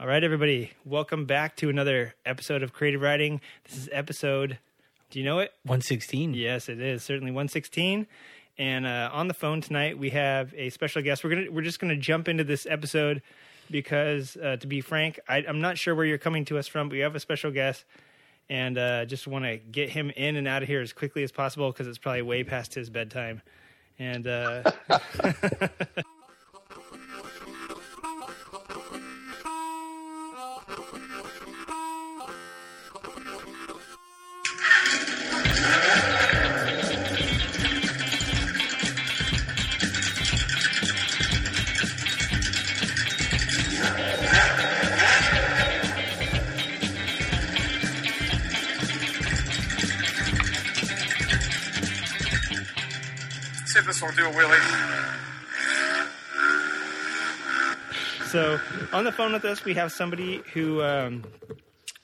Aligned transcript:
All 0.00 0.06
right, 0.06 0.24
everybody, 0.24 0.72
welcome 0.86 1.26
back 1.26 1.56
to 1.56 1.68
another 1.68 2.14
episode 2.24 2.62
of 2.62 2.72
Creative 2.72 3.02
Writing. 3.02 3.42
This 3.68 3.76
is 3.76 3.88
episode, 3.92 4.58
do 5.10 5.18
you 5.18 5.26
know 5.26 5.40
it? 5.40 5.52
116. 5.64 6.32
Yes, 6.32 6.70
it 6.70 6.80
is 6.80 7.02
certainly 7.02 7.32
116. 7.32 8.06
And 8.56 8.86
uh, 8.86 9.10
on 9.12 9.28
the 9.28 9.34
phone 9.34 9.60
tonight, 9.60 9.98
we 9.98 10.08
have 10.08 10.54
a 10.56 10.70
special 10.70 11.02
guest. 11.02 11.22
We're 11.22 11.28
gonna 11.28 11.50
we're 11.50 11.60
just 11.60 11.80
gonna 11.80 11.98
jump 11.98 12.28
into 12.28 12.44
this 12.44 12.64
episode 12.64 13.20
because, 13.70 14.38
uh, 14.38 14.56
to 14.56 14.66
be 14.66 14.80
frank, 14.80 15.20
I, 15.28 15.44
I'm 15.46 15.60
not 15.60 15.76
sure 15.76 15.94
where 15.94 16.06
you're 16.06 16.16
coming 16.16 16.46
to 16.46 16.56
us 16.56 16.66
from, 16.66 16.88
but 16.88 16.94
we 16.94 17.00
have 17.00 17.14
a 17.14 17.20
special 17.20 17.50
guest, 17.50 17.84
and 18.48 18.78
uh, 18.78 19.04
just 19.04 19.26
want 19.26 19.44
to 19.44 19.58
get 19.58 19.90
him 19.90 20.08
in 20.16 20.36
and 20.36 20.48
out 20.48 20.62
of 20.62 20.68
here 20.68 20.80
as 20.80 20.94
quickly 20.94 21.24
as 21.24 21.30
possible 21.30 21.72
because 21.72 21.86
it's 21.86 21.98
probably 21.98 22.22
way 22.22 22.42
past 22.42 22.72
his 22.72 22.88
bedtime. 22.88 23.42
And 23.98 24.26
uh, 24.26 24.62
this 54.00 54.16
will 54.16 54.16
do 54.16 54.28
a 54.28 54.32
wheelie. 54.32 54.60
So 58.28 58.58
on 58.92 59.04
the 59.04 59.12
phone 59.12 59.32
with 59.32 59.44
us, 59.44 59.64
we 59.64 59.74
have 59.74 59.92
somebody 59.92 60.42
who 60.52 60.82
um, 60.82 61.24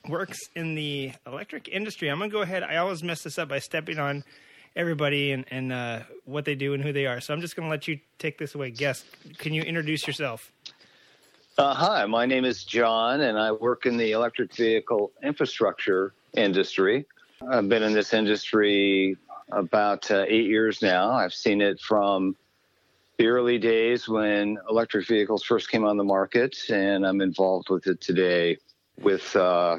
works 0.09 0.39
in 0.55 0.75
the 0.75 1.13
electric 1.27 1.69
industry. 1.69 2.09
I'm 2.09 2.19
going 2.19 2.31
to 2.31 2.35
go 2.35 2.43
ahead. 2.43 2.63
I 2.63 2.77
always 2.77 3.03
mess 3.03 3.23
this 3.23 3.39
up 3.39 3.49
by 3.49 3.61
stepping 3.61 3.99
on 3.99 4.25
everybody 4.75 5.33
and, 5.33 5.45
and 5.51 5.73
uh, 5.73 6.01
what 6.25 6.45
they 6.45 6.55
do 6.55 6.75
and 6.75 6.83
who 6.83 6.93
they 6.93 7.07
are. 7.07 7.21
So 7.21 7.33
I'm 7.33 7.41
just 7.41 7.57
going 7.57 7.67
to 7.67 7.71
let 7.71 7.89
you 7.89 8.01
take 8.19 8.39
this 8.39 8.55
away. 8.55 8.71
Guest, 8.71 9.05
can 9.39 9.55
you 9.55 9.63
introduce 9.63 10.07
yourself? 10.07 10.53
Uh, 11.57 11.73
hi, 11.73 12.05
my 12.05 12.27
name 12.27 12.45
is 12.45 12.65
John, 12.65 13.23
and 13.23 13.39
I 13.39 13.53
work 13.53 13.87
in 13.87 13.97
the 13.97 14.13
electric 14.13 14.55
vehicle 14.55 15.13
infrastructure 15.23 16.13
industry. 16.37 17.07
I've 17.49 17.69
been 17.69 17.83
in 17.83 17.93
this 17.93 18.13
industry 18.13 19.17
about 19.51 20.11
uh, 20.11 20.25
eight 20.29 20.47
years 20.47 20.83
now. 20.83 21.11
I've 21.11 21.35
seen 21.35 21.61
it 21.61 21.81
from 21.81 22.37
the 23.19 23.27
early 23.27 23.59
days 23.59 24.09
when 24.09 24.59
electric 24.69 25.07
vehicles 25.07 25.43
first 25.43 25.71
came 25.71 25.85
on 25.85 25.97
the 25.97 26.05
market, 26.05 26.57
and 26.71 27.07
I'm 27.07 27.21
involved 27.21 27.71
with 27.71 27.87
it 27.87 28.01
today 28.01 28.59
with 29.01 29.35
uh, 29.37 29.79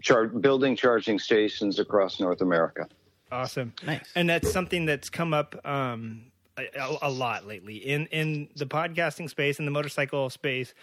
char- 0.00 0.26
building 0.26 0.76
charging 0.76 1.18
stations 1.18 1.78
across 1.78 2.20
North 2.20 2.40
America. 2.40 2.88
Awesome. 3.30 3.74
Nice. 3.86 4.10
And 4.14 4.28
that's 4.28 4.50
something 4.50 4.86
that's 4.86 5.10
come 5.10 5.34
up 5.34 5.54
um, 5.66 6.32
a, 6.56 6.96
a 7.02 7.10
lot 7.10 7.46
lately 7.46 7.76
in, 7.76 8.06
in 8.06 8.48
the 8.56 8.66
podcasting 8.66 9.28
space, 9.28 9.58
in 9.58 9.64
the 9.64 9.70
motorcycle 9.70 10.30
space. 10.30 10.74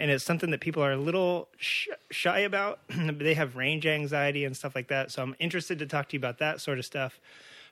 And 0.00 0.10
it's 0.10 0.24
something 0.24 0.50
that 0.50 0.60
people 0.60 0.82
are 0.82 0.92
a 0.92 0.96
little 0.96 1.48
sh- 1.58 1.88
shy 2.10 2.40
about. 2.40 2.80
they 2.88 3.34
have 3.34 3.54
range 3.54 3.86
anxiety 3.86 4.44
and 4.46 4.56
stuff 4.56 4.74
like 4.74 4.88
that. 4.88 5.10
So 5.12 5.22
I'm 5.22 5.36
interested 5.38 5.78
to 5.80 5.86
talk 5.86 6.08
to 6.08 6.16
you 6.16 6.18
about 6.20 6.38
that 6.38 6.60
sort 6.60 6.78
of 6.78 6.84
stuff. 6.86 7.20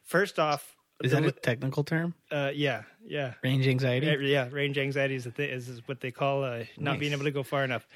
First 0.05 0.39
off, 0.39 0.77
Is 1.03 1.11
the 1.13 1.21
that 1.23 1.27
a 1.29 1.33
technical 1.33 1.85
term? 1.85 2.15
uh, 2.31 2.51
yeah, 2.55 2.83
yeah. 3.07 3.35
Range 3.43 3.67
anxiety? 3.67 4.07
Yeah, 4.07 4.17
yeah, 4.19 4.49
range 4.51 4.77
anxiety 4.79 5.15
is, 5.15 5.25
the 5.25 5.31
th- 5.31 5.51
is, 5.51 5.69
is 5.69 5.89
what 5.89 6.01
they 6.01 6.11
call 6.11 6.45
uh, 6.45 6.65
not 6.77 6.93
Nice. 6.93 7.01
being 7.01 7.13
able 7.13 7.25
to 7.25 7.31
go 7.31 7.43
far 7.43 7.65
enough. 7.65 7.87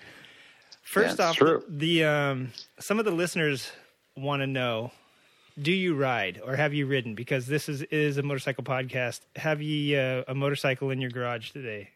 First 0.83 1.19
Yeah, 1.19 1.29
off, 1.29 1.37
true. 1.37 1.63
the 1.69 2.05
um, 2.05 2.53
some 2.81 2.99
of 2.99 3.05
the 3.05 3.11
listeners 3.13 3.71
want 4.17 4.41
to 4.43 4.47
know: 4.47 4.91
Do 5.61 5.73
you 5.73 5.95
ride 5.95 6.41
or 6.45 6.57
have 6.57 6.75
you 6.75 6.87
ridden? 6.87 7.15
Because 7.15 7.47
this 7.47 7.69
is 7.69 7.83
is 7.83 8.19
a 8.19 8.23
motorcycle 8.23 8.65
podcast. 8.65 9.21
Have 9.37 9.63
you 9.63 9.97
uh, 9.99 10.25
a 10.27 10.35
motorcycle 10.35 10.91
in 10.91 11.01
your 11.01 11.11
garage 11.11 11.51
today? 11.53 11.91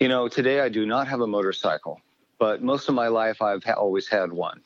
You 0.00 0.08
know, 0.08 0.28
today 0.28 0.60
I 0.60 0.70
do 0.70 0.86
not 0.86 1.08
have 1.08 1.20
a 1.20 1.26
motorcycle, 1.26 2.00
but 2.38 2.62
most 2.62 2.88
of 2.88 2.94
my 2.94 3.08
life 3.08 3.42
I've 3.42 3.62
ha- 3.62 3.74
always 3.74 4.08
had 4.08 4.32
one. 4.32 4.62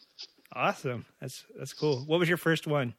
Awesome, 0.53 1.05
that's 1.21 1.45
that's 1.59 1.73
cool. 1.73 2.05
What 2.07 2.21
was 2.21 2.29
your 2.29 2.39
first 2.39 2.69
one? 2.69 2.95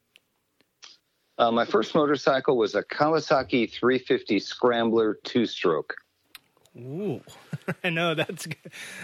Uh, 1.38 1.50
my 1.52 1.64
first 1.64 1.96
motorcycle 1.96 2.58
was 2.58 2.76
a 2.76 2.84
Kawasaki 2.84 3.72
350 3.72 4.40
Scrambler 4.40 5.18
two 5.24 5.46
stroke. 5.46 5.96
Ooh, 6.78 7.22
I 7.86 7.90
know 7.90 8.16
that's 8.16 8.50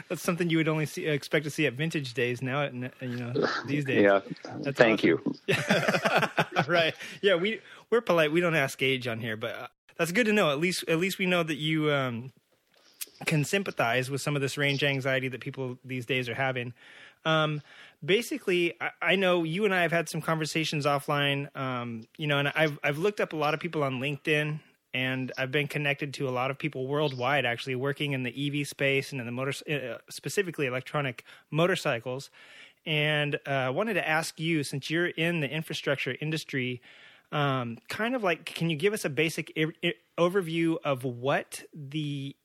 that's 0.09 0.21
something 0.21 0.49
you 0.49 0.57
would 0.57 0.67
only 0.67 0.85
see, 0.85 1.05
expect 1.05 1.45
to 1.45 1.49
see 1.49 1.65
at 1.67 1.73
vintage 1.73 2.13
days. 2.13 2.41
Now, 2.41 2.63
you 2.63 2.91
know, 3.01 3.47
these 3.65 3.85
days. 3.85 4.03
Yeah. 4.03 4.19
That's 4.59 4.77
Thank 4.77 5.05
awesome. 5.05 5.37
you. 5.47 5.55
right. 6.67 6.93
Yeah, 7.21 7.35
we 7.35 7.61
we're 7.89 8.01
polite. 8.01 8.33
We 8.33 8.41
don't 8.41 8.55
ask 8.55 8.81
age 8.81 9.07
on 9.07 9.21
here, 9.21 9.37
but 9.37 9.55
uh, 9.55 9.67
that's 9.97 10.11
good 10.11 10.25
to 10.25 10.33
know. 10.33 10.51
At 10.51 10.59
least 10.59 10.83
at 10.89 10.99
least 10.99 11.17
we 11.17 11.27
know 11.27 11.43
that 11.43 11.55
you 11.55 11.89
um, 11.93 12.33
can 13.25 13.43
sympathize 13.43 14.09
with 14.09 14.21
some 14.21 14.35
of 14.35 14.41
this 14.41 14.57
range 14.57 14.83
anxiety 14.83 15.27
that 15.27 15.41
people 15.41 15.77
these 15.83 16.05
days 16.05 16.27
are 16.29 16.35
having. 16.35 16.73
Um, 17.25 17.61
basically, 18.03 18.73
I, 18.81 18.91
I 19.01 19.15
know 19.15 19.43
you 19.43 19.65
and 19.65 19.73
I 19.73 19.81
have 19.83 19.91
had 19.91 20.09
some 20.09 20.21
conversations 20.21 20.85
offline. 20.85 21.55
Um, 21.55 22.07
you 22.17 22.27
know, 22.27 22.39
and 22.39 22.47
I've 22.49 22.79
I've 22.83 22.97
looked 22.97 23.19
up 23.21 23.33
a 23.33 23.37
lot 23.37 23.53
of 23.53 23.59
people 23.59 23.83
on 23.83 23.99
LinkedIn. 23.99 24.59
And 24.93 25.31
I've 25.37 25.53
been 25.53 25.67
connected 25.67 26.13
to 26.15 26.27
a 26.27 26.31
lot 26.31 26.51
of 26.51 26.59
people 26.59 26.85
worldwide, 26.85 27.45
actually 27.45 27.75
working 27.75 28.11
in 28.11 28.23
the 28.23 28.59
EV 28.61 28.67
space 28.67 29.13
and 29.13 29.21
in 29.21 29.25
the 29.25 29.31
motor, 29.31 29.53
uh, 29.69 29.99
specifically 30.09 30.65
electronic 30.65 31.23
motorcycles. 31.49 32.29
And 32.85 33.39
uh, 33.45 33.71
wanted 33.73 33.93
to 33.93 34.05
ask 34.05 34.37
you, 34.37 34.63
since 34.63 34.89
you're 34.89 35.07
in 35.07 35.39
the 35.39 35.49
infrastructure 35.49 36.17
industry, 36.19 36.81
um, 37.31 37.77
kind 37.87 38.15
of 38.15 38.23
like, 38.23 38.43
can 38.43 38.69
you 38.69 38.75
give 38.75 38.91
us 38.91 39.05
a 39.05 39.09
basic 39.09 39.53
I- 39.55 39.71
I- 39.81 39.93
overview 40.17 40.75
of 40.83 41.05
what 41.05 41.63
the 41.73 42.35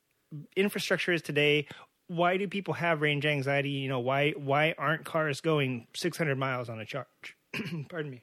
infrastructure 0.56 1.12
is 1.12 1.22
today? 1.22 1.66
Why 2.08 2.36
do 2.36 2.46
people 2.46 2.74
have 2.74 3.00
range 3.00 3.26
anxiety? 3.26 3.70
You 3.70 3.88
know, 3.88 4.00
why 4.00 4.32
why 4.32 4.74
aren't 4.78 5.04
cars 5.04 5.40
going 5.40 5.86
600 5.94 6.38
miles 6.38 6.68
on 6.68 6.80
a 6.80 6.84
charge? 6.84 7.36
Pardon 7.88 8.10
me. 8.10 8.22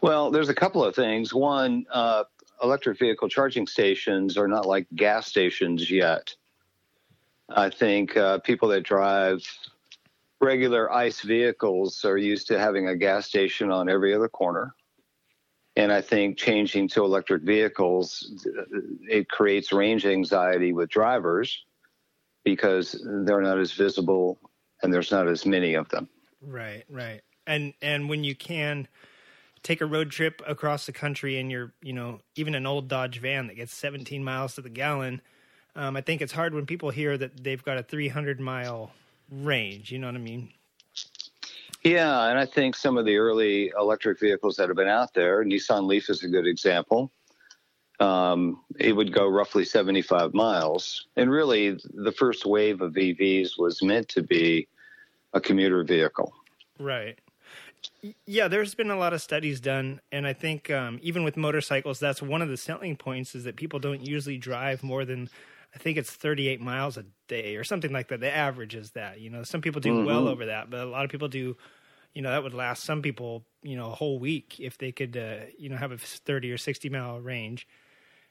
Well, 0.00 0.30
there's 0.30 0.48
a 0.48 0.54
couple 0.54 0.82
of 0.82 0.94
things. 0.94 1.34
One, 1.34 1.84
uh, 1.92 2.24
electric 2.62 2.98
vehicle 2.98 3.28
charging 3.28 3.66
stations 3.66 4.38
are 4.38 4.48
not 4.48 4.66
like 4.66 4.86
gas 4.94 5.26
stations 5.26 5.90
yet. 5.90 6.34
I 7.50 7.68
think 7.68 8.16
uh, 8.16 8.38
people 8.38 8.68
that 8.68 8.82
drive 8.82 9.42
regular 10.40 10.90
ICE 10.90 11.20
vehicles 11.20 12.04
are 12.04 12.16
used 12.16 12.46
to 12.48 12.58
having 12.58 12.88
a 12.88 12.96
gas 12.96 13.26
station 13.26 13.70
on 13.70 13.88
every 13.88 14.14
other 14.14 14.28
corner. 14.28 14.74
And 15.80 15.90
I 15.90 16.02
think 16.02 16.36
changing 16.36 16.88
to 16.88 17.04
electric 17.04 17.42
vehicles, 17.42 18.30
it 19.08 19.30
creates 19.30 19.72
range 19.72 20.04
anxiety 20.04 20.74
with 20.74 20.90
drivers 20.90 21.64
because 22.44 23.02
they're 23.24 23.40
not 23.40 23.58
as 23.58 23.72
visible 23.72 24.38
and 24.82 24.92
there's 24.92 25.10
not 25.10 25.26
as 25.26 25.46
many 25.46 25.72
of 25.72 25.88
them. 25.88 26.06
Right, 26.42 26.84
right. 26.90 27.22
And 27.46 27.72
and 27.80 28.10
when 28.10 28.24
you 28.24 28.34
can 28.34 28.88
take 29.62 29.80
a 29.80 29.86
road 29.86 30.10
trip 30.10 30.42
across 30.46 30.84
the 30.84 30.92
country 30.92 31.38
and 31.38 31.50
you're, 31.50 31.72
you 31.80 31.94
know, 31.94 32.20
even 32.36 32.54
an 32.54 32.66
old 32.66 32.88
Dodge 32.88 33.18
van 33.18 33.46
that 33.46 33.56
gets 33.56 33.72
17 33.72 34.22
miles 34.22 34.56
to 34.56 34.60
the 34.60 34.68
gallon, 34.68 35.22
um, 35.74 35.96
I 35.96 36.02
think 36.02 36.20
it's 36.20 36.32
hard 36.32 36.52
when 36.52 36.66
people 36.66 36.90
hear 36.90 37.16
that 37.16 37.42
they've 37.42 37.64
got 37.64 37.78
a 37.78 37.82
300 37.82 38.38
mile 38.38 38.90
range. 39.30 39.90
You 39.90 39.98
know 39.98 40.08
what 40.08 40.16
I 40.16 40.18
mean? 40.18 40.52
Yeah, 41.82 42.28
and 42.28 42.38
I 42.38 42.44
think 42.44 42.76
some 42.76 42.98
of 42.98 43.06
the 43.06 43.16
early 43.16 43.72
electric 43.78 44.20
vehicles 44.20 44.56
that 44.56 44.68
have 44.68 44.76
been 44.76 44.88
out 44.88 45.14
there, 45.14 45.44
Nissan 45.44 45.86
Leaf 45.86 46.10
is 46.10 46.22
a 46.22 46.28
good 46.28 46.46
example. 46.46 47.10
Um, 48.00 48.62
it 48.78 48.92
would 48.94 49.12
go 49.12 49.26
roughly 49.26 49.64
75 49.64 50.34
miles. 50.34 51.06
And 51.16 51.30
really, 51.30 51.78
the 51.94 52.12
first 52.12 52.44
wave 52.44 52.80
of 52.80 52.92
EVs 52.94 53.58
was 53.58 53.82
meant 53.82 54.08
to 54.08 54.22
be 54.22 54.68
a 55.32 55.40
commuter 55.40 55.84
vehicle. 55.84 56.32
Right. 56.78 57.18
Yeah, 58.26 58.48
there's 58.48 58.74
been 58.74 58.90
a 58.90 58.96
lot 58.96 59.14
of 59.14 59.22
studies 59.22 59.60
done, 59.60 60.00
and 60.12 60.26
I 60.26 60.34
think 60.34 60.70
um, 60.70 60.98
even 61.02 61.24
with 61.24 61.36
motorcycles, 61.36 61.98
that's 61.98 62.20
one 62.20 62.42
of 62.42 62.48
the 62.48 62.56
selling 62.56 62.96
points 62.96 63.34
is 63.34 63.44
that 63.44 63.56
people 63.56 63.78
don't 63.78 64.06
usually 64.06 64.36
drive 64.36 64.82
more 64.82 65.06
than, 65.06 65.30
I 65.74 65.78
think 65.78 65.98
it's 65.98 66.10
38 66.10 66.60
miles 66.60 66.96
a 66.96 67.04
day 67.28 67.56
or 67.56 67.64
something 67.64 67.92
like 67.92 68.08
that. 68.08 68.20
The 68.20 68.34
average 68.34 68.74
is 68.74 68.90
that. 68.92 69.20
You 69.20 69.30
know, 69.30 69.42
some 69.42 69.60
people 69.60 69.80
do 69.80 70.04
well 70.04 70.26
over 70.26 70.46
that, 70.46 70.70
but 70.70 70.80
a 70.80 70.86
lot 70.86 71.04
of 71.04 71.10
people 71.10 71.28
do. 71.28 71.56
You 72.12 72.22
know, 72.22 72.30
that 72.30 72.42
would 72.42 72.54
last 72.54 72.82
some 72.82 73.02
people, 73.02 73.44
you 73.62 73.76
know, 73.76 73.92
a 73.92 73.94
whole 73.94 74.18
week 74.18 74.58
if 74.58 74.76
they 74.78 74.90
could, 74.90 75.16
uh, 75.16 75.46
you 75.56 75.68
know, 75.68 75.76
have 75.76 75.92
a 75.92 75.98
30 75.98 76.50
or 76.50 76.58
60 76.58 76.88
mile 76.88 77.20
range. 77.20 77.68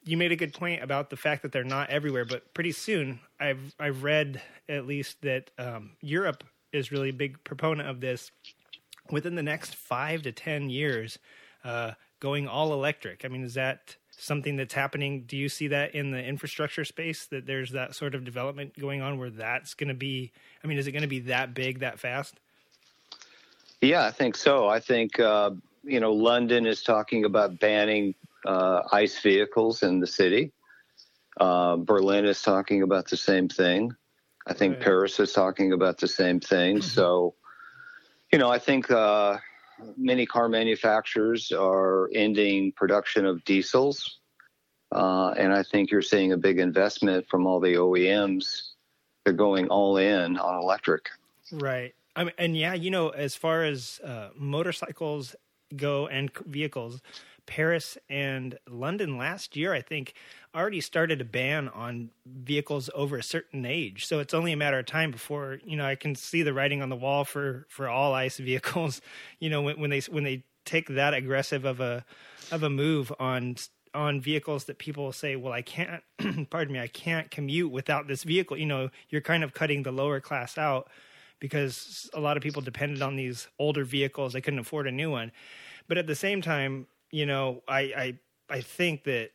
You 0.03 0.17
made 0.17 0.33
a 0.33 0.35
good 0.35 0.53
point 0.53 0.83
about 0.83 1.09
the 1.09 1.15
fact 1.15 1.43
that 1.43 1.53
they're 1.53 1.63
not 1.63 1.89
everywhere, 1.89 2.25
but 2.25 2.53
pretty 2.53 2.73
soon, 2.73 3.21
I've 3.39 3.73
I've 3.79 4.03
read 4.03 4.41
at 4.67 4.85
least 4.85 5.21
that 5.21 5.51
um, 5.57 5.91
Europe 6.01 6.43
is 6.73 6.91
really 6.91 7.09
a 7.09 7.13
big 7.13 7.41
proponent 7.45 7.87
of 7.87 8.01
this 8.01 8.31
within 9.09 9.35
the 9.35 9.43
next 9.43 9.75
five 9.75 10.23
to 10.23 10.33
ten 10.33 10.69
years 10.69 11.17
uh, 11.63 11.91
going 12.19 12.47
all 12.47 12.73
electric. 12.73 13.23
I 13.23 13.29
mean, 13.29 13.43
is 13.43 13.53
that 13.53 13.95
something 14.19 14.57
that's 14.57 14.73
happening. 14.73 15.23
Do 15.25 15.37
you 15.37 15.49
see 15.49 15.67
that 15.69 15.95
in 15.95 16.11
the 16.11 16.23
infrastructure 16.23 16.85
space 16.85 17.25
that 17.27 17.45
there's 17.45 17.71
that 17.71 17.95
sort 17.95 18.15
of 18.15 18.25
development 18.25 18.77
going 18.77 19.01
on 19.01 19.17
where 19.17 19.29
that's 19.29 19.73
going 19.73 19.87
to 19.87 19.93
be? 19.93 20.31
I 20.63 20.67
mean, 20.67 20.77
is 20.77 20.87
it 20.87 20.91
going 20.91 21.03
to 21.03 21.07
be 21.07 21.21
that 21.21 21.53
big 21.53 21.79
that 21.79 21.99
fast? 21.99 22.39
Yeah, 23.81 24.05
I 24.05 24.11
think 24.11 24.35
so. 24.35 24.67
I 24.67 24.79
think 24.79 25.19
uh, 25.19 25.51
you 25.83 25.99
know 25.99 26.11
London 26.11 26.65
is 26.65 26.83
talking 26.83 27.25
about 27.25 27.59
banning 27.59 28.13
uh, 28.45 28.81
ICE 28.91 29.19
vehicles 29.21 29.83
in 29.83 29.99
the 29.99 30.07
city. 30.07 30.51
Uh, 31.39 31.77
Berlin 31.77 32.25
is 32.25 32.41
talking 32.41 32.83
about 32.83 33.07
the 33.07 33.17
same 33.17 33.47
thing. 33.47 33.95
I 34.45 34.53
think 34.53 34.75
Right. 34.75 34.83
Paris 34.83 35.19
is 35.19 35.31
talking 35.31 35.71
about 35.73 35.97
the 35.99 36.07
same 36.07 36.39
thing. 36.39 36.81
so, 36.81 37.35
you 38.31 38.39
know, 38.39 38.49
I 38.49 38.59
think 38.59 38.91
uh, 38.91 39.37
many 39.97 40.25
car 40.25 40.49
manufacturers 40.49 41.51
are 41.51 42.09
ending 42.13 42.71
production 42.73 43.25
of 43.25 43.43
diesels. 43.45 44.19
Uh, 44.91 45.33
and 45.37 45.53
I 45.53 45.63
think 45.63 45.91
you're 45.91 46.01
seeing 46.01 46.31
a 46.31 46.37
big 46.37 46.59
investment 46.59 47.27
from 47.29 47.45
all 47.45 47.59
the 47.59 47.75
OEMs. 47.75 48.71
They're 49.23 49.33
going 49.33 49.67
all 49.67 49.97
in 49.97 50.37
on 50.37 50.61
electric. 50.61 51.09
Right. 51.51 51.93
I 52.15 52.23
mean, 52.25 52.33
and 52.37 52.57
yeah, 52.57 52.73
you 52.73 52.89
know, 52.89 53.09
as 53.09 53.35
far 53.35 53.63
as 53.63 53.99
uh, 54.03 54.29
motorcycles 54.35 55.35
go 55.75 56.07
and 56.07 56.31
vehicles, 56.45 57.01
Paris 57.49 57.97
and 58.09 58.59
London 58.69 59.17
last 59.17 59.55
year, 59.55 59.73
I 59.73 59.81
think, 59.81 60.13
already 60.53 60.81
started 60.81 61.19
a 61.19 61.25
ban 61.25 61.67
on 61.69 62.11
vehicles 62.23 62.91
over 62.93 63.17
a 63.17 63.23
certain 63.23 63.65
age. 63.65 64.05
So 64.05 64.19
it's 64.19 64.35
only 64.35 64.53
a 64.53 64.57
matter 64.57 64.77
of 64.77 64.85
time 64.85 65.09
before 65.09 65.59
you 65.65 65.75
know 65.75 65.85
I 65.85 65.95
can 65.95 66.13
see 66.13 66.43
the 66.43 66.53
writing 66.53 66.83
on 66.83 66.89
the 66.89 66.95
wall 66.95 67.25
for 67.25 67.65
for 67.67 67.89
all 67.89 68.13
ICE 68.13 68.37
vehicles. 68.51 69.01
You 69.39 69.49
know, 69.49 69.63
when, 69.63 69.79
when 69.79 69.89
they 69.89 70.01
when 70.01 70.23
they 70.23 70.43
take 70.63 70.89
that 70.89 71.15
aggressive 71.15 71.65
of 71.65 71.79
a 71.79 72.05
of 72.51 72.61
a 72.61 72.69
move 72.69 73.11
on 73.19 73.55
on 73.95 74.21
vehicles 74.21 74.65
that 74.65 74.77
people 74.77 75.11
say, 75.11 75.35
well, 75.35 75.51
I 75.51 75.63
can't, 75.63 76.03
pardon 76.51 76.73
me, 76.73 76.79
I 76.79 76.85
can't 76.85 77.31
commute 77.31 77.71
without 77.71 78.07
this 78.07 78.23
vehicle. 78.23 78.55
You 78.55 78.67
know, 78.67 78.89
you're 79.09 79.21
kind 79.21 79.43
of 79.43 79.55
cutting 79.55 79.81
the 79.81 79.91
lower 79.91 80.19
class 80.19 80.59
out 80.59 80.87
because 81.39 82.07
a 82.13 82.19
lot 82.19 82.37
of 82.37 82.43
people 82.43 82.61
depended 82.61 83.01
on 83.01 83.15
these 83.15 83.47
older 83.57 83.83
vehicles. 83.83 84.33
They 84.33 84.41
couldn't 84.41 84.59
afford 84.59 84.85
a 84.85 84.91
new 84.91 85.09
one. 85.09 85.31
But 85.87 85.97
at 85.97 86.05
the 86.05 86.13
same 86.13 86.43
time, 86.43 86.85
you 87.11 87.25
know, 87.25 87.63
I, 87.67 87.79
I, 87.79 88.19
I 88.49 88.61
think 88.61 89.03
that 89.05 89.31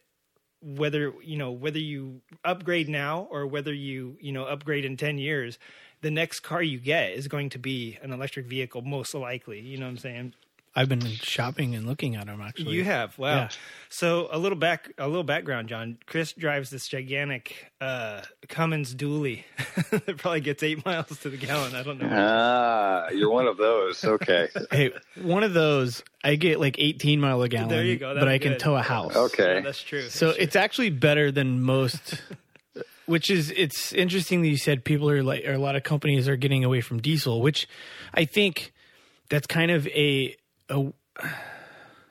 whether, 0.60 1.12
you 1.22 1.36
know, 1.36 1.52
whether 1.52 1.78
you 1.78 2.20
upgrade 2.44 2.88
now 2.88 3.28
or 3.30 3.46
whether 3.46 3.72
you, 3.72 4.16
you 4.20 4.32
know, 4.32 4.44
upgrade 4.44 4.84
in 4.84 4.96
10 4.96 5.18
years, 5.18 5.58
the 6.00 6.10
next 6.10 6.40
car 6.40 6.62
you 6.62 6.78
get 6.78 7.12
is 7.12 7.28
going 7.28 7.50
to 7.50 7.58
be 7.58 7.98
an 8.02 8.12
electric 8.12 8.46
vehicle, 8.46 8.82
most 8.82 9.14
likely. 9.14 9.60
You 9.60 9.78
know 9.78 9.86
what 9.86 9.92
I'm 9.92 9.98
saying? 9.98 10.34
I've 10.76 10.88
been 10.88 11.02
shopping 11.06 11.74
and 11.76 11.86
looking 11.86 12.16
at 12.16 12.26
them 12.26 12.40
actually. 12.40 12.74
You 12.74 12.84
have 12.84 13.16
wow. 13.16 13.34
Yeah. 13.34 13.48
So 13.90 14.28
a 14.32 14.38
little 14.38 14.58
back, 14.58 14.90
a 14.98 15.06
little 15.06 15.22
background, 15.22 15.68
John. 15.68 15.98
Chris 16.06 16.32
drives 16.32 16.70
this 16.70 16.88
gigantic 16.88 17.70
uh, 17.80 18.22
Cummins 18.48 18.92
dually 18.94 19.44
that 19.90 20.16
probably 20.18 20.40
gets 20.40 20.64
eight 20.64 20.84
miles 20.84 21.16
to 21.20 21.30
the 21.30 21.36
gallon. 21.36 21.76
I 21.76 21.82
don't 21.84 21.98
know. 21.98 22.08
Ah, 22.10 23.08
you're 23.10 23.30
one 23.30 23.46
of 23.46 23.56
those. 23.56 24.04
Okay. 24.04 24.48
Hey, 24.72 24.90
one 25.22 25.44
of 25.44 25.54
those 25.54 26.02
I 26.24 26.34
get 26.34 26.58
like 26.58 26.76
18 26.78 27.20
mile 27.20 27.40
a 27.42 27.48
gallon. 27.48 27.68
There 27.68 27.84
you 27.84 27.96
go, 27.96 28.12
But 28.14 28.24
that's 28.24 28.28
I 28.30 28.38
can 28.38 28.58
tow 28.58 28.74
a 28.74 28.82
house. 28.82 29.14
Okay. 29.14 29.56
Yeah, 29.56 29.60
that's 29.60 29.80
true. 29.82 30.02
So 30.08 30.26
That's 30.26 30.36
true. 30.36 30.44
it's 30.44 30.56
actually 30.56 30.90
better 30.90 31.30
than 31.30 31.62
most. 31.62 32.20
Which 33.06 33.30
is 33.30 33.52
it's 33.54 33.92
interesting 33.92 34.40
that 34.42 34.48
you 34.48 34.56
said 34.56 34.82
people 34.82 35.10
are 35.10 35.22
like 35.22 35.44
or 35.44 35.52
a 35.52 35.58
lot 35.58 35.76
of 35.76 35.82
companies 35.82 36.26
are 36.26 36.36
getting 36.36 36.64
away 36.64 36.80
from 36.80 37.00
diesel, 37.02 37.42
which 37.42 37.68
I 38.14 38.24
think 38.24 38.72
that's 39.28 39.46
kind 39.46 39.70
of 39.70 39.86
a 39.88 40.34
a 40.68 40.92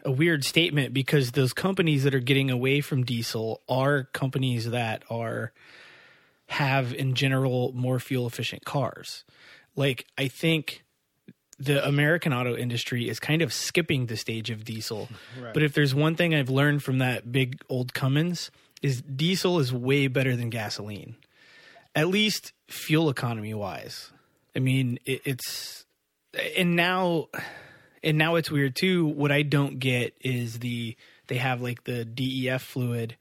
a 0.06 0.12
weird 0.12 0.44
statement 0.44 0.94
because 0.94 1.32
those 1.32 1.54
companies 1.54 2.04
that 2.04 2.14
are 2.14 2.20
getting 2.20 2.52
away 2.52 2.82
from 2.82 3.04
diesel 3.04 3.62
are 3.70 4.04
companies 4.14 4.70
that 4.70 5.04
are 5.10 5.54
have 6.48 6.94
in 6.94 7.16
general 7.16 7.72
more 7.74 8.00
fuel 8.00 8.28
efficient 8.28 8.66
cars. 8.66 9.24
Like 9.76 10.06
I 10.18 10.28
think 10.28 10.84
the 11.58 11.86
American 11.88 12.34
auto 12.34 12.56
industry 12.56 13.08
is 13.08 13.20
kind 13.20 13.42
of 13.42 13.54
skipping 13.54 14.08
the 14.08 14.18
stage 14.18 14.50
of 14.50 14.66
diesel. 14.66 15.08
But 15.54 15.64
if 15.64 15.74
there's 15.74 15.96
one 15.96 16.16
thing 16.16 16.36
I've 16.36 16.50
learned 16.50 16.84
from 16.84 17.00
that 17.00 17.32
big 17.32 17.62
old 17.70 17.94
Cummins 17.94 18.52
is 18.82 19.02
diesel 19.02 19.60
is 19.60 19.72
way 19.72 20.08
better 20.08 20.36
than 20.36 20.50
gasoline. 20.50 21.16
At 21.96 22.08
least 22.08 22.52
fuel 22.68 23.10
economy 23.10 23.54
wise. 23.54 24.12
I 24.56 24.60
mean, 24.60 25.00
it, 25.06 25.22
it's 25.26 25.86
and 26.58 26.76
now 26.76 27.30
and 28.04 28.18
now 28.18 28.36
it's 28.36 28.52
weird 28.52 28.76
too. 28.76 29.06
What 29.06 29.32
I 29.32 29.44
don't 29.44 29.80
get 29.80 30.16
is 30.22 30.60
the 30.60 30.96
they 31.28 31.38
have 31.38 31.62
like 31.62 31.84
the 31.84 32.06
DEF 32.06 32.62
fluid 32.62 33.16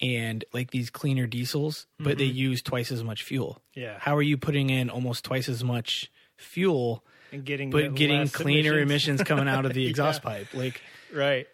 and 0.00 0.44
like 0.52 0.70
these 0.70 0.90
cleaner 0.90 1.26
diesels, 1.26 1.86
but 1.98 2.18
they 2.18 2.28
mm-hmm. 2.28 2.36
use 2.36 2.62
twice 2.62 2.92
as 2.92 3.02
much 3.02 3.22
fuel. 3.22 3.60
Yeah. 3.74 3.96
How 3.98 4.16
are 4.16 4.22
you 4.22 4.36
putting 4.36 4.70
in 4.70 4.90
almost 4.90 5.24
twice 5.24 5.48
as 5.48 5.64
much 5.64 6.10
fuel 6.36 7.04
and 7.32 7.44
getting 7.44 7.70
but 7.70 7.94
getting 7.94 8.28
cleaner 8.28 8.78
emissions. 8.78 9.22
coming 9.22 9.48
out 9.48 9.64
of 9.64 9.74
the 9.74 9.86
exhaust 9.88 10.22
Yeah. 10.22 10.30
pipe? 10.30 10.48
Like 10.54 10.80
right? 11.12 11.46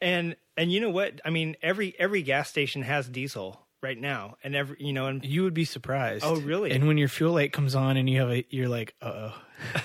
And 0.00 0.36
and 0.56 0.72
you 0.72 0.80
know 0.80 0.90
what? 0.90 1.20
I 1.24 1.30
mean, 1.30 1.56
every 1.62 1.94
every 1.98 2.22
gas 2.22 2.48
station 2.48 2.82
has 2.82 3.08
diesel 3.08 3.63
right 3.84 4.00
now, 4.00 4.36
and 4.42 4.56
every 4.56 4.76
you 4.80 4.92
know, 4.92 5.06
and 5.06 5.24
you 5.24 5.44
would 5.44 5.54
be 5.54 5.64
surprised. 5.64 6.24
Oh, 6.24 6.36
really? 6.40 6.72
And 6.72 6.88
when 6.88 6.98
your 6.98 7.06
fuel 7.08 7.32
light 7.34 7.52
comes 7.52 7.76
on 7.76 7.96
and 7.96 8.10
you 8.10 8.18
have 8.18 8.30
a 8.30 8.44
you're 8.50 8.68
like, 8.68 8.94
uh 9.00 9.30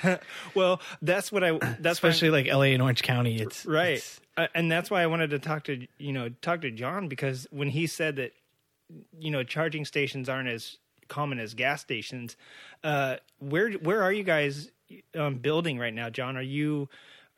oh. 0.03 0.17
well, 0.55 0.81
that's 1.03 1.31
what 1.31 1.43
I 1.43 1.51
that's 1.79 1.97
Especially 1.97 2.31
like 2.31 2.47
LA 2.47 2.73
and 2.73 2.81
Orange 2.81 3.03
County, 3.03 3.39
it's 3.39 3.65
right 3.67 3.97
it's- 3.97 4.19
uh, 4.37 4.47
and 4.55 4.71
that's 4.71 4.89
why 4.89 5.01
i 5.03 5.07
wanted 5.07 5.29
to 5.31 5.39
talk 5.39 5.65
to 5.65 5.85
you 5.97 6.13
know 6.13 6.29
talk 6.41 6.61
to 6.61 6.71
john 6.71 7.09
because 7.09 7.45
when 7.51 7.67
he 7.67 7.85
said 7.87 8.15
that 8.15 8.31
you 9.19 9.29
know 9.31 9.43
charging 9.43 9.83
stations 9.83 10.29
aren't 10.29 10.47
as 10.47 10.77
common 11.09 11.39
as 11.39 11.53
gas 11.53 11.81
stations 11.81 12.37
uh 12.83 13.17
where 13.39 13.71
where 13.73 14.01
are 14.01 14.13
you 14.13 14.23
guys 14.23 14.71
um 15.15 15.35
building 15.35 15.77
right 15.77 15.93
now 15.93 16.09
john 16.09 16.37
are 16.37 16.41
you 16.41 16.87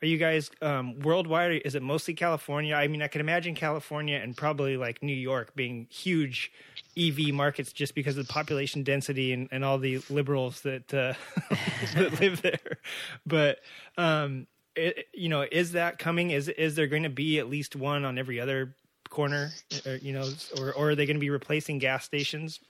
are 0.02 0.06
you 0.06 0.18
guys 0.18 0.50
um 0.60 0.98
worldwide 1.00 1.62
is 1.64 1.74
it 1.74 1.82
mostly 1.82 2.14
california 2.14 2.74
i 2.74 2.86
mean 2.88 3.02
i 3.02 3.08
can 3.08 3.20
imagine 3.20 3.54
california 3.54 4.16
and 4.16 4.36
probably 4.36 4.76
like 4.76 5.02
new 5.02 5.12
york 5.12 5.54
being 5.54 5.86
huge 5.90 6.52
ev 6.98 7.18
markets 7.32 7.72
just 7.72 7.94
because 7.94 8.18
of 8.18 8.26
the 8.26 8.32
population 8.32 8.82
density 8.82 9.32
and, 9.32 9.48
and 9.50 9.64
all 9.64 9.78
the 9.78 10.00
liberals 10.10 10.60
that 10.62 10.92
uh 10.92 11.14
that 11.94 12.20
live 12.20 12.42
there 12.42 12.78
but 13.26 13.60
um 13.96 14.46
it, 14.74 15.08
you 15.12 15.28
know, 15.28 15.44
is 15.50 15.72
that 15.72 15.98
coming? 15.98 16.30
Is 16.30 16.48
is 16.48 16.74
there 16.74 16.86
going 16.86 17.02
to 17.02 17.10
be 17.10 17.38
at 17.38 17.48
least 17.48 17.76
one 17.76 18.04
on 18.04 18.18
every 18.18 18.40
other 18.40 18.74
corner? 19.08 19.50
Or, 19.86 19.96
you 19.96 20.12
know, 20.12 20.28
or 20.58 20.72
or 20.72 20.90
are 20.90 20.94
they 20.94 21.06
going 21.06 21.16
to 21.16 21.20
be 21.20 21.30
replacing 21.30 21.78
gas 21.78 22.04
stations? 22.04 22.60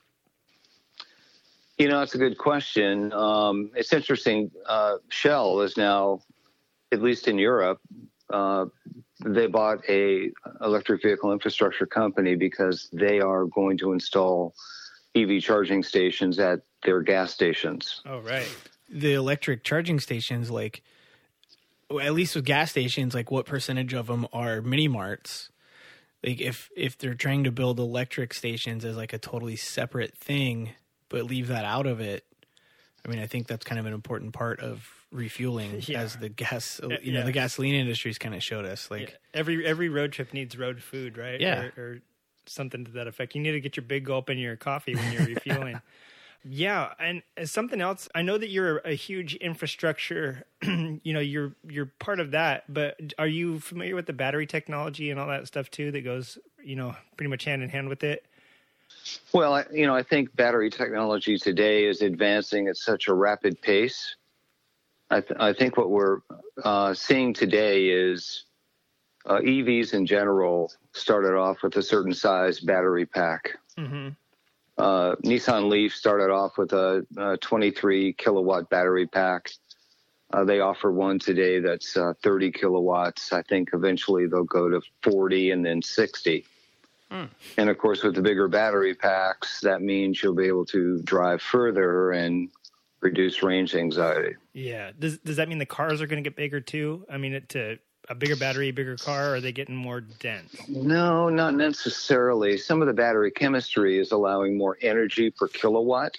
You 1.78 1.88
know, 1.88 1.98
that's 2.00 2.14
a 2.14 2.18
good 2.18 2.38
question. 2.38 3.12
Um, 3.12 3.70
it's 3.74 3.92
interesting. 3.92 4.50
Uh, 4.66 4.96
Shell 5.08 5.62
is 5.62 5.76
now, 5.76 6.20
at 6.92 7.02
least 7.02 7.26
in 7.26 7.38
Europe, 7.38 7.80
uh, 8.30 8.66
they 9.24 9.46
bought 9.46 9.78
a 9.88 10.30
electric 10.60 11.02
vehicle 11.02 11.32
infrastructure 11.32 11.86
company 11.86 12.34
because 12.34 12.88
they 12.92 13.20
are 13.20 13.46
going 13.46 13.78
to 13.78 13.92
install 13.92 14.54
EV 15.14 15.40
charging 15.42 15.82
stations 15.82 16.38
at 16.38 16.60
their 16.84 17.00
gas 17.02 17.32
stations. 17.32 18.00
Oh, 18.06 18.18
right. 18.20 18.48
the 18.92 19.14
electric 19.14 19.64
charging 19.64 19.98
stations 19.98 20.50
like 20.50 20.82
at 21.90 22.14
least 22.14 22.34
with 22.36 22.44
gas 22.44 22.70
stations 22.70 23.14
like 23.14 23.30
what 23.30 23.46
percentage 23.46 23.94
of 23.94 24.06
them 24.06 24.26
are 24.32 24.60
mini 24.62 24.88
marts 24.88 25.50
like 26.24 26.40
if 26.40 26.70
if 26.76 26.98
they're 26.98 27.14
trying 27.14 27.44
to 27.44 27.50
build 27.50 27.78
electric 27.78 28.34
stations 28.34 28.84
as 28.84 28.96
like 28.96 29.12
a 29.12 29.18
totally 29.18 29.56
separate 29.56 30.16
thing 30.16 30.70
but 31.08 31.24
leave 31.24 31.48
that 31.48 31.64
out 31.64 31.86
of 31.86 32.00
it 32.00 32.24
i 33.04 33.08
mean 33.08 33.18
i 33.18 33.26
think 33.26 33.46
that's 33.46 33.64
kind 33.64 33.78
of 33.78 33.86
an 33.86 33.92
important 33.92 34.32
part 34.32 34.60
of 34.60 35.01
refueling 35.12 35.80
Yeah. 35.86 36.00
as 36.00 36.16
the 36.16 36.28
gas 36.28 36.80
uh, 36.82 36.88
you 36.88 36.98
yeah. 37.02 37.20
know 37.20 37.26
the 37.26 37.32
gasoline 37.32 37.74
industry's 37.74 38.18
kind 38.18 38.34
of 38.34 38.42
showed 38.42 38.64
us 38.64 38.90
like 38.90 39.18
Every 39.34 39.64
every 39.64 39.88
road 39.88 40.12
trip 40.12 40.32
needs 40.32 40.58
road 40.58 40.82
food, 40.82 41.16
right? 41.16 41.40
Yeah. 41.40 41.68
Or, 41.76 41.82
or 41.82 41.98
something 42.46 42.84
to 42.84 42.90
that 42.92 43.06
effect. 43.06 43.34
You 43.34 43.40
need 43.40 43.52
to 43.52 43.60
get 43.60 43.76
your 43.76 43.84
big 43.84 44.04
gulp 44.04 44.28
in 44.28 44.38
your 44.38 44.56
coffee 44.56 44.94
when 44.94 45.12
you're 45.12 45.26
refueling. 45.26 45.80
Yeah, 46.44 46.92
and 46.98 47.22
something 47.44 47.80
else, 47.80 48.08
I 48.16 48.22
know 48.22 48.36
that 48.36 48.48
you're 48.48 48.78
a 48.78 48.94
huge 48.94 49.36
infrastructure. 49.36 50.44
you 50.62 51.00
know, 51.04 51.20
you're 51.20 51.54
you're 51.68 51.86
part 51.86 52.18
of 52.18 52.32
that. 52.32 52.64
But 52.72 53.12
are 53.16 53.28
you 53.28 53.60
familiar 53.60 53.94
with 53.94 54.06
the 54.06 54.12
battery 54.12 54.46
technology 54.46 55.10
and 55.10 55.20
all 55.20 55.28
that 55.28 55.46
stuff 55.46 55.70
too? 55.70 55.92
That 55.92 56.02
goes, 56.02 56.38
you 56.62 56.74
know, 56.74 56.96
pretty 57.16 57.30
much 57.30 57.44
hand 57.44 57.62
in 57.62 57.68
hand 57.68 57.88
with 57.88 58.02
it. 58.02 58.26
Well, 59.32 59.64
you 59.72 59.86
know, 59.86 59.94
I 59.94 60.02
think 60.02 60.34
battery 60.34 60.68
technology 60.68 61.38
today 61.38 61.84
is 61.84 62.02
advancing 62.02 62.66
at 62.68 62.76
such 62.76 63.08
a 63.08 63.14
rapid 63.14 63.60
pace. 63.62 64.16
I, 65.12 65.20
th- 65.20 65.38
I 65.38 65.52
think 65.52 65.76
what 65.76 65.90
we're 65.90 66.20
uh, 66.64 66.94
seeing 66.94 67.34
today 67.34 67.88
is 67.88 68.44
uh, 69.26 69.38
EVs 69.38 69.92
in 69.92 70.06
general 70.06 70.72
started 70.92 71.36
off 71.36 71.62
with 71.62 71.76
a 71.76 71.82
certain 71.82 72.14
size 72.14 72.60
battery 72.60 73.06
pack. 73.06 73.56
hmm 73.76 74.08
Uh, 74.78 75.14
Nissan 75.22 75.68
Leaf 75.68 75.94
started 75.94 76.30
off 76.32 76.56
with 76.56 76.72
a, 76.72 77.06
a 77.18 77.36
23 77.36 78.14
kilowatt 78.14 78.70
battery 78.70 79.06
pack. 79.06 79.50
Uh, 80.32 80.44
they 80.44 80.60
offer 80.60 80.90
one 80.90 81.18
today 81.18 81.60
that's 81.60 81.94
uh, 81.94 82.14
30 82.22 82.50
kilowatts. 82.52 83.34
I 83.34 83.42
think 83.42 83.68
eventually 83.74 84.26
they'll 84.26 84.44
go 84.44 84.70
to 84.70 84.80
40 85.02 85.50
and 85.50 85.64
then 85.64 85.82
60. 85.82 86.46
And 87.58 87.68
of 87.68 87.76
course, 87.76 88.02
with 88.02 88.14
the 88.14 88.22
bigger 88.22 88.48
battery 88.48 88.94
packs, 88.94 89.60
that 89.60 89.82
means 89.82 90.22
you'll 90.22 90.34
be 90.34 90.46
able 90.46 90.64
to 90.66 90.98
drive 91.04 91.42
further 91.42 92.12
and 92.12 92.48
reduce 93.02 93.42
range 93.42 93.74
anxiety. 93.74 94.36
Yeah. 94.54 94.92
Does 94.98 95.18
does 95.18 95.36
that 95.36 95.48
mean 95.48 95.58
the 95.58 95.66
cars 95.66 96.00
are 96.00 96.06
going 96.06 96.22
to 96.22 96.28
get 96.28 96.36
bigger 96.36 96.60
too? 96.60 97.04
I 97.10 97.18
mean, 97.18 97.34
it, 97.34 97.48
to 97.50 97.78
a 98.08 98.14
bigger 98.14 98.36
battery, 98.36 98.70
bigger 98.70 98.96
car, 98.96 99.30
or 99.30 99.34
are 99.36 99.40
they 99.40 99.52
getting 99.52 99.76
more 99.76 100.00
dense? 100.00 100.56
No, 100.68 101.28
not 101.28 101.54
necessarily. 101.54 102.56
Some 102.56 102.80
of 102.80 102.86
the 102.88 102.94
battery 102.94 103.30
chemistry 103.30 103.98
is 104.00 104.12
allowing 104.12 104.56
more 104.56 104.78
energy 104.80 105.30
per 105.30 105.48
kilowatt. 105.48 106.16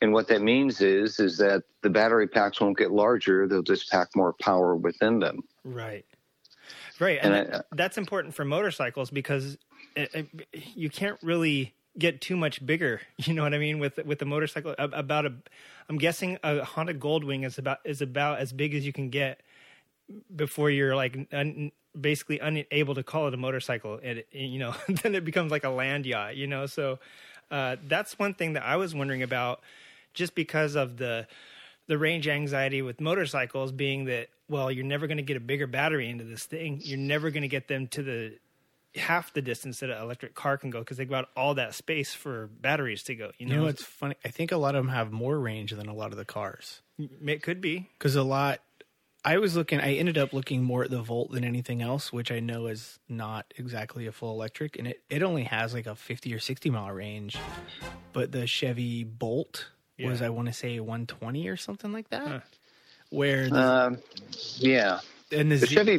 And 0.00 0.12
what 0.12 0.26
that 0.28 0.42
means 0.42 0.80
is 0.80 1.20
is 1.20 1.38
that 1.38 1.62
the 1.82 1.90
battery 1.90 2.26
packs 2.26 2.60
won't 2.60 2.76
get 2.76 2.90
larger, 2.90 3.46
they'll 3.46 3.62
just 3.62 3.90
pack 3.90 4.08
more 4.16 4.32
power 4.32 4.74
within 4.74 5.20
them. 5.20 5.40
Right. 5.64 6.04
Right. 6.98 7.18
And, 7.22 7.34
And 7.34 7.48
I- 7.48 7.50
that- 7.58 7.66
that's 7.72 7.98
important 7.98 8.34
for 8.34 8.44
motorcycles 8.44 9.10
because 9.10 9.56
it, 9.94 10.10
it, 10.14 10.48
you 10.74 10.90
can't 10.90 11.18
really 11.22 11.74
get 11.98 12.20
too 12.20 12.36
much 12.36 12.64
bigger. 12.64 13.00
You 13.18 13.34
know 13.34 13.42
what 13.42 13.54
I 13.54 13.58
mean? 13.58 13.78
With 13.78 13.98
with 14.04 14.18
the 14.18 14.24
motorcycle, 14.24 14.74
about 14.78 15.26
a, 15.26 15.32
I'm 15.88 15.98
guessing 15.98 16.38
a 16.42 16.64
Honda 16.64 16.94
Goldwing 16.94 17.44
is 17.44 17.58
about 17.58 17.78
is 17.84 18.02
about 18.02 18.38
as 18.38 18.52
big 18.52 18.74
as 18.74 18.84
you 18.84 18.92
can 18.92 19.10
get 19.10 19.40
before 20.34 20.70
you're 20.70 20.96
like 20.96 21.16
un, 21.32 21.70
basically 21.98 22.40
unable 22.40 22.94
to 22.94 23.02
call 23.02 23.28
it 23.28 23.34
a 23.34 23.36
motorcycle. 23.36 24.00
And 24.02 24.24
you 24.32 24.58
know, 24.58 24.74
then 24.88 25.14
it 25.14 25.24
becomes 25.24 25.50
like 25.52 25.64
a 25.64 25.70
land 25.70 26.06
yacht. 26.06 26.36
You 26.36 26.46
know, 26.46 26.66
so 26.66 26.98
uh, 27.50 27.76
that's 27.86 28.18
one 28.18 28.34
thing 28.34 28.54
that 28.54 28.64
I 28.64 28.76
was 28.76 28.94
wondering 28.94 29.22
about, 29.22 29.60
just 30.14 30.34
because 30.34 30.74
of 30.74 30.96
the 30.96 31.26
the 31.86 31.98
range 31.98 32.28
anxiety 32.28 32.82
with 32.82 33.00
motorcycles 33.00 33.72
being 33.72 34.06
that 34.06 34.28
well 34.48 34.70
you're 34.70 34.84
never 34.84 35.06
going 35.06 35.16
to 35.16 35.22
get 35.22 35.36
a 35.36 35.40
bigger 35.40 35.66
battery 35.66 36.08
into 36.08 36.24
this 36.24 36.44
thing 36.44 36.80
you're 36.82 36.98
never 36.98 37.30
going 37.30 37.42
to 37.42 37.48
get 37.48 37.68
them 37.68 37.86
to 37.88 38.02
the 38.02 38.38
half 38.96 39.32
the 39.32 39.42
distance 39.42 39.80
that 39.80 39.90
an 39.90 40.02
electric 40.02 40.34
car 40.34 40.58
can 40.58 40.70
go 40.70 40.80
because 40.80 40.96
they 40.98 41.04
got 41.04 41.28
all 41.36 41.54
that 41.54 41.74
space 41.74 42.12
for 42.12 42.48
batteries 42.60 43.02
to 43.04 43.14
go 43.14 43.30
you 43.38 43.46
know, 43.46 43.54
You 43.54 43.60
know 43.60 43.66
what's 43.66 43.82
funny? 43.84 44.16
I 44.24 44.28
think 44.28 44.52
a 44.52 44.56
lot 44.56 44.74
of 44.74 44.84
them 44.84 44.92
have 44.92 45.10
more 45.10 45.38
range 45.38 45.72
than 45.72 45.88
a 45.88 45.94
lot 45.94 46.12
of 46.12 46.18
the 46.18 46.24
cars. 46.24 46.82
it 46.98 47.42
could 47.42 47.60
be 47.60 47.88
Because 47.98 48.16
a 48.16 48.22
lot, 48.22 48.60
I 49.24 49.38
was 49.38 49.56
looking, 49.56 49.80
I 49.80 49.94
ended 49.94 50.18
up 50.18 50.32
looking 50.32 50.62
more 50.62 50.84
at 50.84 50.90
the 50.90 51.00
Volt 51.00 51.30
than 51.32 51.44
anything 51.44 51.80
else, 51.80 52.12
which 52.12 52.30
I 52.30 52.40
know 52.40 52.66
is 52.66 52.98
not 53.08 53.46
exactly 53.56 54.06
a 54.06 54.12
full 54.12 54.32
electric. 54.32 54.76
And 54.78 54.86
it, 54.88 55.02
it 55.08 55.22
only 55.22 55.44
has 55.44 55.72
like 55.72 55.86
a 55.86 55.94
50 55.94 56.34
or 56.34 56.38
60 56.38 56.70
mile 56.70 56.90
range. 56.90 57.38
But 58.12 58.32
the 58.32 58.46
Chevy 58.46 59.04
Bolt 59.04 59.68
was, 59.98 60.20
I 60.20 60.28
want 60.30 60.48
to 60.48 60.52
say, 60.52 60.80
120 60.80 61.48
or 61.48 61.56
something 61.56 61.92
like 61.92 62.10
that. 62.10 62.42
Where, 63.10 63.48
the, 63.48 63.62
Um, 63.62 63.98
yeah. 64.56 65.00
And 65.32 65.50
the, 65.50 65.56
The 65.56 65.66
Z- 65.66 65.74
Chevy 65.74 65.96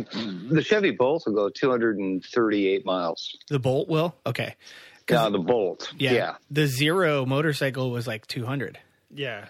the 0.49 0.61
Chevy 0.63 0.91
Bolt 0.91 1.23
will 1.25 1.33
go 1.33 1.49
238 1.49 2.85
miles. 2.85 3.35
the 3.49 3.59
Bolt 3.59 3.87
will? 3.89 4.15
Okay. 4.25 4.55
Now 5.09 5.29
the 5.29 5.39
Bolt. 5.39 5.91
Yeah. 5.97 6.11
yeah. 6.13 6.35
The 6.49 6.67
Zero 6.67 7.25
motorcycle 7.25 7.91
was 7.91 8.07
like 8.07 8.25
200. 8.27 8.79
yeah 9.11 9.45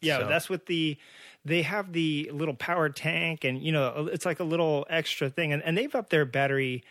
yeah 0.00 0.18
So- 0.20 0.28
that's 0.28 0.48
with 0.48 0.66
the 0.66 0.96
they 1.44 1.62
have 1.62 1.92
the 1.92 2.30
little 2.32 2.54
power 2.54 2.88
tank 2.90 3.44
and 3.44 3.62
you 3.62 3.72
know 3.72 4.08
it's 4.12 4.26
like 4.26 4.38
a 4.40 4.44
little 4.44 4.86
extra 4.90 5.30
thing 5.30 5.52
and, 5.52 5.62
and 5.62 5.76
they've 5.78 5.92
upped 5.94 6.10
their 6.10 6.24
battery 6.26 6.84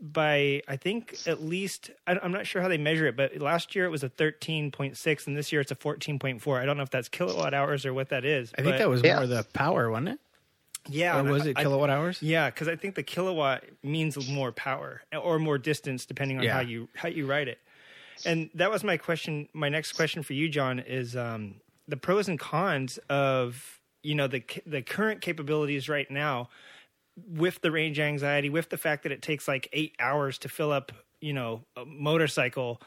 by 0.00 0.60
I 0.68 0.76
think 0.76 1.16
at 1.26 1.42
least 1.42 1.90
I- 2.06 2.18
I'm 2.22 2.32
not 2.32 2.46
sure 2.46 2.60
how 2.60 2.68
they 2.68 2.76
measure 2.76 3.06
it, 3.06 3.16
but 3.16 3.38
last 3.38 3.74
year 3.74 3.86
it 3.86 3.90
was 3.90 4.02
a 4.04 4.10
13.6, 4.10 5.26
and 5.26 5.34
this 5.36 5.52
year 5.52 5.62
it's 5.62 5.70
a 5.70 5.74
14.4. 5.74 6.60
I 6.60 6.66
don't 6.66 6.76
know 6.76 6.82
if 6.82 6.90
that's 6.90 7.08
kilowatt 7.08 7.54
hours 7.54 7.86
or 7.86 7.94
what 7.94 8.10
that 8.10 8.24
is. 8.26 8.52
I 8.58 8.62
think 8.62 8.76
that 8.76 8.90
was 8.90 9.02
Yeah. 9.02 9.16
more 9.16 9.26
the 9.26 9.44
power, 9.54 9.90
wasn't 9.90 10.08
it? 10.10 10.20
Yeah. 10.88 11.18
Or 11.18 11.24
was 11.24 11.46
I- 11.46 11.50
it 11.50 11.58
I- 11.58 11.62
kilowatt 11.62 11.90
hours? 11.90 12.22
Yeah, 12.22 12.50
because 12.50 12.68
I 12.68 12.76
think 12.76 12.94
the 12.94 13.02
kilowatt 13.02 13.64
means 13.82 14.28
more 14.28 14.52
power 14.52 15.02
or 15.12 15.38
more 15.38 15.58
distance, 15.58 16.06
depending 16.06 16.38
on 16.38 16.44
Yeah. 16.44 16.54
how 16.54 16.60
you 16.60 16.88
how 16.94 17.08
you 17.08 17.26
write 17.26 17.48
it. 17.48 17.58
And 18.24 18.48
that 18.54 18.70
was 18.70 18.82
my 18.82 18.96
question. 18.96 19.48
My 19.52 19.68
next 19.68 19.92
question 19.92 20.22
for 20.22 20.32
you, 20.32 20.48
John, 20.48 20.78
is 20.78 21.14
um, 21.16 21.56
the 21.86 21.96
pros 21.96 22.28
and 22.28 22.38
cons 22.38 22.98
of 23.10 23.80
you 24.02 24.14
know 24.14 24.26
the 24.26 24.42
the 24.64 24.82
current 24.82 25.20
capabilities 25.20 25.88
right 25.88 26.10
now 26.10 26.48
with 27.28 27.60
the 27.62 27.70
range 27.70 27.98
anxiety, 27.98 28.50
with 28.50 28.68
the 28.70 28.76
fact 28.76 29.02
that 29.02 29.12
it 29.12 29.22
takes 29.22 29.48
like 29.48 29.68
eight 29.72 29.94
hours 29.98 30.38
to 30.38 30.48
fill 30.48 30.70
up, 30.72 30.92
you 31.20 31.32
know, 31.32 31.64
a 31.76 31.84
motorcycle. 31.84 32.80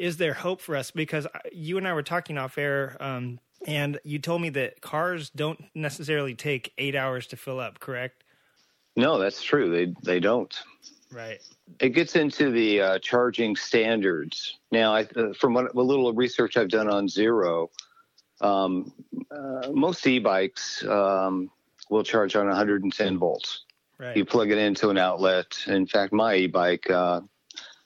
Is 0.00 0.16
there 0.16 0.32
hope 0.32 0.62
for 0.62 0.76
us? 0.76 0.90
Because 0.90 1.26
you 1.52 1.76
and 1.76 1.86
I 1.86 1.92
were 1.92 2.02
talking 2.02 2.38
off 2.38 2.56
air, 2.56 2.96
um, 3.00 3.38
and 3.66 4.00
you 4.02 4.18
told 4.18 4.40
me 4.40 4.48
that 4.48 4.80
cars 4.80 5.28
don't 5.28 5.62
necessarily 5.74 6.34
take 6.34 6.72
eight 6.78 6.96
hours 6.96 7.26
to 7.28 7.36
fill 7.36 7.60
up. 7.60 7.80
Correct? 7.80 8.24
No, 8.96 9.18
that's 9.18 9.42
true. 9.42 9.70
They 9.70 9.94
they 10.02 10.18
don't. 10.18 10.58
Right. 11.12 11.38
It 11.80 11.90
gets 11.90 12.16
into 12.16 12.50
the 12.50 12.80
uh, 12.80 12.98
charging 13.00 13.56
standards. 13.56 14.58
Now, 14.72 14.94
I, 14.94 15.06
uh, 15.16 15.34
from 15.38 15.52
what, 15.52 15.74
a 15.74 15.80
little 15.80 16.14
research 16.14 16.56
I've 16.56 16.70
done 16.70 16.88
on 16.88 17.06
Zero, 17.06 17.70
um, 18.40 18.92
uh, 19.30 19.68
most 19.70 20.06
e-bikes 20.06 20.82
um, 20.86 21.50
will 21.90 22.04
charge 22.04 22.36
on 22.36 22.46
110 22.46 23.18
volts. 23.18 23.64
Right. 23.98 24.16
You 24.16 24.24
plug 24.24 24.50
it 24.50 24.56
into 24.56 24.88
an 24.88 24.96
outlet. 24.96 25.58
In 25.66 25.86
fact, 25.86 26.12
my 26.14 26.36
e-bike, 26.36 26.88
uh, 26.88 27.20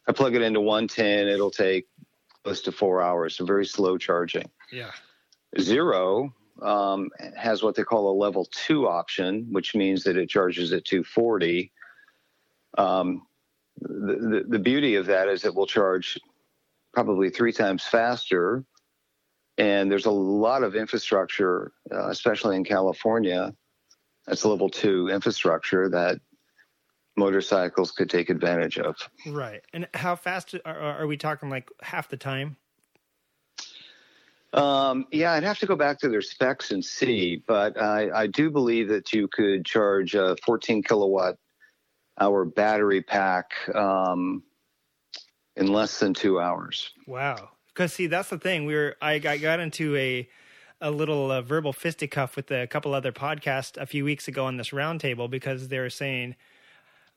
I 0.07 0.13
plug 0.13 0.35
it 0.35 0.43
into 0.43 0.61
110. 0.61 1.27
It'll 1.27 1.51
take 1.51 1.89
close 2.45 2.61
to 2.63 2.73
four 2.73 3.03
hours. 3.03 3.37
So 3.37 3.45
very 3.45 3.67
slow 3.67 3.99
charging. 3.99 4.49
yeah. 4.71 4.91
Zero 5.59 6.35
um, 6.63 7.11
has 7.37 7.63
what 7.63 7.75
they 7.75 7.85
call 7.85 8.11
a 8.11 8.17
level 8.17 8.47
two 8.51 8.89
option, 8.89 9.47
which 9.51 9.75
means 9.75 10.05
that 10.05 10.17
it 10.17 10.29
charges 10.29 10.73
at 10.73 10.85
240. 10.85 11.73
Um, 12.77 13.23
the, 13.81 14.15
the, 14.15 14.45
the 14.49 14.59
beauty 14.59 14.97
of 14.97 15.07
that 15.07 15.29
is 15.29 15.45
it 15.45 15.55
will 15.55 15.67
charge 15.67 16.19
probably 16.93 17.31
three 17.31 17.53
times 17.53 17.85
faster. 17.85 18.65
And 19.57 19.91
there's 19.91 20.07
a 20.07 20.11
lot 20.11 20.65
of 20.65 20.75
infrastructure, 20.75 21.73
uh, 21.93 22.09
especially 22.09 22.57
in 22.57 22.65
California, 22.65 23.55
that's 24.27 24.45
level 24.45 24.69
two 24.69 25.09
infrastructure 25.09 25.89
that 25.91 26.21
motorcycles 27.17 27.93
could 27.93 28.11
take 28.11 28.31
advantage 28.31 28.79
of. 28.79 28.97
Right. 29.27 29.63
And 29.73 29.89
how 29.95 30.17
fast 30.17 30.55
are, 30.65 30.79
are 30.79 31.07
we 31.07 31.17
talking? 31.17 31.51
Like 31.51 31.71
half 31.83 32.09
the 32.09 32.17
time? 32.17 32.57
Um, 34.53 35.07
yeah, 35.11 35.33
I'd 35.33 35.43
have 35.43 35.59
to 35.59 35.67
go 35.67 35.75
back 35.75 35.99
to 36.01 36.09
their 36.09 36.23
specs 36.23 36.71
and 36.71 36.85
see, 36.85 37.43
but 37.47 37.81
I, 37.81 38.23
I 38.23 38.27
do 38.29 38.51
believe 38.51 38.89
that 38.89 39.13
you 39.13 39.27
could 39.27 39.65
charge 39.65 40.15
a 40.15 40.37
14 40.47 40.83
kilowatt 40.85 41.37
hour 42.21 42.45
battery 42.45 43.03
pack 43.03 43.51
um, 43.75 44.45
in 45.57 45.67
less 45.67 45.99
than 45.99 46.15
two 46.15 46.41
hours. 46.41 46.93
Wow. 47.07 47.51
Because 47.67 47.93
see, 47.93 48.07
that's 48.07 48.31
the 48.31 48.39
thing. 48.39 48.67
We 48.67 48.75
were 48.75 48.97
I 49.03 49.19
got, 49.19 49.41
got 49.41 49.59
into 49.59 49.97
a 49.97 50.29
a 50.81 50.91
little 50.91 51.31
uh, 51.31 51.41
verbal 51.41 51.73
fisticuff 51.73 52.37
with 52.37 52.51
a 52.51 52.67
couple 52.67 52.95
other 52.95 53.11
podcasts 53.13 53.77
a 53.81 53.87
few 53.87 54.05
weeks 54.05 54.29
ago 54.29 54.45
on 54.45 54.57
this 54.57 54.71
roundtable 54.71 55.31
because 55.31 55.69
they 55.69 55.79
were 55.79 55.91
saying, 55.91 56.37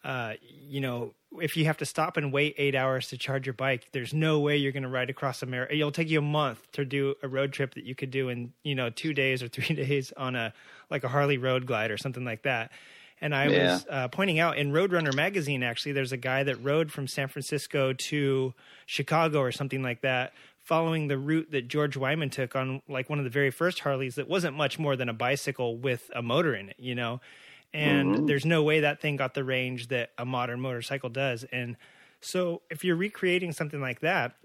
uh, 0.04 0.34
you 0.42 0.80
know, 0.80 1.14
if 1.42 1.58
you 1.58 1.66
have 1.66 1.78
to 1.78 1.86
stop 1.86 2.18
and 2.18 2.32
wait 2.32 2.56
eight 2.58 2.76
hours 2.76 3.10
to 3.10 3.18
charge 3.18 3.46
your 3.46 3.54
bike, 3.54 3.88
there's 3.92 4.14
no 4.14 4.40
way 4.40 4.56
you're 4.58 4.72
going 4.72 4.84
to 4.84 4.90
ride 4.90 5.10
across 5.10 5.44
America. 5.44 5.76
It'll 5.76 5.92
take 5.92 6.10
you 6.10 6.20
a 6.20 6.22
month 6.22 6.72
to 6.74 6.86
do 6.86 7.16
a 7.22 7.28
road 7.28 7.52
trip 7.52 7.74
that 7.76 7.84
you 7.84 7.96
could 7.96 8.12
do 8.12 8.30
in 8.30 8.54
you 8.64 8.76
know 8.76 8.90
two 8.90 9.14
days 9.14 9.44
or 9.44 9.48
three 9.48 9.76
days 9.76 10.14
on 10.16 10.36
a 10.36 10.54
like 10.90 11.04
a 11.04 11.08
Harley 11.10 11.38
Road 11.38 11.66
Glide 11.66 11.92
or 11.92 11.98
something 11.98 12.24
like 12.24 12.44
that. 12.44 12.72
And 13.20 13.34
I 13.34 13.50
Yeah. 13.50 13.80
was 13.80 13.88
uh, 13.90 14.08
pointing 14.10 14.40
out 14.40 14.58
in 14.58 14.72
Roadrunner 14.72 15.14
magazine, 15.14 15.64
actually, 15.64 15.94
there's 15.94 16.12
a 16.12 16.18
guy 16.18 16.44
that 16.44 16.56
rode 16.64 16.92
from 16.92 17.08
San 17.08 17.28
Francisco 17.28 17.92
to 17.94 18.54
Chicago 18.86 19.40
or 19.40 19.52
something 19.52 19.82
like 19.82 20.02
that, 20.02 20.34
following 20.60 21.08
the 21.08 21.18
route 21.18 21.50
that 21.52 21.68
George 21.68 21.98
Wyman 21.98 22.30
took 22.30 22.56
on 22.56 22.84
like 22.88 23.10
one 23.10 23.18
of 23.18 23.24
the 23.26 23.32
very 23.32 23.50
first 23.50 23.80
Harleys 23.80 24.16
that 24.16 24.28
wasn't 24.30 24.56
much 24.56 24.78
more 24.78 24.96
than 24.96 25.10
a 25.10 25.14
bicycle 25.14 25.78
with 25.78 26.12
a 26.16 26.22
motor 26.22 26.54
in 26.56 26.70
it, 26.70 26.76
you 26.78 26.94
know? 26.94 27.20
And 27.74 28.16
mm-hmm. 28.16 28.26
there's 28.26 28.46
no 28.46 28.64
way 28.64 28.82
that 28.82 29.02
thing 29.02 29.18
got 29.18 29.34
the 29.34 29.44
range 29.44 29.90
that 29.90 30.12
a 30.18 30.26
modern 30.26 30.60
motorcycle 30.60 31.10
does. 31.10 31.44
And 31.46 31.78
so 32.22 32.62
if 32.70 32.84
you're 32.84 32.96
recreating 32.96 33.52
something 33.52 33.82
like 33.82 34.00
that, 34.02 34.36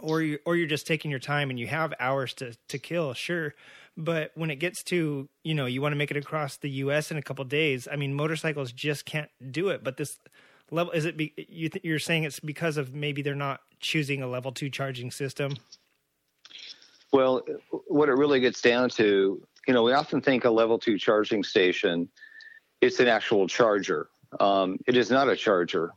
or 0.00 0.22
you 0.22 0.38
or 0.44 0.56
you're 0.56 0.68
just 0.68 0.86
taking 0.86 1.10
your 1.10 1.20
time 1.20 1.50
and 1.50 1.58
you 1.58 1.66
have 1.66 1.94
hours 2.00 2.34
to 2.34 2.54
to 2.68 2.78
kill, 2.78 3.14
sure. 3.14 3.54
But 3.96 4.32
when 4.34 4.50
it 4.50 4.56
gets 4.56 4.82
to 4.84 5.28
you 5.44 5.54
know 5.54 5.66
you 5.66 5.80
want 5.80 5.92
to 5.92 5.96
make 5.96 6.10
it 6.10 6.16
across 6.16 6.56
the 6.56 6.70
U.S. 6.70 7.10
in 7.10 7.16
a 7.16 7.22
couple 7.22 7.44
days, 7.44 7.88
I 7.90 7.96
mean 7.96 8.14
motorcycles 8.14 8.72
just 8.72 9.04
can't 9.04 9.30
do 9.50 9.68
it. 9.68 9.84
But 9.84 9.96
this 9.96 10.18
level 10.70 10.92
is 10.92 11.04
it? 11.04 11.16
Be, 11.16 11.32
you 11.36 11.68
th- 11.68 11.84
you're 11.84 11.98
saying 11.98 12.24
it's 12.24 12.40
because 12.40 12.76
of 12.76 12.94
maybe 12.94 13.22
they're 13.22 13.34
not 13.34 13.60
choosing 13.80 14.22
a 14.22 14.26
level 14.26 14.52
two 14.52 14.68
charging 14.68 15.10
system. 15.10 15.54
Well, 17.12 17.44
what 17.86 18.08
it 18.08 18.14
really 18.14 18.40
gets 18.40 18.60
down 18.60 18.88
to, 18.90 19.40
you 19.68 19.74
know, 19.74 19.84
we 19.84 19.92
often 19.92 20.20
think 20.20 20.44
a 20.44 20.50
level 20.50 20.80
two 20.80 20.98
charging 20.98 21.44
station, 21.44 22.08
it's 22.84 23.00
an 23.00 23.08
actual 23.08 23.46
charger. 23.48 24.08
Um, 24.38 24.78
it 24.86 24.96
is 24.96 25.10
not 25.10 25.28
a 25.28 25.36
charger. 25.36 25.92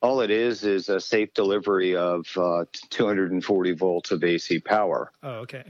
All 0.00 0.20
it 0.20 0.30
is 0.30 0.62
is 0.64 0.88
a 0.88 1.00
safe 1.00 1.34
delivery 1.34 1.96
of 1.96 2.26
uh, 2.36 2.64
240 2.90 3.72
volts 3.72 4.10
of 4.12 4.22
AC 4.22 4.60
power. 4.60 5.10
Oh, 5.22 5.30
okay. 5.40 5.64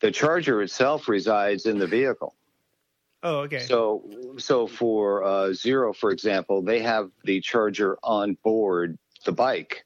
The 0.00 0.10
charger 0.10 0.60
itself 0.62 1.08
resides 1.08 1.64
in 1.64 1.78
the 1.78 1.86
vehicle. 1.86 2.34
Oh, 3.22 3.38
okay. 3.40 3.60
So, 3.60 4.34
so 4.38 4.66
for 4.66 5.24
uh, 5.24 5.52
Zero, 5.54 5.92
for 5.92 6.10
example, 6.10 6.60
they 6.60 6.80
have 6.80 7.10
the 7.24 7.40
charger 7.40 7.96
on 8.02 8.36
board 8.42 8.98
the 9.24 9.32
bike. 9.32 9.84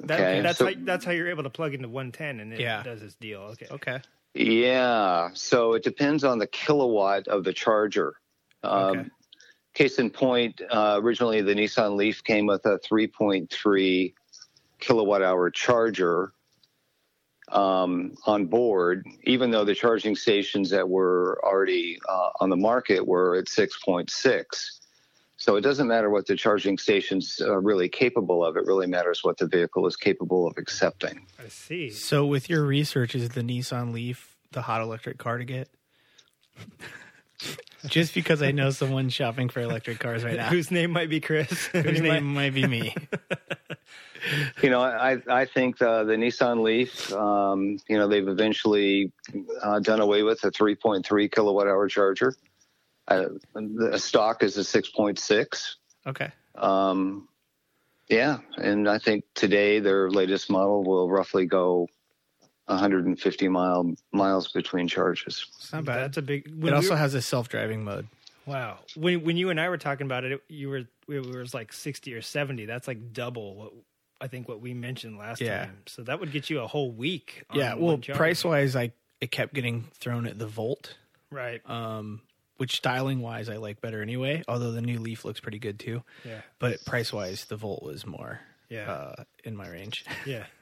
That, 0.00 0.20
Okay, 0.20 0.40
that's 0.42 0.58
so- 0.58 0.66
how, 0.66 0.72
that's 0.80 1.04
how 1.04 1.12
you're 1.12 1.30
able 1.30 1.42
to 1.44 1.50
plug 1.50 1.74
into 1.74 1.88
110 1.88 2.38
and 2.40 2.52
it 2.52 2.60
Yeah. 2.60 2.82
does 2.82 3.02
its 3.02 3.14
deal. 3.14 3.40
Okay. 3.40 3.66
Okay. 3.70 4.00
Yeah, 4.34 5.30
so 5.32 5.72
it 5.72 5.82
depends 5.82 6.22
on 6.22 6.38
the 6.38 6.46
kilowatt 6.46 7.26
of 7.26 7.42
the 7.44 7.54
charger. 7.54 8.14
Um, 8.62 8.98
Okay. 8.98 9.08
Case 9.74 9.98
in 9.98 10.08
point, 10.08 10.62
uh, 10.70 10.98
originally 11.02 11.42
the 11.42 11.54
Nissan 11.54 11.96
Leaf 11.96 12.24
came 12.24 12.46
with 12.46 12.64
a 12.64 12.78
3.3 12.78 14.14
kilowatt 14.80 15.22
hour 15.22 15.50
charger 15.50 16.32
um, 17.48 18.14
on 18.24 18.46
board, 18.46 19.06
even 19.24 19.50
though 19.50 19.66
the 19.66 19.74
charging 19.74 20.16
stations 20.16 20.70
that 20.70 20.88
were 20.88 21.38
already 21.44 21.98
uh, 22.08 22.30
on 22.40 22.48
the 22.48 22.56
market 22.56 23.06
were 23.06 23.36
at 23.36 23.46
6.6. 23.46 24.44
So 25.36 25.56
it 25.56 25.60
doesn't 25.60 25.86
matter 25.86 26.08
what 26.08 26.26
the 26.26 26.36
charging 26.36 26.78
station's 26.78 27.40
are 27.42 27.60
really 27.60 27.90
capable 27.90 28.42
of. 28.42 28.56
It 28.56 28.64
really 28.64 28.86
matters 28.86 29.22
what 29.22 29.36
the 29.36 29.46
vehicle 29.46 29.86
is 29.86 29.94
capable 29.94 30.46
of 30.46 30.54
accepting. 30.56 31.26
I 31.38 31.48
see. 31.48 31.90
So, 31.90 32.24
with 32.24 32.48
your 32.48 32.64
research, 32.64 33.14
is 33.14 33.28
the 33.28 33.42
Nissan 33.42 33.92
Leaf 33.92 34.38
the 34.52 34.62
hot 34.62 34.80
electric 34.80 35.18
car 35.18 35.36
to 35.36 35.44
get? 35.44 35.68
Just 37.90 38.14
because 38.14 38.42
I 38.42 38.50
know 38.50 38.70
someone 38.70 39.08
shopping 39.08 39.48
for 39.48 39.60
electric 39.60 39.98
cars 39.98 40.24
right 40.24 40.36
now, 40.36 40.48
Whose 40.48 40.70
name 40.70 40.90
might 40.90 41.08
be 41.08 41.20
Chris? 41.20 41.66
whose 41.72 42.00
name 42.00 42.24
might 42.24 42.54
be 42.54 42.66
me. 42.66 42.94
You 44.60 44.70
know, 44.70 44.80
I 44.80 45.18
I 45.28 45.44
think 45.44 45.78
the, 45.78 46.02
the 46.02 46.14
Nissan 46.14 46.64
Leaf, 46.64 47.12
um, 47.12 47.78
you 47.88 47.96
know, 47.96 48.08
they've 48.08 48.26
eventually 48.26 49.12
uh, 49.62 49.78
done 49.78 50.00
away 50.00 50.24
with 50.24 50.42
a 50.42 50.50
3.3 50.50 51.30
kilowatt 51.30 51.68
hour 51.68 51.86
charger. 51.86 52.34
Uh, 53.06 53.26
the 53.54 53.98
stock 53.98 54.42
is 54.42 54.58
a 54.58 54.62
6.6. 54.62 55.74
Okay. 56.08 56.32
Um, 56.56 57.28
yeah, 58.08 58.38
and 58.56 58.88
I 58.88 58.98
think 58.98 59.24
today 59.34 59.78
their 59.78 60.10
latest 60.10 60.50
model 60.50 60.82
will 60.82 61.08
roughly 61.08 61.46
go 61.46 61.86
150 62.66 63.48
mile 63.48 63.94
miles 64.12 64.48
between 64.52 64.88
charges. 64.88 65.46
It's 65.56 65.72
not 65.72 65.84
bad. 65.84 66.00
That's 66.02 66.16
a 66.16 66.22
big. 66.22 66.46
It 66.64 66.72
also 66.72 66.90
were- 66.90 66.96
has 66.96 67.14
a 67.14 67.22
self 67.22 67.48
driving 67.48 67.84
mode. 67.84 68.06
wow. 68.46 68.78
When 68.94 69.22
when 69.24 69.36
you 69.36 69.50
and 69.50 69.60
I 69.60 69.68
were 69.68 69.78
talking 69.78 70.06
about 70.06 70.24
it, 70.24 70.32
it 70.32 70.42
you 70.48 70.68
were 70.68 70.82
it 71.08 71.26
was 71.26 71.54
like 71.54 71.72
60 71.72 72.12
or 72.14 72.22
70. 72.22 72.66
That's 72.66 72.88
like 72.88 73.12
double 73.12 73.54
what 73.54 73.72
I 74.20 74.28
think 74.28 74.48
what 74.48 74.60
we 74.60 74.74
mentioned 74.74 75.18
last 75.18 75.40
Yeah. 75.40 75.66
time. 75.66 75.78
So 75.86 76.02
that 76.04 76.18
would 76.20 76.32
get 76.32 76.48
you 76.50 76.60
a 76.60 76.66
whole 76.66 76.90
week. 76.90 77.44
on 77.50 77.58
Yeah. 77.58 77.74
Well, 77.74 77.98
price 77.98 78.44
wise, 78.44 78.74
I 78.74 78.92
it 79.20 79.30
kept 79.30 79.54
getting 79.54 79.84
thrown 79.94 80.26
at 80.26 80.38
the 80.38 80.46
Volt, 80.46 80.96
Right. 81.30 81.60
um, 81.70 82.20
which 82.56 82.76
styling 82.76 83.20
wise 83.20 83.48
I 83.48 83.56
like 83.58 83.80
better 83.80 84.02
anyway. 84.02 84.42
Although 84.48 84.72
the 84.72 84.82
new 84.82 84.98
Leaf 84.98 85.24
looks 85.24 85.40
pretty 85.40 85.58
good 85.58 85.78
too. 85.78 86.02
Yeah. 86.24 86.40
But 86.58 86.84
price 86.84 87.12
wise, 87.12 87.44
the 87.46 87.56
Volt 87.56 87.82
was 87.82 88.04
more 88.06 88.40
Yeah. 88.68 88.90
uh, 88.90 89.24
in 89.44 89.54
my 89.56 89.68
range. 89.68 90.04
yeah. 90.26 90.44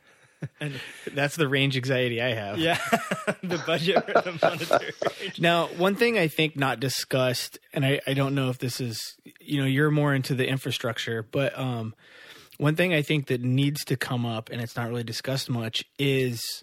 And 0.60 0.74
That's 1.12 1.36
the 1.36 1.48
range 1.48 1.76
anxiety 1.76 2.20
I 2.20 2.34
have. 2.34 2.58
yeah, 2.58 2.76
the 3.42 3.62
budget 3.66 4.04
for 4.06 4.12
the 4.12 4.38
monetary 4.40 4.92
range. 5.22 5.40
Now, 5.40 5.66
one 5.68 5.94
thing 5.96 6.18
I 6.18 6.28
think 6.28 6.56
not 6.56 6.80
discussed, 6.80 7.58
and 7.72 7.84
I, 7.84 8.00
I 8.06 8.14
don't 8.14 8.34
know 8.34 8.50
if 8.50 8.58
this 8.58 8.80
is, 8.80 9.16
you 9.40 9.60
know, 9.60 9.66
you're 9.66 9.90
more 9.90 10.14
into 10.14 10.34
the 10.34 10.46
infrastructure, 10.48 11.22
but 11.22 11.58
um, 11.58 11.94
one 12.58 12.76
thing 12.76 12.94
I 12.94 13.02
think 13.02 13.26
that 13.26 13.42
needs 13.42 13.84
to 13.86 13.96
come 13.96 14.24
up, 14.24 14.50
and 14.50 14.60
it's 14.60 14.76
not 14.76 14.88
really 14.88 15.04
discussed 15.04 15.50
much, 15.50 15.84
is 15.98 16.62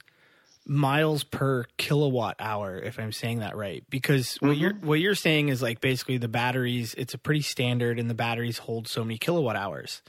miles 0.66 1.24
per 1.24 1.66
kilowatt 1.78 2.36
hour. 2.40 2.78
If 2.78 3.00
I'm 3.00 3.12
saying 3.12 3.40
that 3.40 3.56
right, 3.56 3.84
because 3.90 4.36
what 4.38 4.58
you're 4.58 4.74
what 4.74 5.00
you're 5.00 5.16
saying 5.16 5.50
is 5.50 5.62
like 5.62 5.82
basically 5.82 6.18
the 6.18 6.28
batteries. 6.28 6.94
It's 6.98 7.14
a 7.14 7.18
pretty 7.18 7.42
standard, 7.42 8.00
and 8.00 8.10
the 8.10 8.16
batteries 8.16 8.60
hold 8.60 8.88
so 8.88 9.04
many 9.04 9.18
kilowatt 9.18 9.56
hours. 9.56 10.02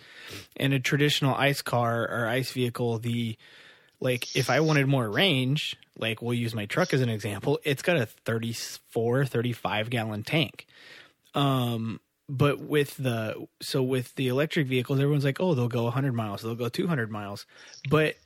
In 0.57 0.73
a 0.73 0.81
traditional 0.81 1.35
ICE 1.35 1.61
car 1.63 2.09
or 2.09 2.27
ICE 2.27 2.51
vehicle, 2.51 2.99
the 2.99 3.37
like 4.01 4.35
if 4.37 4.51
I 4.51 4.61
wanted 4.61 4.87
more 4.87 5.09
range, 5.09 5.77
like 5.99 6.21
we'll 6.21 6.35
use 6.35 6.55
my 6.55 6.67
truck 6.67 6.93
as 6.93 7.01
an 7.01 7.09
example, 7.09 7.59
it's 7.65 7.83
got 7.83 7.97
a 7.97 8.07
34, 8.07 9.25
35 9.27 9.91
gallon 9.91 10.23
tank. 10.23 10.67
Um, 11.35 12.01
but 12.29 12.61
with 12.61 12.97
the 12.97 13.47
so 13.61 13.83
with 13.83 14.15
the 14.15 14.29
electric 14.29 14.67
vehicles, 14.67 15.01
everyone's 15.01 15.25
like, 15.25 15.41
oh, 15.41 15.55
they'll 15.55 15.69
go 15.69 15.85
100 15.85 16.13
miles, 16.13 16.43
they'll 16.43 16.55
go 16.55 16.69
200 16.69 17.11
miles. 17.11 17.47
But 17.89 18.17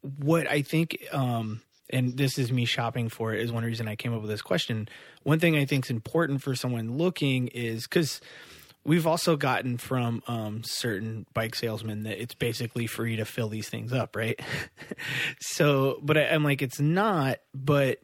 what 0.00 0.50
I 0.50 0.62
think, 0.62 0.98
um, 1.12 1.62
and 1.92 2.16
this 2.16 2.38
is 2.38 2.50
me 2.50 2.64
shopping 2.64 3.08
for 3.08 3.34
it, 3.34 3.40
is 3.40 3.52
one 3.52 3.64
reason 3.64 3.86
I 3.86 3.96
came 3.96 4.14
up 4.14 4.20
with 4.20 4.30
this 4.30 4.42
question. 4.42 4.88
One 5.22 5.38
thing 5.38 5.56
I 5.56 5.64
think 5.64 5.86
is 5.86 5.90
important 5.90 6.42
for 6.42 6.54
someone 6.54 6.96
looking 6.96 7.48
is 7.48 7.84
because 7.84 8.20
we've 8.84 9.06
also 9.06 9.36
gotten 9.36 9.78
from 9.78 10.22
um, 10.26 10.64
certain 10.64 11.26
bike 11.34 11.54
salesmen 11.54 12.04
that 12.04 12.20
it's 12.20 12.34
basically 12.34 12.86
free 12.86 13.16
to 13.16 13.24
fill 13.24 13.48
these 13.48 13.68
things 13.68 13.92
up, 13.92 14.16
right? 14.16 14.40
so, 15.40 15.98
but 16.02 16.16
I, 16.16 16.28
I'm 16.28 16.42
like, 16.42 16.62
it's 16.62 16.80
not. 16.80 17.38
But 17.54 17.98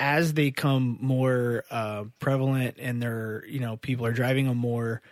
as 0.00 0.34
they 0.34 0.50
come 0.50 0.98
more 1.00 1.64
uh, 1.70 2.04
prevalent 2.20 2.76
and 2.78 3.02
they're, 3.02 3.44
you 3.46 3.60
know, 3.60 3.76
people 3.76 4.06
are 4.06 4.12
driving 4.12 4.46
them 4.46 4.58
more, 4.58 5.02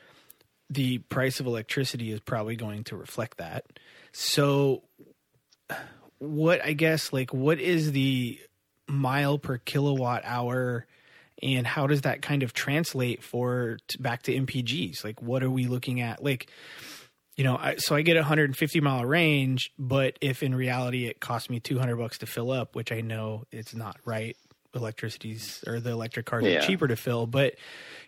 the 0.70 0.98
price 0.98 1.40
of 1.40 1.46
electricity 1.46 2.10
is 2.10 2.20
probably 2.20 2.56
going 2.56 2.84
to 2.84 2.96
reflect 2.96 3.38
that. 3.38 3.64
So, 4.12 4.82
what 6.18 6.64
I 6.64 6.72
guess, 6.72 7.12
like, 7.12 7.32
what 7.32 7.58
is 7.60 7.92
the 7.92 8.38
mile 8.88 9.38
per 9.38 9.58
kilowatt 9.58 10.22
hour? 10.24 10.86
and 11.42 11.66
how 11.66 11.86
does 11.86 12.00
that 12.00 12.22
kind 12.22 12.42
of 12.42 12.54
translate 12.54 13.22
for 13.22 13.76
t- 13.88 13.98
back 14.00 14.22
to 14.22 14.32
mpgs 14.32 15.04
like 15.04 15.20
what 15.20 15.42
are 15.42 15.50
we 15.50 15.66
looking 15.66 16.00
at 16.00 16.24
like 16.24 16.50
you 17.36 17.44
know 17.44 17.58
I, 17.58 17.76
so 17.76 17.94
i 17.94 18.00
get 18.00 18.16
150 18.16 18.80
mile 18.80 19.04
range 19.04 19.70
but 19.78 20.16
if 20.22 20.42
in 20.42 20.54
reality 20.54 21.04
it 21.04 21.20
costs 21.20 21.50
me 21.50 21.60
200 21.60 21.94
bucks 21.96 22.16
to 22.20 22.26
fill 22.26 22.50
up 22.50 22.74
which 22.74 22.90
i 22.90 23.02
know 23.02 23.44
it's 23.52 23.74
not 23.74 23.98
right 24.06 24.34
electricity's 24.74 25.62
or 25.66 25.78
the 25.78 25.90
electric 25.90 26.24
cars 26.24 26.44
Yeah. 26.44 26.60
are 26.60 26.62
cheaper 26.62 26.88
to 26.88 26.96
fill 26.96 27.26
but 27.26 27.56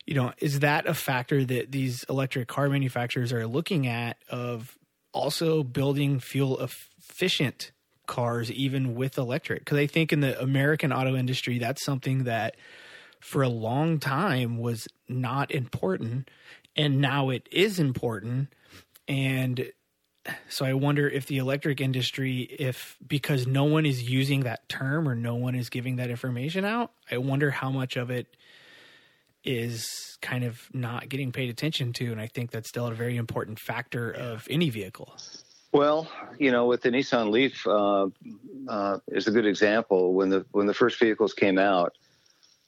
you 0.07 0.15
know 0.15 0.33
is 0.39 0.61
that 0.61 0.87
a 0.87 0.95
factor 0.95 1.45
that 1.45 1.71
these 1.71 2.05
electric 2.09 2.49
car 2.49 2.71
manufacturers 2.71 3.31
are 3.31 3.47
looking 3.47 3.87
at 3.87 4.17
of 4.31 4.79
also 5.13 5.63
building 5.63 6.19
fuel 6.19 6.59
efficient 6.61 7.73
cars 8.09 8.51
even 8.51 8.97
with 8.97 9.17
electric. 9.17 9.61
Because 9.61 9.79
i 9.79 9.87
think 9.87 10.13
in 10.13 10.19
the 10.21 10.41
american 10.43 10.93
auto 10.93 11.15
industry 11.15 11.59
that's 11.59 11.85
something 11.85 12.25
that 12.25 12.57
for 13.21 13.43
a 13.43 13.49
long 13.49 14.01
time 14.01 14.59
was 14.59 14.89
not 15.09 15.53
important 15.53 16.29
and 16.79 17.01
now 17.01 17.31
it 17.31 17.49
is 17.51 17.81
important. 17.81 18.55
And 19.09 19.73
so 20.51 20.67
i 20.67 20.75
wonder 20.75 21.09
if 21.09 21.25
the 21.25 21.39
electric 21.39 21.81
industry 21.81 22.41
if 22.41 22.99
because 23.07 23.47
no 23.47 23.65
one 23.65 23.87
is 23.87 24.03
using 24.11 24.41
that 24.41 24.69
term 24.69 25.09
or 25.09 25.15
no 25.15 25.35
one 25.35 25.55
is 25.55 25.71
giving 25.71 25.97
that 25.97 26.11
information 26.11 26.67
out 26.67 26.93
i 27.11 27.17
wonder 27.17 27.51
how 27.51 27.71
much 27.71 27.97
of 27.97 28.11
it 28.11 28.37
is 29.43 30.19
kind 30.21 30.45
of 30.45 30.61
not 30.75 31.09
getting 31.09 31.33
paid 31.33 31.49
attention 31.49 31.95
to 31.95 32.13
and 32.13 32.21
i 32.21 32.27
think 32.27 32.51
that's 32.51 32.69
still 32.69 32.89
a 32.89 32.93
very 32.93 33.17
important 33.17 33.59
factor 33.59 34.11
of 34.11 34.47
any 34.51 34.69
vehicle 34.69 35.17
Well, 35.73 36.11
you 36.39 36.51
know, 36.51 36.67
with 36.67 36.83
the 36.83 36.91
Nissan 36.91 37.31
Leaf 37.31 37.67
uh, 37.67 38.09
uh, 38.69 38.99
is 39.09 39.27
a 39.27 39.31
good 39.31 39.47
example. 39.47 40.15
When 40.15 40.31
the 40.31 40.47
when 40.53 40.67
the 40.67 40.75
first 40.75 40.99
vehicles 40.99 41.35
came 41.35 41.59
out, 41.59 41.95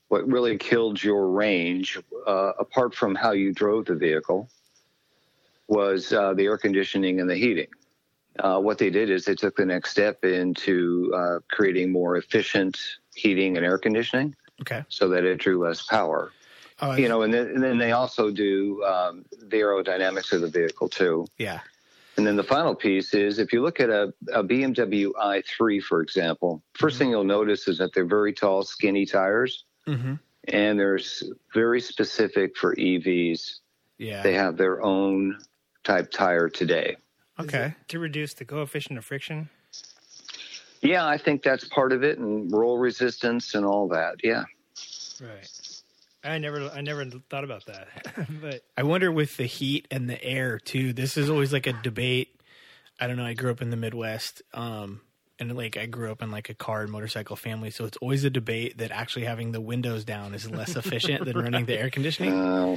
what 0.08 0.26
really 0.28 0.58
killed 0.58 1.02
your 1.02 1.28
range, 1.28 1.98
uh, 2.26 2.52
apart 2.58 2.94
from 2.94 3.14
how 3.14 3.32
you 3.32 3.52
drove 3.52 3.86
the 3.86 3.94
vehicle, 3.94 4.48
was 5.68 6.12
uh, 6.12 6.34
the 6.34 6.44
air 6.44 6.58
conditioning 6.58 7.20
and 7.20 7.30
the 7.30 7.36
heating. 7.36 7.68
Uh, 8.38 8.58
what 8.60 8.78
they 8.78 8.90
did 8.90 9.10
is 9.10 9.24
they 9.24 9.34
took 9.34 9.56
the 9.56 9.64
next 9.64 9.90
step 9.90 10.24
into 10.24 11.12
uh, 11.16 11.38
creating 11.50 11.90
more 11.90 12.16
efficient 12.16 12.78
heating 13.14 13.56
and 13.56 13.66
air 13.66 13.76
conditioning, 13.78 14.34
okay 14.60 14.84
so 14.88 15.08
that 15.08 15.24
it 15.24 15.38
drew 15.38 15.58
less 15.62 15.82
power. 15.82 16.30
uh, 16.80 16.94
You 16.98 17.08
know, 17.08 17.22
and 17.22 17.34
then, 17.34 17.48
and 17.48 17.62
then 17.62 17.76
they 17.76 17.92
also 17.92 18.30
do 18.30 18.82
um, 18.84 19.24
the 19.48 19.58
aerodynamics 19.58 20.32
of 20.32 20.42
the 20.42 20.48
vehicle 20.48 20.88
too. 20.88 21.26
yeah 21.38 21.60
And 22.20 22.26
then 22.26 22.36
the 22.36 22.44
final 22.44 22.74
piece 22.74 23.14
is 23.14 23.38
if 23.38 23.50
you 23.50 23.62
look 23.62 23.80
at 23.80 23.88
a, 23.88 24.12
a 24.34 24.44
BMW 24.44 25.10
i3, 25.18 25.82
for 25.82 26.02
example, 26.02 26.62
1st 26.78 26.98
thing 26.98 27.08
you'll 27.08 27.24
notice 27.24 27.66
is 27.66 27.78
that 27.78 27.94
they're 27.94 28.04
very 28.04 28.34
tall, 28.34 28.62
skinny 28.62 29.06
tires, 29.06 29.64
hmm 29.86 30.16
and 30.48 30.78
they're 30.78 30.98
very 31.54 31.80
specific 31.80 32.58
for 32.58 32.76
EVs. 32.76 33.60
yeah 33.96 34.22
They 34.22 34.34
have 34.34 34.58
their 34.58 34.82
own 34.82 35.38
type 35.82 36.10
tire 36.10 36.50
today. 36.50 36.98
Okay 37.38 37.74
to 37.88 37.98
reduce 37.98 38.34
the 38.34 38.44
coefficient 38.44 38.98
of 38.98 39.04
friction. 39.06 39.48
Yeah, 40.82 41.06
I 41.06 41.16
think 41.16 41.42
that's 41.42 41.66
part 41.68 41.90
of 41.92 42.04
it, 42.04 42.18
and 42.18 42.52
roll 42.52 42.76
resistance 42.76 43.54
and 43.54 43.64
all 43.64 43.88
that. 43.88 44.16
Yeah. 44.22 44.44
Right. 45.22 45.48
I 46.22 46.38
never 46.38 46.68
I 46.68 46.80
never 46.80 47.04
thought 47.04 47.44
about 47.44 47.66
that. 47.66 47.88
but 48.42 48.62
I 48.76 48.82
wonder 48.82 49.10
with 49.10 49.36
the 49.36 49.46
heat 49.46 49.88
and 49.90 50.08
the 50.08 50.22
air 50.22 50.58
too. 50.58 50.92
This 50.92 51.16
is 51.16 51.30
always 51.30 51.52
like 51.52 51.66
a 51.66 51.72
debate. 51.72 52.40
I 52.98 53.06
don't 53.06 53.16
know. 53.16 53.24
I 53.24 53.32
grew 53.32 53.50
up 53.50 53.62
in 53.62 53.70
the 53.70 53.76
Midwest, 53.76 54.42
um, 54.52 55.00
and 55.38 55.56
like 55.56 55.78
I 55.78 55.86
grew 55.86 56.12
up 56.12 56.20
in 56.20 56.30
like 56.30 56.50
a 56.50 56.54
car 56.54 56.82
and 56.82 56.92
motorcycle 56.92 57.36
family, 57.36 57.70
so 57.70 57.86
it's 57.86 57.96
always 57.98 58.24
a 58.24 58.30
debate 58.30 58.76
that 58.78 58.90
actually 58.90 59.24
having 59.24 59.52
the 59.52 59.60
windows 59.60 60.04
down 60.04 60.34
is 60.34 60.50
less 60.50 60.76
efficient 60.76 61.24
than 61.24 61.38
running 61.38 61.64
the 61.64 61.78
air 61.78 61.90
conditioning. 61.90 62.34
Uh, 62.40 62.76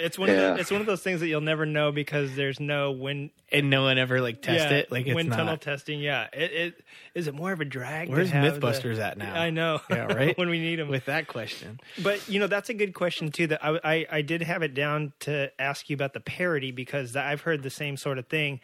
It's 0.00 0.18
one 0.18 0.30
of 0.30 0.36
the, 0.36 0.56
it's 0.56 0.70
one 0.70 0.80
of 0.80 0.86
those 0.86 1.02
things 1.02 1.20
that 1.20 1.28
you'll 1.28 1.40
never 1.40 1.66
know 1.66 1.92
because 1.92 2.34
there's 2.34 2.58
no 2.58 2.90
wind 2.92 3.30
and 3.52 3.70
no 3.70 3.82
one 3.82 3.98
ever 3.98 4.20
like 4.20 4.42
test 4.42 4.70
yeah, 4.70 4.78
it. 4.78 4.92
Like 4.92 5.06
it's 5.06 5.14
wind 5.14 5.28
not. 5.28 5.36
tunnel 5.36 5.56
testing. 5.56 6.00
Yeah, 6.00 6.28
it, 6.32 6.52
it 6.52 6.84
is 7.14 7.26
it 7.26 7.34
more 7.34 7.52
of 7.52 7.60
a 7.60 7.64
drag. 7.64 8.08
Where's 8.08 8.30
have 8.30 8.60
the- 8.60 8.66
MythBusters 8.66 8.98
at 8.98 9.18
now? 9.18 9.34
I 9.34 9.50
know. 9.50 9.80
Yeah, 9.90 10.12
right? 10.12 10.36
when 10.38 10.48
we 10.48 10.58
need 10.58 10.78
them. 10.78 10.88
with 10.88 11.04
that 11.06 11.26
question. 11.28 11.80
But 12.02 12.28
you 12.28 12.40
know 12.40 12.46
that's 12.46 12.70
a 12.70 12.74
good 12.74 12.94
question 12.94 13.30
too. 13.30 13.48
That 13.48 13.64
I, 13.64 13.78
I 13.84 14.06
I 14.10 14.22
did 14.22 14.42
have 14.42 14.62
it 14.62 14.74
down 14.74 15.12
to 15.20 15.50
ask 15.60 15.90
you 15.90 15.94
about 15.94 16.14
the 16.14 16.20
parity 16.20 16.72
because 16.72 17.14
I've 17.16 17.42
heard 17.42 17.62
the 17.62 17.70
same 17.70 17.96
sort 17.96 18.18
of 18.18 18.26
thing 18.26 18.60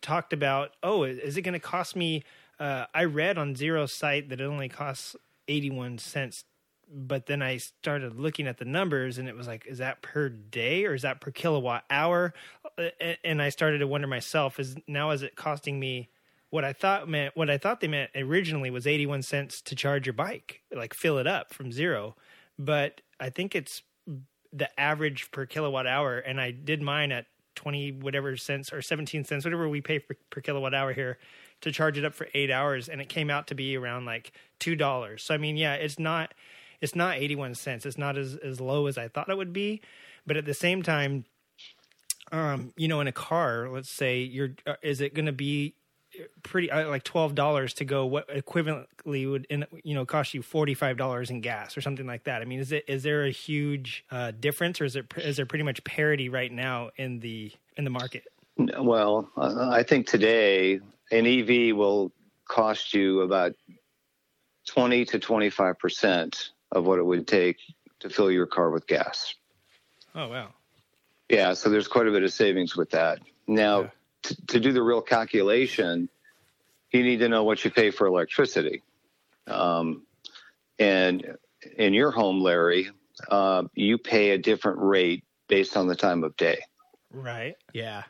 talked 0.00 0.32
about. 0.32 0.72
Oh, 0.82 1.04
is 1.04 1.36
it 1.36 1.42
going 1.42 1.54
to 1.54 1.60
cost 1.60 1.96
me? 1.96 2.24
Uh, 2.58 2.86
I 2.94 3.04
read 3.04 3.38
on 3.38 3.54
Zero's 3.54 3.92
site 3.92 4.28
that 4.28 4.40
it 4.40 4.44
only 4.44 4.68
costs 4.68 5.16
eighty 5.48 5.70
one 5.70 5.98
cents, 5.98 6.44
but 6.92 7.26
then 7.26 7.42
I 7.42 7.58
started 7.58 8.18
looking 8.18 8.46
at 8.46 8.58
the 8.58 8.64
numbers 8.64 9.18
and 9.18 9.28
it 9.28 9.36
was 9.36 9.46
like, 9.46 9.66
is 9.66 9.78
that 9.78 10.02
per 10.02 10.28
day 10.28 10.84
or 10.86 10.94
is 10.94 11.02
that 11.02 11.20
per 11.20 11.30
kilowatt 11.30 11.84
hour? 11.90 12.34
And, 13.24 13.40
I 13.40 13.50
started 13.50 13.78
to 13.78 13.86
wonder 13.86 14.06
myself: 14.06 14.58
is 14.58 14.76
now 14.86 15.10
is 15.10 15.22
it 15.22 15.36
costing 15.36 15.78
me? 15.78 16.08
What 16.50 16.64
I 16.64 16.72
thought 16.72 17.08
meant, 17.08 17.36
what 17.36 17.48
I 17.48 17.58
thought 17.58 17.80
they 17.80 17.88
meant 17.88 18.10
originally 18.16 18.70
was 18.70 18.86
eighty-one 18.86 19.22
cents 19.22 19.60
to 19.62 19.76
charge 19.76 20.06
your 20.06 20.14
bike, 20.14 20.62
like 20.74 20.94
fill 20.94 21.18
it 21.18 21.26
up 21.26 21.54
from 21.54 21.70
zero 21.70 22.16
but 22.60 23.00
I 23.18 23.30
think 23.30 23.54
it's 23.56 23.82
the 24.52 24.68
average 24.78 25.30
per 25.30 25.46
kilowatt 25.46 25.86
hour. 25.86 26.18
And 26.18 26.40
I 26.40 26.50
did 26.50 26.82
mine 26.82 27.10
at 27.10 27.26
20 27.56 27.92
whatever 27.92 28.36
cents 28.36 28.72
or 28.72 28.82
17 28.82 29.24
cents, 29.24 29.44
whatever 29.44 29.68
we 29.68 29.80
pay 29.80 29.98
per, 29.98 30.14
per 30.28 30.40
kilowatt 30.40 30.74
hour 30.74 30.92
here 30.92 31.18
to 31.62 31.72
charge 31.72 31.98
it 31.98 32.04
up 32.04 32.14
for 32.14 32.28
eight 32.34 32.50
hours. 32.50 32.88
And 32.88 33.00
it 33.00 33.08
came 33.08 33.30
out 33.30 33.46
to 33.48 33.54
be 33.54 33.76
around 33.76 34.04
like 34.04 34.32
$2. 34.60 35.20
So, 35.20 35.34
I 35.34 35.38
mean, 35.38 35.56
yeah, 35.56 35.74
it's 35.74 35.98
not, 35.98 36.34
it's 36.80 36.94
not 36.94 37.16
81 37.16 37.54
cents. 37.54 37.86
It's 37.86 37.98
not 37.98 38.16
as, 38.16 38.36
as 38.36 38.60
low 38.60 38.86
as 38.86 38.98
I 38.98 39.08
thought 39.08 39.28
it 39.28 39.36
would 39.36 39.52
be. 39.52 39.80
But 40.26 40.36
at 40.36 40.44
the 40.44 40.54
same 40.54 40.82
time, 40.82 41.24
um, 42.32 42.72
you 42.76 42.88
know, 42.88 43.00
in 43.00 43.06
a 43.06 43.12
car, 43.12 43.68
let's 43.68 43.90
say 43.90 44.20
you're, 44.20 44.50
uh, 44.66 44.74
is 44.82 45.00
it 45.00 45.14
going 45.14 45.26
to 45.26 45.32
be 45.32 45.74
pretty 46.42 46.70
uh, 46.70 46.88
like 46.88 47.04
twelve 47.04 47.34
dollars 47.34 47.74
to 47.74 47.84
go 47.84 48.04
what 48.06 48.28
equivalently 48.28 49.30
would 49.30 49.46
in, 49.48 49.64
you 49.84 49.94
know 49.94 50.04
cost 50.04 50.34
you 50.34 50.42
forty 50.42 50.74
five 50.74 50.96
dollars 50.96 51.30
in 51.30 51.40
gas 51.40 51.76
or 51.76 51.80
something 51.80 52.06
like 52.06 52.24
that. 52.24 52.42
I 52.42 52.44
mean, 52.44 52.60
is 52.60 52.72
it 52.72 52.84
is 52.88 53.02
there 53.02 53.24
a 53.24 53.30
huge 53.30 54.04
uh, 54.10 54.32
difference 54.32 54.80
or 54.80 54.84
is 54.84 54.96
it 54.96 55.12
is 55.16 55.36
there 55.36 55.46
pretty 55.46 55.64
much 55.64 55.82
parity 55.84 56.28
right 56.28 56.50
now 56.50 56.90
in 56.96 57.20
the 57.20 57.52
in 57.76 57.84
the 57.84 57.90
market? 57.90 58.24
Well, 58.78 59.30
uh, 59.36 59.70
I 59.70 59.82
think 59.82 60.06
today 60.06 60.80
an 61.10 61.26
EV 61.26 61.76
will 61.76 62.12
cost 62.48 62.92
you 62.92 63.20
about 63.20 63.54
20 64.66 65.04
to 65.06 65.18
25 65.18 65.78
percent 65.78 66.50
of 66.72 66.84
what 66.84 66.98
it 66.98 67.04
would 67.04 67.26
take 67.26 67.56
to 68.00 68.10
fill 68.10 68.30
your 68.30 68.46
car 68.46 68.70
with 68.70 68.86
gas. 68.86 69.34
Oh 70.14 70.28
wow, 70.28 70.48
Yeah, 71.28 71.54
so 71.54 71.68
there's 71.70 71.88
quite 71.88 72.06
a 72.06 72.10
bit 72.10 72.22
of 72.24 72.32
savings 72.32 72.76
with 72.76 72.90
that. 72.90 73.20
Now, 73.46 73.80
Yeah. 73.82 73.88
t- 74.22 74.34
to 74.48 74.60
do 74.60 74.72
the 74.72 74.82
real 74.82 75.02
calculation, 75.02 76.08
you 76.92 77.02
need 77.02 77.18
to 77.18 77.28
know 77.28 77.44
what 77.44 77.64
you 77.64 77.70
pay 77.70 77.90
for 77.90 78.06
electricity. 78.06 78.82
Um, 79.46 80.06
and 80.78 81.36
in 81.76 81.94
your 81.94 82.10
home, 82.10 82.40
Larry, 82.42 82.90
uh, 83.28 83.64
you 83.74 83.98
pay 83.98 84.30
a 84.30 84.38
different 84.38 84.78
rate 84.80 85.24
based 85.48 85.76
on 85.76 85.86
the 85.88 85.96
time 85.96 86.24
of 86.24 86.36
day. 86.36 86.60
right? 87.12 87.56
Yeah. 87.72 88.04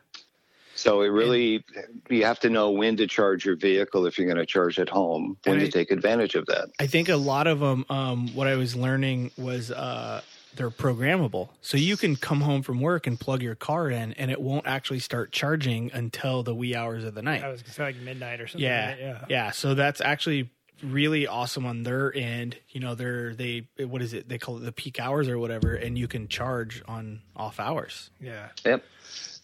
So 0.80 1.02
it 1.02 1.08
really, 1.08 1.62
you 2.08 2.24
have 2.24 2.40
to 2.40 2.48
know 2.48 2.70
when 2.70 2.96
to 2.96 3.06
charge 3.06 3.44
your 3.44 3.54
vehicle 3.54 4.06
if 4.06 4.16
you're 4.16 4.26
going 4.26 4.38
to 4.38 4.46
charge 4.46 4.78
at 4.78 4.88
home, 4.88 5.36
when 5.44 5.58
to 5.58 5.66
I- 5.66 5.68
take 5.68 5.90
advantage 5.90 6.36
of 6.36 6.46
that. 6.46 6.70
I 6.80 6.86
think 6.86 7.10
a 7.10 7.16
lot 7.16 7.46
of 7.46 7.60
them. 7.60 7.84
Um, 7.90 8.34
what 8.34 8.46
I 8.46 8.56
was 8.56 8.74
learning 8.74 9.30
was 9.36 9.70
uh, 9.70 10.22
they're 10.56 10.70
programmable, 10.70 11.50
so 11.60 11.76
you 11.76 11.98
can 11.98 12.16
come 12.16 12.40
home 12.40 12.62
from 12.62 12.80
work 12.80 13.06
and 13.06 13.20
plug 13.20 13.42
your 13.42 13.54
car 13.54 13.90
in, 13.90 14.14
and 14.14 14.30
it 14.30 14.40
won't 14.40 14.66
actually 14.66 15.00
start 15.00 15.32
charging 15.32 15.92
until 15.92 16.42
the 16.42 16.54
wee 16.54 16.74
hours 16.74 17.04
of 17.04 17.14
the 17.14 17.20
night. 17.20 17.44
I 17.44 17.48
was 17.48 17.60
gonna 17.62 17.74
say 17.74 17.82
like 17.84 17.96
midnight 17.96 18.40
or 18.40 18.46
something. 18.46 18.64
yeah, 18.66 18.88
right? 18.88 18.98
yeah. 18.98 19.24
yeah. 19.28 19.50
So 19.50 19.74
that's 19.74 20.00
actually 20.00 20.48
really 20.82 21.26
awesome 21.26 21.66
on 21.66 21.82
their 21.82 22.10
end. 22.16 22.56
You 22.70 22.80
know, 22.80 22.94
they're 22.94 23.34
they 23.34 23.66
what 23.78 24.00
is 24.00 24.14
it? 24.14 24.30
They 24.30 24.38
call 24.38 24.56
it 24.56 24.60
the 24.60 24.72
peak 24.72 24.98
hours 24.98 25.28
or 25.28 25.38
whatever, 25.38 25.74
and 25.74 25.98
you 25.98 26.08
can 26.08 26.26
charge 26.26 26.82
on 26.88 27.20
off 27.36 27.60
hours. 27.60 28.08
yeah. 28.18 28.48
Yep. 28.64 28.82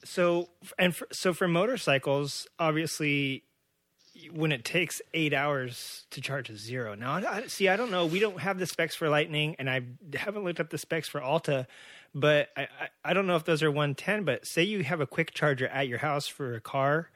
So 0.06 0.48
and 0.78 0.94
for, 0.94 1.08
so 1.12 1.32
for 1.32 1.48
motorcycles, 1.48 2.46
obviously, 2.58 3.44
when 4.32 4.52
it 4.52 4.64
takes 4.64 5.02
eight 5.14 5.34
hours 5.34 6.06
to 6.10 6.20
charge 6.20 6.48
a 6.48 6.56
zero. 6.56 6.94
Now, 6.94 7.14
I, 7.14 7.46
see, 7.48 7.68
I 7.68 7.76
don't 7.76 7.90
know. 7.90 8.06
We 8.06 8.18
don't 8.18 8.40
have 8.40 8.58
the 8.58 8.66
specs 8.66 8.94
for 8.94 9.08
Lightning, 9.08 9.56
and 9.58 9.68
I 9.68 9.82
haven't 10.14 10.44
looked 10.44 10.60
up 10.60 10.70
the 10.70 10.78
specs 10.78 11.08
for 11.08 11.20
Alta. 11.20 11.66
But 12.14 12.48
I, 12.56 12.62
I, 12.62 12.88
I 13.04 13.12
don't 13.12 13.26
know 13.26 13.36
if 13.36 13.44
those 13.44 13.62
are 13.62 13.70
110. 13.70 14.24
But 14.24 14.46
say 14.46 14.62
you 14.62 14.84
have 14.84 15.00
a 15.00 15.06
quick 15.06 15.34
charger 15.34 15.68
at 15.68 15.88
your 15.88 15.98
house 15.98 16.26
for 16.26 16.54
a 16.54 16.60
car, 16.60 17.10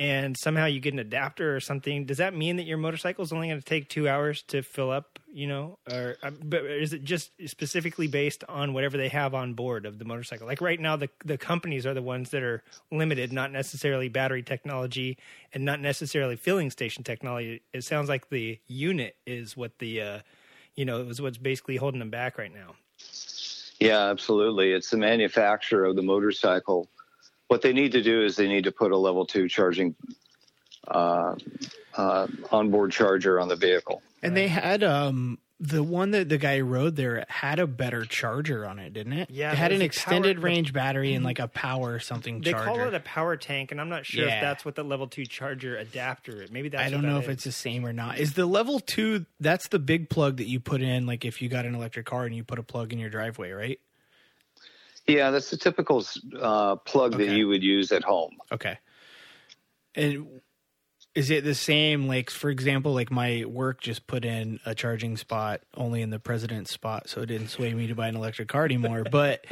and 0.00 0.34
somehow 0.34 0.64
you 0.64 0.80
get 0.80 0.94
an 0.94 0.98
adapter 0.98 1.54
or 1.54 1.60
something. 1.60 2.06
Does 2.06 2.16
that 2.16 2.34
mean 2.34 2.56
that 2.56 2.64
your 2.64 2.78
motorcycle 2.78 3.22
is 3.22 3.32
only 3.34 3.48
going 3.48 3.60
to 3.60 3.64
take 3.64 3.90
two 3.90 4.08
hours 4.08 4.42
to 4.44 4.62
fill 4.62 4.90
up? 4.90 5.18
You 5.30 5.46
know, 5.46 5.78
or 5.92 6.16
uh, 6.22 6.30
but 6.42 6.64
is 6.64 6.94
it 6.94 7.04
just 7.04 7.30
specifically 7.46 8.08
based 8.08 8.42
on 8.48 8.72
whatever 8.72 8.96
they 8.96 9.10
have 9.10 9.34
on 9.34 9.52
board 9.52 9.84
of 9.84 9.98
the 9.98 10.06
motorcycle? 10.06 10.46
Like 10.46 10.62
right 10.62 10.80
now, 10.80 10.96
the 10.96 11.10
the 11.24 11.36
companies 11.36 11.84
are 11.84 11.92
the 11.92 12.02
ones 12.02 12.30
that 12.30 12.42
are 12.42 12.64
limited, 12.90 13.30
not 13.30 13.52
necessarily 13.52 14.08
battery 14.08 14.42
technology 14.42 15.18
and 15.52 15.64
not 15.66 15.80
necessarily 15.80 16.34
filling 16.34 16.70
station 16.70 17.04
technology. 17.04 17.60
It 17.74 17.84
sounds 17.84 18.08
like 18.08 18.30
the 18.30 18.58
unit 18.66 19.16
is 19.26 19.54
what 19.56 19.78
the 19.78 20.00
uh, 20.00 20.18
you 20.74 20.86
know 20.86 21.02
is 21.02 21.20
what's 21.20 21.38
basically 21.38 21.76
holding 21.76 22.00
them 22.00 22.10
back 22.10 22.38
right 22.38 22.52
now. 22.52 22.74
Yeah, 23.78 24.08
absolutely. 24.08 24.72
It's 24.72 24.90
the 24.90 24.96
manufacturer 24.96 25.84
of 25.84 25.94
the 25.94 26.02
motorcycle. 26.02 26.88
What 27.50 27.62
they 27.62 27.72
need 27.72 27.90
to 27.92 28.02
do 28.02 28.22
is 28.22 28.36
they 28.36 28.46
need 28.46 28.62
to 28.62 28.70
put 28.70 28.92
a 28.92 28.96
level 28.96 29.26
two 29.26 29.48
charging 29.48 29.96
uh, 30.86 31.34
uh, 31.96 32.28
onboard 32.52 32.92
charger 32.92 33.40
on 33.40 33.48
the 33.48 33.56
vehicle. 33.56 34.02
And 34.22 34.36
they 34.36 34.46
had 34.46 34.84
um 34.84 35.38
the 35.58 35.82
one 35.82 36.12
that 36.12 36.28
the 36.28 36.38
guy 36.38 36.60
rode 36.60 36.94
there 36.94 37.24
had 37.28 37.58
a 37.58 37.66
better 37.66 38.04
charger 38.04 38.64
on 38.64 38.78
it, 38.78 38.92
didn't 38.92 39.14
it? 39.14 39.30
Yeah, 39.32 39.50
it 39.50 39.58
had 39.58 39.72
an 39.72 39.82
extended 39.82 40.36
power- 40.36 40.44
range 40.44 40.72
battery 40.72 41.12
and 41.12 41.24
like 41.24 41.40
a 41.40 41.48
power 41.48 41.98
something 41.98 42.40
They 42.40 42.52
charger. 42.52 42.66
call 42.66 42.80
it 42.86 42.94
a 42.94 43.00
power 43.00 43.36
tank, 43.36 43.72
and 43.72 43.80
I'm 43.80 43.88
not 43.88 44.06
sure 44.06 44.26
Yeah. 44.28 44.36
if 44.36 44.40
that's 44.40 44.64
what 44.64 44.76
the 44.76 44.84
level 44.84 45.08
two 45.08 45.26
charger 45.26 45.76
adapter. 45.76 46.46
Maybe 46.52 46.68
that's. 46.68 46.84
I 46.84 46.88
don't 46.88 47.02
know 47.02 47.14
that 47.14 47.24
if 47.24 47.28
is. 47.30 47.34
it's 47.34 47.44
the 47.44 47.52
same 47.52 47.84
or 47.84 47.92
not. 47.92 48.18
Is 48.20 48.34
the 48.34 48.46
level 48.46 48.78
two? 48.78 49.26
That's 49.40 49.66
the 49.66 49.80
big 49.80 50.08
plug 50.08 50.36
that 50.36 50.46
you 50.46 50.60
put 50.60 50.82
in, 50.82 51.04
like 51.04 51.24
if 51.24 51.42
you 51.42 51.48
got 51.48 51.66
an 51.66 51.74
electric 51.74 52.06
car 52.06 52.26
and 52.26 52.34
you 52.36 52.44
put 52.44 52.60
a 52.60 52.62
plug 52.62 52.92
in 52.92 53.00
your 53.00 53.10
driveway, 53.10 53.50
right? 53.50 53.80
Yeah, 55.06 55.30
that's 55.30 55.50
the 55.50 55.56
typical 55.56 56.04
uh, 56.40 56.76
plug 56.76 57.16
that 57.18 57.30
you 57.30 57.48
would 57.48 57.62
use 57.62 57.90
at 57.92 58.04
home. 58.04 58.36
Okay. 58.52 58.78
And 59.94 60.40
is 61.14 61.30
it 61.30 61.44
the 61.44 61.54
same? 61.54 62.06
Like, 62.06 62.30
for 62.30 62.50
example, 62.50 62.94
like 62.94 63.10
my 63.10 63.44
work 63.46 63.80
just 63.80 64.06
put 64.06 64.24
in 64.24 64.60
a 64.64 64.74
charging 64.74 65.16
spot 65.16 65.62
only 65.76 66.02
in 66.02 66.10
the 66.10 66.20
president's 66.20 66.70
spot, 66.70 67.08
so 67.08 67.22
it 67.22 67.26
didn't 67.26 67.48
sway 67.48 67.74
me 67.74 67.88
to 67.88 67.94
buy 67.94 68.08
an 68.08 68.16
electric 68.16 68.48
car 68.48 68.64
anymore. 68.64 69.04
but 69.10 69.44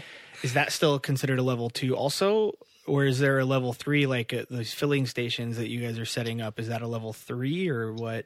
is 0.43 0.55
that 0.55 0.73
still 0.73 0.99
considered 0.99 1.39
a 1.39 1.43
level 1.43 1.71
two 1.71 1.97
also? 1.97 2.53
Or 2.87 3.05
is 3.05 3.19
there 3.19 3.39
a 3.39 3.45
level 3.45 3.73
three, 3.75 4.07
like 4.07 4.33
at 4.33 4.49
those 4.49 4.73
filling 4.73 5.07
stations 5.07 5.59
that 5.59 5.69
you 5.69 5.81
guys 5.81 5.99
are 5.99 6.07
setting 6.07 6.41
up? 6.41 6.59
Is 6.59 6.69
that 6.69 6.81
a 6.81 6.87
level 6.87 7.13
three 7.13 7.69
or 7.69 7.93
what? 7.93 8.25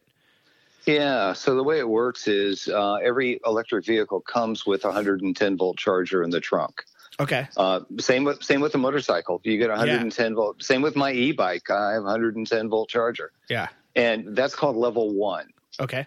Yeah, 0.87 1.33
so 1.33 1.55
the 1.55 1.63
way 1.63 1.79
it 1.79 1.89
works 1.89 2.29
is 2.29 2.69
uh, 2.69 2.95
every 2.95 3.41
electric 3.47 3.87
vehicle 3.87 4.21
comes 4.21 4.67
with 4.67 4.85
a 4.85 4.89
110 4.89 5.57
volt 5.57 5.77
charger 5.79 6.23
in 6.23 6.31
the 6.31 6.41
trunk. 6.41 6.85
Okay. 7.21 7.47
Uh, 7.57 7.81
same 7.99 8.25
with 8.25 8.43
same 8.43 8.61
with 8.61 8.73
the 8.73 8.79
motorcycle. 8.79 9.41
You 9.45 9.59
get 9.59 9.69
a 9.71 9.75
110 9.75 10.35
volt. 10.35 10.63
Same 10.63 10.83
with 10.83 10.97
my 10.97 11.13
e-bike. 11.13 11.71
I 11.71 11.93
have 11.93 12.03
a 12.03 12.07
110 12.07 12.69
volt 12.69 12.89
charger, 12.89 13.33
Yeah. 13.49 13.69
and 13.95 14.35
that's 14.37 14.55
called 14.55 14.77
level 14.77 15.13
one. 15.15 15.49
Okay. 15.81 16.07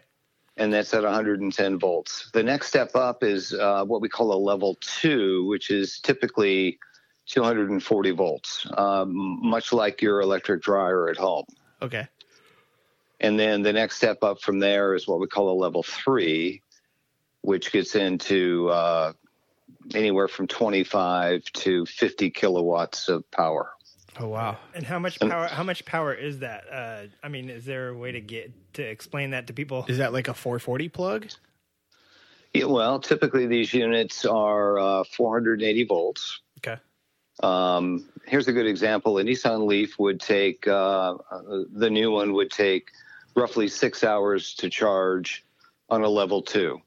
and 0.57 0.71
that's 0.73 0.93
at 0.93 1.03
110 1.03 1.77
volts. 1.79 2.29
The 2.31 2.41
next 2.43 2.67
step 2.67 2.95
up 2.95 3.23
is 3.23 3.53
uh, 3.53 3.83
what 3.83 3.99
we 3.99 4.07
call 4.07 4.31
a 4.33 4.39
level 4.39 4.77
two, 4.79 5.45
which 5.47 5.69
is 5.69 5.99
typically 5.99 6.79
240 7.27 8.11
volts, 8.11 8.65
um, 8.77 9.39
much 9.41 9.73
like 9.73 10.01
your 10.01 10.21
electric 10.21 10.61
dryer 10.61 11.09
at 11.09 11.17
home. 11.17 11.43
Okay. 11.81 12.07
And 13.19 13.37
then 13.39 13.63
the 13.63 13.73
next 13.73 13.97
step 13.97 14.23
up 14.23 14.39
from 14.41 14.59
there 14.59 14.95
is 14.95 15.07
what 15.07 15.19
we 15.19 15.27
call 15.27 15.49
a 15.49 15.57
level 15.59 15.83
three, 15.83 16.61
which 17.41 17.71
gets 17.73 17.95
into 17.95 18.69
uh, 18.69 19.11
anywhere 19.93 20.27
from 20.27 20.47
25 20.47 21.43
to 21.53 21.85
50 21.85 22.29
kilowatts 22.31 23.07
of 23.09 23.29
power. 23.31 23.71
Oh 24.19 24.27
wow. 24.29 24.57
And 24.73 24.85
how 24.85 24.97
much 24.97 25.19
power? 25.19 25.47
How 25.47 25.63
much 25.63 25.83
power 25.85 26.13
is 26.13 26.39
that? 26.39 26.63
Uh, 26.71 27.07
I 27.21 27.27
mean, 27.27 27.49
is 27.49 27.65
there 27.65 27.89
a 27.89 27.97
way 27.97 28.13
to 28.13 28.21
get 28.21 28.51
to 28.75 28.81
explain 28.81 29.31
that 29.31 29.47
to 29.47 29.53
people? 29.53 29.85
Is 29.89 29.97
that 29.97 30.13
like 30.13 30.29
a 30.29 30.33
440 30.33 30.89
plug? 30.89 31.27
Yeah, 32.53 32.65
well, 32.65 32.99
typically 32.99 33.47
these 33.47 33.73
units 33.73 34.25
are 34.25 34.79
uh, 34.79 35.03
480 35.03 35.83
volts. 35.83 36.39
Okay. 36.59 36.79
Um, 37.43 38.07
here's 38.25 38.47
a 38.47 38.53
good 38.53 38.65
example. 38.67 39.17
A 39.17 39.23
Nissan 39.23 39.67
Leaf 39.67 39.99
would 39.99 40.21
take, 40.21 40.65
uh, 40.65 41.15
uh, 41.29 41.63
the 41.73 41.89
new 41.89 42.11
one 42.11 42.31
would 42.31 42.49
take 42.49 42.91
roughly 43.35 43.67
six 43.67 44.05
hours 44.05 44.53
to 44.55 44.69
charge 44.69 45.43
on 45.89 46.03
a 46.03 46.07
level 46.07 46.41
two. 46.41 46.79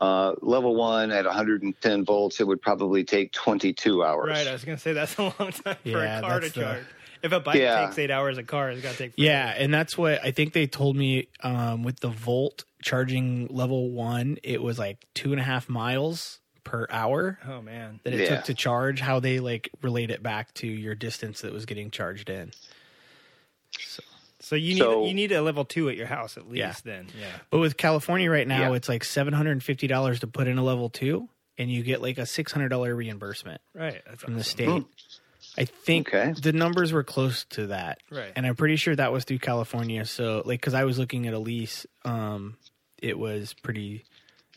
Uh, 0.00 0.34
level 0.42 0.74
one 0.74 1.10
at 1.10 1.24
110 1.24 2.04
volts, 2.04 2.40
it 2.40 2.46
would 2.46 2.60
probably 2.60 3.02
take 3.04 3.32
22 3.32 4.04
hours. 4.04 4.28
Right. 4.30 4.46
I 4.46 4.52
was 4.52 4.64
going 4.64 4.76
to 4.76 4.82
say 4.82 4.92
that's 4.92 5.16
a 5.16 5.22
long 5.22 5.32
time 5.52 5.76
for 5.82 5.88
Yeah, 5.88 6.18
a 6.18 6.20
car 6.20 6.40
to 6.40 6.48
the- 6.48 6.60
charge. 6.60 6.84
If 7.22 7.32
a 7.32 7.40
bike 7.40 7.56
Yeah. 7.56 7.86
takes 7.86 7.98
eight 7.98 8.10
hours, 8.10 8.36
a 8.36 8.42
car 8.42 8.68
has 8.70 8.82
got 8.82 8.92
to 8.92 8.98
take. 8.98 9.12
Yeah, 9.16 9.54
and 9.56 9.72
that's 9.72 9.96
what 9.96 10.22
I 10.22 10.30
think 10.30 10.52
they 10.52 10.66
told 10.66 10.94
me 10.94 11.28
um, 11.42 11.82
with 11.82 12.00
the 12.00 12.10
Volt 12.10 12.64
charging 12.82 13.46
level 13.46 13.90
one, 13.92 14.36
it 14.42 14.62
was 14.62 14.78
like 14.78 14.98
two 15.14 15.32
and 15.32 15.40
a 15.40 15.44
half 15.44 15.66
miles 15.70 16.40
per 16.64 16.86
hour 16.90 17.38
Oh 17.48 17.62
man. 17.62 18.00
that 18.04 18.12
it 18.12 18.20
Yeah. 18.20 18.36
took 18.36 18.44
to 18.44 18.54
charge. 18.54 19.00
How 19.00 19.20
they 19.20 19.40
like 19.40 19.70
relate 19.80 20.10
it 20.10 20.22
back 20.22 20.52
to 20.54 20.66
your 20.66 20.94
distance 20.94 21.40
that 21.40 21.52
was 21.54 21.64
getting 21.64 21.90
charged 21.90 22.28
in. 22.28 22.52
So 23.78 24.02
you 24.52 24.74
need 24.74 24.80
So- 24.80 25.06
you 25.06 25.14
need 25.14 25.32
a 25.32 25.42
level 25.42 25.64
two 25.64 25.88
at 25.88 25.96
your 25.96 26.06
house 26.06 26.36
at 26.36 26.48
least. 26.48 26.58
Yeah. 26.58 26.74
Then 26.84 27.06
yeah. 27.18 27.26
But 27.50 27.58
with 27.58 27.76
California 27.76 28.30
right 28.30 28.46
now, 28.46 28.70
Yeah. 28.70 28.76
it's 28.76 28.88
like 28.88 29.04
seven 29.04 29.32
hundred 29.34 29.52
and 29.52 29.62
fifty 29.62 29.86
dollars 29.86 30.20
to 30.20 30.26
put 30.26 30.46
in 30.46 30.58
a 30.58 30.62
level 30.64 30.90
two, 30.90 31.28
and 31.58 31.70
you 31.70 31.82
get 31.82 32.02
like 32.02 32.18
a 32.18 32.26
six 32.26 32.52
hundred 32.52 32.68
dollar 32.68 32.94
reimbursement 32.94 33.60
Right. 33.74 34.02
That's 34.06 34.22
from 34.22 34.34
the 34.34 34.40
awesome. 34.40 34.50
state. 34.50 34.84
I 35.56 35.64
think 35.66 36.08
Okay. 36.12 36.32
the 36.40 36.52
numbers 36.52 36.92
were 36.92 37.04
close 37.04 37.44
to 37.50 37.68
that, 37.68 38.00
Right. 38.10 38.32
And 38.34 38.44
I'm 38.46 38.56
pretty 38.56 38.76
sure 38.76 38.96
that 38.96 39.12
was 39.12 39.24
through 39.24 39.38
California. 39.38 40.04
So, 40.04 40.42
like, 40.44 40.60
because 40.60 40.74
I 40.74 40.84
was 40.84 40.98
looking 40.98 41.26
at 41.28 41.34
a 41.34 41.38
lease, 41.38 41.86
um, 42.04 42.56
it 43.00 43.18
was 43.18 43.54
pretty. 43.62 44.04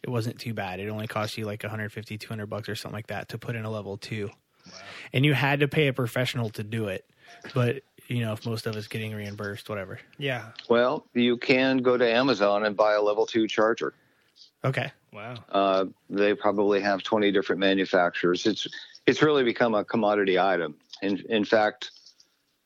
It 0.04 0.10
wasn't 0.10 0.40
too 0.40 0.54
bad. 0.54 0.80
It 0.80 0.90
only 0.90 1.06
cost 1.08 1.38
you 1.38 1.46
like 1.46 1.64
150, 1.64 2.18
200 2.18 2.46
bucks 2.48 2.70
or 2.70 2.76
something 2.76 2.96
like 2.96 3.08
that 3.08 3.30
to 3.30 3.38
put 3.38 3.56
in 3.56 3.66
a 3.66 3.70
level 3.70 3.98
two, 3.98 4.28
Wow. 4.66 4.72
and 5.14 5.26
you 5.26 5.34
had 5.34 5.60
to 5.60 5.68
pay 5.68 5.88
a 5.88 5.94
professional 5.94 6.50
to 6.52 6.64
do 6.64 6.88
it. 6.88 7.06
But 7.54 7.84
you 8.08 8.22
know, 8.22 8.34
if 8.34 8.46
most 8.46 8.66
of 8.66 8.76
us 8.76 8.88
getting 8.88 9.14
reimbursed, 9.14 9.70
whatever. 9.70 10.00
Yeah. 10.18 10.52
Well, 10.70 11.06
you 11.14 11.38
can 11.38 11.78
go 11.78 11.98
to 11.98 12.10
Amazon 12.10 12.66
and 12.66 12.76
buy 12.76 12.94
a 12.94 13.02
level 13.02 13.26
two 13.26 13.48
charger. 13.48 13.94
Okay. 14.64 14.92
Wow. 15.14 15.36
Uh, 15.50 15.86
they 16.10 16.34
probably 16.34 16.82
have 16.82 17.04
20 17.04 17.32
different 17.32 17.60
manufacturers. 17.60 18.46
It's 18.46 18.68
it's 19.06 19.22
really 19.22 19.44
become 19.44 19.74
a 19.76 19.84
commodity 19.84 20.40
item. 20.40 20.76
In 21.02 21.24
in 21.30 21.46
fact, 21.46 21.92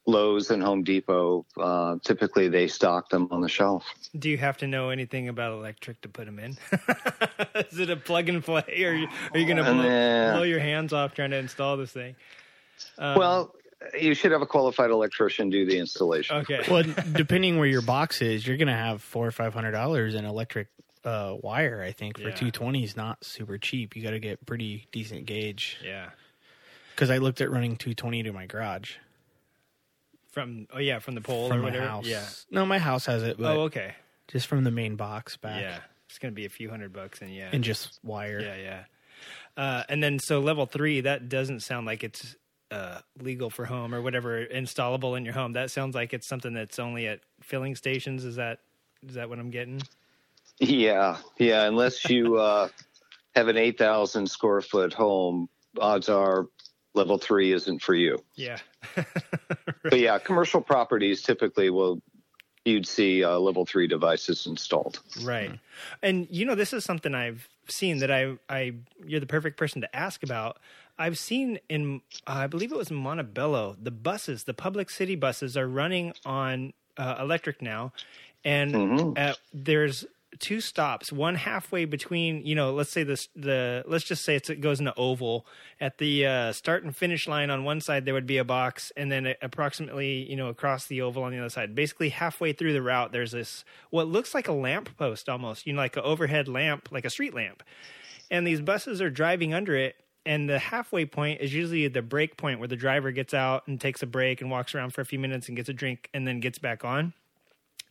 Lowe's 0.07 0.49
and 0.49 0.61
Home 0.63 0.83
Depot 0.83 1.45
uh, 1.59 1.97
typically 2.03 2.47
they 2.47 2.67
stock 2.67 3.09
them 3.09 3.27
on 3.31 3.41
the 3.41 3.49
shelf. 3.49 3.85
Do 4.17 4.29
you 4.29 4.37
have 4.37 4.57
to 4.57 4.67
know 4.67 4.89
anything 4.89 5.29
about 5.29 5.53
electric 5.53 6.01
to 6.01 6.09
put 6.09 6.25
them 6.25 6.39
in? 6.39 6.57
Is 7.55 7.79
it 7.79 7.89
a 7.89 7.95
plug 7.95 8.29
and 8.29 8.43
play, 8.43 8.63
or 8.83 8.89
are 8.89 8.93
you, 8.93 9.07
you 9.35 9.45
going 9.45 9.57
to 9.57 9.63
blow, 9.63 10.33
blow 10.33 10.43
your 10.43 10.59
hands 10.59 10.93
off 10.93 11.13
trying 11.13 11.31
to 11.31 11.37
install 11.37 11.77
this 11.77 11.91
thing? 11.91 12.15
Um, 12.97 13.17
well, 13.17 13.55
you 13.99 14.13
should 14.13 14.31
have 14.31 14.41
a 14.41 14.45
qualified 14.47 14.89
electrician 14.91 15.49
do 15.49 15.65
the 15.65 15.77
installation. 15.79 16.37
okay. 16.37 16.63
Well, 16.69 16.83
depending 17.13 17.57
where 17.57 17.67
your 17.67 17.81
box 17.81 18.21
is, 18.21 18.45
you're 18.45 18.57
gonna 18.57 18.75
have 18.77 19.01
four 19.01 19.25
or 19.27 19.31
five 19.31 19.53
hundred 19.53 19.71
dollars 19.71 20.15
in 20.15 20.25
electric 20.25 20.67
uh, 21.03 21.35
wire. 21.41 21.81
I 21.83 21.91
think 21.91 22.17
for 22.19 22.29
Yeah. 22.29 22.35
two 22.35 22.51
twenty 22.51 22.83
is 22.83 22.95
not 22.95 23.23
super 23.25 23.57
cheap. 23.57 23.95
You 23.95 24.03
got 24.03 24.11
to 24.11 24.19
get 24.19 24.45
pretty 24.45 24.87
decent 24.91 25.25
gauge. 25.25 25.77
yeah. 25.83 26.09
Because 26.95 27.09
I 27.09 27.17
looked 27.17 27.41
at 27.41 27.49
running 27.49 27.75
two 27.77 27.93
twenty 27.95 28.21
to 28.23 28.31
my 28.31 28.45
garage 28.45 28.91
From 30.31 30.67
oh 30.73 30.77
yeah, 30.79 30.99
from 30.99 31.15
the 31.15 31.21
pole 31.21 31.49
from 31.49 31.57
or 31.57 31.61
my 31.61 31.65
whatever. 31.69 31.87
house. 31.87 32.05
Yeah. 32.05 32.23
No, 32.51 32.65
my 32.65 32.77
house 32.77 33.05
has 33.07 33.23
it, 33.23 33.37
but 33.37 33.57
Oh 33.57 33.61
okay. 33.63 33.95
just 34.27 34.47
from 34.47 34.63
the 34.63 34.71
main 34.71 34.95
box 34.95 35.37
back. 35.37 35.61
Yeah. 35.61 35.79
It's 36.07 36.19
going 36.19 36.31
to 36.33 36.35
be 36.35 36.45
a 36.45 36.49
few 36.49 36.69
hundred 36.69 36.91
bucks, 36.93 37.21
and 37.21 37.33
yeah. 37.33 37.49
and 37.51 37.63
just 37.63 37.97
wire. 38.03 38.39
Yeah, 38.41 38.55
yeah. 38.57 38.83
Uh, 39.57 39.83
and 39.89 40.03
then 40.03 40.19
so 40.19 40.39
level 40.39 40.65
three, 40.65 41.01
that 41.01 41.29
doesn't 41.29 41.61
sound 41.61 41.85
like 41.87 42.03
it's 42.03 42.35
uh, 42.71 42.99
legal 43.21 43.49
for 43.49 43.65
home 43.65 43.93
or 43.93 44.01
whatever 44.01 44.45
installable 44.45 45.17
in 45.17 45.25
your 45.25 45.33
home. 45.33 45.53
That 45.53 45.71
sounds 45.71 45.93
like 45.93 46.13
it's 46.13 46.27
something 46.27 46.53
that's 46.53 46.79
only 46.79 47.07
at 47.07 47.19
filling 47.41 47.75
stations. 47.75 48.25
Is 48.25 48.37
that 48.37 48.59
is 49.07 49.15
that 49.15 49.29
what 49.29 49.39
I'm 49.39 49.49
getting? 49.49 49.81
Yeah, 50.59 51.17
yeah. 51.37 51.65
Unless 51.65 52.09
you 52.09 52.37
uh, 52.39 52.69
have 53.35 53.47
an 53.47 53.57
8,000 53.57 54.27
square 54.29 54.61
foot 54.61 54.93
home, 54.93 55.49
odds 55.79 56.09
are 56.09 56.47
level 56.93 57.17
three 57.17 57.51
isn't 57.51 57.81
for 57.81 57.95
you. 57.95 58.23
Yeah. 58.35 58.57
But 59.83 59.99
yeah, 59.99 60.19
commercial 60.19 60.61
properties 60.61 61.23
typically 61.23 61.71
will 61.71 62.01
you'd 62.65 62.87
see 62.87 63.23
uh, 63.23 63.39
level 63.39 63.65
three 63.65 63.87
devices 63.87 64.45
installed. 64.45 65.01
Right. 65.23 65.59
And 66.03 66.27
you 66.29 66.45
know, 66.45 66.55
this 66.55 66.73
is 66.73 66.85
something 66.85 67.15
I've 67.15 67.49
seen 67.67 67.99
that 67.99 68.11
I 68.11 68.37
I 68.49 68.73
you're 69.05 69.19
the 69.19 69.25
perfect 69.25 69.57
person 69.57 69.81
to 69.81 69.95
ask 69.95 70.23
about. 70.23 70.59
I've 71.01 71.17
seen 71.17 71.59
in 71.67 72.01
uh, 72.27 72.33
I 72.43 72.47
believe 72.47 72.71
it 72.71 72.77
was 72.77 72.91
Montebello, 72.91 73.75
the 73.81 73.91
buses, 73.91 74.43
the 74.43 74.53
public 74.53 74.89
city 74.89 75.15
buses 75.15 75.57
are 75.57 75.67
running 75.67 76.13
on 76.25 76.73
uh, 76.95 77.17
electric 77.19 77.61
now, 77.61 77.93
and 78.45 79.17
uh, 79.17 79.33
there's 79.51 80.05
two 80.39 80.61
stops, 80.61 81.11
one 81.11 81.35
halfway 81.35 81.85
between, 81.85 82.45
you 82.45 82.55
know, 82.55 82.71
let's 82.71 82.89
say 82.89 83.03
this 83.03 83.29
the 83.35 83.83
let's 83.87 84.03
just 84.03 84.23
say 84.23 84.35
it's, 84.35 84.49
it 84.49 84.61
goes 84.61 84.79
in 84.79 84.87
into 84.87 84.99
oval. 84.99 85.45
At 85.79 85.97
the 85.97 86.25
uh, 86.25 86.51
start 86.53 86.83
and 86.83 86.95
finish 86.95 87.27
line 87.27 87.49
on 87.49 87.63
one 87.63 87.81
side 87.81 88.05
there 88.05 88.13
would 88.13 88.27
be 88.27 88.37
a 88.37 88.43
box, 88.43 88.91
and 88.95 89.11
then 89.11 89.33
approximately 89.41 90.29
you 90.29 90.35
know 90.35 90.49
across 90.49 90.85
the 90.85 91.01
oval 91.01 91.23
on 91.23 91.31
the 91.31 91.39
other 91.39 91.49
side, 91.49 91.73
basically 91.73 92.09
halfway 92.09 92.53
through 92.53 92.73
the 92.73 92.81
route, 92.81 93.11
there's 93.11 93.31
this 93.31 93.65
what 93.89 94.07
looks 94.07 94.33
like 94.33 94.47
a 94.47 94.53
lamp 94.53 94.95
post 94.97 95.27
almost, 95.29 95.65
you 95.65 95.73
know, 95.73 95.81
like 95.81 95.97
an 95.97 96.03
overhead 96.03 96.47
lamp, 96.47 96.89
like 96.91 97.05
a 97.05 97.09
street 97.09 97.33
lamp, 97.33 97.63
and 98.29 98.45
these 98.45 98.61
buses 98.61 99.01
are 99.01 99.09
driving 99.09 99.53
under 99.53 99.75
it. 99.75 99.95
And 100.25 100.47
the 100.47 100.59
halfway 100.59 101.05
point 101.05 101.41
is 101.41 101.53
usually 101.53 101.87
the 101.87 102.01
break 102.01 102.37
point 102.37 102.59
where 102.59 102.67
the 102.67 102.75
driver 102.75 103.11
gets 103.11 103.33
out 103.33 103.67
and 103.67 103.81
takes 103.81 104.03
a 104.03 104.05
break 104.07 104.41
and 104.41 104.51
walks 104.51 104.75
around 104.75 104.93
for 104.93 105.01
a 105.01 105.05
few 105.05 105.17
minutes 105.17 105.47
and 105.47 105.57
gets 105.57 105.69
a 105.69 105.73
drink 105.73 106.09
and 106.13 106.27
then 106.27 106.39
gets 106.39 106.59
back 106.59 106.85
on. 106.85 107.13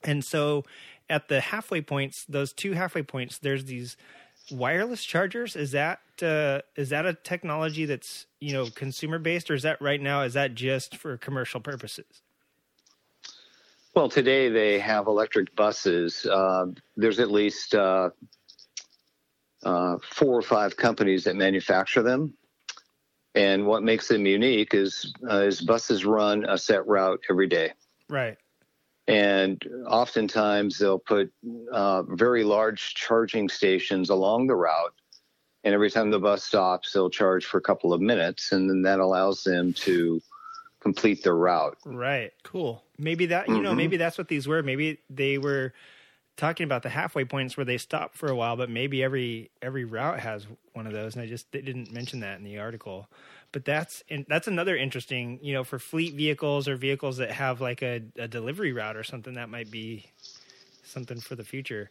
And 0.04 0.24
so 0.24 0.64
at 1.08 1.28
the 1.28 1.40
halfway 1.40 1.80
points, 1.80 2.24
those 2.28 2.52
two 2.52 2.72
halfway 2.72 3.02
points, 3.02 3.38
there's 3.38 3.64
these 3.64 3.96
wireless 4.50 5.04
chargers. 5.04 5.56
Is 5.56 5.72
that 5.72 6.00
uh, 6.22 6.60
is 6.76 6.90
that 6.90 7.06
a 7.06 7.14
technology 7.14 7.84
that's 7.84 8.26
you 8.40 8.52
know 8.52 8.66
consumer 8.66 9.18
based, 9.18 9.50
or 9.50 9.54
is 9.54 9.62
that 9.62 9.80
right 9.82 10.00
now 10.00 10.22
is 10.22 10.34
that 10.34 10.54
just 10.54 10.96
for 10.96 11.16
commercial 11.16 11.60
purposes? 11.60 12.22
Well, 13.94 14.08
today 14.08 14.48
they 14.48 14.78
have 14.78 15.08
electric 15.08 15.54
buses. 15.56 16.24
Uh, 16.24 16.66
there's 16.96 17.18
at 17.18 17.30
least 17.30 17.74
uh, 17.74 18.10
uh, 19.64 19.98
four 20.02 20.34
or 20.34 20.42
five 20.42 20.76
companies 20.76 21.24
that 21.24 21.36
manufacture 21.36 22.02
them. 22.02 22.34
And 23.34 23.66
what 23.66 23.82
makes 23.82 24.08
them 24.08 24.26
unique 24.26 24.74
is, 24.74 25.14
uh, 25.30 25.42
is 25.42 25.60
buses 25.60 26.04
run 26.04 26.44
a 26.48 26.58
set 26.58 26.86
route 26.86 27.20
every 27.30 27.46
day. 27.46 27.72
Right. 28.08 28.36
And 29.06 29.62
oftentimes 29.86 30.78
they'll 30.78 30.98
put 30.98 31.32
uh, 31.72 32.02
very 32.02 32.44
large 32.44 32.94
charging 32.94 33.48
stations 33.48 34.10
along 34.10 34.46
the 34.46 34.56
route. 34.56 34.94
And 35.62 35.74
every 35.74 35.90
time 35.90 36.10
the 36.10 36.18
bus 36.18 36.42
stops, 36.42 36.92
they'll 36.92 37.10
charge 37.10 37.44
for 37.44 37.58
a 37.58 37.62
couple 37.62 37.92
of 37.92 38.00
minutes. 38.00 38.52
And 38.52 38.68
then 38.68 38.82
that 38.82 38.98
allows 38.98 39.44
them 39.44 39.72
to 39.74 40.20
complete 40.80 41.22
their 41.22 41.36
route. 41.36 41.76
Right. 41.84 42.32
Cool. 42.42 42.82
Maybe 42.98 43.26
that 43.26 43.48
you 43.48 43.60
know 43.60 43.72
Mhm. 43.72 43.76
maybe 43.76 43.96
that's 43.96 44.18
what 44.18 44.28
these 44.28 44.48
were. 44.48 44.62
Maybe 44.62 44.98
they 45.08 45.38
were 45.38 45.72
talking 46.40 46.64
about 46.64 46.82
the 46.82 46.88
halfway 46.88 47.24
points 47.24 47.56
where 47.56 47.64
they 47.64 47.78
stop 47.78 48.14
for 48.14 48.28
a 48.28 48.34
while, 48.34 48.56
but 48.56 48.70
maybe 48.70 49.02
every 49.02 49.50
every 49.62 49.84
route 49.84 50.18
has 50.20 50.46
one 50.72 50.86
of 50.86 50.92
those, 50.92 51.14
and 51.14 51.22
I 51.22 51.26
just 51.26 51.52
they 51.52 51.60
didn't 51.60 51.92
mention 51.92 52.20
that 52.20 52.38
in 52.38 52.44
the 52.44 52.58
article. 52.58 53.08
But 53.52 53.64
that's 53.64 54.02
in, 54.08 54.24
that's 54.28 54.48
another 54.48 54.76
interesting, 54.76 55.38
you 55.42 55.52
know, 55.52 55.64
for 55.64 55.78
fleet 55.78 56.14
vehicles 56.14 56.66
or 56.66 56.76
vehicles 56.76 57.18
that 57.18 57.30
have 57.30 57.60
like 57.60 57.82
a, 57.82 58.02
a 58.16 58.26
delivery 58.26 58.72
route 58.72 58.96
or 58.96 59.04
something 59.04 59.34
that 59.34 59.48
might 59.48 59.70
be 59.70 60.06
something 60.82 61.20
for 61.20 61.36
the 61.36 61.44
future. 61.44 61.90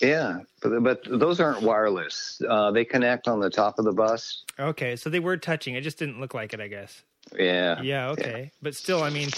Yeah, 0.00 0.40
but, 0.62 0.82
but 0.82 1.00
those 1.08 1.38
aren't 1.38 1.62
wireless. 1.62 2.40
Uh, 2.48 2.70
they 2.72 2.84
connect 2.84 3.28
on 3.28 3.40
the 3.40 3.50
top 3.50 3.78
of 3.78 3.84
the 3.84 3.92
bus. 3.92 4.44
Okay, 4.58 4.96
so 4.96 5.10
they 5.10 5.20
were 5.20 5.36
touching. 5.36 5.74
It 5.74 5.82
just 5.82 5.98
didn't 5.98 6.20
look 6.20 6.34
like 6.34 6.52
it, 6.52 6.60
I 6.60 6.68
guess. 6.68 7.02
Yeah. 7.38 7.80
Yeah, 7.82 8.08
okay. 8.10 8.50
But 8.62 8.74
still, 8.74 9.02
I 9.02 9.10
mean, 9.10 9.28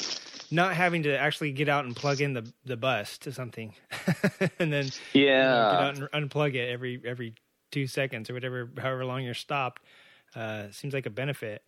not 0.50 0.74
having 0.74 1.02
to 1.04 1.16
actually 1.18 1.52
get 1.52 1.68
out 1.68 1.84
and 1.84 1.94
plug 1.94 2.20
in 2.20 2.32
the 2.32 2.50
the 2.64 2.76
bus 2.76 3.18
to 3.18 3.32
something, 3.32 3.74
and 4.58 4.72
then 4.72 4.84
you 4.84 4.90
know, 4.90 4.94
Yeah. 5.24 5.70
get 5.70 5.80
out 5.80 5.96
and 5.98 6.30
unplug 6.30 6.54
it 6.54 6.68
every 6.70 7.00
every 7.04 7.34
two 7.70 7.86
seconds 7.86 8.30
or 8.30 8.34
whatever, 8.34 8.68
however 8.78 9.04
long 9.04 9.22
you're 9.22 9.34
stopped. 9.34 9.82
Uh, 10.34 10.70
seems 10.70 10.92
like 10.94 11.06
a 11.06 11.10
benefit. 11.10 11.62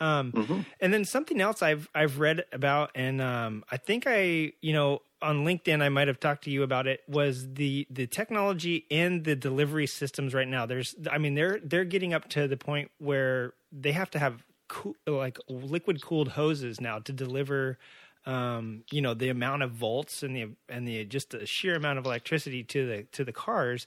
Um, 0.00 0.32
Mm-hmm. 0.32 0.60
And 0.80 0.94
then 0.94 1.04
something 1.04 1.40
else 1.40 1.60
I've 1.62 1.88
I've 1.94 2.20
read 2.20 2.44
about, 2.52 2.90
and 2.94 3.20
um, 3.20 3.64
I 3.70 3.76
think 3.78 4.04
I 4.06 4.52
you 4.60 4.72
know 4.72 5.02
on 5.20 5.44
LinkedIn 5.44 5.82
I 5.82 5.88
might 5.88 6.06
have 6.06 6.20
talked 6.20 6.44
to 6.44 6.50
you 6.50 6.62
about 6.62 6.86
it 6.86 7.00
was 7.08 7.54
the 7.54 7.86
the 7.90 8.06
technology 8.06 8.86
in 8.90 9.24
the 9.24 9.34
delivery 9.34 9.88
systems 9.88 10.34
right 10.34 10.46
now. 10.46 10.66
There's 10.66 10.94
I 11.10 11.18
mean 11.18 11.34
they're 11.34 11.58
they're 11.64 11.84
getting 11.84 12.14
up 12.14 12.28
to 12.30 12.46
the 12.46 12.56
point 12.56 12.92
where 12.98 13.54
they 13.72 13.90
have 13.92 14.08
to 14.12 14.18
have 14.20 14.44
cool, 14.68 14.94
like 15.06 15.38
liquid 15.48 16.00
cooled 16.00 16.28
hoses 16.28 16.80
now 16.80 17.00
to 17.00 17.12
deliver 17.12 17.76
um, 18.28 18.84
you 18.92 19.00
know 19.00 19.14
the 19.14 19.30
amount 19.30 19.62
of 19.62 19.72
volts 19.72 20.22
and 20.22 20.36
the 20.36 20.50
and 20.68 20.86
the 20.86 21.04
just 21.06 21.30
the 21.30 21.46
sheer 21.46 21.74
amount 21.74 21.98
of 21.98 22.04
electricity 22.04 22.62
to 22.62 22.86
the 22.86 23.02
to 23.12 23.24
the 23.24 23.32
cars. 23.32 23.86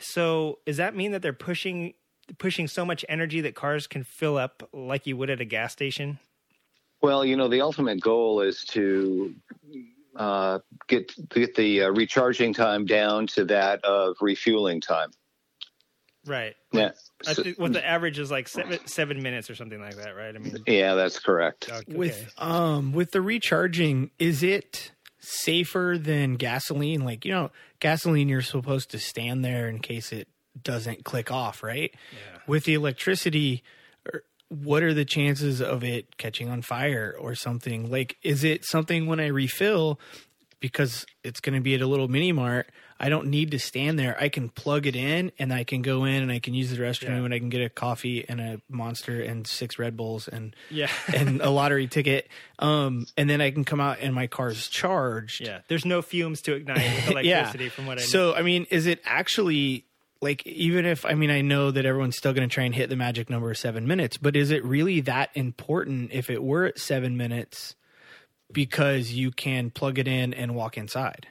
So 0.00 0.58
does 0.66 0.76
that 0.76 0.94
mean 0.94 1.12
that 1.12 1.22
they're 1.22 1.32
pushing 1.32 1.94
pushing 2.38 2.66
so 2.66 2.84
much 2.84 3.04
energy 3.08 3.40
that 3.40 3.54
cars 3.54 3.86
can 3.86 4.02
fill 4.02 4.36
up 4.36 4.68
like 4.72 5.06
you 5.06 5.16
would 5.16 5.30
at 5.30 5.40
a 5.40 5.44
gas 5.44 5.72
station? 5.72 6.18
Well, 7.00 7.24
you 7.24 7.36
know, 7.36 7.46
the 7.46 7.60
ultimate 7.60 8.00
goal 8.00 8.40
is 8.40 8.64
to 8.66 9.32
uh, 10.16 10.58
get 10.88 11.12
get 11.28 11.54
the 11.54 11.84
uh, 11.84 11.90
recharging 11.90 12.52
time 12.52 12.84
down 12.84 13.28
to 13.28 13.44
that 13.44 13.84
of 13.84 14.16
refueling 14.20 14.80
time. 14.80 15.12
Right. 16.28 16.54
Yeah, 16.72 16.90
I 17.26 17.32
So- 17.32 17.42
think 17.42 17.58
what 17.58 17.72
the 17.72 17.84
average 17.84 18.18
is 18.18 18.30
like 18.30 18.46
seven, 18.48 18.78
seven 18.86 19.22
minutes 19.22 19.48
or 19.50 19.54
something 19.54 19.80
like 19.80 19.96
that, 19.96 20.14
right? 20.14 20.34
I 20.34 20.38
mean, 20.38 20.56
yeah, 20.66 20.94
that's 20.94 21.18
correct. 21.18 21.70
okay. 21.70 21.92
With 21.92 22.32
um 22.38 22.92
with 22.92 23.12
the 23.12 23.22
recharging, 23.22 24.10
is 24.18 24.42
it 24.42 24.92
safer 25.18 25.96
than 25.98 26.34
gasoline? 26.34 27.04
Like 27.04 27.24
you 27.24 27.32
know, 27.32 27.50
gasoline 27.80 28.28
you're 28.28 28.42
supposed 28.42 28.90
to 28.90 28.98
stand 28.98 29.44
there 29.44 29.68
in 29.68 29.78
case 29.78 30.12
it 30.12 30.28
doesn't 30.62 31.04
click 31.04 31.30
off, 31.32 31.62
right? 31.62 31.92
Yeah. 32.12 32.38
With 32.46 32.64
the 32.64 32.74
electricity, 32.74 33.62
er, 34.12 34.22
what 34.48 34.82
are 34.82 34.92
the 34.94 35.04
chances 35.04 35.60
of 35.62 35.84
it 35.84 36.16
catching 36.18 36.48
on 36.48 36.62
fire 36.62 37.14
or 37.18 37.34
something? 37.34 37.90
Like, 37.90 38.16
is 38.22 38.44
it 38.44 38.64
something 38.64 39.06
when 39.06 39.20
I 39.20 39.26
refill 39.28 40.00
because 40.60 41.06
it's 41.22 41.40
going 41.40 41.54
to 41.54 41.60
be 41.60 41.74
at 41.74 41.80
a 41.80 41.86
little 41.86 42.08
mini 42.08 42.32
mart? 42.32 42.68
I 43.00 43.08
don't 43.10 43.28
need 43.28 43.52
to 43.52 43.58
stand 43.60 43.98
there. 43.98 44.16
I 44.20 44.28
can 44.28 44.48
plug 44.48 44.86
it 44.86 44.96
in 44.96 45.30
and 45.38 45.52
I 45.52 45.62
can 45.64 45.82
go 45.82 46.04
in 46.04 46.22
and 46.22 46.32
I 46.32 46.40
can 46.40 46.52
use 46.54 46.70
the 46.70 46.76
restroom 46.82 47.10
Yeah. 47.10 47.24
and 47.24 47.32
I 47.34 47.38
can 47.38 47.48
get 47.48 47.62
a 47.62 47.68
coffee 47.68 48.24
and 48.28 48.40
a 48.40 48.60
monster 48.68 49.22
and 49.22 49.46
six 49.46 49.78
Red 49.78 49.96
Bulls 49.96 50.26
and 50.26 50.56
Yeah. 50.70 50.90
and 51.14 51.40
a 51.40 51.48
lottery 51.50 51.86
ticket. 51.86 52.26
Um, 52.58 53.06
and 53.16 53.30
then 53.30 53.40
I 53.40 53.50
can 53.52 53.64
come 53.64 53.78
out 53.80 53.98
and 54.00 54.14
my 54.14 54.26
car's 54.26 54.66
charged. 54.68 55.40
yeah, 55.40 55.60
there's 55.68 55.84
no 55.84 56.02
fumes 56.02 56.42
to 56.42 56.54
ignite 56.54 56.78
with 56.78 57.10
electricity 57.10 57.68
from 57.68 57.86
what 57.86 57.98
I 57.98 58.00
know. 58.00 58.06
So 58.06 58.34
I 58.34 58.42
mean, 58.42 58.66
is 58.70 58.86
it 58.86 59.00
actually 59.04 59.84
like 60.20 60.44
even 60.44 60.84
if 60.84 61.04
I 61.06 61.14
mean 61.14 61.30
I 61.30 61.42
know 61.42 61.70
that 61.70 61.86
everyone's 61.86 62.16
still 62.16 62.32
going 62.32 62.48
to 62.48 62.52
try 62.52 62.64
and 62.64 62.74
hit 62.74 62.88
the 62.90 62.96
magic 62.96 63.30
number 63.30 63.48
of 63.52 63.56
seven 63.58 63.86
minutes, 63.86 64.16
but 64.16 64.34
is 64.34 64.50
it 64.50 64.64
really 64.64 65.00
that 65.02 65.30
important 65.36 66.10
if 66.12 66.30
it 66.30 66.42
were 66.42 66.64
at 66.64 66.80
seven 66.80 67.16
minutes 67.16 67.76
because 68.52 69.12
you 69.12 69.30
can 69.30 69.70
plug 69.70 69.98
it 69.98 70.08
in 70.08 70.34
and 70.34 70.54
walk 70.56 70.76
inside? 70.76 71.28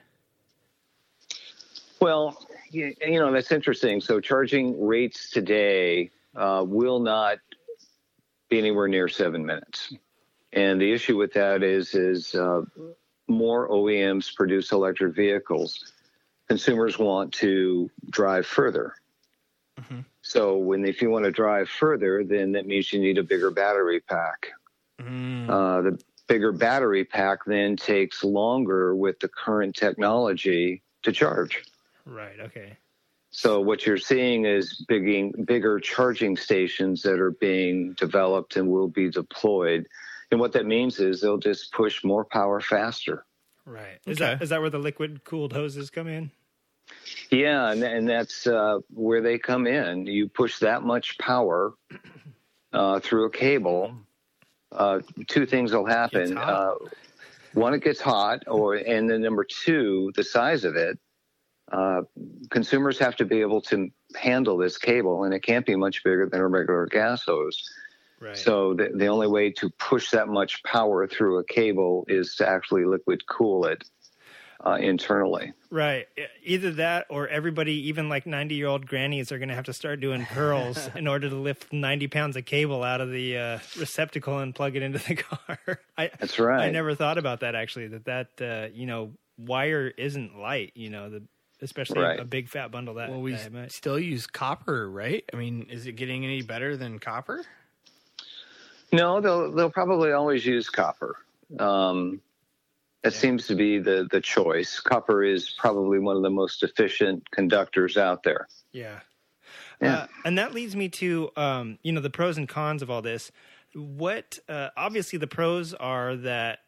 Well, 2.00 2.38
you, 2.70 2.94
you 3.00 3.18
know 3.18 3.32
that's 3.32 3.52
interesting. 3.52 4.00
So 4.00 4.20
charging 4.20 4.84
rates 4.84 5.30
today 5.30 6.10
uh, 6.36 6.64
will 6.66 7.00
not 7.00 7.38
be 8.48 8.58
anywhere 8.58 8.88
near 8.88 9.08
seven 9.08 9.44
minutes, 9.44 9.92
and 10.52 10.80
the 10.80 10.92
issue 10.92 11.16
with 11.16 11.32
that 11.34 11.62
is 11.62 11.94
is 11.94 12.34
uh, 12.34 12.62
more 13.26 13.68
OEMs 13.68 14.34
produce 14.34 14.72
electric 14.72 15.14
vehicles. 15.14 15.92
Consumers 16.48 16.98
want 16.98 17.32
to 17.34 17.90
drive 18.10 18.46
further. 18.46 18.94
So 20.22 20.56
when 20.56 20.84
if 20.84 21.02
you 21.02 21.10
want 21.10 21.24
to 21.24 21.30
drive 21.30 21.68
further, 21.68 22.24
then 22.24 22.52
that 22.52 22.66
means 22.66 22.92
you 22.92 23.00
need 23.00 23.18
a 23.18 23.22
bigger 23.22 23.50
battery 23.50 24.00
pack. 24.00 24.48
Uh, 25.48 25.82
the 25.82 26.00
bigger 26.26 26.52
battery 26.52 27.04
pack 27.04 27.44
then 27.46 27.76
takes 27.76 28.24
longer 28.24 28.94
with 28.94 29.20
the 29.20 29.28
current 29.28 29.74
technology 29.76 30.82
to 31.02 31.12
charge. 31.12 31.64
Right. 32.08 32.40
Okay. 32.40 32.76
So 33.30 33.60
what 33.60 33.86
you're 33.86 33.98
seeing 33.98 34.46
is 34.46 34.84
bigging, 34.88 35.32
bigger 35.46 35.78
charging 35.78 36.36
stations 36.36 37.02
that 37.02 37.20
are 37.20 37.32
being 37.32 37.92
developed 37.92 38.56
and 38.56 38.68
will 38.68 38.88
be 38.88 39.10
deployed. 39.10 39.86
And 40.30 40.40
what 40.40 40.52
that 40.52 40.66
means 40.66 40.98
is 40.98 41.20
they'll 41.20 41.38
just 41.38 41.72
push 41.72 42.02
more 42.02 42.24
power 42.24 42.60
faster. 42.60 43.24
Right. 43.66 43.98
Is 44.06 44.20
Okay. 44.20 44.32
that 44.34 44.42
is 44.42 44.48
that 44.48 44.60
where 44.62 44.70
the 44.70 44.78
liquid 44.78 45.24
cooled 45.24 45.52
hoses 45.52 45.90
come 45.90 46.08
in? 46.08 46.30
Yeah, 47.30 47.70
and, 47.70 47.82
and 47.82 48.08
that's 48.08 48.46
uh, 48.46 48.78
where 48.94 49.20
they 49.20 49.38
come 49.38 49.66
in. 49.66 50.06
You 50.06 50.26
push 50.28 50.58
that 50.60 50.82
much 50.82 51.18
power 51.18 51.74
uh, 52.72 53.00
through 53.00 53.26
a 53.26 53.30
cable. 53.30 53.94
Uh, 54.72 55.00
two 55.26 55.44
things 55.44 55.72
will 55.72 55.84
happen. 55.84 56.36
Hot. 56.36 56.48
Uh, 56.48 56.74
one, 57.52 57.74
it 57.74 57.82
gets 57.82 58.00
hot, 58.00 58.44
or 58.46 58.74
and 58.74 59.08
then 59.08 59.20
number 59.20 59.44
two, 59.44 60.12
the 60.16 60.24
size 60.24 60.64
of 60.64 60.76
it. 60.76 60.98
Uh, 61.70 62.02
consumers 62.50 62.98
have 62.98 63.16
to 63.16 63.24
be 63.24 63.40
able 63.40 63.60
to 63.60 63.90
handle 64.16 64.56
this 64.56 64.78
cable, 64.78 65.24
and 65.24 65.34
it 65.34 65.40
can't 65.40 65.66
be 65.66 65.76
much 65.76 66.02
bigger 66.02 66.28
than 66.28 66.40
a 66.40 66.46
regular 66.46 66.86
gas 66.86 67.24
hose. 67.24 67.68
Right. 68.20 68.36
So 68.36 68.74
the, 68.74 68.90
the 68.94 69.06
only 69.06 69.28
way 69.28 69.50
to 69.52 69.70
push 69.70 70.10
that 70.10 70.28
much 70.28 70.62
power 70.64 71.06
through 71.06 71.38
a 71.38 71.44
cable 71.44 72.04
is 72.08 72.34
to 72.36 72.48
actually 72.48 72.84
liquid 72.84 73.26
cool 73.26 73.66
it 73.66 73.84
uh, 74.64 74.78
internally. 74.80 75.52
Right. 75.70 76.08
Either 76.42 76.72
that 76.72 77.06
or 77.10 77.28
everybody, 77.28 77.88
even 77.88 78.08
like 78.08 78.26
90 78.26 78.54
year 78.54 78.66
old 78.66 78.86
grannies, 78.86 79.30
are 79.30 79.38
going 79.38 79.50
to 79.50 79.54
have 79.54 79.66
to 79.66 79.72
start 79.72 80.00
doing 80.00 80.26
curls 80.26 80.90
in 80.96 81.06
order 81.06 81.28
to 81.28 81.36
lift 81.36 81.72
90 81.72 82.08
pounds 82.08 82.36
of 82.36 82.44
cable 82.44 82.82
out 82.82 83.00
of 83.00 83.10
the 83.10 83.38
uh, 83.38 83.58
receptacle 83.78 84.38
and 84.38 84.54
plug 84.54 84.74
it 84.74 84.82
into 84.82 84.98
the 84.98 85.14
car. 85.16 85.80
I, 85.96 86.10
That's 86.18 86.38
right. 86.38 86.66
I 86.66 86.70
never 86.70 86.94
thought 86.94 87.18
about 87.18 87.40
that 87.40 87.54
actually, 87.54 87.88
that 87.88 88.04
that, 88.06 88.28
uh, 88.40 88.68
you 88.74 88.86
know, 88.86 89.12
wire 89.36 89.86
isn't 89.96 90.38
light, 90.38 90.72
you 90.74 90.90
know, 90.90 91.10
the, 91.10 91.22
especially 91.60 92.00
Right. 92.00 92.20
a 92.20 92.24
big 92.24 92.48
fat 92.48 92.70
bundle 92.70 92.94
that, 92.94 93.10
Well, 93.10 93.20
we 93.20 93.32
that 93.32 93.52
much. 93.52 93.70
still 93.72 93.98
use 93.98 94.26
copper, 94.26 94.90
right? 94.90 95.24
I 95.32 95.36
mean, 95.36 95.66
is 95.70 95.86
it 95.86 95.92
getting 95.92 96.24
any 96.24 96.42
better 96.42 96.76
than 96.76 96.98
copper? 96.98 97.44
No, 98.92 99.20
they'll 99.20 99.52
they'll 99.52 99.70
probably 99.70 100.12
always 100.12 100.46
use 100.46 100.70
copper. 100.70 101.16
Um, 101.58 102.20
that 103.02 103.12
seems 103.12 103.46
to 103.48 103.54
be 103.54 103.78
the 103.78 104.08
the 104.10 104.20
choice. 104.20 104.80
Copper 104.80 105.22
is 105.22 105.50
probably 105.58 105.98
one 105.98 106.16
of 106.16 106.22
the 106.22 106.30
most 106.30 106.62
efficient 106.62 107.30
conductors 107.30 107.96
out 107.96 108.22
there. 108.22 108.48
Yeah. 108.72 109.00
Yeah. 109.80 109.94
Uh, 109.94 110.06
and 110.24 110.38
that 110.38 110.54
leads 110.54 110.74
me 110.74 110.88
to 110.88 111.30
um, 111.36 111.78
you 111.82 111.92
know 111.92 112.00
the 112.00 112.10
pros 112.10 112.38
and 112.38 112.48
cons 112.48 112.82
of 112.82 112.90
all 112.90 113.02
this. 113.02 113.30
What 113.74 114.38
uh, 114.48 114.70
obviously 114.76 115.18
the 115.18 115.26
pros 115.26 115.74
are 115.74 116.16
that 116.16 116.60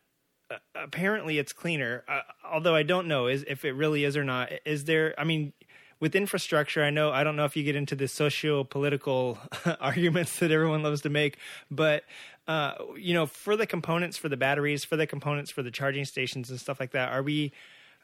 apparently 0.74 1.38
it's 1.38 1.52
cleaner. 1.52 2.04
Uh, 2.08 2.20
although 2.44 2.74
I 2.74 2.82
don't 2.82 3.06
know 3.06 3.26
is 3.26 3.44
if 3.46 3.64
it 3.64 3.72
really 3.72 4.04
is 4.04 4.16
or 4.16 4.24
not. 4.24 4.50
Is 4.64 4.84
there? 4.84 5.14
I 5.18 5.24
mean, 5.24 5.52
with 6.00 6.16
infrastructure, 6.16 6.82
I 6.82 6.90
know 6.90 7.10
I 7.10 7.24
don't 7.24 7.36
know 7.36 7.44
if 7.44 7.56
you 7.56 7.62
get 7.62 7.76
into 7.76 7.94
the 7.94 8.08
socio-political 8.08 9.38
arguments 9.80 10.38
that 10.38 10.50
everyone 10.50 10.82
loves 10.82 11.02
to 11.02 11.10
make, 11.10 11.38
but 11.70 12.04
uh, 12.48 12.72
you 12.96 13.14
know, 13.14 13.26
for 13.26 13.56
the 13.56 13.66
components 13.66 14.16
for 14.16 14.28
the 14.28 14.36
batteries, 14.36 14.84
for 14.84 14.96
the 14.96 15.06
components 15.06 15.50
for 15.50 15.62
the 15.62 15.70
charging 15.70 16.04
stations 16.04 16.50
and 16.50 16.58
stuff 16.58 16.80
like 16.80 16.92
that, 16.92 17.12
are 17.12 17.22
we? 17.22 17.52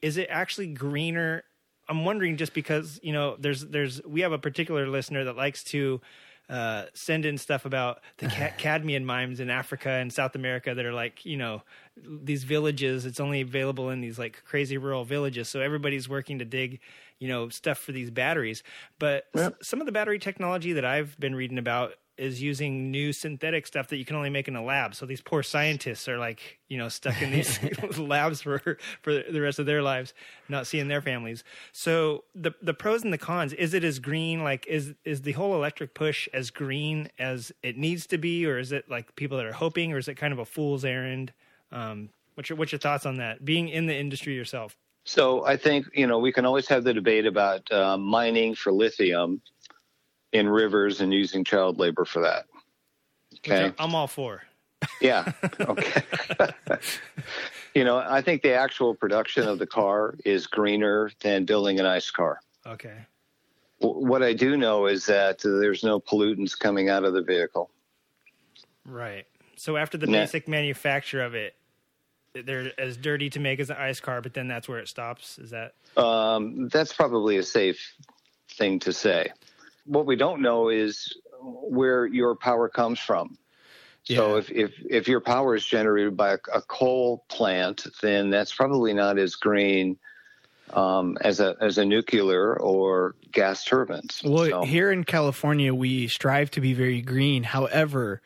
Is 0.02 0.18
it 0.18 0.28
actually 0.30 0.68
greener? 0.68 1.42
I'm 1.88 2.04
wondering 2.04 2.36
just 2.36 2.52
because 2.52 3.00
you 3.02 3.12
know 3.12 3.36
there's 3.38 3.62
there's 3.62 4.02
we 4.04 4.20
have 4.20 4.32
a 4.32 4.38
particular 4.38 4.88
listener 4.88 5.24
that 5.24 5.36
likes 5.36 5.64
to 5.64 6.00
uh, 6.48 6.86
send 6.94 7.24
in 7.26 7.38
stuff 7.38 7.64
about 7.64 8.00
the 8.18 8.26
ca- 8.30 8.52
cadmium 8.56 9.04
mines 9.04 9.40
in 9.40 9.50
Africa 9.50 9.90
and 9.90 10.12
South 10.12 10.34
America 10.34 10.74
that 10.74 10.84
are 10.84 10.92
like 10.92 11.24
you 11.24 11.36
know 11.36 11.62
these 11.96 12.44
villages. 12.44 13.04
It's 13.06 13.20
only 13.20 13.40
available 13.40 13.90
in 13.90 14.00
these 14.00 14.18
like 14.18 14.42
crazy 14.44 14.78
rural 14.78 15.04
villages, 15.04 15.48
so 15.48 15.60
everybody's 15.60 16.08
working 16.08 16.38
to 16.38 16.44
dig 16.44 16.80
you 17.18 17.28
know 17.28 17.48
stuff 17.48 17.78
for 17.78 17.92
these 17.92 18.10
batteries. 18.10 18.62
But 18.98 19.24
s- 19.34 19.48
some 19.62 19.80
of 19.80 19.86
the 19.86 19.92
battery 19.92 20.18
technology 20.18 20.72
that 20.74 20.84
I've 20.84 21.18
been 21.18 21.34
reading 21.34 21.58
about 21.58 21.94
is 22.18 22.42
using 22.42 22.90
new 22.90 23.12
synthetic 23.12 23.66
stuff 23.66 23.88
that 23.88 23.96
you 23.96 24.04
can 24.04 24.16
only 24.16 24.30
make 24.30 24.48
in 24.48 24.56
a 24.56 24.64
lab. 24.64 24.94
So 24.94 25.06
these 25.06 25.20
poor 25.20 25.42
scientists 25.42 26.08
are 26.08 26.18
like, 26.18 26.58
you 26.68 26.78
know, 26.78 26.88
stuck 26.88 27.20
in 27.20 27.30
these 27.30 27.58
labs 27.98 28.42
for 28.42 28.78
for 29.02 29.12
the 29.12 29.40
rest 29.40 29.58
of 29.58 29.66
their 29.66 29.82
lives, 29.82 30.14
not 30.48 30.66
seeing 30.66 30.88
their 30.88 31.02
families. 31.02 31.44
So 31.72 32.24
the 32.34 32.52
the 32.62 32.74
pros 32.74 33.04
and 33.04 33.12
the 33.12 33.18
cons, 33.18 33.52
is 33.52 33.74
it 33.74 33.84
as 33.84 33.98
green 33.98 34.42
like 34.42 34.66
is 34.66 34.94
is 35.04 35.22
the 35.22 35.32
whole 35.32 35.54
electric 35.54 35.94
push 35.94 36.28
as 36.32 36.50
green 36.50 37.08
as 37.18 37.52
it 37.62 37.76
needs 37.76 38.06
to 38.08 38.18
be 38.18 38.46
or 38.46 38.58
is 38.58 38.72
it 38.72 38.90
like 38.90 39.14
people 39.16 39.36
that 39.36 39.46
are 39.46 39.52
hoping 39.52 39.92
or 39.92 39.98
is 39.98 40.08
it 40.08 40.14
kind 40.14 40.32
of 40.32 40.38
a 40.38 40.44
fool's 40.44 40.84
errand? 40.84 41.32
Um 41.72 42.10
what's 42.34 42.48
your 42.48 42.56
what's 42.56 42.72
your 42.72 42.78
thoughts 42.78 43.06
on 43.06 43.16
that? 43.16 43.44
Being 43.44 43.68
in 43.68 43.86
the 43.86 43.94
industry 43.94 44.34
yourself. 44.34 44.76
So 45.04 45.44
I 45.46 45.56
think 45.56 45.86
you 45.94 46.06
know 46.06 46.18
we 46.18 46.32
can 46.32 46.44
always 46.44 46.66
have 46.68 46.82
the 46.82 46.92
debate 46.92 47.26
about 47.26 47.70
uh, 47.70 47.96
mining 47.96 48.54
for 48.54 48.72
lithium 48.72 49.40
in 50.36 50.48
rivers 50.48 51.00
and 51.00 51.12
using 51.12 51.44
child 51.44 51.78
labor 51.78 52.04
for 52.04 52.20
that. 52.22 52.46
Okay. 53.38 53.72
I'm 53.78 53.94
all 53.94 54.06
for. 54.06 54.42
Yeah. 55.00 55.32
Okay. 55.60 56.02
you 57.74 57.84
know, 57.84 57.98
I 57.98 58.20
think 58.20 58.42
the 58.42 58.52
actual 58.52 58.94
production 58.94 59.48
of 59.48 59.58
the 59.58 59.66
car 59.66 60.14
is 60.24 60.46
greener 60.46 61.10
than 61.20 61.44
building 61.44 61.80
an 61.80 61.86
ICE 61.86 62.10
car. 62.10 62.40
Okay. 62.66 62.96
What 63.78 64.22
I 64.22 64.32
do 64.32 64.56
know 64.56 64.86
is 64.86 65.06
that 65.06 65.40
there's 65.42 65.82
no 65.82 66.00
pollutants 66.00 66.58
coming 66.58 66.88
out 66.88 67.04
of 67.04 67.14
the 67.14 67.22
vehicle. 67.22 67.70
Right. 68.84 69.26
So 69.56 69.76
after 69.76 69.98
the 69.98 70.06
basic 70.06 70.48
manufacture 70.48 71.22
of 71.22 71.34
it, 71.34 71.54
they're 72.34 72.72
as 72.78 72.96
dirty 72.96 73.30
to 73.30 73.40
make 73.40 73.60
as 73.60 73.70
an 73.70 73.76
ice 73.78 74.00
car, 74.00 74.20
but 74.20 74.34
then 74.34 74.48
that's 74.48 74.68
where 74.68 74.78
it 74.78 74.88
stops. 74.88 75.38
Is 75.38 75.50
that 75.50 75.74
Um, 75.96 76.68
that's 76.68 76.92
probably 76.92 77.38
a 77.38 77.42
safe 77.42 77.94
thing 78.50 78.78
to 78.80 78.92
say. 78.92 79.30
What 79.86 80.06
we 80.06 80.16
don't 80.16 80.42
know 80.42 80.68
is 80.68 81.16
where 81.42 82.06
your 82.06 82.34
power 82.36 82.68
comes 82.68 82.98
from. 82.98 83.38
So 84.04 84.34
Yeah. 84.34 84.38
if, 84.38 84.50
if 84.50 84.72
if 84.90 85.08
your 85.08 85.20
power 85.20 85.54
is 85.56 85.64
generated 85.66 86.16
by 86.16 86.32
a, 86.34 86.38
a 86.54 86.62
coal 86.62 87.24
plant, 87.28 87.86
then 88.02 88.30
that's 88.30 88.54
probably 88.54 88.92
not 88.94 89.18
as 89.18 89.34
green 89.36 89.98
um, 90.72 91.16
as 91.20 91.40
a 91.40 91.56
as 91.60 91.78
a 91.78 91.84
nuclear 91.84 92.56
or 92.58 93.14
gas 93.32 93.64
turbines. 93.64 94.20
Well, 94.24 94.48
So- 94.50 94.62
here 94.64 94.90
in 94.92 95.04
California, 95.04 95.74
we 95.74 96.06
strive 96.08 96.50
to 96.52 96.60
be 96.60 96.72
very 96.72 97.00
green. 97.02 97.42
However, 97.42 98.20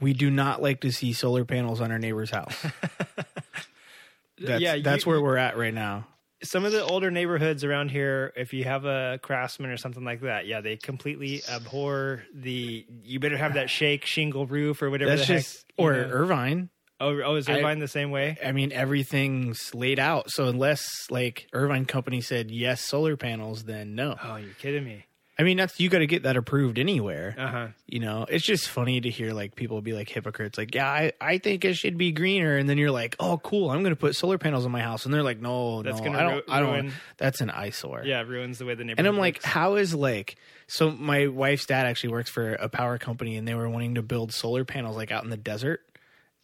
we 0.00 0.12
do 0.12 0.30
not 0.30 0.60
like 0.62 0.80
to 0.82 0.90
see 0.92 1.12
solar 1.12 1.44
panels 1.44 1.80
on 1.80 1.90
our 1.92 1.98
neighbor's 1.98 2.30
house. 2.30 2.56
That's, 4.38 4.60
Yeah, 4.60 4.74
you- 4.74 4.82
that's 4.82 5.06
where 5.06 5.20
we're 5.20 5.36
at 5.36 5.56
right 5.56 5.72
now. 5.74 6.06
Some 6.44 6.64
of 6.64 6.72
the 6.72 6.84
older 6.84 7.10
neighborhoods 7.10 7.64
around 7.64 7.90
here, 7.90 8.32
if 8.36 8.52
you 8.52 8.64
have 8.64 8.84
a 8.84 9.18
craftsman 9.22 9.70
or 9.70 9.76
something 9.76 10.04
like 10.04 10.20
that, 10.20 10.46
yeah, 10.46 10.60
they 10.60 10.76
completely 10.76 11.42
abhor 11.50 12.22
the. 12.32 12.86
You 13.02 13.18
better 13.20 13.36
have 13.36 13.54
that 13.54 13.68
shake 13.70 14.04
shingle 14.06 14.46
roof 14.46 14.80
or 14.82 14.90
whatever. 14.90 15.10
That's 15.16 15.26
just 15.26 15.56
heck, 15.56 15.64
you 15.78 15.84
or 15.84 15.92
know. 15.94 16.08
Irvine. 16.12 16.70
oh, 17.00 17.20
oh, 17.22 17.34
is 17.36 17.48
I- 17.48 17.58
Irvine 17.58 17.78
the 17.80 17.88
same 17.88 18.10
way? 18.10 18.38
I 18.44 18.52
mean, 18.52 18.72
everything's 18.72 19.74
laid 19.74 19.98
out. 19.98 20.30
So 20.30 20.46
unless 20.46 21.10
like 21.10 21.48
Irvine 21.52 21.84
Company 21.86 22.20
said 22.20 22.50
yes, 22.50 22.80
solar 22.80 23.16
panels, 23.16 23.64
then 23.64 23.94
no. 23.94 24.16
Oh, 24.22 24.36
you're 24.36 24.54
kidding 24.54 24.84
me. 24.84 25.04
I 25.36 25.42
mean, 25.42 25.56
that's 25.56 25.80
you 25.80 25.88
got 25.88 25.98
to 25.98 26.06
get 26.06 26.22
that 26.22 26.36
approved 26.36 26.78
anywhere. 26.78 27.34
Uh 27.36 27.46
huh. 27.48 27.66
You 27.86 27.98
know, 28.00 28.24
it's 28.28 28.44
just 28.44 28.68
funny 28.68 29.00
to 29.00 29.10
hear 29.10 29.32
like 29.32 29.56
people 29.56 29.80
be 29.82 29.92
like 29.92 30.08
hypocrites, 30.08 30.56
like, 30.56 30.74
yeah, 30.74 30.88
I, 30.88 31.12
I 31.20 31.38
think 31.38 31.64
it 31.64 31.74
should 31.74 31.98
be 31.98 32.12
greener, 32.12 32.56
and 32.56 32.68
then 32.68 32.78
you're 32.78 32.92
like, 32.92 33.16
oh, 33.18 33.38
cool, 33.38 33.70
I'm 33.70 33.82
going 33.82 33.94
to 33.94 34.00
put 34.00 34.14
solar 34.14 34.38
panels 34.38 34.64
on 34.64 34.70
my 34.70 34.80
house, 34.80 35.04
and 35.04 35.12
they're 35.12 35.24
like, 35.24 35.40
no, 35.40 35.82
That's 35.82 35.98
no, 35.98 36.04
gonna 36.04 36.18
I 36.18 36.22
don't, 36.22 36.34
ru- 36.34 36.42
I 36.48 36.60
don't. 36.60 36.72
ruin- 36.72 36.92
That's 37.16 37.40
an 37.40 37.50
eyesore. 37.50 38.02
Yeah, 38.04 38.20
it 38.20 38.28
ruins 38.28 38.58
the 38.58 38.64
way 38.64 38.74
the 38.74 38.84
neighborhood. 38.84 38.98
And 39.00 39.08
I'm 39.08 39.18
like, 39.18 39.34
looks. 39.36 39.44
how 39.44 39.74
is 39.74 39.92
like 39.94 40.36
so 40.68 40.90
my 40.90 41.26
wife's 41.26 41.66
dad 41.66 41.86
actually 41.86 42.10
works 42.10 42.30
for 42.30 42.52
a 42.54 42.68
power 42.68 42.96
company 42.98 43.36
and 43.36 43.46
they 43.46 43.54
were 43.54 43.68
wanting 43.68 43.96
to 43.96 44.02
build 44.02 44.32
solar 44.32 44.64
panels 44.64 44.96
like 44.96 45.10
out 45.10 45.24
in 45.24 45.30
the 45.30 45.36
desert 45.36 45.80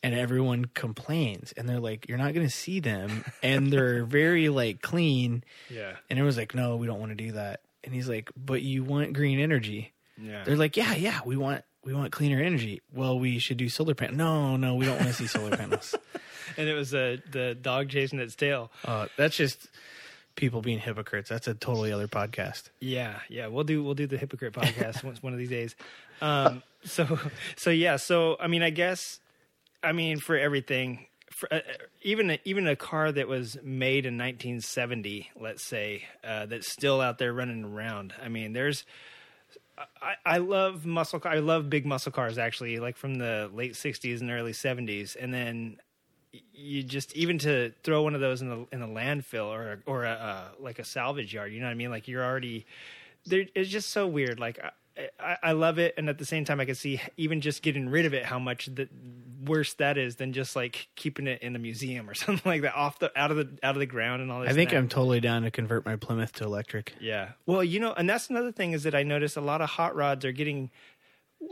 and 0.03 0.15
everyone 0.15 0.65
complains 0.67 1.53
and 1.57 1.69
they're 1.69 1.81
like, 1.81 2.09
You're 2.09 2.19
not 2.19 2.35
gonna 2.35 2.51
see 2.51 2.81
them 2.81 3.25
and 3.43 3.73
they're 3.73 4.05
very 4.05 4.49
like 4.49 4.83
clean 4.83 5.45
yeah, 5.71 5.93
and 6.11 6.19
it 6.19 6.23
was 6.23 6.37
like, 6.37 6.55
No, 6.55 6.77
we 6.77 6.87
don't 6.87 6.99
want 7.01 7.13
to 7.13 7.17
do 7.17 7.33
that. 7.33 7.61
And 7.85 7.95
he's 7.95 8.09
like, 8.09 8.31
But 8.37 8.63
you 8.63 8.85
want 8.85 9.13
green 9.13 9.41
energy. 9.41 9.93
yeah. 10.21 10.45
They're 10.45 10.57
like, 10.57 10.77
Yeah, 10.77 10.95
yeah, 10.95 11.21
we 11.25 11.37
want 11.37 11.65
we 11.83 11.95
want 11.95 12.13
cleaner 12.13 12.43
energy. 12.43 12.83
Well, 12.93 13.19
we 13.19 13.39
should 13.39 13.57
do 13.57 13.69
solar 13.69 13.95
panels. 13.95 14.19
No, 14.19 14.57
no, 14.57 14.75
we 14.75 14.85
don't 14.85 14.97
want 14.97 15.09
to 15.09 15.15
see 15.15 15.27
solar 15.27 15.57
panels. 15.57 15.95
and 16.59 16.69
it 16.69 16.75
was 16.75 16.93
uh, 16.95 17.17
the 17.31 17.55
dog 17.55 17.89
chasing 17.89 18.19
its 18.19 18.35
tail. 18.37 18.71
Uh, 18.85 19.07
that's 19.17 19.35
just 19.37 19.69
people 20.37 20.61
being 20.61 20.79
hypocrites. 20.79 21.31
That's 21.31 21.49
a 21.49 21.55
totally 21.55 21.91
other 21.93 22.07
podcast. 22.07 22.65
Yeah, 22.81 23.19
yeah, 23.29 23.47
we'll 23.47 23.65
do 23.65 23.83
we'll 23.83 23.95
do 23.95 24.07
the 24.07 24.19
hypocrite 24.19 24.53
podcast 24.53 25.03
once 25.05 25.23
one 25.23 25.33
of 25.33 25.39
these 25.39 25.49
days. 25.49 25.75
Um, 26.21 26.63
so 26.85 27.19
so 27.57 27.71
yeah, 27.71 27.97
so 27.97 28.37
I 28.39 28.47
mean, 28.47 28.63
I 28.63 28.71
guess 28.71 29.19
I 29.83 29.93
mean 29.93 30.19
for 30.19 30.37
everything, 30.37 31.07
uh, 31.51 31.61
even 32.03 32.31
a, 32.31 32.39
even 32.45 32.67
a 32.67 32.77
car 32.77 33.13
that 33.13 33.29
was 33.29 33.57
made 33.63 34.07
in 34.07 34.17
1970, 34.17 35.31
let's 35.39 35.63
say, 35.63 36.05
uh, 36.25 36.47
that's 36.47 36.69
still 36.69 37.01
out 37.01 37.19
there 37.19 37.33
running 37.33 37.65
around. 37.65 38.15
I 38.23 38.29
mean, 38.29 38.53
there's. 38.53 38.85
I, 40.03 40.15
I 40.27 40.39
love 40.39 40.85
muscle. 40.85 41.21
I 41.25 41.39
love 41.39 41.71
big 41.71 41.87
muscle 41.87 42.13
cars 42.13 42.37
actually, 42.37 42.79
like 42.79 42.99
from 42.99 43.15
the 43.15 43.51
late 43.55 43.73
'60s 43.73 44.21
and 44.21 44.31
early 44.31 44.53
'70s, 44.53 45.17
and 45.19 45.33
then 45.33 45.79
you 46.53 46.83
just 46.83 47.15
even 47.17 47.39
to 47.39 47.73
throw 47.83 48.03
one 48.03 48.15
of 48.15 48.21
those 48.21 48.43
in 48.43 48.49
the 48.49 48.67
in 48.73 48.83
a 48.83 48.89
landfill 48.89 49.47
or 49.47 49.83
or 49.87 50.05
a, 50.05 50.11
uh, 50.11 50.45
like 50.59 50.79
a 50.79 50.85
salvage 50.85 51.33
yard. 51.33 51.53
You 51.53 51.61
know 51.61 51.67
what 51.67 51.73
I 51.73 51.75
mean? 51.75 51.91
Like 51.91 52.09
you're 52.09 52.25
already 52.25 52.67
there. 53.27 53.47
It's 53.55 53.71
just 53.71 53.91
so 53.91 54.07
weird. 54.07 54.39
Like 54.39 54.61
I, 54.63 55.09
I, 55.19 55.37
I 55.43 55.53
love 55.53 55.79
it, 55.79 55.95
and 55.97 56.09
at 56.09 56.19
the 56.19 56.25
same 56.25 56.45
time, 56.45 56.61
I 56.61 56.65
can 56.65 56.75
see 56.75 57.01
even 57.17 57.41
just 57.41 57.63
getting 57.63 57.89
rid 57.89 58.07
of 58.07 58.15
it, 58.15 58.25
how 58.25 58.39
much 58.39 58.67
the 58.67 58.89
worse 59.45 59.75
that 59.75 59.99
is 59.99 60.17
than 60.17 60.33
just 60.33 60.55
like 60.57 60.89
keeping 60.97 61.27
it 61.27 61.43
in 61.43 61.57
a 61.57 61.59
museum 61.59 62.09
or 62.09 62.15
something 62.15 62.49
like 62.49 62.63
that, 62.63 62.75
off 62.75 62.99
the 62.99 63.11
out 63.19 63.31
of 63.31 63.37
the 63.37 63.49
out 63.63 63.75
of 63.75 63.81
the 63.81 63.87
ground 63.87 64.23
and 64.23 64.31
all 64.31 64.41
this. 64.41 64.51
I 64.51 64.53
think. 64.53 64.73
I'm 64.73 64.89
totally 64.89 65.21
down 65.21 65.43
to 65.43 65.51
convert 65.51 65.85
my 65.85 65.97
Plymouth 65.97 66.33
to 66.35 66.45
electric. 66.45 66.95
Yeah. 67.01 67.31
Well, 67.47 67.65
you 67.65 67.81
know, 67.81 67.93
and 67.93 68.09
that's 68.09 68.31
another 68.31 68.53
thing 68.53 68.73
is 68.73 68.83
that 68.85 68.95
I 68.95 69.03
noticed 69.03 69.37
a 69.37 69.41
lot 69.41 69.61
of 69.61 69.71
hot 69.71 69.95
rods 69.95 70.25
are 70.25 70.33
getting 70.33 70.71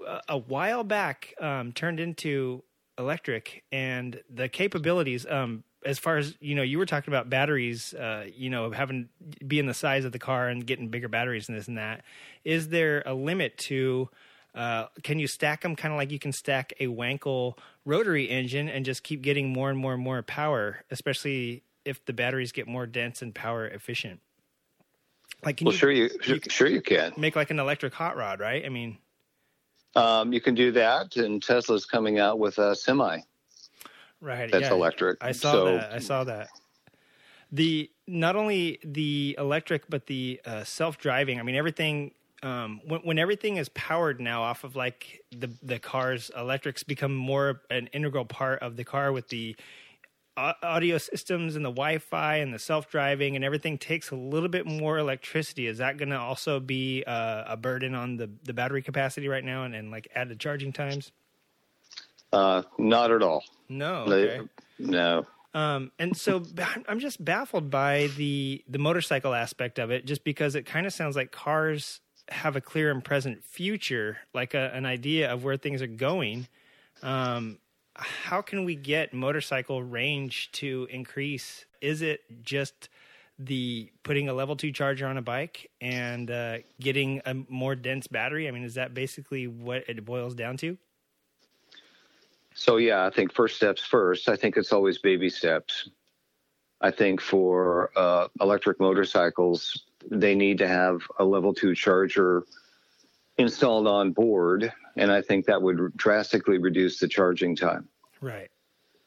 uh, 0.07 0.21
a 0.29 0.39
while 0.39 0.85
back 0.85 1.35
um, 1.41 1.73
turned 1.73 2.01
into 2.01 2.63
electric, 2.99 3.65
and 3.73 4.21
the 4.29 4.49
capabilities. 4.49 5.25
Um, 5.29 5.65
as 5.87 5.99
far 5.99 6.19
as 6.19 6.35
you 6.41 6.55
know, 6.55 6.63
you 6.63 6.79
were 6.79 6.87
talking 6.87 7.13
about 7.13 7.31
batteries. 7.31 7.95
Uh, 7.95 8.27
you 8.35 8.51
know, 8.51 8.71
having 8.71 9.09
being 9.47 9.67
the 9.67 9.75
size 9.75 10.05
of 10.05 10.13
the 10.13 10.19
car 10.19 10.49
and 10.49 10.67
getting 10.67 10.89
bigger 10.89 11.09
batteries 11.09 11.49
and 11.49 11.57
this 11.57 11.69
and 11.69 11.79
that. 11.79 12.03
Is 12.45 12.69
there 12.69 13.03
a 13.07 13.15
limit 13.15 13.57
to? 13.59 14.09
Uh, 14.55 14.87
can 15.03 15.19
you 15.19 15.27
stack 15.27 15.63
them 15.63 15.77
kind 15.77 15.93
of 15.93 15.99
like 15.99 16.11
you 16.11 16.19
can 16.19 16.33
stack 16.33 16.73
a 16.81 16.87
Wankel 16.87 17.57
rotary 17.85 18.29
engine 18.29 18.69
and 18.69 18.85
just 18.85 19.03
keep 19.03 19.23
getting 19.23 19.51
more 19.53 19.71
and 19.71 19.79
more 19.79 19.95
and 19.95 20.03
more 20.03 20.23
power, 20.23 20.85
especially 20.91 21.63
if 21.85 22.05
the 22.07 22.13
batteries 22.13 22.51
get 22.53 22.67
more 22.67 22.87
dense 22.87 23.23
and 23.23 23.35
power 23.35 23.67
efficient? 23.67 24.21
Like, 25.45 25.59
can 25.59 25.67
Well, 25.67 25.75
you 25.75 25.79
sure 25.79 25.91
you, 25.93 26.11
you- 26.25 26.41
sure 26.49 26.67
you 26.67 26.81
can. 26.83 27.13
make 27.17 27.37
like 27.37 27.51
an 27.51 27.61
electric 27.61 27.95
hot 27.95 28.17
rod, 28.17 28.41
right? 28.41 28.65
I 28.65 28.69
mean, 28.69 28.99
Um, 29.95 30.33
you 30.33 30.41
can 30.41 30.55
do 30.55 30.73
that, 30.73 31.17
and 31.17 31.43
Tesla's 31.43 31.87
coming 31.87 32.19
out 32.19 32.39
with 32.39 32.59
a 32.59 32.75
semi 32.75 33.21
right? 34.21 34.51
that's 34.51 34.63
yeah. 34.65 34.73
electric. 34.73 35.19
I 35.23 35.33
saw 35.33 35.53
so, 35.53 35.65
that. 35.77 35.93
I 35.93 35.99
saw 35.99 36.25
that. 36.25 36.49
The 37.53 37.91
not 38.07 38.37
only 38.37 38.79
the 38.85 39.37
electric, 39.39 39.89
but 39.89 40.07
the 40.07 40.41
uh, 40.45 40.65
self-driving. 40.65 41.39
I 41.39 41.43
mean, 41.43 41.55
everything. 41.55 42.13
Um, 42.43 42.81
when, 42.87 43.01
when 43.01 43.19
everything 43.19 43.57
is 43.57 43.69
powered 43.71 44.21
now 44.21 44.43
off 44.43 44.63
of 44.63 44.77
like 44.77 45.25
the 45.33 45.51
the 45.63 45.79
car's 45.79 46.31
electrics 46.37 46.85
become 46.85 47.15
more 47.15 47.63
an 47.71 47.89
integral 47.93 48.25
part 48.25 48.63
of 48.63 48.77
the 48.77 48.85
car 48.85 49.11
with 49.13 49.29
the 49.29 49.57
audio 50.37 50.99
systems 50.99 51.57
and 51.57 51.65
the 51.65 51.71
Wi-Fi 51.71 52.37
and 52.37 52.55
the 52.55 52.61
self-driving 52.61 53.35
and 53.35 53.45
everything 53.45 53.77
takes 53.77 54.13
a 54.13 54.15
little 54.15 54.49
bit 54.49 54.67
more 54.67 54.99
electricity. 54.99 55.67
Is 55.67 55.79
that 55.79 55.97
going 55.97 56.11
to 56.11 56.19
also 56.19 56.61
be 56.61 57.03
uh, 57.05 57.43
a 57.49 57.57
burden 57.57 57.95
on 57.95 58.17
the 58.17 58.31
the 58.45 58.53
battery 58.53 58.83
capacity 58.83 59.27
right 59.27 59.45
now 59.45 59.65
and, 59.65 59.75
and 59.75 59.91
like 59.91 60.09
added 60.15 60.39
charging 60.39 60.73
times? 60.73 61.11
Uh, 62.33 62.63
not 62.79 63.11
at 63.11 63.23
all. 63.23 63.43
No. 63.69 64.05
Okay. 64.05 64.41
No. 64.79 65.27
Um, 65.55 65.91
and 65.99 66.17
so 66.17 66.43
I'm 66.87 67.01
just 67.01 67.25
baffled 67.25 67.69
by 67.71 68.09
the 68.17 68.63
the 68.69 68.79
motorcycle 68.79 69.35
aspect 69.35 69.79
of 69.81 69.91
it, 69.91 70.05
just 70.07 70.23
because 70.23 70.55
it 70.55 70.67
kind 70.67 70.87
of 70.87 70.93
sounds 70.93 71.17
like 71.17 71.33
cars 71.33 72.01
have 72.31 72.57
a 72.57 72.61
clear 72.61 72.91
and 72.91 73.05
present 73.05 73.43
future, 73.45 74.19
like 74.35 74.55
a, 74.55 74.71
an 74.75 74.87
idea 74.87 75.33
of 75.33 75.45
where 75.45 75.57
things 75.57 75.83
are 75.83 75.87
going. 75.87 76.49
Um, 77.03 77.59
how 77.95 78.43
can 78.43 78.65
we 78.65 78.75
get 78.75 79.13
motorcycle 79.13 79.83
range 79.83 80.51
to 80.53 80.87
increase? 80.91 81.65
Is 81.81 82.03
it 82.03 82.21
just 82.43 82.89
the 83.39 83.91
putting 84.03 84.29
a 84.29 84.35
level 84.35 84.57
two 84.57 84.73
charger 84.73 85.07
on 85.07 85.17
a 85.17 85.23
bike 85.23 85.71
and 85.81 86.31
uh, 86.31 86.59
getting 86.81 87.21
a 87.25 87.35
more 87.49 87.75
dense 87.75 88.07
battery? 88.07 88.49
I 88.49 88.51
mean, 88.51 88.65
is 88.65 88.75
that 88.75 88.95
basically 88.95 89.47
what 89.47 89.85
it 89.89 90.05
boils 90.05 90.35
down 90.35 90.57
to? 90.59 90.77
So 92.55 92.77
yeah, 92.77 93.07
I 93.07 93.11
think 93.11 93.33
first 93.33 93.57
steps 93.57 93.83
first. 93.85 94.29
I 94.29 94.37
think 94.37 94.57
it's 94.57 94.73
always 94.73 94.99
baby 94.99 95.31
steps. 95.31 95.89
I 96.81 96.91
think 96.91 97.21
for 97.21 97.91
uh, 97.97 98.29
electric 98.41 98.81
motorcycles, 98.81 99.85
they 100.11 100.35
need 100.35 100.59
to 100.59 100.69
have 100.69 101.03
a 101.19 101.25
level 101.25 101.55
two 101.55 101.75
charger 101.75 102.45
installed 103.37 103.87
on 103.87 104.13
board, 104.13 104.73
and 104.97 105.13
I 105.13 105.23
think 105.23 105.47
that 105.47 105.63
would 105.63 105.97
drastically 105.97 106.59
reduce 106.59 106.99
the 106.99 107.09
charging 107.09 107.55
time. 107.55 107.89
Right. 108.21 108.51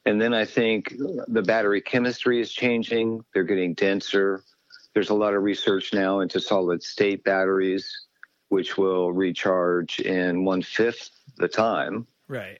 And 0.06 0.20
then 0.20 0.34
I 0.34 0.46
think 0.46 0.96
the 1.28 1.44
battery 1.44 1.82
chemistry 1.82 2.42
is 2.42 2.52
changing. 2.52 3.24
They're 3.34 3.44
getting 3.44 3.74
denser. 3.74 4.44
There's 4.94 5.10
a 5.10 5.16
lot 5.16 5.34
of 5.34 5.44
research 5.44 5.94
now 5.94 6.22
into 6.22 6.40
solid 6.40 6.82
state 6.82 7.24
batteries, 7.24 8.08
which 8.50 8.78
will 8.78 9.12
recharge 9.12 10.00
in 10.00 10.44
one 10.44 10.62
fifth 10.62 11.12
the 11.38 11.48
time. 11.48 12.08
Right. 12.28 12.60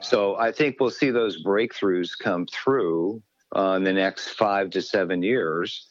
So 0.00 0.36
I 0.36 0.52
think 0.52 0.76
we'll 0.78 0.90
see 0.90 1.10
those 1.10 1.42
breakthroughs 1.42 2.10
come 2.18 2.46
through 2.46 3.22
uh, 3.56 3.74
in 3.76 3.84
the 3.84 3.92
next 3.92 4.30
five 4.30 4.70
to 4.70 4.82
seven 4.82 5.22
years. 5.22 5.88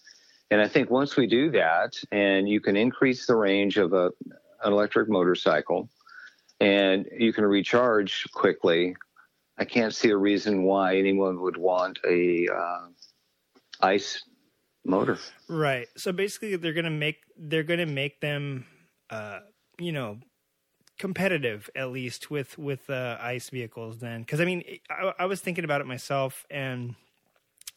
And 0.54 0.62
I 0.62 0.68
think 0.68 0.92
once 0.92 1.16
we 1.16 1.26
do 1.26 1.50
that, 1.50 1.96
and 2.12 2.48
you 2.48 2.62
can 2.62 2.78
increase 2.78 3.26
the 3.26 3.36
range 3.36 3.78
of 3.78 3.94
a, 3.94 4.12
an 4.64 4.72
electric 4.72 5.10
motorcycle, 5.10 5.90
and 6.60 7.08
you 7.18 7.34
can 7.34 7.44
recharge 7.44 8.28
quickly, 8.34 8.96
I 9.58 9.66
can't 9.66 9.96
see 9.96 10.10
a 10.12 10.16
reason 10.16 10.62
why 10.62 10.98
anyone 10.98 11.42
would 11.42 11.58
want 11.58 11.98
a 12.08 12.48
uh, 12.56 12.86
ice 13.82 14.26
motor. 14.86 15.18
Right. 15.50 15.88
So 15.98 16.12
basically, 16.12 16.56
they're 16.58 16.74
gonna 16.74 16.92
make 16.92 17.22
they're 17.36 17.64
gonna 17.64 17.88
make 17.88 18.22
them, 18.22 18.68
uh, 19.10 19.40
you 19.80 19.92
know, 19.92 20.20
competitive 21.00 21.68
at 21.76 21.90
least 21.90 22.30
with 22.30 22.60
with 22.60 22.88
uh, 22.92 23.18
ice 23.20 23.50
vehicles. 23.50 23.98
Then, 23.98 24.22
because 24.22 24.40
I 24.40 24.46
mean, 24.46 24.64
I, 24.88 25.14
I 25.18 25.26
was 25.26 25.42
thinking 25.42 25.64
about 25.64 25.82
it 25.82 25.88
myself, 25.88 26.46
and 26.52 26.94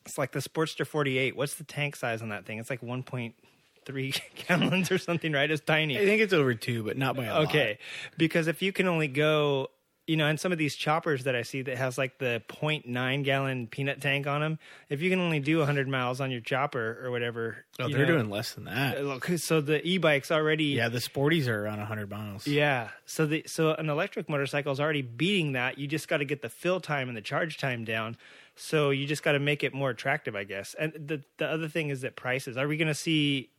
it's 0.07 0.19
like 0.19 0.33
the 0.33 0.39
Sportster 0.41 0.87
48. 0.87 1.37
What's 1.37 1.55
the 1.55 1.65
tank 1.65 1.97
size 1.97 2.23
on 2.23 2.31
that 2.31 2.47
thing? 2.47 2.59
It's 2.59 2.71
like 2.71 2.81
1.3 2.81 4.21
gallons 4.49 4.91
or 4.91 4.99
something, 4.99 5.33
right? 5.33 5.51
It's 5.51 5.63
tiny. 5.63 5.99
I 5.99 6.05
think 6.05 6.21
it's 6.23 6.33
over 6.33 6.55
two, 6.55 6.83
but 6.83 6.97
not 6.97 7.17
by 7.17 7.25
a 7.27 7.33
lot. 7.35 7.43
Okay, 7.49 7.79
because 8.17 8.47
if 8.47 8.63
you 8.63 8.73
can 8.73 8.87
only 8.89 9.09
go, 9.09 9.69
you 10.07 10.17
know, 10.17 10.27
and 10.27 10.39
some 10.39 10.53
of 10.53 10.59
these 10.59 10.77
choppers 10.77 11.25
that 11.25 11.35
I 11.35 11.43
see 11.43 11.63
that 11.63 11.77
has 11.77 11.99
like 11.99 12.19
the 12.19 12.41
0.9 12.49 13.25
gallon 13.25 13.67
peanut 13.67 14.01
tank 14.01 14.29
on 14.29 14.41
them, 14.41 14.59
if 14.89 15.03
you 15.03 15.11
can 15.11 15.19
only 15.21 15.41
do 15.41 15.59
100 15.59 15.89
miles 15.89 16.21
on 16.21 16.31
your 16.31 16.41
chopper 16.41 17.01
or 17.05 17.11
whatever, 17.11 17.65
Oh, 17.81 17.89
they're 17.89 17.99
know, 18.07 18.07
doing 18.07 18.31
less 18.31 18.53
than 18.55 18.65
that. 18.67 18.99
uh, 18.99 19.01
look, 19.01 19.27
so 19.39 19.61
the 19.61 19.85
e-bikes 19.87 20.31
already, 20.31 20.67
Yeah, 20.67 20.89
the 20.89 20.99
sporties 21.01 21.49
are 21.49 21.65
around 21.65 21.79
100 21.79 22.09
miles. 22.09 22.47
yeah. 22.47 22.91
So 23.05 23.27
the 23.27 23.43
so 23.47 23.73
an 23.75 23.91
electric 23.91 24.29
motorcycle 24.29 24.71
is 24.73 24.79
already 24.81 25.03
beating 25.03 25.53
that. 25.53 25.79
You 25.79 25.89
just 25.89 26.07
got 26.07 26.19
to 26.19 26.25
get 26.25 26.41
the 26.41 26.49
fill 26.51 26.81
time 26.81 27.09
and 27.09 27.17
the 27.17 27.21
charge 27.23 27.59
time 27.59 27.85
down. 27.85 28.17
So 28.57 28.91
you 28.91 29.07
just 29.07 29.23
got 29.23 29.33
to 29.33 29.39
make 29.39 29.63
it 29.63 29.75
more 29.75 29.91
attractive, 29.91 30.35
I 30.35 30.45
guess. 30.45 30.75
And 30.79 30.93
the 30.93 31.23
the 31.39 31.47
other 31.47 31.69
thing 31.69 31.91
is 31.91 32.01
that 32.01 32.17
prices. 32.17 32.57
Are 32.57 32.67
we 32.67 32.77
going 32.77 32.89
to 32.89 32.95
see 32.95 33.51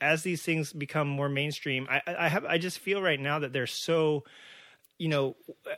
as 0.00 0.22
these 0.22 0.42
things 0.42 0.72
become 0.72 1.08
more 1.08 1.28
mainstream? 1.28 1.86
I, 1.88 2.02
I 2.06 2.28
have 2.28 2.44
I 2.44 2.58
just 2.58 2.78
feel 2.78 3.00
right 3.00 3.20
now 3.20 3.38
that 3.38 3.52
they're 3.52 3.66
so 3.66 4.24
you 4.98 5.08
know, 5.08 5.34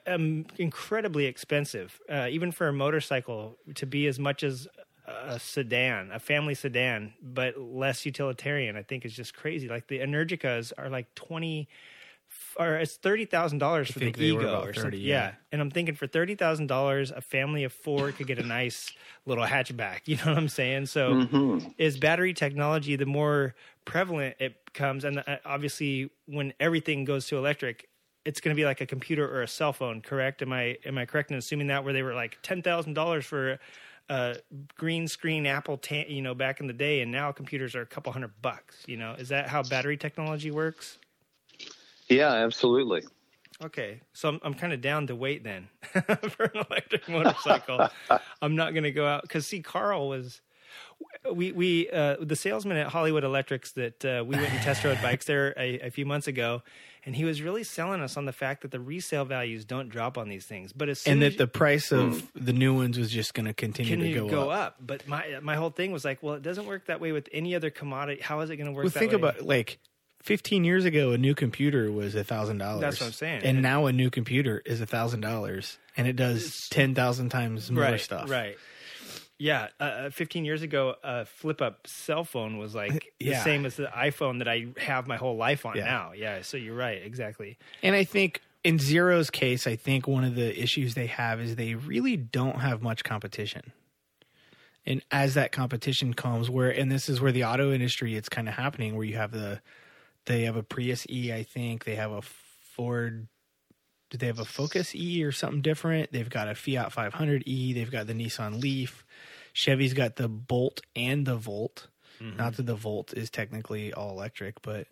um, 0.09 0.45
incredibly 0.59 1.27
expensive, 1.27 2.01
uh, 2.11 2.27
even 2.29 2.51
for 2.51 2.67
a 2.67 2.73
motorcycle 2.73 3.57
to 3.77 3.87
be 3.87 4.09
as 4.09 4.19
much 4.19 4.43
as 4.43 4.67
a 5.07 5.39
sedan, 5.39 6.11
a 6.13 6.19
family 6.19 6.55
sedan, 6.55 7.15
but 7.23 7.57
less 7.57 8.05
utilitarian. 8.05 8.77
I 8.77 8.83
think 8.83 9.05
is 9.05 9.15
just 9.15 9.35
crazy. 9.35 9.69
Like 9.69 9.87
the 9.87 10.01
Energicas 10.01 10.73
are 10.77 10.89
like 10.89 11.15
twenty, 11.15 11.69
or 12.59 12.77
it's 12.77 12.97
thirty 12.97 13.25
thousand 13.25 13.59
dollars 13.59 13.91
for 13.91 13.99
the 13.99 14.07
think 14.07 14.17
they 14.17 14.25
Ego 14.27 14.61
or 14.61 14.73
30, 14.73 14.75
something. 14.81 15.01
yeah. 15.01 15.15
Yeah, 15.29 15.33
and 15.53 15.61
I'm 15.61 15.71
thinking 15.71 15.95
for 15.95 16.07
thirty 16.07 16.35
thousand 16.35 16.67
dollars, 16.69 17.11
a 17.11 17.21
family 17.21 17.65
of 17.65 17.73
four 17.73 18.13
could 18.13 18.27
get 18.27 18.39
a 18.39 18.43
nice 18.47 18.93
little 19.27 19.45
hatchback. 19.45 20.01
You 20.07 20.17
know 20.17 20.27
what 20.27 20.39
I'm 20.39 20.49
saying? 20.49 20.87
So, 20.87 21.15
Mm-hmm. 21.15 21.71
is 21.79 21.99
battery 21.99 22.35
technology 22.35 22.97
the 22.97 23.07
more 23.07 23.55
prevalent 23.85 24.37
it 24.39 24.65
becomes, 24.67 25.05
and 25.05 25.19
uh, 25.19 25.37
obviously 25.45 26.11
when 26.27 26.53
everything 26.61 27.05
goes 27.05 27.27
to 27.29 27.37
electric. 27.39 27.89
It's 28.25 28.41
going 28.41 28.55
to 28.55 28.61
be 28.61 28.65
like 28.65 28.81
a 28.81 28.87
computer 28.87 29.29
or 29.29 29.43
a 29.43 29.49
cell 29.49 29.73
phone, 29.73 30.01
correct? 30.01 30.43
Am 30.43 30.53
I 30.53 30.79
am 30.85 30.97
I 30.97 31.07
correct 31.07 31.33
in 31.33 31.37
assuming 31.37 31.67
that 31.67 31.83
where 31.83 31.93
they 31.93 32.05
were 32.05 32.15
like 32.15 32.39
ten 32.43 32.63
thousand 32.63 32.95
dollars 32.95 33.25
for 33.27 33.59
a 34.09 34.37
green 34.77 35.09
screen 35.09 35.45
Apple, 35.45 35.77
ta- 35.77 36.05
you 36.07 36.23
know, 36.23 36.33
back 36.33 36.61
in 36.61 36.69
the 36.69 36.73
day, 36.73 37.01
and 37.01 37.11
now 37.11 37.33
computers 37.33 37.75
are 37.75 37.81
a 37.81 37.87
couple 37.87 38.13
hundred 38.13 38.31
bucks. 38.41 38.85
You 38.87 38.97
know, 38.97 39.15
is 39.19 39.31
that 39.31 39.49
how 39.49 39.65
battery 39.65 39.97
technology 39.97 40.53
works? 40.53 40.99
Yeah, 42.09 42.33
absolutely. 42.33 43.03
Okay, 43.63 44.01
so 44.13 44.29
I'm 44.29 44.41
I'm 44.43 44.55
kind 44.55 44.73
of 44.73 44.81
down 44.81 45.07
to 45.09 45.15
wait 45.15 45.45
then 45.45 45.69
for 45.83 46.45
an 46.45 46.65
electric 46.69 47.09
motorcycle. 47.09 47.89
I'm 48.43 48.57
not 48.57 48.73
going 48.73 48.85
to 48.85 48.91
go 48.91 49.07
out 49.07 49.23
because 49.23 49.47
see, 49.47 49.61
Carl 49.61 50.09
was 50.09 50.41
we 51.33 51.53
we 51.53 51.91
uh, 51.91 52.17
the 52.21 52.37
salesman 52.37 52.77
at 52.77 52.89
Hollywood 52.89 53.25
Electrics 53.25 53.73
that 53.73 54.05
uh, 54.05 54.25
we 54.27 54.37
went 54.37 54.51
and 54.51 54.63
test 54.63 54.85
rode 54.85 54.99
bikes 55.03 55.27
there 55.27 55.55
a, 55.57 55.81
a 55.81 55.91
few 55.91 56.07
months 56.07 56.27
ago, 56.27 56.63
and 57.05 57.15
he 57.15 57.25
was 57.25 57.43
really 57.43 57.63
selling 57.63 58.01
us 58.01 58.17
on 58.17 58.25
the 58.25 58.33
fact 58.33 58.63
that 58.63 58.71
the 58.71 58.81
resale 58.81 59.25
values 59.25 59.65
don't 59.65 59.89
drop 59.89 60.19
on 60.19 60.29
these 60.29 60.47
things, 60.47 60.73
but 60.73 60.89
as 60.89 61.01
soon 61.01 61.15
and 61.15 61.23
as 61.23 61.33
that 61.33 61.39
the 61.39 61.47
price 61.47 61.93
of 61.93 62.31
the 62.35 62.53
new 62.53 62.75
ones 62.75 62.99
was 62.99 63.11
just 63.11 63.35
going 63.35 63.47
to 63.47 63.55
continue 63.55 63.97
continue 63.97 64.25
to 64.25 64.29
go, 64.29 64.51
up. 64.51 64.59
up. 64.59 64.77
But 64.81 65.07
my 65.07 65.39
my 65.43 65.57
whole 65.57 65.71
thing 65.71 65.93
was 65.93 66.05
like, 66.05 66.23
well, 66.23 66.35
it 66.35 66.43
doesn't 66.43 66.67
work 66.67 66.87
that 66.87 67.01
way 67.01 67.13
with 67.13 67.29
any 67.33 67.55
other 67.55 67.71
commodity. 67.71 68.23
How 68.23 68.41
is 68.41 68.51
it 68.51 68.57
going 68.57 68.67
to 68.67 68.73
work? 68.73 68.85
Well, 68.85 68.91
that 68.91 68.99
think 68.99 69.13
way? 69.13 69.17
about 69.19 69.43
like 69.43 69.79
15 70.23 70.65
years 70.65 70.85
ago, 70.85 71.13
a 71.13 71.19
new 71.19 71.35
computer 71.35 71.91
was 71.91 72.15
a 72.15 72.25
thousand 72.25 72.59
dollars. 72.59 72.81
That's 72.81 73.01
what 73.01 73.07
I'm 73.07 73.13
saying. 73.13 73.43
And 73.45 73.63
now 73.63 73.87
a 73.87 73.93
new 73.93 74.11
computer 74.11 74.63
is 74.65 74.81
a 74.81 74.87
thousand 74.87 75.21
dollars, 75.21 75.79
and 75.97 76.07
it 76.07 76.17
does 76.17 76.69
ten 76.71 76.95
thousand 76.95 77.31
times 77.31 77.71
more 77.71 77.83
right, 77.85 78.01
stuff. 78.01 78.31
Right. 78.31 78.57
Yeah, 79.39 79.69
uh, 79.81 79.83
uh, 79.83 80.11
15 80.11 80.45
years 80.45 80.63
ago, 80.63 80.95
a 81.03 81.25
flip 81.25 81.61
up 81.61 81.89
cell 81.89 82.23
phone 82.23 82.59
was 82.59 82.77
like 82.77 83.13
the 83.19 83.35
same 83.35 83.67
as 83.67 83.75
the 83.75 83.87
iPhone 83.87 84.39
that 84.39 84.47
I 84.47 84.67
have 84.77 85.09
my 85.09 85.17
whole 85.17 85.37
life 85.37 85.67
on 85.67 85.77
Yeah. 85.77 85.85
now. 85.85 86.13
Yeah, 86.13 86.43
so 86.43 86.57
you're 86.57 86.77
right, 86.77 87.03
exactly. 87.03 87.59
And 87.83 87.97
I 87.97 88.05
think 88.05 88.41
in 88.63 88.79
Zero's 88.79 89.31
case, 89.31 89.67
I 89.67 89.75
think 89.75 90.07
one 90.07 90.23
of 90.23 90.37
the 90.37 90.57
issues 90.63 90.95
they 90.95 91.09
have 91.09 91.41
is 91.41 91.57
they 91.57 91.75
really 91.75 92.17
don't 92.17 92.61
have 92.61 92.83
much 92.83 93.03
competition. 93.03 93.73
And 94.87 95.03
as 95.11 95.35
that 95.35 95.51
competition 95.51 96.15
comes, 96.15 96.49
where 96.49 96.71
and 96.71 96.91
this 96.91 97.09
is 97.09 97.21
where 97.21 97.33
the 97.33 97.43
auto 97.45 97.73
industry 97.73 98.15
it's 98.15 98.29
kind 98.29 98.49
of 98.49 98.55
happening, 98.55 98.95
where 98.95 99.05
you 99.05 99.17
have 99.17 99.33
the 99.33 99.61
they 100.27 100.43
have 100.45 100.57
a 100.57 100.63
Prius 100.63 101.07
E, 101.11 101.33
I 101.33 101.43
think 101.43 101.85
they 101.85 101.97
have 101.97 102.13
a 102.13 102.23
Ford. 102.23 103.29
Do 104.11 104.19
they 104.19 104.27
have 104.27 104.39
a 104.39 104.45
Focus 104.45 104.95
E 104.95 105.25
or 105.25 105.33
something 105.33 105.63
different? 105.63 106.13
They've 106.13 106.29
got 106.29 106.49
a 106.49 106.55
Fiat 106.55 106.93
500 106.93 107.45
E. 107.47 107.73
They've 107.73 107.91
got 107.91 108.07
the 108.07 108.13
Nissan 108.13 108.61
Leaf. 108.61 109.05
Chevy's 109.53 109.95
got 109.95 110.17
the 110.17 110.29
Bolt 110.29 110.83
and 110.95 111.27
the 111.27 111.37
Volt. 111.37 111.89
Mm-hmm. 112.21 112.37
Not 112.37 112.57
that 112.57 112.67
the 112.67 112.75
Volt 112.75 113.15
is 113.15 113.31
technically 113.31 113.93
all 113.93 114.11
electric, 114.11 114.61
but 114.63 114.87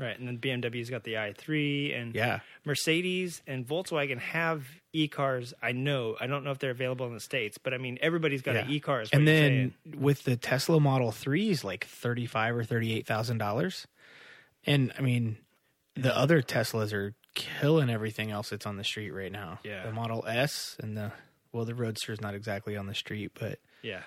Right, 0.00 0.18
and 0.18 0.26
then 0.26 0.38
BMW's 0.38 0.88
got 0.88 1.04
the 1.04 1.14
i3, 1.14 2.00
and 2.00 2.14
yeah. 2.14 2.40
Mercedes 2.64 3.42
and 3.46 3.68
Volkswagen 3.68 4.18
have 4.18 4.66
e 4.94 5.08
cars. 5.08 5.52
I 5.62 5.72
know. 5.72 6.16
I 6.18 6.26
don't 6.26 6.42
know 6.42 6.52
if 6.52 6.58
they're 6.58 6.70
available 6.70 7.06
in 7.06 7.12
the 7.12 7.20
states, 7.20 7.58
but 7.58 7.74
I 7.74 7.78
mean, 7.78 7.98
everybody's 8.00 8.40
got 8.40 8.56
an 8.56 8.70
e 8.70 8.80
car. 8.80 9.04
and 9.12 9.28
then 9.28 9.74
with 9.98 10.24
the 10.24 10.36
Tesla 10.36 10.80
Model 10.80 11.12
Three 11.12 11.50
is 11.50 11.64
like 11.64 11.84
thirty 11.84 12.24
five 12.24 12.56
or 12.56 12.64
thirty 12.64 12.94
eight 12.94 13.06
thousand 13.06 13.36
dollars, 13.36 13.86
and 14.66 14.92
I 14.98 15.02
mean 15.02 15.38
the 15.94 16.16
other 16.16 16.42
Teslas 16.42 16.92
are 16.92 17.14
killing 17.34 17.90
everything 17.90 18.30
else 18.30 18.50
that's 18.50 18.66
on 18.66 18.76
the 18.76 18.84
street 18.84 19.10
right 19.10 19.32
now. 19.32 19.60
Yeah. 19.64 19.86
the 19.86 19.92
Model 19.92 20.24
S 20.26 20.76
and 20.80 20.96
the 20.96 21.12
well, 21.52 21.64
the 21.64 21.74
Roadster 21.74 22.12
is 22.12 22.20
not 22.20 22.34
exactly 22.34 22.76
on 22.76 22.86
the 22.86 22.94
street, 22.94 23.32
but 23.38 23.58
Yeah, 23.82 24.02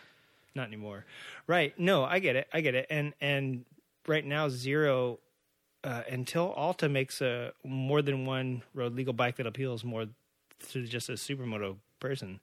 not 0.55 0.67
anymore. 0.67 1.05
Right? 1.45 1.77
No, 1.77 2.03
I 2.03 2.19
get 2.19 2.35
it. 2.35 2.47
I 2.53 2.61
get 2.61 2.75
it. 2.75 2.87
And 2.89 3.13
and 3.19 3.65
right 4.07 4.25
now, 4.25 4.49
zero 4.49 5.19
uh, 5.83 6.03
until 6.09 6.51
Alta 6.53 6.87
makes 6.87 7.21
a 7.21 7.51
more 7.63 8.01
than 8.01 8.25
one 8.25 8.63
road 8.73 8.95
legal 8.95 9.13
bike 9.13 9.35
that 9.37 9.47
appeals 9.47 9.83
more 9.83 10.05
to 10.69 10.85
just 10.85 11.09
a 11.09 11.13
supermoto 11.13 11.77
person. 11.99 12.39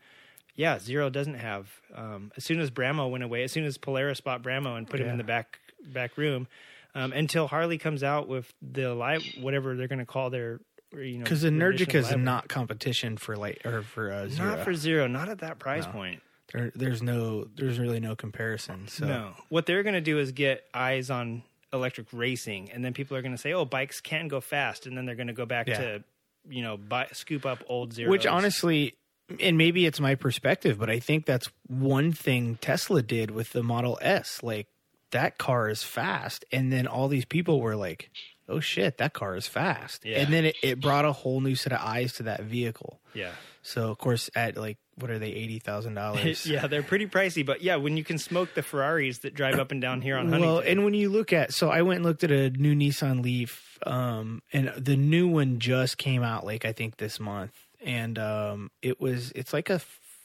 Yeah, 0.54 0.78
zero 0.78 1.08
doesn't 1.08 1.34
have. 1.34 1.70
Um, 1.94 2.32
as 2.36 2.44
soon 2.44 2.60
as 2.60 2.70
Bramo 2.70 3.10
went 3.10 3.24
away, 3.24 3.44
as 3.44 3.52
soon 3.52 3.64
as 3.64 3.78
Polaris 3.78 4.20
bought 4.20 4.42
Bramo 4.42 4.76
and 4.76 4.88
put 4.88 5.00
him 5.00 5.08
in 5.08 5.16
the 5.16 5.24
back 5.24 5.58
back 5.86 6.18
room, 6.18 6.48
um, 6.94 7.12
until 7.12 7.46
Harley 7.46 7.78
comes 7.78 8.02
out 8.02 8.28
with 8.28 8.52
the 8.62 8.94
live 8.94 9.22
whatever 9.40 9.76
they're 9.76 9.88
going 9.88 9.98
to 10.00 10.06
call 10.06 10.30
their 10.30 10.60
you 10.92 11.18
know 11.18 11.24
because 11.24 11.44
Energica 11.44 11.94
is 11.96 12.14
not 12.16 12.48
competition 12.48 13.16
for 13.16 13.36
like 13.36 13.64
or 13.64 13.82
for 13.82 14.12
uh, 14.12 14.28
Zero. 14.28 14.48
not 14.48 14.64
for 14.64 14.74
zero, 14.74 15.06
not 15.06 15.28
at 15.28 15.38
that 15.40 15.58
price 15.58 15.84
No. 15.86 15.92
point. 15.92 16.22
There, 16.52 16.72
there's 16.74 17.00
no, 17.00 17.44
there's 17.54 17.78
really 17.78 18.00
no 18.00 18.16
comparison. 18.16 18.88
So 18.88 19.06
No. 19.06 19.32
What 19.50 19.66
they're 19.66 19.84
going 19.84 19.94
to 19.94 20.00
do 20.00 20.18
is 20.18 20.32
get 20.32 20.64
eyes 20.74 21.08
on 21.08 21.44
electric 21.72 22.08
racing, 22.12 22.72
and 22.72 22.84
then 22.84 22.92
people 22.92 23.16
are 23.16 23.22
going 23.22 23.30
to 23.34 23.38
say, 23.38 23.52
"Oh, 23.52 23.64
bikes 23.64 24.00
can 24.00 24.26
go 24.26 24.40
fast," 24.40 24.84
and 24.86 24.96
then 24.98 25.06
they're 25.06 25.14
going 25.14 25.28
to 25.28 25.32
go 25.32 25.46
back 25.46 25.68
Yeah. 25.68 25.78
to, 25.78 26.04
you 26.48 26.62
know, 26.62 26.76
buy, 26.76 27.06
scoop 27.12 27.46
up 27.46 27.62
old 27.68 27.92
zeros. 27.92 28.10
Which 28.10 28.26
honestly, 28.26 28.94
and 29.38 29.56
maybe 29.56 29.86
it's 29.86 30.00
my 30.00 30.16
perspective, 30.16 30.76
but 30.76 30.90
I 30.90 30.98
think 30.98 31.24
that's 31.24 31.48
one 31.68 32.10
thing 32.10 32.58
Tesla 32.60 33.00
did 33.00 33.30
with 33.30 33.52
the 33.52 33.62
Model 33.62 33.96
S. 34.02 34.42
Like 34.42 34.66
that 35.12 35.38
car 35.38 35.68
is 35.68 35.82
fast, 35.82 36.44
and 36.52 36.72
then 36.72 36.86
all 36.86 37.08
these 37.08 37.24
people 37.24 37.60
were 37.60 37.76
like, 37.76 38.10
"Oh 38.48 38.60
shit, 38.60 38.98
that 38.98 39.12
car 39.12 39.36
is 39.36 39.46
fast," 39.46 40.04
Yeah. 40.04 40.18
and 40.20 40.32
then 40.32 40.44
it, 40.46 40.56
it 40.62 40.80
brought 40.80 41.04
a 41.04 41.12
whole 41.12 41.40
new 41.40 41.54
set 41.54 41.72
of 41.72 41.80
eyes 41.80 42.12
to 42.14 42.24
that 42.24 42.42
vehicle. 42.42 43.00
yeah, 43.14 43.32
So 43.62 43.90
of 43.90 43.98
course, 43.98 44.30
at 44.34 44.56
like 44.56 44.78
what 44.96 45.10
are 45.10 45.18
they, 45.18 45.30
eighty 45.32 45.58
thousand 45.58 45.94
dollars? 45.94 46.44
yeah, 46.54 46.66
they're 46.66 46.82
pretty 46.82 47.06
pricey, 47.06 47.44
but 47.44 47.62
yeah, 47.62 47.76
when 47.76 47.96
you 47.96 48.04
can 48.04 48.18
smoke 48.18 48.54
the 48.54 48.62
Ferraris 48.62 49.18
that 49.18 49.34
drive 49.34 49.58
up 49.58 49.70
and 49.72 49.80
down 49.80 50.00
here 50.02 50.16
on 50.16 50.26
Huntington, 50.26 50.48
Well, 50.48 50.58
and 50.60 50.84
when 50.84 50.92
you 50.94 51.08
look 51.08 51.32
at, 51.32 51.52
so 51.54 51.70
I 51.70 51.82
went 51.82 51.96
and 51.98 52.04
looked 52.06 52.22
at 52.24 52.30
a 52.30 52.50
new 52.50 52.74
Nissan 52.74 53.22
Leaf, 53.22 53.78
um, 53.86 54.42
and 54.52 54.72
the 54.76 54.96
new 54.96 55.26
one 55.28 55.58
just 55.58 55.96
came 55.98 56.22
out, 56.22 56.44
like 56.44 56.64
I 56.66 56.72
think 56.72 56.98
this 56.98 57.18
month, 57.18 57.52
and 57.82 58.18
um, 58.18 58.70
it 58.82 59.00
was, 59.00 59.32
it's 59.34 59.52
like 59.54 59.70
a 59.70 59.80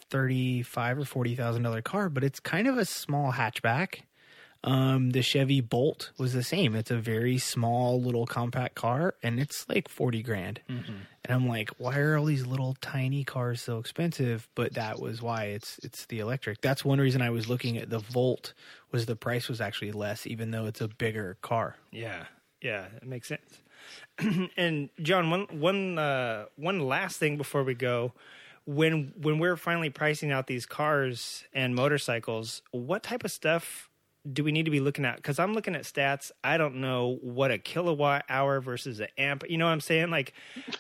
thirty-five 0.10 0.98
or 0.98 1.06
forty 1.06 1.36
thousand 1.36 1.64
dollar 1.64 1.82
car, 1.82 2.10
but 2.10 2.24
it's 2.24 2.40
kind 2.40 2.68
of 2.68 2.78
a 2.78 2.86
small 2.86 3.32
hatchback. 3.34 4.02
Um, 4.66 5.12
the 5.12 5.22
Chevy 5.22 5.62
Bolt 5.62 6.12
was 6.18 6.34
the 6.34 6.42
same. 6.42 6.76
It's 6.76 6.90
a 6.90 6.98
very 6.98 7.38
small 7.38 8.02
little 8.02 8.26
compact 8.26 8.74
car, 8.74 9.14
and 9.22 9.40
it's 9.40 9.70
like 9.70 9.88
forty 9.88 10.24
grand. 10.24 10.60
And 10.68 11.34
I'm 11.34 11.48
like, 11.48 11.70
why 11.78 12.00
are 12.00 12.18
all 12.18 12.26
these 12.26 12.48
little 12.48 12.76
tiny 12.82 13.24
cars 13.24 13.62
so 13.62 13.78
expensive? 13.78 14.48
But 14.56 14.74
that 14.74 15.00
was 15.00 15.22
why 15.22 15.46
it's 15.46 15.80
it's 15.84 16.08
the 16.08 16.18
electric. 16.18 16.62
That's 16.62 16.84
one 16.84 17.00
reason 17.00 17.22
I 17.22 17.30
was 17.30 17.48
looking 17.48 17.78
at 17.78 17.92
the 17.92 18.00
Volt 18.00 18.54
was 18.92 19.06
the 19.06 19.16
price 19.16 19.48
was 19.48 19.62
actually 19.62 19.92
less, 19.92 20.26
even 20.26 20.50
though 20.50 20.66
it's 20.66 20.82
a 20.82 20.88
bigger 20.88 21.38
car. 21.44 21.76
Yeah, 21.92 22.26
yeah, 22.60 22.88
it 22.96 23.06
makes 23.08 23.28
sense. 23.28 23.60
and 24.58 24.90
John, 25.00 25.30
one 25.30 25.46
one 25.52 26.00
uh, 26.00 26.46
one 26.56 26.80
last 26.80 27.18
thing 27.20 27.38
before 27.38 27.64
we 27.64 27.76
go, 27.76 28.14
when 28.66 29.14
when 29.22 29.38
we're 29.38 29.58
finally 29.58 29.92
pricing 29.92 30.32
out 30.32 30.48
these 30.48 30.66
cars 30.66 31.44
and 31.54 31.76
motorcycles, 31.76 32.64
what 32.72 33.04
type 33.04 33.24
of 33.24 33.32
stuff 33.32 33.90
do 34.32 34.44
we 34.44 34.52
need 34.52 34.66
to 34.66 34.72
be 34.72 34.80
looking 34.80 35.06
at? 35.06 35.18
Because 35.18 35.40
I'm 35.40 35.54
looking 35.54 35.76
at 35.76 35.84
stats. 35.84 36.32
I 36.44 36.58
don't 36.58 36.76
know 36.76 37.18
what 37.22 37.52
a 37.52 37.58
kilowatt 37.58 38.26
hour 38.30 38.60
versus 38.62 39.00
an 39.00 39.08
amp. 39.18 39.44
You 39.48 39.58
know 39.58 39.66
what 39.66 39.72
I'm 39.72 39.82
saying? 39.82 40.10
Like, 40.10 40.34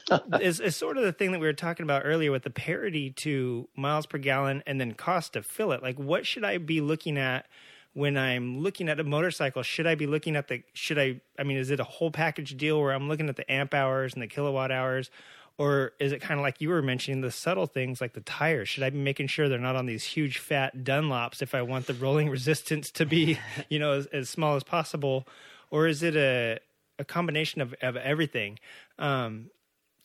it's, 0.33 0.59
it's 0.59 0.77
sort 0.77 0.97
of 0.97 1.03
the 1.03 1.11
thing 1.11 1.31
that 1.31 1.39
we 1.39 1.47
were 1.47 1.53
talking 1.53 1.83
about 1.83 2.03
earlier 2.05 2.31
with 2.31 2.43
the 2.43 2.49
parity 2.49 3.11
to 3.11 3.67
miles 3.75 4.05
per 4.05 4.17
gallon 4.17 4.63
and 4.65 4.79
then 4.79 4.93
cost 4.93 5.33
to 5.33 5.43
fill 5.43 5.71
it. 5.71 5.83
Like, 5.83 5.99
what 5.99 6.25
should 6.25 6.43
I 6.43 6.57
be 6.57 6.81
looking 6.81 7.17
at? 7.17 7.45
when 7.93 8.17
I'm 8.17 8.59
looking 8.59 8.89
at 8.89 8.99
a 8.99 9.05
motorcycle, 9.05 9.63
should 9.63 9.87
I 9.87 9.95
be 9.95 10.05
looking 10.05 10.35
at 10.35 10.49
the 10.49 10.63
should 10.73 10.99
I 10.99 11.21
I 11.39 11.43
mean 11.43 11.55
is 11.55 11.71
it 11.71 11.79
a 11.79 11.85
whole 11.85 12.11
package 12.11 12.57
deal 12.57 12.81
where 12.81 12.91
I'm 12.91 13.07
looking 13.07 13.29
at 13.29 13.37
the 13.37 13.49
amp 13.49 13.73
hours 13.73 14.13
and 14.13 14.21
the 14.21 14.27
kilowatt 14.27 14.69
hours 14.69 15.09
or 15.57 15.93
is 15.99 16.11
it 16.11 16.21
kind 16.21 16.39
of 16.39 16.43
like 16.43 16.59
you 16.61 16.69
were 16.69 16.81
mentioning 16.81 17.21
the 17.21 17.31
subtle 17.31 17.65
things 17.65 18.01
like 18.01 18.13
the 18.13 18.21
tires? 18.21 18.67
Should 18.69 18.83
I 18.83 18.89
be 18.89 18.97
making 18.97 19.27
sure 19.27 19.47
they're 19.47 19.59
not 19.59 19.75
on 19.75 19.85
these 19.85 20.03
huge 20.03 20.37
fat 20.37 20.77
Dunlops 20.83 21.41
if 21.41 21.55
I 21.55 21.61
want 21.61 21.87
the 21.87 21.93
rolling 21.93 22.29
resistance 22.37 22.91
to 22.91 23.05
be, 23.05 23.39
you 23.69 23.79
know, 23.79 23.93
as, 23.93 24.05
as 24.07 24.29
small 24.29 24.55
as 24.55 24.63
possible 24.63 25.27
or 25.71 25.87
is 25.87 26.03
it 26.03 26.15
a 26.15 26.59
a 26.97 27.03
combination 27.05 27.61
of 27.61 27.73
of 27.81 27.95
everything? 27.97 28.59
Um 28.99 29.49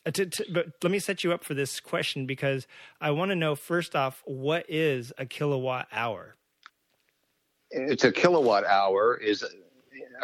Uh, 0.03 0.09
to, 0.11 0.25
to, 0.25 0.45
but 0.51 0.65
let 0.81 0.91
me 0.91 0.97
set 0.99 1.23
you 1.23 1.31
up 1.31 1.43
for 1.43 1.53
this 1.53 1.79
question 1.79 2.25
because 2.25 2.65
I 2.99 3.11
want 3.11 3.29
to 3.29 3.35
know 3.35 3.55
first 3.55 3.95
off, 3.95 4.23
what 4.25 4.65
is 4.67 5.13
a 5.19 5.25
kilowatt 5.27 5.87
hour? 5.91 6.35
It's 7.69 8.03
a 8.03 8.11
kilowatt 8.11 8.65
hour 8.65 9.15
is 9.15 9.43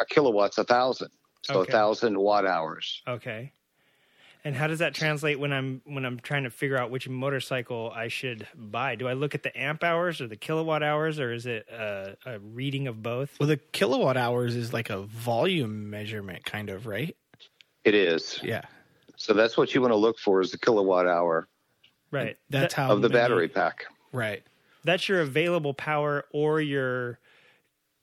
a 0.00 0.04
kilowatt's 0.06 0.58
a 0.58 0.64
thousand, 0.64 1.10
so 1.42 1.60
Okay. 1.60 1.72
a 1.72 1.76
thousand 1.76 2.18
watt 2.18 2.44
hours. 2.44 3.02
Okay. 3.06 3.52
And 4.48 4.56
how 4.56 4.66
does 4.66 4.78
that 4.78 4.94
translate 4.94 5.38
when 5.38 5.52
I'm 5.52 5.82
when 5.84 6.06
I'm 6.06 6.18
trying 6.20 6.44
to 6.44 6.50
figure 6.50 6.78
out 6.78 6.90
which 6.90 7.06
motorcycle 7.06 7.92
I 7.94 8.08
should 8.08 8.48
buy? 8.56 8.94
Do 8.94 9.06
I 9.06 9.12
look 9.12 9.34
at 9.34 9.42
the 9.42 9.54
amp 9.60 9.84
hours 9.84 10.22
or 10.22 10.26
the 10.26 10.36
kilowatt 10.36 10.82
hours, 10.82 11.20
or 11.20 11.34
is 11.34 11.44
it 11.44 11.68
a, 11.68 12.16
a 12.24 12.38
reading 12.38 12.86
of 12.86 13.02
both? 13.02 13.38
Well, 13.38 13.46
the 13.50 13.58
kilowatt 13.58 14.16
hours 14.16 14.56
is 14.56 14.72
like 14.72 14.88
a 14.88 15.00
volume 15.02 15.90
measurement, 15.90 16.46
kind 16.46 16.70
of, 16.70 16.86
right? 16.86 17.14
It 17.84 17.94
is. 17.94 18.40
Yeah. 18.42 18.62
So 19.16 19.34
that's 19.34 19.58
what 19.58 19.74
you 19.74 19.82
want 19.82 19.92
to 19.92 19.96
look 19.96 20.18
for 20.18 20.40
is 20.40 20.50
the 20.50 20.58
kilowatt 20.58 21.06
hour 21.06 21.46
Right. 22.10 22.38
That's 22.48 22.72
That- 22.74 22.80
how 22.82 22.90
of 22.92 23.02
the 23.02 23.10
many- 23.10 23.20
battery 23.20 23.48
pack. 23.48 23.84
Right. 24.12 24.42
that's 24.82 25.10
your 25.10 25.20
available 25.20 25.74
power 25.74 26.24
or 26.32 26.62
your 26.62 27.18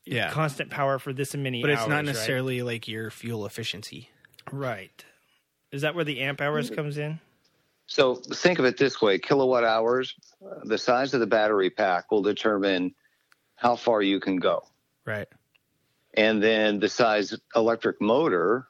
Yeah. 0.06 0.30
constant 0.30 0.70
power 0.70 1.00
for 1.00 1.12
this 1.12 1.34
and 1.34 1.42
many 1.42 1.62
but 1.64 1.72
it's 1.72 1.80
hours, 1.82 1.90
not 1.90 1.96
right? 1.96 2.06
necessarily 2.06 2.62
like 2.62 2.88
your 2.88 3.10
fuel 3.10 3.48
efficiency. 3.48 4.12
right. 4.52 5.04
Is 5.76 5.82
that 5.82 5.94
where 5.94 6.06
the 6.06 6.22
amp 6.22 6.40
hours 6.40 6.68
mm-hmm. 6.68 6.76
comes 6.76 6.98
in? 6.98 7.20
So 7.86 8.16
think 8.16 8.60
of 8.60 8.66
it 8.66 8.78
this 8.78 9.02
way: 9.02 9.20
kilowatt 9.20 9.66
hours, 9.66 10.16
the 10.64 10.78
size 10.78 11.14
of 11.14 11.20
the 11.20 11.28
battery 11.28 11.70
pack 11.70 12.12
will 12.12 12.22
determine 12.22 12.96
how 13.56 13.76
far 13.76 14.02
you 14.02 14.20
can 14.20 14.38
go, 14.38 14.64
Right. 15.06 15.28
and 16.14 16.42
then 16.42 16.80
the 16.80 16.90
size 16.90 17.38
electric 17.56 18.02
motor 18.02 18.68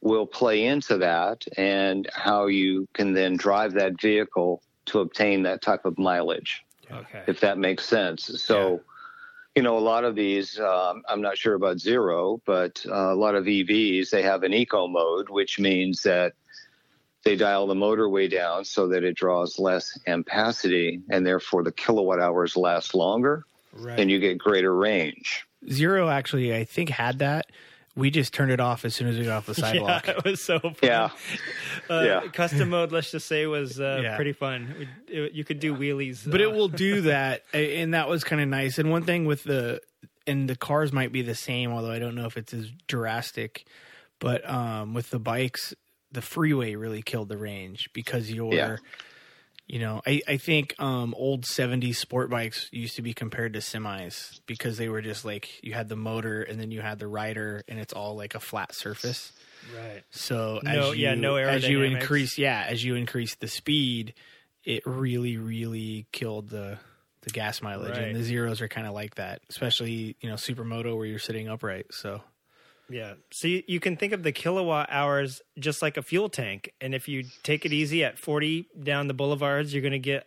will 0.00 0.26
play 0.26 0.64
into 0.64 0.98
that, 0.98 1.44
and 1.56 2.08
how 2.12 2.46
you 2.46 2.88
can 2.94 3.12
then 3.12 3.36
drive 3.36 3.74
that 3.74 4.00
vehicle 4.00 4.62
to 4.86 5.00
obtain 5.00 5.42
that 5.42 5.60
type 5.60 5.84
of 5.84 5.98
mileage. 5.98 6.64
Okay. 6.90 7.24
if 7.26 7.40
that 7.40 7.58
makes 7.58 7.84
sense. 7.84 8.40
So, 8.40 8.80
you 9.56 9.62
know, 9.62 9.78
a 9.78 9.80
lot 9.80 10.04
of 10.04 10.14
these, 10.14 10.60
um, 10.60 11.02
I'm 11.08 11.22
not 11.22 11.38
sure 11.38 11.54
about 11.54 11.80
zero, 11.80 12.42
but 12.44 12.84
uh, 12.86 13.12
a 13.12 13.16
lot 13.16 13.34
of 13.34 13.46
EVs, 13.46 14.10
they 14.10 14.22
have 14.22 14.42
an 14.42 14.52
eco 14.52 14.86
mode, 14.86 15.30
which 15.30 15.58
means 15.58 16.02
that 16.02 16.34
they 17.24 17.36
dial 17.36 17.66
the 17.66 17.74
motor 17.74 18.06
way 18.08 18.28
down 18.28 18.66
so 18.66 18.86
that 18.88 19.02
it 19.02 19.16
draws 19.16 19.58
less 19.58 19.98
ampacity 20.06 21.00
and 21.08 21.26
therefore 21.26 21.64
the 21.64 21.72
kilowatt 21.72 22.20
hours 22.20 22.56
last 22.56 22.94
longer 22.94 23.44
Right. 23.72 23.98
and 23.98 24.10
you 24.10 24.18
get 24.20 24.38
greater 24.38 24.74
range. 24.74 25.46
Zero 25.70 26.08
actually, 26.08 26.54
I 26.54 26.64
think, 26.64 26.88
had 26.88 27.18
that. 27.18 27.46
We 27.96 28.10
just 28.10 28.32
turned 28.34 28.50
it 28.52 28.60
off 28.60 28.84
as 28.84 28.94
soon 28.94 29.08
as 29.08 29.16
we 29.18 29.24
got 29.24 29.38
off 29.38 29.46
the 29.46 29.54
sidewalk. 29.54 30.04
Yeah, 30.06 30.14
it 30.18 30.24
was 30.24 30.40
so 30.42 30.58
fun. 30.60 30.74
Yeah. 30.82 31.08
Uh, 31.90 32.02
Yeah. 32.04 32.20
Custom 32.32 32.70
mode, 32.70 32.90
let's 32.92 33.10
just 33.12 33.26
say, 33.26 33.46
was 33.46 33.80
uh, 33.80 34.00
Yeah. 34.02 34.16
pretty 34.16 34.32
fun. 34.32 34.88
It- 35.08 35.14
it- 35.18 35.32
you 35.32 35.44
could 35.44 35.60
do 35.60 35.74
wheelies. 35.74 36.28
but 36.30 36.40
uh, 36.40 36.44
it 36.44 36.52
will 36.52 36.68
do 36.68 37.00
that 37.12 37.42
and 37.54 37.94
that 37.94 38.08
was 38.08 38.22
kind 38.24 38.42
of 38.42 38.48
nice 38.48 38.78
and 38.78 38.90
one 38.90 39.04
thing 39.04 39.24
with 39.24 39.44
the 39.44 39.80
and 40.26 40.48
the 40.50 40.56
cars 40.56 40.92
might 40.92 41.12
be 41.12 41.22
the 41.22 41.34
same 41.36 41.70
although 41.70 41.92
i 41.92 42.00
don't 42.00 42.16
know 42.16 42.26
if 42.26 42.36
it's 42.36 42.52
as 42.52 42.68
drastic 42.88 43.64
but 44.18 44.48
um 44.50 44.92
with 44.94 45.10
the 45.10 45.20
bikes 45.20 45.72
the 46.10 46.20
freeway 46.22 46.74
really 46.74 47.02
killed 47.02 47.28
the 47.28 47.36
range 47.36 47.88
because 47.92 48.30
you're 48.32 48.52
Yeah. 48.52 48.76
You 49.66 49.78
know 49.80 50.00
i 50.06 50.20
i 50.28 50.36
think 50.36 50.74
um 50.78 51.14
old 51.16 51.44
70s 51.44 51.96
sport 51.96 52.30
bikes 52.30 52.68
used 52.72 52.96
to 52.96 53.02
be 53.02 53.12
compared 53.12 53.52
to 53.54 53.58
semis 53.58 54.40
because 54.46 54.76
they 54.78 54.88
were 54.88 55.02
just 55.02 55.24
like 55.24 55.62
you 55.64 55.72
had 55.72 55.88
the 55.88 55.96
motor 55.96 56.42
and 56.42 56.60
then 56.60 56.70
you 56.70 56.80
had 56.80 56.98
the 56.98 57.06
rider 57.08 57.62
and 57.68 57.78
it's 57.80 57.92
all 57.92 58.16
like 58.16 58.34
a 58.34 58.40
flat 58.40 58.74
surface 58.74 59.32
Right. 59.76 60.02
so 60.10 60.60
No- 60.62 60.90
as 60.90 60.96
yeah, 60.96 61.14
you, 61.14 61.20
no 61.20 61.34
as 61.36 61.66
you 61.68 61.82
increase, 61.82 62.38
yeah, 62.38 62.64
as 62.68 62.84
you 62.84 62.94
increase 62.94 63.34
the 63.34 63.48
speed, 63.48 64.14
it 64.64 64.86
really, 64.86 65.38
really 65.38 66.06
killed 66.12 66.50
the 66.50 66.78
the 67.22 67.30
gas 67.30 67.60
mileage. 67.60 67.96
Right. 67.96 68.02
And 68.08 68.14
the 68.16 68.22
zeros 68.22 68.60
are 68.60 68.68
kind 68.68 68.86
of 68.86 68.94
like 68.94 69.16
that, 69.16 69.40
especially 69.50 70.14
you 70.20 70.28
know 70.28 70.36
supermoto 70.36 70.96
where 70.96 71.06
you're 71.06 71.18
sitting 71.18 71.48
upright. 71.48 71.86
So 71.90 72.20
Yeah. 72.88 73.14
So 73.30 73.48
you, 73.48 73.62
you 73.66 73.80
can 73.80 73.96
think 73.96 74.12
of 74.12 74.22
the 74.22 74.32
kilowatt 74.32 74.88
hours 74.90 75.42
just 75.58 75.82
like 75.82 75.96
a 75.96 76.02
fuel 76.02 76.28
tank. 76.28 76.72
And 76.80 76.94
if 76.94 77.08
you 77.08 77.24
take 77.42 77.64
it 77.64 77.72
easy 77.72 78.04
at 78.04 78.18
40 78.18 78.68
down 78.82 79.08
the 79.08 79.14
boulevards, 79.14 79.72
you're 79.72 79.82
going 79.82 79.92
to 79.92 79.98
get, 79.98 80.26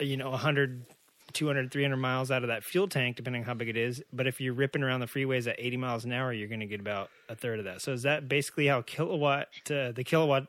you 0.00 0.16
know, 0.16 0.30
100, 0.30 0.84
200, 1.32 1.70
300 1.72 1.96
miles 1.96 2.30
out 2.30 2.42
of 2.42 2.48
that 2.48 2.62
fuel 2.62 2.88
tank, 2.88 3.16
depending 3.16 3.42
on 3.42 3.46
how 3.46 3.54
big 3.54 3.68
it 3.68 3.76
is. 3.76 4.02
But 4.12 4.26
if 4.26 4.40
you're 4.40 4.54
ripping 4.54 4.82
around 4.82 5.00
the 5.00 5.06
freeways 5.06 5.46
at 5.48 5.56
80 5.58 5.76
miles 5.78 6.04
an 6.04 6.12
hour, 6.12 6.32
you're 6.32 6.48
going 6.48 6.60
to 6.60 6.66
get 6.66 6.80
about 6.80 7.10
a 7.28 7.34
third 7.34 7.58
of 7.58 7.64
that. 7.64 7.80
So 7.80 7.92
is 7.92 8.02
that 8.02 8.28
basically 8.28 8.66
how 8.66 8.82
kilowatt, 8.82 9.48
uh, 9.70 9.92
the 9.92 10.04
kilowatt 10.04 10.46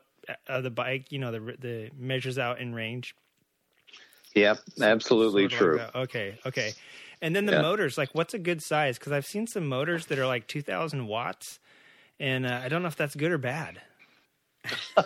of 0.48 0.62
the 0.62 0.70
bike, 0.70 1.10
you 1.10 1.18
know, 1.18 1.32
the, 1.32 1.56
the 1.58 1.90
measures 1.98 2.38
out 2.38 2.60
in 2.60 2.74
range? 2.74 3.14
Yep, 4.34 4.58
absolutely 4.82 5.48
Sort 5.48 5.52
of 5.52 5.58
true. 5.58 5.76
like 5.78 5.96
okay, 5.96 6.38
okay. 6.44 6.72
And 7.22 7.34
then 7.34 7.46
the 7.46 7.52
Yeah. 7.52 7.62
motors, 7.62 7.96
like, 7.96 8.14
what's 8.14 8.34
a 8.34 8.38
good 8.38 8.62
size? 8.62 8.98
Because 8.98 9.12
I've 9.12 9.26
seen 9.26 9.46
some 9.46 9.66
motors 9.66 10.06
that 10.06 10.18
are 10.18 10.26
like 10.26 10.46
2,000 10.46 11.06
watts, 11.06 11.58
and 12.20 12.46
uh, 12.46 12.60
I 12.62 12.68
don't 12.68 12.82
know 12.82 12.88
if 12.88 12.96
that's 12.96 13.14
good 13.14 13.32
or 13.32 13.38
bad. 13.38 13.80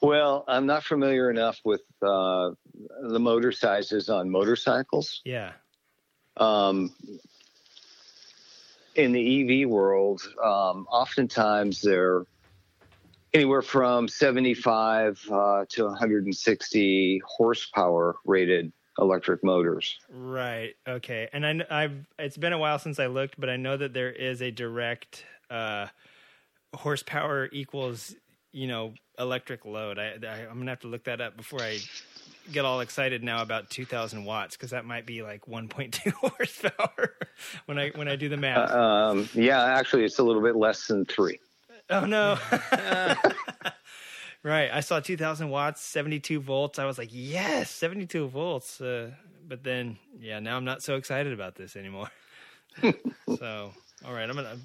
Well, 0.00 0.44
I'm 0.46 0.64
not 0.66 0.84
familiar 0.84 1.28
enough 1.28 1.58
with 1.64 1.82
uh, 2.02 2.50
the 3.02 3.18
motor 3.18 3.50
sizes 3.50 4.08
on 4.08 4.30
motorcycles. 4.30 5.20
Yeah, 5.24 5.54
um, 6.36 6.94
in 8.94 9.10
the 9.12 9.62
EV 9.62 9.68
world, 9.68 10.22
um, 10.42 10.86
oftentimes 10.88 11.80
they're 11.80 12.24
anywhere 13.34 13.62
from 13.62 14.06
75 14.08 15.20
uh, 15.30 15.64
to 15.70 15.84
160 15.84 17.22
horsepower 17.26 18.16
rated 18.24 18.72
electric 18.98 19.44
motors. 19.44 19.98
right. 20.10 20.74
Okay, 20.86 21.28
and 21.32 21.46
I, 21.46 21.64
I've 21.70 22.06
it's 22.18 22.36
been 22.36 22.52
a 22.52 22.58
while 22.58 22.78
since 22.78 22.98
I 22.98 23.06
looked, 23.06 23.38
but 23.38 23.48
I 23.48 23.56
know 23.56 23.76
that 23.76 23.92
there 23.92 24.10
is 24.10 24.42
a 24.42 24.50
direct 24.50 25.24
uh, 25.50 25.86
horsepower 26.74 27.48
equals 27.52 28.14
you 28.52 28.66
know 28.66 28.94
electric 29.18 29.64
load. 29.64 29.98
I, 29.98 30.16
I 30.22 30.46
I'm 30.50 30.58
gonna 30.58 30.70
have 30.70 30.80
to 30.80 30.88
look 30.88 31.04
that 31.04 31.20
up 31.20 31.36
before 31.36 31.62
I 31.62 31.78
get 32.52 32.64
all 32.64 32.80
excited 32.80 33.22
now 33.22 33.42
about 33.42 33.68
2,000 33.70 34.24
watts 34.24 34.56
because 34.56 34.70
that 34.70 34.84
might 34.84 35.04
be 35.04 35.22
like 35.22 35.46
1.2 35.46 36.12
horsepower 36.12 37.14
when 37.66 37.78
I 37.78 37.90
when 37.90 38.08
I 38.08 38.16
do 38.16 38.28
the 38.28 38.36
math. 38.36 38.70
Um, 38.70 39.28
yeah, 39.34 39.62
actually, 39.62 40.04
it's 40.04 40.18
a 40.18 40.22
little 40.22 40.42
bit 40.42 40.56
less 40.56 40.86
than 40.86 41.04
three. 41.04 41.40
Oh 41.90 42.04
no. 42.04 42.38
right. 44.48 44.70
I 44.72 44.80
saw 44.80 45.00
2000 45.00 45.48
watts, 45.48 45.80
72 45.82 46.40
volts. 46.40 46.78
I 46.78 46.84
was 46.84 46.98
like, 46.98 47.10
yes, 47.12 47.70
72 47.70 48.28
volts. 48.28 48.80
Uh, 48.80 49.10
but 49.46 49.64
then, 49.64 49.98
yeah, 50.20 50.38
now 50.40 50.56
I'm 50.56 50.64
not 50.64 50.82
so 50.82 50.96
excited 50.96 51.32
about 51.32 51.54
this 51.54 51.76
anymore. 51.76 52.10
so, 53.38 53.72
all 54.04 54.12
right, 54.12 54.28
I'm 54.28 54.36
going 54.36 54.62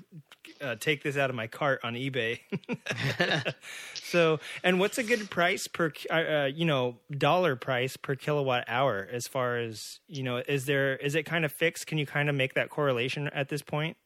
to 0.60 0.68
uh, 0.68 0.76
take 0.76 1.02
this 1.02 1.18
out 1.18 1.30
of 1.30 1.36
my 1.36 1.48
cart 1.48 1.80
on 1.84 1.94
eBay. 1.96 2.40
so, 3.94 4.40
and 4.64 4.80
what's 4.80 4.98
a 4.98 5.04
good 5.04 5.30
price 5.30 5.68
per, 5.68 5.92
uh, 6.12 6.14
uh, 6.14 6.50
you 6.54 6.66
know, 6.66 6.98
dollar 7.18 7.56
price 7.56 7.98
per 7.98 8.16
kilowatt 8.16 8.66
hour 8.68 9.08
as 9.12 9.28
far 9.28 9.58
as, 9.58 10.00
you 10.08 10.24
know, 10.24 10.38
is 10.48 10.66
there, 10.66 10.98
is 10.98 11.16
it 11.16 11.24
kind 11.24 11.46
of 11.46 11.52
fixed? 11.52 11.88
Can 11.88 11.98
you 11.98 12.06
kind 12.06 12.30
of 12.30 12.36
make 12.36 12.54
that 12.54 12.70
correlation 12.70 13.28
at 13.30 13.50
this 13.50 13.62
point? 13.62 13.98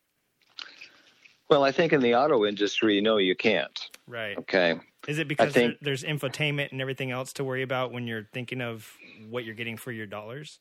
Well, 1.49 1.63
I 1.63 1.71
think 1.71 1.93
in 1.93 2.01
the 2.01 2.13
auto 2.13 2.45
industry, 2.45 2.99
no, 2.99 3.17
you 3.17 3.35
can't. 3.35 3.89
Right. 4.05 4.37
Okay. 4.37 4.79
Is 5.07 5.19
it 5.19 5.27
because 5.27 5.53
think- 5.53 5.79
there, 5.79 5.95
there's 5.95 6.03
infotainment 6.03 6.71
and 6.71 6.81
everything 6.81 7.11
else 7.11 7.33
to 7.33 7.43
worry 7.43 7.63
about 7.63 7.91
when 7.91 8.07
you're 8.07 8.27
thinking 8.33 8.61
of 8.61 8.91
what 9.29 9.45
you're 9.45 9.55
getting 9.55 9.77
for 9.77 9.91
your 9.91 10.05
dollars? 10.05 10.59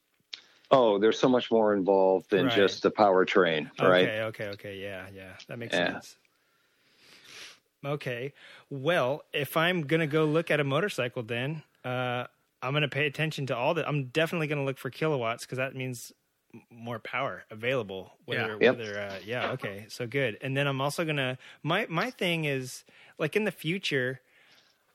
Oh, 0.70 0.98
there's 0.98 1.18
so 1.18 1.28
much 1.28 1.50
more 1.52 1.74
involved 1.74 2.30
than 2.30 2.46
Right. 2.46 2.54
just 2.54 2.82
the 2.82 2.90
powertrain, 2.90 3.70
right? 3.80 4.08
Okay, 4.08 4.20
okay, 4.22 4.44
okay. 4.48 4.76
Yeah, 4.78 5.06
yeah. 5.14 5.32
That 5.48 5.58
makes 5.58 5.74
Yeah. 5.74 5.92
sense. 5.92 6.16
Okay. 7.84 8.32
Well, 8.70 9.22
if 9.32 9.56
I'm 9.56 9.82
going 9.82 10.00
to 10.00 10.06
go 10.08 10.24
look 10.24 10.50
at 10.50 10.58
a 10.58 10.64
motorcycle, 10.64 11.22
then 11.22 11.62
uh, 11.84 12.24
I'm 12.62 12.72
going 12.72 12.82
to 12.82 12.88
pay 12.88 13.06
attention 13.06 13.46
to 13.46 13.56
all 13.56 13.74
that. 13.74 13.86
I'm 13.86 14.06
definitely 14.06 14.48
going 14.48 14.58
to 14.58 14.64
look 14.64 14.78
for 14.78 14.90
kilowatts 14.90 15.44
because 15.44 15.58
that 15.58 15.76
means 15.76 16.10
more 16.70 16.98
power 16.98 17.44
available. 17.50 18.12
Whether, 18.24 18.56
Yeah. 18.60 18.72
Yep. 18.72 18.78
whether, 18.78 18.98
uh, 19.00 19.18
yeah. 19.24 19.50
Okay. 19.52 19.86
So 19.88 20.06
good. 20.08 20.38
And 20.40 20.56
then 20.56 20.66
I'm 20.66 20.80
also 20.80 21.04
going 21.04 21.18
to, 21.18 21.38
my, 21.62 21.86
my 21.88 22.10
thing 22.10 22.44
is 22.44 22.82
like 23.18 23.36
in 23.36 23.44
the 23.44 23.52
future, 23.52 24.20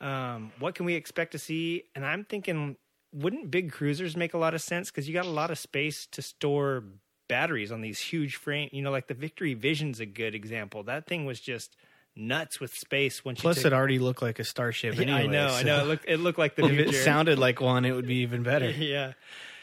um, 0.02 0.52
what 0.60 0.76
can 0.76 0.86
we 0.86 0.96
expect 0.96 1.32
to 1.34 1.40
see? 1.40 1.84
And 1.96 2.06
I'm 2.06 2.26
thinking, 2.26 2.76
wouldn't 3.14 3.52
big 3.52 3.72
cruisers 3.72 4.18
make 4.18 4.34
a 4.34 4.38
lot 4.38 4.54
of 4.54 4.62
sense? 4.62 4.90
Because 4.90 5.08
you 5.08 5.14
got 5.14 5.26
a 5.26 5.30
lot 5.30 5.52
of 5.52 5.60
space 5.60 6.08
to 6.08 6.22
store 6.22 6.84
batteries 7.28 7.72
on 7.72 7.82
these 7.82 8.00
huge 8.00 8.36
frame. 8.36 8.70
You 8.72 8.82
know, 8.82 8.92
like 8.92 9.08
the 9.08 9.14
Victory 9.14 9.54
Vision's 9.54 10.00
a 10.00 10.06
good 10.06 10.36
example. 10.36 10.84
That 10.84 11.08
thing 11.08 11.26
was 11.26 11.40
just 11.40 11.76
nuts 12.16 12.60
with 12.60 12.74
space. 12.74 13.24
Once 13.24 13.42
plus 13.42 13.64
you 13.64 13.68
it 13.68 13.74
already 13.74 14.00
looked 14.00 14.22
like 14.22 14.40
a 14.40 14.44
starship. 14.44 14.96
Yeah, 14.96 15.02
Anyway, 15.04 15.20
I 15.24 15.28
know, 15.28 15.48
I 15.48 15.64
know. 15.64 15.82
It 15.82 15.88
looked, 15.88 16.06
it 16.08 16.18
looked 16.18 16.40
like 16.40 16.56
the 16.56 16.66
If 16.66 16.80
it 16.80 16.94
sounded 16.94 17.40
like 17.40 17.62
one, 17.62 17.86
it 17.86 17.92
would 17.92 18.08
be 18.08 18.18
even 18.18 18.44
better. 18.44 18.70
yeah, 18.72 19.14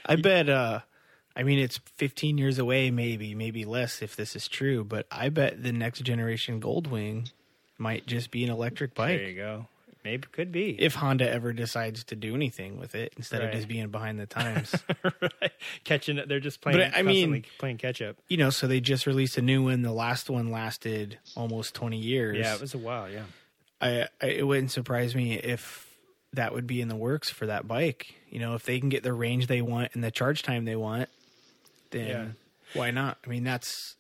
I 0.07 0.17
bet. 0.17 0.49
uh 0.49 0.81
I 1.37 1.45
mean, 1.45 1.61
it's 1.61 1.79
15 1.99 2.37
years 2.37 2.59
away, 2.59 2.91
maybe, 2.91 3.33
maybe 3.33 3.65
less 3.65 4.03
if 4.03 4.17
this 4.17 4.35
is 4.35 4.49
true. 4.49 4.83
But 4.83 5.07
I 5.09 5.29
bet 5.29 5.63
the 5.63 5.71
next 5.71 6.01
generation 6.01 6.61
Goldwing 6.61 7.31
might 7.79 8.07
just 8.07 8.33
be 8.33 8.43
an 8.43 8.51
electric 8.51 8.93
bike. 8.95 9.19
there 9.19 9.29
you 9.29 9.37
go. 9.37 9.67
Maybe 10.11 10.27
could 10.33 10.51
be. 10.51 10.71
if 10.81 10.95
Honda 10.95 11.29
ever 11.31 11.53
decides 11.53 12.05
to 12.05 12.17
do 12.17 12.35
anything 12.35 12.79
with 12.79 12.95
it 12.95 13.13
instead 13.17 13.41
Right. 13.41 13.49
of 13.51 13.55
just 13.55 13.69
being 13.69 13.89
behind 13.89 14.19
the 14.19 14.27
times. 14.41 14.75
right. 15.05 15.53
Catching 15.85 16.19
it, 16.19 16.29
they're 16.29 16.41
just 16.41 16.61
playing. 16.61 16.79
But, 16.79 16.97
I 16.97 17.03
mean- 17.03 17.45
playing 17.59 17.79
catch 17.79 18.01
up. 18.01 18.17
you 18.29 18.37
know, 18.37 18.51
so 18.51 18.67
they 18.67 18.81
just 18.81 19.07
released 19.07 19.37
a 19.39 19.43
new 19.43 19.63
one. 19.65 19.83
The 19.83 19.93
last 19.93 20.31
one 20.31 20.51
lasted 20.51 21.19
almost 21.37 21.75
20 21.75 21.99
years. 21.99 22.39
Yeah, 22.39 22.55
it 22.55 22.61
was 22.61 22.75
a 22.75 22.79
while. 22.79 23.11
Yeah. 23.11 23.25
I, 23.81 24.09
I 24.23 24.27
it 24.27 24.47
wouldn't 24.47 24.71
surprise 24.73 25.15
me 25.15 25.35
if 25.35 25.87
that 26.33 26.53
would 26.53 26.67
be 26.67 26.81
in 26.81 26.89
the 26.89 26.97
works 26.97 27.31
for 27.31 27.47
that 27.47 27.69
bike. 27.69 28.15
You 28.31 28.39
know, 28.41 28.55
if 28.55 28.65
they 28.65 28.81
can 28.81 28.89
get 28.89 29.03
the 29.03 29.13
range 29.13 29.47
they 29.47 29.63
want 29.63 29.91
and 29.95 30.03
the 30.03 30.11
charge 30.11 30.43
time 30.43 30.65
they 30.65 30.77
want, 30.77 31.09
then 31.91 32.07
Yeah. 32.09 32.27
why 32.75 32.91
not? 32.91 33.19
I 33.25 33.29
mean, 33.29 33.45
that's 33.45 33.97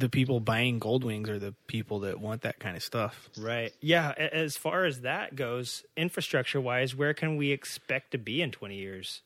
the 0.00 0.08
people 0.08 0.40
buying 0.40 0.78
Gold 0.78 1.04
Wings 1.04 1.28
are 1.28 1.38
the 1.38 1.54
people 1.66 2.00
that 2.00 2.20
want 2.20 2.42
that 2.42 2.58
kind 2.58 2.76
of 2.76 2.82
stuff. 2.82 3.28
Right. 3.38 3.72
Yeah. 3.80 4.12
As 4.16 4.56
far 4.56 4.84
as 4.84 5.02
that 5.02 5.36
goes, 5.36 5.84
infrastructure 5.96 6.60
wise, 6.60 6.94
where 6.94 7.14
can 7.14 7.36
we 7.36 7.52
expect 7.52 8.10
to 8.12 8.18
be 8.18 8.42
in 8.42 8.50
20 8.50 8.76
years? 8.76 9.22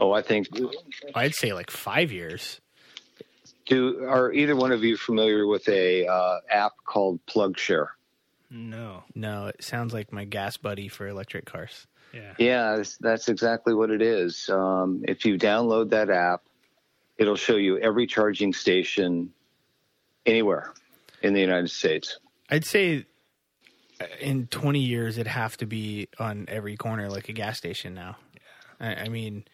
Oh, 0.00 0.12
I 0.12 0.22
think. 0.22 0.48
I'd 1.14 1.34
say 1.34 1.52
like 1.52 1.70
five 1.70 2.10
years. 2.10 2.60
Do 3.66 4.06
are 4.06 4.32
either 4.32 4.56
one 4.56 4.72
of 4.72 4.82
you 4.82 4.96
familiar 4.96 5.46
with 5.46 5.68
a 5.68 6.06
uh, 6.06 6.38
app 6.50 6.72
called 6.86 7.20
PlugShare? 7.26 7.88
No. 8.50 9.02
No, 9.14 9.46
it 9.46 9.62
sounds 9.62 9.92
like 9.92 10.12
my 10.12 10.24
GasBuddy 10.24 10.90
for 10.90 11.06
electric 11.06 11.44
cars. 11.44 11.86
Yeah. 12.14 12.32
Yeah, 12.38 12.76
that's, 12.76 12.96
that's 12.96 13.28
exactly 13.28 13.74
what 13.74 13.90
it 13.90 14.00
is. 14.00 14.48
Um, 14.48 15.04
if 15.06 15.26
you 15.26 15.36
download 15.36 15.90
that 15.90 16.08
app, 16.08 16.42
it'll 17.18 17.36
show 17.36 17.56
you 17.56 17.78
every 17.78 18.06
charging 18.06 18.52
station 18.52 19.32
anywhere 20.24 20.72
in 21.22 21.34
the 21.34 21.40
United 21.40 21.70
States. 21.70 22.18
I'd 22.48 22.64
say 22.64 23.04
uh, 24.00 24.04
in 24.20 24.46
20 24.46 24.80
years 24.80 25.18
it'd 25.18 25.26
have 25.26 25.56
to 25.58 25.66
be 25.66 26.08
on 26.18 26.46
every 26.48 26.76
corner 26.76 27.10
like 27.10 27.28
a 27.28 27.32
gas 27.32 27.58
station 27.58 27.94
now. 27.94 28.16
I, 28.80 28.94
I 28.94 29.08
mean, 29.08 29.44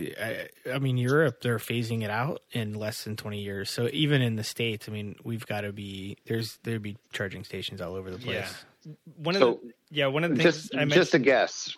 I, 0.00 0.48
I 0.72 0.78
mean 0.78 0.96
Europe 0.96 1.42
they're 1.42 1.58
phasing 1.58 2.02
it 2.02 2.10
out 2.10 2.40
in 2.52 2.74
less 2.74 3.04
than 3.04 3.16
20 3.16 3.40
years. 3.40 3.70
So 3.70 3.88
even 3.92 4.22
in 4.22 4.36
the 4.36 4.44
states, 4.44 4.88
I 4.88 4.92
mean, 4.92 5.16
we've 5.22 5.46
got 5.46 5.60
to 5.60 5.72
be 5.72 6.16
there's 6.26 6.58
there'd 6.62 6.82
be 6.82 6.96
charging 7.12 7.44
stations 7.44 7.80
all 7.80 7.94
over 7.94 8.10
the 8.10 8.18
place. 8.18 8.34
Yeah. 8.34 8.48
One 9.16 9.34
of 9.36 9.40
So, 9.40 9.60
the 9.62 9.72
yeah 9.90 10.06
one 10.06 10.24
of 10.24 10.30
the 10.30 10.36
things 10.42 10.54
Just, 10.56 10.74
I 10.74 10.78
mentioned. 10.78 11.00
just 11.00 11.14
a 11.14 11.18
guess. 11.18 11.76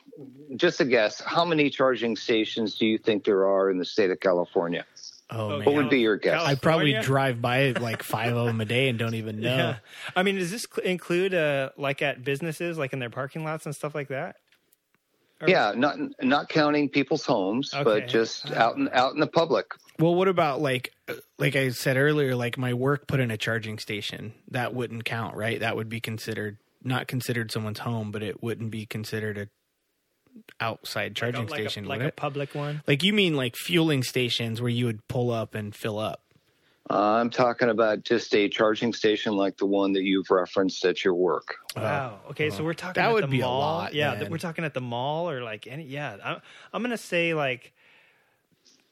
Just 0.56 0.80
a 0.80 0.84
guess. 0.84 1.20
How 1.20 1.44
many 1.44 1.68
charging 1.70 2.16
stations 2.16 2.76
do 2.76 2.86
you 2.86 2.98
think 2.98 3.24
there 3.24 3.46
are 3.46 3.70
in 3.70 3.78
the 3.78 3.84
state 3.84 4.10
of 4.10 4.20
California? 4.20 4.84
Oh, 5.30 5.36
Oh, 5.36 5.48
man. 5.58 5.64
What 5.64 5.74
would 5.74 5.90
be 5.90 6.00
your 6.00 6.16
guess? 6.16 6.34
Cal- 6.38 6.46
I 6.46 6.54
probably 6.54 6.92
drive 7.00 7.40
by 7.42 7.70
like 7.72 8.02
five 8.02 8.36
of 8.36 8.46
them 8.46 8.60
a 8.60 8.64
day 8.64 8.88
and 8.88 8.98
don't 8.98 9.14
even 9.14 9.40
know. 9.40 9.56
Yeah. 9.56 9.76
I 10.14 10.22
mean, 10.22 10.36
does 10.36 10.50
this 10.50 10.66
cl- 10.72 10.86
include 10.86 11.34
uh 11.34 11.70
like 11.76 12.02
at 12.02 12.22
businesses, 12.24 12.78
like 12.78 12.92
in 12.92 12.98
their 12.98 13.10
parking 13.10 13.42
lots 13.44 13.66
and 13.66 13.74
stuff 13.74 13.94
like 13.94 14.08
that? 14.08 14.36
Or- 15.40 15.48
Yeah, 15.48 15.72
not 15.76 15.96
not 16.22 16.48
counting 16.48 16.88
people's 16.88 17.24
homes, 17.26 17.72
Okay. 17.74 17.82
but 17.82 18.06
just 18.08 18.52
out 18.52 18.76
in 18.76 18.88
out 18.92 19.14
in 19.14 19.20
the 19.20 19.26
public. 19.26 19.66
Well, 19.98 20.14
what 20.14 20.28
about 20.28 20.60
like 20.60 20.92
like 21.38 21.56
I 21.56 21.70
said 21.70 21.96
earlier, 21.96 22.36
like 22.36 22.56
my 22.58 22.74
work 22.74 23.08
put 23.08 23.18
in 23.18 23.30
a 23.32 23.36
charging 23.36 23.78
station? 23.78 24.34
That 24.50 24.74
wouldn't 24.74 25.04
count, 25.04 25.36
right? 25.36 25.58
That 25.58 25.74
would 25.74 25.88
be 25.88 26.00
considered 26.00 26.58
not 26.84 27.08
considered 27.08 27.50
someone's 27.50 27.80
home, 27.80 28.10
but 28.12 28.22
it 28.22 28.42
wouldn't 28.42 28.70
be 28.70 28.86
considered 28.86 29.38
a 29.38 29.48
outside 30.60 31.14
charging 31.14 31.46
like 31.46 31.60
station, 31.60 31.84
a, 31.84 31.88
like 31.88 32.00
a 32.02 32.10
public 32.10 32.54
one. 32.54 32.82
Like 32.86 33.02
you 33.02 33.12
mean 33.12 33.34
like 33.36 33.54
fueling 33.56 34.02
stations 34.02 34.60
where 34.60 34.70
you 34.70 34.86
would 34.86 35.06
pull 35.08 35.30
up 35.30 35.54
and 35.54 35.74
fill 35.74 35.98
up? 35.98 36.20
Uh, 36.90 37.12
I'm 37.14 37.30
talking 37.30 37.70
about 37.70 38.02
just 38.04 38.34
a 38.34 38.46
charging 38.48 38.92
station 38.92 39.36
like 39.36 39.56
the 39.56 39.64
one 39.64 39.92
that 39.94 40.02
you've 40.02 40.30
referenced 40.30 40.84
at 40.84 41.02
your 41.02 41.14
work. 41.14 41.54
Wow. 41.76 42.20
Okay, 42.30 42.50
so 42.50 42.62
we're 42.62 42.74
talking 42.74 43.00
That 43.02 43.08
at 43.08 43.14
would 43.14 43.24
the 43.24 43.28
be 43.28 43.40
a 43.40 43.44
mall. 43.44 43.60
lot, 43.60 43.94
Yeah, 43.94 44.16
th- 44.16 44.28
we're 44.28 44.36
talking 44.36 44.64
at 44.66 44.74
the 44.74 44.82
mall 44.82 45.30
or 45.30 45.42
like 45.42 45.66
any. 45.66 45.84
Yeah, 45.84 46.16
I'm, 46.22 46.42
I'm 46.74 46.82
gonna 46.82 46.98
say 46.98 47.32
like 47.32 47.72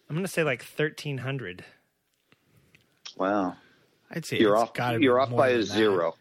I'm 0.09 0.17
gonna 0.17 0.27
say 0.29 0.43
like 0.43 0.63
thirteen 0.63 1.19
hundred. 1.19 1.65
Wow, 3.19 3.57
I'd 4.11 4.25
say 4.25 4.39
you're 4.39 4.55
it's 4.55 4.63
off. 4.63 4.75
gotta 4.75 4.99
You're 5.03 5.21
off 5.21 5.31
by 5.35 5.49
a 5.51 5.59
that. 5.59 5.65
zero. 5.65 6.15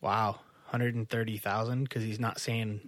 Wow, 0.00 0.38
hundred 0.68 0.94
and 0.94 1.08
thirty 1.08 1.36
thousand 1.38 1.84
because 1.84 2.02
he's 2.02 2.20
not 2.20 2.38
saying. 2.40 2.80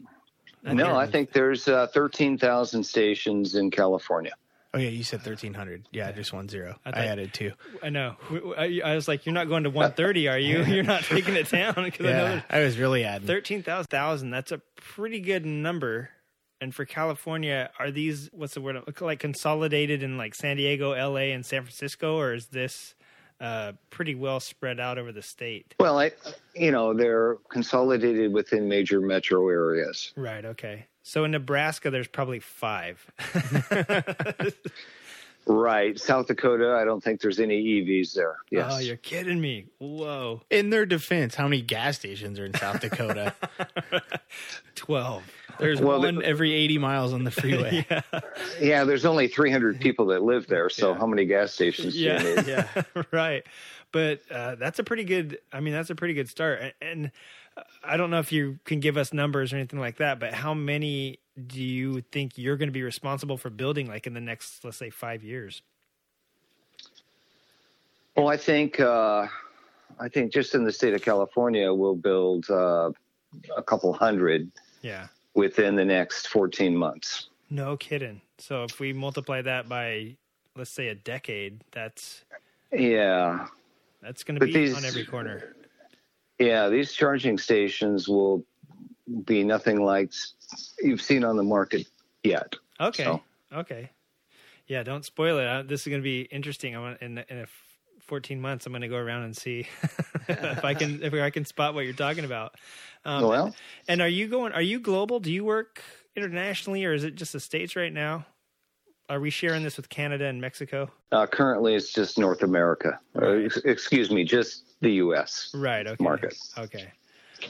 No, 0.63 0.95
I 0.95 1.07
think 1.07 1.33
there's 1.33 1.69
uh, 1.69 1.87
13,000 1.87 2.85
stations 2.85 3.55
in 3.55 3.71
California. 3.71 4.33
Oh 4.75 4.79
yeah, 4.79 4.91
you 4.91 5.03
said 5.03 5.23
thirteen 5.23 5.53
hundred. 5.53 5.89
Yeah, 5.91 6.13
just 6.13 6.33
one 6.33 6.49
zero. 6.49 6.77
I, 6.85 6.91
thought- 6.93 7.01
added 7.01 7.35
two. 7.35 7.51
I 7.83 7.89
know. 7.89 8.15
We- 8.31 8.39
we- 8.41 8.81
I, 8.85 8.93
I 8.93 8.95
was 8.95 9.09
like, 9.09 9.27
you're 9.27 9.33
not 9.33 9.49
going 9.49 9.65
to 9.65 9.71
one 9.71 9.93
thirty, 9.95 10.29
are 10.29 10.39
you? 10.39 10.63
You're 10.65 10.85
not 10.85 11.03
taking 11.03 11.35
it 11.35 11.51
down 11.51 11.75
because 11.85 12.07
I 12.07 12.11
know 12.11 12.17
Yeah, 12.19 12.29
there's 12.29 12.43
I 12.51 12.61
was 12.61 12.79
really 12.79 13.03
adding. 13.03 13.27
thirteen 13.27 13.65
thousand. 13.65 14.31
That's 14.31 14.53
a 14.53 14.59
pretty 14.77 15.19
good 15.21 15.45
number. 15.45 16.11
And 16.61 16.73
for 16.75 16.85
California, 16.85 17.71
are 17.81 17.91
these 17.91 18.29
what's 18.33 18.55
the 18.55 18.61
word 18.61 18.77
like 19.01 19.19
consolidated 19.19 20.05
in 20.05 20.17
like 20.19 20.35
San 20.37 20.57
Diego, 20.59 20.93
L.A., 20.93 21.33
and 21.33 21.45
San 21.45 21.63
Francisco, 21.63 22.17
or 22.19 22.35
is 22.35 22.47
this 22.49 22.95
uh, 23.41 23.73
pretty 23.91 24.15
well 24.15 24.41
spread 24.41 24.79
out 24.79 24.99
over 24.99 25.13
the 25.13 25.23
state? 25.23 25.75
Well, 25.81 25.99
I, 25.99 26.13
you 26.55 26.71
know, 26.71 26.95
they're 26.95 27.37
consolidated 27.49 28.33
within 28.33 28.69
major 28.69 29.01
metro 29.01 29.49
areas. 29.49 30.13
Right. 30.17 30.45
Okay. 30.45 30.87
So 31.03 31.25
in 31.25 31.31
Nebraska, 31.31 31.91
there's 31.91 32.09
probably 32.09 32.41
five. 32.41 33.05
Right. 35.47 35.99
South 35.99 36.27
Dakota, 36.27 36.77
I 36.81 36.85
don't 36.85 37.03
think 37.03 37.21
there's 37.21 37.41
any 37.41 37.63
EVs 37.63 38.13
there. 38.15 38.37
Yes. 38.51 38.73
Oh, 38.73 38.79
you're 38.79 38.97
kidding 38.97 39.41
me! 39.41 39.67
Whoa, 39.79 40.43
In 40.51 40.71
their 40.71 40.87
defense, 40.87 41.35
how 41.35 41.45
many 41.45 41.63
gas 41.63 41.97
stations 41.97 42.39
are 42.39 42.45
in 42.45 42.55
South 42.55 42.81
Dakota? 42.81 43.35
twelve. 44.75 45.25
There's 45.61 45.81
Well, 45.81 46.01
one 46.01 46.23
every 46.23 46.53
80 46.53 46.79
miles 46.79 47.13
on 47.13 47.25
the 47.25 47.31
freeway. 47.31 47.87
yeah, 48.61 48.85
there's 48.85 49.05
only 49.05 49.29
300 49.29 49.81
people 49.81 50.07
that 50.07 50.23
live 50.23 50.47
there. 50.47 50.69
So 50.71 50.93
Yeah. 50.93 50.99
how 50.99 51.07
many 51.07 51.27
gas 51.27 51.53
stations 51.53 51.95
do 51.95 52.01
you 52.01 52.07
Yeah, 52.11 52.37
need? 52.37 52.47
yeah, 52.47 52.83
right. 53.13 53.47
But 53.93 54.21
uh, 54.31 54.55
that's 54.57 54.79
a 54.79 54.85
pretty 54.85 55.05
good. 55.05 55.39
I 55.53 55.61
mean, 55.61 55.75
that's 55.75 55.91
a 55.91 55.95
pretty 55.95 56.15
good 56.15 56.29
start. 56.29 56.61
And, 56.61 56.73
and 56.81 57.13
I 57.85 57.97
don't 57.97 58.11
know 58.11 58.21
if 58.21 58.33
you 58.33 58.59
can 58.65 58.81
give 58.81 58.97
us 58.97 59.13
numbers 59.13 59.53
or 59.53 59.57
anything 59.57 59.81
like 59.81 59.97
that. 59.99 60.19
But 60.19 60.33
how 60.33 60.55
many 60.55 61.19
do 61.47 61.63
you 61.63 62.01
think 62.13 62.39
you're 62.39 62.57
going 62.57 62.69
to 62.69 62.73
be 62.73 62.83
responsible 62.83 63.37
for 63.37 63.51
building, 63.51 63.87
like 63.87 64.07
in 64.07 64.15
the 64.15 64.21
next, 64.21 64.65
let's 64.65 64.77
say, 64.77 64.91
five 64.91 65.23
years? 65.23 65.63
Well, 68.17 68.29
I 68.29 68.37
think 68.37 68.81
uh, 68.81 69.27
I 69.99 70.09
think 70.09 70.33
just 70.33 70.55
in 70.55 70.65
the 70.65 70.73
state 70.73 70.95
of 70.95 71.03
California, 71.03 71.73
we'll 71.73 71.95
build 71.97 72.49
uh, 72.51 72.91
a 73.57 73.63
couple 73.63 73.93
hundred 73.93 74.51
Yeah. 74.83 75.09
Within 75.35 75.77
the 75.77 75.85
next 75.85 76.29
14 76.29 76.77
months. 76.77 77.29
No 77.51 77.77
kidding. 77.77 78.21
So 78.39 78.65
if 78.65 78.81
we 78.81 78.93
multiply 78.93 79.43
that 79.43 79.69
by, 79.69 80.17
let's 80.57 80.71
say, 80.71 80.89
a 80.89 80.95
decade, 80.95 81.63
that's 81.73 82.25
Yeah, 82.73 83.47
that's 84.01 84.23
going 84.25 84.39
to 84.39 84.47
be 84.47 84.53
these- 84.53 84.77
on 84.77 84.85
every 84.85 85.05
corner. 85.05 85.57
yeah. 86.39 86.69
These 86.69 86.93
charging 86.93 87.39
stations 87.39 88.09
will 88.09 88.45
be 89.25 89.43
nothing 89.43 89.83
like 89.83 90.13
you've 90.81 91.03
seen 91.03 91.25
on 91.25 91.37
the 91.37 91.43
market 91.43 91.89
yet. 92.23 92.55
Okay. 92.81 93.05
So- 93.05 93.23
Okay. 93.53 93.91
Yeah, 94.69 94.85
don't 94.85 95.05
spoil 95.05 95.39
it. 95.41 95.47
Uh, 95.47 95.63
This 95.63 95.81
is 95.83 95.89
going 95.89 96.01
to 96.01 96.05
be 96.05 96.23
interesting. 96.23 96.77
I 96.77 96.79
want 96.79 97.03
in 97.03 97.19
in 97.19 97.39
a 97.41 97.47
14 98.11 98.41
months. 98.41 98.67
I'm 98.67 98.73
going 98.73 98.83
to 98.83 98.89
go 98.89 98.97
around 98.97 99.23
and 99.23 99.37
see 99.37 99.69
if 100.29 100.65
I 100.65 100.75
can 100.75 101.03
if 101.03 101.15
I 101.15 101.31
can 101.31 101.45
spot 101.45 101.75
what 101.75 101.85
you're 101.85 101.95
talking 101.95 102.25
about. 102.25 102.57
Um, 103.05 103.25
Well, 103.25 103.55
and 103.89 104.03
are 104.03 104.09
you 104.09 104.27
going? 104.27 104.53
Are 104.53 104.61
you 104.61 104.81
global? 104.81 105.21
Do 105.21 105.33
you 105.33 105.45
work 105.45 105.81
internationally, 106.17 106.85
or 106.85 106.93
is 106.93 107.05
it 107.05 107.15
just 107.15 107.33
the 107.33 107.41
states 107.41 107.77
right 107.77 107.93
now? 107.93 108.27
Are 109.09 109.21
we 109.21 109.31
sharing 109.31 109.63
this 109.63 109.77
with 109.77 109.89
Canada 109.89 110.27
and 110.27 110.41
Mexico? 110.41 110.91
uh, 111.13 111.27
currently 111.27 111.75
it's 111.75 111.93
just 111.93 112.19
North 112.19 112.43
America. 112.43 112.99
Uh, 113.17 113.29
ex- 113.47 113.57
excuse 113.59 114.11
me, 114.11 114.25
just 114.25 114.81
the 114.81 114.91
U.S. 115.05 115.51
Right. 115.55 115.87
Okay. 115.87 116.03
Market. 116.03 116.37
Okay. 116.59 116.93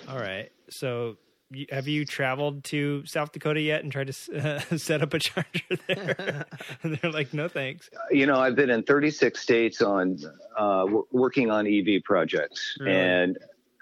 All 0.09 0.19
right. 0.19 0.53
So. 0.69 1.17
You- 1.51 1.67
Have 1.71 1.89
you 1.89 2.05
traveled 2.05 2.65
to 2.65 3.05
South 3.07 3.33
Dakota 3.33 3.61
yet 3.61 3.83
and 3.83 3.91
tried 3.93 4.13
to 4.13 4.39
uh, 4.39 4.61
set 4.77 5.03
up 5.03 5.15
a 5.15 5.19
charger 5.19 5.77
there? 5.89 6.47
and 6.83 6.97
they're 6.99 7.11
like, 7.11 7.33
no 7.35 7.49
thanks. 7.49 7.91
You 8.11 8.27
know, 8.27 8.37
I've 8.37 8.57
been 8.57 8.71
in 8.71 8.83
36 8.83 9.41
states 9.41 9.83
on 9.83 10.19
uh, 10.57 10.81
w- 10.85 11.07
working 11.13 11.51
on 11.51 11.67
EV 11.67 12.03
projects, 12.05 12.77
Really? 12.81 12.97
and 12.97 13.39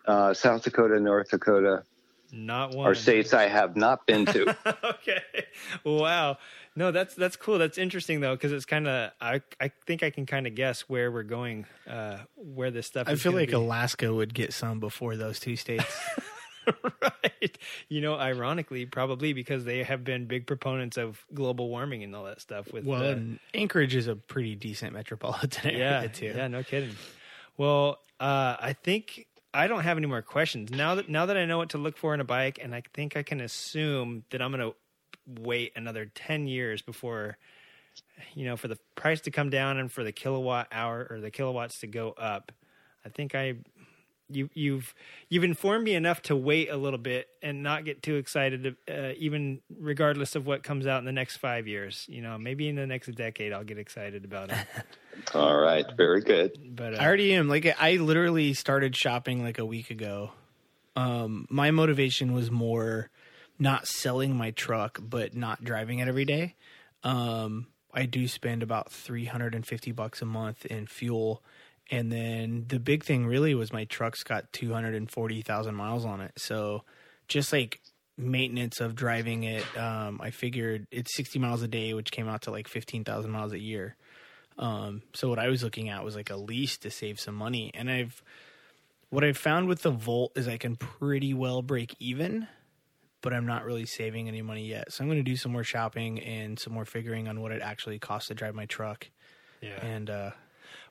uh, 0.06 0.32
South 0.34 0.62
Dakota, 0.62 0.98
North 0.98 1.30
Dakota 1.30 1.82
Not 2.32 2.74
one. 2.74 2.86
are 2.86 2.94
states 2.94 3.34
I 3.34 3.48
have 3.48 3.76
not 3.76 4.06
been 4.06 4.24
to. 4.26 4.56
okay. 4.84 5.20
Wow. 5.84 6.38
No, 6.76 6.92
that's 6.92 7.14
that's 7.16 7.34
cool. 7.36 7.58
That's 7.58 7.76
interesting 7.76 8.20
though, 8.20 8.36
because 8.36 8.52
it's 8.52 8.64
kind 8.64 8.86
of 8.86 9.10
I 9.20 9.42
I 9.60 9.72
think 9.86 10.02
I 10.04 10.10
can 10.10 10.26
kind 10.26 10.46
of 10.46 10.54
guess 10.54 10.82
where 10.82 11.10
we're 11.10 11.24
going, 11.24 11.66
uh, 11.90 12.18
where 12.36 12.70
this 12.70 12.86
stuff. 12.86 13.08
I 13.08 13.12
is 13.12 13.22
feel 13.22 13.32
like 13.32 13.48
be. 13.48 13.54
Alaska 13.54 14.14
would 14.14 14.32
get 14.32 14.52
some 14.52 14.78
before 14.78 15.16
those 15.16 15.40
two 15.40 15.56
states. 15.56 15.84
right. 17.02 17.58
You 17.88 18.00
know, 18.00 18.14
ironically, 18.14 18.86
probably 18.86 19.32
because 19.32 19.64
they 19.64 19.82
have 19.82 20.04
been 20.04 20.26
big 20.26 20.46
proponents 20.46 20.96
of 20.96 21.24
global 21.34 21.68
warming 21.68 22.02
and 22.02 22.14
all 22.14 22.24
that 22.24 22.40
stuff. 22.40 22.72
With 22.72 22.84
well, 22.84 23.02
and 23.02 23.38
Anchorage 23.54 23.94
is 23.94 24.06
a 24.06 24.16
pretty 24.16 24.54
decent 24.54 24.92
metropolitan 24.92 25.70
area 25.72 26.02
yeah, 26.02 26.08
too. 26.08 26.32
yeah, 26.36 26.48
no 26.48 26.62
kidding. 26.62 26.94
Well, 27.56 27.98
uh, 28.20 28.56
I 28.60 28.72
think 28.72 29.26
I 29.54 29.66
don't 29.66 29.82
have 29.82 29.96
any 29.96 30.06
more 30.06 30.22
questions 30.22 30.70
now 30.70 30.96
that 30.96 31.08
now 31.08 31.26
that 31.26 31.36
I 31.36 31.44
know 31.44 31.58
what 31.58 31.70
to 31.70 31.78
look 31.78 31.96
for 31.96 32.14
in 32.14 32.20
a 32.20 32.24
bike, 32.24 32.58
and 32.62 32.74
I 32.74 32.82
think 32.94 33.16
I 33.16 33.22
can 33.22 33.40
assume 33.40 34.24
that 34.30 34.42
I'm 34.42 34.52
going 34.52 34.72
to 34.72 35.42
wait 35.42 35.72
another 35.76 36.10
ten 36.14 36.46
years 36.46 36.82
before, 36.82 37.38
you 38.34 38.44
know, 38.44 38.56
for 38.56 38.68
the 38.68 38.78
price 38.94 39.20
to 39.22 39.30
come 39.30 39.50
down 39.50 39.78
and 39.78 39.90
for 39.90 40.04
the 40.04 40.12
kilowatt 40.12 40.68
hour 40.72 41.06
or 41.10 41.20
the 41.20 41.30
kilowatts 41.30 41.80
to 41.80 41.86
go 41.86 42.10
up. 42.12 42.52
I 43.04 43.08
think 43.08 43.34
I 43.34 43.54
you 44.30 44.50
you've 44.54 44.94
you've 45.28 45.44
informed 45.44 45.84
me 45.84 45.94
enough 45.94 46.22
to 46.22 46.36
wait 46.36 46.70
a 46.70 46.76
little 46.76 46.98
bit 46.98 47.28
and 47.42 47.62
not 47.62 47.84
get 47.84 48.02
too 48.02 48.16
excited 48.16 48.76
uh, 48.90 49.12
even 49.16 49.60
regardless 49.78 50.34
of 50.34 50.46
what 50.46 50.62
comes 50.62 50.86
out 50.86 50.98
in 50.98 51.04
the 51.04 51.12
next 51.12 51.36
5 51.38 51.66
years 51.66 52.04
you 52.08 52.22
know 52.22 52.38
maybe 52.38 52.68
in 52.68 52.76
the 52.76 52.86
next 52.86 53.08
decade 53.14 53.52
I'll 53.52 53.64
get 53.64 53.78
excited 53.78 54.24
about 54.24 54.50
it 54.50 54.58
All 55.34 55.56
right, 55.56 55.84
very 55.96 56.20
good. 56.20 56.76
but 56.76 56.94
uh, 56.94 56.98
I 56.98 57.06
already 57.06 57.34
am. 57.34 57.48
Like 57.48 57.66
I 57.80 57.96
literally 57.96 58.54
started 58.54 58.94
shopping 58.94 59.42
like 59.42 59.58
a 59.58 59.66
week 59.66 59.90
ago. 59.90 60.30
Um, 60.96 61.46
my 61.50 61.70
motivation 61.70 62.32
was 62.32 62.50
more 62.50 63.10
not 63.58 63.86
selling 63.86 64.36
my 64.36 64.52
truck, 64.52 65.00
but 65.02 65.34
not 65.34 65.64
driving 65.64 65.98
it 65.98 66.08
every 66.08 66.24
day. 66.24 66.54
Um, 67.02 67.66
I 67.92 68.06
do 68.06 68.28
spend 68.28 68.62
about 68.62 68.92
three 68.92 69.24
hundred 69.24 69.54
and 69.54 69.66
fifty 69.66 69.92
bucks 69.92 70.22
a 70.22 70.26
month 70.26 70.64
in 70.66 70.86
fuel, 70.86 71.42
and 71.90 72.12
then 72.12 72.64
the 72.68 72.78
big 72.78 73.04
thing 73.04 73.26
really 73.26 73.54
was 73.54 73.72
my 73.72 73.84
truck's 73.84 74.22
got 74.22 74.52
two 74.52 74.72
hundred 74.72 74.94
and 74.94 75.10
forty 75.10 75.42
thousand 75.42 75.74
miles 75.74 76.04
on 76.04 76.20
it. 76.20 76.32
So 76.36 76.84
just 77.28 77.52
like 77.52 77.80
maintenance 78.16 78.80
of 78.80 78.94
driving 78.94 79.44
it, 79.44 79.64
um, 79.78 80.20
I 80.22 80.30
figured 80.30 80.86
it's 80.90 81.16
sixty 81.16 81.38
miles 81.38 81.62
a 81.62 81.68
day, 81.68 81.94
which 81.94 82.10
came 82.10 82.28
out 82.28 82.42
to 82.42 82.50
like 82.50 82.68
fifteen 82.68 83.04
thousand 83.04 83.30
miles 83.30 83.52
a 83.52 83.58
year. 83.58 83.96
Um, 84.58 85.02
so 85.14 85.28
what 85.28 85.38
I 85.38 85.48
was 85.48 85.62
looking 85.62 85.88
at 85.88 86.04
was 86.04 86.16
like 86.16 86.30
a 86.30 86.36
lease 86.36 86.78
to 86.78 86.90
save 86.90 87.20
some 87.20 87.34
money, 87.34 87.70
and 87.74 87.90
I've 87.90 88.22
what 89.10 89.24
I've 89.24 89.38
found 89.38 89.68
with 89.68 89.82
the 89.82 89.90
Volt 89.90 90.32
is 90.36 90.48
I 90.48 90.58
can 90.58 90.76
pretty 90.76 91.32
well 91.32 91.62
break 91.62 91.94
even, 91.98 92.46
but 93.22 93.32
I'm 93.32 93.46
not 93.46 93.64
really 93.64 93.86
saving 93.86 94.28
any 94.28 94.42
money 94.42 94.66
yet. 94.66 94.92
So 94.92 95.02
I'm 95.02 95.08
going 95.08 95.18
to 95.18 95.22
do 95.22 95.36
some 95.36 95.52
more 95.52 95.64
shopping 95.64 96.20
and 96.20 96.58
some 96.58 96.74
more 96.74 96.84
figuring 96.84 97.26
on 97.26 97.40
what 97.40 97.52
it 97.52 97.62
actually 97.62 97.98
costs 97.98 98.28
to 98.28 98.34
drive 98.34 98.54
my 98.54 98.66
truck. 98.66 99.08
yeah 99.62 99.82
And 99.82 100.10
uh, 100.10 100.30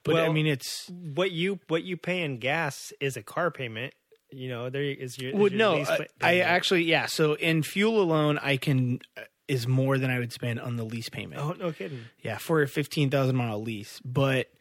but 0.04 0.16
I 0.24 0.30
mean, 0.30 0.48
it's 0.48 0.90
what 0.90 1.32
you 1.32 1.60
what 1.68 1.84
you 1.84 1.98
pay 1.98 2.22
in 2.24 2.38
gas 2.40 2.92
is 3.00 3.18
a 3.18 3.24
car 3.24 3.52
payment 3.52 3.94
you 4.30 4.50
know 4.50 4.70
there 4.70 4.84
is 4.84 5.18
your, 5.18 5.32
is 5.32 5.36
well, 5.38 5.48
your 5.50 5.58
no, 5.58 5.76
I, 5.82 5.86
pa- 5.86 5.94
I 6.22 6.32
payment. 6.32 6.50
actually 6.50 6.84
yeah. 6.84 7.06
So 7.06 7.34
in 7.36 7.64
fuel 7.64 8.02
alone, 8.02 8.38
I 8.42 8.58
can 8.58 9.00
uh, 9.16 9.22
is 9.48 9.66
more 9.68 9.98
than 9.98 10.10
I 10.12 10.20
would 10.20 10.34
spend 10.34 10.60
on 10.60 10.76
the 10.76 10.84
lease 10.84 11.08
payment. 11.08 11.42
oh 11.42 11.54
no 11.58 11.72
kidding 11.72 12.04
Yeah, 12.22 12.38
for 12.38 12.62
a 12.62 12.68
fifteen 12.68 13.10
thousand 13.10 13.38
mile 13.38 13.62
lease. 13.62 14.02
But 14.04 14.52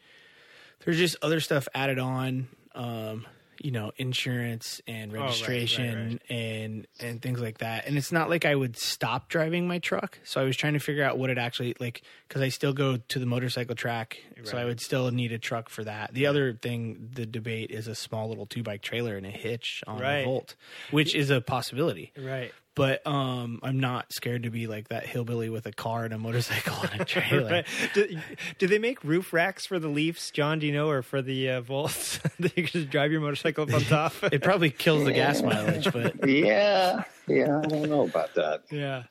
there's 0.85 0.97
just 0.97 1.17
other 1.21 1.41
stuff 1.41 1.67
added 1.75 1.99
on, 1.99 2.47
um, 2.75 3.27
you 3.61 3.71
know, 3.71 3.91
insurance 3.97 4.81
and 4.87 5.11
oh, 5.11 5.15
right, 5.15 5.21
right, 5.21 5.29
registration 5.29 6.19
and 6.29 6.87
and 6.99 7.21
things 7.21 7.39
like 7.41 7.59
that. 7.59 7.87
And 7.87 7.97
it's 7.97 8.11
not 8.11 8.29
like 8.29 8.45
I 8.45 8.55
would 8.55 8.77
stop 8.77 9.29
driving 9.29 9.67
my 9.67 9.79
truck. 9.79 10.19
So 10.23 10.41
I 10.41 10.43
was 10.43 10.55
trying 10.57 10.73
to 10.73 10.79
figure 10.79 11.03
out 11.03 11.17
what 11.17 11.29
it 11.29 11.37
actually 11.37 11.75
like 11.79 12.01
because 12.27 12.41
I 12.41 12.49
still 12.49 12.73
go 12.73 12.97
to 12.97 13.19
the 13.19 13.25
motorcycle 13.25 13.75
track, 13.75 14.17
so 14.43 14.57
I 14.57 14.65
would 14.65 14.79
still 14.81 15.09
need 15.11 15.31
a 15.31 15.39
truck 15.39 15.69
for 15.69 15.83
that. 15.83 16.13
The 16.13 16.25
other 16.27 16.53
thing, 16.53 17.09
the 17.13 17.25
debate 17.25 17.71
is 17.71 17.87
a 17.87 17.95
small 17.95 18.29
little 18.29 18.45
two 18.45 18.63
bike 18.63 18.81
trailer 18.81 19.17
and 19.17 19.25
a 19.25 19.31
hitch 19.31 19.83
on 19.87 19.99
Right. 20.01 20.19
a 20.19 20.25
Volt, 20.25 20.55
which 20.91 21.15
is 21.15 21.29
a 21.29 21.41
possibility 21.41 22.11
right 22.17 22.51
but 22.77 23.05
um 23.07 23.59
I'm 23.63 23.79
not 23.79 24.13
scared 24.13 24.43
to 24.43 24.51
be 24.51 24.67
like 24.67 24.89
that 24.89 25.05
hillbilly 25.07 25.49
with 25.49 25.65
a 25.65 25.71
car 25.71 26.05
and 26.05 26.13
a 26.13 26.17
motorcycle 26.19 26.75
and 26.91 27.01
a 27.01 27.05
trailer. 27.13 27.49
Right. 27.49 27.65
Do, 27.95 28.19
do 28.59 28.67
they 28.67 28.77
make 28.77 29.03
roof 29.03 29.33
racks 29.33 29.65
for 29.65 29.79
the 29.79 29.87
Leafs, 29.87 30.29
John? 30.29 30.59
Do 30.59 30.67
you 30.67 30.73
know, 30.73 30.87
or 30.87 31.01
for 31.01 31.21
the 31.23 31.49
uh, 31.49 31.61
Volts 31.61 32.19
that 32.39 32.55
you 32.55 32.63
can 32.63 32.67
just 32.81 32.89
drive 32.91 33.11
your 33.11 33.19
motorcycle 33.21 33.63
up 33.63 33.73
on 33.73 33.81
top? 33.97 34.13
It 34.31 34.43
probably 34.43 34.69
kills 34.69 35.03
the 35.05 35.11
gas 35.11 35.41
mileage, 35.41 35.91
but 35.91 36.27
Yeah, 36.29 37.03
yeah, 37.27 37.59
I 37.63 37.67
don't 37.67 37.89
know 37.89 38.03
about 38.03 38.35
that. 38.35 38.61
yeah, 38.71 39.03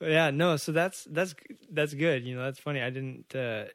yeah. 0.00 0.30
No, 0.30 0.56
so 0.56 0.72
that's 0.72 1.04
that's 1.04 1.36
that's 1.70 1.94
good. 1.94 2.24
You 2.24 2.34
know, 2.36 2.42
that's 2.42 2.58
funny. 2.58 2.82
I 2.82 2.90
didn't 2.90 3.34
uh, 3.36 3.66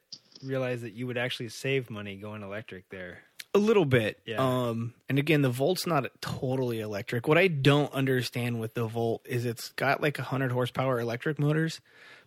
realize 0.43 0.81
that 0.81 0.91
you 0.93 1.07
would 1.07 1.17
actually 1.17 1.47
save 1.49 1.89
money 1.89 2.17
going 2.17 2.43
electric 2.43 2.89
there. 2.89 3.19
A 3.53 3.59
little 3.59 3.85
bit. 3.85 4.19
Yeah. 4.25 4.37
Um 4.39 4.93
and 5.09 5.17
again 5.19 5.41
the 5.41 5.49
Volt's 5.49 5.87
not 5.87 6.05
totally 6.21 6.79
electric. 6.81 7.27
What 7.27 7.37
I 7.37 7.47
don't 7.47 7.91
understand 7.93 8.59
with 8.59 8.73
the 8.73 8.85
Volt 8.87 9.21
is 9.25 9.45
it's 9.45 9.69
got 9.73 10.01
like 10.01 10.17
100 10.17 10.51
horsepower 10.51 10.99
electric 10.99 11.39
motors, 11.39 11.81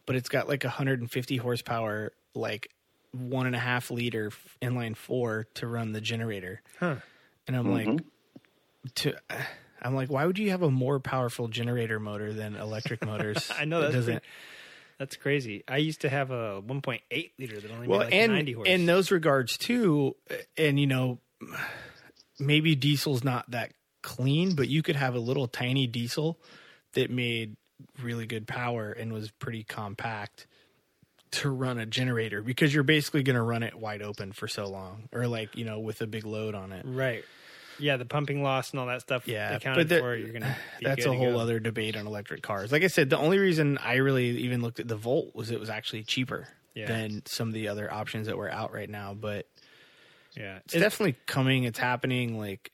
but 0.07 0.17
it's 0.17 0.29
got 0.29 0.49
like 0.49 0.65
150 0.65 1.37
horsepower 1.37 2.13
like 2.35 2.69
one 3.13 3.47
and 3.47 3.55
a 3.55 3.59
half 3.59 3.91
liter 3.91 4.33
inline 4.63 4.97
four 4.97 5.47
to 5.55 5.67
run 5.67 5.93
the 5.93 6.01
generator. 6.01 6.63
Huh. 6.81 6.97
And 7.47 7.57
I'm 7.57 7.71
like 7.73 8.01
to 8.97 9.15
I'm 9.85 9.95
like, 9.95 10.11
why 10.11 10.27
would 10.27 10.39
you 10.39 10.51
have 10.51 10.63
a 10.63 10.71
more 10.71 11.01
powerful 11.01 11.49
generator 11.49 11.99
motor 12.01 12.33
than 12.33 12.55
electric 12.57 13.05
motors? 13.07 13.51
I 13.57 13.65
know 13.65 13.79
It 13.81 13.83
that's 13.83 13.95
doesn't. 13.95 14.15
pretty, 14.15 14.27
that's 15.03 15.17
crazy. 15.17 15.65
I 15.67 15.79
used 15.79 16.03
to 16.03 16.09
have 16.09 16.31
a 16.31 16.63
1.8 16.63 17.01
liter 17.37 17.59
that 17.59 17.71
only 17.73 17.89
well, 17.89 17.99
made 17.99 18.05
like 18.05 18.15
and 18.15 18.33
90 18.35 18.53
horse. 18.53 18.69
in 18.69 18.87
those 18.87 19.11
regards 19.11 19.59
too, 19.59 20.15
and 20.57 20.79
you 20.79 20.87
know, 20.87 21.19
maybe 22.39 22.77
diesel's 22.77 23.25
not 23.25 23.51
that 23.51 23.73
clean, 24.05 24.55
but 24.55 24.69
you 24.69 24.81
could 24.81 24.95
have 24.95 25.17
a 25.17 25.19
little 25.19 25.49
tiny 25.49 25.89
diesel 25.89 26.39
that 26.93 27.11
made 27.11 27.57
really 28.01 28.27
good 28.27 28.47
power 28.47 28.93
and 28.93 29.13
was 29.13 29.33
pretty 29.33 29.65
compact 29.65 30.47
to 31.33 31.51
run 31.51 31.81
a 31.81 31.87
generator 31.87 32.41
because 32.41 32.73
you're 32.73 32.85
basically 32.85 33.25
going 33.25 33.35
to 33.35 33.43
run 33.43 33.65
it 33.65 33.75
wide 33.75 34.03
open 34.03 34.31
for 34.31 34.47
so 34.47 34.69
long, 34.69 35.09
or 35.11 35.27
like 35.27 35.57
you 35.57 35.65
know, 35.65 35.81
with 35.81 36.01
a 36.01 36.07
big 36.07 36.25
load 36.25 36.55
on 36.55 36.71
it. 36.71 36.85
right. 36.87 37.25
Yeah, 37.79 37.97
the 37.97 38.05
pumping 38.05 38.43
loss 38.43 38.71
and 38.71 38.81
all 38.81 38.87
that 38.87 39.01
stuff. 39.03 39.27
Yeah, 39.27 39.55
accounted 39.57 39.89
but 39.89 40.01
for. 40.01 40.15
You're 40.17 40.33
gonna. 40.33 40.57
That's 40.83 41.07
a 41.07 41.13
whole 41.13 41.33
go. 41.33 41.39
other 41.39 41.59
debate 41.61 41.97
on 41.97 42.07
electric 42.07 42.43
cars. 42.43 42.73
Like 42.73 42.83
I 42.85 42.89
said, 42.89 43.11
the 43.11 43.19
only 43.19 43.39
reason 43.39 43.79
I 43.79 43.95
really 43.97 44.27
even 44.39 44.63
looked 44.63 44.81
at 44.81 44.89
the 44.89 44.97
Volt 44.97 45.35
was 45.35 45.51
it 45.51 45.59
was 45.61 45.71
actually 45.71 46.05
cheaper 46.05 46.49
Yeah. 46.75 46.87
than 46.87 47.23
some 47.27 47.49
of 47.49 47.55
the 47.55 47.69
other 47.69 47.93
options 47.93 48.27
that 48.27 48.37
were 48.37 48.51
out 48.51 48.73
right 48.73 48.89
now. 48.91 49.15
But 49.15 49.47
Yeah, 50.37 50.59
it's 50.65 50.75
definitely 50.75 51.17
coming. 51.27 51.65
It's 51.65 51.79
happening. 51.79 52.39
Like 52.39 52.71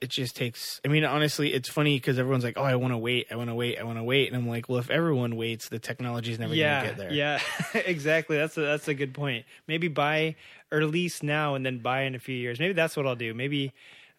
it 0.00 0.08
just 0.08 0.34
takes. 0.34 0.80
I 0.82 0.88
mean, 0.88 1.04
honestly, 1.04 1.52
it's 1.52 1.68
funny 1.68 1.96
because 1.98 2.18
everyone's 2.18 2.42
like, 2.44 2.56
"Oh, 2.56 2.62
I 2.62 2.76
want 2.76 2.94
to 2.94 2.98
wait. 2.98 3.26
I 3.30 3.36
want 3.36 3.50
to 3.50 3.54
wait. 3.54 3.78
I 3.78 3.82
want 3.84 3.98
to 3.98 4.02
wait." 4.02 4.28
And 4.28 4.36
I'm 4.36 4.48
like, 4.48 4.66
"Well, 4.66 4.78
if 4.78 4.88
everyone 4.90 5.36
waits, 5.36 5.68
the 5.68 5.78
technology's 5.78 6.38
never 6.38 6.54
yeah, 6.54 6.80
going 6.80 6.94
to 6.96 7.02
get 7.02 7.10
there." 7.10 7.12
Yeah, 7.12 7.40
exactly. 7.84 8.38
That's 8.38 8.56
a, 8.56 8.62
that's 8.62 8.88
a 8.88 8.94
good 8.94 9.12
point. 9.12 9.44
Maybe 9.68 9.88
buy 9.88 10.36
or 10.72 10.84
lease 10.86 11.22
now 11.22 11.54
and 11.54 11.66
then 11.66 11.80
buy 11.80 12.02
in 12.04 12.14
a 12.14 12.18
few 12.18 12.34
years. 12.34 12.58
Maybe 12.58 12.72
that's 12.72 12.96
what 12.96 13.06
I'll 13.06 13.14
do. 13.16 13.34
Maybe 13.34 13.72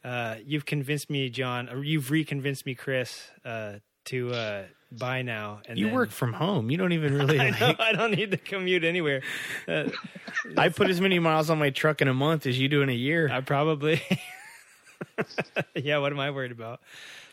uh, 0.03 0.35
you've 0.45 0.65
convinced 0.65 1.09
me, 1.09 1.29
John, 1.29 1.69
or 1.69 1.83
you've 1.83 2.11
reconvinced 2.11 2.65
me, 2.65 2.75
Chris, 2.75 3.23
uh, 3.45 3.75
to 4.05 4.31
uh, 4.33 4.63
buy 4.91 5.21
now. 5.21 5.61
And 5.67 5.77
You 5.77 5.85
then- 5.87 5.95
work 5.95 6.11
from 6.11 6.33
home. 6.33 6.71
You 6.71 6.77
don't 6.77 6.91
even 6.93 7.13
really. 7.13 7.39
I 7.41 7.49
know. 7.51 7.75
I 7.79 7.91
don't 7.93 8.11
need 8.11 8.31
to 8.31 8.37
commute 8.37 8.83
anywhere. 8.83 9.21
Uh, 9.67 9.89
I 10.57 10.69
put 10.69 10.89
as 10.89 10.99
many 10.99 11.19
miles 11.19 11.49
on 11.49 11.59
my 11.59 11.69
truck 11.69 12.01
in 12.01 12.07
a 12.07 12.13
month 12.13 12.45
as 12.47 12.59
you 12.59 12.67
do 12.67 12.81
in 12.81 12.89
a 12.89 12.93
year. 12.93 13.29
I 13.31 13.41
probably. 13.41 14.01
yeah, 15.75 15.97
what 15.97 16.11
am 16.11 16.19
I 16.19 16.31
worried 16.31 16.51
about? 16.51 16.79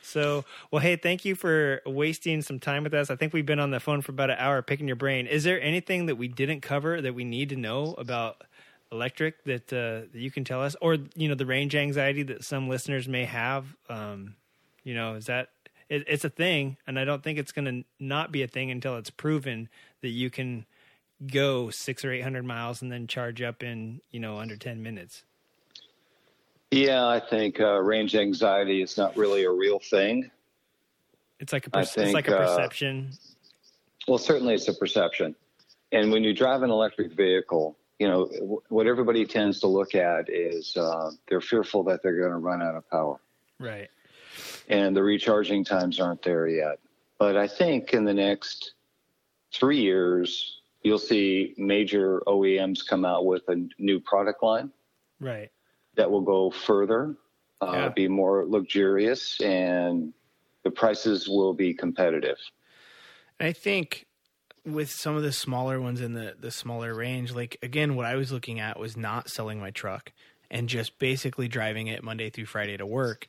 So, 0.02 0.44
well, 0.70 0.80
hey, 0.80 0.96
thank 0.96 1.24
you 1.26 1.34
for 1.34 1.82
wasting 1.84 2.40
some 2.40 2.58
time 2.60 2.82
with 2.84 2.94
us. 2.94 3.10
I 3.10 3.16
think 3.16 3.34
we've 3.34 3.44
been 3.44 3.60
on 3.60 3.70
the 3.70 3.80
phone 3.80 4.00
for 4.00 4.12
about 4.12 4.30
an 4.30 4.36
hour 4.38 4.62
picking 4.62 4.86
your 4.86 4.96
brain. 4.96 5.26
Is 5.26 5.44
there 5.44 5.60
anything 5.60 6.06
that 6.06 6.16
we 6.16 6.28
didn't 6.28 6.62
cover 6.62 7.00
that 7.02 7.14
we 7.14 7.24
need 7.24 7.50
to 7.50 7.56
know 7.56 7.94
about 7.98 8.42
electric 8.90 9.44
that 9.44 9.72
uh, 9.72 10.08
that 10.12 10.20
you 10.20 10.30
can 10.30 10.44
tell 10.44 10.62
us, 10.62 10.76
or 10.80 10.98
you 11.14 11.28
know, 11.28 11.34
the 11.34 11.46
range 11.46 11.74
anxiety 11.74 12.22
that 12.24 12.44
some 12.44 12.68
listeners 12.68 13.08
may 13.08 13.24
have? 13.24 13.66
Um, 13.88 14.36
you 14.84 14.94
know, 14.94 15.14
is 15.14 15.26
that 15.26 15.50
it, 15.88 16.04
it's 16.06 16.24
a 16.24 16.30
thing, 16.30 16.76
and 16.86 16.98
I 16.98 17.04
don't 17.04 17.22
think 17.22 17.38
it's 17.38 17.52
going 17.52 17.64
to 17.64 18.04
not 18.04 18.32
be 18.32 18.42
a 18.42 18.48
thing 18.48 18.70
until 18.70 18.96
it's 18.96 19.10
proven 19.10 19.68
that 20.02 20.08
you 20.08 20.30
can 20.30 20.66
go 21.26 21.70
six 21.70 22.04
or 22.04 22.12
eight 22.12 22.22
hundred 22.22 22.44
miles 22.44 22.82
and 22.82 22.90
then 22.92 23.06
charge 23.06 23.42
up 23.42 23.62
in 23.62 24.00
you 24.10 24.20
know 24.20 24.38
under 24.38 24.56
ten 24.56 24.82
minutes. 24.82 25.24
Yeah, 26.70 27.06
I 27.06 27.20
think 27.20 27.60
uh, 27.60 27.80
range 27.80 28.14
anxiety 28.14 28.82
is 28.82 28.96
not 28.98 29.16
really 29.16 29.44
a 29.44 29.50
real 29.50 29.78
thing. 29.78 30.30
It's 31.40 31.52
like 31.52 31.66
a 31.66 31.70
I 31.72 31.80
perce- 31.80 31.96
it's 31.96 32.12
like 32.12 32.26
think, 32.26 32.36
a 32.36 32.40
uh, 32.40 32.46
perception. 32.46 33.10
Well, 34.06 34.18
certainly 34.18 34.54
it's 34.54 34.68
a 34.68 34.74
perception. 34.74 35.34
And 35.92 36.12
when 36.12 36.24
you 36.24 36.34
drive 36.34 36.62
an 36.62 36.70
electric 36.70 37.12
vehicle, 37.12 37.76
you 37.98 38.06
know, 38.08 38.60
what 38.68 38.86
everybody 38.86 39.24
tends 39.26 39.60
to 39.60 39.66
look 39.66 39.94
at 39.94 40.28
is 40.30 40.76
uh, 40.76 41.10
they're 41.28 41.40
fearful 41.40 41.82
that 41.84 42.02
they're 42.02 42.18
going 42.18 42.30
to 42.30 42.38
run 42.38 42.62
out 42.62 42.74
of 42.76 42.88
power. 42.90 43.20
right. 43.58 43.88
and 44.68 44.96
the 44.96 45.02
recharging 45.02 45.64
times 45.64 45.98
aren't 45.98 46.22
there 46.22 46.46
yet. 46.46 46.78
But 47.18 47.36
I 47.36 47.48
think 47.48 47.92
in 47.94 48.04
the 48.04 48.14
next 48.14 48.74
three 49.52 49.80
years, 49.80 50.60
you'll 50.82 50.98
see 51.00 51.54
major 51.56 52.22
OEMs 52.28 52.86
come 52.86 53.04
out 53.04 53.26
with 53.26 53.42
a 53.48 53.66
new 53.78 53.98
product 53.98 54.42
line 54.44 54.70
Right. 55.18 55.50
that 55.96 56.08
will 56.08 56.20
go 56.20 56.50
further, 56.50 57.16
uh, 57.60 57.72
Yeah. 57.72 57.88
be 57.88 58.06
more 58.06 58.46
luxurious, 58.46 59.40
and 59.40 60.12
the 60.62 60.70
prices 60.70 61.28
will 61.28 61.54
be 61.54 61.74
competitive. 61.74 62.38
I 63.40 63.52
think 63.52 64.06
with 64.72 64.90
some 64.90 65.16
of 65.16 65.22
the 65.22 65.32
smaller 65.32 65.80
ones 65.80 66.00
in 66.00 66.14
the 66.14 66.34
the 66.38 66.50
smaller 66.50 66.94
range, 66.94 67.32
like 67.32 67.56
again, 67.62 67.96
what 67.96 68.06
I 68.06 68.16
was 68.16 68.32
looking 68.32 68.60
at 68.60 68.78
was 68.78 68.96
not 68.96 69.30
selling 69.30 69.60
my 69.60 69.70
truck 69.70 70.12
and 70.50 70.68
just 70.68 70.98
basically 70.98 71.48
driving 71.48 71.86
it 71.88 72.02
Monday 72.02 72.30
through 72.30 72.46
Friday 72.46 72.76
to 72.76 72.86
work. 72.86 73.28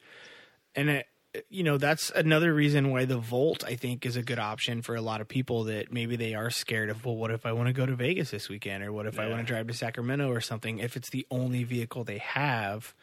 And 0.76 0.90
it, 0.90 1.08
you 1.50 1.64
know, 1.64 1.78
that's 1.78 2.10
another 2.12 2.54
reason 2.54 2.92
why 2.92 3.06
the 3.06 3.18
Volt 3.18 3.64
I 3.64 3.76
think 3.76 4.06
is 4.06 4.16
a 4.16 4.24
good 4.24 4.40
option 4.40 4.82
for 4.82 4.96
a 4.96 5.02
lot 5.02 5.22
of 5.22 5.28
people 5.28 5.66
that 5.66 5.92
maybe 5.92 6.16
they 6.16 6.34
are 6.34 6.50
scared 6.50 6.90
of, 6.90 7.06
well, 7.06 7.16
what 7.16 7.32
if 7.32 7.46
I 7.46 7.52
want 7.52 7.68
to 7.68 7.74
go 7.74 7.86
to 7.86 7.96
Vegas 7.96 8.32
this 8.32 8.50
weekend 8.50 8.84
or 8.84 8.92
what 8.92 9.06
if 9.06 9.20
I 9.20 9.28
want 9.28 9.40
to 9.40 9.46
drive 9.46 9.68
to 9.68 9.74
Sacramento 9.74 10.30
or 10.30 10.42
something 10.42 10.80
if 10.80 10.96
it's 10.96 11.10
the 11.10 11.26
only 11.30 11.64
vehicle 11.64 12.04
they 12.04 12.18
have. 12.20 12.94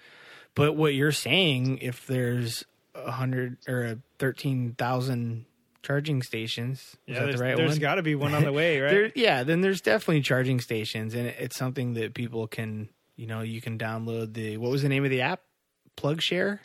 But 0.54 0.76
what 0.76 0.94
you're 0.94 1.12
saying 1.12 1.78
if 1.78 2.06
there's 2.06 2.64
a 2.94 3.12
hundred 3.12 3.58
or 3.68 3.84
a 3.84 3.98
thirteen 4.18 4.74
thousand 4.76 5.44
charging 5.86 6.22
stations. 6.22 6.80
Is 6.80 6.96
Yeah, 7.06 7.14
that 7.20 7.24
there's, 7.26 7.38
the 7.38 7.44
right 7.44 7.56
there's 7.56 7.70
one? 7.70 7.78
got 7.78 7.94
to 7.96 8.02
be 8.02 8.14
one 8.14 8.34
on 8.34 8.42
the 8.44 8.52
way, 8.52 8.80
right? 8.82 8.90
There, 8.90 9.12
yeah, 9.14 9.42
then 9.44 9.60
there's 9.60 9.80
definitely 9.80 10.22
charging 10.22 10.60
stations, 10.60 11.14
and 11.14 11.26
it's 11.28 11.56
something 11.56 11.94
that 11.94 12.14
people 12.14 12.46
can, 12.48 12.88
you 13.16 13.26
know, 13.26 13.40
you 13.42 13.60
can 13.60 13.78
download 13.78 14.34
the 14.34 14.56
what 14.56 14.70
was 14.70 14.82
the 14.82 14.88
name 14.88 15.04
of 15.04 15.10
the 15.10 15.20
app? 15.22 15.40
PlugShare. 15.96 16.58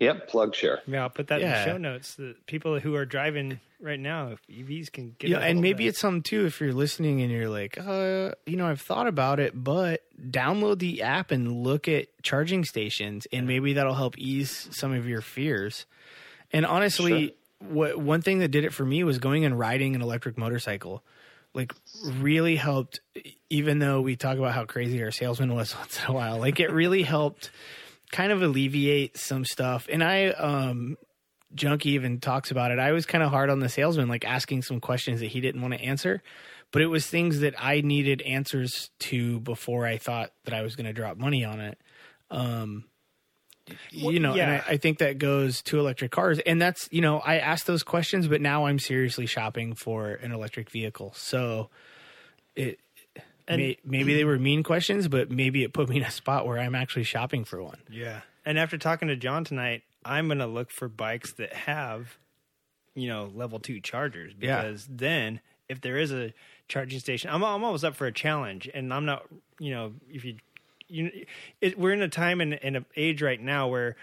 Yep, 0.00 0.28
plug 0.28 0.54
share. 0.56 0.80
yeah, 0.88 1.02
I'll 1.02 1.10
put 1.10 1.28
that 1.28 1.40
in 1.42 1.48
the 1.48 1.64
show 1.64 1.76
notes. 1.76 2.16
The 2.16 2.34
people 2.46 2.80
who 2.80 2.96
are 2.96 3.04
driving 3.04 3.60
right 3.80 4.00
now, 4.00 4.30
if 4.32 4.40
EVs 4.48 4.90
can 4.90 5.14
get. 5.16 5.30
Yeah, 5.30 5.38
and 5.38 5.60
maybe 5.60 5.84
that. 5.84 5.90
it's 5.90 6.00
something 6.00 6.22
too 6.24 6.44
if 6.44 6.60
you're 6.60 6.72
listening 6.72 7.20
and 7.22 7.30
you're 7.30 7.48
like, 7.48 7.78
uh, 7.78 8.32
you 8.44 8.56
know, 8.56 8.66
I've 8.66 8.80
thought 8.80 9.06
about 9.06 9.38
it, 9.38 9.52
but 9.54 10.00
download 10.20 10.80
the 10.80 11.02
app 11.02 11.30
and 11.30 11.62
look 11.62 11.86
at 11.86 12.08
charging 12.24 12.64
stations, 12.64 13.28
and 13.32 13.46
maybe 13.46 13.74
that'll 13.74 13.94
help 13.94 14.18
ease 14.18 14.68
some 14.72 14.92
of 14.92 15.06
your 15.06 15.20
fears. 15.20 15.86
And 16.52 16.66
honestly, 16.66 17.36
what 17.68 17.98
one 17.98 18.22
thing 18.22 18.38
that 18.38 18.48
did 18.48 18.64
it 18.64 18.72
for 18.72 18.84
me 18.84 19.04
was 19.04 19.18
going 19.18 19.44
and 19.44 19.58
riding 19.58 19.94
an 19.94 20.02
electric 20.02 20.38
motorcycle. 20.38 21.02
Like 21.54 21.74
really 22.06 22.56
helped, 22.56 23.00
even 23.50 23.78
though 23.78 24.00
we 24.00 24.16
talk 24.16 24.38
about 24.38 24.52
how 24.52 24.64
crazy 24.64 25.02
our 25.02 25.10
salesman 25.10 25.54
was 25.54 25.76
once 25.78 26.00
in 26.02 26.10
a 26.10 26.12
while. 26.12 26.38
Like 26.38 26.60
it 26.60 26.70
really 26.70 27.02
helped 27.02 27.50
kind 28.10 28.32
of 28.32 28.42
alleviate 28.42 29.16
some 29.16 29.44
stuff. 29.44 29.86
And 29.90 30.02
I, 30.02 30.28
um, 30.28 30.96
Junkie 31.54 31.90
even 31.90 32.20
talks 32.20 32.50
about 32.50 32.70
it. 32.70 32.78
I 32.78 32.92
was 32.92 33.04
kind 33.04 33.22
of 33.22 33.30
hard 33.30 33.50
on 33.50 33.60
the 33.60 33.68
salesman, 33.68 34.08
like 34.08 34.24
asking 34.24 34.62
some 34.62 34.80
questions 34.80 35.20
that 35.20 35.26
he 35.26 35.40
didn't 35.40 35.60
want 35.60 35.74
to 35.74 35.80
answer, 35.80 36.22
but 36.70 36.80
it 36.80 36.86
was 36.86 37.06
things 37.06 37.40
that 37.40 37.54
I 37.58 37.82
needed 37.82 38.22
answers 38.22 38.90
to 39.00 39.40
before 39.40 39.86
I 39.86 39.98
thought 39.98 40.32
that 40.44 40.54
I 40.54 40.62
was 40.62 40.76
going 40.76 40.86
to 40.86 40.92
drop 40.94 41.18
money 41.18 41.44
on 41.44 41.60
it. 41.60 41.78
Um, 42.30 42.84
you 43.90 44.20
know, 44.20 44.34
and. 44.34 44.62
I, 44.66 44.72
I 44.72 44.76
think 44.76 44.98
that 44.98 45.18
goes 45.18 45.62
to 45.62 45.78
electric 45.78 46.10
cars, 46.10 46.38
and 46.40 46.60
that's 46.60 46.88
you 46.92 47.00
know, 47.00 47.18
I 47.20 47.38
asked 47.38 47.66
those 47.66 47.82
questions, 47.82 48.28
but 48.28 48.40
now 48.40 48.66
I'm 48.66 48.78
seriously 48.78 49.26
shopping 49.26 49.74
for 49.74 50.10
an 50.10 50.32
electric 50.32 50.70
vehicle. 50.70 51.12
So 51.16 51.70
it 52.54 52.78
may, 53.48 53.78
maybe 53.84 54.14
they 54.14 54.24
were 54.24 54.38
mean 54.38 54.62
questions, 54.62 55.08
but 55.08 55.30
maybe 55.30 55.62
it 55.62 55.72
put 55.72 55.88
me 55.88 55.96
in 55.98 56.02
a 56.04 56.10
spot 56.10 56.46
where 56.46 56.58
I'm 56.58 56.74
actually 56.74 57.04
shopping 57.04 57.44
for 57.44 57.62
one. 57.62 57.78
Yeah. 57.90 58.20
And 58.44 58.58
after 58.58 58.78
talking 58.78 59.08
to 59.08 59.16
John 59.16 59.44
tonight, 59.44 59.82
I'm 60.04 60.26
going 60.28 60.38
to 60.38 60.46
look 60.46 60.70
for 60.70 60.88
bikes 60.88 61.32
that 61.34 61.52
have, 61.52 62.18
you 62.94 63.08
know, 63.08 63.30
level 63.34 63.58
two 63.58 63.80
chargers 63.80 64.32
Yeah. 64.40 64.62
because 64.62 64.86
then 64.90 65.40
if 65.68 65.80
there 65.80 65.96
is 65.98 66.12
a 66.12 66.32
charging 66.68 66.98
station, 67.00 67.30
I'm, 67.30 67.42
I'm 67.44 67.64
always 67.64 67.84
up 67.84 67.94
for 67.94 68.06
a 68.06 68.12
challenge. 68.12 68.68
And 68.72 68.92
I'm 68.92 69.04
not, 69.04 69.26
you 69.58 69.70
know, 69.70 69.92
if 70.08 70.24
you, 70.24 70.36
you 70.92 71.24
it, 71.60 71.78
we're 71.78 71.92
in 71.92 72.02
a 72.02 72.08
time 72.08 72.40
and 72.40 72.54
in 72.54 72.76
an 72.76 72.84
age 72.96 73.22
right 73.22 73.40
now 73.40 73.68
where 73.68 73.96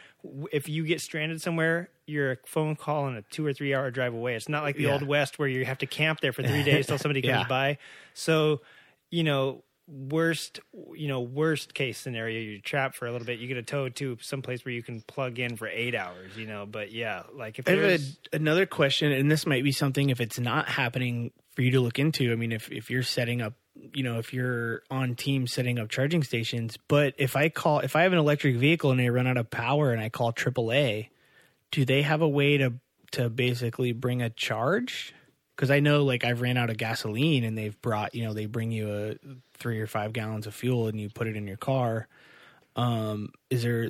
if 0.52 0.68
you 0.68 0.86
get 0.86 1.02
stranded 1.02 1.42
somewhere, 1.42 1.90
you're 2.08 2.32
a 2.32 2.38
phone 2.46 2.76
call 2.76 3.08
and 3.08 3.18
a 3.18 3.22
two 3.22 3.46
or 3.46 3.54
three 3.54 3.74
hour 3.74 3.92
drive 3.92 4.14
away. 4.14 4.36
It's 4.36 4.50
not 4.50 4.64
like 4.64 4.76
the 4.76 4.86
Yeah. 4.86 4.94
old 4.94 5.04
west 5.04 5.38
where 5.40 5.48
you 5.48 5.66
have 5.66 5.78
to 5.80 5.86
camp 5.86 6.20
there 6.22 6.34
for 6.34 6.44
three 6.44 6.64
days 6.72 6.88
till 6.88 6.98
somebody 6.98 7.22
comes 7.22 7.42
Yeah. 7.42 7.48
by. 7.48 7.78
So, 8.14 8.62
you 9.12 9.24
know, 9.24 9.64
worst, 9.88 10.60
you 10.94 11.08
know, 11.08 11.22
worst 11.22 11.74
case 11.74 11.98
scenario, 11.98 12.40
you're 12.40 12.60
trapped 12.62 12.96
for 12.96 13.08
a 13.08 13.12
little 13.12 13.26
bit. 13.26 13.40
You 13.40 13.48
get 13.48 13.58
a 13.58 13.64
tow 13.64 13.90
to 13.90 14.18
someplace 14.22 14.64
where 14.66 14.74
you 14.74 14.84
can 14.84 15.02
plug 15.02 15.40
in 15.40 15.58
for 15.58 15.68
eight 15.68 15.96
hours, 15.96 16.36
you 16.38 16.46
know. 16.48 16.66
But 16.66 16.92
yeah, 16.92 17.24
like 17.34 17.60
if 17.60 17.68
I 17.68 17.72
have 17.72 17.80
there's, 17.82 18.18
a, 18.34 18.36
another 18.38 18.66
question, 18.66 19.12
and 19.12 19.32
this 19.32 19.46
might 19.46 19.64
be 19.64 19.72
something 19.72 20.10
if 20.10 20.20
it's 20.22 20.40
not 20.40 20.70
happening 20.70 21.32
for 21.56 21.62
you 21.62 21.72
to 21.72 21.80
look 21.82 22.00
into. 22.00 22.32
I 22.32 22.36
mean, 22.36 22.52
if 22.52 22.72
if 22.72 22.90
you're 22.90 23.04
setting 23.04 23.42
up, 23.42 23.54
you 23.94 24.04
know, 24.04 24.20
if 24.20 24.34
you're 24.34 24.84
on 24.90 25.16
team 25.16 25.48
setting 25.48 25.80
up 25.80 25.90
charging 25.90 26.24
stations, 26.24 26.78
but 26.88 27.14
if 27.18 27.36
I 27.36 27.50
call, 27.50 27.80
if 27.80 27.96
I 27.96 28.04
have 28.04 28.14
an 28.14 28.20
electric 28.20 28.56
vehicle 28.56 28.92
and 28.92 29.00
they 29.00 29.10
run 29.10 29.28
out 29.28 29.38
of 29.38 29.50
power 29.50 29.92
and 29.92 30.02
I 30.02 30.10
call 30.10 30.34
AAA, 30.34 31.10
do 31.72 31.86
they 31.86 32.02
have 32.02 32.22
a 32.22 32.28
way 32.28 32.58
to 32.58 32.74
to 33.12 33.30
basically 33.30 33.92
bring 33.92 34.22
a 34.22 34.30
charge? 34.30 35.14
Because 35.56 35.72
I 35.72 35.80
know, 35.82 36.06
like, 36.06 36.24
I've 36.24 36.42
ran 36.42 36.58
out 36.58 36.70
of 36.70 36.78
gasoline 36.78 37.44
and 37.44 37.58
they've 37.58 37.80
brought, 37.82 38.16
you 38.16 38.24
know, 38.24 38.34
they 38.34 38.46
bring 38.46 38.72
you 38.72 38.90
a 38.90 39.16
three 39.56 39.82
or 39.82 39.88
five 39.88 40.14
gallons 40.14 40.48
of 40.48 40.56
fuel 40.56 40.88
and 40.88 41.00
you 41.00 41.10
put 41.10 41.28
it 41.28 41.36
in 41.36 41.48
your 41.48 41.58
car. 41.58 42.08
Um, 42.78 43.32
is 43.50 43.64
there 43.64 43.90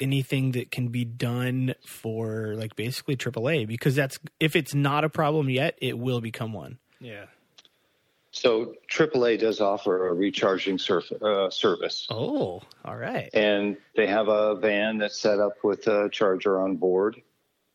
anything 0.00 0.52
that 0.52 0.70
can 0.70 0.88
be 0.88 1.04
done 1.04 1.74
for 1.86 2.54
like 2.56 2.76
basically 2.76 3.16
AAA 3.16 3.66
because 3.66 3.94
that's 3.94 4.18
if 4.40 4.56
it's 4.56 4.74
not 4.74 5.04
a 5.04 5.08
problem 5.08 5.50
yet, 5.50 5.76
it 5.80 5.98
will 5.98 6.20
become 6.20 6.52
one. 6.52 6.78
yeah, 7.00 7.26
So 8.30 8.74
AAA 8.90 9.38
does 9.40 9.60
offer 9.60 10.08
a 10.08 10.14
recharging 10.14 10.78
surf, 10.78 11.10
uh, 11.22 11.48
service, 11.50 12.06
Oh, 12.10 12.60
all 12.84 12.96
right. 12.96 13.30
and 13.32 13.76
they 13.96 14.06
have 14.06 14.28
a 14.28 14.54
van 14.56 14.98
that's 14.98 15.18
set 15.18 15.40
up 15.40 15.54
with 15.64 15.86
a 15.86 16.08
charger 16.10 16.60
on 16.60 16.76
board, 16.76 17.20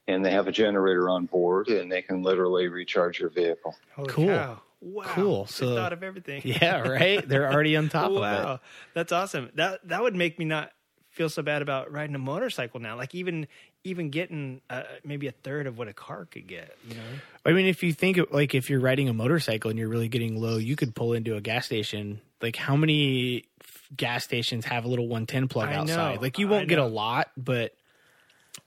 and 0.08 0.24
they 0.24 0.32
have 0.32 0.48
a 0.48 0.52
generator 0.52 1.10
on 1.10 1.26
board, 1.26 1.70
and 1.70 1.92
they 1.92 2.02
can 2.04 2.22
literally 2.22 2.68
recharge 2.68 3.20
your 3.20 3.30
vehicle. 3.30 3.76
Holy 3.96 4.10
Cool. 4.10 4.28
cow. 4.28 4.62
Wow, 4.82 5.04
Cool. 5.08 5.44
They 5.46 5.52
So- 5.52 5.76
thought 5.76 5.94
of 5.94 6.04
everything. 6.04 6.42
Yeah, 6.46 6.82
right. 6.88 7.28
They're 7.28 7.52
already 7.52 7.76
on 7.78 7.90
top 7.90 8.12
of 8.12 8.18
it. 8.18 8.20
wow, 8.20 8.60
that's 8.94 9.12
awesome. 9.12 9.50
That 9.56 9.80
that 9.88 10.02
would 10.04 10.16
make 10.16 10.38
me 10.38 10.46
not 10.46 10.72
feel 11.10 11.30
so 11.30 11.42
bad 11.42 11.62
about 11.62 11.92
riding 11.92 12.16
a 12.16 12.20
motorcycle 12.20 12.80
now. 12.80 12.96
Like 12.98 13.16
even 13.16 13.48
even 13.84 14.10
getting 14.10 14.62
uh, 14.70 14.84
maybe 15.04 15.28
a 15.28 15.32
third 15.32 15.68
of 15.68 15.78
what 15.78 15.88
a 15.88 15.94
car 15.94 16.26
could 16.26 16.48
get. 16.48 16.78
You 16.88 16.96
know. 16.96 17.04
I 17.46 17.52
mean, 17.52 17.66
if 17.66 17.84
you 17.84 17.94
think 17.94 18.18
like 18.32 18.56
if 18.56 18.70
you're 18.70 18.80
riding 18.80 19.10
a 19.10 19.14
motorcycle 19.14 19.70
and 19.70 19.78
you're 19.78 19.90
really 19.90 20.08
getting 20.08 20.40
low, 20.40 20.58
you 20.58 20.76
could 20.76 20.96
pull 20.96 21.14
into 21.14 21.36
a 21.36 21.42
gas 21.42 21.66
station. 21.66 22.22
Like 22.42 22.56
how 22.56 22.76
many 22.76 23.46
gas 23.96 24.24
stations 24.24 24.66
have 24.66 24.86
a 24.86 24.88
little 24.88 25.08
110 25.08 25.48
plug 25.48 25.70
I 25.70 25.74
know. 25.74 25.82
outside? 25.82 26.22
Like 26.22 26.40
you 26.40 26.48
won't 26.48 26.68
get 26.68 26.80
a 26.80 26.86
lot, 26.86 27.32
but 27.38 27.74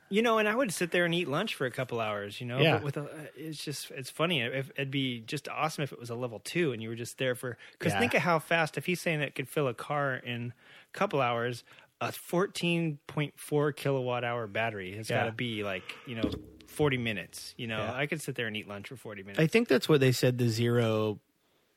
You 0.09 0.23
know, 0.23 0.39
and 0.39 0.49
I 0.49 0.55
would 0.55 0.73
sit 0.73 0.93
there 0.93 1.05
and 1.05 1.13
eat 1.15 1.27
lunch 1.27 1.55
for 1.55 1.67
a 1.67 1.71
couple 1.71 2.01
hours. 2.01 2.41
You 2.41 2.47
know, 2.47 2.61
Yeah. 2.63 2.75
but 2.75 2.83
with 2.85 2.97
a, 2.97 3.09
it's 3.35 3.63
just 3.65 3.91
it's 3.91 4.11
funny. 4.11 4.41
If, 4.41 4.71
it'd 4.77 4.91
be 4.91 5.21
just 5.21 5.49
awesome 5.49 5.83
if 5.83 5.93
it 5.93 5.99
was 5.99 6.11
a 6.11 6.15
level 6.15 6.39
two 6.41 6.73
and 6.73 6.83
you 6.83 6.89
were 6.91 6.95
just 6.95 7.19
there 7.19 7.35
for. 7.35 7.57
Because 7.73 7.93
Yeah. 7.95 7.99
think 8.01 8.15
of 8.15 8.23
how 8.23 8.39
fast. 8.39 8.77
If 8.79 8.87
he's 8.87 9.01
saying 9.01 9.21
it 9.21 9.35
could 9.35 9.49
fill 9.49 9.69
a 9.69 9.75
car 9.75 10.15
in 10.15 10.53
a 10.95 10.97
couple 10.97 11.21
hours, 11.21 11.65
a 12.01 12.13
fourteen 12.13 12.99
point 13.07 13.35
four 13.37 13.73
kilowatt 13.73 14.25
hour 14.25 14.47
battery 14.47 14.97
has 14.97 15.09
got 15.09 15.25
to 15.25 15.33
be 15.33 15.65
like 15.65 15.95
you 16.07 16.17
know 16.17 16.31
forty 16.67 16.99
minutes. 16.99 17.55
You 17.57 17.67
know, 17.67 17.79
Yeah. 17.79 17.95
I 17.95 18.07
could 18.07 18.21
sit 18.21 18.35
there 18.35 18.47
and 18.47 18.57
eat 18.57 18.69
lunch 18.69 18.89
for 18.89 18.97
forty 18.97 19.23
minutes. 19.23 19.41
I 19.41 19.47
think 19.47 19.69
that's 19.69 19.89
what 19.89 20.01
they 20.01 20.13
said 20.13 20.39
the 20.39 20.49
zero 20.49 21.21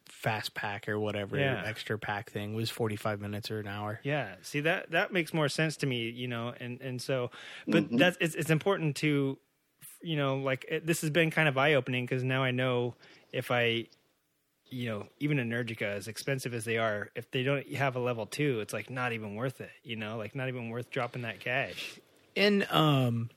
fast 0.08 0.54
pack 0.54 0.90
or 0.90 1.00
whatever 1.00 1.38
Yeah. 1.38 1.64
extra 1.66 1.98
pack 1.98 2.30
thing 2.30 2.54
was 2.54 2.70
45 2.70 3.22
minutes 3.22 3.50
or 3.52 3.60
an 3.60 3.68
hour. 3.68 4.02
Yeah, 4.04 4.36
see 4.42 4.60
that 4.62 4.92
that 4.92 5.14
makes 5.14 5.34
more 5.34 5.48
sense 5.48 5.78
to 5.78 5.86
me, 5.88 6.10
you 6.10 6.28
know, 6.28 6.54
and 6.60 6.82
and 6.82 7.02
so, 7.02 7.32
but 7.68 7.86
mm-hmm. 7.86 7.98
that's 7.98 8.18
it's 8.20 8.36
it's 8.36 8.50
important 8.50 8.98
to, 8.98 9.38
you 10.02 10.18
know, 10.18 10.38
like 10.38 10.66
it, 10.68 10.86
this 10.86 11.02
has 11.02 11.10
been 11.10 11.32
kind 11.32 11.48
of 11.48 11.58
eye 11.58 11.76
opening 11.76 12.06
because 12.06 12.24
now 12.24 12.44
I 12.44 12.52
know 12.52 12.96
if 13.32 13.52
I, 13.52 13.86
you 14.70 14.90
know, 14.90 15.08
even 15.20 15.38
Energica, 15.38 15.84
as 15.84 16.08
expensive 16.08 16.54
as 16.54 16.66
they 16.66 16.78
are, 16.78 17.10
if 17.16 17.30
they 17.32 17.44
don't 17.44 17.68
have 17.74 17.96
a 17.96 18.00
level 18.00 18.26
two, 18.26 18.60
it's 18.60 18.74
like 18.74 18.90
not 18.90 19.14
even 19.14 19.36
worth 19.36 19.62
it, 19.62 19.72
you 19.84 19.96
know, 19.96 20.18
like 20.18 20.36
not 20.36 20.48
even 20.48 20.70
worth 20.70 20.90
dropping 20.90 21.24
that 21.24 21.40
cash. 21.40 22.00
And 22.36 22.68
um 22.70 23.30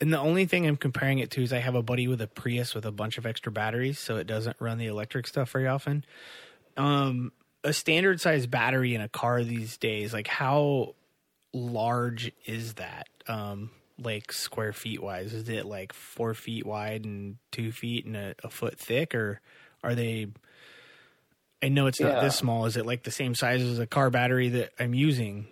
and 0.00 0.12
the 0.12 0.18
only 0.18 0.46
thing 0.46 0.66
I'm 0.66 0.76
comparing 0.76 1.18
it 1.18 1.30
to 1.32 1.42
is 1.42 1.52
I 1.52 1.58
have 1.58 1.74
a 1.74 1.82
buddy 1.82 2.08
with 2.08 2.22
a 2.22 2.26
Prius 2.26 2.74
with 2.74 2.86
a 2.86 2.92
bunch 2.92 3.18
of 3.18 3.26
extra 3.26 3.52
batteries, 3.52 3.98
so 3.98 4.16
it 4.16 4.26
doesn't 4.26 4.56
run 4.60 4.78
the 4.78 4.86
electric 4.86 5.26
stuff 5.26 5.50
very 5.50 5.66
often. 5.66 6.04
Um 6.76 7.32
a 7.62 7.72
standard 7.72 8.20
size 8.20 8.46
battery 8.46 8.94
in 8.94 9.00
a 9.00 9.08
car 9.08 9.42
these 9.44 9.76
days, 9.76 10.12
like 10.12 10.28
how 10.28 10.94
large 11.52 12.32
is 12.46 12.74
that? 12.74 13.08
Um 13.26 13.70
like 14.02 14.32
square 14.32 14.72
feet 14.72 15.02
wise? 15.02 15.34
Is 15.34 15.48
it 15.48 15.66
like 15.66 15.92
four 15.92 16.34
feet 16.34 16.64
wide 16.64 17.04
and 17.04 17.36
two 17.50 17.70
feet 17.72 18.06
and 18.06 18.16
a, 18.16 18.34
a 18.42 18.48
foot 18.48 18.78
thick 18.78 19.14
or 19.14 19.40
are 19.82 19.94
they 19.94 20.28
I 21.62 21.68
know 21.68 21.86
it's 21.86 22.00
not 22.00 22.14
Yeah. 22.14 22.20
this 22.20 22.36
small. 22.36 22.66
Is 22.66 22.76
it 22.76 22.86
like 22.86 23.02
the 23.02 23.10
same 23.10 23.34
size 23.34 23.62
as 23.62 23.78
a 23.78 23.86
car 23.86 24.10
battery 24.10 24.48
that 24.50 24.72
I'm 24.78 24.94
using? 24.94 25.46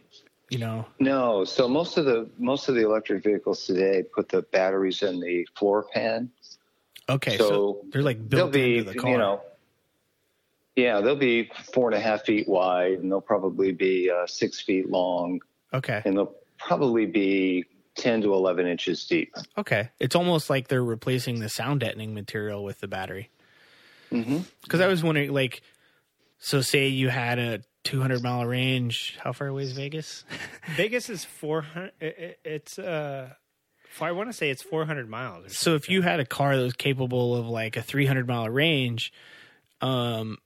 You 0.51 0.59
know? 0.59 0.87
No, 0.99 1.45
so 1.45 1.69
most 1.69 1.99
of 1.99 2.07
the 2.07 2.29
most 2.39 2.69
of 2.69 2.75
the 2.75 2.83
electric 2.83 3.23
vehicles 3.23 3.67
today 3.67 4.03
put 4.03 4.31
the 4.31 4.43
batteries 4.43 5.03
in 5.03 5.21
the 5.21 5.47
floor 5.57 5.87
pan. 5.93 6.31
Okay, 7.09 7.37
so, 7.37 7.49
So 7.49 7.81
they're 7.91 8.03
like 8.03 8.27
built 8.29 8.53
be, 8.53 8.79
into 8.79 8.93
the 8.93 8.99
car. 8.99 9.11
you 9.11 9.19
know, 9.19 9.43
yeah, 10.77 11.01
they'll 11.01 11.17
be 11.17 11.51
four 11.73 11.89
and 11.89 11.97
a 11.97 12.01
half 12.01 12.25
feet 12.25 12.49
wide, 12.49 12.99
and 13.01 13.11
they'll 13.11 13.21
probably 13.21 13.73
be 13.73 14.11
uh, 14.11 14.27
six 14.27 14.61
feet 14.61 14.89
long, 14.89 15.41
okay, 15.75 16.03
and 16.05 16.17
they'll 16.17 16.35
probably 16.59 17.05
be 17.07 17.65
ten 17.95 18.23
to 18.23 18.33
eleven 18.33 18.67
inches 18.67 19.05
deep. 19.07 19.35
okay. 19.57 19.91
It's 19.99 20.15
almost 20.15 20.49
like 20.49 20.69
they're 20.69 20.85
replacing 20.85 21.41
the 21.41 21.49
sound 21.49 21.81
deadening 21.81 22.15
material 22.15 22.63
with 22.65 22.81
the 22.81 22.89
battery. 22.89 23.29
hmm 24.11 24.39
Because 24.63 24.81
I 24.81 24.87
was 24.87 25.03
wondering, 25.03 25.33
like, 25.33 25.63
so 26.39 26.61
say 26.61 26.89
you 26.89 27.09
had 27.09 27.39
a 27.39 27.61
200 27.85 28.23
mile 28.23 28.45
range. 28.47 29.19
How 29.23 29.33
far 29.33 29.49
away 29.49 29.63
is 29.63 29.73
Vegas? 29.73 30.25
Vegas 30.77 31.09
is 31.09 31.25
four 31.25 31.63
hundred. 31.63 31.93
It's 32.01 32.79
uh, 32.79 33.31
I 34.01 34.13
want 34.13 34.29
to 34.29 34.33
say 34.33 34.51
it's 34.51 34.63
four 34.63 34.85
hundred 34.85 35.09
miles. 35.09 35.47
Or 35.47 35.49
So 35.51 35.75
if 35.75 35.89
you 35.89 36.03
had 36.03 36.21
a 36.21 36.27
car 36.27 36.57
that 36.57 36.63
was 36.63 36.75
capable 36.75 37.35
of 37.35 37.49
like 37.49 37.77
a 37.77 37.83
300 37.83 38.29
mile 38.29 38.49
range, 38.49 39.13
um, 39.81 40.39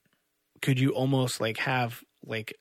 could 0.61 0.79
you 0.79 0.91
almost 0.91 1.41
like 1.41 1.59
have 1.59 2.03
like 2.25 2.59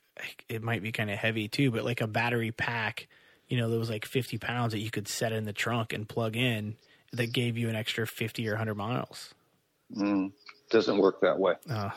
it 0.50 0.62
might 0.62 0.84
be 0.84 0.92
kind 0.92 1.10
of 1.10 1.18
heavy 1.18 1.48
too, 1.48 1.72
but 1.72 1.86
like 1.86 2.02
a 2.02 2.08
battery 2.08 2.52
pack, 2.52 3.08
you 3.48 3.58
know, 3.58 3.70
that 3.70 3.78
was 3.78 3.90
like 3.90 4.06
50 4.06 4.38
pounds 4.38 4.74
that 4.74 4.80
you 4.80 4.92
could 4.92 5.08
set 5.08 5.32
in 5.32 5.46
the 5.46 5.54
trunk 5.54 5.94
and 5.94 6.08
plug 6.08 6.36
in 6.36 6.76
that 7.14 7.34
gave 7.34 7.58
you 7.58 7.70
an 7.70 7.76
extra 7.76 8.08
50 8.08 8.48
or 8.48 8.54
100 8.54 8.76
miles. 8.76 9.34
Mm, 9.96 10.32
doesn't 10.70 10.98
work 10.98 11.22
that 11.22 11.38
way. 11.40 11.54
Oh, 11.70 11.92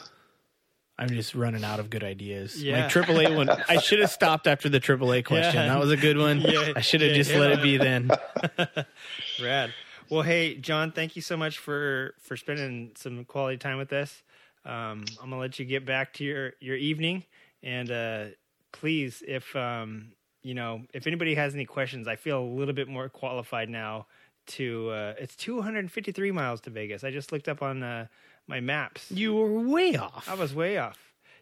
I'm 0.98 1.08
just 1.08 1.34
running 1.34 1.64
out 1.64 1.80
of 1.80 1.90
good 1.90 2.04
ideas. 2.04 2.62
Yeah. 2.62 2.84
Like 2.84 2.92
AAA 2.92 3.36
one, 3.36 3.48
I 3.68 3.78
should 3.78 3.98
have 4.00 4.10
stopped 4.10 4.46
after 4.46 4.68
the 4.68 4.80
AAA 4.80 5.24
question. 5.24 5.54
Yeah. 5.54 5.68
That 5.68 5.80
was 5.80 5.90
a 5.90 5.96
good 5.96 6.16
one. 6.16 6.40
Yeah. 6.40 6.72
I 6.76 6.80
should 6.80 7.00
have 7.00 7.10
Yeah, 7.10 7.16
just 7.16 7.34
let 7.34 7.50
it 7.50 7.62
be 7.62 7.76
then. 7.76 8.10
Rad. 9.42 9.72
Well, 10.10 10.22
hey, 10.22 10.54
John, 10.56 10.92
thank 10.92 11.16
you 11.16 11.22
so 11.22 11.36
much 11.36 11.58
for 11.58 12.14
for 12.20 12.36
spending 12.36 12.92
some 12.94 13.24
quality 13.24 13.56
time 13.56 13.78
with 13.78 13.92
us. 13.92 14.22
Um, 14.64 15.04
I'm 15.20 15.30
gonna 15.30 15.38
let 15.38 15.58
you 15.58 15.64
get 15.64 15.84
back 15.84 16.12
to 16.14 16.24
your 16.24 16.52
your 16.60 16.76
evening, 16.76 17.24
and 17.62 17.90
uh, 17.90 18.24
please, 18.72 19.22
if 19.26 19.56
um, 19.56 20.12
you 20.42 20.54
know, 20.54 20.82
if 20.92 21.06
anybody 21.06 21.34
has 21.34 21.54
any 21.54 21.64
questions, 21.64 22.06
I 22.06 22.16
feel 22.16 22.40
a 22.40 22.44
little 22.44 22.74
bit 22.74 22.86
more 22.86 23.08
qualified 23.08 23.68
now. 23.68 24.06
To 24.48 24.90
uh, 24.90 25.14
it's 25.18 25.34
253 25.36 26.30
miles 26.30 26.60
to 26.62 26.70
Vegas. 26.70 27.02
I 27.02 27.10
just 27.10 27.32
looked 27.32 27.48
up 27.48 27.62
on 27.62 27.82
uh, 27.82 28.06
my 28.46 28.60
maps. 28.60 29.10
You 29.10 29.34
were 29.34 29.60
way 29.60 29.96
off. 29.96 30.28
I 30.28 30.34
was 30.34 30.54
way 30.54 30.78
off. 30.78 30.98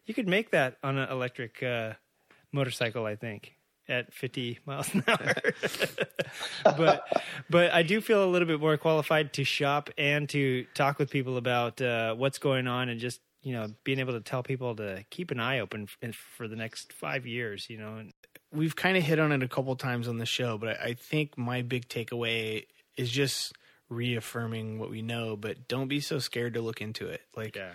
You 0.06 0.14
could 0.14 0.28
make 0.28 0.50
that 0.50 0.78
on 0.82 0.98
an 0.98 1.08
electric 1.10 1.62
uh, 1.62 1.92
motorcycle, 2.52 3.06
I 3.06 3.16
think, 3.16 3.54
at 3.88 4.12
50 4.12 4.60
miles 4.66 4.92
an 4.94 5.04
hour. 5.06 5.34
but 6.64 7.06
but 7.48 7.72
I 7.72 7.82
do 7.82 8.00
feel 8.00 8.24
a 8.24 8.26
little 8.26 8.48
bit 8.48 8.60
more 8.60 8.76
qualified 8.76 9.32
to 9.34 9.44
shop 9.44 9.90
and 9.96 10.28
to 10.30 10.64
talk 10.74 10.98
with 10.98 11.10
people 11.10 11.36
about 11.36 11.80
uh, 11.80 12.14
what's 12.14 12.38
going 12.38 12.66
on 12.66 12.88
and 12.88 13.00
just 13.00 13.20
you 13.42 13.52
know 13.52 13.68
being 13.84 13.98
able 13.98 14.12
to 14.14 14.20
tell 14.20 14.42
people 14.42 14.74
to 14.76 15.04
keep 15.10 15.30
an 15.30 15.40
eye 15.40 15.60
open 15.60 15.88
for 16.36 16.48
the 16.48 16.56
next 16.56 16.92
five 16.92 17.26
years. 17.26 17.68
You 17.68 17.78
know, 17.78 18.02
we've 18.52 18.76
kind 18.76 18.96
of 18.96 19.02
hit 19.02 19.18
on 19.18 19.32
it 19.32 19.42
a 19.42 19.48
couple 19.48 19.74
times 19.76 20.08
on 20.08 20.18
the 20.18 20.26
show, 20.26 20.58
but 20.58 20.80
I 20.80 20.88
I 20.88 20.94
think 20.94 21.38
my 21.38 21.62
big 21.62 21.88
takeaway 21.88 22.66
is 22.96 23.10
just 23.10 23.52
reaffirming 23.92 24.78
what 24.78 24.90
we 24.90 25.02
know, 25.02 25.36
but 25.36 25.68
don't 25.68 25.88
be 25.88 26.00
so 26.00 26.18
scared 26.18 26.54
to 26.54 26.60
look 26.60 26.80
into 26.80 27.06
it. 27.08 27.20
Like 27.36 27.56
yeah. 27.56 27.72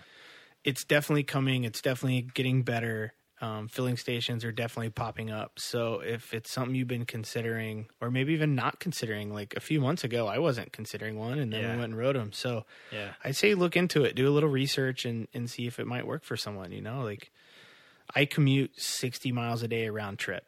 it's 0.63 0.83
definitely 0.83 1.23
coming, 1.23 1.63
it's 1.63 1.81
definitely 1.81 2.21
getting 2.33 2.63
better. 2.63 3.13
Um, 3.39 3.67
filling 3.67 3.97
stations 3.97 4.43
are 4.43 4.51
definitely 4.51 4.89
popping 4.89 5.29
up. 5.29 5.59
So 5.59 5.99
if 5.99 6.33
it's 6.33 6.49
something 6.51 6.73
you've 6.73 6.87
been 6.87 7.05
considering, 7.05 7.85
or 8.01 8.09
maybe 8.09 8.33
even 8.33 8.55
not 8.55 8.79
considering, 8.79 9.31
like 9.31 9.53
a 9.55 9.59
few 9.59 9.79
months 9.79 10.03
ago, 10.03 10.25
I 10.25 10.39
wasn't 10.39 10.73
considering 10.73 11.19
one, 11.19 11.37
and 11.37 11.53
then 11.53 11.61
Yeah. 11.61 11.73
we 11.73 11.77
went 11.77 11.91
and 11.91 11.97
rode 11.99 12.15
them. 12.15 12.31
So 12.33 12.65
yeah, 12.91 13.13
I'd 13.23 13.35
say 13.35 13.53
look 13.53 13.77
into 13.77 14.03
it, 14.05 14.15
do 14.15 14.27
a 14.27 14.33
little 14.33 14.49
research, 14.49 15.05
and 15.05 15.27
and 15.35 15.47
see 15.47 15.67
if 15.67 15.79
it 15.79 15.85
might 15.85 16.07
work 16.07 16.23
for 16.23 16.35
someone. 16.35 16.71
You 16.71 16.81
know, 16.81 17.03
like 17.03 17.31
I 18.15 18.25
commute 18.25 18.71
sixty 18.81 19.31
miles 19.31 19.61
a 19.61 19.67
day 19.67 19.87
round 19.89 20.17
trip 20.17 20.43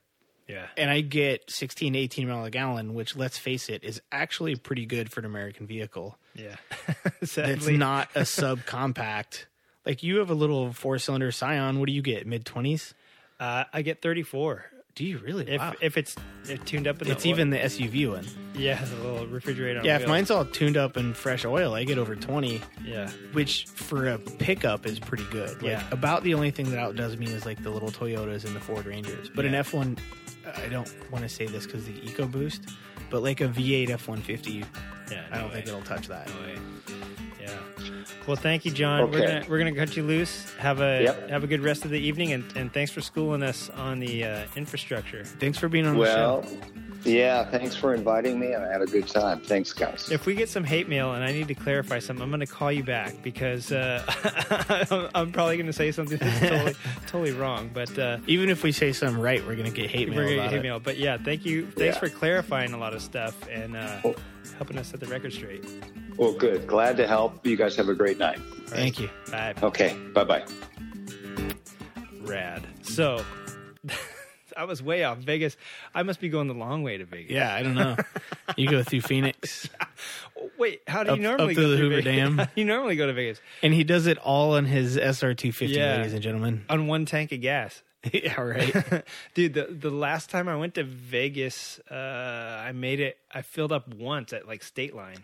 yeah, 0.49 0.65
and 0.75 0.89
I 0.89 0.99
get 1.01 1.49
16 1.49 1.93
to 1.93 1.99
18 1.99 2.27
mile 2.27 2.43
a 2.43 2.49
gallon, 2.51 2.93
which 2.95 3.15
let's 3.15 3.37
face 3.37 3.69
it 3.69 3.83
is 3.85 4.01
actually 4.11 4.55
pretty 4.57 4.85
good 4.85 5.11
for 5.11 5.21
an 5.21 5.25
American 5.27 5.67
vehicle. 5.67 6.17
yeah. 6.35 6.55
It's 7.21 7.37
not 7.67 8.09
a 8.15 8.21
subcompact. 8.21 9.45
Like 9.85 10.03
you 10.03 10.17
have 10.17 10.29
a 10.29 10.33
little 10.35 10.73
four 10.73 10.97
cylinder 10.99 11.31
Scion. 11.31 11.79
What 11.79 11.87
do 11.87 11.93
you 11.93 12.01
get? 12.01 12.27
Mid 12.27 12.45
20s? 12.45 12.93
Uh, 13.39 13.63
I 13.71 13.81
get 13.81 14.01
34 14.01 14.65
Do 14.95 15.05
you 15.05 15.17
really? 15.19 15.47
if 15.49 15.61
wow. 15.61 15.73
if 15.81 15.97
it's 15.97 16.15
if 16.49 16.63
tuned 16.65 16.87
up. 16.87 17.01
It's 17.01 17.25
oil. 17.25 17.29
even 17.29 17.49
the 17.51 17.57
SUV 17.57 18.11
one. 18.11 18.27
yeah, 18.53 18.83
the 18.83 18.95
little 18.97 19.27
refrigerator. 19.27 19.79
on 19.79 19.85
Yeah, 19.85 19.95
if 19.95 20.01
wheels. 20.01 20.09
mine's 20.09 20.31
all 20.31 20.43
tuned 20.45 20.75
up 20.77 20.97
and 20.97 21.15
fresh 21.15 21.45
oil, 21.45 21.73
I 21.73 21.83
get 21.85 21.97
over 21.97 22.15
20, 22.15 22.61
yeah, 22.83 23.09
which 23.31 23.65
for 23.67 24.07
a 24.09 24.17
pickup 24.17 24.85
is 24.85 24.99
pretty 24.99 25.23
good. 25.31 25.61
Like 25.61 25.71
Yeah. 25.71 25.83
about 25.91 26.23
the 26.23 26.33
only 26.33 26.51
thing 26.51 26.69
that 26.71 26.79
outdoes 26.79 27.15
me 27.17 27.27
is 27.27 27.45
like 27.45 27.63
the 27.63 27.69
little 27.69 27.91
Toyotas 27.91 28.43
and 28.45 28.55
the 28.55 28.59
Ford 28.59 28.85
Rangers. 28.85 29.29
But 29.33 29.45
an 29.45 29.53
F1, 29.53 29.97
I 30.45 30.67
don't 30.67 30.89
want 31.11 31.23
to 31.23 31.29
say 31.29 31.45
this 31.45 31.65
because 31.65 31.85
the 31.85 31.93
EcoBoost, 31.93 32.71
but 33.09 33.21
like 33.23 33.41
a 33.41 33.47
V8 33.47 33.89
F150, 33.89 34.65
yeah. 35.11 35.23
I 35.31 35.37
don't 35.39 35.51
think 35.51 35.67
it'll 35.67 35.81
touch 35.81 36.07
that. 36.07 36.27
No 36.29 36.41
way. 36.41 36.57
Yeah. 37.41 37.57
Well, 38.27 38.35
thank 38.35 38.65
you, 38.65 38.71
John. 38.71 39.01
We're 39.11 39.17
Okay. 39.17 39.27
gonna 39.39 39.45
we're 39.49 39.57
gonna 39.59 39.75
cut 39.75 39.95
you 39.97 40.03
loose. 40.03 40.51
Have 40.55 40.81
a 40.81 41.03
Yep. 41.03 41.29
have 41.29 41.43
a 41.43 41.47
good 41.47 41.61
rest 41.61 41.85
of 41.85 41.91
the 41.91 41.99
evening, 41.99 42.33
and, 42.33 42.43
and 42.55 42.71
thanks 42.73 42.91
for 42.91 43.01
schooling 43.01 43.43
us 43.43 43.69
on 43.71 43.99
the 43.99 44.23
uh, 44.23 44.45
infrastructure. 44.55 45.23
Thanks 45.23 45.57
for 45.57 45.67
being 45.69 45.85
on 45.87 45.97
the 45.97 46.05
show. 46.05 46.43
Yeah, 47.05 47.45
thanks 47.49 47.75
for 47.75 47.93
inviting 47.93 48.39
me. 48.39 48.53
I 48.55 48.71
had 48.71 48.81
a 48.81 48.85
good 48.85 49.07
time. 49.07 49.39
Thanks, 49.41 49.71
guys. 49.73 50.11
If 50.11 50.25
we 50.25 50.35
get 50.35 50.49
some 50.49 50.63
hate 50.63 50.89
mail 50.89 51.13
and 51.13 51.23
I 51.23 51.31
need 51.31 51.47
to 51.47 51.55
clarify 51.55 51.99
something, 51.99 52.21
I'm 52.23 52.29
going 52.29 52.39
to 52.41 52.45
call 52.45 52.71
you 52.71 52.83
back 52.83 53.21
because 53.23 53.71
uh, 53.71 54.03
I'm- 54.91 55.09
I'm 55.15 55.31
probably 55.31 55.55
going 55.57 55.67
to 55.67 55.73
say 55.73 55.91
something 55.91 56.17
that's 56.17 56.39
totally 56.39 56.75
totally 57.07 57.31
wrong. 57.31 57.69
But 57.73 57.97
uh, 57.97 58.17
Even 58.27 58.49
if 58.49 58.63
we 58.63 58.71
say 58.71 58.91
something 58.91 59.21
right, 59.21 59.45
we're 59.45 59.55
gonna 59.55 59.69
get 59.71 59.89
hate 59.89 60.09
mail 60.09 60.17
we're 60.17 60.23
going 60.25 60.37
to 60.37 60.43
get 60.43 60.49
hate 60.51 60.57
it. 60.59 60.63
mail. 60.63 60.79
But 60.79 60.97
yeah, 60.97 61.17
thank 61.17 61.45
you. 61.45 61.65
Thanks 61.71 61.95
Yeah. 61.95 61.99
for 61.99 62.09
clarifying 62.09 62.73
a 62.73 62.77
lot 62.77 62.93
of 62.93 63.01
stuff 63.01 63.35
and 63.49 63.75
uh, 63.77 64.01
Oh. 64.03 64.15
helping 64.57 64.77
us 64.77 64.87
set 64.89 64.99
the 64.99 65.07
record 65.07 65.33
straight. 65.33 65.65
Well, 66.17 66.33
good. 66.33 66.67
Glad 66.67 66.97
to 66.97 67.07
help. 67.07 67.45
You 67.47 67.55
guys 67.55 67.75
have 67.77 67.87
a 67.87 67.95
great 67.95 68.17
night. 68.17 68.39
Thank 68.67 68.99
you. 68.99 69.09
Bye. 69.31 69.53
Okay. 69.63 69.95
Bye 70.13 70.23
bye. 70.25 70.43
Rad. 72.21 72.67
So. 72.83 73.23
I 74.59 74.65
was 74.65 74.83
way 74.83 75.03
off 75.03 75.17
Vegas. 75.19 75.55
I 75.95 76.03
must 76.03 76.19
be 76.19 76.29
going 76.29 76.47
the 76.47 76.53
long 76.53 76.83
way 76.83 76.97
to 76.97 77.05
Vegas. 77.05 77.31
Yeah, 77.31 77.53
I 77.53 77.63
don't 77.63 77.75
know. 77.75 77.95
you 78.57 78.69
go 78.69 78.83
through 78.83 79.01
Phoenix, 79.01 79.69
Wait, 80.57 80.81
how 80.87 81.03
do 81.03 81.09
you 81.11 81.13
Up- 81.15 81.19
normally 81.19 81.53
up 81.53 81.55
go 81.57 81.61
to 81.63 81.67
the 81.69 81.77
through 81.77 81.89
Hoover 81.89 82.01
Vegas? 82.01 82.35
Dam. 82.37 82.47
You 82.55 82.65
normally 82.65 82.95
go 82.95 83.07
to 83.07 83.13
Vegas 83.13 83.39
and 83.63 83.73
he 83.73 83.83
does 83.83 84.07
it 84.07 84.17
all 84.17 84.55
on 84.55 84.65
his 84.65 84.97
SR 84.97 85.33
two 85.33 85.51
fifty, 85.51 85.77
ladies 85.79 86.13
and 86.13 86.21
gentlemen. 86.21 86.65
on 86.69 86.87
one 86.87 87.05
tank 87.05 87.31
of 87.31 87.41
gas? 87.41 87.81
yeah, 88.13 88.39
right. 88.39 89.03
Dude, 89.33 89.53
the 89.53 89.65
the 89.65 89.89
last 89.89 90.29
time 90.29 90.47
I 90.47 90.55
went 90.55 90.75
to 90.75 90.83
Vegas, 90.85 91.79
uh, 91.91 91.95
I 91.95 92.71
made 92.71 92.99
it. 93.01 93.17
I 93.33 93.41
filled 93.41 93.71
up 93.73 93.93
once 93.93 94.31
at 94.31 94.47
like 94.47 94.63
State 94.63 94.95
Line, 94.95 95.17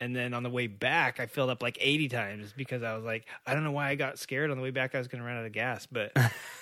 and 0.00 0.14
then 0.14 0.32
on 0.32 0.44
the 0.44 0.50
way 0.50 0.68
back, 0.68 1.18
I 1.18 1.26
filled 1.26 1.50
up 1.50 1.60
like 1.60 1.76
eighty 1.80 2.08
times 2.08 2.52
because 2.56 2.84
I 2.84 2.94
was 2.94 3.02
like, 3.04 3.26
I 3.46 3.54
don't 3.54 3.64
know 3.64 3.72
why 3.72 3.88
I 3.88 3.96
got 3.96 4.18
scared 4.20 4.52
on 4.52 4.56
the 4.58 4.62
way 4.62 4.70
back. 4.70 4.94
I 4.94 4.98
was 4.98 5.08
going 5.08 5.20
to 5.20 5.26
run 5.26 5.38
out 5.38 5.44
of 5.44 5.50
gas, 5.52 5.86
but 5.90 6.12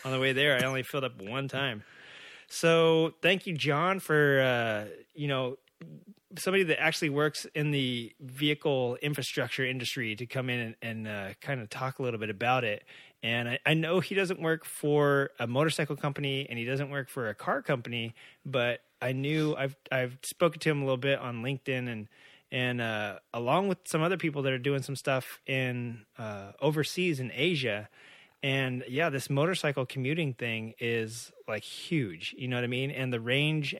on 0.07 0.13
the 0.13 0.19
way 0.19 0.33
there, 0.33 0.59
I 0.59 0.65
only 0.67 0.83
filled 0.83 1.05
up 1.05 1.21
one 1.21 1.49
time. 1.49 1.85
So 2.49 3.15
thank 3.23 3.47
you, 3.47 3.55
John, 3.55 4.01
for 4.01 4.41
uh, 4.41 4.85
you 5.15 5.29
know 5.29 5.59
somebody 6.37 6.65
that 6.65 6.81
actually 6.81 7.11
works 7.11 7.47
in 7.55 7.71
the 7.71 8.13
vehicle 8.21 8.97
infrastructure 9.03 9.65
industry 9.65 10.15
to 10.17 10.27
come 10.27 10.51
in 10.51 10.61
and, 10.61 10.77
and 10.83 11.09
uh, 11.09 11.35
kind 11.41 11.61
of 11.61 11.71
talk 11.71 11.99
a 11.99 12.03
little 12.03 12.21
bit 12.21 12.31
about 12.31 12.65
it. 12.65 12.85
And 13.23 13.49
I, 13.49 13.59
I 13.67 13.75
know 13.75 14.01
he 14.01 14.15
doesn't 14.15 14.41
work 14.41 14.65
for 14.65 15.31
a 15.39 15.47
motorcycle 15.47 15.97
company 15.97 16.47
and 16.49 16.59
he 16.59 16.65
doesn't 16.65 16.91
work 16.91 17.09
for 17.09 17.29
a 17.29 17.35
car 17.35 17.63
company, 17.63 18.15
but 18.45 18.81
I 19.01 19.13
knew 19.13 19.55
I've 19.57 19.77
I've 19.93 20.19
spoken 20.23 20.61
to 20.61 20.71
him 20.71 20.83
a 20.83 20.85
little 20.85 20.97
bit 20.97 21.19
on 21.19 21.43
LinkedIn 21.43 21.89
and 21.89 22.09
and 22.51 22.81
uh, 22.81 23.19
along 23.35 23.69
with 23.69 23.79
some 23.85 24.03
other 24.03 24.17
people 24.17 24.43
that 24.43 24.53
are 24.53 24.59
doing 24.59 24.83
some 24.83 24.97
stuff 24.97 25.41
in 25.47 26.05
uh, 26.19 26.53
overseas 26.61 27.21
in 27.21 27.31
Asia. 27.35 27.89
And 28.43 28.85
yeah, 28.89 29.11
this 29.11 29.29
motorcycle 29.29 29.85
commuting 29.85 30.35
thing 30.35 30.75
is 30.79 31.33
like 31.49 31.65
huge. 31.65 32.35
You 32.39 32.49
know 32.49 32.57
what 32.57 32.65
I 32.65 32.69
mean? 32.69 32.91
And 32.91 33.13
the 33.13 33.21
range 33.21 33.75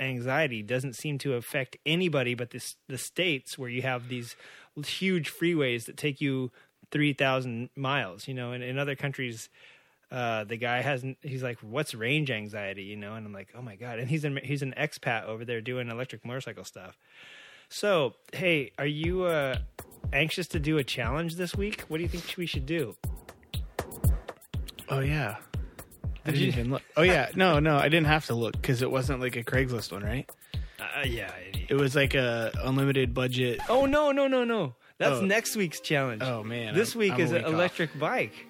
anxiety 0.00 0.62
doesn't 0.62 0.94
seem 0.94 1.18
to 1.18 1.34
affect 1.34 1.76
anybody 1.86 2.34
but 2.34 2.50
this 2.50 2.74
the 2.88 2.98
states 2.98 3.56
where 3.56 3.68
you 3.68 3.80
have 3.80 4.08
these 4.08 4.34
huge 4.84 5.32
freeways 5.32 5.84
that 5.84 5.96
take 5.96 6.20
you 6.20 6.50
3000 6.90 7.70
miles 7.76 8.26
you 8.26 8.34
know? 8.34 8.52
And 8.52 8.62
in 8.62 8.78
other 8.78 8.96
countries 8.96 9.48
uh 10.10 10.44
the 10.44 10.56
guy 10.56 10.80
hasn't 10.80 11.18
he's 11.22 11.42
like 11.42 11.58
what's 11.60 11.94
range 11.94 12.30
anxiety? 12.30 12.84
You 12.84 12.96
know? 12.96 13.14
And 13.14 13.26
i'm 13.26 13.32
like 13.32 13.52
oh 13.56 13.62
my 13.62 13.76
god. 13.76 13.98
And 13.98 14.08
he's 14.08 14.24
an 14.24 14.38
he's 14.42 14.62
an 14.62 14.74
expat 14.76 15.24
over 15.24 15.44
there 15.44 15.60
doing 15.60 15.88
electric 15.88 16.24
motorcycle 16.24 16.64
stuff. 16.64 16.98
So 17.68 18.14
hey 18.32 18.72
are 18.78 18.86
you 18.86 19.24
uh 19.24 19.58
anxious 20.12 20.46
to 20.48 20.60
do 20.60 20.78
a 20.78 20.84
challenge 20.84 21.36
this 21.36 21.54
week? 21.54 21.82
What 21.82 21.96
do 21.96 22.02
you 22.02 22.08
think 22.08 22.34
we 22.36 22.46
should 22.46 22.66
do 22.66 22.96
oh 24.88 25.00
yeah. 25.00 25.36
I 26.26 26.30
Did 26.30 26.38
didn't 26.38 26.40
you- 26.40 26.46
even 26.48 26.70
look. 26.72 26.82
Oh 26.96 27.02
yeah, 27.02 27.28
no, 27.34 27.58
no, 27.60 27.76
I 27.76 27.88
didn't 27.88 28.06
have 28.06 28.26
to 28.26 28.34
look 28.34 28.52
because 28.52 28.80
it 28.82 28.90
wasn't 28.90 29.20
like 29.20 29.36
a 29.36 29.44
Craigslist 29.44 29.92
one, 29.92 30.02
right? 30.02 30.28
uh, 30.80 31.02
yeah 31.06 31.30
idiot. 31.48 31.66
It 31.70 31.74
was 31.74 31.94
like 31.96 32.14
a 32.14 32.52
unlimited 32.64 33.14
budget. 33.14 33.60
oh 33.68 33.86
no 33.86 34.12
no 34.12 34.26
no 34.26 34.44
no 34.44 34.74
that's 34.98 35.18
Oh. 35.18 35.24
next 35.24 35.56
week's 35.56 35.80
challenge 35.80 36.22
Oh 36.22 36.42
man, 36.42 36.74
this 36.74 36.90
I'm- 36.92 36.98
week 37.00 37.12
I'm 37.14 37.20
a 37.20 37.24
is 37.24 37.32
an 37.32 37.44
off. 37.44 37.52
electric 37.52 37.98
bike 37.98 38.46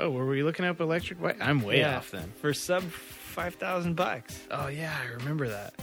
Oh, 0.00 0.10
were 0.10 0.26
we 0.26 0.42
looking 0.42 0.64
up 0.64 0.80
electric 0.80 1.20
bike? 1.22 1.36
I'm 1.40 1.62
way 1.62 1.78
Yeah, 1.78 1.98
off 1.98 2.10
then. 2.10 2.32
for 2.40 2.52
sub 2.52 2.82
five 2.82 3.54
thousand 3.54 3.94
bucks. 3.94 4.38
Oh 4.50 4.66
yeah, 4.68 4.92
I 5.00 5.12
remember 5.14 5.48
that. 5.48 5.74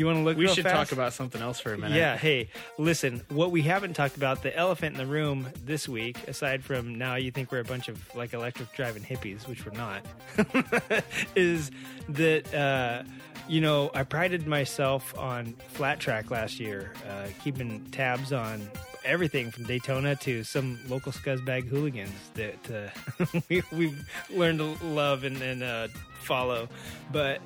You 0.00 0.06
want 0.06 0.16
to 0.16 0.22
look? 0.22 0.38
We 0.38 0.48
should 0.48 0.64
fast? 0.64 0.74
talk 0.74 0.92
about 0.92 1.12
something 1.12 1.42
else 1.42 1.60
for 1.60 1.74
a 1.74 1.78
minute. 1.78 1.94
Yeah. 1.94 2.16
Hey, 2.16 2.48
listen. 2.78 3.20
What 3.28 3.50
we 3.50 3.60
haven't 3.60 3.92
talked 3.92 4.16
about, 4.16 4.42
the 4.42 4.56
elephant 4.56 4.96
in 4.96 4.98
the 4.98 5.04
room 5.04 5.46
this 5.66 5.86
week, 5.86 6.26
aside 6.26 6.64
from 6.64 6.94
now 6.94 7.16
you 7.16 7.30
think 7.30 7.52
we're 7.52 7.60
a 7.60 7.64
bunch 7.64 7.88
of 7.88 8.02
like 8.16 8.32
electric 8.32 8.72
driving 8.72 9.02
hippies, 9.02 9.46
which 9.46 9.66
we're 9.66 9.76
not, 9.76 10.02
is 11.36 11.70
that 12.08 12.54
uh, 12.54 13.02
you 13.46 13.60
know 13.60 13.90
I 13.92 14.04
prided 14.04 14.46
myself 14.46 15.14
on 15.18 15.54
flat 15.68 16.00
track 16.00 16.30
last 16.30 16.58
year, 16.58 16.94
uh, 17.06 17.26
keeping 17.44 17.84
tabs 17.90 18.32
on 18.32 18.70
everything 19.04 19.50
from 19.50 19.64
Daytona 19.64 20.16
to 20.16 20.44
some 20.44 20.78
local 20.88 21.12
scuzzbag 21.12 21.68
hooligans 21.68 22.14
that 22.32 22.70
uh, 22.70 23.38
we, 23.50 23.62
we've 23.70 24.10
learned 24.30 24.60
to 24.60 24.82
love 24.82 25.24
and, 25.24 25.42
and 25.42 25.62
uh, 25.62 25.88
follow. 26.22 26.70
But 27.12 27.42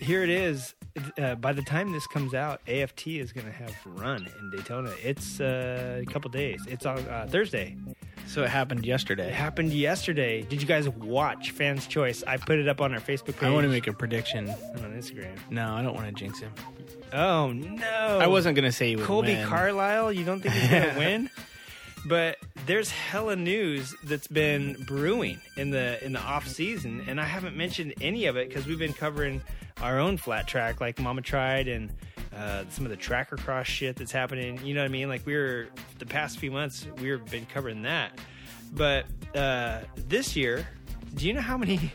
here 0.00 0.24
it 0.24 0.30
is. 0.30 0.74
Uh, 1.18 1.34
by 1.36 1.52
the 1.52 1.62
time 1.62 1.92
this 1.92 2.06
comes 2.06 2.34
out, 2.34 2.60
AFT 2.68 3.06
is 3.08 3.32
going 3.32 3.46
to 3.46 3.52
have 3.52 3.74
run 3.86 4.28
in 4.38 4.50
Daytona. 4.50 4.92
It's 5.02 5.40
uh, 5.40 6.02
a 6.02 6.12
couple 6.12 6.30
days. 6.30 6.60
It's 6.68 6.84
on 6.86 6.98
uh, 7.08 7.26
Thursday. 7.30 7.76
So 8.26 8.42
it 8.44 8.50
happened 8.50 8.86
yesterday. 8.86 9.28
It 9.28 9.34
happened 9.34 9.72
yesterday. 9.72 10.42
Did 10.42 10.60
you 10.62 10.68
guys 10.68 10.88
watch 10.88 11.50
Fans 11.50 11.86
Choice? 11.86 12.22
I 12.26 12.36
put 12.36 12.58
it 12.58 12.68
up 12.68 12.80
on 12.80 12.92
our 12.94 13.00
Facebook 13.00 13.34
page. 13.38 13.44
I 13.44 13.50
want 13.50 13.64
to 13.64 13.68
make 13.70 13.86
a 13.86 13.92
prediction. 13.92 14.48
and 14.48 14.84
on 14.84 14.92
Instagram. 14.92 15.36
No, 15.50 15.74
I 15.74 15.82
don't 15.82 15.94
want 15.94 16.06
to 16.06 16.12
jinx 16.12 16.38
him. 16.40 16.52
Oh 17.12 17.52
no! 17.52 18.18
I 18.20 18.26
wasn't 18.26 18.56
gonna 18.56 18.72
say 18.72 18.88
he 18.90 18.96
would 18.96 19.04
Kolby 19.04 19.36
win. 19.36 19.46
Carlile. 19.46 20.12
You 20.12 20.24
don't 20.24 20.40
think 20.40 20.54
he's 20.54 20.70
going 20.70 20.90
to 20.94 20.98
win? 20.98 21.30
But 22.04 22.38
there's 22.66 22.90
hella 22.90 23.36
news 23.36 23.94
that's 24.04 24.26
been 24.26 24.76
brewing 24.86 25.40
in 25.56 25.70
the 25.70 26.04
in 26.04 26.12
the 26.12 26.20
off 26.20 26.48
season, 26.48 27.04
and 27.06 27.20
I 27.20 27.24
haven't 27.24 27.56
mentioned 27.56 27.94
any 28.00 28.26
of 28.26 28.36
it 28.36 28.48
because 28.48 28.66
we've 28.66 28.78
been 28.78 28.92
covering 28.92 29.40
our 29.80 30.00
own 30.00 30.16
flat 30.16 30.48
track, 30.48 30.80
like 30.80 30.98
Mama 30.98 31.22
Tried, 31.22 31.68
and 31.68 31.92
uh, 32.34 32.64
some 32.70 32.84
of 32.84 32.90
the 32.90 32.96
tracker 32.96 33.36
cross 33.36 33.66
shit 33.66 33.96
that's 33.96 34.12
happening. 34.12 34.58
You 34.64 34.74
know 34.74 34.80
what 34.80 34.86
I 34.86 34.92
mean? 34.92 35.08
Like 35.08 35.24
we 35.26 35.34
were 35.34 35.68
the 35.98 36.06
past 36.06 36.38
few 36.38 36.50
months, 36.50 36.86
we've 36.98 37.24
been 37.30 37.46
covering 37.46 37.82
that. 37.82 38.18
But 38.72 39.06
uh, 39.36 39.80
this 39.96 40.34
year, 40.34 40.66
do 41.14 41.26
you 41.26 41.34
know 41.34 41.40
how 41.40 41.56
many 41.56 41.76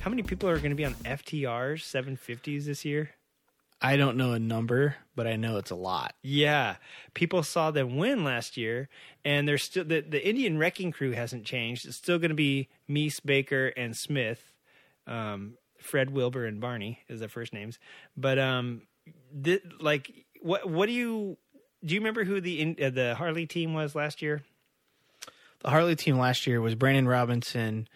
how 0.00 0.08
many 0.08 0.22
people 0.22 0.48
are 0.48 0.58
going 0.58 0.70
to 0.70 0.76
be 0.76 0.84
on 0.84 0.94
FTRs 0.94 1.82
750s 1.82 2.64
this 2.64 2.84
year? 2.84 3.10
I 3.82 3.96
don't 3.96 4.16
know 4.16 4.32
a 4.32 4.38
number, 4.38 4.96
but 5.16 5.26
I 5.26 5.36
know 5.36 5.56
it's 5.56 5.70
a 5.70 5.76
lot. 5.76 6.14
Yeah, 6.22 6.76
people 7.14 7.42
saw 7.42 7.70
them 7.70 7.96
win 7.96 8.24
last 8.24 8.56
year, 8.56 8.88
and 9.24 9.48
they're 9.48 9.58
still 9.58 9.84
the, 9.84 10.00
the 10.00 10.26
Indian 10.26 10.58
Wrecking 10.58 10.92
Crew 10.92 11.12
hasn't 11.12 11.44
changed. 11.44 11.86
It's 11.86 11.96
still 11.96 12.18
going 12.18 12.30
to 12.30 12.34
be 12.34 12.68
Mees, 12.86 13.20
Baker, 13.20 13.68
and 13.68 13.96
Smith. 13.96 14.52
Um, 15.06 15.54
Fred 15.78 16.10
Wilbur 16.10 16.44
and 16.44 16.60
Barney 16.60 17.00
is 17.08 17.20
their 17.20 17.28
first 17.28 17.54
names, 17.54 17.78
but 18.16 18.38
um, 18.38 18.82
th- 19.42 19.62
like 19.80 20.26
what 20.42 20.68
what 20.68 20.86
do 20.86 20.92
you 20.92 21.38
do? 21.84 21.94
You 21.94 22.00
remember 22.00 22.24
who 22.24 22.40
the 22.40 22.60
in, 22.60 22.76
uh, 22.82 22.90
the 22.90 23.14
Harley 23.14 23.46
team 23.46 23.72
was 23.72 23.94
last 23.94 24.20
year? 24.20 24.42
The 25.60 25.70
Harley 25.70 25.96
team 25.96 26.18
last 26.18 26.46
year 26.46 26.60
was 26.60 26.74
Brandon 26.74 27.08
Robinson. 27.08 27.88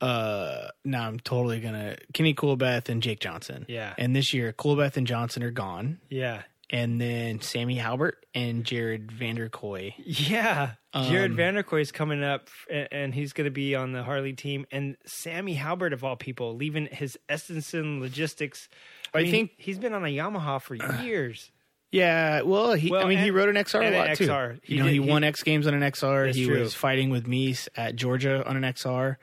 Uh, 0.00 0.68
now 0.84 1.06
I'm 1.06 1.18
totally 1.20 1.60
gonna 1.60 1.96
Kenny 2.12 2.34
Coolbeth 2.34 2.88
and 2.88 3.02
Jake 3.02 3.20
Johnson. 3.20 3.64
Yeah. 3.68 3.94
and 3.96 4.14
this 4.14 4.34
year 4.34 4.52
Coolbeth 4.52 4.96
and 4.96 5.06
Johnson 5.06 5.42
are 5.42 5.50
gone, 5.50 6.00
Yeah, 6.10 6.42
and 6.70 7.00
then 7.00 7.40
Sammy 7.40 7.76
Halbert 7.76 8.26
and 8.34 8.64
Jared 8.64 9.06
Vanderkooi. 9.08 9.94
yeah. 10.04 10.72
Jared 10.94 11.32
Um, 11.32 11.36
Vanderkooi 11.36 11.80
is 11.82 11.92
coming 11.92 12.22
up, 12.24 12.48
and, 12.70 12.88
and 12.90 13.14
he's 13.14 13.32
going 13.34 13.44
to 13.46 13.50
be 13.50 13.74
on 13.74 13.92
the 13.92 14.02
Harley 14.02 14.32
team. 14.32 14.64
And 14.72 14.96
Sammy 15.04 15.52
Halbert, 15.54 15.92
of 15.92 16.02
all 16.04 16.16
people, 16.16 16.56
leaving 16.56 16.86
his 16.90 17.18
Estenson 17.28 18.00
Logistics. 18.00 18.68
I 19.14 19.22
mean, 19.22 19.30
think- 19.30 19.50
he's 19.58 19.78
been 19.78 19.92
on 19.92 20.04
a 20.04 20.08
Yamaha 20.08 20.60
for 20.60 20.74
years. 21.02 21.50
Yeah, 21.92 22.42
well, 22.42 22.72
he, 22.74 22.90
Well, 22.90 23.04
I 23.04 23.08
mean, 23.08 23.18
he 23.18 23.28
and- 23.28 23.36
rode 23.36 23.48
an 23.50 23.56
XR 23.56 23.92
a 23.92 23.96
lot 23.96 24.16
too. 24.16 24.26
XR. 24.26 24.58
He 24.62 24.74
you 24.74 24.80
know, 24.80 24.86
did- 24.86 24.94
he, 24.94 25.02
he- 25.02 25.08
won 25.10 25.22
X 25.24 25.42
Games 25.42 25.66
on 25.66 25.74
an 25.74 25.82
XR. 25.82 26.34
He 26.34 26.46
true. 26.46 26.60
was 26.60 26.74
fighting 26.74 27.10
with 27.10 27.26
Mees 27.26 27.68
at 27.76 27.96
Georgia 27.96 28.46
on 28.46 28.56
an 28.56 28.62
XR. 28.64 29.16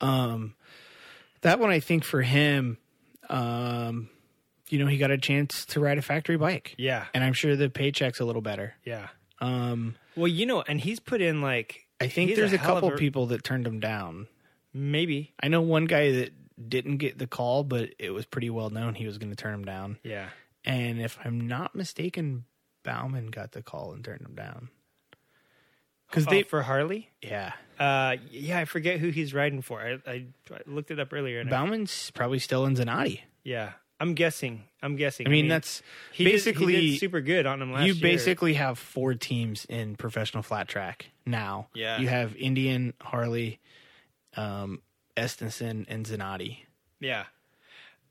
Um, 0.00 0.54
that 1.42 1.58
one, 1.60 1.70
I 1.70 1.80
think 1.80 2.04
for 2.04 2.22
him, 2.22 2.78
um, 3.28 4.08
you 4.68 4.78
know, 4.78 4.86
he 4.86 4.96
got 4.98 5.10
a 5.10 5.18
chance 5.18 5.64
to 5.66 5.80
ride 5.80 5.98
a 5.98 6.02
factory 6.02 6.36
bike. 6.36 6.74
Yeah, 6.78 7.06
and 7.14 7.22
I'm 7.22 7.32
sure 7.32 7.56
the 7.56 7.70
paycheck's 7.70 8.20
a 8.20 8.24
little 8.24 8.42
better. 8.42 8.74
yeah. 8.84 9.08
Um, 9.40 9.96
Well, 10.16 10.28
you 10.28 10.46
know, 10.46 10.62
and 10.62 10.80
he's 10.80 11.00
put 11.00 11.20
in 11.20 11.42
like 11.42 11.86
I 12.00 12.08
think 12.08 12.34
there's 12.34 12.52
a, 12.52 12.56
of 12.56 12.62
couple 12.62 12.90
people 12.92 13.26
that 13.26 13.44
turned 13.44 13.66
him 13.66 13.80
down. 13.80 14.28
Maybe, 14.72 15.34
I 15.40 15.48
know 15.48 15.60
one 15.60 15.84
guy 15.84 16.12
that 16.12 16.32
didn't 16.68 16.96
get 16.98 17.18
the 17.18 17.26
call, 17.26 17.64
but 17.64 17.90
it 17.98 18.10
was 18.10 18.26
pretty 18.26 18.48
well 18.50 18.70
known 18.70 18.94
he 18.94 19.06
was 19.06 19.18
going 19.18 19.30
to 19.30 19.36
turn 19.36 19.54
him 19.54 19.64
down. 19.64 19.98
yeah. 20.02 20.28
And 20.66 20.98
if 20.98 21.18
I'm 21.22 21.46
not 21.46 21.74
mistaken, 21.74 22.46
Bauman 22.84 23.26
got 23.26 23.52
the 23.52 23.62
call 23.62 23.92
and 23.92 24.02
turned 24.02 24.22
him 24.22 24.34
down. 24.34 24.70
Because 26.14 26.26
Oh, 26.28 26.30
they, 26.30 26.42
for 26.44 26.62
Harley. 26.62 27.10
yeah, 27.22 27.52
Uh, 27.78 28.16
yeah, 28.30 28.58
I 28.60 28.64
forget 28.66 29.00
who 29.00 29.08
he's 29.10 29.34
riding 29.34 29.60
for. 29.62 29.80
I, 29.80 29.98
I, 30.10 30.24
I 30.52 30.58
looked 30.66 30.90
it 30.90 31.00
up 31.00 31.12
earlier. 31.12 31.40
And 31.40 31.52
I, 31.52 31.58
Bauman's 31.58 32.10
probably 32.12 32.38
still 32.38 32.64
in 32.66 32.76
Zanotti. 32.76 33.20
yeah, 33.42 33.72
I'm 34.00 34.14
guessing. 34.14 34.64
I'm 34.82 34.96
guessing. 34.96 35.26
I 35.26 35.30
mean, 35.30 35.48
that's 35.48 35.82
he 36.12 36.24
did- 36.24 36.30
he 36.30 36.36
basically 36.36 36.90
did 36.92 37.00
super 37.00 37.20
good 37.20 37.46
on 37.46 37.60
him 37.62 37.72
last 37.72 37.86
you 37.86 37.94
year. 37.94 38.02
basically 38.02 38.54
have 38.54 38.78
four 38.78 39.14
teams 39.14 39.64
in 39.68 39.96
professional 39.96 40.42
flat 40.42 40.68
track 40.68 41.10
now. 41.26 41.68
Yeah. 41.74 41.98
you 41.98 42.08
have 42.08 42.36
Indian, 42.36 42.92
Harley, 43.00 43.60
um, 44.36 44.82
Estenson, 45.16 45.84
and 45.88 46.04
Zanotti. 46.06 46.58
yeah. 47.00 47.24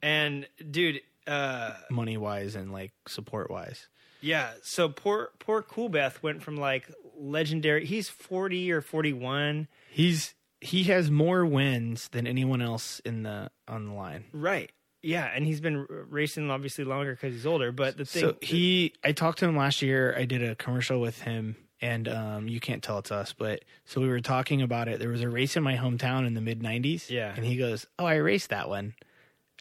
And 0.01 0.47
dude, 0.71 0.99
uh, 1.27 1.71
Money 1.89 2.17
wise 2.17 2.55
and 2.55 2.71
like 2.73 2.91
support 3.07 3.49
wise. 3.49 3.87
yeah. 4.19 4.51
So 4.61 4.89
poor 4.89 5.31
poor 5.39 5.61
Coolbeth 5.61 6.21
went 6.21 6.41
from 6.43 6.57
like 6.57 6.89
legendary. 7.17 7.85
He's 7.85 8.09
40 8.09 8.71
or 8.71 8.81
41. 8.81 9.67
He's 9.89 10.35
he 10.61 10.83
has 10.85 11.11
more 11.11 11.45
wins 11.45 12.07
than 12.09 12.25
anyone 12.25 12.61
else 12.61 12.99
in 13.05 13.23
the 13.23 13.51
on 13.67 13.87
the 13.87 13.93
line. 13.93 14.25
Right. 14.31 14.71
Yeah, 15.01 15.25
and 15.25 15.45
he's 15.45 15.59
been 15.59 15.85
racing 16.09 16.49
obviously 16.49 16.85
longer 16.85 17.11
because 17.11 17.33
he's 17.33 17.45
older. 17.45 17.73
But 17.73 17.97
the 17.97 18.05
thing, 18.05 18.21
So 18.21 18.35
he, 18.41 18.93
I 19.03 19.11
talked 19.11 19.39
to 19.39 19.45
him 19.45 19.57
last 19.57 19.81
year. 19.81 20.15
I 20.17 20.23
did 20.23 20.41
a 20.41 20.55
commercial 20.55 21.01
with 21.01 21.19
him, 21.21 21.57
and 21.81 22.07
um, 22.07 22.47
you 22.47 22.61
can't 22.61 22.81
tell 22.81 22.99
it's 22.99 23.11
us, 23.11 23.33
but 23.33 23.65
so 23.83 23.99
we 23.99 24.07
were 24.07 24.21
talking 24.21 24.61
about 24.61 24.87
it. 24.87 24.99
There 24.99 25.09
was 25.09 25.21
a 25.21 25.27
race 25.29 25.57
in 25.57 25.63
my 25.63 25.75
hometown 25.75 26.25
in 26.25 26.35
the 26.35 26.41
mid 26.41 26.61
'90s. 26.61 27.09
Yeah. 27.09 27.33
and 27.35 27.43
he 27.45 27.57
goes, 27.57 27.85
"Oh, 27.99 28.05
I 28.05 28.15
raced 28.15 28.51
that 28.51 28.69
one," 28.69 28.95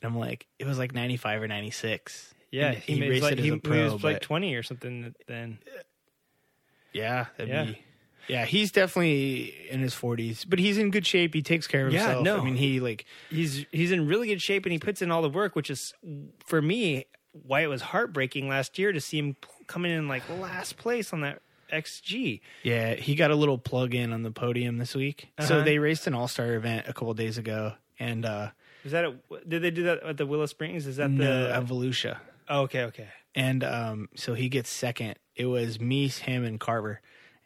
and 0.01 0.13
I'm 0.13 0.17
like, 0.17 0.47
"It 0.61 0.67
was 0.67 0.79
like 0.79 0.95
'95 0.95 1.43
or 1.43 1.49
'96." 1.49 2.35
yeah, 2.53 2.69
And 2.69 2.79
he, 2.79 2.95
he 2.95 3.11
raced 3.11 3.23
like, 3.25 3.33
it 3.33 3.39
as 3.41 3.45
he, 3.45 3.51
a 3.51 3.55
he 3.55 3.59
pro, 3.59 3.93
was 3.93 4.05
like 4.05 4.21
20 4.21 4.55
or 4.55 4.63
something 4.63 5.13
then. 5.27 5.59
Yeah, 6.93 7.27
Yeah. 7.39 7.65
be. 7.65 7.79
Yeah, 8.29 8.45
he's 8.45 8.71
definitely 8.71 9.53
in 9.69 9.81
his 9.81 9.95
40s, 9.95 10.45
but 10.49 10.59
he's 10.61 10.79
in 10.79 10.91
good 10.91 11.05
shape. 11.07 11.35
He 11.35 11.43
takes 11.43 11.67
care 11.67 11.89
of 11.89 11.93
Yeah, 11.93 12.07
himself. 12.07 12.25
no. 12.25 12.39
I 12.39 12.45
mean, 12.45 12.55
he 12.55 12.79
like 12.81 13.05
he's 13.31 13.67
he's 13.73 13.91
in 13.91 14.07
really 14.07 14.29
good 14.29 14.41
shape 14.41 14.65
and 14.65 14.73
he 14.73 14.79
puts 14.79 15.03
in 15.03 15.11
all 15.11 15.23
the 15.23 15.29
work, 15.29 15.57
which 15.57 15.71
is 15.71 15.93
for 16.47 16.63
me 16.63 17.07
why 17.33 17.63
it 17.63 17.67
was 17.67 17.83
heartbreaking 17.83 18.49
last 18.49 18.79
year 18.79 18.93
to 18.93 19.01
see 19.01 19.19
him 19.19 19.37
coming 19.67 19.91
in 19.91 20.07
like 20.07 20.29
last 20.29 20.77
place 20.77 21.13
on 21.13 21.23
that 21.23 21.43
XG. 21.73 22.41
Yeah, 22.63 22.95
he 22.95 23.15
got 23.17 23.31
a 23.31 23.35
little 23.35 23.59
plug 23.59 23.95
in 23.95 24.13
on 24.13 24.23
the 24.23 24.31
podium 24.31 24.79
this 24.79 24.95
week. 24.95 25.33
So 25.41 25.57
Uh-huh. 25.57 25.65
they 25.65 25.79
raced 25.79 26.07
an 26.07 26.15
all 26.15 26.29
star 26.29 26.55
event 26.55 26.87
a 26.87 26.93
couple 26.93 27.13
days 27.15 27.39
ago, 27.39 27.73
and 27.99 28.25
uh 28.25 28.51
Is 28.85 28.93
that 28.93 29.05
a, 29.05 29.15
did 29.49 29.63
they 29.63 29.71
do 29.73 29.83
that 29.85 30.03
at 30.05 30.17
the 30.17 30.27
Willow 30.27 30.47
Springs? 30.47 30.87
Is 30.87 30.97
that 30.97 31.11
no, 31.11 31.25
the 31.49 31.55
Evolutia. 31.57 32.19
oh, 32.49 32.63
okay 32.63 32.83
okay 32.85 33.09
And 33.35 33.65
um, 33.65 34.09
so 34.15 34.35
he 34.35 34.49
gets 34.49 34.71
second. 34.71 35.17
It 35.37 35.47
was 35.47 35.81
me, 35.81 36.09
him, 36.09 36.45
and 36.45 36.61
Carver. 36.61 37.01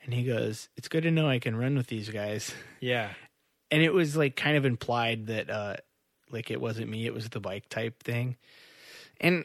And 0.05 0.15
he 0.15 0.25
goes, 0.25 0.69
It's 0.77 0.89
good 0.89 1.03
to 1.05 1.11
know 1.11 1.29
I 1.29 1.39
can 1.39 1.57
run 1.57 1.77
with 1.77 1.87
these 1.89 2.09
guys. 2.09 2.53
yeah 2.81 3.11
And 3.71 3.83
it 3.83 3.93
was 3.93 4.17
like 4.17 4.37
kind 4.37 4.57
of 4.57 4.65
implied 4.65 5.27
that 5.27 5.51
uh 5.51 5.77
like 6.31 6.51
it 6.51 6.61
wasn't 6.61 6.89
me, 6.91 7.07
it 7.07 7.15
was 7.15 7.29
the 7.29 7.41
bike 7.41 7.69
type 7.69 8.03
thing. 8.03 8.37
And 9.21 9.45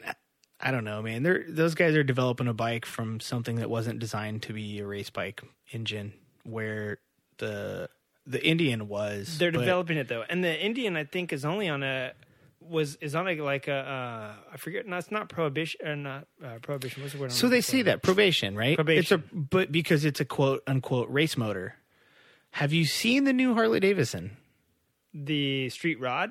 I 0.60 0.70
don't 0.70 0.84
know, 0.84 1.02
man. 1.02 1.22
They're 1.22 1.44
those 1.48 1.74
guys 1.74 1.94
are 1.96 2.04
developing 2.04 2.46
a 2.48 2.54
bike 2.54 2.86
from 2.86 3.20
something 3.20 3.56
that 3.56 3.70
wasn't 3.70 3.98
designed 3.98 4.42
to 4.42 4.52
be 4.52 4.78
a 4.78 4.86
race 4.86 5.10
bike 5.10 5.42
engine 5.72 6.12
where 6.44 6.98
the 7.38 7.88
the 8.26 8.44
Indian 8.46 8.86
was. 8.88 9.38
they're 9.38 9.50
but- 9.50 9.60
developing 9.60 9.96
it 9.96 10.06
though, 10.08 10.24
and 10.28 10.44
the 10.44 10.60
Indian 10.64 10.96
I 10.96 11.04
think 11.04 11.32
is 11.32 11.44
only 11.44 11.68
on 11.68 11.82
a 11.82 12.12
was 12.68 12.96
is 12.96 13.14
on 13.14 13.28
a 13.28 13.40
like 13.40 13.68
a 13.68 13.74
uh, 13.74 14.34
I 14.52 14.56
forget 14.56 14.86
no 14.86 14.96
it's 14.96 15.10
not 15.10 15.28
prohibition 15.28 15.80
or 15.86 15.96
not 15.96 16.26
uh, 16.44 16.58
prohibition 16.62 17.02
what's 17.02 17.14
the 17.14 17.20
word 17.20 17.32
So 17.32 17.48
they 17.48 17.60
say 17.60 17.82
that 17.82 18.02
probation, 18.02 18.56
right? 18.56 18.76
Probation. 18.76 19.00
It's 19.00 19.12
a 19.12 19.18
but 19.34 19.70
because 19.72 20.04
it's 20.04 20.20
a 20.20 20.24
quote 20.24 20.62
unquote 20.66 21.08
race 21.10 21.36
motor. 21.36 21.76
Have 22.52 22.72
you 22.72 22.84
seen 22.84 23.24
the 23.24 23.32
new 23.32 23.54
Harley 23.54 23.80
Davidson? 23.80 24.36
the 25.14 25.68
street 25.68 26.00
rod 26.00 26.30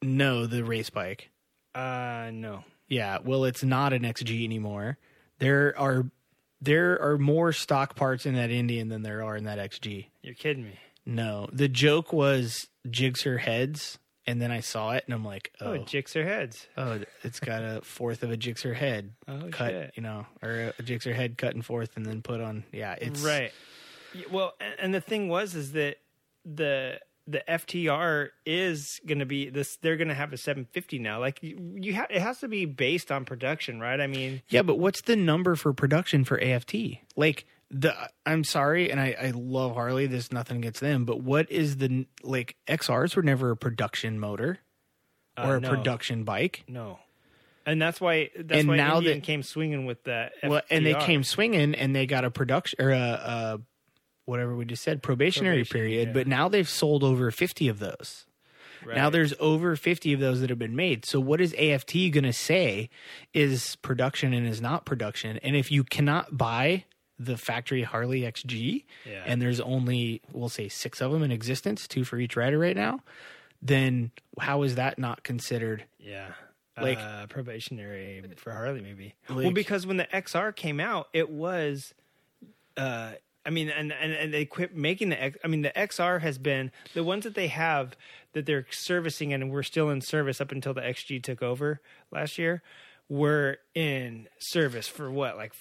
No, 0.00 0.46
the 0.46 0.64
race 0.64 0.90
bike. 0.90 1.30
uh 1.74 2.30
no 2.32 2.64
Yeah, 2.88 3.18
well, 3.24 3.44
it's 3.44 3.62
not 3.62 3.92
an 3.92 4.02
XG 4.02 4.44
anymore. 4.44 4.98
There 5.38 5.74
are 5.78 6.06
there 6.60 7.00
are 7.02 7.18
more 7.18 7.52
stock 7.52 7.96
parts 7.96 8.24
in 8.24 8.34
that 8.36 8.50
Indian 8.50 8.88
than 8.88 9.02
there 9.02 9.22
are 9.24 9.36
in 9.36 9.44
that 9.44 9.58
XG. 9.58 10.06
you're 10.22 10.34
kidding 10.34 10.64
me 10.64 10.78
No, 11.04 11.48
the 11.52 11.68
joke 11.68 12.12
was 12.12 12.68
jigs 12.88 13.22
Jigsaw 13.22 13.38
heads 13.38 13.98
and 14.26 14.40
then 14.40 14.50
I 14.50 14.60
saw 14.60 14.92
it, 14.92 15.04
and 15.06 15.14
I'm 15.14 15.24
like, 15.24 15.52
Oh, 15.60 15.72
oh, 15.74 15.78
Gixxer 15.80 16.24
heads. 16.24 16.66
oh, 16.76 17.00
it's 17.22 17.40
got 17.40 17.62
a 17.62 17.80
fourth 17.82 18.22
of 18.22 18.30
a 18.30 18.36
Gixxer 18.36 18.74
head 18.74 19.12
Oh, 19.28 19.48
cut, 19.50 19.70
shit. 19.70 19.92
you 19.96 20.02
know, 20.02 20.26
or 20.42 20.72
a 20.78 20.82
Gixxer 20.82 21.14
head 21.14 21.36
cut 21.38 21.54
in 21.54 21.62
fourth, 21.62 21.96
and 21.96 22.06
then 22.06 22.22
put 22.22 22.40
on. 22.40 22.64
Yeah, 22.72 22.94
it's 23.00 23.22
right. 23.22 23.52
Well, 24.30 24.52
and, 24.60 24.74
and 24.78 24.94
the 24.94 25.00
thing 25.00 25.28
was 25.28 25.54
is 25.54 25.72
that 25.72 25.96
the 26.44 27.00
the 27.28 27.42
FTR 27.48 28.30
is 28.44 29.00
going 29.06 29.20
to 29.20 29.26
be 29.26 29.48
this. 29.48 29.76
They're 29.76 29.96
going 29.96 30.08
to 30.08 30.14
have 30.14 30.32
a 30.32 30.36
750 30.36 30.98
now. 30.98 31.20
Like 31.20 31.40
you, 31.42 31.76
you 31.80 31.94
ha- 31.94 32.08
it 32.10 32.20
has 32.20 32.40
to 32.40 32.48
be 32.48 32.64
based 32.64 33.12
on 33.12 33.24
production, 33.24 33.78
right? 33.78 34.00
I 34.00 34.08
mean, 34.08 34.42
Yeah, 34.48 34.62
but 34.62 34.78
what's 34.80 35.02
the 35.02 35.14
number 35.14 35.54
for 35.54 35.72
production 35.72 36.24
for 36.24 36.42
AFT? 36.42 36.74
Like 37.14 37.46
the 37.72 37.94
I'm 38.26 38.44
sorry, 38.44 38.90
and 38.90 39.00
I, 39.00 39.16
I 39.20 39.32
love 39.34 39.74
Harley. 39.74 40.06
There's 40.06 40.30
nothing 40.30 40.58
against 40.58 40.80
them, 40.80 41.04
but 41.06 41.20
what 41.22 41.50
is 41.50 41.78
the 41.78 42.06
like 42.22 42.56
XRs 42.68 43.16
were 43.16 43.22
never 43.22 43.50
a 43.50 43.56
production 43.56 44.20
motor 44.20 44.58
or 45.38 45.56
Uh, 45.56 45.58
a 45.58 45.60
production 45.62 46.24
bike. 46.24 46.62
no. 46.68 46.98
And 47.64 47.80
that's 47.80 48.00
why 48.00 48.30
that's 48.36 48.58
And 48.60 48.68
why 48.68 48.76
now 48.76 48.98
Indian 48.98 49.18
that- 49.18 49.24
came 49.24 49.42
swinging 49.44 49.86
with 49.86 50.02
that. 50.04 50.32
Well, 50.42 50.62
and 50.68 50.84
they 50.84 50.94
came 50.94 51.22
swinging, 51.24 51.74
and 51.76 51.94
they 51.94 52.06
got 52.06 52.24
a 52.24 52.30
production 52.30 52.84
or 52.84 52.90
a, 52.90 52.96
a 52.96 53.60
whatever 54.24 54.54
we 54.56 54.64
just 54.64 54.82
said 54.82 55.00
probationary 55.02 55.58
Probation, 55.64 55.72
period. 55.72 56.08
yeah. 56.08 56.12
But 56.12 56.26
now 56.26 56.48
they've 56.48 56.68
sold 56.68 57.02
over 57.04 57.30
50 57.30 57.68
of 57.68 57.78
those. 57.78 58.26
Right. 58.84 58.96
Now 58.96 59.10
there's 59.10 59.32
over 59.38 59.76
50 59.76 60.12
of 60.12 60.18
those 60.18 60.40
that 60.40 60.50
have 60.50 60.58
been 60.58 60.74
made. 60.74 61.04
So 61.04 61.20
what 61.20 61.40
is 61.40 61.54
AFT 61.56 62.10
going 62.10 62.24
to 62.24 62.32
say 62.32 62.90
is 63.32 63.76
production 63.76 64.34
and 64.34 64.44
is 64.44 64.60
not 64.60 64.84
production? 64.84 65.38
And 65.38 65.54
if 65.54 65.70
you 65.70 65.84
cannot 65.84 66.36
buy 66.36 66.84
the 67.18 67.36
factory 67.36 67.82
Harley 67.82 68.22
XG 68.22 68.84
Yeah. 69.08 69.22
and 69.26 69.40
there's 69.40 69.60
only 69.60 70.22
we'll 70.32 70.48
say 70.48 70.68
6 70.68 71.00
of 71.00 71.12
them 71.12 71.22
in 71.22 71.30
existence, 71.30 71.86
two 71.86 72.04
for 72.04 72.18
each 72.18 72.36
rider 72.36 72.58
right 72.58 72.76
now, 72.76 73.00
then 73.60 74.10
how 74.40 74.62
is 74.62 74.74
that 74.76 74.98
not 74.98 75.22
considered? 75.22 75.84
Yeah. 75.98 76.32
Like- 76.80 76.98
uh, 76.98 77.26
probationary 77.26 78.22
for 78.36 78.50
Harley, 78.52 78.80
maybe. 78.80 79.14
well, 79.28 79.50
because 79.50 79.86
when 79.86 79.98
the 79.98 80.06
XR 80.12 80.52
came 80.56 80.80
out, 80.80 81.08
it 81.12 81.28
was, 81.30 81.92
uh, 82.76 83.12
I 83.44 83.50
mean, 83.50 83.68
and, 83.68 83.92
and, 83.92 84.12
and 84.12 84.32
they 84.32 84.44
quit 84.44 84.74
making 84.74 85.10
the 85.10 85.22
X. 85.22 85.36
I 85.44 85.48
mean, 85.48 85.62
the 85.62 85.72
XR 85.76 86.20
has 86.22 86.38
been 86.38 86.70
the 86.94 87.04
ones 87.04 87.24
that 87.24 87.34
they 87.34 87.48
have 87.48 87.96
that 88.32 88.46
they're 88.46 88.66
servicing 88.70 89.32
and 89.32 89.50
we're 89.50 89.62
still 89.64 89.90
in 89.90 90.00
service 90.00 90.40
up 90.40 90.50
until 90.52 90.72
the 90.72 90.80
XG 90.80 91.22
took 91.22 91.42
over 91.42 91.80
last 92.10 92.38
year. 92.38 92.62
Were 93.08 93.58
in 93.74 94.28
service 94.38 94.88
for 94.88 95.10
what, 95.10 95.36
like 95.36 95.52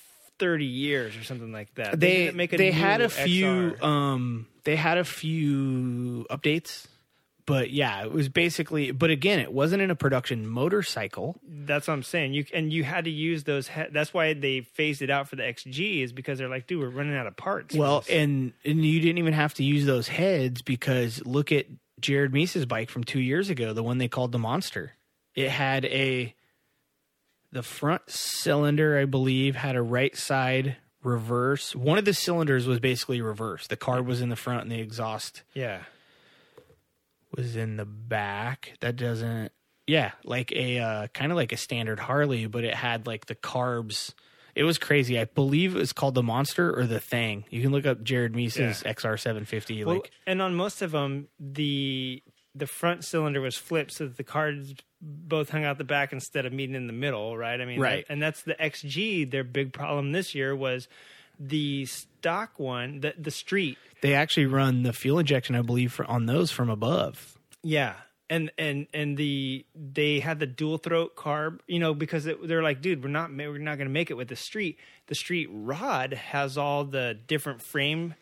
thirty 0.42 0.66
years 0.66 1.16
or 1.16 1.24
something 1.24 1.54
like 1.54 1.74
that. 1.76 1.98
They 2.00 2.26
didn't 2.26 2.36
make 2.36 2.52
a 2.52 2.58
they 2.58 2.72
new 2.72 2.80
had 2.80 3.00
a 3.02 3.10
few 3.10 3.76
um 3.82 4.48
they 4.66 4.76
had 4.76 4.98
a 4.98 5.06
few 5.06 6.26
updates. 6.30 6.88
But 7.48 7.72
yeah, 7.72 8.04
it 8.04 8.12
was 8.12 8.30
basically 8.30 8.92
but 8.92 9.10
again, 9.10 9.40
it 9.40 9.52
wasn't 9.52 9.82
in 9.82 9.90
a 9.90 9.96
production 9.96 10.48
motorcycle. 10.48 11.38
That's 11.48 11.88
what 11.88 11.94
I'm 11.96 12.04
saying. 12.04 12.34
You 12.34 12.46
and 12.54 12.72
you 12.72 12.84
had 12.84 13.06
to 13.06 13.12
use 13.12 13.44
those. 13.44 13.68
He- 13.68 13.90
that's 13.92 14.14
why 14.14 14.34
they 14.34 14.62
phased 14.62 15.02
it 15.02 15.10
out 15.10 15.28
for 15.28 15.36
the 15.36 15.44
XG 15.44 16.04
is 16.04 16.14
because 16.14 16.38
they're 16.38 16.50
like, 16.50 16.68
dude, 16.68 16.82
we're 16.82 16.90
running 16.90 17.16
out 17.16 17.28
of 17.28 17.36
parts. 17.36 17.76
Well, 17.76 18.04
and 18.10 18.54
and 18.64 18.86
you 18.86 19.00
didn't 19.00 19.18
even 19.18 19.34
have 19.34 19.54
to 19.56 19.64
use 19.64 19.86
those 19.86 20.08
heads 20.08 20.62
because 20.62 21.26
look 21.26 21.52
at 21.52 21.66
Jared 22.00 22.34
Mees's 22.34 22.66
bike 22.66 22.90
from 22.90 23.04
two 23.04 23.20
years 23.20 23.50
ago, 23.50 23.74
the 23.74 23.84
one 23.84 23.98
they 23.98 24.08
called 24.08 24.32
the 24.32 24.40
Monster. 24.40 24.94
It 25.36 25.50
had 25.50 25.86
a 25.86 26.36
the 27.52 27.64
front 27.64 28.10
cylinder, 28.10 28.98
I 28.98 29.06
believe, 29.06 29.56
had 29.56 29.76
a 29.76 29.82
right 29.82 30.16
side 30.16 30.78
reverse. 31.04 31.76
One 31.76 31.98
of 31.98 32.06
the 32.06 32.14
cylinders 32.14 32.68
was 32.68 32.80
basically 32.80 33.22
reverse. 33.22 33.68
The 33.68 33.78
carb 33.78 34.06
was 34.06 34.22
in 34.22 34.30
the 34.30 34.36
front 34.36 34.64
and 34.64 34.72
the 34.72 34.80
exhaust 34.80 35.44
yeah, 35.54 35.82
was 37.36 37.56
in 37.56 37.78
the 37.78 37.86
back. 37.86 38.74
That 38.82 38.96
doesn't 38.96 39.52
yeah, 39.88 40.12
like 40.24 40.52
a 40.52 40.80
uh, 40.80 41.08
kind 41.08 41.32
of 41.32 41.36
like 41.36 41.52
a 41.52 41.58
standard 41.58 42.00
Harley, 42.00 42.46
but 42.46 42.64
it 42.64 42.74
had 42.74 43.08
like 43.08 43.26
the 43.26 43.36
carbs. 43.36 44.14
It 44.54 44.64
was 44.64 44.78
crazy. 44.78 45.20
I 45.20 45.26
believe 45.26 45.76
it 45.76 45.80
was 45.80 45.94
called 45.94 46.14
the 46.14 46.24
Monster 46.24 46.78
or 46.78 46.86
the 46.86 47.00
Thing. 47.00 47.46
You 47.50 47.62
can 47.62 47.72
look 47.72 47.86
up 47.86 48.04
Jared 48.04 48.36
Mees's 48.36 48.84
XR 48.84 49.20
seven 49.20 49.46
fifty. 49.46 49.84
well, 49.84 49.96
Like 49.96 50.12
and 50.28 50.42
on 50.42 50.56
most 50.56 50.82
of 50.82 50.92
them, 50.92 51.28
the 51.40 52.22
the 52.54 52.68
front 52.68 53.04
cylinder 53.04 53.42
was 53.42 53.58
flipped 53.58 53.94
so 53.94 54.08
that 54.08 54.18
the 54.18 54.24
carbs 54.24 54.78
both 55.02 55.50
hung 55.50 55.64
out 55.64 55.78
the 55.78 55.84
back 55.84 56.14
instead 56.14 56.46
of 56.46 56.54
meeting 56.54 56.76
in 56.76 56.88
the 56.88 56.94
middle. 56.94 57.36
Right. 57.38 57.60
I 57.60 57.66
mean, 57.66 57.80
Right. 57.80 58.06
that- 58.08 58.14
and 58.14 58.22
that's 58.22 58.44
the 58.44 58.54
XG. 58.62 59.24
Their 59.30 59.44
big 59.44 59.74
problem 59.74 60.12
this 60.12 60.36
year 60.36 60.56
was 60.56 60.88
the 61.40 61.86
stock 61.88 62.60
one, 62.60 63.00
the 63.00 63.14
the 63.18 63.32
street. 63.32 63.78
they 64.02 64.14
actually 64.14 64.46
run 64.46 64.84
the 64.84 64.94
fuel 64.94 65.20
injection, 65.20 65.56
I 65.56 65.62
believe, 65.62 65.92
for, 65.92 66.06
on 66.06 66.26
those 66.28 66.52
from 66.52 66.70
above. 66.70 67.38
Yeah. 67.64 67.94
And 68.30 68.52
and 68.58 68.88
and 68.94 69.18
the 69.18 69.66
they 69.76 70.20
had 70.20 70.40
the 70.40 70.46
dual 70.48 70.78
throat 70.78 71.16
carb, 71.16 71.60
you 71.68 71.80
know, 71.80 71.94
because 71.94 72.26
it, 72.28 72.48
they're 72.48 72.64
like, 72.64 72.82
dude, 72.82 73.04
we're 73.04 73.10
not 73.10 73.30
we're 73.36 73.58
not 73.58 73.78
going 73.78 73.88
to 73.88 73.94
make 73.94 74.10
it 74.12 74.14
with 74.16 74.28
the 74.30 74.36
street. 74.38 74.78
The 75.08 75.16
street 75.16 75.50
rod 75.52 76.14
has 76.14 76.58
all 76.58 76.86
the 76.86 77.18
different 77.28 77.62
frame 77.62 78.14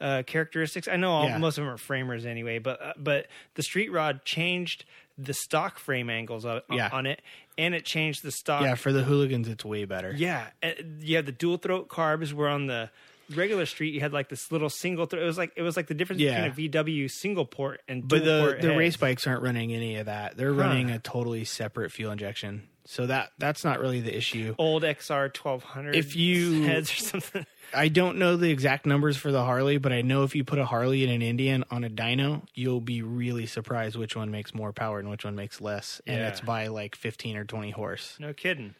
uh, 0.00 0.24
characteristics. 0.26 0.88
I 0.88 0.96
know 0.96 1.12
all, 1.12 1.26
Yeah. 1.26 1.38
most 1.38 1.58
of 1.58 1.64
them 1.64 1.72
are 1.72 1.78
framers 1.78 2.26
anyway, 2.26 2.58
but 2.58 2.82
uh, 2.82 2.92
but 2.96 3.28
the 3.54 3.62
street 3.62 3.92
rod 3.92 4.24
changed 4.24 4.84
the 5.18 5.34
stock 5.34 5.78
frame 5.78 6.08
angles 6.10 6.44
of, 6.44 6.62
Yeah. 6.70 6.88
on 6.92 7.06
it, 7.06 7.20
and 7.58 7.74
it 7.74 7.84
changed 7.84 8.22
the 8.22 8.30
stock. 8.32 8.62
Yeah, 8.62 8.74
for 8.74 8.92
the 8.92 9.02
hooligans, 9.04 9.48
it's 9.48 9.64
way 9.64 9.84
better. 9.84 10.12
Yeah, 10.16 10.48
uh, 10.62 10.70
you 11.00 11.16
have 11.16 11.26
the 11.26 11.32
dual 11.32 11.58
throat 11.58 11.88
carbs. 11.88 12.32
Where 12.32 12.48
on 12.48 12.66
the 12.66 12.90
regular 13.34 13.64
street 13.66 13.94
you 13.94 14.00
had 14.00 14.12
like 14.12 14.28
this 14.28 14.50
little 14.52 14.68
single 14.68 15.06
throat. 15.06 15.22
It 15.22 15.26
was 15.26 15.38
like 15.38 15.52
it 15.56 15.62
was 15.62 15.76
like 15.76 15.86
the 15.86 15.94
difference 15.94 16.20
Yeah. 16.20 16.48
between 16.48 16.68
a 16.68 16.70
VW 16.70 17.08
single 17.08 17.46
port 17.46 17.80
and 17.88 18.06
But 18.06 18.24
the 18.24 18.56
the 18.60 18.66
heads. 18.68 18.76
race 18.78 18.96
bikes 18.96 19.26
aren't 19.26 19.42
running 19.42 19.72
any 19.72 19.96
of 19.96 20.06
that. 20.06 20.36
They're 20.36 20.52
Huh. 20.52 20.60
running 20.60 20.90
a 20.90 20.98
totally 20.98 21.44
separate 21.44 21.92
fuel 21.92 22.12
injection. 22.12 22.68
So 22.92 23.06
that 23.06 23.32
that's 23.38 23.64
not 23.64 23.80
really 23.80 24.00
the 24.02 24.14
issue. 24.14 24.54
old 24.58 24.82
XR 24.82 25.32
twelve 25.32 25.62
hundred. 25.62 25.96
If 25.96 26.14
you- 26.14 26.64
heads 26.64 26.90
or 26.92 26.96
something, 26.96 27.46
I 27.74 27.88
don't 27.88 28.18
know 28.18 28.36
the 28.36 28.50
exact 28.50 28.84
numbers 28.84 29.16
for 29.16 29.32
the 29.32 29.42
Harley, 29.42 29.78
but 29.78 29.92
I 29.92 30.02
know 30.02 30.24
if 30.24 30.34
you 30.34 30.44
put 30.44 30.58
a 30.58 30.66
Harley 30.66 31.02
and 31.04 31.10
an 31.12 31.22
Indian 31.22 31.64
on 31.70 31.84
a 31.84 31.88
dyno, 31.88 32.42
you'll 32.54 32.82
be 32.82 33.00
really 33.00 33.46
surprised 33.46 33.96
which 33.96 34.14
one 34.14 34.30
makes 34.30 34.54
more 34.54 34.74
power 34.74 34.98
and 34.98 35.08
which 35.08 35.24
one 35.24 35.34
makes 35.34 35.58
less. 35.62 36.02
And 36.06 36.18
Yeah. 36.18 36.28
it's 36.28 36.42
by 36.42 36.66
like 36.66 36.94
15 36.94 37.36
or 37.38 37.44
20 37.46 37.70
horse. 37.70 38.16
no 38.20 38.34
kidding. 38.34 38.74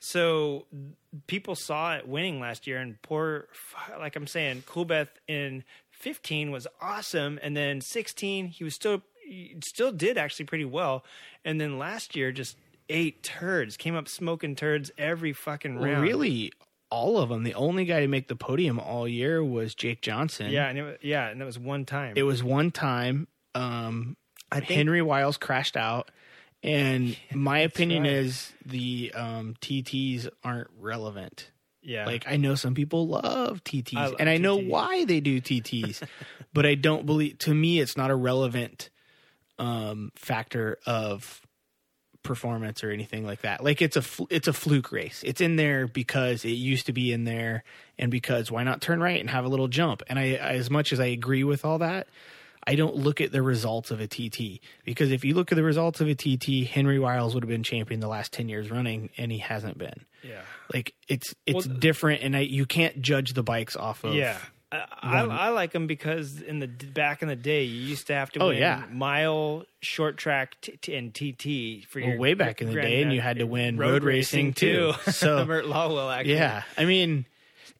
So 0.00 0.66
people 1.28 1.54
saw 1.54 1.94
it 1.94 2.08
winning 2.08 2.40
last 2.40 2.66
year, 2.66 2.78
and 2.78 3.00
poor, 3.02 3.46
like 3.98 4.16
I'm 4.16 4.26
saying, 4.26 4.64
Coolbeth 4.66 5.08
in 5.28 5.62
15 5.92 6.50
was 6.50 6.66
awesome, 6.80 7.38
and 7.42 7.56
then 7.56 7.80
16 7.80 8.48
he 8.48 8.64
was 8.64 8.74
still 8.74 9.02
he 9.24 9.56
still 9.64 9.92
did 9.92 10.18
actually 10.18 10.44
pretty 10.46 10.64
well, 10.66 11.04
and 11.44 11.60
then 11.60 11.78
last 11.78 12.14
year 12.16 12.32
just 12.32 12.56
ate 12.88 13.22
turds, 13.22 13.76
came 13.76 13.94
up 13.94 14.08
smoking 14.08 14.56
turds 14.56 14.90
every 14.98 15.32
fucking 15.32 15.78
round. 15.78 16.02
Really, 16.02 16.52
all 16.90 17.18
of 17.18 17.28
them. 17.28 17.42
The 17.42 17.54
only 17.54 17.84
guy 17.84 18.00
to 18.00 18.08
make 18.08 18.28
the 18.28 18.36
podium 18.36 18.78
all 18.78 19.08
year 19.08 19.42
was 19.42 19.74
Jake 19.74 20.00
Johnson. 20.02 20.50
Yeah, 20.50 20.68
and 20.68 20.78
it 20.78 20.82
was, 20.82 20.96
yeah, 21.02 21.28
and 21.28 21.40
it 21.40 21.44
was 21.44 21.58
one 21.58 21.84
time. 21.84 22.14
It 22.16 22.22
was 22.22 22.42
one 22.42 22.70
time. 22.70 23.28
Um, 23.54 24.16
I 24.50 24.60
think- 24.60 24.70
Henry 24.70 25.02
Wiles 25.02 25.36
crashed 25.36 25.76
out. 25.76 26.10
And 26.62 27.16
my 27.34 27.58
opinion 27.58 28.04
right. 28.04 28.12
is 28.12 28.52
the 28.64 29.12
um, 29.14 29.54
TTs 29.60 30.28
aren't 30.42 30.68
relevant. 30.80 31.50
yeah, 31.82 32.06
Like 32.06 32.24
I 32.26 32.36
know 32.36 32.54
some 32.54 32.74
people 32.74 33.06
love 33.06 33.62
TTs, 33.64 33.96
I 33.96 34.04
love 34.06 34.16
and 34.18 34.30
I 34.30 34.38
know 34.38 34.56
why 34.56 35.04
they 35.04 35.20
do 35.20 35.40
TTs, 35.42 36.02
but 36.54 36.64
I 36.64 36.74
don't 36.74 37.04
believe. 37.04 37.38
To 37.40 37.54
me, 37.54 37.80
it's 37.80 37.98
not 37.98 38.10
a 38.10 38.14
relevant 38.14 38.88
um, 39.58 40.10
factor 40.16 40.78
of 40.86 41.42
performance 42.24 42.82
or 42.82 42.90
anything 42.90 43.24
like 43.24 43.42
that. 43.42 43.62
Like 43.62 43.80
it's 43.80 43.96
a 43.96 44.02
fl- 44.02 44.24
it's 44.30 44.48
a 44.48 44.52
fluke 44.52 44.90
race. 44.90 45.22
It's 45.24 45.40
in 45.40 45.54
there 45.54 45.86
because 45.86 46.44
it 46.44 46.50
used 46.50 46.86
to 46.86 46.92
be 46.92 47.12
in 47.12 47.24
there, 47.24 47.62
and 47.98 48.10
because 48.10 48.50
why 48.50 48.64
not 48.64 48.80
turn 48.80 49.00
right 49.00 49.20
and 49.20 49.30
have 49.30 49.44
a 49.44 49.48
little 49.48 49.68
jump? 49.68 50.02
And 50.08 50.18
I, 50.18 50.34
I 50.34 50.54
as 50.54 50.70
much 50.70 50.92
as 50.92 50.98
I 50.98 51.06
agree 51.06 51.44
with 51.44 51.64
all 51.64 51.78
that. 51.78 52.08
I 52.66 52.76
don't 52.76 52.96
look 52.96 53.20
at 53.20 53.30
the 53.30 53.42
results 53.42 53.90
of 53.90 54.00
a 54.00 54.06
TT 54.06 54.58
because 54.86 55.12
if 55.12 55.22
you 55.22 55.34
look 55.34 55.52
at 55.52 55.56
the 55.56 55.62
results 55.62 56.00
of 56.00 56.08
a 56.08 56.14
TT, 56.14 56.66
Henry 56.66 56.98
Wiles 56.98 57.34
would 57.34 57.42
have 57.42 57.48
been 57.50 57.62
champion 57.62 58.00
the 58.00 58.08
last 58.08 58.32
ten 58.32 58.48
years 58.48 58.70
running, 58.70 59.10
and 59.18 59.30
he 59.30 59.36
hasn't 59.36 59.76
been 59.76 60.06
yeah, 60.24 60.40
like 60.72 60.94
it's 61.08 61.34
it's 61.46 61.66
Well, 61.66 61.76
different 61.76 62.22
and 62.22 62.34
I, 62.34 62.40
you 62.40 62.64
can't 62.66 63.02
judge 63.02 63.34
the 63.34 63.42
bikes 63.42 63.76
off 63.76 64.04
of 64.04 64.14
yeah. 64.14 64.38
I, 65.02 65.20
I. 65.24 65.48
Like 65.50 65.72
them 65.72 65.86
because 65.86 66.40
in 66.40 66.58
the 66.58 66.66
back 66.66 67.22
in 67.22 67.28
the 67.28 67.36
day, 67.36 67.64
you 67.64 67.80
used 67.88 68.06
to 68.08 68.14
have 68.14 68.30
to 68.32 68.40
Oh, 68.40 68.48
win 68.48 68.58
yeah. 68.58 68.84
mile, 68.90 69.64
short 69.80 70.16
track, 70.16 70.56
t- 70.60 70.76
t- 70.80 70.94
and 70.94 71.12
TT 71.14 71.86
for 71.88 72.00
well, 72.00 72.08
your 72.10 72.18
way 72.18 72.34
back 72.34 72.60
in 72.60 72.68
the 72.68 72.74
day 72.80 73.02
and 73.02 73.12
you 73.12 73.20
had 73.20 73.38
to 73.38 73.46
win 73.46 73.76
road, 73.76 74.02
racing, 74.04 74.52
too 74.54 74.92
so 75.10 75.44
Mert 75.44 75.64
Lawwill, 75.66 76.12
actually. 76.14 76.34
yeah 76.34 76.62
i 76.76 76.84
mean 76.84 77.26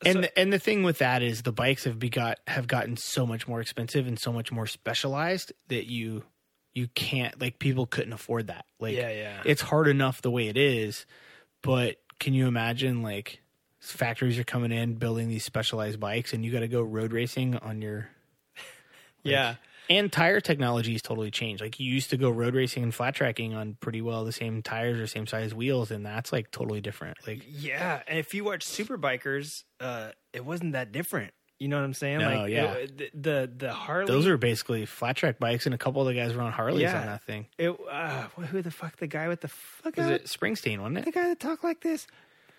and 0.04 0.14
So- 0.16 0.20
the, 0.22 0.38
and 0.38 0.52
the 0.52 0.58
thing 0.58 0.82
with 0.82 0.98
that 0.98 1.22
is 1.22 1.42
the 1.42 1.52
bikes 1.52 1.84
have 1.84 1.98
begot 1.98 2.38
have 2.46 2.66
gotten 2.66 2.96
so 2.96 3.26
much 3.26 3.46
more 3.48 3.60
expensive 3.60 4.06
and 4.06 4.18
so 4.18 4.32
much 4.32 4.52
more 4.52 4.66
specialized 4.66 5.52
that 5.68 5.86
you 5.86 6.24
you 6.74 6.88
can't 6.88 7.40
like 7.40 7.58
people 7.58 7.86
couldn't 7.86 8.12
afford 8.12 8.48
that 8.48 8.64
like 8.80 8.94
Yeah, 8.96 9.10
yeah. 9.10 9.42
it's 9.44 9.62
hard 9.62 9.88
enough 9.88 10.20
the 10.22 10.30
way 10.30 10.48
it 10.48 10.56
is 10.56 11.06
but 11.62 11.96
can 12.18 12.34
you 12.34 12.46
imagine 12.48 13.02
like 13.02 13.40
factories 13.92 14.38
are 14.38 14.44
coming 14.44 14.72
in 14.72 14.94
building 14.94 15.28
these 15.28 15.44
specialized 15.44 16.00
bikes 16.00 16.32
and 16.32 16.44
you 16.44 16.50
got 16.50 16.60
to 16.60 16.68
go 16.68 16.80
road 16.82 17.12
racing 17.12 17.56
on 17.58 17.82
your 17.82 18.08
yeah. 19.22 19.56
And 19.90 20.10
tire 20.10 20.40
technology 20.40 20.92
has 20.92 21.02
totally 21.02 21.30
changed. 21.30 21.62
Like 21.62 21.78
you 21.78 21.92
used 21.92 22.08
to 22.10 22.16
go 22.16 22.30
road 22.30 22.54
racing 22.54 22.82
and 22.82 22.94
flat 22.94 23.14
tracking 23.14 23.52
on 23.54 23.76
pretty 23.80 24.00
well 24.00 24.24
the 24.24 24.32
same 24.32 24.62
tires 24.62 24.98
or 24.98 25.06
same 25.06 25.26
size 25.26 25.54
wheels, 25.54 25.90
and 25.90 26.04
that's 26.06 26.32
like 26.32 26.50
totally 26.50 26.80
different. 26.80 27.18
Like 27.26 27.42
Yeah, 27.46 28.02
and 28.08 28.18
if 28.18 28.32
you 28.32 28.44
watch 28.44 28.64
Superbikers, 28.64 29.64
uh, 29.80 30.10
it 30.32 30.44
wasn't 30.44 30.72
that 30.72 30.90
different. 30.92 31.34
You 31.58 31.68
know 31.68 31.76
what 31.76 31.84
I'm 31.84 31.94
saying? 31.94 32.18
No, 32.18 32.28
like 32.28 32.50
yeah. 32.50 32.72
it- 32.72 32.98
the, 32.98 33.10
the 33.14 33.50
the 33.66 33.72
Harley. 33.74 34.06
those 34.06 34.26
are 34.26 34.38
basically 34.38 34.86
flat 34.86 35.16
track 35.16 35.38
bikes, 35.38 35.66
and 35.66 35.74
a 35.74 35.78
couple 35.78 36.00
of 36.00 36.06
the 36.08 36.14
guys 36.14 36.34
were 36.34 36.42
on 36.42 36.52
Harleys 36.52 36.80
Yeah. 36.82 37.00
on 37.00 37.06
that 37.06 37.22
thing. 37.22 37.46
It, 37.58 37.76
uh, 37.90 38.22
who 38.50 38.62
the 38.62 38.70
fuck? 38.70 38.96
The 38.96 39.06
guy 39.06 39.28
with 39.28 39.42
the 39.42 39.48
fuck? 39.48 39.96
Was 39.98 40.08
it 40.08 40.24
Springsteen? 40.24 40.78
Wasn't 40.78 40.96
it? 40.98 41.04
the 41.04 41.12
guy 41.12 41.28
that 41.28 41.40
talked 41.40 41.62
like 41.62 41.82
this? 41.82 42.06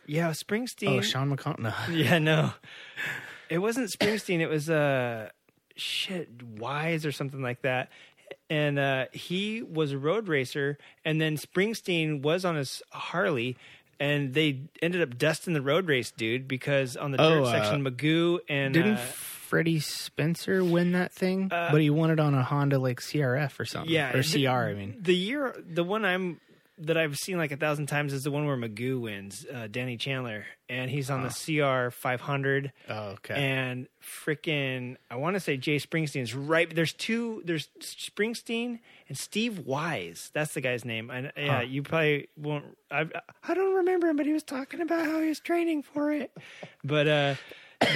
Yeah, 0.07 0.29
Springsteen. 0.31 0.97
Oh, 0.97 1.01
Sean 1.01 1.35
McCon. 1.35 1.59
No. 1.59 1.73
Yeah, 1.93 2.19
no. 2.19 2.51
It 3.49 3.59
wasn't 3.59 3.89
Springsteen. 3.89 4.39
It 4.39 4.47
was 4.49 4.69
uh 4.69 5.29
shit 5.75 6.29
Wise 6.41 7.05
or 7.05 7.11
something 7.11 7.41
like 7.41 7.61
that. 7.63 7.89
And 8.49 8.79
uh 8.79 9.05
he 9.11 9.61
was 9.61 9.91
a 9.91 9.97
road 9.97 10.27
racer 10.27 10.77
and 11.03 11.19
then 11.19 11.37
Springsteen 11.37 12.21
was 12.21 12.45
on 12.45 12.55
his 12.55 12.81
Harley 12.91 13.57
and 13.99 14.33
they 14.33 14.61
ended 14.81 15.01
up 15.01 15.17
dusting 15.17 15.53
the 15.53 15.61
road 15.61 15.87
race 15.87 16.11
dude 16.11 16.47
because 16.47 16.97
on 16.97 17.11
the 17.11 17.21
Oh, 17.21 17.29
dirt 17.29 17.43
uh, 17.43 17.51
section 17.51 17.83
Magoo 17.83 18.39
and 18.49 18.73
Didn't 18.73 18.95
uh, 18.95 18.97
Freddie 18.97 19.79
Spencer 19.79 20.63
win 20.63 20.93
that 20.93 21.13
thing? 21.13 21.47
but 21.49 21.79
he 21.79 21.89
won 21.89 22.09
it 22.11 22.19
on 22.19 22.33
a 22.33 22.43
Honda 22.43 22.77
like 22.79 22.99
CRF 22.99 23.59
or 23.59 23.65
something. 23.65 23.91
Yeah, 23.91 24.11
or 24.15 24.21
the- 24.23 24.45
CR. 24.45 24.49
I 24.49 24.73
mean, 24.73 24.97
the 24.99 25.15
year 25.15 25.55
the 25.65 25.83
one 25.83 26.03
I'm 26.03 26.41
that 26.77 26.97
I've 26.97 27.17
seen 27.17 27.37
like 27.37 27.51
a 27.51 27.57
thousand 27.57 27.87
times 27.87 28.11
is 28.11 28.23
the 28.23 28.31
one 28.31 28.45
where 28.45 28.57
Magoo 28.57 28.99
wins, 28.99 29.45
uh, 29.53 29.67
Danny 29.67 29.97
Chandler, 29.97 30.45
and 30.67 30.89
he's 30.89 31.09
on 31.09 31.23
the 31.23 31.29
CR 31.29 31.89
500. 31.89 32.71
oh 32.89 32.93
okay. 32.93 33.33
and 33.35 33.87
freaking 34.01 34.97
I 35.09 35.15
want 35.15 35.35
to 35.35 35.39
say 35.39 35.57
Jay 35.57 35.77
Springsteen's 35.77 36.33
right. 36.33 36.73
There's 36.73 36.93
two. 36.93 37.41
There's 37.45 37.69
Springsteen 37.79 38.79
and 39.07 39.17
Steve 39.17 39.59
Wise. 39.59 40.31
That's 40.33 40.53
the 40.53 40.61
guy's 40.61 40.83
name. 40.83 41.09
And 41.09 41.31
yeah, 41.37 41.61
you 41.61 41.83
probably 41.83 42.27
won't. 42.37 42.77
I 42.91 43.05
I 43.47 43.53
don't 43.53 43.75
remember 43.75 44.07
him, 44.07 44.17
but 44.17 44.25
he 44.25 44.33
was 44.33 44.43
talking 44.43 44.81
about 44.81 45.05
how 45.05 45.19
he 45.19 45.29
was 45.29 45.39
training 45.39 45.83
for 45.83 46.11
it. 46.11 46.35
But 46.83 47.07
uh, 47.07 47.35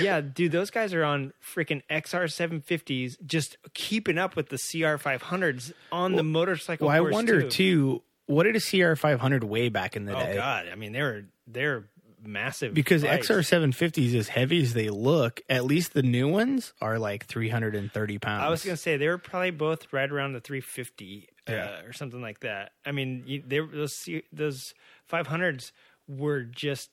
yeah, 0.02 0.22
dude, 0.22 0.52
those 0.52 0.70
guys 0.70 0.94
are 0.94 1.04
on 1.04 1.34
freaking 1.44 1.82
XR 1.90 2.26
750s, 2.26 3.18
just 3.26 3.58
keeping 3.74 4.18
up 4.18 4.36
with 4.36 4.50
the 4.50 4.58
CR 4.58 4.96
500s 4.98 5.74
on 5.92 6.16
the 6.16 6.24
motorcycle. 6.24 6.88
well, 6.88 6.96
I 6.96 7.02
wonder 7.02 7.44
too. 7.44 7.50
too. 7.50 8.02
What 8.30 8.44
did 8.44 8.56
a 8.56 8.62
CR 8.62 8.94
500 8.96 9.44
weigh 9.44 9.70
back 9.70 9.96
in 9.96 10.06
the 10.06 10.16
Oh 10.16 10.20
day? 10.20 10.34
Oh 10.34 10.36
God, 10.36 10.68
I 10.72 10.76
mean 10.76 10.92
they're 10.92 11.26
they're 11.48 11.86
massive 12.24 12.74
Because 12.76 13.02
bikes. 13.02 13.28
XR 13.30 13.40
750s, 13.40 14.14
as 14.14 14.28
heavy 14.28 14.62
as 14.62 14.74
they 14.74 14.90
look, 14.90 15.42
at 15.50 15.66
least 15.66 15.94
the 15.94 16.04
new 16.04 16.28
ones 16.28 16.74
are 16.80 17.00
like 17.00 17.26
330 17.26 18.20
pounds. 18.20 18.44
I 18.44 18.50
was 18.50 18.64
gonna 18.64 18.78
say 18.78 18.98
they 18.98 19.08
were 19.08 19.18
probably 19.18 19.50
both 19.52 19.92
right 19.92 20.10
around 20.12 20.34
the 20.34 20.42
350 20.42 21.28
Yeah. 21.50 21.80
uh, 21.82 21.88
or 21.88 21.94
something 21.94 22.22
like 22.22 22.42
that. 22.42 22.74
I 22.86 22.92
mean, 22.92 23.24
you, 23.26 23.42
they 23.48 23.60
those 23.62 24.08
those 24.32 24.76
500s 25.12 25.72
were 26.08 26.44
just 26.44 26.92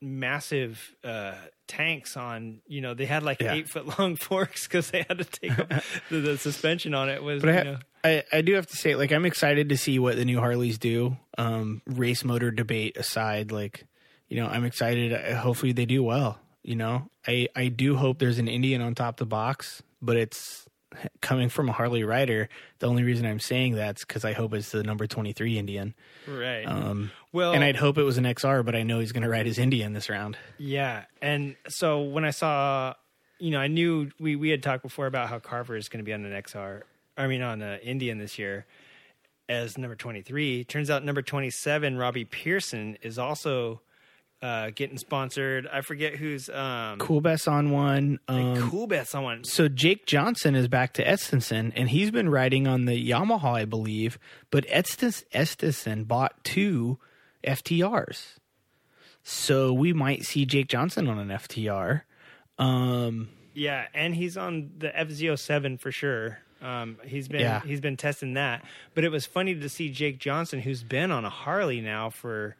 massive 0.00 0.94
uh, 1.04 1.34
tanks 1.68 2.16
on. 2.16 2.60
You 2.66 2.80
know, 2.80 2.94
they 2.94 3.06
had 3.06 3.22
like 3.22 3.40
Yeah. 3.40 3.54
eight 3.54 3.68
foot 3.68 3.98
long 3.98 4.16
forks 4.28 4.66
because 4.66 4.90
they 4.90 5.04
had 5.08 5.18
to 5.18 5.24
take 5.24 5.54
the, 6.10 6.20
the 6.20 6.38
suspension 6.38 6.94
on 6.94 7.08
it 7.08 7.22
was. 7.22 7.40
But 7.42 7.50
I, 7.50 7.58
you 7.58 7.64
know, 7.64 7.78
I, 8.04 8.22
I 8.30 8.42
do 8.42 8.54
have 8.54 8.66
to 8.66 8.76
say, 8.76 8.94
like, 8.94 9.12
I'm 9.12 9.24
excited 9.24 9.70
to 9.70 9.76
see 9.78 9.98
what 9.98 10.16
the 10.16 10.26
new 10.26 10.38
Harleys 10.38 10.78
do. 10.78 11.16
Um, 11.38 11.80
race 11.86 12.22
motor 12.22 12.50
debate 12.50 12.98
aside, 12.98 13.50
like, 13.50 13.86
you 14.28 14.36
know, 14.36 14.46
I'm 14.46 14.64
excited. 14.64 15.34
Hopefully, 15.34 15.72
they 15.72 15.86
do 15.86 16.02
well. 16.02 16.38
You 16.62 16.76
know, 16.76 17.10
I 17.26 17.48
I 17.56 17.68
do 17.68 17.96
hope 17.96 18.18
there's 18.18 18.38
an 18.38 18.48
Indian 18.48 18.80
on 18.82 18.94
top 18.94 19.14
of 19.14 19.18
the 19.18 19.26
box, 19.26 19.82
but 20.00 20.16
it's 20.16 20.66
coming 21.20 21.48
from 21.48 21.68
a 21.68 21.72
Harley 21.72 22.04
rider. 22.04 22.48
The 22.78 22.86
only 22.86 23.02
reason 23.02 23.26
I'm 23.26 23.40
saying 23.40 23.74
that's 23.74 24.04
because 24.04 24.24
I 24.24 24.32
hope 24.32 24.54
it's 24.54 24.70
the 24.70 24.82
number 24.82 25.06
23 25.06 25.58
Indian. 25.58 25.94
right. 26.28 26.64
Um, 26.64 27.10
well, 27.32 27.52
and 27.52 27.64
I'd 27.64 27.76
hope 27.76 27.98
it 27.98 28.02
was 28.02 28.16
an 28.16 28.24
XR, 28.24 28.64
but 28.64 28.74
I 28.74 28.82
know 28.82 29.00
he's 29.00 29.12
going 29.12 29.24
to 29.24 29.28
ride 29.28 29.46
his 29.46 29.58
Indian 29.58 29.92
this 29.92 30.08
round. 30.08 30.36
Yeah, 30.58 31.04
and 31.20 31.56
so 31.68 32.02
when 32.02 32.24
I 32.24 32.30
saw, 32.30 32.94
you 33.38 33.50
know, 33.50 33.58
I 33.58 33.66
knew 33.66 34.10
we 34.18 34.36
we 34.36 34.50
had 34.50 34.62
talked 34.62 34.82
before 34.82 35.06
about 35.06 35.28
how 35.28 35.38
Carver 35.38 35.76
is 35.76 35.88
going 35.88 35.98
to 35.98 36.04
be 36.04 36.12
on 36.12 36.24
an 36.24 36.32
XR. 36.42 36.82
I 37.16 37.26
mean, 37.26 37.42
on 37.42 37.62
an 37.62 37.80
Indian 37.80 38.18
this 38.18 38.38
year 38.38 38.66
as 39.48 39.76
number 39.78 39.94
twenty 39.94 40.22
three. 40.22 40.64
Turns 40.64 40.90
out 40.90 41.04
number 41.04 41.22
twenty 41.22 41.50
seven, 41.50 41.96
Robbie 41.96 42.24
Pearson, 42.24 42.96
is 43.02 43.18
also 43.18 43.80
uh, 44.42 44.70
getting 44.74 44.98
sponsored. 44.98 45.66
I 45.72 45.80
forget 45.80 46.16
who's 46.16 46.48
um, 46.50 46.98
Coolbeth's 46.98 47.48
on 47.48 47.70
one. 47.70 48.18
Um, 48.28 48.70
Coolbeth's 48.70 49.14
on 49.14 49.22
one. 49.22 49.44
So 49.44 49.68
Jake 49.68 50.06
Johnson 50.06 50.54
is 50.54 50.68
back 50.68 50.92
to 50.94 51.04
Estenson, 51.04 51.72
and 51.74 51.88
he's 51.88 52.10
been 52.10 52.28
riding 52.28 52.66
on 52.66 52.84
the 52.84 53.10
Yamaha, 53.10 53.54
I 53.54 53.64
believe. 53.64 54.18
But 54.50 54.66
Estes, 54.68 55.24
Estenson 55.32 56.06
bought 56.06 56.42
two 56.44 56.98
FTRs, 57.46 58.38
so 59.22 59.72
we 59.72 59.92
might 59.92 60.24
see 60.24 60.44
Jake 60.44 60.68
Johnson 60.68 61.08
on 61.08 61.18
an 61.18 61.28
FTR. 61.28 62.02
Um, 62.58 63.30
Yeah, 63.54 63.86
and 63.94 64.14
he's 64.14 64.36
on 64.36 64.72
the 64.78 64.88
FZ-07 64.88 65.80
for 65.80 65.90
sure. 65.90 66.38
Um, 66.64 66.98
he's 67.04 67.28
been 67.28 67.40
Yeah. 67.42 67.60
he's 67.64 67.80
been 67.80 67.96
testing 67.96 68.34
that, 68.34 68.64
but 68.94 69.04
it 69.04 69.10
was 69.10 69.26
funny 69.26 69.54
to 69.54 69.68
see 69.68 69.90
Jake 69.90 70.18
Johnson, 70.18 70.60
who's 70.60 70.82
been 70.82 71.10
on 71.10 71.24
a 71.24 71.30
Harley 71.30 71.80
now 71.80 72.10
for. 72.10 72.56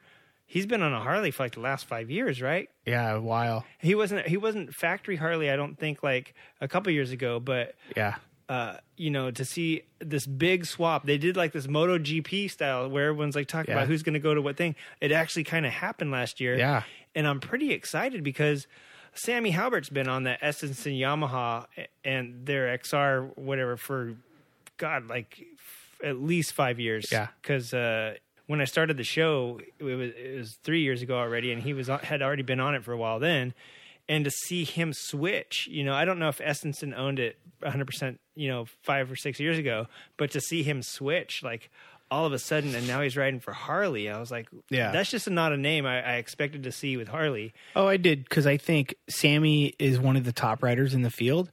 He's 0.46 0.66
been 0.66 0.82
on 0.82 0.92
a 0.92 1.00
Harley 1.00 1.30
for 1.30 1.42
like 1.44 1.54
the 1.54 1.60
last 1.60 1.86
five 1.86 2.10
years, 2.10 2.42
right? 2.42 2.68
yeah, 2.84 3.14
a 3.14 3.20
while. 3.20 3.64
He 3.80 3.94
wasn't 3.94 4.28
he 4.28 4.36
wasn't 4.36 4.74
factory 4.74 5.16
Harley, 5.16 5.50
I 5.50 5.56
don't 5.56 5.78
think 5.78 6.02
like 6.02 6.34
a 6.60 6.68
couple 6.68 6.92
years 6.92 7.12
ago, 7.12 7.40
but 7.40 7.74
Yeah, 7.96 8.16
uh, 8.50 8.76
you 8.98 9.08
know, 9.10 9.30
to 9.30 9.44
see 9.44 9.82
this 10.00 10.26
big 10.26 10.66
swap. 10.66 11.06
They 11.06 11.16
did 11.16 11.34
like 11.34 11.52
this 11.52 11.66
Moto 11.66 11.98
GP 11.98 12.50
style 12.50 12.90
where 12.90 13.08
everyone's 13.08 13.34
like 13.34 13.48
talking 13.48 13.70
Yeah. 13.72 13.78
about 13.78 13.88
who's 13.88 14.02
going 14.02 14.12
to 14.14 14.20
go 14.20 14.34
to 14.34 14.42
what 14.42 14.58
thing. 14.58 14.76
It 15.00 15.12
actually 15.12 15.44
kind 15.44 15.64
of 15.64 15.72
happened 15.72 16.10
last 16.10 16.40
year. 16.40 16.56
Yeah. 16.58 16.82
And 17.14 17.26
I'm 17.26 17.40
pretty 17.40 17.72
excited 17.72 18.22
because 18.22 18.66
Sammy 19.14 19.50
Halbert's 19.50 19.88
been 19.88 20.08
on 20.08 20.24
the 20.24 20.36
Estenson 20.42 20.98
Yamaha 20.98 21.66
and 22.04 22.46
their 22.46 22.76
XR 22.78 23.36
whatever 23.36 23.76
for 23.76 24.14
god 24.76 25.08
like 25.08 25.44
f- 25.56 25.98
at 26.02 26.20
least 26.20 26.52
5 26.52 26.80
years. 26.80 27.06
Yeah. 27.10 27.28
Cuz 27.42 27.72
uh 27.72 28.14
when 28.46 28.60
I 28.60 28.64
started 28.64 28.98
the 28.98 29.04
show, 29.04 29.58
it 29.78 29.82
was, 29.84 30.10
it 30.10 30.36
was 30.36 30.58
three 30.62 30.82
years 30.82 31.00
ago 31.00 31.16
already, 31.16 31.50
and 31.50 31.62
he 31.62 31.72
was 31.72 31.86
had 31.88 32.20
already 32.20 32.42
been 32.42 32.60
on 32.60 32.74
it 32.74 32.84
for 32.84 32.92
a 32.92 32.96
while 32.96 33.18
then. 33.18 33.54
And 34.06 34.26
to 34.26 34.30
see 34.30 34.64
him 34.64 34.92
switch, 34.92 35.66
you 35.70 35.82
know, 35.82 35.94
I 35.94 36.04
don't 36.04 36.18
know 36.18 36.28
if 36.28 36.36
Estenson 36.38 36.94
owned 36.94 37.18
it 37.18 37.38
100, 37.60 37.86
percent 37.86 38.20
you 38.34 38.48
know, 38.48 38.66
five 38.82 39.10
or 39.10 39.16
six 39.16 39.40
years 39.40 39.56
ago, 39.56 39.86
but 40.18 40.30
to 40.32 40.40
see 40.42 40.62
him 40.62 40.82
switch, 40.82 41.42
like 41.42 41.70
all 42.14 42.26
of 42.26 42.32
a 42.32 42.38
sudden, 42.38 42.74
and 42.74 42.86
now 42.86 43.00
he's 43.02 43.16
riding 43.16 43.40
for 43.40 43.52
Harley, 43.52 44.08
I 44.08 44.18
was 44.20 44.30
like, 44.30 44.48
Yeah. 44.70 44.92
that's 44.92 45.10
just 45.10 45.28
not 45.28 45.52
a 45.52 45.56
name 45.56 45.84
I, 45.86 46.00
I 46.02 46.14
expected 46.16 46.62
to 46.62 46.72
see 46.72 46.96
with 46.96 47.08
Harley. 47.08 47.52
Oh, 47.74 47.86
I 47.86 47.96
did 47.96 48.24
because 48.24 48.46
I 48.46 48.56
think 48.56 48.94
Sammy 49.08 49.74
is 49.78 49.98
one 49.98 50.16
of 50.16 50.24
the 50.24 50.32
top 50.32 50.62
riders 50.62 50.94
in 50.94 51.02
the 51.02 51.10
field, 51.10 51.50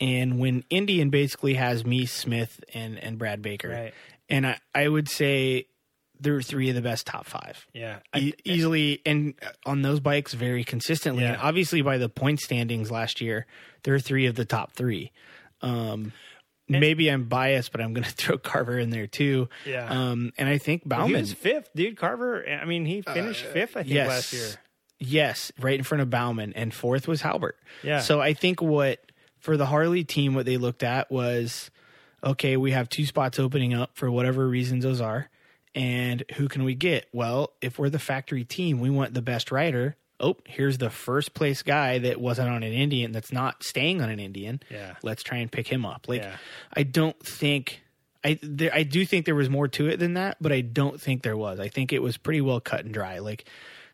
and 0.00 0.38
when 0.38 0.62
Indian 0.70 1.10
basically 1.10 1.54
has 1.54 1.84
me, 1.84 2.06
Smith, 2.06 2.62
and 2.74 2.98
and 2.98 3.18
Brad 3.18 3.42
Baker, 3.42 3.68
Right. 3.70 3.94
and 4.28 4.46
I 4.46 4.58
I 4.74 4.88
would 4.88 5.08
say 5.08 5.66
there 6.20 6.34
are 6.34 6.42
three 6.42 6.68
of 6.70 6.74
the 6.74 6.80
best 6.82 7.06
top 7.06 7.26
five. 7.26 7.66
Yeah, 7.74 7.98
E- 8.16 8.32
easily 8.44 9.00
and 9.04 9.34
on 9.66 9.82
those 9.82 10.00
bikes 10.00 10.32
very 10.34 10.64
consistently. 10.64 11.24
Yeah. 11.24 11.32
And 11.34 11.42
obviously, 11.42 11.82
by 11.82 11.98
the 11.98 12.08
point 12.08 12.40
standings 12.40 12.90
last 12.90 13.20
year, 13.20 13.44
there 13.82 13.94
are 13.94 14.00
three 14.00 14.24
of 14.26 14.34
the 14.34 14.44
top 14.46 14.72
three. 14.72 15.12
Um, 15.62 16.12
maybe 16.68 17.08
I'm 17.10 17.24
biased, 17.24 17.72
but 17.72 17.80
I'm 17.80 17.92
going 17.94 18.04
to 18.08 18.10
throw 18.10 18.38
Carver 18.38 18.78
in 18.78 18.90
there 18.90 19.06
too. 19.06 19.48
Yeah. 19.64 19.88
Um, 19.88 20.32
and 20.38 20.48
I 20.48 20.58
think 20.58 20.82
Well, 20.86 21.00
Bauman, 21.00 21.20
was 21.20 21.32
fifth, 21.32 21.70
dude. 21.74 21.96
Carver. 21.96 22.44
I 22.48 22.64
mean, 22.64 22.84
he 22.84 23.02
finished 23.02 23.44
fifth, 23.44 23.76
I 23.76 23.82
think, 23.82 23.94
yes, 23.94 24.08
last 24.08 24.32
year. 24.32 24.48
yes, 24.98 25.52
right 25.60 25.78
in 25.78 25.84
front 25.84 26.02
of 26.02 26.10
Bauman, 26.10 26.52
and 26.54 26.72
fourth 26.74 27.06
was 27.08 27.22
Halbert. 27.22 27.56
Yeah. 27.82 28.00
So 28.00 28.20
I 28.20 28.34
think 28.34 28.60
what 28.62 29.00
for 29.38 29.56
the 29.56 29.66
Harley 29.66 30.02
team, 30.04 30.34
what 30.34 30.46
they 30.46 30.56
looked 30.56 30.82
at 30.82 31.10
was, 31.10 31.70
okay, 32.24 32.56
we 32.56 32.72
have 32.72 32.88
two 32.88 33.06
spots 33.06 33.38
opening 33.38 33.74
up 33.74 33.90
for 33.94 34.10
whatever 34.10 34.48
reasons 34.48 34.82
those 34.84 35.00
are, 35.00 35.28
and 35.74 36.24
who 36.36 36.48
can 36.48 36.64
we 36.64 36.74
get? 36.74 37.06
Well, 37.12 37.52
if 37.60 37.78
we're 37.78 37.90
the 37.90 37.98
factory 37.98 38.44
team, 38.44 38.80
we 38.80 38.90
want 38.90 39.14
the 39.14 39.22
best 39.22 39.52
rider. 39.52 39.96
Oh, 40.18 40.36
here's 40.46 40.78
the 40.78 40.90
first 40.90 41.34
place 41.34 41.62
guy 41.62 41.98
that 41.98 42.20
wasn't 42.20 42.48
on 42.48 42.62
an 42.62 42.72
Indian 42.72 43.12
that's 43.12 43.32
not 43.32 43.62
staying 43.62 44.00
on 44.00 44.08
an 44.08 44.18
Indian. 44.18 44.60
Yeah. 44.70 44.94
Let's 45.02 45.22
try 45.22 45.38
and 45.38 45.50
pick 45.52 45.68
him 45.68 45.84
up. 45.84 46.06
Like 46.08 46.22
Yeah. 46.22 46.36
I 46.72 46.82
don't 46.84 47.18
think 47.24 47.82
I 48.24 48.38
there 48.42 48.70
I 48.74 48.82
do 48.82 49.04
think 49.04 49.26
there 49.26 49.34
was 49.34 49.50
more 49.50 49.68
to 49.68 49.88
it 49.88 49.98
than 49.98 50.14
that, 50.14 50.38
but 50.40 50.52
I 50.52 50.62
don't 50.62 51.00
think 51.00 51.22
there 51.22 51.36
was. 51.36 51.60
I 51.60 51.68
think 51.68 51.92
it 51.92 52.00
was 52.02 52.16
pretty 52.16 52.40
well 52.40 52.60
cut 52.60 52.84
and 52.84 52.94
dry. 52.94 53.18
Like 53.18 53.44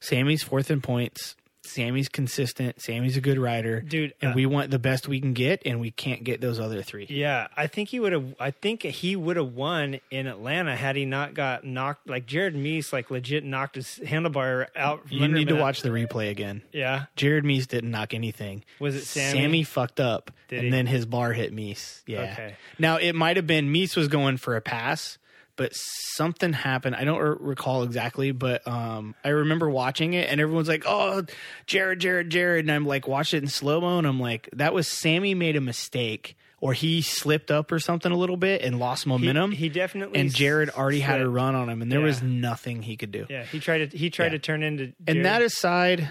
Sammy's 0.00 0.42
fourth 0.42 0.70
in 0.70 0.80
points. 0.80 1.36
Sammy's 1.64 2.08
consistent. 2.08 2.80
Sammy's 2.80 3.16
a 3.16 3.20
good 3.20 3.38
rider, 3.38 3.80
Dude, 3.80 4.14
and 4.20 4.32
uh, 4.32 4.34
we 4.34 4.46
want 4.46 4.70
the 4.70 4.78
best 4.78 5.06
we 5.08 5.20
can 5.20 5.32
get, 5.32 5.62
and 5.64 5.80
we 5.80 5.90
can't 5.90 6.24
get 6.24 6.40
those 6.40 6.58
other 6.58 6.82
three. 6.82 7.06
Yeah, 7.08 7.46
I 7.56 7.66
think 7.68 7.88
he 7.90 8.00
would 8.00 8.12
have. 8.12 8.34
I 8.40 8.50
think 8.50 8.82
he 8.82 9.14
would 9.16 9.36
have 9.36 9.52
won 9.54 10.00
in 10.10 10.26
Atlanta 10.26 10.74
had 10.76 10.96
he 10.96 11.04
not 11.04 11.34
got 11.34 11.64
knocked. 11.64 12.08
Like 12.08 12.26
Jared 12.26 12.56
Mees, 12.56 12.92
like 12.92 13.10
legit 13.10 13.44
knocked 13.44 13.76
his 13.76 14.00
handlebar 14.04 14.66
out. 14.74 15.02
You 15.08 15.28
need 15.28 15.48
to 15.48 15.54
watch 15.56 15.82
the 15.82 15.90
replay 15.90 16.30
again. 16.30 16.62
Yeah, 16.72 17.04
Jared 17.16 17.44
Mees 17.44 17.66
didn't 17.68 17.90
knock 17.92 18.12
anything. 18.12 18.64
Was 18.80 18.94
it 18.96 19.04
Sammy? 19.04 19.40
Sammy? 19.40 19.62
fucked 19.62 20.00
up, 20.00 20.30
Did 20.48 20.56
and 20.58 20.64
he? 20.66 20.70
then 20.70 20.86
his 20.86 21.06
bar 21.06 21.32
hit 21.32 21.52
Mees. 21.52 22.02
Yeah. 22.06 22.32
Okay. 22.32 22.56
Now 22.78 22.96
it 22.96 23.14
might 23.14 23.36
have 23.36 23.46
been 23.46 23.70
Mees 23.70 23.94
was 23.94 24.08
going 24.08 24.36
for 24.36 24.56
a 24.56 24.60
pass, 24.60 25.18
but 25.56 25.72
something 25.74 26.52
happened. 26.52 26.96
I 26.96 27.04
don't 27.04 27.18
r- 27.20 27.36
recall 27.38 27.82
exactly, 27.82 28.32
but 28.32 28.66
um, 28.66 29.14
I 29.24 29.28
remember 29.28 29.68
watching 29.68 30.14
it, 30.14 30.30
and 30.30 30.40
everyone's 30.40 30.68
like, 30.68 30.84
"Oh, 30.86 31.24
Jared, 31.66 32.00
Jared, 32.00 32.30
Jared," 32.30 32.64
and 32.64 32.72
I'm 32.72 32.86
like, 32.86 33.06
watch 33.06 33.34
it 33.34 33.42
in 33.42 33.48
slow 33.48 33.80
mo, 33.80 33.98
and 33.98 34.06
I'm 34.06 34.20
like, 34.20 34.48
that 34.54 34.72
was 34.74 34.88
Sammy 34.88 35.34
made 35.34 35.56
a 35.56 35.60
mistake. 35.60 36.36
Or 36.60 36.72
he 36.74 37.02
slipped 37.02 37.50
up 37.50 37.72
or 37.72 37.80
something 37.80 38.12
a 38.12 38.16
little 38.16 38.36
bit 38.36 38.62
and 38.62 38.78
lost 38.78 39.04
momentum. 39.04 39.50
he 39.50 39.68
definitely 39.68 40.20
and 40.20 40.32
Jared 40.32 40.70
already 40.70 41.00
had 41.00 41.20
a 41.20 41.28
run 41.28 41.56
on 41.56 41.68
him, 41.68 41.82
and 41.82 41.90
there 41.90 41.98
Yeah. 41.98 42.04
was 42.06 42.22
nothing 42.22 42.82
he 42.82 42.96
could 42.96 43.10
do. 43.10 43.26
Yeah, 43.28 43.42
he 43.42 43.58
tried 43.58 43.90
to. 43.90 43.98
He 43.98 44.10
tried 44.10 44.26
Yeah. 44.26 44.30
to 44.30 44.38
turn 44.38 44.62
into. 44.62 44.84
And 45.08 45.16
Jared. 45.16 45.24
that 45.24 45.42
aside, 45.42 46.08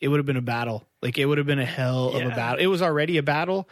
it 0.00 0.08
would 0.08 0.16
have 0.20 0.24
been 0.24 0.38
a 0.38 0.40
battle. 0.40 0.88
Like 1.02 1.18
it 1.18 1.26
would 1.26 1.36
have 1.36 1.46
been 1.46 1.58
a 1.58 1.66
hell 1.66 2.16
of 2.16 2.24
a 2.24 2.30
battle. 2.30 2.58
It 2.64 2.66
was 2.68 2.80
already 2.80 3.18
a 3.18 3.22
battle, 3.22 3.68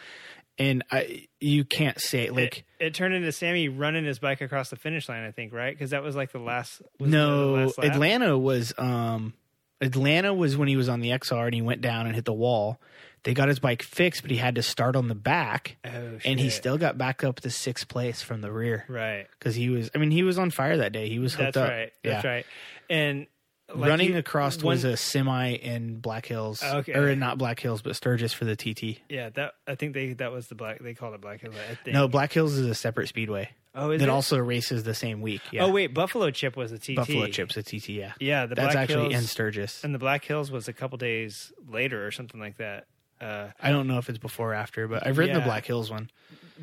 and 0.59 0.85
I 0.93 1.29
you 1.41 1.65
can't 1.65 1.99
say 1.99 2.29
like 2.29 2.66
it, 2.79 2.95
turned 2.95 3.15
into 3.15 3.31
Sammy 3.33 3.69
running 3.69 4.05
his 4.05 4.19
bike 4.19 4.41
across 4.41 4.71
the 4.71 4.77
finish 4.77 5.09
line. 5.09 5.25
I 5.25 5.31
think 5.31 5.53
right 5.53 5.75
because 5.75 5.91
that 5.91 6.03
was 6.03 6.17
like 6.17 6.33
the 6.33 6.39
last. 6.39 6.83
was 6.99 7.11
no. 7.11 7.57
the 7.57 7.63
last 7.65 7.79
lap? 7.79 7.93
Atlanta 7.93 8.39
was 8.39 8.73
um 8.79 9.35
Atlanta 9.81 10.33
was 10.33 10.57
when 10.57 10.69
he 10.69 10.77
was 10.77 10.89
on 10.89 11.01
the 11.01 11.11
XR 11.11 11.47
and 11.47 11.55
he 11.55 11.63
went 11.63 11.81
down 11.81 12.07
and 12.07 12.15
hit 12.15 12.25
the 12.25 12.33
wall. 12.33 12.81
They 13.25 13.35
got 13.35 13.49
his 13.49 13.59
bike 13.59 13.83
fixed, 13.83 14.23
but 14.23 14.31
he 14.31 14.37
had 14.37 14.55
to 14.55 14.63
start 14.63 14.95
on 14.95 15.09
the 15.09 15.15
back, 15.17 15.79
Oh, 15.85 16.19
and 16.25 16.39
he 16.39 16.49
still 16.49 16.79
got 16.79 16.97
back 16.97 17.25
up 17.25 17.41
to 17.41 17.51
sixth 17.51 17.89
place 17.89 18.23
from 18.23 18.41
the 18.41 18.53
rear 18.53 18.85
right. 18.89 19.27
because 19.37 19.57
he 19.57 19.69
was. 19.69 19.91
I 19.97 19.99
mean, 19.99 20.13
he 20.13 20.23
was 20.23 20.39
on 20.39 20.51
fire 20.51 20.77
that 20.77 20.93
day. 20.93 21.09
He 21.09 21.19
was 21.19 21.35
hooked 21.35 21.55
That's 21.55 21.57
up. 21.57 21.69
right. 21.69 21.93
That's 22.05 22.25
right. 22.25 22.47
And 22.89 23.27
like 23.75 23.89
Running 23.91 24.13
you- 24.13 24.19
across 24.19 24.57
one- 24.59 24.67
was 24.75 24.85
a 24.85 24.97
semi 24.97 25.49
in 25.55 25.97
Black 26.01 26.27
Hills, 26.27 26.63
Okay. 26.63 26.93
or 26.95 27.15
not 27.17 27.37
Black 27.39 27.59
Hills, 27.61 27.83
but 27.83 27.97
Sturgis 27.97 28.33
for 28.33 28.45
the 28.45 28.55
TT. 28.57 29.01
Yeah, 29.09 29.31
that 29.31 29.55
I 29.67 29.75
think 29.75 29.95
they 29.95 30.13
that 30.15 30.31
was 30.33 30.47
the 30.49 30.55
black. 30.55 30.79
They 30.81 30.95
called 30.95 31.15
it 31.15 31.21
Black 31.21 31.41
Hills. 31.41 31.55
I 31.71 31.75
think. 31.75 31.95
No, 31.95 32.07
Black 32.09 32.33
Hills 32.33 32.55
is 32.55 32.67
a 32.67 32.75
separate 32.75 33.09
speedway. 33.09 33.51
Oh, 33.75 33.91
is 33.91 34.01
that 34.01 34.07
it? 34.09 34.11
also 34.11 34.39
races 34.39 34.85
the 34.85 34.95
same 34.95 35.21
week. 35.21 35.43
Yeah. 35.51 35.65
Oh 35.65 35.71
wait, 35.71 35.89
Buffalo 35.93 36.31
Chip 36.31 36.57
was 36.57 36.73
a 36.73 36.79
TT. 36.79 36.95
Buffalo 36.97 37.27
Chips 37.27 37.59
at 37.59 37.67
TT. 37.67 37.91
Yeah, 37.91 38.13
Yeah, 38.21 38.47
the 38.47 38.55
that's 38.55 38.73
Black 38.75 38.89
actually 38.91 39.11
Hills, 39.13 39.23
in 39.25 39.29
Sturgis. 39.29 39.85
and 39.85 39.95
the 39.95 39.99
Black 39.99 40.25
Hills 40.25 40.51
was 40.51 40.69
a 40.69 40.73
couple 40.73 40.97
days 40.99 41.53
later 41.69 42.07
or 42.07 42.11
something 42.11 42.41
like 42.41 42.57
that. 42.59 42.87
Uh, 43.21 43.49
I 43.61 43.71
don't 43.73 43.87
know 43.87 43.99
if 43.99 44.09
it's 44.09 44.19
before 44.19 44.53
or 44.53 44.55
after, 44.55 44.87
but 44.89 45.07
I've 45.07 45.19
ridden 45.19 45.35
the 45.35 45.41
Black 45.43 45.67
Hills 45.67 45.91
one. 45.91 46.09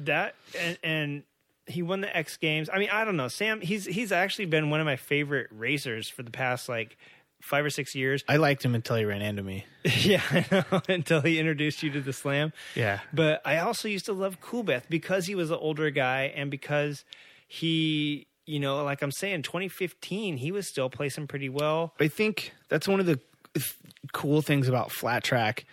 that 0.05 0.33
and 0.59 0.77
and 0.83 1.23
he 1.67 1.81
won 1.81 2.01
the 2.01 2.15
X 2.15 2.37
Games. 2.37 2.69
I 2.71 2.79
mean, 2.79 2.89
I 2.91 3.05
don't 3.05 3.17
know, 3.17 3.27
Sam. 3.27 3.61
He's 3.61 3.85
he's 3.85 4.11
actually 4.11 4.45
been 4.45 4.69
one 4.69 4.79
of 4.79 4.85
my 4.85 4.95
favorite 4.95 5.47
racers 5.51 6.09
for 6.09 6.23
the 6.23 6.31
past 6.31 6.67
like 6.67 6.97
five 7.41 7.65
or 7.65 7.69
six 7.69 7.93
years. 7.93 8.23
I 8.27 8.37
liked 8.37 8.63
him 8.63 8.73
until 8.73 8.95
he 8.95 9.05
ran 9.05 9.21
into 9.21 9.43
me. 9.43 9.65
yeah, 9.83 10.21
I 10.31 10.45
know. 10.49 10.81
Until 10.87 11.19
he 11.19 11.39
introduced 11.39 11.83
you 11.83 11.91
to 11.91 11.99
the 12.01 12.13
slam. 12.13 12.53
Yeah, 12.73 13.01
But 13.11 13.41
I 13.43 13.57
also 13.59 13.89
used 13.89 14.05
to 14.05 14.13
love 14.13 14.39
Coolbeth 14.39 14.83
because 14.89 15.25
he 15.25 15.35
was 15.35 15.51
an 15.51 15.57
older 15.59 15.89
guy 15.89 16.31
and 16.35 16.49
because 16.49 17.03
he, 17.49 18.27
you 18.45 18.61
know, 18.61 18.81
like 18.85 19.01
I'm 19.01 19.11
saying, 19.11 19.41
2015, 19.41 20.37
he 20.37 20.51
was 20.53 20.67
still 20.69 20.89
placing 20.89 21.27
pretty 21.27 21.49
well. 21.49 21.93
I 21.99 22.07
think 22.07 22.53
that's 22.69 22.87
one 22.87 23.01
of 23.01 23.05
the 23.05 23.19
th- 23.53 23.75
cool 24.13 24.41
things 24.41 24.69
about 24.69 24.91
flat 24.93 25.23
track. 25.25 25.65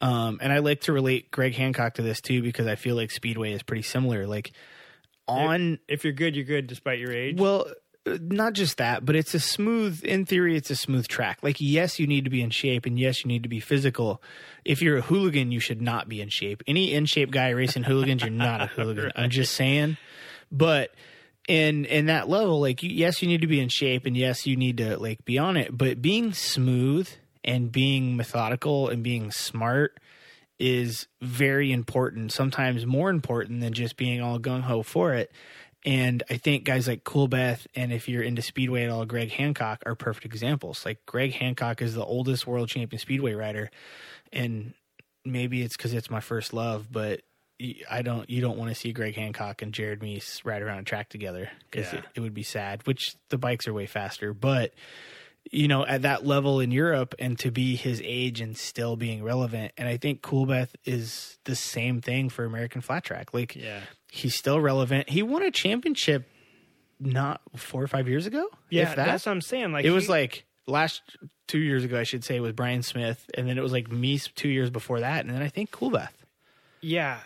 Um, 0.00 0.38
and 0.40 0.50
I 0.50 0.60
like 0.60 0.80
to 0.82 0.94
relate 0.94 1.30
Greg 1.30 1.54
Hancock 1.54 1.94
to 1.94 2.02
this 2.02 2.22
too 2.22 2.40
because 2.40 2.66
I 2.66 2.76
feel 2.76 2.96
like 2.96 3.10
Speedway 3.10 3.52
is 3.52 3.62
pretty 3.62 3.82
similar. 3.82 4.26
Like 4.26 4.52
on 5.28 5.78
If 5.88 6.04
you're 6.04 6.12
good, 6.12 6.36
you're 6.36 6.44
good 6.44 6.66
despite 6.66 6.98
your 6.98 7.12
age. 7.12 7.38
Well, 7.38 7.66
uh, 8.06 8.18
not 8.20 8.54
just 8.54 8.78
that, 8.78 9.04
but 9.04 9.16
it's 9.16 9.34
a 9.34 9.40
smooth. 9.40 10.02
In 10.04 10.24
theory, 10.24 10.56
it's 10.56 10.70
a 10.70 10.76
smooth 10.76 11.08
track. 11.08 11.38
Like, 11.42 11.56
yes, 11.60 11.98
you 11.98 12.06
need 12.06 12.24
to 12.24 12.30
be 12.30 12.42
in 12.42 12.50
shape, 12.50 12.86
and 12.86 12.98
yes, 12.98 13.24
you 13.24 13.28
need 13.28 13.42
to 13.42 13.48
be 13.48 13.60
physical. 13.60 14.22
If 14.64 14.82
you're 14.82 14.98
a 14.98 15.02
hooligan, 15.02 15.52
you 15.52 15.60
should 15.60 15.82
not 15.82 16.08
be 16.08 16.20
in 16.20 16.28
shape. 16.28 16.62
Any 16.66 16.94
in 16.94 17.06
shape 17.06 17.30
guy 17.30 17.50
racing 17.50 17.84
hooligans, 17.84 18.22
you're 18.22 18.30
not 18.30 18.62
a 18.62 18.66
hooligan. 18.76 19.12
I'm 19.16 19.30
just 19.30 19.54
saying. 19.54 19.96
But 20.50 20.94
in 21.46 21.84
in 21.84 22.06
that 22.06 22.28
level, 22.28 22.60
like, 22.60 22.82
yes, 22.82 23.22
you 23.22 23.28
need 23.28 23.42
to 23.42 23.46
be 23.46 23.60
in 23.60 23.68
shape, 23.68 24.06
and 24.06 24.16
yes, 24.16 24.46
you 24.46 24.56
need 24.56 24.78
to 24.78 24.98
like 24.98 25.24
be 25.24 25.38
on 25.38 25.56
it. 25.56 25.76
But 25.76 26.00
being 26.00 26.32
smooth 26.32 27.08
and 27.44 27.72
being 27.72 28.16
methodical 28.16 28.88
and 28.88 29.02
being 29.02 29.30
smart 29.30 29.98
is 30.58 31.06
very 31.20 31.72
important, 31.72 32.32
sometimes 32.32 32.84
more 32.86 33.10
important 33.10 33.60
than 33.60 33.72
just 33.72 33.96
being 33.96 34.20
all 34.20 34.38
gung 34.38 34.62
ho 34.62 34.82
for 34.82 35.14
it. 35.14 35.30
And 35.84 36.22
I 36.28 36.36
think 36.36 36.64
guys 36.64 36.88
like 36.88 37.04
Coolbeth 37.04 37.66
and 37.76 37.92
if 37.92 38.08
you're 38.08 38.22
into 38.22 38.42
speedway 38.42 38.84
at 38.84 38.90
all, 38.90 39.06
Greg 39.06 39.30
Hancock 39.30 39.82
are 39.86 39.94
perfect 39.94 40.26
examples. 40.26 40.84
Like 40.84 41.06
Greg 41.06 41.32
Hancock 41.34 41.80
is 41.80 41.94
the 41.94 42.04
oldest 42.04 42.46
world 42.46 42.68
champion 42.68 42.98
speedway 42.98 43.32
rider, 43.34 43.70
and 44.32 44.74
maybe 45.24 45.62
it's 45.62 45.76
because 45.76 45.94
it's 45.94 46.10
my 46.10 46.20
first 46.20 46.52
love, 46.52 46.88
but 46.90 47.20
I 47.90 48.02
don't. 48.02 48.28
You 48.28 48.40
don't 48.40 48.58
want 48.58 48.70
to 48.70 48.74
see 48.74 48.92
Greg 48.92 49.14
Hancock 49.14 49.62
and 49.62 49.72
Jared 49.72 50.02
Mees 50.02 50.40
ride 50.44 50.62
around 50.62 50.78
a 50.78 50.82
track 50.84 51.08
together 51.08 51.48
because 51.70 51.92
Yeah. 51.92 52.00
it, 52.00 52.04
it 52.16 52.20
would 52.20 52.34
be 52.34 52.42
sad. 52.44 52.86
Which 52.86 53.14
the 53.30 53.38
bikes 53.38 53.66
are 53.68 53.72
way 53.74 53.86
faster, 53.86 54.32
but 54.34 54.74
you 55.50 55.66
know, 55.68 55.84
at 55.86 56.02
that 56.02 56.26
level 56.26 56.60
in 56.60 56.70
Europe 56.70 57.14
and 57.18 57.38
to 57.38 57.50
be 57.50 57.74
his 57.76 58.02
age 58.04 58.40
and 58.40 58.56
still 58.56 58.96
being 58.96 59.22
relevant. 59.22 59.72
And 59.78 59.88
I 59.88 59.96
think 59.96 60.20
Coolbeth 60.22 60.70
is 60.84 61.38
the 61.44 61.54
same 61.56 62.00
thing 62.02 62.28
for 62.28 62.44
American 62.44 62.80
flat 62.82 63.04
track. 63.04 63.32
Like, 63.32 63.56
Yeah. 63.56 63.80
he's 64.10 64.34
still 64.34 64.60
relevant. 64.60 65.08
He 65.08 65.22
won 65.22 65.42
a 65.42 65.50
championship 65.50 66.28
not 67.00 67.40
four 67.56 67.82
or 67.82 67.86
five 67.86 68.08
years 68.08 68.26
ago. 68.26 68.48
yeah, 68.70 68.82
if 68.90 68.96
that. 68.96 69.06
that's 69.06 69.24
what 69.26 69.32
I'm 69.32 69.40
saying. 69.40 69.72
Like 69.72 69.84
it 69.84 69.90
was 69.90 70.08
like 70.08 70.44
last 70.66 71.00
two 71.46 71.60
years 71.60 71.82
ago, 71.84 71.98
I 71.98 72.02
should 72.02 72.24
say, 72.24 72.40
with 72.40 72.54
Bryan 72.56 72.82
Smith, 72.82 73.30
and 73.34 73.48
then 73.48 73.56
it 73.56 73.62
was 73.62 73.72
like 73.72 73.90
me 73.90 74.18
two 74.18 74.48
years 74.50 74.68
before 74.68 75.00
that, 75.00 75.24
and 75.24 75.34
then 75.34 75.40
I 75.40 75.48
think 75.48 75.70
Coolbeth. 75.70 76.10
Yeah, 76.82 77.20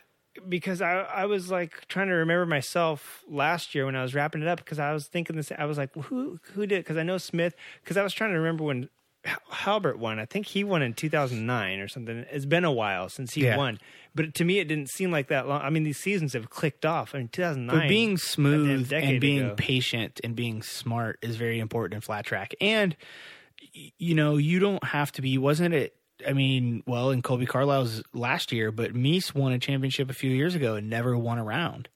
because 0.48 0.80
I 0.82 1.00
I 1.00 1.26
was 1.26 1.50
like 1.50 1.86
trying 1.88 2.08
to 2.08 2.14
remember 2.14 2.46
myself 2.46 3.24
last 3.28 3.74
year 3.74 3.86
when 3.86 3.96
I 3.96 4.02
was 4.02 4.14
wrapping 4.14 4.42
it 4.42 4.48
up 4.48 4.58
because 4.58 4.78
I 4.78 4.92
was 4.92 5.06
thinking 5.06 5.36
this. 5.36 5.50
I 5.56 5.64
was 5.64 5.78
like, 5.78 5.94
who 5.94 6.38
who 6.54 6.66
did? 6.66 6.80
Because 6.84 6.96
I 6.96 7.02
know 7.02 7.18
Smith. 7.18 7.54
Because 7.82 7.96
I 7.96 8.02
was 8.02 8.12
trying 8.12 8.30
to 8.30 8.36
remember 8.38 8.64
when 8.64 8.88
Hal- 9.24 9.38
Halbert 9.50 9.98
won. 9.98 10.18
I 10.18 10.24
think 10.24 10.46
he 10.46 10.64
won 10.64 10.82
in 10.82 10.94
2009 10.94 11.78
or 11.80 11.86
something. 11.88 12.24
It's 12.30 12.44
been 12.44 12.64
a 12.64 12.72
while 12.72 13.08
since 13.08 13.34
he 13.34 13.44
Yeah. 13.44 13.56
won, 13.56 13.78
but 14.14 14.34
to 14.34 14.44
me 14.44 14.58
it 14.58 14.66
didn't 14.66 14.88
seem 14.90 15.10
like 15.12 15.28
that 15.28 15.46
long. 15.46 15.60
I 15.62 15.70
mean, 15.70 15.84
these 15.84 15.98
seasons 15.98 16.32
have 16.32 16.50
clicked 16.50 16.84
off. 16.84 17.14
I 17.14 17.18
mean, 17.18 17.28
2009. 17.28 17.78
But 17.82 17.88
being 17.88 18.16
smooth 18.18 18.92
and 18.92 19.20
being 19.20 19.42
ago. 19.46 19.54
patient 19.56 20.20
and 20.24 20.34
being 20.34 20.62
smart 20.62 21.18
is 21.22 21.36
very 21.36 21.60
important 21.60 21.94
in 21.94 22.00
flat 22.00 22.24
track. 22.26 22.54
And 22.60 22.96
you 23.96 24.14
know, 24.14 24.36
you 24.38 24.58
don't 24.58 24.82
have 24.84 25.12
to 25.12 25.22
be. 25.22 25.38
Wasn't 25.38 25.72
it? 25.72 25.94
I 26.26 26.32
mean, 26.32 26.82
well, 26.86 27.10
in 27.10 27.22
Kolby 27.22 27.46
Carlile's 27.48 28.02
last 28.12 28.52
year, 28.52 28.70
but 28.72 28.94
Mees 28.94 29.34
won 29.34 29.52
a 29.52 29.58
championship 29.58 30.10
a 30.10 30.14
few 30.14 30.30
years 30.30 30.54
ago 30.54 30.74
and 30.76 30.88
never 30.90 31.16
won 31.16 31.38
a 31.38 31.44
round. 31.44 31.88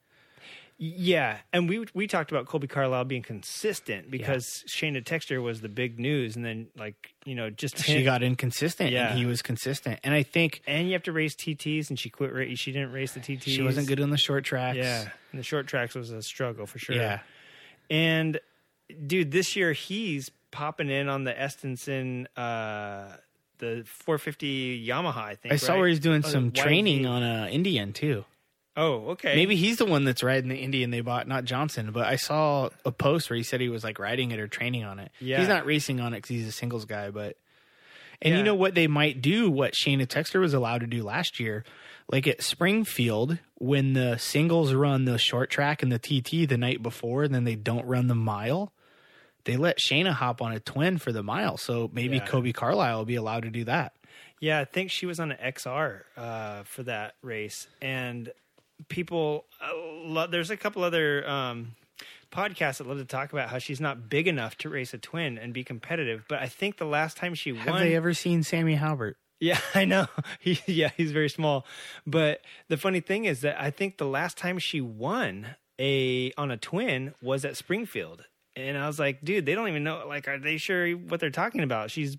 Yeah, 0.78 1.38
and 1.54 1.70
we 1.70 1.86
we 1.94 2.06
talked 2.06 2.30
about 2.30 2.44
Kolby 2.44 2.68
Carlile 2.68 3.04
being 3.06 3.22
consistent 3.22 4.10
because 4.10 4.62
Shayna 4.68 5.02
Texter 5.02 5.42
was 5.42 5.62
the 5.62 5.70
big 5.70 5.98
news, 5.98 6.36
and 6.36 6.44
then 6.44 6.66
like 6.76 7.14
you 7.24 7.34
know 7.34 7.48
just 7.48 7.78
She 7.78 8.02
got 8.02 8.22
inconsistent, 8.22 8.90
Yeah. 8.92 9.08
and 9.08 9.18
he 9.18 9.24
was 9.24 9.40
consistent. 9.40 10.00
And 10.04 10.12
I 10.12 10.22
think 10.22 10.60
and 10.66 10.86
you 10.86 10.92
have 10.92 11.04
to 11.04 11.12
race 11.12 11.34
TTs, 11.34 11.88
and 11.88 11.98
she 11.98 12.10
quit. 12.10 12.30
Ra- 12.30 12.44
she 12.56 12.72
didn't 12.72 12.92
race 12.92 13.12
the 13.12 13.20
TTs. 13.20 13.44
she 13.44 13.62
wasn't 13.62 13.88
good 13.88 14.00
on 14.00 14.10
the 14.10 14.18
short 14.18 14.44
tracks. 14.44 14.76
Yeah, 14.76 15.08
and 15.32 15.38
the 15.38 15.42
short 15.42 15.66
tracks 15.66 15.94
was 15.94 16.10
a 16.10 16.20
struggle 16.20 16.66
for 16.66 16.78
sure. 16.78 16.94
yeah. 16.96 17.20
and 17.88 18.38
dude, 19.06 19.30
this 19.30 19.56
year 19.56 19.72
he's 19.72 20.30
popping 20.50 20.90
in 20.90 21.08
on 21.08 21.24
the 21.24 21.32
Estenson, 21.32 22.26
uh, 22.36 23.16
the 23.58 23.84
450 23.86 24.86
Yamaha. 24.86 25.16
I 25.16 25.34
think 25.34 25.54
I 25.54 25.56
saw 25.56 25.72
right? 25.72 25.78
where 25.80 25.88
he's 25.88 26.00
doing 26.00 26.22
Oh, 26.24 26.28
some 26.28 26.52
training 26.52 27.06
on 27.06 27.22
a 27.22 27.48
Indian 27.48 27.92
too. 27.92 28.24
Oh, 28.78 29.10
okay. 29.12 29.34
Maybe 29.34 29.56
he's 29.56 29.78
the 29.78 29.86
one 29.86 30.04
that's 30.04 30.22
riding 30.22 30.50
the 30.50 30.56
Indian 30.56 30.90
they 30.90 31.00
bought, 31.00 31.26
not 31.26 31.44
Johnson. 31.46 31.92
But 31.92 32.06
I 32.06 32.16
saw 32.16 32.68
a 32.84 32.92
post 32.92 33.30
where 33.30 33.36
he 33.36 33.42
said 33.42 33.60
he 33.62 33.70
was 33.70 33.82
like 33.82 33.98
riding 33.98 34.32
it 34.32 34.38
or 34.38 34.48
training 34.48 34.84
on 34.84 34.98
it. 34.98 35.10
Yeah. 35.18 35.38
he's 35.38 35.48
not 35.48 35.64
racing 35.64 35.98
on 36.00 36.12
it 36.12 36.18
because 36.18 36.28
he's 36.30 36.48
a 36.48 36.52
singles 36.52 36.84
guy. 36.84 37.10
But 37.10 37.36
and 38.20 38.32
Yeah. 38.32 38.38
you 38.38 38.44
know 38.44 38.54
what 38.54 38.74
they 38.74 38.86
might 38.86 39.22
do? 39.22 39.50
What 39.50 39.72
Shayna 39.72 40.06
Texter 40.06 40.40
was 40.40 40.52
allowed 40.52 40.82
to 40.82 40.86
do 40.86 41.02
last 41.02 41.40
year, 41.40 41.64
like 42.10 42.26
at 42.26 42.42
Springfield 42.42 43.38
when 43.54 43.94
the 43.94 44.18
singles 44.18 44.74
run 44.74 45.06
the 45.06 45.16
short 45.18 45.48
track 45.48 45.82
and 45.82 45.90
the 45.90 45.98
TT 45.98 46.46
the 46.46 46.58
night 46.58 46.82
before, 46.82 47.22
and 47.24 47.34
then 47.34 47.44
they 47.44 47.54
don't 47.56 47.86
run 47.86 48.08
the 48.08 48.14
mile. 48.14 48.72
They 49.46 49.56
let 49.56 49.78
Shayna 49.78 50.12
hop 50.12 50.42
on 50.42 50.52
a 50.52 50.60
twin 50.60 50.98
for 50.98 51.10
the 51.12 51.22
mile, 51.22 51.56
so 51.56 51.90
maybe 51.92 52.18
Yeah. 52.18 52.26
Kolby 52.26 52.52
Carlile 52.54 52.98
will 52.98 53.04
be 53.06 53.16
allowed 53.16 53.44
to 53.44 53.50
do 53.50 53.64
that. 53.64 53.94
Yeah, 54.38 54.60
I 54.60 54.64
think 54.66 54.90
she 54.90 55.06
was 55.06 55.18
on 55.18 55.32
an 55.32 55.38
XR 55.42 56.02
uh, 56.16 56.62
for 56.64 56.82
that 56.82 57.14
race, 57.22 57.66
and 57.80 58.30
people. 58.88 59.46
Lot, 60.04 60.30
there's 60.30 60.50
a 60.50 60.56
couple 60.56 60.84
other 60.84 61.26
um, 61.28 61.74
podcasts 62.30 62.78
that 62.78 62.86
love 62.86 62.98
to 62.98 63.04
talk 63.04 63.32
about 63.32 63.48
how 63.48 63.58
she's 63.58 63.80
not 63.80 64.08
big 64.10 64.28
enough 64.28 64.56
to 64.58 64.68
race 64.68 64.92
a 64.94 64.98
twin 64.98 65.38
and 65.38 65.52
be 65.54 65.64
competitive. 65.64 66.24
But 66.28 66.40
I 66.42 66.48
think 66.48 66.76
the 66.76 66.84
last 66.84 67.16
time 67.16 67.34
she 67.34 67.54
Have 67.54 67.66
won, 67.66 67.78
Have 67.78 67.82
they 67.88 67.96
ever 67.96 68.12
seen 68.14 68.42
Sammy 68.42 68.74
Halbert? 68.74 69.16
yeah, 69.40 69.58
I 69.74 69.84
know. 69.86 70.06
He, 70.40 70.60
yeah, 70.66 70.90
he's 70.96 71.12
very 71.12 71.30
small. 71.30 71.64
But 72.06 72.42
the 72.68 72.76
funny 72.76 73.00
thing 73.00 73.24
is 73.24 73.40
that 73.40 73.60
I 73.60 73.70
think 73.70 73.96
the 73.96 74.06
last 74.06 74.36
time 74.36 74.58
she 74.58 74.80
won 74.82 75.56
a 75.80 76.32
on 76.36 76.50
a 76.50 76.56
twin 76.58 77.14
was 77.22 77.44
at 77.44 77.56
Springfield, 77.56 78.24
and 78.56 78.76
I 78.78 78.86
was 78.86 78.98
like, 78.98 79.22
dude, 79.22 79.46
they 79.46 79.54
don't 79.54 79.68
even 79.68 79.84
know. 79.84 80.04
Like, 80.08 80.26
are 80.28 80.38
they 80.38 80.56
sure 80.56 80.90
what 80.92 81.20
they're 81.20 81.30
talking 81.30 81.60
about? 81.62 81.90
She's 81.90 82.16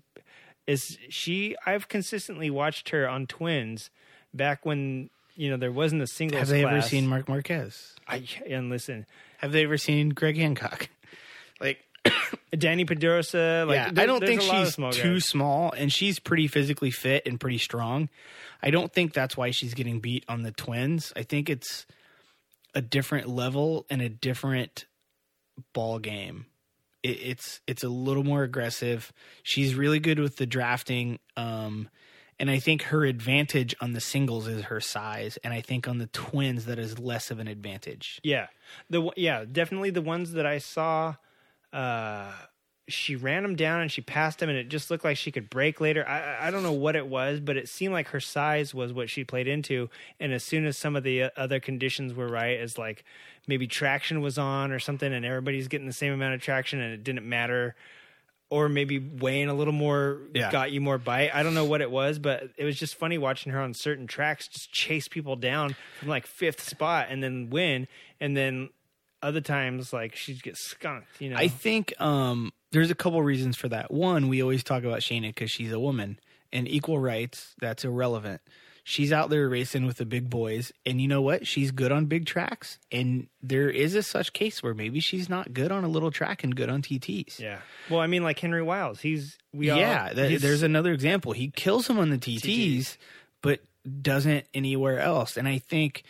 is 0.66 0.98
she? 1.08 1.56
I've 1.66 1.88
consistently 1.88 2.50
watched 2.50 2.90
her 2.90 3.08
on 3.08 3.26
twins 3.26 3.90
back 4.34 4.64
when 4.66 5.10
you 5.34 5.50
know 5.50 5.56
there 5.56 5.72
wasn't 5.72 6.02
a 6.02 6.06
single. 6.06 6.38
Have 6.38 6.48
they 6.48 6.64
ever 6.64 6.82
seen 6.82 7.06
Marc 7.06 7.28
Marquez? 7.28 7.94
I 8.06 8.24
and 8.48 8.70
listen, 8.70 9.06
Have 9.38 9.52
they 9.52 9.64
ever 9.64 9.76
seen 9.78 10.10
Greg 10.10 10.36
Hancock? 10.36 10.88
Like, 11.60 11.80
Dani 12.54 12.86
Pedrosa. 12.86 13.64
Like, 13.66 13.74
yeah, 13.74 13.90
there- 13.90 14.04
I 14.04 14.06
don't 14.06 14.24
think 14.24 14.42
a 14.42 14.44
lot 14.44 14.56
of 14.60 14.66
she's 14.66 14.74
small 14.74 14.92
too 14.92 15.14
guys. 15.14 15.24
small, 15.24 15.72
and 15.72 15.92
she's 15.92 16.20
pretty 16.20 16.46
physically 16.46 16.92
fit 16.92 17.26
and 17.26 17.40
pretty 17.40 17.58
strong. 17.58 18.08
I 18.62 18.70
don't 18.70 18.92
think 18.92 19.12
that's 19.12 19.36
why 19.36 19.50
she's 19.50 19.74
getting 19.74 19.98
beat 19.98 20.24
on 20.28 20.42
the 20.42 20.52
twins. 20.52 21.12
I 21.16 21.24
think 21.24 21.50
it's 21.50 21.84
a 22.76 22.80
different 22.80 23.28
level 23.28 23.86
and 23.90 24.00
a 24.00 24.08
different 24.08 24.84
ball 25.72 25.98
game. 25.98 26.46
It, 27.02 27.18
it's 27.22 27.60
it's 27.66 27.84
a 27.84 27.88
little 27.88 28.24
more 28.24 28.42
aggressive. 28.42 29.12
She's 29.42 29.74
really 29.74 30.00
good 30.00 30.18
with 30.18 30.36
the 30.36 30.46
drafting, 30.46 31.18
um, 31.36 31.88
and 32.38 32.50
I 32.50 32.58
think 32.58 32.82
her 32.82 33.04
advantage 33.04 33.74
on 33.80 33.92
the 33.92 34.00
singles 34.00 34.46
is 34.46 34.64
her 34.64 34.80
size, 34.80 35.38
and 35.44 35.52
I 35.52 35.60
think 35.60 35.88
on 35.88 35.98
the 35.98 36.06
twins 36.08 36.66
that 36.66 36.78
is 36.78 36.98
less 36.98 37.30
of 37.30 37.38
an 37.38 37.48
advantage. 37.48 38.20
Yeah, 38.22 38.46
the 38.90 39.10
yeah 39.16 39.44
definitely 39.50 39.90
the 39.90 40.02
ones 40.02 40.32
that 40.32 40.46
I 40.46 40.58
saw. 40.58 41.14
Uh, 41.72 42.32
she 42.88 43.14
ran 43.16 43.44
him 43.44 43.54
down 43.54 43.80
and 43.80 43.92
she 43.92 44.00
passed 44.00 44.42
him, 44.42 44.48
and 44.48 44.58
it 44.58 44.68
just 44.68 44.90
looked 44.90 45.04
like 45.04 45.16
she 45.16 45.30
could 45.30 45.48
break 45.50 45.80
later. 45.80 46.06
I 46.08 46.48
I- 46.48 46.50
don't 46.50 46.62
know 46.62 46.72
what 46.72 46.96
it 46.96 47.06
was, 47.06 47.40
but 47.40 47.56
it 47.56 47.68
seemed 47.68 47.92
like 47.92 48.08
her 48.08 48.20
size 48.20 48.74
was 48.74 48.92
what 48.92 49.10
she 49.10 49.24
played 49.24 49.46
into. 49.46 49.90
And 50.18 50.32
as 50.32 50.42
soon 50.42 50.64
as 50.66 50.76
some 50.76 50.96
of 50.96 51.02
the 51.04 51.24
uh, 51.24 51.30
other 51.36 51.60
conditions 51.60 52.14
were 52.14 52.28
right, 52.28 52.58
as 52.58 52.78
like 52.78 53.04
maybe 53.46 53.66
traction 53.66 54.20
was 54.20 54.38
on 54.38 54.72
or 54.72 54.78
something, 54.78 55.12
and 55.12 55.24
everybody's 55.24 55.68
getting 55.68 55.86
the 55.86 55.92
same 55.92 56.12
amount 56.12 56.34
of 56.34 56.40
traction, 56.40 56.80
and 56.80 56.92
it 56.92 57.04
didn't 57.04 57.28
matter. 57.28 57.76
Or 58.50 58.70
maybe 58.70 58.98
weighing 58.98 59.50
a 59.50 59.54
little 59.54 59.74
more 59.74 60.22
Yeah. 60.32 60.50
got 60.50 60.72
you 60.72 60.80
more 60.80 60.96
bite. 60.96 61.34
I 61.34 61.42
don't 61.42 61.52
know 61.52 61.66
what 61.66 61.82
it 61.82 61.90
was, 61.90 62.18
but 62.18 62.48
it 62.56 62.64
was 62.64 62.78
just 62.78 62.94
funny 62.94 63.18
watching 63.18 63.52
her 63.52 63.60
on 63.60 63.74
certain 63.74 64.06
tracks 64.06 64.48
just 64.48 64.72
chase 64.72 65.06
people 65.06 65.36
down 65.36 65.76
from 65.98 66.08
like 66.08 66.26
fifth 66.26 66.62
spot 66.66 67.08
and 67.10 67.22
then 67.22 67.50
win. 67.50 67.88
And 68.20 68.34
then 68.34 68.70
other 69.22 69.40
times, 69.40 69.92
like 69.92 70.14
she 70.16 70.34
gets 70.34 70.60
skunked. 70.60 71.08
You 71.20 71.30
know, 71.30 71.36
I 71.36 71.48
think 71.48 71.92
um, 72.00 72.52
there's 72.72 72.90
a 72.90 72.94
couple 72.94 73.22
reasons 73.22 73.56
for 73.56 73.68
that. 73.68 73.90
One, 73.90 74.28
we 74.28 74.42
always 74.42 74.62
talk 74.64 74.84
about 74.84 75.00
Shayna 75.00 75.28
because 75.28 75.50
she's 75.50 75.72
a 75.72 75.80
woman 75.80 76.18
and 76.52 76.68
equal 76.68 76.98
rights. 76.98 77.54
That's 77.60 77.84
irrelevant. 77.84 78.40
She's 78.84 79.12
out 79.12 79.28
there 79.28 79.46
racing 79.50 79.84
with 79.84 79.98
the 79.98 80.06
big 80.06 80.30
boys, 80.30 80.72
and 80.86 80.98
you 80.98 81.08
know 81.08 81.20
what? 81.20 81.46
She's 81.46 81.72
good 81.72 81.92
on 81.92 82.06
big 82.06 82.24
tracks, 82.24 82.78
and 82.90 83.26
there 83.42 83.68
is 83.68 83.94
a 83.94 84.02
such 84.02 84.32
case 84.32 84.62
where 84.62 84.72
maybe 84.72 84.98
she's 85.00 85.28
not 85.28 85.52
good 85.52 85.70
on 85.70 85.84
a 85.84 85.88
little 85.88 86.10
track 86.10 86.42
and 86.42 86.56
good 86.56 86.70
on 86.70 86.80
TTs. 86.80 87.38
yeah. 87.38 87.58
Well, 87.90 88.00
I 88.00 88.06
mean, 88.06 88.22
like 88.22 88.38
Henry 88.38 88.62
Wiles, 88.62 89.00
he's 89.00 89.36
we 89.52 89.68
all, 89.68 89.78
yeah, 89.78 90.10
th- 90.14 90.28
he's- 90.30 90.40
there's 90.40 90.62
another 90.62 90.92
example. 90.94 91.32
He 91.32 91.50
kills 91.50 91.86
him 91.90 91.98
on 91.98 92.08
the 92.08 92.16
TTs, 92.16 92.96
but 93.42 93.60
doesn't 94.00 94.46
anywhere 94.54 95.00
else. 95.00 95.36
And 95.36 95.46
I 95.46 95.58
think, 95.58 96.02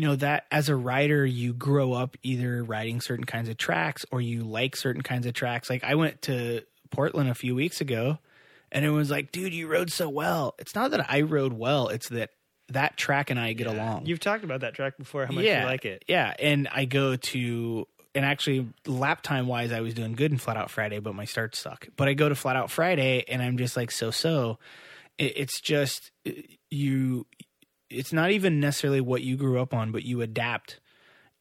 you 0.00 0.06
know, 0.06 0.16
that 0.16 0.46
as 0.50 0.70
a 0.70 0.74
rider, 0.74 1.26
you 1.26 1.52
grow 1.52 1.92
up 1.92 2.16
either 2.22 2.64
riding 2.64 3.02
certain 3.02 3.26
kinds 3.26 3.50
of 3.50 3.58
tracks 3.58 4.06
or 4.10 4.22
you 4.22 4.44
like 4.44 4.74
certain 4.74 5.02
kinds 5.02 5.26
of 5.26 5.34
tracks. 5.34 5.68
Like 5.68 5.84
I 5.84 5.94
went 5.94 6.22
to 6.22 6.62
Portland 6.90 7.28
a 7.28 7.34
few 7.34 7.54
weeks 7.54 7.82
ago 7.82 8.18
and 8.72 8.82
it 8.82 8.88
was 8.88 9.10
like, 9.10 9.30
dude, 9.30 9.52
you 9.52 9.68
rode 9.68 9.92
so 9.92 10.08
well. 10.08 10.54
It's 10.58 10.74
not 10.74 10.92
that 10.92 11.10
I 11.10 11.20
rode 11.20 11.52
well, 11.52 11.88
it's 11.88 12.08
that 12.08 12.30
that 12.70 12.96
track 12.96 13.28
and 13.28 13.38
I 13.38 13.52
get 13.52 13.66
along. 13.66 14.06
You've 14.06 14.20
talked 14.20 14.42
about 14.42 14.62
that 14.62 14.72
track 14.72 14.96
before. 14.96 15.26
How 15.26 15.34
much 15.34 15.44
you 15.44 15.66
like 15.66 15.84
it? 15.84 16.02
Yeah, 16.08 16.32
and 16.38 16.66
I 16.72 16.86
go 16.86 17.16
to 17.16 17.86
and 18.14 18.24
actually 18.24 18.68
lap 18.86 19.20
time 19.20 19.48
wise, 19.48 19.70
I 19.70 19.82
was 19.82 19.92
doing 19.92 20.14
good 20.14 20.32
in 20.32 20.38
Flat 20.38 20.56
Out 20.56 20.70
Friday, 20.70 21.00
but 21.00 21.14
my 21.14 21.26
starts 21.26 21.58
suck. 21.58 21.88
But 21.98 22.08
I 22.08 22.14
go 22.14 22.26
to 22.26 22.34
Flat 22.34 22.56
Out 22.56 22.70
Friday, 22.70 23.22
and 23.28 23.42
I'm 23.42 23.58
just 23.58 23.76
like 23.76 23.90
so 23.90 24.10
so. 24.10 24.58
It's 25.18 25.60
just 25.60 26.10
uh, 26.26 26.30
you. 26.70 27.26
It's 27.90 28.12
not 28.12 28.30
even 28.30 28.60
necessarily 28.60 29.00
what 29.00 29.22
you 29.22 29.36
grew 29.36 29.60
up 29.60 29.74
on, 29.74 29.92
but 29.92 30.04
you 30.04 30.20
adapt 30.22 30.80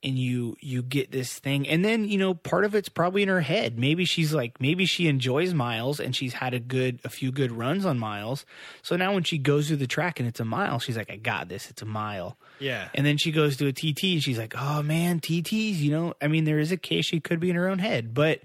and 0.01 0.17
you 0.17 0.55
you 0.61 0.81
get 0.81 1.11
this 1.11 1.37
thing. 1.39 1.67
And 1.67 1.83
then 1.83 2.07
you 2.07 2.17
know 2.17 2.33
part 2.33 2.63
of 2.65 2.73
it's 2.73 2.89
probably 2.89 3.21
in 3.23 3.29
her 3.29 3.41
head. 3.41 3.77
Maybe 3.77 4.05
she's 4.05 4.33
like 4.33 4.59
maybe 4.61 4.85
she 4.85 5.07
enjoys 5.07 5.53
miles 5.53 5.99
and 5.99 6.15
she's 6.15 6.33
had 6.33 6.53
a 6.53 6.59
good 6.59 6.99
a 7.03 7.09
few 7.09 7.31
good 7.31 7.51
runs 7.51 7.85
on 7.85 7.99
miles. 7.99 8.45
So 8.81 8.95
now 8.95 9.13
when 9.13 9.23
she 9.23 9.37
goes 9.37 9.67
through 9.67 9.77
the 9.77 9.87
track 9.87 10.19
and 10.19 10.27
it's 10.27 10.39
a 10.39 10.45
mile 10.45 10.79
she's 10.79 10.97
like 10.97 11.11
i 11.11 11.17
got 11.17 11.49
this. 11.49 11.69
It's 11.69 11.81
a 11.81 11.85
mile. 11.85 12.37
Yeah. 12.59 12.89
and 12.93 13.05
then 13.05 13.17
she 13.17 13.31
goes 13.31 13.55
to 13.57 13.67
a 13.67 13.71
TT 13.71 14.03
and 14.03 14.23
she's 14.23 14.37
like, 14.37 14.53
oh 14.57 14.83
man, 14.83 15.21
TTs, 15.21 15.77
you 15.77 15.91
know, 15.91 16.13
I 16.21 16.27
mean, 16.27 16.43
there 16.43 16.59
is 16.59 16.73
a 16.73 16.77
case 16.77 17.05
she 17.05 17.21
could 17.21 17.39
be 17.39 17.49
in 17.49 17.55
her 17.55 17.69
own 17.69 17.79
head, 17.79 18.13
but 18.13 18.41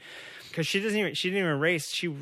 because 0.55 0.69
she 0.69 0.79
doesn't 0.79 0.97
even 0.97 1.15
she 1.15 1.31
didn't 1.31 1.45
even 1.49 1.59
race. 1.59 1.91
She 1.93 2.15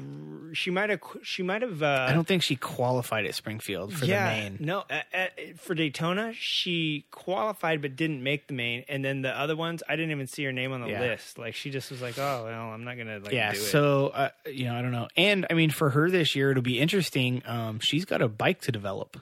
she 0.54 0.70
might 0.70 0.88
have 0.88 1.00
she 1.22 1.42
might 1.42 1.60
have. 1.60 1.82
Uh, 1.82 2.06
I 2.08 2.14
don't 2.14 2.26
think 2.26 2.42
she 2.42 2.56
qualified 2.56 3.26
at 3.26 3.34
Springfield 3.34 3.92
for 3.92 4.06
yeah, 4.06 4.24
the 4.24 4.40
main. 4.42 4.56
no, 4.58 4.84
uh, 4.88 5.00
uh, 5.12 5.26
for 5.58 5.74
Daytona 5.74 6.32
she 6.34 7.04
qualified 7.10 7.82
but 7.82 7.94
didn't 7.94 8.22
make 8.22 8.46
the 8.48 8.54
main, 8.54 8.84
and 8.88 9.04
then 9.04 9.20
the 9.20 9.38
other 9.38 9.54
ones 9.54 9.82
I 9.86 9.96
didn't 9.96 10.12
even 10.12 10.26
see 10.26 10.44
her 10.44 10.52
name 10.52 10.72
on 10.72 10.80
the 10.80 10.88
Yeah. 10.88 11.00
list. 11.00 11.36
Like 11.36 11.54
she 11.54 11.70
just 11.70 11.90
was 11.90 12.00
like, 12.00 12.18
oh 12.18 12.44
well, 12.46 12.70
I'm 12.70 12.84
not 12.84 12.96
gonna 12.96 13.18
like 13.18 13.32
yeah, 13.34 13.52
do 13.52 13.58
it. 13.58 13.60
so, 13.60 14.08
uh, 14.08 14.30
you 14.46 14.64
know, 14.64 14.74
I 14.76 14.80
don't 14.80 14.92
know. 14.92 15.08
And 15.14 15.46
I 15.50 15.54
mean, 15.54 15.68
for 15.68 15.90
her 15.90 16.08
this 16.10 16.34
year, 16.34 16.52
it'll 16.52 16.62
be 16.62 16.80
interesting. 16.80 17.42
Um, 17.44 17.80
she's 17.80 18.06
got 18.06 18.22
a 18.22 18.28
bike 18.28 18.62
to 18.62 18.72
develop. 18.72 19.18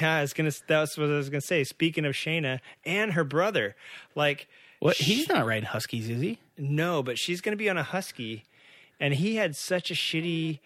Yeah, 0.00 0.16
I 0.16 0.20
was 0.22 0.32
gonna. 0.32 0.50
That's 0.66 0.96
what 0.98 1.08
I 1.08 1.12
was 1.12 1.28
gonna 1.30 1.40
say. 1.40 1.64
Speaking 1.64 2.04
of 2.04 2.12
Shayna 2.14 2.60
and 2.84 3.12
her 3.12 3.24
brother, 3.24 3.76
like, 4.14 4.46
What? 4.80 4.96
He's 4.96 5.28
not 5.28 5.46
riding 5.46 5.66
Huskies, 5.66 6.08
is 6.08 6.20
he? 6.20 6.38
no, 6.58 7.02
but 7.02 7.18
she's 7.18 7.40
gonna 7.40 7.56
be 7.56 7.70
on 7.70 7.78
a 7.78 7.82
Husky, 7.82 8.44
and 8.98 9.14
he 9.14 9.36
had 9.36 9.54
such 9.56 9.90
a 9.90 9.94
shitty 9.94 10.58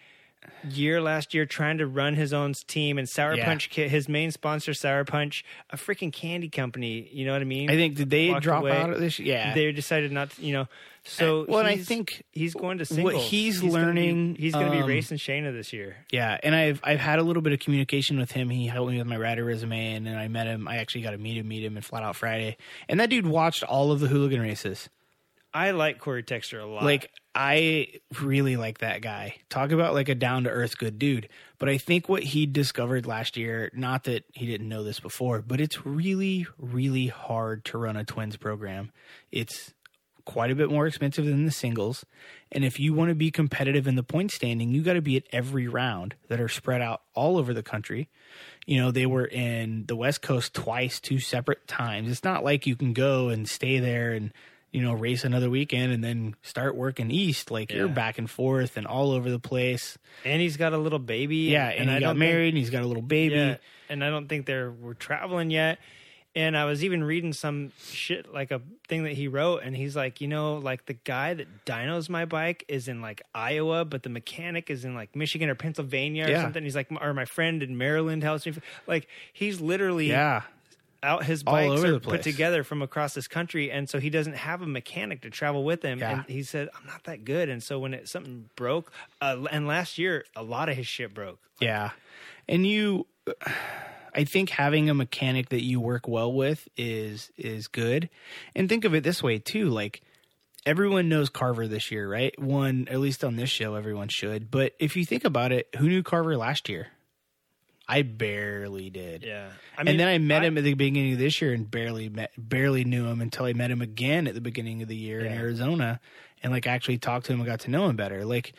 year 0.68 1.00
last 1.00 1.34
year 1.34 1.46
trying 1.46 1.78
to 1.78 1.86
run 1.86 2.14
his 2.14 2.32
own 2.32 2.52
team 2.66 2.98
and 2.98 3.08
Sour 3.08 3.36
Yeah. 3.36 3.44
Punch. 3.44 3.74
His 3.74 4.08
main 4.08 4.30
sponsor, 4.30 4.74
Sour 4.74 5.04
Punch, 5.04 5.44
a 5.70 5.76
freaking 5.76 6.12
candy 6.12 6.48
company. 6.48 7.08
You 7.12 7.26
know 7.26 7.32
what 7.32 7.42
I 7.42 7.44
mean? 7.44 7.70
I 7.70 7.74
think, 7.74 7.96
did 7.96 8.10
they 8.10 8.30
Walked 8.30 8.42
drop 8.42 8.62
away. 8.62 8.72
out 8.72 8.90
of 8.90 9.00
this? 9.00 9.18
Yeah. 9.18 9.54
They 9.54 9.70
decided 9.72 10.12
not. 10.12 10.30
to, 10.30 10.42
You 10.42 10.52
know, 10.54 10.68
so 11.06 11.44
well, 11.46 11.58
and 11.60 11.68
I 11.68 11.76
think 11.76 12.24
he's 12.32 12.54
going 12.54 12.78
to 12.78 12.82
what 12.84 12.88
singles. 12.88 13.24
he's 13.28 13.60
gonna 13.60 13.70
be- 13.72 13.76
learning, 13.78 14.36
he's 14.36 14.54
going 14.54 14.66
to 14.66 14.72
be 14.72 14.78
um, 14.82 14.88
racing 14.88 15.18
Shayna 15.18 15.52
this 15.52 15.70
year. 15.72 15.96
Yeah, 16.10 16.38
and 16.42 16.54
I've 16.54 16.80
I've 16.82 16.98
had 16.98 17.18
a 17.18 17.22
little 17.22 17.42
bit 17.42 17.52
of 17.52 17.58
communication 17.60 18.18
with 18.18 18.32
him. 18.32 18.48
He 18.48 18.66
helped 18.66 18.90
me 18.90 18.96
with 18.96 19.06
my 19.06 19.18
rider 19.18 19.44
resume, 19.44 19.92
and 19.96 20.06
then 20.06 20.16
I 20.16 20.28
met 20.28 20.46
him. 20.46 20.66
I 20.66 20.78
actually 20.78 21.02
got 21.02 21.10
to 21.10 21.18
meet 21.18 21.36
him, 21.36 21.46
meet 21.46 21.62
him 21.62 21.76
in 21.76 21.82
Flat 21.82 22.02
Out 22.04 22.16
Friday, 22.16 22.56
and 22.88 22.98
that 23.00 23.10
dude 23.10 23.26
watched 23.26 23.62
all 23.64 23.92
of 23.92 24.00
the 24.00 24.08
hooligan 24.08 24.40
races. 24.40 24.88
I 25.52 25.72
like 25.72 25.98
Corey 25.98 26.22
Texter 26.22 26.62
a 26.62 26.64
lot. 26.66 26.84
Like 26.84 27.10
I 27.34 27.88
really 28.20 28.56
like 28.56 28.78
that 28.78 29.02
guy. 29.02 29.36
Talk 29.48 29.72
about 29.72 29.94
like 29.94 30.08
a 30.08 30.14
down 30.14 30.44
to 30.44 30.50
earth 30.50 30.78
good 30.78 30.98
dude. 30.98 31.28
But 31.58 31.68
I 31.68 31.78
think 31.78 32.08
what 32.08 32.22
he 32.22 32.46
discovered 32.46 33.06
last 33.06 33.36
year, 33.36 33.70
not 33.74 34.04
that 34.04 34.24
he 34.34 34.46
didn't 34.46 34.68
know 34.68 34.84
this 34.84 35.00
before, 35.00 35.42
but 35.42 35.60
it's 35.60 35.84
really 35.84 36.46
really 36.58 37.08
hard 37.08 37.64
to 37.66 37.78
run 37.78 37.96
a 37.96 38.04
twins 38.04 38.36
program. 38.36 38.92
It's 39.32 39.74
quite 40.24 40.50
a 40.50 40.54
bit 40.54 40.70
more 40.70 40.86
expensive 40.86 41.26
than 41.26 41.44
the 41.44 41.50
singles. 41.50 42.06
And 42.50 42.64
if 42.64 42.80
you 42.80 42.94
want 42.94 43.10
to 43.10 43.14
be 43.14 43.30
competitive 43.30 43.86
in 43.86 43.96
the 43.96 44.02
point 44.02 44.30
standing, 44.30 44.70
you 44.70 44.82
got 44.82 44.94
to 44.94 45.02
be 45.02 45.16
at 45.16 45.24
every 45.32 45.68
round 45.68 46.14
that 46.28 46.40
are 46.40 46.48
spread 46.48 46.80
out 46.80 47.02
all 47.14 47.36
over 47.36 47.52
the 47.52 47.62
country. 47.62 48.08
You 48.64 48.80
know, 48.80 48.90
they 48.90 49.06
were 49.06 49.26
in 49.26 49.84
the 49.86 49.96
West 49.96 50.22
Coast 50.22 50.54
twice, 50.54 50.98
two 50.98 51.18
separate 51.18 51.66
times. 51.66 52.10
It's 52.10 52.24
not 52.24 52.44
like 52.44 52.66
you 52.66 52.76
can 52.76 52.94
go 52.94 53.28
and 53.28 53.48
stay 53.48 53.80
there 53.80 54.12
and, 54.12 54.32
you 54.74 54.82
know, 54.82 54.92
race 54.92 55.22
another 55.24 55.48
weekend 55.48 55.92
and 55.92 56.02
then 56.02 56.34
start 56.42 56.74
working 56.74 57.10
east. 57.10 57.50
Like 57.50 57.70
you're 57.72 57.88
back 57.88 58.18
and 58.18 58.28
forth 58.28 58.76
and 58.76 58.86
all 58.86 59.12
over 59.12 59.30
the 59.30 59.38
place. 59.38 59.96
and 60.24 60.40
he's 60.42 60.56
got 60.56 60.72
a 60.72 60.78
little 60.78 60.98
baby. 60.98 61.36
Yeah, 61.52 61.68
and, 61.68 61.88
he 61.88 61.96
I 61.96 62.00
got 62.00 62.06
don't 62.08 62.18
think- 62.18 62.30
married 62.30 62.48
and 62.48 62.58
he's 62.58 62.70
got 62.70 62.82
a 62.82 62.86
little 62.86 63.02
baby. 63.02 63.36
Yeah, 63.36 63.56
and 63.88 64.02
I 64.04 64.10
don't 64.10 64.28
think 64.28 64.46
they're 64.46 64.70
we're 64.72 64.94
traveling 64.94 65.50
yet. 65.50 65.78
And 66.36 66.56
I 66.56 66.64
was 66.64 66.82
even 66.82 67.04
reading 67.04 67.32
some 67.32 67.70
shit 67.92 68.34
like 68.34 68.50
a 68.50 68.60
thing 68.88 69.04
that 69.04 69.12
he 69.12 69.28
wrote, 69.28 69.62
and 69.62 69.76
he's 69.76 69.94
like, 69.94 70.20
you 70.20 70.26
know, 70.26 70.56
like 70.56 70.84
the 70.86 70.94
guy 70.94 71.32
that 71.34 71.46
dynos 71.64 72.08
my 72.08 72.24
bike 72.24 72.64
is 72.66 72.88
in 72.88 73.00
like 73.00 73.22
Iowa, 73.32 73.84
but 73.84 74.02
the 74.02 74.08
mechanic 74.08 74.68
is 74.68 74.84
in 74.84 74.96
like 74.96 75.14
Michigan 75.14 75.48
or 75.48 75.54
Pennsylvania 75.54 76.26
or 76.26 76.30
Yeah. 76.30 76.42
something. 76.42 76.64
He's 76.64 76.74
like, 76.74 76.88
or 77.00 77.14
my 77.14 77.24
friend 77.26 77.62
in 77.62 77.78
Maryland 77.78 78.24
helps 78.24 78.44
me. 78.46 78.54
Like 78.88 79.06
he's 79.32 79.60
literally 79.60 80.08
Yeah. 80.08 80.42
Out 81.04 81.24
his 81.24 81.42
bikes 81.42 81.70
over 81.70 81.86
are 81.86 81.92
the 81.92 82.00
put 82.00 82.22
together 82.22 82.64
from 82.64 82.82
across 82.82 83.14
this 83.14 83.28
country, 83.28 83.70
and 83.70 83.88
so 83.88 84.00
he 84.00 84.10
doesn't 84.10 84.36
have 84.36 84.62
a 84.62 84.66
mechanic 84.66 85.22
to 85.22 85.30
travel 85.30 85.64
with 85.64 85.82
him. 85.82 85.98
Yeah. 85.98 86.12
And 86.12 86.24
he 86.26 86.42
said, 86.42 86.68
"I'm 86.74 86.86
not 86.86 87.04
that 87.04 87.24
good." 87.24 87.48
And 87.48 87.62
so 87.62 87.78
when 87.78 87.94
it, 87.94 88.08
something 88.08 88.48
broke, 88.56 88.92
uh, 89.20 89.44
and 89.50 89.66
last 89.66 89.98
year 89.98 90.24
a 90.34 90.42
lot 90.42 90.68
of 90.68 90.76
his 90.76 90.86
shit 90.86 91.14
broke. 91.14 91.38
Yeah. 91.60 91.90
And 92.48 92.66
you 92.66 93.06
I 94.14 94.24
think 94.24 94.50
having 94.50 94.88
a 94.88 94.94
mechanic 94.94 95.48
that 95.48 95.62
you 95.62 95.80
work 95.80 96.06
well 96.06 96.32
with 96.32 96.68
is 96.76 97.30
is 97.36 97.68
good. 97.68 98.08
And 98.54 98.68
think 98.68 98.84
of 98.84 98.94
it 98.94 99.02
this 99.02 99.22
way 99.22 99.38
too, 99.38 99.70
like 99.70 100.02
everyone 100.64 101.08
knows 101.08 101.28
Carver 101.28 101.66
this 101.66 101.90
year, 101.90 102.08
right? 102.08 102.38
One, 102.40 102.86
at 102.90 103.00
least 103.00 103.24
on 103.24 103.36
this 103.36 103.50
show, 103.50 103.74
everyone 103.74 104.08
should. 104.08 104.50
But 104.50 104.74
if 104.78 104.96
you 104.96 105.04
think 105.04 105.24
about 105.24 105.52
it, 105.52 105.68
who 105.76 105.88
knew 105.88 106.02
Carver 106.02 106.36
last 106.36 106.68
year? 106.68 106.88
I 107.86 108.02
barely 108.02 108.88
did. 108.90 109.22
Yeah. 109.24 109.50
I 109.76 109.82
and 109.82 110.00
then 110.00 110.08
I 110.08 110.18
met 110.18 110.42
him 110.44 110.56
at 110.56 110.64
the 110.64 110.74
beginning 110.74 111.12
of 111.12 111.18
this 111.18 111.40
year 111.42 111.52
and 111.52 111.70
barely 111.70 112.08
met, 112.08 112.30
barely 112.38 112.84
knew 112.84 113.06
him 113.06 113.20
until 113.20 113.44
I 113.44 113.52
met 113.52 113.70
him 113.70 113.82
again 113.82 114.26
at 114.26 114.34
the 114.34 114.40
beginning 114.40 114.80
of 114.82 114.88
the 114.88 114.96
year 114.96 115.20
in 115.20 115.32
Arizona, 115.32 116.00
and 116.42 116.52
like 116.52 116.66
actually 116.66 116.98
talked 116.98 117.26
to 117.26 117.32
him 117.32 117.40
and 117.40 117.48
got 117.48 117.60
to 117.60 117.70
know 117.70 117.86
him 117.88 117.96
better. 117.96 118.24
Like, 118.24 118.54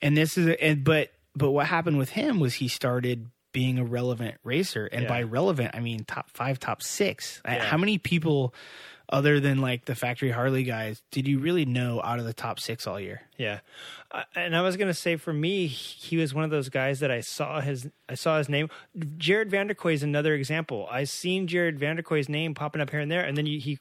and 0.00 0.16
this 0.16 0.38
is 0.38 0.56
and 0.60 0.82
but 0.82 1.10
but 1.36 1.50
what 1.50 1.66
happened 1.66 1.98
with 1.98 2.10
him 2.10 2.40
was 2.40 2.54
he 2.54 2.68
started 2.68 3.30
being 3.52 3.78
a 3.78 3.84
relevant 3.84 4.36
racer, 4.44 4.86
and 4.86 5.02
Yeah. 5.02 5.08
by 5.08 5.22
relevant 5.24 5.72
I 5.74 5.80
mean 5.80 6.04
top 6.04 6.30
five, 6.30 6.58
top 6.58 6.82
six. 6.82 7.42
Yeah. 7.44 7.62
How 7.64 7.76
many 7.76 7.98
people? 7.98 8.54
Other 9.12 9.40
than 9.40 9.58
like 9.60 9.86
the 9.86 9.96
factory 9.96 10.30
Harley 10.30 10.62
guys, 10.62 11.02
did 11.10 11.26
you 11.26 11.40
really 11.40 11.64
know 11.64 12.00
out 12.02 12.20
of 12.20 12.24
the 12.24 12.32
top 12.32 12.60
six 12.60 12.86
all 12.86 13.00
year? 13.00 13.22
Yeah, 13.36 13.58
uh, 14.12 14.22
and 14.36 14.56
I 14.56 14.62
was 14.62 14.76
gonna 14.76 14.94
say 14.94 15.16
for 15.16 15.32
me, 15.32 15.66
he 15.66 16.16
was 16.16 16.32
one 16.32 16.44
of 16.44 16.50
those 16.50 16.68
guys 16.68 17.00
that 17.00 17.10
I 17.10 17.20
saw 17.20 17.60
his 17.60 17.88
I 18.08 18.14
saw 18.14 18.38
his 18.38 18.48
name. 18.48 18.68
Jared 19.18 19.50
Vanderkooi 19.50 19.94
is 19.94 20.04
another 20.04 20.34
example. 20.34 20.86
I 20.88 21.04
seen 21.04 21.48
Jared 21.48 21.80
Vanderkooi's 21.80 22.28
name 22.28 22.54
popping 22.54 22.80
up 22.80 22.90
here 22.90 23.00
and 23.00 23.10
there, 23.10 23.24
and 23.24 23.36
then 23.36 23.46
you, 23.46 23.58
he 23.58 23.78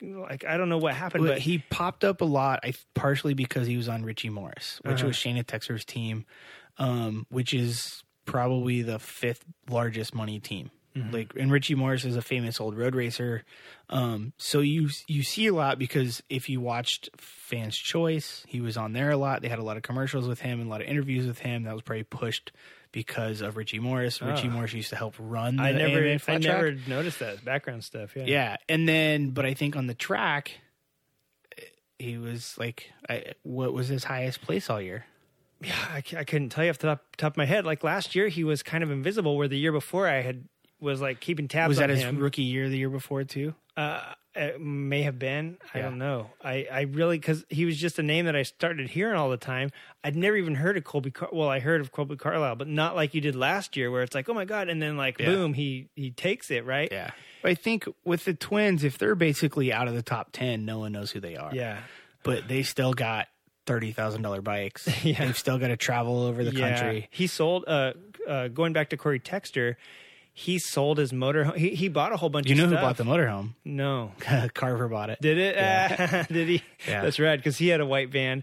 like 0.00 0.44
I 0.44 0.56
don't 0.56 0.68
know 0.68 0.78
what 0.78 0.94
happened, 0.94 1.26
but 1.26 1.38
he 1.38 1.58
popped 1.70 2.04
up 2.04 2.20
a 2.20 2.24
lot, 2.24 2.60
I 2.62 2.74
partially 2.94 3.34
because 3.34 3.66
he 3.66 3.76
was 3.76 3.88
on 3.88 4.04
Richie 4.04 4.30
Morris, 4.30 4.80
which 4.84 4.98
Uh-huh. 4.98 5.08
was 5.08 5.16
Shayna 5.16 5.44
Texter's 5.44 5.84
team, 5.84 6.26
um, 6.78 7.26
which 7.28 7.52
is 7.54 8.04
probably 8.24 8.82
the 8.82 8.98
fifth 9.00 9.44
largest 9.68 10.14
money 10.14 10.38
team. 10.38 10.70
Mm-hmm. 10.96 11.12
Like, 11.12 11.32
and 11.36 11.50
Richie 11.50 11.74
Morris 11.74 12.04
is 12.04 12.14
a 12.16 12.22
famous 12.22 12.60
old 12.60 12.76
road 12.76 12.94
racer, 12.94 13.42
um, 13.90 14.32
so 14.38 14.60
you 14.60 14.88
you 15.08 15.24
see 15.24 15.48
a 15.48 15.52
lot 15.54 15.76
because 15.78 16.22
if 16.30 16.48
you 16.48 16.60
watched 16.60 17.10
Fans 17.16 17.76
Choice, 17.76 18.44
he 18.46 18.60
was 18.60 18.76
on 18.76 18.92
there 18.92 19.10
a 19.10 19.16
lot. 19.16 19.42
They 19.42 19.48
had 19.48 19.58
a 19.58 19.64
lot 19.64 19.76
of 19.76 19.82
commercials 19.82 20.28
with 20.28 20.40
him 20.40 20.60
and 20.60 20.68
a 20.68 20.70
lot 20.70 20.80
of 20.82 20.86
interviews 20.86 21.26
with 21.26 21.40
him. 21.40 21.64
That 21.64 21.72
was 21.72 21.82
probably 21.82 22.04
pushed 22.04 22.52
because 22.92 23.40
of 23.40 23.56
Richie 23.56 23.80
Morris. 23.80 24.22
Richie 24.22 24.46
Oh. 24.46 24.52
Morris 24.52 24.72
used 24.72 24.90
to 24.90 24.96
help 24.96 25.16
run. 25.18 25.56
The 25.56 25.62
I 25.64 25.72
never 25.72 26.06
I 26.06 26.16
track. 26.18 26.40
never 26.42 26.76
noticed 26.86 27.18
that 27.18 27.44
background 27.44 27.82
stuff. 27.82 28.14
Yeah, 28.14 28.24
Yeah, 28.26 28.56
and 28.68 28.88
then 28.88 29.30
but 29.30 29.44
I 29.44 29.54
think 29.54 29.74
on 29.74 29.88
the 29.88 29.94
track, 29.94 30.52
he 31.98 32.18
was 32.18 32.56
like, 32.58 32.92
I, 33.08 33.32
what 33.42 33.72
was 33.72 33.88
his 33.88 34.04
highest 34.04 34.42
place 34.42 34.70
all 34.70 34.80
year? 34.80 35.06
yeah. 35.60 35.74
I, 35.90 36.02
I, 36.18 36.24
couldn't 36.24 36.50
tell 36.50 36.62
you 36.64 36.70
off 36.70 36.78
the 36.78 36.88
top, 36.88 37.16
top 37.16 37.32
of 37.32 37.36
my 37.36 37.46
head. 37.46 37.64
Like 37.64 37.82
last 37.82 38.14
year, 38.14 38.28
he 38.28 38.44
was 38.44 38.62
kind 38.62 38.84
of 38.84 38.90
invisible. 38.90 39.36
Where 39.36 39.48
the 39.48 39.58
year 39.58 39.72
before, 39.72 40.06
I 40.08 40.20
had 40.22 40.44
was 40.84 41.00
like 41.00 41.20
keeping 41.20 41.48
tabs. 41.48 41.68
Was 41.70 41.78
that 41.78 41.90
his 41.90 42.00
him. 42.02 42.18
rookie 42.18 42.42
year, 42.42 42.68
the 42.68 42.78
year 42.78 42.90
before 42.90 43.24
too? 43.24 43.54
Uh, 43.76 44.00
it 44.36 44.60
may 44.60 45.02
have 45.02 45.18
been. 45.18 45.58
I 45.72 45.80
don't 45.80 45.98
know. 45.98 46.30
I, 46.42 46.66
I 46.70 46.80
really 46.82 47.18
because 47.18 47.44
he 47.48 47.64
was 47.64 47.76
just 47.76 47.98
a 47.98 48.02
name 48.02 48.26
that 48.26 48.34
I 48.36 48.42
started 48.42 48.88
hearing 48.90 49.16
all 49.16 49.30
the 49.30 49.36
time. 49.36 49.70
I'd 50.02 50.16
never 50.16 50.36
even 50.36 50.54
heard 50.56 50.76
of 50.76 50.84
Kolby. 50.84 51.12
Car- 51.14 51.30
well, 51.32 51.48
I 51.48 51.60
heard 51.60 51.80
of 51.80 51.92
Kolby 51.92 52.18
Carlile, 52.18 52.56
but 52.56 52.68
not 52.68 52.94
like 52.96 53.14
you 53.14 53.20
did 53.20 53.36
last 53.36 53.76
year, 53.76 53.90
where 53.90 54.02
it's 54.02 54.14
like, 54.14 54.28
oh 54.28 54.34
my 54.34 54.44
god, 54.44 54.68
and 54.68 54.80
then 54.82 54.96
like 54.96 55.18
Yeah. 55.18 55.26
boom, 55.26 55.54
he 55.54 55.88
he 55.94 56.10
takes 56.10 56.50
it 56.50 56.64
right. 56.64 56.88
Yeah, 56.90 57.10
but 57.42 57.52
I 57.52 57.54
think 57.54 57.86
with 58.04 58.24
the 58.24 58.34
Twins, 58.34 58.82
if 58.84 58.98
they're 58.98 59.14
basically 59.14 59.72
out 59.72 59.88
of 59.88 59.94
the 59.94 60.02
top 60.02 60.30
ten, 60.32 60.64
no 60.64 60.78
one 60.80 60.92
knows 60.92 61.10
who 61.12 61.20
they 61.20 61.36
are. 61.36 61.50
yeah, 61.54 61.78
but 62.24 62.48
they 62.48 62.62
still 62.64 62.92
got 62.92 63.28
thirty 63.66 63.92
thousand 63.92 64.22
dollar 64.22 64.42
bikes. 64.42 64.88
Yeah. 65.04 65.24
they've 65.24 65.38
still 65.38 65.58
got 65.58 65.68
to 65.68 65.76
travel 65.76 66.22
over 66.24 66.42
the 66.44 66.54
yeah. 66.54 66.70
country. 66.76 67.08
He 67.10 67.26
sold. 67.28 67.64
Uh, 67.68 67.92
uh, 68.28 68.48
going 68.48 68.72
back 68.72 68.90
to 68.90 68.96
Corey 68.96 69.20
Texter, 69.20 69.76
he 70.36 70.58
sold 70.58 70.98
his 70.98 71.12
motor. 71.12 71.52
He 71.56 71.70
he 71.70 71.88
bought 71.88 72.12
a 72.12 72.16
whole 72.16 72.28
bunch. 72.28 72.48
You 72.48 72.56
know 72.56 72.66
who 72.66 72.74
bought 72.74 72.96
the 72.96 73.04
motorhome? 73.04 73.54
No, 73.64 74.12
Carver 74.54 74.88
bought 74.88 75.08
it. 75.10 75.20
did 75.22 75.38
it? 75.38 76.28
did 76.28 76.48
he? 76.48 76.62
Yeah. 76.88 77.02
That's 77.02 77.18
right, 77.20 77.36
because 77.36 77.56
he 77.56 77.68
had 77.68 77.80
a 77.80 77.86
white 77.86 78.10
van 78.10 78.42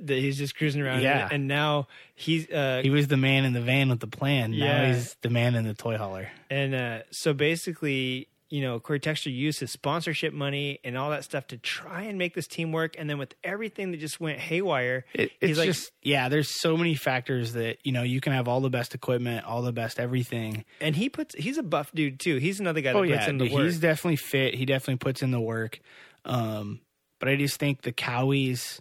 that 0.00 0.18
he's 0.18 0.36
just 0.38 0.56
cruising 0.56 0.82
around. 0.82 0.98
in, 0.98 1.04
Yeah. 1.04 1.28
and 1.30 1.46
now 1.48 1.86
he's 2.14 2.50
uh, 2.50 2.80
He 2.82 2.90
was 2.90 3.08
the 3.08 3.16
man 3.16 3.44
in 3.44 3.52
the 3.52 3.60
van 3.60 3.88
with 3.88 4.00
the 4.00 4.06
plan. 4.06 4.50
Now 4.52 4.56
Yeah. 4.56 4.86
he's 4.92 5.16
the 5.22 5.30
man 5.30 5.54
in 5.54 5.64
the 5.66 5.74
toy 5.74 5.96
hauler. 5.96 6.28
And 6.50 6.74
uh, 6.74 6.98
so 7.10 7.32
basically, 7.34 8.28
you 8.50 8.62
know, 8.62 8.80
Corey 8.80 8.98
Texter 9.00 9.32
used 9.32 9.60
his 9.60 9.70
sponsorship 9.70 10.32
money 10.32 10.78
and 10.82 10.96
all 10.96 11.10
that 11.10 11.22
stuff 11.24 11.46
to 11.48 11.58
try 11.58 12.02
and 12.04 12.16
make 12.18 12.34
this 12.34 12.46
team 12.46 12.72
work. 12.72 12.94
And 12.98 13.08
then 13.10 13.18
with 13.18 13.34
everything 13.44 13.90
that 13.90 13.98
just 13.98 14.20
went 14.20 14.38
haywire, 14.38 15.04
It, 15.12 15.32
he's 15.40 15.50
it's 15.50 15.58
like, 15.58 15.66
just 15.66 15.92
yeah. 16.02 16.28
There's 16.30 16.48
so 16.60 16.76
many 16.76 16.94
factors 16.94 17.52
that 17.52 17.76
you 17.84 17.92
know 17.92 18.02
you 18.02 18.20
can 18.22 18.32
have 18.32 18.48
all 18.48 18.60
the 18.60 18.70
best 18.70 18.94
equipment, 18.94 19.44
all 19.44 19.60
the 19.62 19.72
best 19.72 20.00
everything. 20.00 20.64
and 20.80 20.96
he 20.96 21.08
puts, 21.10 21.34
he's 21.34 21.58
a 21.58 21.62
buff 21.62 21.92
dude 21.92 22.18
too. 22.20 22.36
He's 22.38 22.58
another 22.60 22.80
guy 22.80 22.92
that 22.92 22.98
Oh 22.98 23.02
puts 23.02 23.10
yeah, 23.10 23.28
in 23.28 23.36
the 23.38 23.44
dude, 23.44 23.54
work. 23.54 23.64
he's 23.64 23.78
definitely 23.80 24.16
fit. 24.16 24.54
He 24.54 24.64
definitely 24.64 24.96
puts 24.96 25.22
in 25.22 25.30
the 25.30 25.40
work. 25.40 25.80
Um, 26.24 26.80
but 27.20 27.28
I 27.28 27.36
just 27.36 27.58
think 27.60 27.82
the 27.82 27.92
Cowies, 27.92 28.80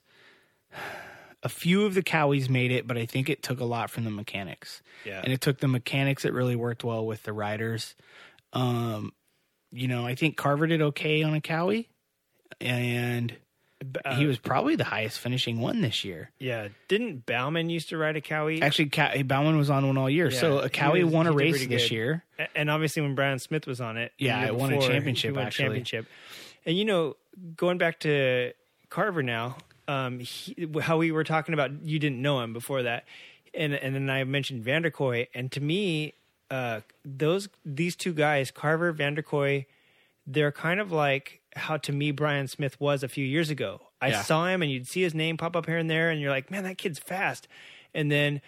a 1.43 1.49
few 1.49 1.85
of 1.85 1.93
the 1.93 2.03
Cowies 2.03 2.49
made 2.49 2.71
it, 2.71 2.87
but 2.87 2.97
I 2.97 3.05
think 3.05 3.29
it 3.29 3.43
took 3.43 3.59
a 3.59 3.65
lot 3.65 3.89
from 3.89 4.03
the 4.05 4.11
mechanics. 4.11 4.81
Yeah. 5.05 5.21
and 5.23 5.31
it 5.33 5.41
took 5.41 5.59
the 5.59 5.67
mechanics 5.67 6.23
that 6.23 6.33
really 6.33 6.55
worked 6.55 6.83
well 6.83 7.05
with 7.05 7.23
the 7.23 7.33
riders. 7.33 7.95
Um, 8.53 9.11
you 9.71 9.87
know, 9.87 10.05
I 10.05 10.15
think 10.15 10.37
Carver 10.37 10.67
did 10.67 10.81
okay 10.81 11.23
on 11.23 11.33
a 11.33 11.41
Cowie, 11.41 11.89
and 12.61 13.35
Uh, 14.03 14.15
he 14.15 14.25
was 14.25 14.39
probably 14.39 14.75
the 14.75 14.83
highest 14.85 15.19
finishing 15.19 15.59
one 15.59 15.81
this 15.81 16.03
year. 16.03 16.31
yeah. 16.39 16.69
Didn't 16.87 17.25
Bauman 17.27 17.69
used 17.69 17.89
to 17.89 17.97
ride 17.97 18.15
a 18.15 18.21
Cowie? 18.21 18.59
Actually, 18.61 18.89
Cow- 18.89 19.21
Bauman 19.23 19.55
was 19.57 19.69
on 19.69 19.85
one 19.85 19.97
all 19.99 20.09
year, 20.09 20.29
Yeah, 20.31 20.39
so 20.39 20.59
a 20.59 20.69
Cowie 20.69 21.03
was- 21.03 21.13
won 21.13 21.27
a 21.27 21.31
race 21.31 21.67
this 21.67 21.91
year. 21.91 22.23
And 22.55 22.71
obviously 22.71 23.03
when 23.03 23.13
Bryan 23.13 23.37
Smith 23.39 23.67
was 23.67 23.79
on 23.79 23.97
it, 23.97 24.13
Yeah, 24.17 24.45
it 24.47 24.55
won 24.55 24.73
a 24.73 24.81
championship, 24.81 25.35
won 25.35 25.45
actually. 25.45 25.65
championship. 25.65 26.07
And 26.65 26.75
you 26.77 26.85
know, 26.85 27.17
going 27.55 27.77
back 27.77 27.99
to 27.99 28.53
Carver 28.89 29.21
now, 29.21 29.57
um, 29.87 30.19
he, 30.19 30.67
how 30.81 30.97
we 30.97 31.11
were 31.11 31.23
talking 31.23 31.53
about, 31.53 31.71
you 31.83 31.99
didn't 31.99 32.21
know 32.21 32.41
him 32.41 32.53
before 32.53 32.81
that, 32.83 33.05
and 33.53 33.73
and 33.73 33.93
then 33.95 34.09
I 34.09 34.23
mentioned 34.23 34.65
Vanderkooi, 34.65 35.27
and 35.35 35.51
to 35.51 35.61
me, 35.61 36.13
uh, 36.49 36.81
those 37.05 37.49
these 37.65 37.95
two 37.95 38.13
guys, 38.13 38.51
Carver, 38.51 38.93
Vanderkooi, 38.93 39.65
they're 40.25 40.51
kind 40.51 40.79
of 40.79 40.91
like 40.91 41.41
how 41.55 41.77
to 41.77 41.91
me 41.91 42.11
Bryan 42.11 42.47
Smith 42.47 42.79
was 42.79 43.03
a 43.03 43.07
few 43.07 43.25
years 43.25 43.49
ago. 43.49 43.81
I 44.01 44.09
Yeah. 44.09 44.21
saw 44.21 44.47
him, 44.47 44.61
and 44.61 44.71
you'd 44.71 44.87
see 44.87 45.01
his 45.01 45.13
name 45.15 45.37
pop 45.37 45.55
up 45.55 45.65
here 45.65 45.77
and 45.77 45.89
there, 45.89 46.09
and 46.09 46.21
you're 46.21 46.29
like, 46.31 46.51
man, 46.51 46.63
that 46.63 46.77
kid's 46.77 46.99
fast, 46.99 47.47
and 47.93 48.11
then. 48.11 48.41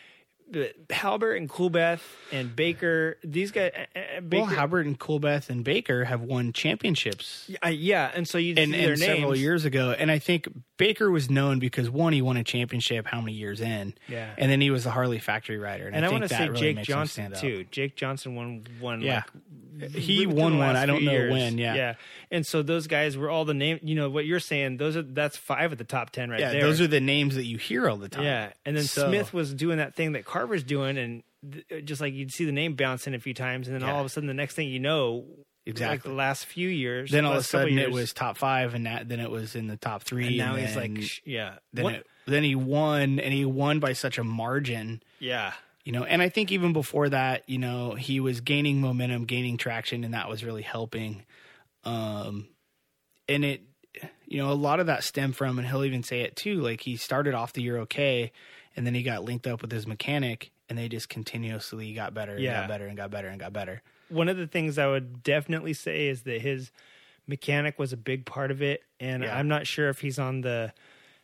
Uh, 0.56 0.94
Halbert 0.94 1.38
and 1.38 1.50
Coolbeth 1.50 2.02
and 2.32 2.56
Baker, 2.56 3.18
these 3.24 3.52
guys. 3.52 3.72
uh, 3.76 4.00
uh, 4.00 4.22
Baker, 4.22 4.44
Well, 4.46 4.56
Halbert 4.56 4.86
and 4.86 5.00
Coolbeth 5.00 5.50
and 5.50 5.64
Baker 5.64 6.06
have 6.06 6.22
won 6.22 6.54
championships 6.54 7.50
I, 7.62 7.70
yeah, 7.70 8.12
and 8.14 8.28
so 8.28 8.38
you 8.38 8.56
and, 8.58 8.72
see 8.72 8.78
their 8.82 8.92
and 8.94 9.00
names 9.00 9.18
several 9.20 9.36
years 9.36 9.66
ago. 9.66 9.96
And 9.98 10.10
I 10.12 10.20
think 10.20 10.48
Baker 10.78 11.10
was 11.12 11.30
known 11.30 11.60
because 11.60 11.90
one, 11.90 12.14
he 12.14 12.22
won 12.22 12.38
a 12.38 12.44
championship 12.44 13.06
how 13.08 13.22
many 13.22 13.34
years 13.34 13.62
in? 13.62 13.94
Yeah. 14.08 14.34
And 14.38 14.52
then 14.52 14.62
he 14.62 14.72
was 14.72 14.86
a 14.86 14.92
Harley 14.92 15.20
factory 15.20 15.58
rider. 15.58 15.88
And, 15.88 15.96
And 15.96 16.06
I, 16.06 16.10
think 16.10 16.20
want 16.22 16.30
to 16.32 16.36
say 16.38 16.50
really 16.50 16.74
Jake 16.76 16.86
Johnson 16.86 17.34
too. 17.34 17.66
Jake 17.72 17.96
Johnson 17.96 18.36
won 18.36 18.64
one. 18.80 19.02
Yeah. 19.02 19.24
like, 19.80 19.92
He 19.92 20.26
won 20.26 20.58
one. 20.58 20.76
I 20.76 20.86
don't 20.86 21.04
know 21.04 21.12
years. 21.12 21.32
when, 21.32 21.58
yeah. 21.58 21.76
yeah. 21.76 21.94
And 22.32 22.46
so 22.46 22.62
those 22.62 22.88
guys 22.88 23.18
were 23.18 23.30
all 23.30 23.44
the 23.46 23.54
name. 23.54 23.80
You 23.82 23.96
know 23.96 24.10
what 24.10 24.26
you're 24.26 24.40
saying? 24.40 24.78
Those 24.78 24.96
are 24.96 25.02
that's 25.02 25.36
five 25.38 25.72
of 25.72 25.78
the 25.78 25.84
top 25.84 26.12
ten 26.12 26.30
right 26.30 26.40
Yeah, 26.40 26.52
there. 26.52 26.62
those 26.62 26.80
are 26.80 26.88
the 26.88 27.00
names 27.02 27.36
that 27.36 27.46
you 27.46 27.58
hear 27.58 27.90
all 27.90 27.98
the 27.98 28.10
time. 28.10 28.24
yeah. 28.24 28.52
And 28.66 28.78
then 28.78 28.84
So- 28.86 29.08
Smith 29.10 29.34
was 29.34 29.54
doing 29.54 29.78
that 29.78 29.96
thing 29.96 30.14
that 30.14 30.26
Carver's 30.40 30.64
doing, 30.64 30.98
and 30.98 31.24
th- 31.70 31.86
just 31.86 32.00
like 32.02 32.14
you'd 32.14 32.32
see 32.32 32.46
the 32.46 32.52
name 32.52 32.76
bouncing 32.76 33.14
a 33.14 33.20
few 33.20 33.34
times, 33.34 33.68
and 33.68 33.76
then 33.76 33.82
Yeah. 33.82 33.94
all 33.94 34.00
of 34.00 34.06
a 34.06 34.10
sudden 34.10 34.28
the 34.28 34.34
next 34.34 34.56
thing 34.56 34.70
you 34.70 34.80
know, 34.80 35.26
like 35.28 35.46
Exactly. 35.66 36.10
the 36.12 36.16
last 36.16 36.46
few 36.46 36.70
years, 36.70 37.12
Then 37.12 37.26
all 37.26 37.34
of 37.34 37.40
a 37.40 37.44
sudden 37.44 37.78
it 37.78 37.92
was 37.92 38.14
top 38.14 38.38
five, 38.38 38.74
and 38.74 38.86
that, 38.86 39.10
then 39.10 39.20
it 39.20 39.30
was 39.30 39.56
in 39.56 39.68
the 39.68 39.78
top 39.78 40.04
three. 40.04 40.28
and 40.28 40.38
now 40.38 40.56
he's 40.56 40.74
then- 40.76 40.96
like, 40.96 41.28
yeah, 41.28 41.56
then, 41.74 41.86
it, 41.88 42.08
then 42.26 42.44
he 42.44 42.56
won, 42.56 43.20
and 43.20 43.34
he 43.34 43.44
won 43.46 43.80
by 43.80 43.94
such 43.94 44.18
a 44.18 44.24
margin. 44.24 45.04
yeah. 45.20 45.54
you 45.86 45.92
know 45.94 46.04
and 46.04 46.22
i 46.22 46.30
think 46.30 46.52
even 46.52 46.72
before 46.74 47.10
that 47.10 47.42
you 47.50 47.58
know 47.58 47.96
he 47.96 48.20
was 48.20 48.42
gaining 48.42 48.80
momentum 48.82 49.26
gaining 49.26 49.58
traction 49.58 50.04
and 50.04 50.14
that 50.14 50.30
was 50.30 50.44
really 50.44 50.62
helping 50.62 51.26
um 51.86 52.48
and 53.28 53.44
it 53.46 53.62
you 54.28 54.38
know 54.38 54.52
a 54.52 54.54
lot 54.54 54.80
of 54.80 54.86
that 54.88 55.04
stemmed 55.04 55.36
from 55.36 55.58
and 55.58 55.68
he'll 55.68 55.86
even 55.86 56.04
say 56.04 56.22
it 56.22 56.36
too 56.36 56.56
like 56.62 56.82
he 56.82 56.96
started 56.96 57.34
off 57.34 57.54
the 57.54 57.62
year 57.64 57.80
okay 57.80 58.32
and 58.80 58.88
then 58.88 58.94
he 58.96 59.04
got 59.04 59.26
linked 59.26 59.46
up 59.46 59.62
with 59.62 59.74
his 59.74 59.86
mechanic 59.86 60.52
and 60.70 60.78
they 60.78 60.88
just 60.88 61.10
continuously 61.10 61.92
got 61.94 62.14
better 62.14 62.36
and 62.36 62.42
Yeah. 62.42 62.62
got 62.62 62.70
better 62.70 62.88
and 62.88 62.96
got 62.96 63.12
better 63.12 63.28
and 63.28 63.38
got 63.38 63.52
better 63.52 63.82
one 64.08 64.30
of 64.30 64.38
the 64.38 64.48
things 64.48 64.78
I 64.80 64.88
would 64.88 65.22
definitely 65.22 65.74
say 65.74 66.08
is 66.08 66.22
that 66.24 66.42
his 66.42 66.72
mechanic 67.28 67.78
was 67.78 67.92
a 67.94 67.98
big 67.98 68.26
part 68.26 68.50
of 68.52 68.62
it, 68.62 68.84
and 69.02 69.22
Yeah. 69.22 69.38
I'm 69.38 69.48
not 69.50 69.68
sure 69.68 69.90
if 69.90 70.00
he's 70.00 70.18
on 70.18 70.42
the, 70.42 70.74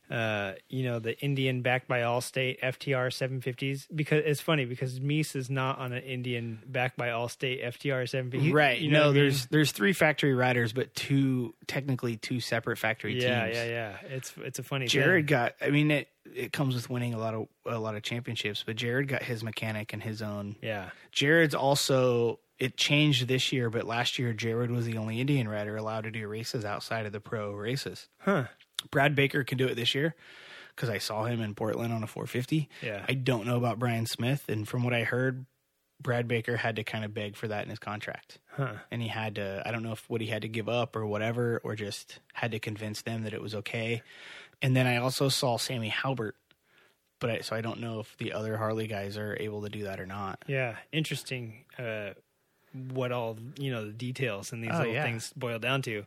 uh, 0.10 0.54
you 0.70 0.84
know, 0.84 1.00
the 1.00 1.18
Indian 1.20 1.62
backed 1.62 1.88
by 1.88 2.00
Allstate 2.02 2.60
FTR 2.62 3.08
750s 3.10 3.88
because 3.94 4.24
it's 4.26 4.42
funny 4.42 4.66
because 4.66 5.00
Mees 5.02 5.36
is 5.36 5.50
not 5.50 5.80
on 5.80 5.94
an 5.94 6.04
Indian 6.04 6.62
backed 6.66 6.98
by 6.98 7.08
Allstate 7.10 7.64
FTR 7.66 8.08
750. 8.08 8.52
right 8.52 8.80
You 8.80 8.92
know 8.92 9.00
no 9.00 9.06
what 9.08 9.10
I 9.10 9.14
mean? 9.14 9.24
there's 9.24 9.46
there's 9.48 9.72
three 9.72 9.94
factory 9.94 10.34
riders 10.34 10.74
but 10.74 10.94
two 10.96 11.54
technically 11.68 12.18
two 12.18 12.40
separate 12.40 12.78
factory 12.78 13.20
yeah, 13.20 13.46
teams 13.46 13.58
yeah, 13.58 13.66
yeah. 13.66 13.98
It's 14.16 14.34
it's 14.38 14.60
a 14.60 14.64
funny. 14.64 14.88
Jared 14.88 15.26
thing. 15.28 15.36
got. 15.38 15.54
I 15.62 15.70
mean, 15.70 15.90
it 15.92 16.08
it 16.36 16.52
comes 16.54 16.76
with 16.76 16.90
winning 16.90 17.14
a 17.14 17.18
lot 17.18 17.34
of 17.34 17.48
a 17.66 17.80
lot 17.80 17.96
of 17.96 18.04
championships, 18.04 18.64
but 18.66 18.76
Jared 18.76 19.08
got 19.08 19.24
his 19.24 19.44
mechanic 19.44 19.94
and 19.94 20.02
his 20.04 20.22
own. 20.22 20.56
Yeah, 20.62 20.90
Jared's 21.12 21.56
also 21.56 22.40
it 22.58 22.78
changed 22.78 23.28
this 23.28 23.52
year, 23.52 23.70
but 23.70 23.86
last 23.86 24.18
year 24.18 24.32
Jared 24.34 24.72
was 24.72 24.86
the 24.86 24.98
only 24.98 25.20
Indian 25.20 25.48
rider 25.48 25.76
allowed 25.76 26.06
to 26.06 26.12
do 26.12 26.28
races 26.28 26.64
outside 26.64 27.06
of 27.06 27.12
the 27.12 27.20
pro 27.20 27.52
races. 27.54 28.08
huh? 28.20 28.46
Brad 28.92 29.16
Baker 29.16 29.44
can 29.44 29.58
do 29.58 29.68
it 29.68 29.76
this 29.76 29.94
year 29.96 30.16
because 30.76 30.90
I 30.90 30.98
saw 30.98 31.24
him 31.26 31.42
in 31.42 31.56
Portland 31.56 31.94
on 31.94 32.04
a 32.04 32.08
450. 32.08 32.70
Yeah. 32.82 33.06
I 33.08 33.14
don't 33.14 33.46
know 33.46 33.58
about 33.58 33.80
Bryan 33.80 34.06
Smith, 34.06 34.46
and 34.50 34.68
from 34.68 34.84
what 34.84 34.94
I 34.94 35.04
heard, 35.04 35.46
Brad 36.02 36.28
Baker 36.28 36.58
had 36.58 36.76
to 36.76 36.84
kind 36.84 37.06
of 37.06 37.14
beg 37.14 37.36
for 37.38 37.48
that 37.48 37.64
in 37.64 37.70
his 37.70 37.80
contract, 37.80 38.40
Huh. 38.52 38.74
and 38.92 39.02
he 39.02 39.08
had 39.08 39.36
to. 39.36 39.64
I 39.66 39.72
don't 39.72 39.82
know 39.84 39.94
if 39.94 40.10
what 40.10 40.20
he 40.22 40.28
had 40.28 40.42
to 40.42 40.50
give 40.50 40.68
up 40.68 40.96
or 40.96 41.06
whatever, 41.06 41.62
or 41.64 41.76
just 41.76 42.20
had 42.34 42.52
to 42.52 42.60
convince 42.60 43.02
them 43.02 43.24
that 43.24 43.34
it 43.34 43.42
was 43.42 43.56
okay. 43.56 44.02
And 44.62 44.76
then 44.76 44.88
I 44.88 44.98
also 44.98 45.30
saw 45.30 45.58
Sammy 45.58 45.88
Halbert, 45.90 46.36
but 47.20 47.30
I, 47.30 47.40
so 47.40 47.56
I 47.56 47.62
don't 47.62 47.80
know 47.80 48.00
if 48.02 48.16
the 48.18 48.34
other 48.34 48.58
Harley 48.58 48.88
guys 48.88 49.18
are 49.18 49.38
able 49.40 49.62
to 49.64 49.70
do 49.70 49.84
that 49.84 50.00
or 50.02 50.06
not. 50.06 50.44
Yeah, 50.48 50.76
interesting. 50.92 51.64
Uh, 51.80 52.10
what 52.92 53.14
all 53.14 53.38
you 53.58 53.72
know 53.72 53.86
the 53.86 53.94
details 53.94 54.52
and 54.52 54.62
these 54.62 54.72
Oh, 54.74 54.80
little 54.80 54.94
yeah. 54.94 55.04
things 55.04 55.32
boil 55.38 55.60
down 55.60 55.82
to. 55.84 56.06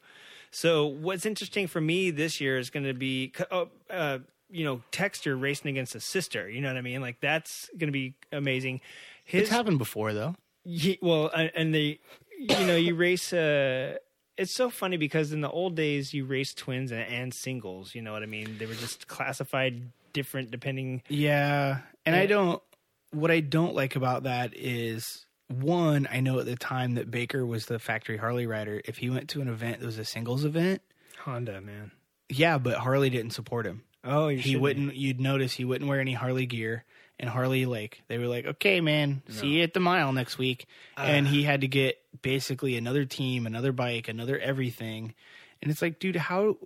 So 0.50 0.86
what's 0.86 1.26
interesting 1.26 1.66
for 1.66 1.80
me 1.80 2.10
this 2.10 2.40
year 2.40 2.58
is 2.58 2.70
going 2.70 2.86
to 2.86 2.94
be, 2.94 3.32
oh, 3.50 3.68
uh, 3.90 4.18
you 4.50 4.64
know, 4.64 4.82
Texter 4.92 5.40
racing 5.40 5.70
against 5.70 5.94
a 5.94 6.00
sister. 6.00 6.48
You 6.48 6.60
know 6.60 6.68
what 6.68 6.76
I 6.78 6.80
mean? 6.82 7.00
Like 7.00 7.20
that's 7.20 7.68
going 7.76 7.88
to 7.88 7.92
be 7.92 8.14
amazing. 8.32 8.80
His 9.24 9.42
It's 9.42 9.50
happened 9.50 9.78
before 9.78 10.12
though. 10.14 10.34
Ye- 10.64 10.98
well, 11.02 11.28
and- 11.34 11.52
and 11.54 11.74
they, 11.74 11.98
you 12.38 12.66
know, 12.66 12.76
you 12.76 12.94
race. 12.94 13.32
Uh, 13.32 13.96
it's 14.36 14.52
so 14.54 14.70
funny 14.70 14.96
because 14.96 15.32
in 15.32 15.40
the 15.40 15.50
old 15.50 15.74
days 15.74 16.14
you 16.14 16.24
raced 16.24 16.56
twins 16.58 16.92
and, 16.92 17.02
and 17.02 17.34
singles. 17.34 17.94
You 17.94 18.02
know 18.02 18.12
what 18.12 18.22
I 18.22 18.26
mean? 18.26 18.56
They 18.58 18.66
were 18.66 18.74
just 18.74 19.08
classified 19.08 19.90
different 20.12 20.50
depending. 20.50 21.02
Yeah, 21.08 21.78
and 22.06 22.14
I 22.16 22.26
don't. 22.26 22.62
What 23.10 23.30
I 23.30 23.40
don't 23.40 23.74
like 23.74 23.96
about 23.96 24.24
that 24.24 24.52
is 24.54 25.24
one. 25.48 26.08
I 26.10 26.20
know 26.20 26.38
at 26.38 26.46
the 26.46 26.56
time 26.56 26.94
that 26.94 27.10
Baker 27.10 27.44
was 27.44 27.66
the 27.66 27.78
factory 27.78 28.16
Harley 28.16 28.46
rider. 28.46 28.80
If 28.84 28.98
he 28.98 29.10
went 29.10 29.28
to 29.30 29.40
an 29.40 29.48
event 29.48 29.80
that 29.80 29.86
was 29.86 29.98
a 29.98 30.04
singles 30.04 30.44
event, 30.44 30.82
Honda, 31.20 31.60
man. 31.60 31.90
yeah, 32.28 32.58
but 32.58 32.76
Harley 32.78 33.10
didn't 33.10 33.32
support 33.32 33.66
him. 33.66 33.82
Oh, 34.04 34.28
you 34.28 34.36
He 34.36 34.42
shouldn't. 34.42 34.62
wouldn't. 34.62 34.96
You'd 34.96 35.20
notice 35.20 35.52
he 35.52 35.64
wouldn't 35.64 35.88
wear 35.88 36.00
any 36.00 36.12
Harley 36.14 36.46
gear. 36.46 36.84
And 37.20 37.28
Harley, 37.28 37.66
like, 37.66 38.00
they 38.06 38.16
were 38.16 38.28
like, 38.28 38.46
"Okay, 38.46 38.80
man, 38.80 39.22
see 39.28 39.48
you 39.48 39.62
at 39.64 39.74
the 39.74 39.80
mile 39.80 40.12
next 40.12 40.38
week." 40.38 40.66
and 40.96 41.26
he 41.26 41.42
ah. 41.44 41.46
had 41.50 41.62
to 41.62 41.68
get 41.68 41.98
basically 42.22 42.76
another 42.76 43.04
team, 43.06 43.44
another 43.44 43.72
bike, 43.72 44.06
another 44.06 44.38
everything. 44.38 45.14
And 45.60 45.70
it's 45.70 45.82
like, 45.82 45.98
dude, 45.98 46.14
how 46.14 46.58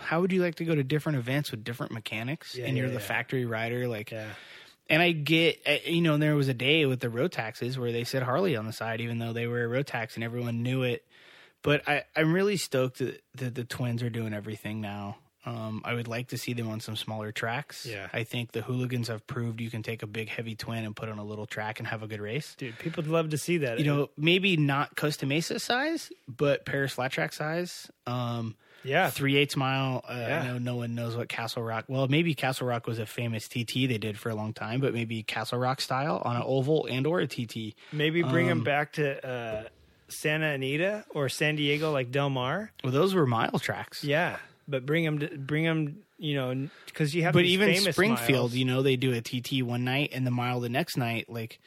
how 0.00 0.20
would 0.20 0.32
you 0.32 0.42
like 0.42 0.56
to 0.56 0.64
go 0.64 0.74
to 0.74 0.82
different 0.82 1.18
events 1.18 1.52
with 1.52 1.62
different 1.62 1.92
mechanics? 1.92 2.56
Yeah, 2.56 2.66
and 2.66 2.76
you're 2.76 2.86
yeah, 2.86 2.94
the 2.94 2.98
yeah. 3.00 3.06
factory 3.06 3.44
rider, 3.46 3.86
like, 3.86 4.10
Yeah. 4.10 4.26
And 4.88 5.02
I 5.02 5.12
get, 5.12 5.60
uh, 5.66 5.76
you 5.84 6.00
know, 6.00 6.16
there 6.16 6.36
was 6.36 6.48
a 6.48 6.54
day 6.54 6.86
with 6.86 7.00
the 7.00 7.08
Rotaxes 7.08 7.76
where 7.76 7.92
they 7.92 8.04
said 8.04 8.22
Harley 8.22 8.56
on 8.56 8.66
the 8.66 8.72
side, 8.72 9.00
even 9.00 9.18
though 9.18 9.32
they 9.32 9.46
were 9.46 9.64
a 9.64 9.82
Rotax 9.82 10.14
and 10.14 10.22
everyone 10.22 10.62
knew 10.62 10.82
it. 10.82 11.04
But 11.62 11.88
I, 11.88 12.04
I'm 12.14 12.32
really 12.32 12.56
stoked 12.56 12.98
that, 12.98 13.22
that 13.34 13.54
the 13.54 13.64
twins 13.64 14.02
are 14.02 14.10
doing 14.10 14.32
everything 14.32 14.80
now. 14.80 15.16
Um, 15.46 15.80
I 15.84 15.94
would 15.94 16.08
like 16.08 16.28
to 16.28 16.38
see 16.38 16.52
them 16.54 16.68
on 16.68 16.80
some 16.80 16.96
smaller 16.96 17.30
tracks. 17.30 17.86
Yeah. 17.86 18.08
I 18.12 18.24
think 18.24 18.50
the 18.52 18.62
hooligans 18.62 19.06
have 19.08 19.26
proved 19.28 19.60
you 19.60 19.70
can 19.70 19.82
take 19.82 20.02
a 20.02 20.06
big 20.08 20.28
heavy 20.28 20.56
twin 20.56 20.84
and 20.84 20.94
put 20.94 21.08
on 21.08 21.18
a 21.18 21.24
little 21.24 21.46
track 21.46 21.78
and 21.78 21.86
have 21.86 22.02
a 22.02 22.08
good 22.08 22.20
race. 22.20 22.54
Dude, 22.58 22.76
people 22.80 23.04
would 23.04 23.10
love 23.10 23.30
to 23.30 23.38
see 23.38 23.58
that. 23.58 23.78
You 23.78 23.84
know, 23.84 24.10
maybe 24.16 24.56
not 24.56 24.96
Costa 24.96 25.24
Mesa 25.24 25.58
size, 25.60 26.10
but 26.28 26.66
Paris 26.66 26.94
flat 26.94 27.12
track 27.12 27.32
size. 27.32 27.88
Um, 28.08 28.56
yeah. 28.82 29.10
three 29.10 29.36
eighths 29.36 29.56
mile. 29.56 30.04
Uh, 30.08 30.14
Yeah. 30.28 30.40
I 30.42 30.46
know 30.48 30.58
no 30.58 30.76
one 30.76 30.94
knows 30.96 31.16
what 31.16 31.28
Castle 31.28 31.62
Rock. 31.62 31.84
Well, 31.88 32.08
maybe 32.08 32.34
Castle 32.34 32.66
Rock 32.66 32.86
was 32.88 32.98
a 32.98 33.06
famous 33.06 33.46
TT 33.48 33.86
they 33.88 33.98
did 33.98 34.18
for 34.18 34.30
a 34.30 34.34
long 34.34 34.52
time, 34.52 34.80
but 34.80 34.94
maybe 34.94 35.22
Castle 35.22 35.58
Rock 35.58 35.80
style 35.80 36.20
on 36.24 36.34
an 36.36 36.42
oval 36.44 36.86
and 36.90 37.06
or 37.06 37.20
a 37.20 37.26
TT. 37.28 37.74
Maybe 37.92 38.22
bring 38.22 38.50
Um, 38.50 38.58
them 38.58 38.64
back 38.64 38.92
to 38.94 39.24
uh, 39.28 39.64
Santa 40.08 40.46
Anita 40.50 41.04
or 41.10 41.28
San 41.28 41.56
Diego, 41.56 41.90
like 41.92 42.10
Del 42.10 42.30
Mar. 42.30 42.70
Well, 42.84 42.92
those 42.92 43.14
were 43.14 43.26
mile 43.26 43.58
tracks. 43.58 44.04
Yeah, 44.04 44.36
but 44.68 44.86
bring 44.86 45.04
them, 45.04 45.18
to, 45.20 45.38
bring 45.38 45.64
them. 45.64 46.02
You 46.18 46.34
know, 46.34 46.68
because 46.86 47.14
you 47.14 47.24
have. 47.24 47.34
but 47.34 47.44
even 47.44 47.74
Springfield, 47.76 48.50
miles. 48.50 48.54
you 48.54 48.64
know, 48.64 48.82
they 48.82 48.96
do 48.96 49.12
a 49.12 49.20
TT 49.20 49.62
one 49.62 49.84
night 49.84 50.10
and 50.12 50.26
the 50.26 50.30
mile 50.30 50.60
the 50.60 50.68
next 50.68 50.96
night. 50.96 51.28
Like, 51.28 51.60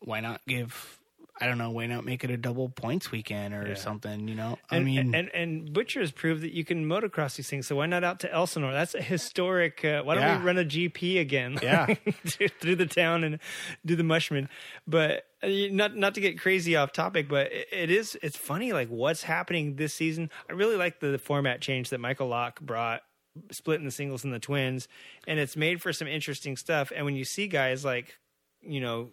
why 0.00 0.20
not 0.20 0.40
give? 0.46 0.98
I 1.40 1.46
don't 1.46 1.58
know. 1.58 1.70
Why 1.70 1.86
not 1.86 2.04
make 2.04 2.22
it 2.22 2.30
a 2.30 2.36
double 2.36 2.68
points 2.68 3.10
weekend 3.10 3.54
or 3.54 3.66
Yeah. 3.68 3.74
something? 3.74 4.28
You 4.28 4.36
know, 4.36 4.56
I 4.70 4.76
And, 4.76 4.84
mean, 4.84 5.14
and 5.16 5.28
and 5.34 5.72
Butcher 5.72 5.98
has 6.00 6.12
proved 6.12 6.42
that 6.42 6.52
you 6.52 6.64
can 6.64 6.86
motocross 6.86 7.34
these 7.36 7.48
things. 7.50 7.66
So 7.66 7.74
why 7.76 7.86
not 7.86 8.04
out 8.04 8.20
to 8.20 8.32
Elsinore? 8.32 8.72
That's 8.72 8.94
a 8.94 9.02
historic. 9.02 9.84
Uh, 9.84 10.02
why 10.04 10.14
don't 10.14 10.22
Yeah. 10.22 10.38
we 10.38 10.44
run 10.44 10.58
a 10.58 10.64
GP 10.64 11.18
again? 11.18 11.58
Yeah. 11.62 11.86
through 12.60 12.76
the 12.76 12.86
town 12.86 13.24
and 13.24 13.40
do 13.84 13.96
the 13.96 14.04
mushman. 14.04 14.48
But 14.86 15.24
uh, 15.42 15.48
not 15.72 15.96
not 15.96 16.14
to 16.14 16.20
get 16.20 16.38
crazy 16.38 16.76
off 16.76 16.92
topic, 16.92 17.28
but 17.28 17.50
it, 17.52 17.66
it 17.72 17.90
is 17.90 18.16
it's 18.22 18.36
funny 18.36 18.72
like 18.72 18.88
what's 18.88 19.24
happening 19.24 19.74
this 19.74 19.92
season. 19.92 20.30
I 20.48 20.52
really 20.52 20.76
like 20.76 21.00
the, 21.00 21.18
format 21.18 21.60
change 21.60 21.90
that 21.90 21.98
Michael 21.98 22.28
Lock 22.28 22.60
brought, 22.60 23.02
splitting 23.50 23.84
the 23.84 23.90
singles 23.90 24.22
and 24.22 24.32
the 24.32 24.38
twins, 24.38 24.86
and 25.26 25.40
it's 25.40 25.56
made 25.56 25.82
for 25.82 25.92
some 25.92 26.06
interesting 26.06 26.56
stuff. 26.56 26.92
And 26.94 27.04
when 27.04 27.16
you 27.16 27.24
see 27.24 27.48
guys 27.48 27.84
like 27.84 28.18
you 28.62 28.80
know. 28.80 29.10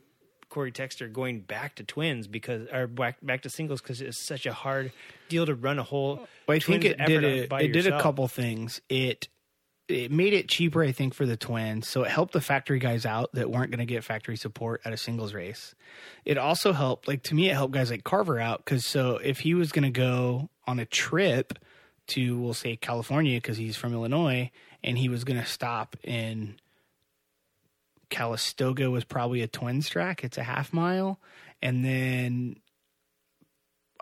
Corey 0.51 0.71
Texter 0.71 1.11
going 1.11 1.39
back 1.39 1.75
to 1.75 1.83
twins 1.83 2.27
because 2.27 2.67
or 2.71 2.85
back 2.85 3.17
back 3.23 3.41
to 3.41 3.49
singles 3.49 3.81
because 3.81 4.01
it's 4.01 4.19
such 4.19 4.45
a 4.45 4.53
hard 4.53 4.91
deal 5.29 5.47
to 5.47 5.55
run 5.55 5.79
a 5.79 5.83
whole. 5.83 6.27
Well, 6.47 6.57
I 6.57 6.59
think 6.59 6.85
it 6.85 6.99
did 7.03 7.23
a, 7.23 7.55
it 7.55 7.73
did 7.73 7.87
a 7.87 7.99
couple 7.99 8.27
things. 8.27 8.81
It 8.89 9.29
it 9.87 10.11
made 10.11 10.33
it 10.33 10.47
cheaper, 10.47 10.83
I 10.83 10.91
think, 10.91 11.13
for 11.13 11.25
the 11.25 11.37
twins. 11.37 11.87
So 11.87 12.03
it 12.03 12.11
helped 12.11 12.33
the 12.33 12.41
factory 12.41 12.79
guys 12.79 13.05
out 13.05 13.31
that 13.33 13.49
weren't 13.49 13.71
going 13.71 13.79
to 13.79 13.85
get 13.85 14.03
factory 14.03 14.37
support 14.37 14.81
at 14.85 14.93
a 14.93 14.97
singles 14.97 15.33
race. 15.33 15.73
It 16.25 16.37
also 16.37 16.73
helped, 16.73 17.07
like 17.07 17.23
to 17.23 17.35
me, 17.35 17.49
it 17.49 17.53
helped 17.53 17.73
guys 17.73 17.89
like 17.89 18.03
Carver 18.03 18.39
out 18.39 18.63
because 18.63 18.85
so 18.85 19.17
if 19.17 19.39
he 19.39 19.53
was 19.53 19.71
going 19.71 19.83
to 19.83 19.89
go 19.89 20.49
on 20.67 20.79
a 20.79 20.85
trip 20.85 21.57
to, 22.07 22.37
we'll 22.37 22.53
say 22.53 22.75
California 22.75 23.37
because 23.37 23.57
he's 23.57 23.75
from 23.77 23.93
Illinois, 23.93 24.51
and 24.83 24.97
he 24.97 25.09
was 25.09 25.23
going 25.23 25.39
to 25.39 25.45
stop 25.45 25.95
in 26.03 26.55
Calistoga 28.11 28.91
was 28.91 29.03
probably 29.03 29.41
a 29.41 29.47
twins 29.47 29.89
track. 29.89 30.23
It's 30.23 30.37
a 30.37 30.43
half 30.43 30.71
mile, 30.71 31.19
and 31.63 31.83
then 31.83 32.57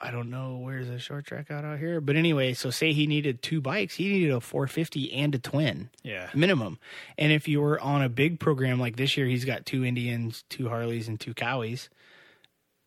I 0.02 0.12
don't 0.12 0.30
know 0.30 0.58
where's 0.58 0.88
the 0.88 1.00
short 1.00 1.26
track 1.26 1.52
out 1.52 1.64
out 1.64 1.80
here. 1.80 2.02
But 2.02 2.16
anyway, 2.16 2.54
so 2.54 2.70
say 2.70 2.92
he 2.92 3.06
needed 3.08 3.42
two 3.42 3.62
bikes, 3.62 3.96
he 3.96 4.10
needed 4.10 4.32
a 4.32 4.42
450 4.42 5.14
and 5.14 5.36
a 5.36 5.40
twin 5.40 5.90
Yeah, 6.04 6.30
minimum. 6.34 6.80
And 7.18 7.32
if 7.32 7.48
you 7.48 7.62
were 7.62 7.80
on 7.80 8.02
a 8.02 8.10
big 8.10 8.40
program 8.40 8.80
like 8.80 8.98
this 8.98 9.16
year, 9.16 9.28
he's 9.28 9.46
got 9.46 9.66
two 9.66 9.86
Indians, 9.86 10.44
two 10.50 10.70
Harleys, 10.70 11.08
and 11.08 11.20
two 11.20 11.34
Cowies. 11.34 11.90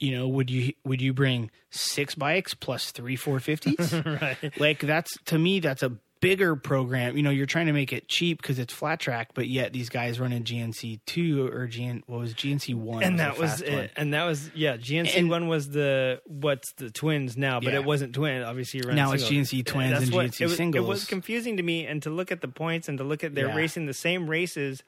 You 0.00 0.18
know, 0.18 0.28
would 0.28 0.50
you 0.50 0.72
would 0.84 1.00
you 1.00 1.12
bring 1.12 1.50
six 1.70 2.14
bikes 2.14 2.54
plus 2.54 2.90
three 2.90 3.16
450s? 3.16 4.20
right. 4.20 4.60
like 4.60 4.80
that's 4.80 5.16
to 5.26 5.38
me 5.38 5.60
that's 5.60 5.82
a 5.82 5.92
bigger 6.22 6.56
program. 6.56 7.14
You 7.18 7.22
know, 7.22 7.28
you're 7.30 7.44
trying 7.44 7.66
to 7.66 7.74
make 7.74 7.92
it 7.92 8.08
cheap 8.08 8.40
because 8.40 8.58
it's 8.58 8.72
flat 8.72 8.98
track, 9.00 9.32
but 9.34 9.46
yet 9.48 9.74
these 9.74 9.90
guys 9.90 10.18
running 10.18 10.44
GNC 10.44 11.00
two 11.04 11.46
or 11.48 11.66
GN 11.68 12.00
what 12.06 12.20
was 12.20 12.32
GNC 12.32 12.74
one, 12.74 13.02
and 13.02 13.18
the 13.18 13.24
that 13.24 13.38
was 13.38 13.60
it. 13.60 13.72
one. 13.74 13.88
And 13.96 14.14
that 14.14 14.24
was 14.24 14.50
yeah. 14.54 14.78
GNC 14.78 15.18
And- 15.18 15.28
one 15.28 15.48
was 15.48 15.68
the 15.68 16.22
what's 16.26 16.72
the 16.72 16.90
twins 16.90 17.36
now, 17.36 17.60
but 17.60 17.74
Yeah. 17.74 17.80
it 17.80 17.84
wasn't 17.84 18.14
twin. 18.14 18.42
Obviously, 18.42 18.78
you're 18.78 18.88
running 18.88 19.04
Now 19.04 19.12
it's. 19.12 19.28
GNC 19.28 19.62
twins 19.66 19.90
That's 19.92 20.04
and 20.06 20.14
what- 20.14 20.26
GNC 20.30 20.40
it 20.40 20.46
was, 20.48 20.60
It 20.76 20.80
was 20.88 21.04
confusing 21.04 21.58
to 21.58 21.62
me, 21.62 21.84
and 21.86 22.02
to 22.04 22.08
look 22.10 22.32
at 22.32 22.40
the 22.40 22.48
points 22.48 22.88
and 22.88 22.96
to 22.96 23.04
look 23.04 23.22
at 23.22 23.34
they're 23.34 23.48
Yeah. 23.48 23.54
racing 23.56 23.84
the 23.84 23.92
same 23.94 24.30
races 24.30 24.82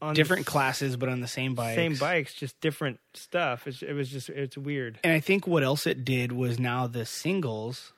on 0.00 0.14
different 0.14 0.46
the 0.46 0.50
classes, 0.50 0.96
but 0.96 1.08
on 1.10 1.20
the 1.20 1.28
same 1.28 1.54
bikes. 1.54 1.74
same 1.76 1.94
bikes, 1.96 2.32
just 2.32 2.58
different 2.60 2.98
stuff. 3.12 3.66
It's, 3.66 3.82
it 3.82 3.92
was 3.92 4.08
just 4.08 4.30
it's 4.30 4.56
weird. 4.56 4.98
And 5.04 5.12
I 5.12 5.20
think 5.20 5.46
what 5.46 5.62
else 5.62 5.86
it 5.86 6.04
did 6.06 6.32
was 6.32 6.58
now 6.58 6.86
the 6.86 7.04
singles. 7.04 7.92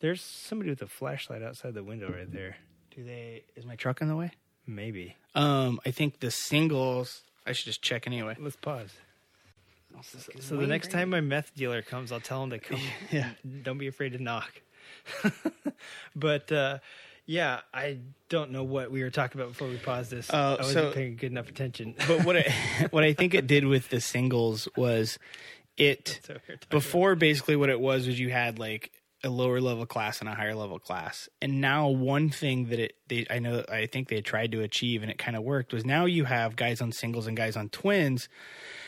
There's 0.00 0.20
somebody 0.22 0.70
with 0.70 0.82
a 0.82 0.86
flashlight 0.86 1.42
outside 1.42 1.74
the 1.74 1.82
window 1.82 2.10
right 2.12 2.30
there. 2.30 2.56
Do 2.94 3.02
they? 3.04 3.44
Is 3.56 3.64
my 3.66 3.74
truck 3.76 4.00
in 4.00 4.08
the 4.08 4.16
way? 4.16 4.32
Maybe 4.66 5.16
Um, 5.34 5.80
I 5.86 5.90
think 5.90 6.20
the 6.20 6.30
singles. 6.30 7.22
I 7.46 7.52
should 7.52 7.64
just 7.66 7.82
check 7.82 8.06
anyway. 8.06 8.36
let's 8.38 8.56
pause. 8.56 8.92
So 10.40 10.56
the 10.56 10.66
next 10.66 10.90
time 10.90 11.10
my 11.10 11.20
meth 11.20 11.54
dealer 11.56 11.82
comes, 11.82 12.12
I'll 12.12 12.20
tell 12.20 12.44
him 12.44 12.50
to 12.50 12.58
come. 12.58 12.78
Yeah. 13.10 13.30
Don't 13.62 13.78
be 13.78 13.86
afraid 13.88 14.12
to 14.12 14.22
knock. 14.22 14.60
but 16.16 16.52
uh, 16.52 16.78
yeah, 17.26 17.60
I 17.74 17.98
don't 18.28 18.50
know 18.52 18.62
what 18.64 18.90
we 18.90 19.02
were 19.02 19.10
talking 19.10 19.40
about 19.40 19.52
before 19.52 19.68
we 19.68 19.76
paused 19.78 20.10
this. 20.10 20.30
Uh, 20.30 20.56
I 20.58 20.62
wasn't 20.62 20.72
so- 20.72 20.92
paying 20.92 21.16
good 21.16 21.32
enough 21.32 21.48
attention. 21.48 21.94
But 22.06 22.24
what 22.24 22.36
I 22.36 22.42
what 22.90 23.04
I 23.04 23.12
think 23.14 23.34
it 23.34 23.46
did 23.46 23.64
with 23.64 23.88
the 23.88 24.00
singles 24.00 24.68
was 24.76 25.18
it 25.76 26.20
So 26.24 26.36
before 26.70 27.14
basically 27.14 27.56
what 27.56 27.70
it 27.70 27.80
was 27.80 28.06
was 28.06 28.18
you 28.20 28.30
had 28.30 28.58
like 28.58 28.92
a 29.24 29.28
lower 29.28 29.60
level 29.60 29.84
class 29.84 30.20
and 30.20 30.28
a 30.28 30.34
higher 30.34 30.54
level 30.54 30.78
class. 30.78 31.28
And 31.42 31.60
now 31.60 31.88
one 31.88 32.30
thing 32.30 32.66
that 32.66 32.78
it 32.78 32.94
they 33.08 33.26
I 33.28 33.38
know 33.40 33.64
I 33.68 33.86
think 33.86 34.08
they 34.08 34.20
tried 34.20 34.52
to 34.52 34.60
achieve 34.62 35.02
and 35.02 35.10
it 35.10 35.18
kind 35.18 35.36
of 35.36 35.42
worked 35.42 35.72
was 35.72 35.84
now 35.84 36.04
you 36.04 36.24
have 36.24 36.54
guys 36.56 36.80
on 36.80 36.92
singles 36.92 37.26
and 37.26 37.36
guys 37.36 37.56
on 37.56 37.68
twins. 37.68 38.28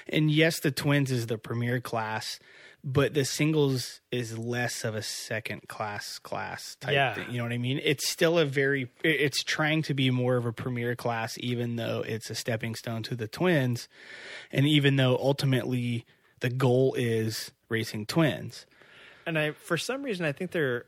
And 0.09 0.31
yes, 0.31 0.61
the 0.61 0.71
twins 0.71 1.11
is 1.11 1.27
the 1.27 1.39
premier 1.39 1.81
class, 1.81 2.39
but 2.85 3.13
the 3.15 3.25
singles 3.25 4.01
is 4.13 4.39
less 4.39 4.85
of 4.85 4.95
a 4.95 5.03
second 5.03 5.69
class 5.69 6.19
class 6.21 6.77
type 6.81 6.95
Yeah. 6.95 7.15
thing. 7.15 7.27
You 7.31 7.39
know 7.39 7.45
what 7.45 7.53
I 7.53 7.59
mean? 7.59 7.81
It's 7.83 8.09
still 8.09 8.39
a 8.39 8.45
very 8.45 8.89
it's 9.03 9.43
trying 9.43 9.83
to 9.83 9.95
be 9.95 10.11
more 10.11 10.37
of 10.37 10.47
a 10.47 10.53
premier 10.53 10.95
class 10.95 11.37
even 11.41 11.75
though 11.75 12.05
it's 12.07 12.31
a 12.31 12.35
stepping 12.37 12.75
stone 12.77 13.03
to 13.05 13.17
the 13.17 13.27
twins 13.29 13.89
and 14.53 14.67
even 14.67 14.95
though 14.97 15.17
ultimately 15.17 16.07
the 16.39 16.51
goal 16.51 16.95
is 16.97 17.51
racing 17.69 18.07
twins. 18.07 18.65
And 19.27 19.39
I 19.39 19.51
for 19.53 19.77
some 19.77 20.03
reason 20.03 20.25
I 20.27 20.33
think 20.33 20.51
they're 20.53 20.85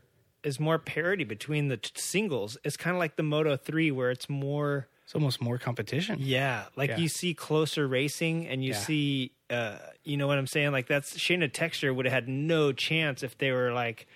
more 0.59 0.79
parity 0.79 1.25
between 1.25 1.69
the 1.69 1.77
t- 1.77 1.91
singles. 1.95 2.59
It's 2.65 2.77
kind 2.77 2.97
of 2.97 2.99
like 2.99 3.17
the 3.17 3.23
Moto 3.23 3.57
3 3.57 3.91
where 3.93 4.11
it's 4.11 4.29
more 4.29 4.89
It's 5.05 5.15
almost 5.15 5.41
more 5.41 5.59
competition. 5.59 6.17
yeah, 6.21 6.67
like 6.77 6.91
Yeah. 6.91 6.99
you 6.99 7.09
see 7.09 7.33
closer 7.35 7.87
racing 7.87 8.47
and 8.49 8.65
you 8.65 8.73
Yeah. 8.73 8.79
see 8.79 9.33
uh 9.51 9.79
you 10.05 10.17
know 10.17 10.27
what 10.27 10.39
I'm 10.39 10.47
saying? 10.49 10.73
Like 10.73 10.87
that's 10.89 11.17
Shayna 11.17 11.51
Texter 11.53 11.95
would 11.95 12.07
have 12.07 12.13
had 12.13 12.29
no 12.29 12.73
chance 12.73 13.23
if 13.23 13.39
they 13.39 13.53
were 13.53 13.73
like 13.73 14.07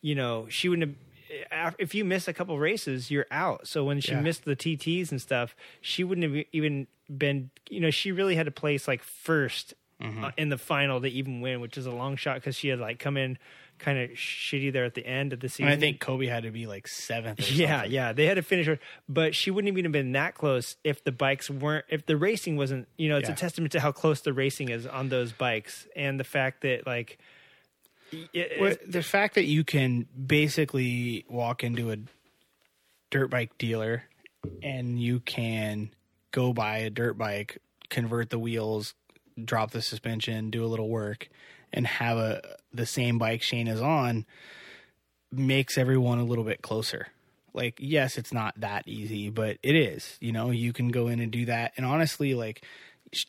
you 0.00 0.14
know, 0.14 0.46
she 0.48 0.68
wouldn't 0.68 0.96
have 1.50 1.74
if 1.78 1.94
you 1.94 2.04
miss 2.04 2.28
a 2.28 2.32
couple 2.32 2.56
races, 2.58 3.10
you're 3.10 3.26
out. 3.30 3.66
So 3.66 3.84
when 3.84 4.00
she 4.00 4.12
Yeah. 4.12 4.20
missed 4.20 4.44
the 4.44 4.54
TTs 4.56 5.10
and 5.10 5.20
stuff, 5.20 5.56
she 5.80 6.04
wouldn't 6.04 6.32
have 6.32 6.44
even 6.52 6.86
been. 7.18 7.50
You 7.68 7.80
know, 7.80 7.90
she 7.90 8.12
really 8.12 8.36
had 8.36 8.46
to 8.46 8.52
place 8.52 8.86
like 8.86 9.02
1st 9.02 9.74
Mm-hmm. 10.02 10.24
uh, 10.24 10.30
in 10.36 10.50
the 10.50 10.58
final 10.58 11.00
to 11.00 11.08
even 11.08 11.40
win, 11.40 11.60
which 11.60 11.78
is 11.78 11.86
a 11.86 11.90
long 11.90 12.16
shot 12.16 12.34
because 12.34 12.54
she 12.54 12.68
had 12.68 12.78
like 12.78 12.98
come 12.98 13.16
in 13.16 13.38
kind 13.78 13.98
of 13.98 14.10
shitty 14.10 14.70
there 14.72 14.84
at 14.84 14.92
the 14.94 15.06
end 15.06 15.32
of 15.32 15.40
the 15.40 15.48
season. 15.48 15.66
And 15.68 15.74
I 15.74 15.80
think 15.80 16.00
Kobe 16.00 16.26
had 16.26 16.42
to 16.42 16.50
be 16.50 16.66
like 16.66 16.86
seventh. 16.86 17.40
Or 17.40 17.42
Yeah, 17.52 17.76
something. 17.78 17.92
yeah, 17.92 18.12
they 18.12 18.26
had 18.26 18.34
to 18.34 18.42
finish 18.42 18.66
her, 18.66 18.78
but 19.08 19.34
she 19.34 19.50
wouldn't 19.50 19.72
even 19.72 19.86
have 19.86 19.92
been 19.92 20.12
that 20.12 20.34
close 20.34 20.76
if 20.84 21.02
the 21.02 21.12
bikes 21.12 21.48
weren't. 21.48 21.86
If 21.88 22.04
the 22.04 22.16
racing 22.18 22.56
wasn't, 22.58 22.88
you 22.98 23.08
know, 23.08 23.16
it's 23.16 23.28
Yeah. 23.30 23.34
a 23.34 23.38
testament 23.38 23.72
to 23.72 23.80
how 23.80 23.90
close 23.90 24.20
the 24.20 24.34
racing 24.34 24.68
is 24.68 24.86
on 24.86 25.08
those 25.08 25.32
bikes, 25.32 25.86
and 25.96 26.20
the 26.20 26.24
fact 26.24 26.60
that 26.60 26.86
like, 26.86 27.18
it, 28.12 28.60
Well, 28.60 28.74
the 28.86 29.02
fact 29.02 29.34
that 29.34 29.44
you 29.44 29.64
can 29.64 30.06
basically 30.26 31.24
walk 31.28 31.64
into 31.64 31.90
a 31.90 31.96
dirt 33.10 33.28
bike 33.30 33.56
dealer 33.58 34.04
and 34.62 35.00
you 35.00 35.20
can 35.20 35.90
go 36.32 36.52
buy 36.52 36.78
a 36.78 36.90
dirt 36.90 37.16
bike, 37.18 37.58
convert 37.88 38.30
the 38.30 38.38
wheels, 38.38 38.94
drop 39.42 39.70
the 39.70 39.82
suspension, 39.82 40.50
do 40.50 40.64
a 40.64 40.66
little 40.66 40.88
work, 40.88 41.28
and 41.72 41.86
have 41.86 42.18
a 42.18 42.42
the 42.72 42.86
same 42.86 43.18
bike 43.18 43.42
Shane 43.42 43.68
is 43.68 43.80
on 43.80 44.26
makes 45.32 45.76
everyone 45.76 46.18
a 46.18 46.24
little 46.24 46.44
bit 46.44 46.62
closer. 46.62 47.08
Like, 47.52 47.78
yes, 47.78 48.18
it's 48.18 48.32
not 48.32 48.60
that 48.60 48.86
easy, 48.86 49.30
but 49.30 49.58
it 49.62 49.74
is. 49.74 50.18
You 50.20 50.32
know, 50.32 50.50
you 50.50 50.72
can 50.72 50.88
go 50.88 51.08
in 51.08 51.20
and 51.20 51.32
do 51.32 51.46
that. 51.46 51.72
And 51.76 51.86
honestly, 51.86 52.34
like, 52.34 52.62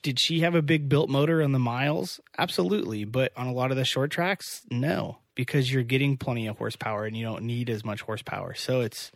did 0.02 0.20
she 0.20 0.42
have 0.42 0.54
a 0.54 0.62
big 0.62 0.90
built 0.90 1.10
motor 1.10 1.42
on 1.42 1.54
the 1.54 1.60
miles? 1.60 2.20
Absolutely. 2.38 3.06
But 3.06 3.32
on 3.38 3.48
a 3.48 3.54
lot 3.54 3.72
of 3.72 3.78
the 3.78 3.86
short 3.86 4.12
tracks, 4.12 4.64
no, 4.70 5.20
because 5.34 5.72
you're 5.72 5.84
getting 5.84 6.18
plenty 6.18 6.48
of 6.48 6.58
horsepower 6.58 7.06
and 7.06 7.16
you 7.16 7.24
don't 7.24 7.44
need 7.44 7.70
as 7.70 7.86
much 7.86 8.02
horsepower. 8.02 8.54
So 8.54 8.82
it's, 8.82 9.12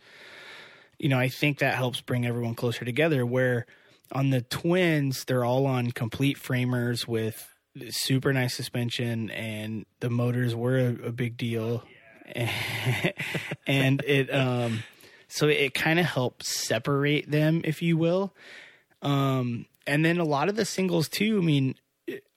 you 0.98 1.08
know, 1.08 1.18
I 1.18 1.28
think 1.28 1.58
that 1.58 1.74
helps 1.74 2.00
bring 2.00 2.26
everyone 2.26 2.54
closer 2.54 2.84
together. 2.84 3.26
Where 3.26 3.66
on 4.12 4.30
the 4.30 4.42
twins, 4.42 5.24
they're 5.24 5.44
all 5.44 5.66
on 5.66 5.90
complete 5.90 6.36
framers 6.36 7.08
with 7.08 7.48
super 7.90 8.32
nice 8.32 8.54
suspension, 8.54 9.30
and 9.30 9.86
the 10.00 10.10
motors 10.10 10.54
were 10.54 10.78
a, 10.78 11.08
a 11.08 11.12
big 11.12 11.36
deal. 11.36 11.82
and 13.66 14.02
it, 14.06 14.32
um, 14.32 14.82
so 15.28 15.48
it 15.48 15.74
kind 15.74 15.98
of 15.98 16.06
helps 16.06 16.48
separate 16.48 17.30
them, 17.30 17.62
if 17.64 17.82
you 17.82 17.96
will. 17.96 18.34
Um, 19.00 19.66
and 19.86 20.04
then 20.04 20.18
a 20.18 20.24
lot 20.24 20.48
of 20.48 20.56
the 20.56 20.64
singles 20.64 21.08
too. 21.08 21.38
I 21.38 21.40
mean, 21.40 21.74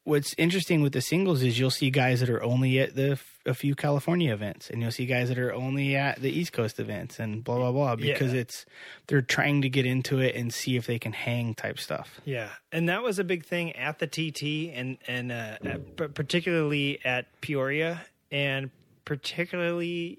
what's 0.05 0.33
interesting 0.37 0.81
with 0.81 0.93
the 0.93 1.01
singles 1.01 1.43
is 1.43 1.59
you'll 1.59 1.69
see 1.69 1.89
guys 1.89 2.21
that 2.21 2.29
are 2.29 2.41
only 2.41 2.79
at 2.79 2.95
the 2.95 3.19
a 3.45 3.53
few 3.53 3.75
California 3.75 4.33
events, 4.33 4.69
and 4.71 4.81
you'll 4.81 4.89
see 4.91 5.05
guys 5.05 5.27
that 5.29 5.37
are 5.37 5.53
only 5.53 5.95
at 5.95 6.19
the 6.21 6.31
East 6.31 6.53
Coast 6.53 6.79
events, 6.79 7.19
and 7.19 7.43
blah 7.43 7.57
blah 7.57 7.71
blah. 7.71 7.95
Because 7.95 8.33
Yeah. 8.33 8.39
it's 8.39 8.65
they're 9.07 9.21
trying 9.21 9.61
to 9.63 9.69
get 9.69 9.85
into 9.85 10.19
it 10.19 10.33
and 10.35 10.53
see 10.53 10.77
if 10.77 10.87
they 10.87 10.97
can 10.97 11.11
hang 11.13 11.53
type 11.53 11.77
stuff. 11.79 12.21
yeah, 12.23 12.49
and 12.71 12.87
that 12.89 13.03
was 13.03 13.19
a 13.19 13.23
big 13.23 13.45
thing 13.45 13.75
at 13.75 13.99
the 13.99 14.07
TT, 14.07 14.71
and 14.73 14.97
and 15.07 15.31
uh, 15.31 15.57
at, 15.65 15.95
particularly 16.15 16.99
at 17.05 17.25
Peoria, 17.41 18.05
and 18.31 18.71
particularly, 19.05 20.17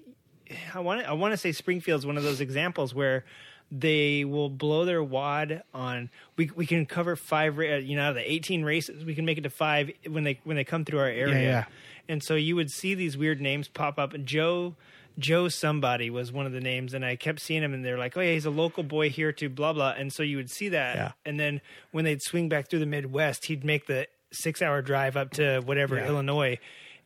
I 0.73 0.79
want 0.79 1.01
to 1.01 1.09
I 1.09 1.13
want 1.13 1.31
to 1.33 1.37
say 1.37 1.51
Springfield's 1.51 2.05
one 2.05 2.17
of 2.17 2.23
those 2.23 2.39
examples 2.41 2.93
where 2.93 3.25
they 3.71 4.23
will 4.23 4.49
blow 4.49 4.85
their 4.85 5.03
wad 5.03 5.61
on 5.73 6.09
we 6.37 6.49
we 6.55 6.65
can 6.65 6.85
cover 6.85 7.15
five 7.15 7.57
you 7.57 7.95
know 7.95 8.03
out 8.03 8.09
of 8.09 8.15
the 8.15 8.31
18 8.31 8.63
races 8.63 9.03
we 9.03 9.13
can 9.13 9.25
make 9.25 9.37
it 9.37 9.41
to 9.41 9.49
five 9.49 9.91
when 10.09 10.23
they 10.23 10.39
when 10.45 10.55
they 10.55 10.63
come 10.63 10.85
through 10.85 10.99
our 10.99 11.05
area 11.07 11.41
yeah. 11.41 11.65
and 12.07 12.23
so 12.23 12.35
you 12.35 12.55
would 12.55 12.69
see 12.71 12.95
these 12.95 13.17
weird 13.17 13.41
names 13.41 13.67
pop 13.67 13.99
up 13.99 14.13
and 14.13 14.25
joe 14.25 14.73
joe 15.19 15.49
somebody 15.49 16.09
was 16.09 16.31
one 16.31 16.45
of 16.45 16.53
the 16.53 16.61
names 16.61 16.93
and 16.93 17.03
i 17.03 17.15
kept 17.17 17.41
seeing 17.41 17.61
him 17.61 17.73
and 17.73 17.83
they're 17.83 17.97
like 17.97 18.15
oh 18.15 18.21
yeah 18.21 18.31
he's 18.33 18.45
a 18.45 18.49
local 18.49 18.83
boy 18.83 19.09
here 19.09 19.33
to 19.33 19.49
blah 19.49 19.73
blah 19.73 19.93
and 19.97 20.13
so 20.13 20.23
you 20.23 20.37
would 20.37 20.49
see 20.49 20.69
that 20.69 20.95
Yeah. 20.95 21.11
and 21.25 21.37
then 21.37 21.59
when 21.91 22.05
they'd 22.05 22.21
swing 22.21 22.47
back 22.47 22.69
through 22.69 22.79
the 22.79 22.85
midwest 22.85 23.47
he'd 23.47 23.65
make 23.65 23.87
the 23.87 24.07
six 24.31 24.61
hour 24.61 24.81
drive 24.81 25.17
up 25.17 25.31
to 25.31 25.59
whatever 25.65 25.97
Yeah. 25.97 26.07
illinois 26.07 26.57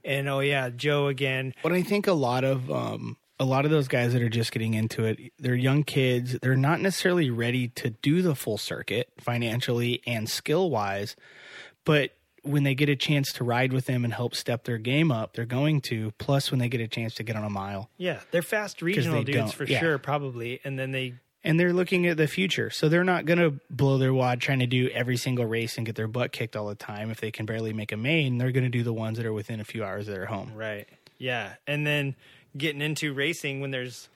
and 0.05 0.27
oh 0.29 0.41
yeah 0.41 0.69
joe 0.69 1.07
again 1.07 1.53
But 1.63 1.71
I 1.73 1.81
think 1.83 2.05
a 2.07 2.13
lot 2.13 2.43
of 2.43 2.69
um, 2.71 3.17
a 3.41 3.45
lot 3.45 3.65
of 3.65 3.71
those 3.71 3.87
guys 3.87 4.13
that 4.13 4.21
are 4.21 4.29
just 4.29 4.51
getting 4.51 4.75
into 4.75 5.03
it, 5.03 5.33
they're 5.39 5.55
young 5.55 5.83
kids. 5.83 6.37
They're 6.43 6.55
not 6.55 6.79
necessarily 6.79 7.31
ready 7.31 7.69
to 7.69 7.89
do 7.89 8.21
the 8.21 8.35
full 8.35 8.59
circuit 8.59 9.09
financially 9.19 10.03
and 10.05 10.29
skill 10.29 10.69
wise, 10.69 11.15
but 11.83 12.11
when 12.43 12.63
they 12.63 12.75
get 12.75 12.87
a 12.87 12.95
chance 12.95 13.31
to 13.33 13.43
ride 13.43 13.73
with 13.73 13.87
them 13.87 14.03
and 14.03 14.13
help 14.13 14.35
step 14.35 14.65
their 14.65 14.77
game 14.77 15.11
up, 15.11 15.33
they're 15.33 15.45
going 15.45 15.81
to. 15.81 16.11
Plus, 16.19 16.51
when 16.51 16.59
they 16.59 16.69
get 16.69 16.81
a 16.81 16.87
chance 16.87 17.15
to 17.15 17.23
get 17.23 17.35
on 17.35 17.43
a 17.43 17.49
mile, 17.49 17.89
yeah 17.97 18.19
they're 18.29 18.43
fast 18.43 18.83
regional 18.83 19.23
they 19.23 19.31
dudes 19.31 19.53
for 19.53 19.63
yeah. 19.63 19.79
sure 19.79 19.97
probably 19.97 20.59
and 20.63 20.77
then 20.77 20.91
they 20.91 21.15
and 21.43 21.59
they're 21.59 21.73
looking 21.73 22.05
at 22.05 22.17
the 22.17 22.27
future, 22.27 22.69
so 22.69 22.87
they're 22.87 23.03
not 23.03 23.25
going 23.25 23.39
to 23.39 23.59
blow 23.71 23.97
their 23.97 24.13
wad 24.13 24.39
trying 24.39 24.59
to 24.59 24.67
do 24.67 24.89
every 24.89 25.17
single 25.17 25.45
race 25.47 25.77
and 25.77 25.87
get 25.87 25.95
their 25.95 26.07
butt 26.07 26.31
kicked 26.31 26.55
all 26.55 26.67
the 26.67 26.75
time. 26.75 27.09
If 27.09 27.19
they 27.19 27.31
can 27.31 27.47
barely 27.47 27.73
make 27.73 27.91
a 27.91 27.97
main, 27.97 28.37
they're 28.37 28.51
going 28.51 28.63
to 28.63 28.69
do 28.69 28.83
the 28.83 28.93
ones 28.93 29.17
that 29.17 29.25
are 29.25 29.33
within 29.33 29.59
a 29.59 29.63
few 29.63 29.83
hours 29.83 30.07
of 30.07 30.13
their 30.13 30.27
home. 30.27 30.53
Right. 30.53 30.87
Yeah. 31.17 31.53
And 31.65 31.85
then 31.85 32.15
getting 32.57 32.81
into 32.81 33.13
racing 33.13 33.61
when 33.61 33.71
there's 33.71 34.09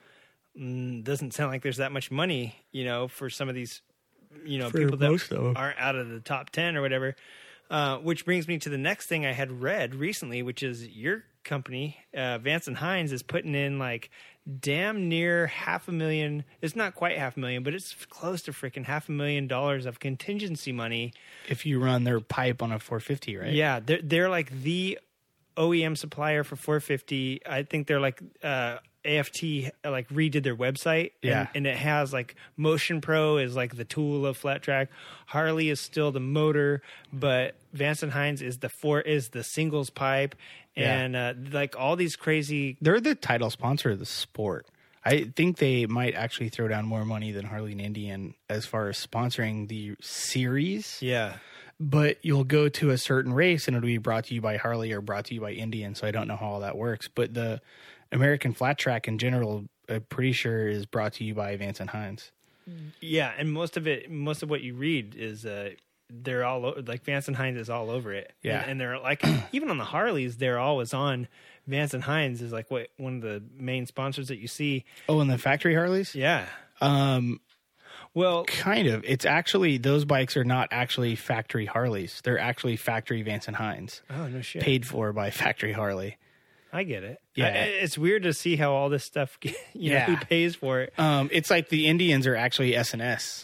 mm, 0.59 1.03
doesn't 1.03 1.33
sound 1.33 1.51
like 1.51 1.61
there's 1.63 1.77
that 1.77 1.91
much 1.91 2.11
money, 2.11 2.55
you 2.71 2.85
know, 2.85 3.07
for 3.07 3.29
some 3.29 3.49
of 3.49 3.55
these, 3.55 3.81
you 4.45 4.57
know, 4.59 4.69
For 4.69 4.77
people 4.79 4.97
that 4.97 5.09
most 5.11 5.31
of 5.31 5.39
'em. 5.45 5.53
aren't 5.57 5.79
out 5.79 5.95
of 5.95 6.09
the 6.09 6.19
top 6.19 6.49
10 6.49 6.75
or 6.75 6.81
whatever. 6.81 7.15
Uh, 7.69 7.97
which 7.97 8.25
brings 8.25 8.47
me 8.47 8.59
to 8.59 8.69
the 8.69 8.77
next 8.77 9.07
thing 9.07 9.25
I 9.25 9.31
had 9.31 9.59
read 9.59 9.95
recently, 9.95 10.43
which 10.43 10.61
is 10.61 10.87
your 10.87 11.23
company, 11.43 11.97
uh, 12.15 12.37
Vance 12.37 12.67
and 12.67 12.77
Hines, 12.77 13.11
is 13.11 13.23
putting 13.23 13.55
in 13.55 13.79
like 13.79 14.11
damn 14.59 15.09
near 15.09 15.47
half 15.47 15.87
a 15.87 15.91
million. 15.91 16.43
It's 16.61 16.75
not 16.75 16.93
quite 16.93 17.17
half 17.17 17.37
a 17.37 17.39
million, 17.39 17.63
but 17.63 17.73
it's 17.73 17.95
close 18.05 18.43
to 18.43 18.51
freaking 18.51 18.85
half 18.85 19.09
a 19.09 19.11
million 19.11 19.47
dollars 19.47 19.87
of 19.87 19.99
contingency 19.99 20.71
money 20.71 21.11
If 21.49 21.65
you 21.65 21.79
run 21.79 22.03
their 22.03 22.19
pipe 22.19 22.61
on 22.61 22.71
a 22.71 22.77
450, 22.79 23.35
right? 23.37 23.51
yeah, 23.51 23.79
they're 23.79 24.01
they're 24.03 24.29
like 24.29 24.51
the 24.61 24.99
OEM 25.57 25.97
supplier 25.97 26.43
for 26.43 26.55
450. 26.55 27.41
I 27.45 27.63
think 27.63 27.87
they're 27.87 27.99
like 27.99 28.21
uh, 28.43 28.77
AFT 29.05 29.43
like 29.83 30.09
redid 30.09 30.43
their 30.43 30.55
website. 30.55 31.11
and- 31.21 31.29
Yeah. 31.29 31.47
and, 31.55 31.67
it 31.67 31.77
has 31.77 32.11
like 32.11 32.35
Motion 32.57 33.01
Pro 33.01 33.37
is 33.37 33.55
like 33.55 33.75
the 33.75 33.85
tool 33.85 34.25
of 34.25 34.37
flat 34.37 34.61
track. 34.61 34.89
Harley 35.27 35.69
is 35.69 35.79
still 35.79 36.11
the 36.11 36.19
motor, 36.19 36.81
but 37.13 37.55
Vance 37.73 38.03
and 38.03 38.11
Hines 38.11 38.41
is 38.41 38.57
the 38.59 38.69
four 38.69 39.01
is 39.01 39.29
the 39.29 39.43
singles 39.43 39.89
pipe, 39.89 40.35
Yeah. 40.75 40.93
and 40.97 41.15
uh, 41.15 41.33
like 41.51 41.75
all 41.77 41.95
these 41.95 42.15
crazy. 42.15 42.77
they're 42.81 42.99
the 42.99 43.15
title 43.15 43.49
sponsor 43.49 43.91
of 43.91 43.99
the 43.99 44.05
sport. 44.05 44.65
I 45.07 45.25
think 45.35 45.57
they 45.59 45.85
might 45.85 46.15
actually 46.15 46.49
throw 46.49 46.67
down 46.67 46.85
more 46.87 47.05
money 47.05 47.31
than 47.31 47.45
Harley 47.45 47.73
and 47.73 47.79
Indian 47.81 48.33
as 48.49 48.65
far 48.65 48.89
as 48.89 48.97
sponsoring 49.05 49.67
the 49.67 49.95
series. 50.01 50.97
Yeah, 50.99 51.37
But 51.79 52.17
you'll 52.21 52.45
go 52.45 52.69
to 52.69 52.91
a 52.91 52.97
certain 52.97 53.33
race 53.33 53.67
and 53.67 53.75
it'll 53.75 53.85
be 53.85 53.97
brought 53.97 54.25
to 54.25 54.33
you 54.33 54.41
by 54.41 54.57
Harley 54.57 54.91
or 54.93 55.01
brought 55.01 55.25
to 55.25 55.33
you 55.33 55.41
by 55.41 55.51
Indian. 55.51 55.93
So 55.93 56.07
I 56.07 56.11
don't 56.11 56.27
know 56.27 56.37
how 56.37 56.47
all 56.47 56.59
that 56.61 56.77
works. 56.77 57.09
But 57.13 57.33
the 57.33 57.61
American 58.11 58.53
flat 58.53 58.77
track 58.77 59.07
in 59.07 59.17
general, 59.17 59.65
I'm 59.89 60.01
pretty 60.03 60.31
sure 60.31 60.67
is 60.67 60.85
brought 60.85 61.13
to 61.13 61.25
you 61.25 61.33
by 61.33 61.55
Vance 61.57 61.79
and 61.81 61.89
Hines. 61.89 62.31
yeah, 63.01 63.33
and 63.37 63.51
most 63.51 63.75
of 63.77 63.87
it, 63.87 64.09
most 64.09 64.41
of 64.41 64.49
what 64.49 64.61
you 64.61 64.73
read 64.73 65.15
is. 65.15 65.45
Uh, 65.45 65.71
they're 66.09 66.45
all 66.45 66.75
like 66.85 67.03
Vance 67.03 67.27
and 67.27 67.35
Hines 67.35 67.57
is 67.57 67.69
all 67.69 67.89
over 67.89 68.13
it. 68.13 68.31
Yeah. 68.43 68.61
and, 68.61 68.71
and 68.71 68.81
they're 68.81 68.99
like 68.99 69.23
even 69.51 69.69
on 69.69 69.77
the 69.77 69.83
Harleys, 69.85 70.37
they're 70.37 70.59
always 70.59 70.93
on. 70.93 71.27
Vance 71.67 71.95
and 71.95 72.03
Hines 72.03 72.41
is 72.41 72.51
like 72.51 72.69
what 72.69 72.89
one 72.97 73.15
of 73.15 73.21
the 73.21 73.43
main 73.57 73.85
sponsors 73.87 74.27
that 74.27 74.37
you 74.37 74.47
see. 74.47 74.85
Oh, 75.09 75.19
and 75.19 75.29
the 75.29 75.37
factory 75.37 75.73
Harleys? 75.73 76.13
Yeah. 76.13 76.45
Um, 76.79 77.39
Well, 78.15 78.45
kind 78.45 78.87
of. 78.87 79.03
It's 79.05 79.25
actually 79.25 79.77
those 79.77 80.05
bikes 80.05 80.35
are 80.37 80.43
not 80.43 80.69
actually 80.71 81.15
factory 81.15 81.65
Harleys. 81.67 82.21
They're 82.23 82.39
actually 82.39 82.77
factory 82.77 83.21
Vance 83.21 83.47
and 83.47 83.55
Hines, 83.55 84.01
oh 84.09 84.27
no 84.27 84.41
shit. 84.41 84.63
paid 84.63 84.87
for 84.87 85.13
by 85.13 85.29
factory 85.29 85.73
Harley. 85.73 86.17
I 86.73 86.83
get 86.83 87.03
it. 87.03 87.21
Yeah. 87.35 87.47
I- 87.47 87.81
it's 87.83 87.97
weird 87.97 88.23
to 88.23 88.33
see 88.33 88.55
how 88.55 88.73
all 88.73 88.89
this 88.89 89.03
stuff, 89.05 89.37
you 89.43 89.51
know, 89.91 89.95
Yeah. 89.97 90.05
who 90.05 90.17
pays 90.17 90.55
for 90.55 90.81
it. 90.81 90.93
Um, 90.97 91.29
it's 91.31 91.49
like 91.49 91.69
the 91.69 91.87
Indians 91.87 92.25
are 92.25 92.35
actually 92.35 92.71
SNS. 92.73 93.43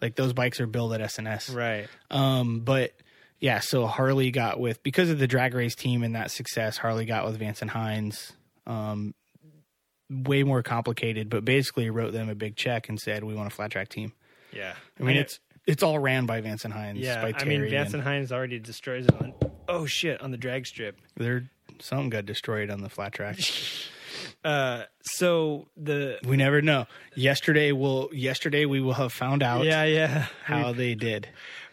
Like 0.00 0.14
those 0.16 0.32
bikes 0.32 0.60
are 0.60 0.66
built 0.66 0.92
at 0.92 1.00
SNS. 1.00 1.54
Right. 1.54 1.88
Um, 2.10 2.60
but 2.60 2.92
yeah, 3.40 3.60
so 3.60 3.86
Harley 3.86 4.30
got 4.30 4.58
with 4.60 4.82
because 4.82 5.10
of 5.10 5.18
the 5.18 5.26
drag 5.26 5.54
race 5.54 5.74
team 5.74 6.02
and 6.02 6.14
that 6.14 6.30
success, 6.30 6.78
Harley 6.78 7.04
got 7.04 7.24
with 7.26 7.36
Vance 7.38 7.62
and 7.62 7.70
Hines. 7.70 8.32
Um, 8.66 9.14
way 10.10 10.42
more 10.42 10.62
complicated, 10.62 11.28
but 11.28 11.44
basically 11.44 11.90
wrote 11.90 12.12
them 12.12 12.28
a 12.28 12.34
big 12.34 12.56
check 12.56 12.88
and 12.88 13.00
said, 13.00 13.24
"We 13.24 13.34
want 13.34 13.46
a 13.48 13.54
flat 13.54 13.70
track 13.70 13.88
team." 13.88 14.12
Yeah. 14.52 14.74
I 14.98 15.02
mean, 15.02 15.16
it's 15.16 15.40
it's 15.66 15.82
all 15.82 15.98
ran 15.98 16.26
by 16.26 16.40
Vance 16.40 16.64
and 16.64 16.72
Hines. 16.72 16.98
yeah. 16.98 17.32
I 17.36 17.44
mean, 17.44 17.68
Vance 17.68 17.92
and 17.94 18.02
Hines 18.02 18.32
already 18.32 18.58
destroys 18.58 19.06
it 19.06 19.14
on. 19.20 19.34
Oh 19.68 19.86
shit! 19.86 20.20
On 20.20 20.30
the 20.30 20.36
drag 20.38 20.66
strip. 20.66 21.00
they're 21.16 21.50
something 21.80 22.10
got 22.10 22.24
destroyed 22.26 22.70
on 22.70 22.80
the 22.82 22.88
flat 22.88 23.12
track. 23.12 23.38
Uh, 24.44 24.84
so 25.02 25.66
the 25.76 26.18
We 26.24 26.36
never 26.36 26.62
know. 26.62 26.86
Yesterday 27.14 27.72
will 27.72 28.08
yesterday 28.12 28.64
we 28.64 28.80
will 28.80 28.94
have 28.94 29.12
found 29.12 29.42
out 29.42 29.64
yeah 29.64 29.84
yeah 29.84 30.26
how 30.44 30.72
they 30.72 30.94
did. 30.94 31.28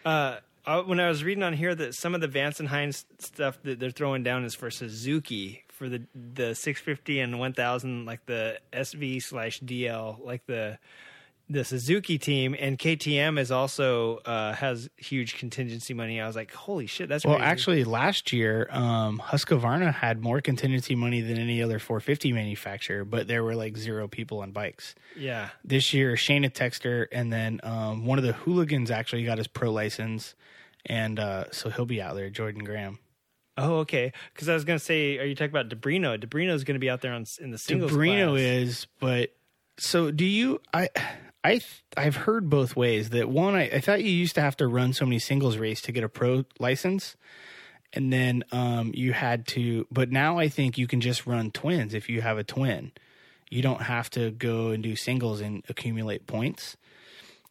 uh, 0.05 0.37
uh, 0.65 0.81
when 0.81 0.99
I 0.99 1.07
was 1.07 1.23
reading 1.23 1.43
on 1.43 1.53
here 1.53 1.73
that 1.73 1.93
some 1.93 2.15
of 2.15 2.21
the 2.21 2.27
Vance 2.27 2.59
and 2.59 2.67
Hines 2.67 3.05
stuff 3.19 3.59
that 3.63 3.79
they're 3.79 3.91
throwing 3.91 4.23
down 4.23 4.43
is 4.43 4.55
for 4.55 4.69
Suzuki 4.71 5.62
for 5.73 5.89
the 5.89 6.03
the 6.15 6.55
650 6.55 7.19
and 7.19 7.39
1000 7.39 8.05
like 8.05 8.25
the 8.25 8.59
SV 8.71 9.21
slash 9.21 9.59
DL 9.61 10.23
like 10.23 10.45
the 10.45 10.77
the 11.49 11.65
Suzuki 11.65 12.17
team 12.17 12.55
and 12.57 12.79
KTM 12.79 13.37
is 13.37 13.51
also 13.51 14.17
uh, 14.19 14.53
has 14.53 14.89
huge 14.95 15.35
contingency 15.37 15.93
money. 15.93 16.21
I 16.21 16.25
was 16.25 16.37
like, 16.37 16.53
holy 16.53 16.87
shit, 16.87 17.09
that's 17.09 17.25
Well, 17.25 17.35
crazy. 17.35 17.45
actually, 17.51 17.83
last 17.83 18.31
year, 18.31 18.69
um, 18.71 19.21
Husqvarna 19.23 19.93
had 19.93 20.21
more 20.21 20.39
contingency 20.39 20.95
money 20.95 21.19
than 21.19 21.37
any 21.37 21.61
other 21.61 21.79
450 21.79 22.31
manufacturer, 22.31 23.03
but 23.03 23.27
there 23.27 23.43
were 23.43 23.55
like 23.55 23.75
zero 23.77 24.07
people 24.07 24.39
on 24.39 24.51
bikes. 24.51 24.95
yeah. 25.17 25.49
This 25.65 25.93
year, 25.93 26.13
Shayna 26.15 26.49
Texter 26.49 27.07
and 27.11 27.31
then 27.31 27.59
um, 27.63 28.05
one 28.05 28.17
of 28.17 28.23
the 28.23 28.33
hooligans 28.33 28.89
actually 28.89 29.25
got 29.25 29.37
his 29.37 29.47
pro 29.47 29.69
license, 29.69 30.35
and 30.85 31.19
uh, 31.19 31.51
so 31.51 31.69
he'll 31.69 31.85
be 31.85 32.01
out 32.01 32.15
there, 32.15 32.29
Jordan 32.29 32.63
Graham. 32.63 32.99
Oh, 33.57 33.77
okay. 33.79 34.11
Because 34.33 34.49
I 34.49 34.53
was 34.53 34.65
gonna 34.65 34.79
say, 34.79 35.19
are 35.19 35.25
you 35.25 35.35
talking 35.35 35.51
about 35.55 35.69
DiBrino? 35.69 36.17
DiBrino 36.23 36.53
is 36.53 36.63
gonna 36.63 36.79
be 36.79 36.89
out 36.89 37.01
there 37.01 37.13
on 37.13 37.25
in 37.39 37.51
the 37.51 37.57
singles. 37.57 37.91
DiBrino 37.91 38.31
class. 38.31 38.39
is, 38.39 38.87
but 38.99 39.33
so 39.77 40.11
do 40.11 40.25
you? 40.25 40.61
I 40.73 40.89
I 41.43 41.61
I've 41.95 42.15
heard 42.15 42.49
both 42.49 42.75
ways. 42.75 43.09
That 43.09 43.29
one, 43.29 43.55
I, 43.55 43.69
I 43.69 43.79
thought 43.79 44.03
you 44.03 44.11
used 44.11 44.35
to 44.35 44.41
have 44.41 44.57
to 44.57 44.67
run 44.67 44.93
so 44.93 45.05
many 45.05 45.19
singles 45.19 45.57
race 45.57 45.81
to 45.81 45.91
get 45.91 46.03
a 46.03 46.09
pro 46.09 46.45
license, 46.59 47.15
and 47.91 48.11
then 48.11 48.43
um, 48.51 48.91
you 48.95 49.13
had 49.13 49.45
to. 49.47 49.85
But 49.91 50.11
now 50.11 50.39
I 50.39 50.49
think 50.49 50.77
you 50.77 50.87
can 50.87 51.01
just 51.01 51.27
run 51.27 51.51
twins 51.51 51.93
if 51.93 52.09
you 52.09 52.21
have 52.21 52.37
a 52.37 52.43
twin. 52.43 52.91
You 53.49 53.61
don't 53.61 53.83
have 53.83 54.09
to 54.11 54.31
go 54.31 54.69
and 54.69 54.81
do 54.81 54.95
singles 54.95 55.41
and 55.41 55.63
accumulate 55.69 56.25
points. 56.25 56.75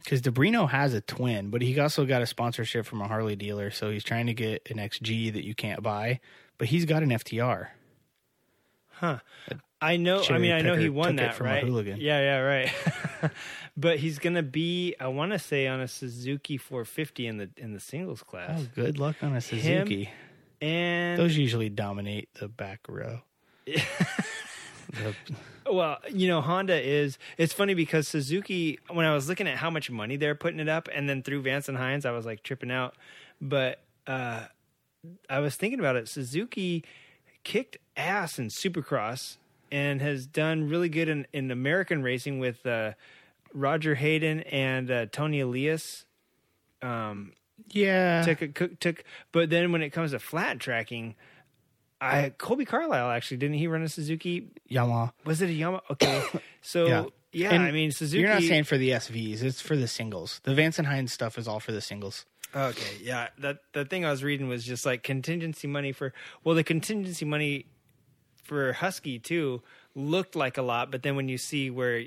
Because 0.02 0.20
DiBrino 0.22 0.68
has 0.68 0.94
a 0.94 1.00
twin, 1.00 1.50
but 1.50 1.62
he 1.62 1.78
also 1.78 2.04
got 2.04 2.22
a 2.22 2.26
sponsorship 2.26 2.86
from 2.86 3.00
a 3.00 3.08
Harley 3.08 3.36
dealer, 3.36 3.70
so 3.70 3.90
he's 3.90 4.04
trying 4.04 4.26
to 4.26 4.34
get 4.34 4.68
an 4.70 4.78
XG 4.78 5.32
that 5.32 5.44
you 5.44 5.54
can't 5.54 5.82
buy. 5.82 6.20
But 6.58 6.68
he's 6.68 6.84
got 6.84 7.02
an 7.02 7.10
FTR. 7.10 7.68
Huh. 8.88 9.18
I 9.80 9.96
know. 9.96 10.22
I 10.30 10.38
mean, 10.38 10.52
I 10.52 10.60
know 10.60 10.76
he 10.76 10.88
won 10.88 11.16
that, 11.16 11.34
from 11.34 11.48
a 11.48 11.50
right? 11.50 11.64
hooligan. 11.64 11.98
Yeah, 12.00 12.20
yeah, 12.20 12.38
right. 12.38 12.72
but 13.76 13.98
he's 13.98 14.20
gonna 14.20 14.44
be. 14.44 14.94
I 15.00 15.08
want 15.08 15.32
to 15.32 15.40
say 15.40 15.66
on 15.66 15.80
a 15.80 15.88
Suzuki 15.88 16.56
450 16.56 17.26
in 17.26 17.36
the 17.38 17.50
in 17.56 17.72
the 17.72 17.80
singles 17.80 18.22
class. 18.22 18.60
Oh, 18.62 18.66
good 18.76 19.00
luck 19.00 19.16
on 19.22 19.34
a 19.34 19.40
Suzuki. 19.40 20.08
and 20.60 21.18
Those 21.18 21.36
usually 21.36 21.68
dominate 21.68 22.32
the 22.34 22.46
back 22.46 22.80
row. 22.88 23.22
Well, 25.70 25.98
you 26.10 26.28
know, 26.28 26.40
Honda 26.40 26.80
is. 26.80 27.18
It's 27.38 27.52
funny 27.52 27.74
because 27.74 28.08
Suzuki. 28.08 28.78
When 28.90 29.06
I 29.06 29.14
was 29.14 29.28
looking 29.28 29.46
at 29.46 29.56
how 29.56 29.70
much 29.70 29.90
money 29.90 30.16
they're 30.16 30.34
putting 30.34 30.60
it 30.60 30.68
up, 30.68 30.88
and 30.92 31.08
then 31.08 31.22
through 31.22 31.42
Vance 31.42 31.68
and 31.68 31.78
Hines, 31.78 32.04
I 32.04 32.10
was 32.10 32.26
like 32.26 32.42
tripping 32.42 32.70
out. 32.70 32.94
But 33.40 33.80
uh, 34.06 34.46
I 35.28 35.38
was 35.40 35.56
thinking 35.56 35.78
about 35.78 35.96
it. 35.96 36.08
Suzuki 36.08 36.84
kicked 37.44 37.76
ass 37.96 38.38
in 38.38 38.48
Supercross 38.48 39.36
and 39.70 40.00
has 40.00 40.26
done 40.26 40.68
really 40.68 40.88
good 40.88 41.08
in, 41.08 41.26
in 41.32 41.50
American 41.50 42.02
racing 42.02 42.38
with 42.38 42.64
uh, 42.66 42.92
Roger 43.54 43.94
Hayden 43.94 44.40
and 44.40 44.90
uh, 44.90 45.06
Toni 45.06 45.40
Elias. 45.40 46.04
Um, 46.82 47.32
yeah. 47.70 48.22
took 48.22 48.42
a 48.42 48.48
took, 48.48 48.78
took, 48.80 49.04
but 49.32 49.50
then 49.50 49.72
when 49.72 49.82
it 49.82 49.90
comes 49.90 50.10
to 50.12 50.18
flat 50.18 50.58
tracking. 50.60 51.14
I 52.02 52.30
Kolby 52.38 52.66
Carlile 52.66 53.10
actually 53.10 53.36
didn't 53.38 53.56
he 53.56 53.66
run 53.66 53.82
a 53.82 53.88
Suzuki 53.88 54.48
Yamaha. 54.70 55.12
was 55.24 55.40
it 55.42 55.46
a 55.50 55.52
Yamaha? 55.52 55.82
Okay, 55.90 56.22
so 56.62 56.86
Yeah. 56.86 57.04
yeah, 57.32 57.60
I 57.62 57.70
mean 57.70 57.92
Suzuki. 57.92 58.20
You're 58.22 58.30
not 58.34 58.42
saying 58.42 58.64
for 58.64 58.76
the 58.76 58.90
SVs, 58.90 59.42
it's 59.42 59.60
for 59.60 59.76
the 59.76 59.88
singles. 59.88 60.40
The 60.44 60.54
Vance 60.54 60.78
and 60.78 60.86
Hines 60.88 61.12
stuff 61.12 61.38
is 61.38 61.46
all 61.46 61.60
for 61.60 61.72
the 61.72 61.80
singles. 61.80 62.26
okay, 62.54 62.96
yeah. 63.02 63.28
That 63.38 63.58
the 63.72 63.84
thing 63.84 64.04
I 64.04 64.10
was 64.10 64.22
reading 64.24 64.48
was 64.48 64.64
just 64.64 64.84
like 64.84 65.02
contingency 65.02 65.66
money 65.68 65.92
for. 65.92 66.12
Well, 66.44 66.54
the 66.54 66.64
contingency 66.64 67.24
money 67.24 67.66
for 68.44 68.72
Husky 68.74 69.18
too 69.18 69.62
looked 69.94 70.34
like 70.36 70.58
a 70.58 70.62
lot, 70.62 70.90
but 70.90 71.02
then 71.02 71.16
when 71.16 71.28
you 71.28 71.38
see 71.38 71.70
where 71.70 72.06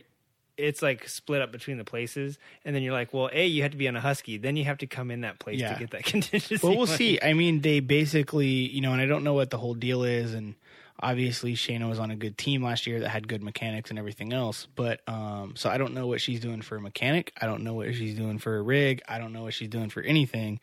it's 0.57 0.81
like 0.81 1.07
split 1.09 1.41
up 1.41 1.51
between 1.51 1.77
the 1.77 1.83
places, 1.83 2.37
and 2.63 2.75
then 2.75 2.81
you're 2.83 2.93
like, 2.93 3.13
well, 3.13 3.29
a 3.33 3.45
you 3.45 3.61
have 3.63 3.71
to 3.71 3.77
be 3.77 3.87
on 3.87 3.95
a 3.95 4.01
Husky, 4.01 4.37
then 4.37 4.55
you 4.55 4.63
have 4.65 4.77
to 4.79 4.87
come 4.87 5.11
in 5.11 5.21
that 5.21 5.39
place 5.39 5.59
Yeah. 5.59 5.73
to 5.73 5.79
get 5.79 5.91
that 5.91 6.03
contingency. 6.05 6.59
Well, 6.65 6.77
we'll 6.77 6.85
money. 6.87 6.97
see. 6.97 7.19
I 7.21 7.33
mean, 7.33 7.61
they 7.61 7.79
basically, 7.79 8.47
you 8.47 8.81
know, 8.81 8.93
and 8.93 9.01
I 9.01 9.05
don't 9.05 9.23
know 9.23 9.33
what 9.33 9.49
the 9.49 9.57
whole 9.57 9.73
deal 9.73 10.03
is. 10.03 10.33
And 10.33 10.55
obviously, 10.99 11.55
Shayna 11.55 11.89
was 11.89 11.99
on 11.99 12.09
a 12.11 12.15
good 12.15 12.37
team 12.37 12.63
last 12.63 12.87
year 12.87 13.01
that 13.01 13.09
had 13.09 13.27
good 13.27 13.43
mechanics 13.43 13.89
and 13.89 13.99
everything 13.99 14.31
else. 14.33 14.67
But 14.75 15.01
um, 15.07 15.53
so 15.55 15.69
I 15.69 15.77
don't 15.77 15.93
know 15.93 16.07
what 16.07 16.21
she's 16.21 16.39
doing 16.39 16.61
for 16.61 16.77
a 16.77 16.81
mechanic. 16.81 17.33
I 17.41 17.45
don't 17.47 17.63
know 17.63 17.73
what 17.73 17.93
she's 17.95 18.15
doing 18.15 18.37
for 18.39 18.57
a 18.57 18.61
rig. 18.61 19.01
I 19.09 19.17
don't 19.19 19.33
know 19.33 19.43
what 19.43 19.53
she's 19.53 19.69
doing 19.69 19.89
for 19.89 20.01
anything. 20.01 20.59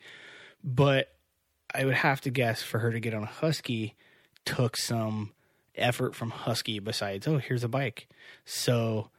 But 0.63 1.11
I 1.75 1.85
would 1.85 1.95
have 1.95 2.21
to 2.21 2.29
guess 2.29 2.61
for 2.63 2.79
her 2.79 2.91
to 2.91 2.99
get 2.99 3.13
on 3.13 3.23
a 3.23 3.27
Husky 3.27 3.95
took 4.45 4.75
some 4.77 5.31
effort 5.75 6.13
from 6.15 6.29
Husky 6.29 6.79
besides, 6.79 7.27
oh, 7.27 7.37
here's 7.37 7.63
a 7.63 7.67
bike. 7.67 8.07
So, 8.45 9.09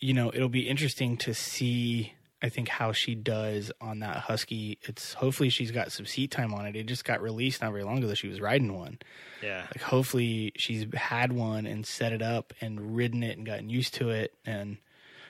you 0.00 0.12
know, 0.14 0.30
it'll 0.34 0.48
be 0.48 0.68
interesting 0.68 1.16
to 1.18 1.34
see 1.34 2.12
I 2.42 2.50
think 2.50 2.68
how 2.68 2.92
she 2.92 3.14
does 3.14 3.72
on 3.80 4.00
that 4.00 4.18
Husky. 4.18 4.78
It's 4.82 5.14
hopefully 5.14 5.48
she's 5.48 5.70
got 5.70 5.92
some 5.92 6.04
seat 6.04 6.30
time 6.30 6.52
on 6.52 6.66
it. 6.66 6.76
It 6.76 6.84
just 6.84 7.02
got 7.06 7.22
released 7.22 7.62
not 7.62 7.70
very 7.72 7.84
long 7.84 7.98
ago 7.98 8.08
that 8.08 8.16
she 8.16 8.28
was 8.28 8.38
riding 8.38 8.74
one. 8.76 8.98
yeah, 9.42 9.62
Like 9.62 9.80
hopefully 9.80 10.52
she's 10.56 10.84
had 10.92 11.32
one 11.32 11.64
and 11.64 11.86
set 11.86 12.12
it 12.12 12.20
up 12.20 12.52
and 12.60 12.94
ridden 12.96 13.22
it 13.22 13.38
and 13.38 13.46
gotten 13.46 13.70
used 13.70 13.94
to 13.94 14.10
it. 14.10 14.34
And 14.44 14.76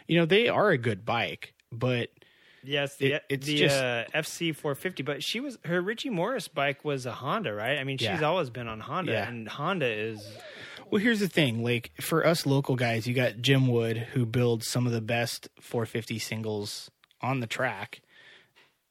you 0.09 0.19
know 0.19 0.27
they 0.27 0.49
are 0.49 0.71
a 0.71 0.79
good 0.79 1.05
bike, 1.05 1.55
but 1.71 2.11
yes, 2.65 2.97
the, 2.97 3.13
It- 3.13 3.25
it's 3.29 3.47
the 3.47 3.59
just- 3.59 3.81
uh, 3.81 4.07
FC 4.13 4.51
450, 4.53 5.05
but 5.05 5.23
she 5.23 5.39
was 5.39 5.57
her 5.67 5.81
Richie 5.81 6.11
Morris 6.11 6.49
bike 6.49 6.85
was 6.85 7.07
a 7.07 7.13
Honda, 7.13 7.55
right? 7.55 7.79
I 7.79 7.85
mean, 7.85 7.99
she's 7.99 8.09
Yeah. 8.09 8.23
always 8.23 8.51
been 8.51 8.67
on 8.67 8.81
Honda, 8.81 9.13
Yeah. 9.13 9.29
and 9.29 9.47
Honda 9.49 9.87
is 9.87 10.37
Well, 10.95 11.03
here's 11.03 11.19
the 11.19 11.27
thing. 11.27 11.65
Like 11.65 11.91
for 12.01 12.25
us 12.25 12.47
local 12.47 12.77
guys, 12.77 13.05
you 13.09 13.15
got 13.15 13.39
Jim 13.39 13.67
Wood 13.67 13.97
who 13.97 14.25
builds 14.25 14.69
some 14.69 14.87
of 14.87 14.93
the 14.93 15.01
best 15.01 15.49
450 15.61 16.21
singles 16.21 16.89
on 17.21 17.41
the 17.41 17.49
track. 17.49 18.01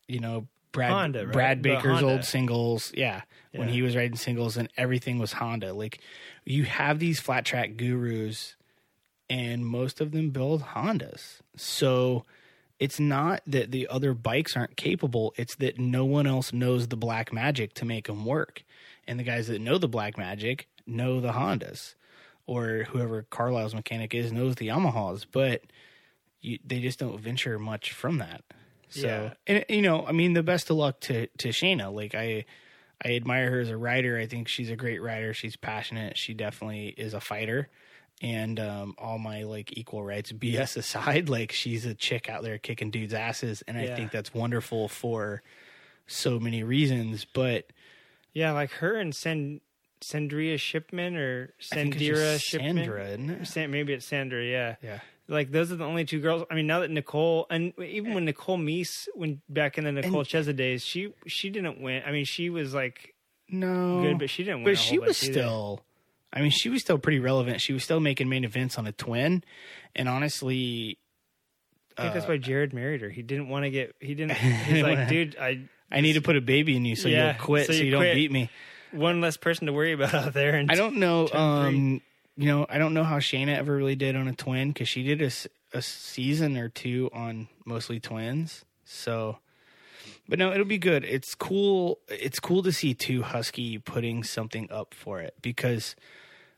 You 0.09 0.19
know, 0.19 0.47
Brad 0.73 0.91
Honda, 0.91 1.23
right? 1.23 1.31
Brad 1.31 1.61
Baker's 1.61 2.03
old 2.03 2.25
singles. 2.25 2.91
Yeah, 2.93 3.21
when 3.53 3.69
he 3.69 3.81
was 3.81 3.95
riding 3.95 4.17
singles 4.17 4.57
and 4.57 4.67
everything 4.75 5.17
was 5.17 5.31
Honda. 5.31 5.71
Like 5.71 6.01
you 6.43 6.65
have 6.65 6.99
these 6.99 7.21
flat 7.21 7.45
track 7.45 7.77
gurus 7.77 8.57
and 9.30 9.65
most 9.65 10.01
of 10.01 10.11
them 10.11 10.31
build 10.31 10.61
Hondas. 10.61 11.39
So 11.55 12.25
it's 12.80 12.99
not 12.99 13.43
that 13.47 13.71
the 13.71 13.88
other 13.88 14.13
bikes 14.13 14.57
aren't 14.57 14.75
capable, 14.75 15.34
it's 15.38 15.55
that 15.55 15.80
no 15.80 16.03
one 16.03 16.27
else 16.27 16.51
knows 16.51 16.89
the 16.89 16.97
black 16.97 17.31
magic 17.31 17.73
to 17.75 17.85
make 17.85 18.07
them 18.07 18.25
work. 18.25 18.65
And 19.07 19.17
the 19.17 19.23
guys 19.23 19.47
that 19.47 19.61
know 19.61 19.77
the 19.77 19.88
black 19.88 20.17
magic 20.17 20.67
know 20.85 21.19
the 21.22 21.31
Hondas 21.34 21.95
or 22.45 22.85
whoever 22.89 23.23
Carlile's 23.23 23.73
mechanic 23.76 24.14
is 24.14 24.31
knows 24.31 24.55
the 24.55 24.68
Yamahas, 24.68 25.26
but 25.31 25.61
you, 26.41 26.60
they 26.65 26.80
just 26.81 26.99
don't 26.99 27.19
venture 27.19 27.57
much 27.57 27.91
from 27.91 28.18
that. 28.18 28.43
So, 28.89 29.07
Yeah. 29.07 29.34
and 29.47 29.65
you 29.69 29.81
know, 29.81 30.05
I 30.05 30.11
mean, 30.11 30.34
the 30.34 30.43
best 30.43 30.69
of 30.69 30.76
luck 30.77 30.99
to 31.01 31.27
to 31.27 31.49
Shayna. 31.49 31.93
Like 31.93 32.14
I, 32.15 32.45
I 33.03 33.15
admire 33.15 33.49
her 33.51 33.60
as 33.61 33.69
a 33.69 33.77
writer. 33.77 34.18
I 34.18 34.27
think 34.27 34.47
she's 34.47 34.69
a 34.69 34.76
great 34.76 35.01
writer. 35.01 35.34
She's 35.34 35.55
passionate. 35.55 36.18
She 36.18 36.34
definitely 36.34 36.89
is 36.89 37.14
a 37.14 37.22
fighter. 37.22 37.69
And 38.22 38.60
um, 38.60 38.93
all 38.97 39.18
my 39.18 39.43
like 39.43 39.76
equal 39.77 40.03
rights 40.03 40.31
BS 40.34 40.77
aside, 40.77 41.30
like 41.30 41.51
she's 41.51 41.85
a 41.85 41.95
chick 41.95 42.30
out 42.30 42.43
there 42.43 42.57
kicking 42.57 42.91
dudes' 42.91 43.14
asses, 43.14 43.64
and 43.68 43.77
I 43.77 43.85
Yeah. 43.85 43.95
think 43.95 44.11
that's 44.11 44.34
wonderful 44.34 44.88
for 44.89 45.41
so 46.05 46.39
many 46.39 46.61
reasons. 46.64 47.26
But 47.26 47.68
yeah, 48.34 48.51
like 48.51 48.72
her 48.73 48.95
and 48.95 49.15
San 49.15 49.61
Sandria 50.03 50.59
Shipman 50.59 51.15
or 51.15 51.53
Sandira 51.61 52.39
Shipman. 52.39 52.77
Sandra, 52.77 53.07
isn't 53.09 53.30
it? 53.30 53.47
San, 53.47 53.71
maybe 53.71 53.93
it's 53.93 54.05
Sandra, 54.05 54.43
yeah. 54.43 54.75
Yeah. 54.81 54.99
Like 55.27 55.51
those 55.51 55.71
are 55.71 55.75
the 55.77 55.85
only 55.85 56.03
two 56.05 56.19
girls. 56.19 56.43
I 56.51 56.55
mean, 56.55 56.67
now 56.67 56.81
that 56.81 56.91
Nicole 56.91 57.47
and 57.49 57.73
even 57.80 58.13
when 58.13 58.25
Nicole 58.25 58.57
Mees, 58.57 59.07
when 59.15 59.41
back 59.47 59.77
in 59.77 59.85
the 59.85 59.91
Nicole 59.91 60.23
Cheza 60.23 60.55
days, 60.55 60.84
she 60.84 61.13
she 61.27 61.49
didn't 61.49 61.80
win. 61.81 62.03
I 62.05 62.11
mean, 62.11 62.25
she 62.25 62.49
was 62.49 62.73
like 62.73 63.15
No, 63.49 64.01
good, 64.01 64.19
but 64.19 64.30
she 64.30 64.43
didn't 64.43 64.63
win. 64.63 64.73
but 64.73 64.77
she 64.77 64.99
was 64.99 65.21
either. 65.23 65.34
still 65.34 65.81
i 66.35 66.41
mean 66.41 66.49
she 66.49 66.67
was 66.67 66.81
still 66.81 66.97
pretty 66.97 67.19
relevant 67.19 67.61
she 67.61 67.73
was 67.73 67.84
still 67.84 67.99
making 67.99 68.27
main 68.27 68.43
events 68.43 68.80
on 68.80 68.88
a 68.88 68.91
twin 68.91 69.43
and 69.95 70.09
honestly 70.09 70.97
I 71.95 72.01
think 72.01 72.13
that's 72.15 72.25
uh, 72.25 72.30
why 72.30 72.38
Jared 72.38 72.73
married 72.73 73.01
her. 73.01 73.09
He 73.11 73.21
didn't 73.21 73.49
want 73.49 73.65
to 73.65 73.69
get. 73.69 73.95
He 73.99 74.15
didn't. 74.15 74.31
He's 74.67 74.81
like, 74.81 75.07
dude, 75.07 75.38
I 75.39 75.65
i 75.91 76.01
need 76.01 76.13
to 76.13 76.21
put 76.21 76.35
a 76.35 76.41
baby 76.41 76.75
in 76.75 76.85
you 76.85 76.95
so 76.95 77.07
Yeah, 77.07 77.34
you'll 77.35 77.43
quit 77.45 77.67
so 77.67 77.73
so, 77.73 77.77
you 77.77 77.85
you, 77.85 77.91
don't 77.91 77.99
quit. 78.01 78.15
beat 78.15 78.31
me 78.31 78.49
one 78.94 79.22
less 79.22 79.38
person 79.38 79.68
to 79.68 79.74
worry 79.74 79.91
about 79.94 80.14
out 80.14 80.34
there. 80.34 80.56
And 80.56 80.72
i 80.72 80.76
don't 80.76 80.98
know 80.98 81.28
um 81.32 82.02
you 82.36 82.48
know 82.48 82.65
i 82.70 82.78
don't 82.78 82.94
know 82.94 83.03
how 83.03 83.20
shayna 83.20 83.56
ever 83.57 83.76
really 83.76 83.95
did 83.95 84.15
on 84.15 84.28
a 84.28 84.34
twin 84.34 84.70
because 84.70 84.88
she 84.88 85.03
did 85.03 85.22
a 85.74 85.82
season 85.82 86.57
or 86.57 86.70
two 86.70 87.10
on 87.14 87.48
mostly 87.65 87.99
twins 87.99 88.64
so 88.86 89.38
but 90.30 90.40
no 90.40 90.52
it'll 90.52 90.65
be 90.65 90.78
good 90.78 91.03
it's 91.03 91.36
cool 91.36 91.99
it's 92.07 92.40
cool 92.40 92.64
to 92.64 92.72
see 92.72 92.94
two 92.94 93.22
husky 93.22 93.78
putting 93.78 94.24
something 94.24 94.72
up 94.72 94.94
for 94.94 95.20
it 95.20 95.34
because 95.41 95.95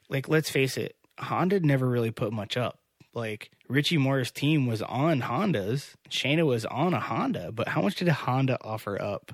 like 0.09 0.27
let's 0.27 0.49
face 0.49 0.77
it 0.77 0.95
Honda 1.19 1.59
never 1.59 1.87
really 1.87 2.11
put 2.11 2.33
much 2.33 2.57
up. 2.57 2.79
Like 3.13 3.51
Richie 3.69 3.97
Morris' 3.97 4.31
team 4.31 4.67
was 4.67 4.81
on 4.81 5.21
Hondas, 5.21 5.95
Shayna 6.09 6.45
was 6.45 6.65
on 6.65 6.93
a 6.93 6.99
Honda, 6.99 7.51
but 7.51 7.69
how 7.69 7.81
much 7.81 7.95
did 7.95 8.07
a 8.09 8.13
Honda 8.13 8.57
offer 8.61 9.01
up? 9.01 9.31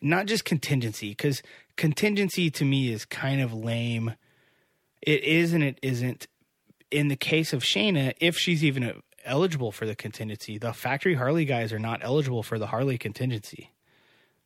Not 0.00 0.26
just 0.26 0.44
contingency, 0.44 1.10
because 1.10 1.42
contingency 1.76 2.50
to 2.50 2.64
me 2.64 2.90
is 2.92 3.04
kind 3.04 3.40
of 3.40 3.52
lame. 3.52 4.14
It 5.02 5.22
is 5.24 5.52
and 5.52 5.62
it 5.62 5.78
isn't. 5.82 6.26
In 6.90 7.08
the 7.08 7.16
case 7.16 7.52
of 7.52 7.62
Shayna, 7.62 8.14
if 8.20 8.36
she's 8.38 8.64
even 8.64 9.02
eligible 9.24 9.72
for 9.72 9.86
the 9.86 9.94
contingency, 9.96 10.56
the 10.58 10.72
factory 10.72 11.14
Harley 11.14 11.44
guys 11.44 11.72
are 11.72 11.78
not 11.78 12.00
eligible 12.02 12.42
for 12.42 12.58
the 12.58 12.68
Harley 12.68 12.96
contingency. 12.96 13.72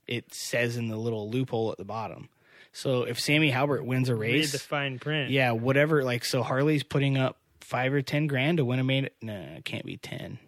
It 0.06 0.34
says 0.34 0.76
in 0.76 0.88
the 0.88 0.96
little 0.96 1.30
loophole 1.30 1.70
at 1.70 1.78
the 1.78 1.84
bottom. 1.84 2.28
So 2.72 3.02
if 3.02 3.18
Sammy 3.20 3.50
Halbert 3.50 3.84
wins 3.84 4.08
a 4.08 4.14
race, 4.14 4.52
Read 4.52 4.60
the 4.60 4.64
fine 4.64 4.98
print. 4.98 5.30
yeah, 5.30 5.52
whatever. 5.52 6.02
Like, 6.04 6.24
so 6.24 6.42
Harley's 6.42 6.82
putting 6.82 7.18
up 7.18 7.36
five 7.60 7.92
or 7.92 8.00
ten 8.02 8.26
grand 8.26 8.58
to 8.58 8.64
win 8.64 8.78
a 8.78 8.84
main. 8.84 9.08
No, 9.20 9.34
it 9.56 9.64
can't 9.64 9.84
be 9.84 9.96
ten. 9.96 10.38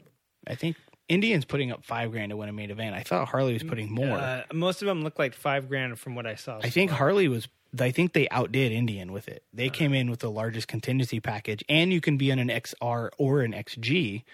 I 0.47 0.55
think 0.55 0.77
Indian's 1.13 1.45
putting 1.45 1.71
up 1.71 1.85
five 1.85 2.11
grand 2.11 2.31
to 2.31 2.39
win 2.39 2.49
a 2.49 2.55
main 2.55 2.71
event. 2.71 2.97
I 2.97 3.03
thought 3.03 3.29
Harley 3.29 3.53
was 3.53 3.63
putting 3.63 3.93
more. 3.93 4.17
Uh, 4.17 4.45
most 4.51 4.81
of 4.81 4.87
them 4.87 5.03
look 5.03 5.19
like 5.19 5.35
five 5.35 5.69
grand 5.69 5.99
from 5.99 6.15
what 6.15 6.27
I 6.27 6.37
saw. 6.37 6.59
I 6.63 6.71
think 6.71 6.91
Harley 6.91 7.29
was. 7.29 7.49
I 7.79 7.91
think 7.91 8.15
they 8.15 8.29
outdid 8.31 8.73
Indian 8.73 9.13
with 9.13 9.29
it. 9.29 9.45
They 9.53 9.69
came 9.69 9.93
in 9.93 10.11
with 10.11 10.21
the 10.21 10.31
largest 10.31 10.69
contingency 10.69 11.21
package, 11.21 11.63
and 11.69 11.93
you 11.93 12.01
can 12.01 12.17
be 12.17 12.33
on 12.33 12.39
an 12.39 12.49
XR 12.49 13.11
or 13.19 13.43
an 13.43 13.53
XG. 13.53 14.25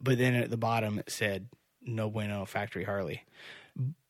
But 0.00 0.18
then 0.18 0.34
at 0.34 0.50
the 0.50 0.56
bottom 0.56 0.98
it 0.98 1.10
said 1.10 1.46
no 1.80 2.10
bueno 2.10 2.44
factory 2.44 2.82
Harley. 2.82 3.22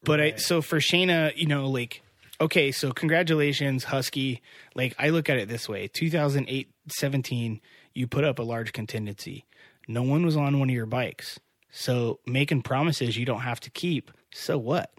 But 0.02 0.20
I 0.22 0.36
so 0.36 0.62
for 0.62 0.78
Shayna, 0.78 1.36
you 1.36 1.46
know, 1.46 1.68
like 1.68 2.02
okay, 2.40 2.72
so 2.72 2.92
congratulations 2.92 3.84
Husky. 3.84 4.40
Like 4.74 4.94
I 4.98 5.10
look 5.10 5.28
at 5.28 5.36
it 5.36 5.48
this 5.48 5.68
way: 5.68 5.88
2008, 5.88 6.70
17, 6.88 7.60
you 7.92 8.06
put 8.06 8.24
up 8.24 8.38
a 8.38 8.42
large 8.42 8.72
contingency. 8.72 9.44
No 9.86 10.02
one 10.02 10.24
was 10.24 10.34
on 10.34 10.58
one 10.58 10.70
of 10.70 10.74
your 10.74 10.86
bikes, 10.86 11.38
so 11.76 12.20
making 12.24 12.62
promises 12.62 13.16
you 13.16 13.26
don't 13.26 13.40
have 13.40 13.58
to 13.60 13.70
keep. 13.70 14.12
So 14.32 14.56
what? 14.56 14.92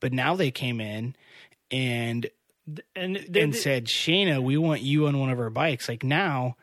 But 0.00 0.14
now 0.14 0.34
they 0.36 0.50
came 0.50 0.80
in 0.80 1.14
and 1.70 2.28
and 2.96 3.26
they, 3.28 3.42
and 3.42 3.54
said, 3.54 3.84
Shayna, 3.84 4.42
we 4.42 4.56
want 4.56 4.80
you 4.80 5.06
on 5.06 5.18
one 5.18 5.28
of 5.28 5.38
our 5.38 5.50
bikes. 5.50 5.86
Like 5.86 6.02
now, 6.02 6.56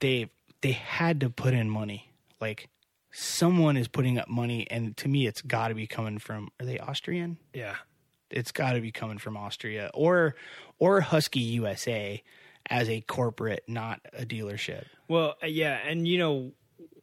they 0.00 0.28
they 0.60 0.72
had 0.72 1.20
to 1.20 1.30
put 1.30 1.54
in 1.54 1.70
money. 1.70 2.12
Like 2.42 2.68
someone 3.10 3.78
is 3.78 3.88
putting 3.88 4.18
up 4.18 4.28
money, 4.28 4.66
and 4.70 4.94
to 4.98 5.08
me, 5.08 5.26
it's 5.26 5.40
got 5.40 5.68
to 5.68 5.74
be 5.74 5.86
coming 5.86 6.18
from. 6.18 6.50
Are 6.60 6.66
they 6.66 6.78
Austrian? 6.78 7.38
yeah. 7.54 7.76
It's 8.28 8.50
got 8.50 8.72
to 8.72 8.80
be 8.80 8.90
coming 8.90 9.18
from 9.18 9.36
Austria 9.36 9.90
or 9.94 10.34
or 10.78 11.00
Husky 11.00 11.40
USA 11.40 12.22
as 12.68 12.88
a 12.90 13.00
corporate, 13.00 13.62
not 13.68 14.00
a 14.12 14.26
dealership. 14.26 14.84
Well, 15.08 15.36
uh, 15.42 15.46
yeah, 15.46 15.78
and 15.86 16.06
you 16.08 16.18
know, 16.18 16.52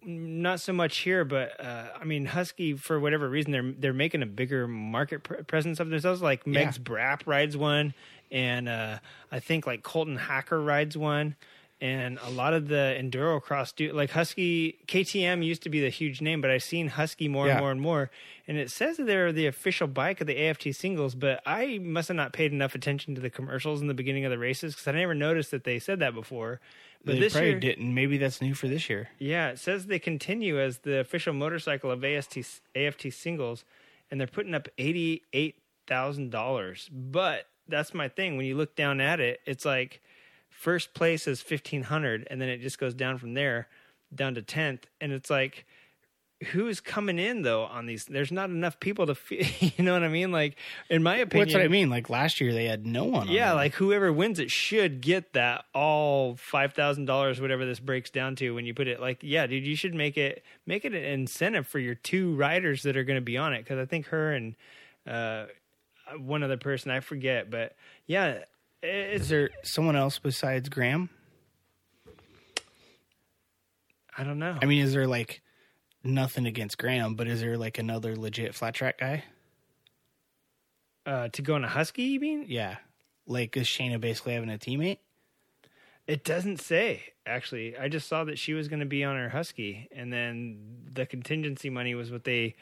not 0.06 0.60
so 0.60 0.74
much 0.74 0.98
here, 1.00 1.26
but 1.26 1.60
uh, 1.64 1.86
I 2.00 2.04
mean, 2.04 2.26
Husky 2.26 2.74
for 2.74 3.00
whatever 3.00 3.30
reason 3.30 3.52
they're 3.52 3.74
they're 3.78 3.94
making 3.94 4.22
a 4.22 4.26
bigger 4.26 4.68
market 4.68 5.24
pr- 5.24 5.44
presence 5.44 5.80
of 5.80 5.90
themselves. 5.90 6.22
Like 6.22 6.46
Megs 6.46 6.80
Brap 6.80 7.22
rides 7.26 7.56
one, 7.58 7.94
and 8.32 8.68
uh, 8.70 9.00
I 9.32 9.40
think 9.40 9.66
like 9.68 9.84
Colton 9.84 10.18
Haaker 10.18 10.66
rides 10.66 10.98
one, 10.98 11.36
and 11.84 12.18
a 12.24 12.30
lot 12.30 12.54
of 12.54 12.70
the 12.70 12.96
enduro 12.98 13.42
cross 13.42 13.74
do 13.74 13.92
like 13.92 14.12
Husky 14.12 14.78
KTM 14.88 15.44
used 15.46 15.64
to 15.64 15.70
be 15.70 15.82
the 15.82 15.90
huge 15.90 16.22
name, 16.22 16.40
but 16.40 16.50
I've 16.50 16.64
seen 16.64 16.88
Husky 16.88 17.28
more 17.28 17.48
Yeah. 17.48 17.54
and 17.54 17.60
more 17.62 17.72
and 17.72 17.82
more. 17.82 18.10
And 18.48 18.58
it 18.58 18.72
says 18.72 18.96
that 18.98 19.06
they're 19.06 19.34
the 19.34 19.48
official 19.48 19.88
bike 19.88 20.22
of 20.22 20.28
the 20.28 20.38
AFT 20.48 20.74
singles, 20.74 21.14
but 21.14 21.42
I 21.46 21.80
must 21.80 22.08
have 22.08 22.16
not 22.16 22.32
paid 22.32 22.54
enough 22.54 22.74
attention 22.74 23.16
to 23.16 23.22
the 23.22 23.30
commercials 23.30 23.82
in 23.82 23.88
the 23.88 23.94
beginning 23.94 24.24
of 24.24 24.32
the 24.32 24.38
races 24.38 24.74
because 24.74 24.88
I 24.88 24.92
never 24.94 25.14
noticed 25.14 25.52
that 25.52 25.66
they 25.66 25.78
said 25.78 26.00
that 26.00 26.14
before. 26.14 26.62
But 27.04 27.16
they 27.16 27.20
this 27.20 27.34
probably 27.34 27.50
year, 27.50 27.60
didn't. 27.60 27.94
Maybe 27.94 28.18
that's 28.18 28.42
new 28.42 28.54
for 28.54 28.70
this 28.70 28.90
year. 28.90 29.10
yeah, 29.20 29.50
it 29.50 29.60
says 29.60 29.88
they 29.88 30.00
continue 30.00 30.62
as 30.62 30.80
the 30.80 31.00
official 31.00 31.34
motorcycle 31.34 31.92
of 31.92 32.02
AST, 32.06 32.38
AFT 32.76 33.12
singles, 33.12 33.66
and 34.10 34.20
they're 34.22 34.28
putting 34.28 34.56
up 34.56 34.70
eighty-eight 34.78 35.56
thousand 35.86 36.30
dollars. 36.32 36.90
But 36.94 37.48
that's 37.68 37.94
my 37.94 38.08
thing. 38.08 38.38
When 38.38 38.46
you 38.46 38.56
look 38.56 38.76
down 38.78 39.02
at 39.02 39.20
it, 39.20 39.42
it's 39.46 39.66
like 39.66 40.02
first 40.54 40.94
place 40.94 41.28
is 41.28 41.42
fifteen 41.42 41.84
hundred, 41.84 42.28
and 42.30 42.42
then 42.42 42.50
it 42.50 42.60
just 42.60 42.80
goes 42.80 42.94
down 42.94 43.18
from 43.18 43.34
there, 43.34 43.68
down 44.14 44.36
to 44.36 44.42
tenth, 44.42 44.86
and 45.02 45.12
it's 45.12 45.30
like. 45.30 45.66
Who's 46.52 46.82
coming 46.82 47.20
in 47.20 47.44
though 47.44 47.64
on 47.64 47.86
these? 47.86 48.04
There's 48.04 48.32
not 48.32 48.50
enough 48.50 48.78
people 48.82 49.06
to, 49.06 49.16
fe- 49.16 49.74
you 49.78 49.86
know 49.86 49.94
what 49.94 50.04
I 50.04 50.10
mean? 50.10 50.34
Like, 50.34 50.58
in 50.90 51.02
my 51.02 51.16
opinion, 51.16 51.48
That's 51.48 51.56
what 51.56 51.64
I 51.64 51.70
mean. 51.70 51.90
Like 51.90 52.10
last 52.10 52.42
year, 52.42 52.52
they 52.52 52.66
had 52.66 52.86
no 52.86 53.06
one. 53.06 53.30
yeah, 53.30 53.50
them. 53.50 53.58
like 53.58 53.76
whoever 53.76 54.12
wins 54.12 54.40
it 54.40 54.52
should 54.52 55.00
get 55.00 55.32
that 55.34 55.64
all 55.74 56.36
five 56.36 56.74
thousand 56.74 57.06
dollars, 57.06 57.40
whatever 57.40 57.66
this 57.66 57.80
breaks 57.80 58.10
down 58.10 58.36
to. 58.38 58.52
When 58.52 58.66
you 58.66 58.74
put 58.74 58.90
it 58.90 59.00
like, 59.00 59.20
yeah, 59.22 59.48
dude, 59.48 59.66
you 59.66 59.78
should 59.78 59.94
make 59.94 60.18
it 60.18 60.44
make 60.66 60.84
it 60.84 60.94
an 60.94 61.06
incentive 61.06 61.66
for 61.66 61.80
your 61.80 61.96
two 61.96 62.36
riders 62.36 62.84
that 62.84 62.98
are 62.98 63.06
going 63.06 63.16
to 63.18 63.22
be 63.22 63.38
on 63.38 63.54
it 63.54 63.60
because 63.60 63.80
I 63.80 63.86
think 63.86 64.08
her 64.08 64.34
and 64.34 64.56
uh, 65.08 65.46
one 66.18 66.44
other 66.44 66.58
person 66.58 66.92
I 66.92 67.00
forget, 67.00 67.50
but 67.50 67.74
yeah, 68.06 68.40
is 68.84 69.30
there 69.30 69.50
someone 69.64 69.96
else 69.96 70.20
besides 70.20 70.70
Graham? 70.70 71.10
I 74.18 74.24
don't 74.24 74.40
know. 74.40 74.58
I 74.62 74.66
mean, 74.66 74.84
is 74.84 74.94
there 74.94 75.08
like 75.08 75.42
nothing 76.04 76.46
against 76.46 76.78
Graham, 76.78 77.16
but 77.16 77.28
is 77.28 77.42
there 77.42 77.58
like 77.58 77.80
another 77.80 78.16
legit 78.16 78.54
flat 78.54 78.76
track 78.76 79.00
guy? 79.00 79.24
uh, 81.06 81.30
to 81.30 81.42
go 81.42 81.56
on 81.56 81.64
a 81.64 81.68
husky, 81.68 82.04
you 82.04 82.20
mean? 82.20 82.46
Yeah. 82.48 82.78
Like 83.28 83.56
is 83.58 83.68
Shayna 83.68 84.00
basically 84.00 84.34
having 84.34 84.50
a 84.50 84.58
teammate? 84.58 85.00
It 86.08 86.24
doesn't 86.24 86.60
say 86.60 87.04
actually. 87.26 87.78
I 87.78 87.88
just 87.88 88.08
saw 88.08 88.24
that 88.26 88.38
she 88.38 88.54
was 88.54 88.68
going 88.68 88.82
to 88.82 88.86
be 88.86 89.04
on 89.04 89.16
her 89.16 89.30
husky, 89.30 89.88
and 89.96 90.12
then 90.12 90.60
the 90.92 91.06
contingency 91.06 91.70
money 91.70 91.96
was 91.96 92.12
what 92.12 92.26
they 92.26 92.56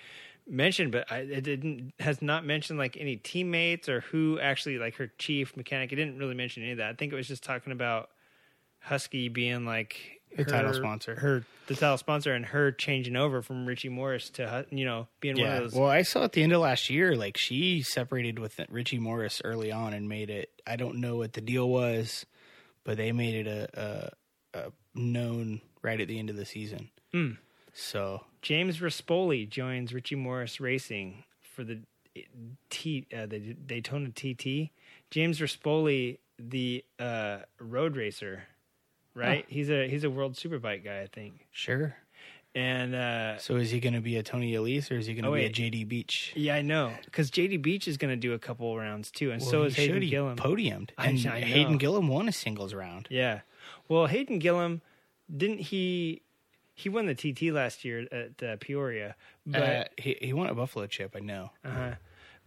mentioned, 0.47 0.91
but 0.91 1.11
I, 1.11 1.19
it 1.19 1.43
didn't 1.43 1.93
has 1.99 2.21
not 2.21 2.45
mentioned 2.45 2.79
like 2.79 2.97
any 2.97 3.15
teammates 3.17 3.87
or 3.89 4.01
who 4.01 4.39
actually 4.39 4.77
like 4.77 4.95
her 4.95 5.07
chief 5.17 5.55
mechanic. 5.57 5.91
It 5.91 5.95
didn't 5.97 6.17
really 6.17 6.35
mention 6.35 6.63
any 6.63 6.73
of 6.73 6.77
that. 6.79 6.89
I 6.89 6.93
think 6.93 7.13
it 7.13 7.15
was 7.15 7.27
just 7.27 7.43
talking 7.43 7.71
about 7.71 8.09
Husky 8.79 9.29
being 9.29 9.65
like 9.65 10.21
The 10.35 10.43
title 10.45 10.73
sponsor. 10.73 11.15
her 11.15 11.43
the 11.67 11.75
title 11.75 11.97
sponsor, 11.97 12.33
and 12.33 12.45
her 12.47 12.71
changing 12.71 13.15
over 13.15 13.41
from 13.41 13.65
Richie 13.65 13.89
Morris 13.89 14.29
to 14.31 14.65
you 14.71 14.85
know 14.85 15.07
being 15.19 15.39
one 15.39 15.49
of 15.51 15.63
those. 15.63 15.73
Well, 15.73 15.89
I 15.89 16.01
saw 16.01 16.23
at 16.23 16.33
the 16.33 16.43
end 16.43 16.51
of 16.53 16.61
last 16.61 16.89
year, 16.89 17.15
like 17.15 17.37
she 17.37 17.81
separated 17.81 18.39
with 18.39 18.59
Richie 18.69 18.99
Morris 18.99 19.41
early 19.45 19.71
on 19.71 19.93
and 19.93 20.09
made 20.09 20.29
it. 20.29 20.49
I 20.65 20.75
don't 20.75 20.95
know 20.97 21.17
what 21.17 21.33
the 21.33 21.41
deal 21.41 21.69
was, 21.69 22.25
but 22.83 22.97
they 22.97 23.11
made 23.11 23.45
it 23.45 23.47
a, 23.47 24.11
a, 24.53 24.59
a 24.59 24.71
known 24.95 25.61
right 25.81 26.01
at 26.01 26.07
the 26.07 26.17
end 26.19 26.29
of 26.29 26.35
the 26.35 26.45
season. 26.45 26.89
Hmm. 27.11 27.31
So 27.73 28.23
James 28.41 28.79
Rispoli 28.79 29.47
joins 29.49 29.93
Richie 29.93 30.15
Morris 30.15 30.59
Racing 30.59 31.23
for 31.41 31.63
the 31.63 31.79
T 32.69 33.05
uh, 33.15 33.25
the 33.25 33.39
Daytona 33.39 34.09
TT. 34.09 34.69
James 35.11 35.39
Rispoli, 35.39 36.17
the 36.39 36.83
uh, 36.99 37.39
road 37.59 37.95
racer, 37.95 38.43
right? 39.15 39.45
He's 39.47 39.69
a 39.69 39.87
he's 39.87 40.03
a 40.03 40.09
world 40.09 40.33
superbike 40.35 40.83
guy, 40.83 41.01
I 41.01 41.07
think. 41.07 41.47
sure. 41.51 41.95
And 42.53 42.93
uh, 42.93 43.37
So 43.37 43.55
is 43.55 43.71
he 43.71 43.79
going 43.79 43.93
to 43.93 44.01
be 44.01 44.17
a 44.17 44.23
Toni 44.23 44.55
Elias 44.55 44.91
or 44.91 44.97
is 44.97 45.05
he 45.05 45.13
going 45.13 45.23
to 45.23 45.29
Oh, 45.29 45.33
be 45.35 45.45
a. 45.45 45.49
JD 45.49 45.87
Beach? 45.87 46.33
yeah, 46.35 46.55
I 46.55 46.61
know 46.61 46.91
because 47.05 47.31
JD 47.31 47.61
Beach 47.61 47.87
is 47.87 47.95
going 47.95 48.11
to 48.11 48.17
do 48.17 48.33
a 48.33 48.39
couple 48.39 48.75
rounds 48.77 49.09
too, 49.09 49.31
and 49.31 49.41
so 49.41 49.59
Well, 49.59 49.67
is 49.67 49.75
he 49.77 49.85
should. 49.85 50.03
Hayden 50.03 50.09
Gillim. 50.09 50.35
Podiumed, 50.35 50.89
I- 50.97 51.07
and 51.07 51.25
I 51.27 51.39
know. 51.39 51.45
Hayden 51.45 51.77
Gillim 51.79 52.09
won 52.09 52.27
a 52.27 52.33
singles 52.33 52.73
round. 52.73 53.07
yeah, 53.09 53.41
well, 53.87 54.07
Hayden 54.07 54.39
Gillim 54.41 54.81
didn't 55.35 55.59
he? 55.59 56.23
He 56.81 56.89
won 56.89 57.05
the 57.05 57.15
TT 57.15 57.53
last 57.53 57.85
year 57.85 58.07
at 58.11 58.43
uh, 58.43 58.55
Peoria, 58.59 59.15
but 59.45 59.61
uh, 59.61 59.83
he 59.97 60.17
he 60.21 60.33
won 60.33 60.47
a 60.47 60.55
Buffalo 60.55 60.87
chip. 60.87 61.15
I 61.15 61.19
know. 61.19 61.51
Uh-huh. 61.63 61.91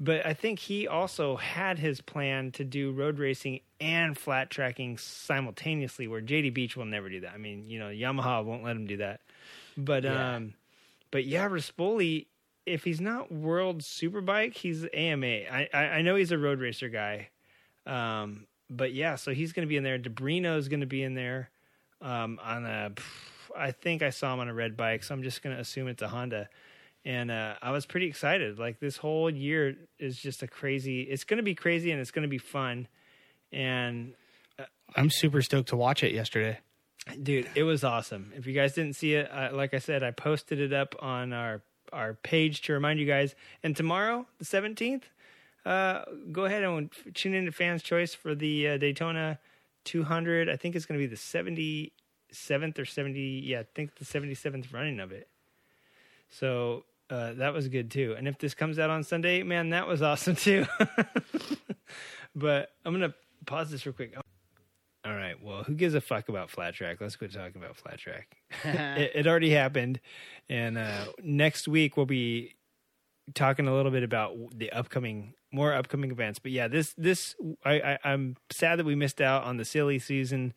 But 0.00 0.26
I 0.26 0.34
think 0.34 0.58
he 0.58 0.88
also 0.88 1.36
had 1.36 1.78
his 1.78 2.00
plan 2.00 2.50
to 2.52 2.64
do 2.64 2.90
road 2.90 3.18
racing 3.20 3.60
and 3.80 4.18
flat 4.18 4.50
tracking 4.50 4.98
simultaneously, 4.98 6.08
where 6.08 6.20
JD 6.20 6.52
Beach 6.52 6.76
will 6.76 6.84
never 6.84 7.08
do 7.08 7.20
that. 7.20 7.32
I 7.32 7.38
mean, 7.38 7.68
you 7.68 7.78
know, 7.78 7.86
Yamaha 7.86 8.44
won't 8.44 8.64
let 8.64 8.74
him 8.74 8.86
do 8.86 8.96
that. 8.96 9.20
But 9.76 10.02
Yeah. 10.02 10.34
um, 10.36 10.54
but 11.12 11.24
yeah, 11.26 11.48
Rispoli, 11.48 12.26
if 12.66 12.82
he's 12.82 13.00
not 13.00 13.30
World 13.30 13.82
Superbike, 13.82 14.54
he's 14.54 14.84
AMA. 14.92 15.26
I, 15.26 15.68
I 15.72 15.78
I 15.78 16.02
know 16.02 16.16
he's 16.16 16.32
a 16.32 16.38
road 16.38 16.58
racer 16.60 16.88
guy. 16.88 17.28
Um, 17.86 18.46
but 18.68 18.92
yeah, 18.94 19.14
so 19.14 19.32
he's 19.32 19.52
going 19.52 19.66
to 19.66 19.68
be 19.68 19.76
in 19.76 19.84
there. 19.84 19.98
DiBrino 19.98 20.56
is 20.58 20.68
going 20.68 20.80
to 20.80 20.86
be 20.86 21.02
in 21.04 21.14
there. 21.14 21.50
Um, 22.00 22.40
on 22.42 22.66
a, 22.66 22.90
I 23.56 23.70
think 23.70 24.02
I 24.02 24.10
saw 24.10 24.34
him 24.34 24.40
on 24.40 24.48
a 24.48 24.54
red 24.54 24.76
bike, 24.76 25.04
so 25.04 25.14
I'm 25.14 25.22
just 25.22 25.42
going 25.42 25.54
to 25.54 25.60
assume 25.60 25.88
it's 25.88 26.02
a 26.02 26.08
Honda 26.08 26.48
and 27.04 27.30
uh, 27.30 27.54
I 27.60 27.70
was 27.70 27.84
pretty 27.86 28.06
excited. 28.06 28.58
Like 28.58 28.80
this 28.80 28.96
whole 28.96 29.28
year 29.28 29.76
is 29.98 30.16
just 30.18 30.42
a 30.42 30.46
crazy. 30.46 31.02
It's 31.02 31.24
going 31.24 31.36
to 31.36 31.42
be 31.42 31.54
crazy 31.54 31.90
and 31.90 32.00
it's 32.00 32.10
going 32.10 32.22
to 32.22 32.28
be 32.28 32.38
fun. 32.38 32.88
And 33.52 34.14
I'm 34.96 35.10
super 35.10 35.42
stoked 35.42 35.68
to 35.68 35.76
watch 35.76 36.02
it 36.02 36.12
yesterday. 36.12 36.58
dude, 37.22 37.48
it 37.54 37.64
was 37.64 37.84
awesome. 37.84 38.32
If 38.34 38.46
you 38.46 38.54
guys 38.54 38.72
didn't 38.72 38.96
see 38.96 39.14
it, 39.14 39.30
uh, 39.30 39.50
like 39.52 39.74
I 39.74 39.78
said, 39.78 40.02
I 40.02 40.12
posted 40.12 40.60
it 40.60 40.72
up 40.72 40.94
on 41.00 41.32
our 41.32 41.62
our 41.92 42.14
page 42.14 42.62
to 42.62 42.72
remind 42.72 42.98
you 42.98 43.06
guys. 43.06 43.36
And 43.62 43.76
tomorrow, 43.76 44.26
the 44.38 44.44
17th, 44.44 45.02
uh, 45.64 46.02
go 46.32 46.44
ahead 46.44 46.64
and 46.64 46.90
tune 47.14 47.34
in 47.34 47.44
to 47.44 47.52
Fans 47.52 47.84
Choice 47.84 48.14
for 48.14 48.34
the 48.34 48.70
uh, 48.70 48.76
Daytona 48.78 49.38
200. 49.84 50.48
I 50.48 50.56
think 50.56 50.74
it's 50.74 50.86
going 50.86 50.98
to 50.98 51.06
be 51.06 51.08
the 51.08 51.16
70 51.16 51.92
seventh 52.34 52.78
or 52.78 52.84
seventy. 52.84 53.42
Yeah, 53.44 53.60
I 53.60 53.66
think 53.74 53.96
the 53.96 54.04
seventy 54.04 54.34
seventh 54.34 54.72
running 54.72 55.00
of 55.00 55.12
it. 55.12 55.28
So 56.30 56.84
uh, 57.10 57.34
that 57.34 57.52
was 57.52 57.68
good 57.68 57.90
too. 57.90 58.14
And 58.16 58.26
if 58.26 58.38
this 58.38 58.54
comes 58.54 58.78
out 58.78 58.90
on 58.90 59.04
Sunday, 59.04 59.42
man, 59.42 59.70
that 59.70 59.86
was 59.86 60.02
awesome 60.02 60.36
too. 60.36 60.66
but 62.34 62.70
I'm 62.84 62.92
gonna 62.92 63.14
pause 63.46 63.70
this 63.70 63.86
real 63.86 63.92
quick. 63.92 64.16
All 65.04 65.14
right. 65.14 65.40
Well, 65.42 65.64
who 65.64 65.74
gives 65.74 65.94
a 65.94 66.00
fuck 66.00 66.30
about 66.30 66.48
flat 66.50 66.74
track? 66.74 66.96
Let's 67.00 67.16
quit 67.16 67.32
talking 67.32 67.62
about 67.62 67.76
flat 67.76 67.98
track. 67.98 68.38
it, 68.64 69.12
it 69.14 69.26
already 69.26 69.50
happened, 69.50 70.00
and 70.48 70.78
uh, 70.78 71.06
next 71.22 71.68
week 71.68 71.96
we'll 71.96 72.06
be 72.06 72.54
talking 73.34 73.66
a 73.66 73.74
little 73.74 73.90
bit 73.92 74.02
about 74.02 74.34
the 74.54 74.72
upcoming, 74.72 75.34
more 75.52 75.74
upcoming 75.74 76.10
events. 76.10 76.38
But 76.38 76.52
yeah, 76.52 76.68
this 76.68 76.94
this 76.96 77.34
I, 77.64 77.72
I 77.80 77.98
I'm 78.04 78.36
sad 78.50 78.78
that 78.78 78.86
we 78.86 78.94
missed 78.94 79.20
out 79.20 79.44
on 79.44 79.58
the 79.58 79.64
silly 79.66 79.98
season 79.98 80.54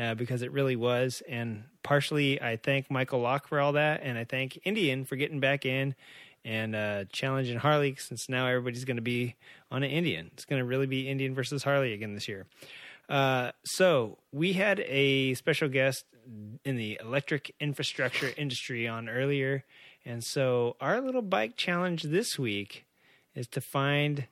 uh, 0.00 0.14
because 0.14 0.40
it 0.42 0.50
really 0.50 0.76
was, 0.76 1.22
and 1.28 1.64
partially 1.82 2.40
I 2.40 2.56
thank 2.56 2.90
Michael 2.90 3.20
Lock 3.20 3.48
for 3.48 3.60
all 3.60 3.72
that, 3.72 4.00
and 4.02 4.16
I 4.16 4.24
thank 4.24 4.58
Indian 4.64 5.04
for 5.04 5.16
getting 5.16 5.40
back 5.40 5.66
in 5.66 5.94
and 6.42 6.74
uh, 6.74 7.04
challenging 7.12 7.58
Harley 7.58 7.94
since 7.96 8.28
now 8.28 8.46
everybody's 8.46 8.86
going 8.86 8.96
to 8.96 9.02
be 9.02 9.34
on 9.70 9.82
an 9.82 9.90
Indian. 9.90 10.30
It's 10.32 10.46
going 10.46 10.60
to 10.60 10.64
really 10.64 10.86
be 10.86 11.08
Indian 11.08 11.34
versus 11.34 11.62
Harley 11.64 11.92
again 11.92 12.14
this 12.14 12.28
year. 12.28 12.46
Uh, 13.10 13.50
so 13.64 14.16
we 14.32 14.54
had 14.54 14.80
a 14.86 15.34
special 15.34 15.68
guest 15.68 16.04
in 16.64 16.76
the 16.76 16.98
electric 17.02 17.54
infrastructure 17.60 18.30
industry 18.38 18.88
on 18.88 19.08
earlier, 19.08 19.64
and 20.06 20.24
so 20.24 20.76
our 20.80 21.00
little 21.00 21.22
bike 21.22 21.56
challenge 21.56 22.04
this 22.04 22.38
week 22.38 22.86
is 23.34 23.46
to 23.48 23.60
find 23.60 24.26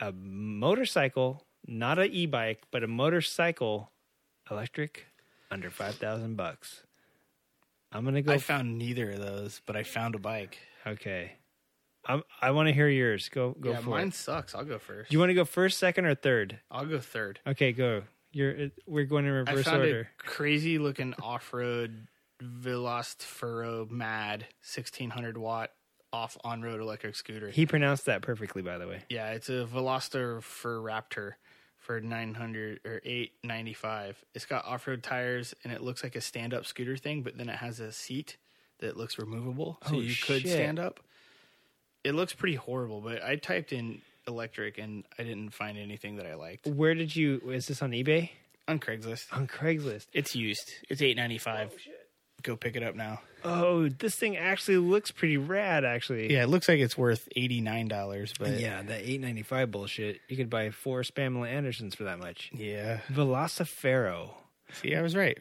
a 0.00 0.12
motorcycle, 0.12 1.44
not 1.66 1.98
an 1.98 2.10
e-bike, 2.12 2.62
but 2.70 2.84
a 2.84 2.88
motorcycle, 2.88 3.91
electric, 4.52 5.06
under 5.50 5.70
five 5.70 5.96
thousand 5.96 6.36
bucks. 6.36 6.82
I'm 7.90 8.04
gonna 8.04 8.22
go. 8.22 8.32
I 8.32 8.38
found 8.38 8.78
neither 8.78 9.10
of 9.10 9.20
those, 9.20 9.60
but 9.66 9.76
I 9.76 9.82
found 9.82 10.14
a 10.14 10.18
bike. 10.18 10.58
okay. 10.86 11.32
I'm, 12.04 12.24
I 12.40 12.50
want 12.50 12.66
to 12.66 12.72
hear 12.72 12.88
yours. 12.88 13.28
Go 13.28 13.54
go 13.60 13.72
yeah, 13.72 13.80
for 13.80 13.90
mine 13.90 14.08
it. 14.08 14.14
sucks. 14.14 14.54
I'll 14.54 14.64
go 14.64 14.78
first. 14.78 15.10
Do 15.10 15.14
you 15.14 15.20
want 15.20 15.30
to 15.30 15.34
go 15.34 15.44
first, 15.44 15.78
second, 15.78 16.04
or 16.06 16.16
third? 16.16 16.58
I'll 16.70 16.86
go 16.86 16.98
third. 16.98 17.38
Okay, 17.46 17.72
go. 17.72 18.02
You're. 18.32 18.70
We're 18.86 19.04
going 19.04 19.24
in 19.24 19.32
I 19.32 19.36
reverse 19.36 19.64
found 19.64 19.82
order. 19.82 20.08
a 20.18 20.22
crazy 20.22 20.78
looking 20.78 21.14
off 21.22 21.52
road 21.52 22.08
Velost 22.42 23.18
Velostfuro 23.18 23.90
Mad 23.90 24.40
1600 24.62 25.38
watt 25.38 25.70
off 26.12 26.36
on 26.44 26.62
road 26.62 26.80
electric 26.80 27.14
scooter. 27.14 27.50
He 27.50 27.66
pronounced 27.66 28.06
that 28.06 28.22
perfectly, 28.22 28.62
by 28.62 28.78
the 28.78 28.86
way. 28.86 29.02
yeah, 29.08 29.30
it's 29.30 29.48
a 29.48 29.66
Veloster 29.72 30.42
for 30.42 30.78
Raptor 30.80 31.34
for 31.82 32.00
900 32.00 32.80
or 32.84 33.00
895. 33.04 34.24
It's 34.34 34.46
got 34.46 34.64
off 34.64 34.86
road 34.86 35.02
tires 35.02 35.54
and 35.64 35.72
it 35.72 35.82
looks 35.82 36.02
like 36.02 36.16
a 36.16 36.20
stand 36.20 36.54
up 36.54 36.64
scooter 36.64 36.96
thing, 36.96 37.22
but 37.22 37.36
then 37.36 37.48
it 37.48 37.56
has 37.56 37.80
a 37.80 37.92
seat 37.92 38.36
that 38.80 38.96
looks 38.96 39.18
removable, 39.18 39.78
so 39.88 39.96
Oh, 39.96 40.00
you 40.00 40.14
could 40.14 40.42
stand 40.42 40.78
up. 40.78 41.00
It 42.04 42.14
looks 42.14 42.32
pretty 42.32 42.56
horrible, 42.56 43.00
but 43.00 43.22
I 43.22 43.36
typed 43.36 43.72
in 43.72 44.00
electric 44.26 44.78
and 44.78 45.04
I 45.18 45.22
didn't 45.24 45.50
find 45.50 45.76
anything 45.78 46.16
that 46.16 46.26
I 46.26 46.34
liked 46.34 46.66
Where 46.66 46.94
did 46.94 47.14
you? 47.14 47.40
Is 47.50 47.66
this 47.66 47.82
on 47.82 47.90
eBay? 47.90 48.30
on 48.68 48.78
Craigslist. 48.78 49.26
On 49.36 49.48
Craigslist. 49.48 50.06
It's 50.12 50.36
used. 50.36 50.70
It's 50.88 51.02
895. 51.02 51.74
Go 52.42 52.56
pick 52.56 52.76
it 52.76 52.82
up 52.82 52.94
now. 52.94 53.20
Oh, 53.44 53.88
this 53.88 54.14
thing 54.16 54.36
actually 54.36 54.76
looks 54.78 55.10
pretty 55.10 55.36
rad. 55.36 55.84
Actually. 55.84 56.32
Yeah, 56.32 56.42
it 56.44 56.48
looks 56.48 56.68
like 56.68 56.78
it's 56.80 56.96
worth 56.98 57.28
eighty 57.36 57.60
nine 57.60 57.88
dollars, 57.88 58.32
but 58.38 58.58
Yeah, 58.60 58.82
that 58.82 59.00
eight 59.02 59.20
ninety 59.20 59.42
five 59.42 59.70
bullshit. 59.70 60.20
You 60.28 60.36
could 60.36 60.50
buy 60.50 60.70
four 60.70 61.02
Spamela 61.02 61.48
Andersons 61.48 61.94
for 61.94 62.04
that 62.04 62.18
much. 62.18 62.50
yeah. 62.54 63.00
Velocifero. 63.12 64.30
See, 64.72 64.94
I 64.94 65.02
was 65.02 65.14
right. 65.14 65.38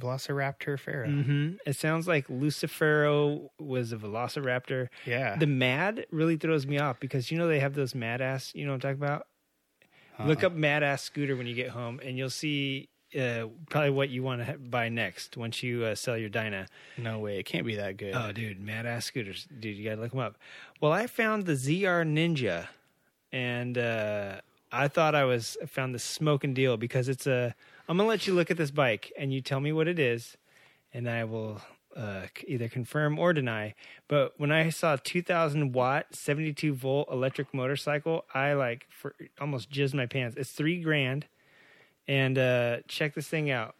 Velociraptor 0.00 0.78
Pharaoh. 0.78 1.08
hmm 1.08 1.52
It 1.66 1.76
sounds 1.76 2.08
like 2.08 2.26
Lucifero 2.28 3.48
was 3.60 3.92
a 3.92 3.96
Velociraptor. 3.96 4.88
Yeah. 5.06 5.36
The 5.36 5.46
Mad 5.46 6.06
really 6.10 6.36
throws 6.36 6.66
me 6.66 6.78
off 6.78 6.98
because 6.98 7.30
you 7.30 7.38
know 7.38 7.46
they 7.46 7.60
have 7.60 7.74
those 7.74 7.94
Mad 7.94 8.20
ass. 8.20 8.50
You 8.54 8.64
know 8.64 8.72
what 8.72 8.84
I'm 8.84 8.96
talking 8.96 9.02
about? 9.04 9.26
Look 10.26 10.42
up 10.44 10.52
Mad 10.52 10.82
ass 10.82 11.02
scooter 11.02 11.36
when 11.36 11.46
you 11.46 11.54
get 11.54 11.70
home, 11.70 12.00
and 12.04 12.16
you'll 12.16 12.30
see 12.30 12.88
uh, 13.16 13.46
probably 13.70 13.90
what 13.90 14.08
you 14.10 14.22
want 14.22 14.46
to 14.46 14.58
buy 14.58 14.88
next 14.88 15.36
once 15.36 15.62
you 15.62 15.84
uh, 15.84 15.94
sell 15.94 16.16
your 16.16 16.28
Dyna. 16.28 16.66
no 16.98 17.18
way, 17.18 17.38
it 17.38 17.44
can't 17.44 17.66
be 17.66 17.76
that 17.76 17.96
good. 17.96 18.14
Oh, 18.14 18.32
dude, 18.32 18.60
Mad 18.60 18.86
ass 18.86 19.06
scooters, 19.06 19.46
dude, 19.60 19.76
you 19.76 19.88
gotta 19.88 20.00
look 20.00 20.10
them 20.10 20.20
up. 20.20 20.36
Well, 20.80 20.92
I 20.92 21.06
found 21.06 21.46
the 21.46 21.52
ZR 21.52 22.04
Ninja, 22.06 22.68
and 23.32 23.78
uh, 23.78 24.40
I 24.72 24.88
thought 24.88 25.14
I 25.14 25.24
was 25.24 25.56
I 25.62 25.66
found 25.66 25.94
the 25.94 25.98
smoking 25.98 26.54
deal 26.54 26.76
because 26.76 27.08
it's 27.08 27.26
a. 27.26 27.54
I'm 27.88 27.96
gonna 27.96 28.08
let 28.08 28.26
you 28.26 28.34
look 28.34 28.50
at 28.50 28.56
this 28.56 28.70
bike, 28.70 29.12
and 29.18 29.32
you 29.32 29.40
tell 29.40 29.60
me 29.60 29.72
what 29.72 29.88
it 29.88 29.98
is, 29.98 30.36
and 30.92 31.08
I 31.08 31.24
will 31.24 31.60
uh, 31.96 32.22
either 32.46 32.68
confirm 32.68 33.18
or 33.18 33.32
deny. 33.32 33.74
But 34.08 34.34
when 34.36 34.50
I 34.50 34.70
saw 34.70 34.96
2,000 35.02 35.72
watt, 35.72 36.06
72 36.12 36.74
volt 36.74 37.08
electric 37.10 37.52
motorcycle, 37.54 38.24
I 38.34 38.54
like 38.54 38.86
for 38.90 39.14
almost 39.40 39.70
jizzed 39.70 39.94
my 39.94 40.06
pants. 40.06 40.36
It's 40.36 40.50
three 40.50 40.80
grand, 40.80 41.26
and 42.08 42.38
uh, 42.38 42.78
check 42.88 43.14
this 43.14 43.28
thing 43.28 43.50
out. 43.50 43.74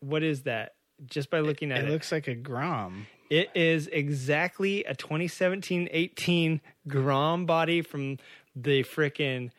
What 0.00 0.22
is 0.22 0.42
that? 0.42 0.74
Just 1.06 1.30
by 1.30 1.40
looking 1.40 1.70
at 1.72 1.78
it 1.84 1.88
it, 1.88 1.90
looks 1.90 2.10
like 2.10 2.26
a 2.28 2.34
Grom. 2.34 3.06
it 3.30 3.50
is 3.54 3.86
exactly 3.88 4.84
a 4.84 4.94
2017-18 4.94 6.60
Grom 6.88 7.46
body 7.46 7.82
from 7.82 8.18
the 8.56 8.82
frickin' 8.82 9.50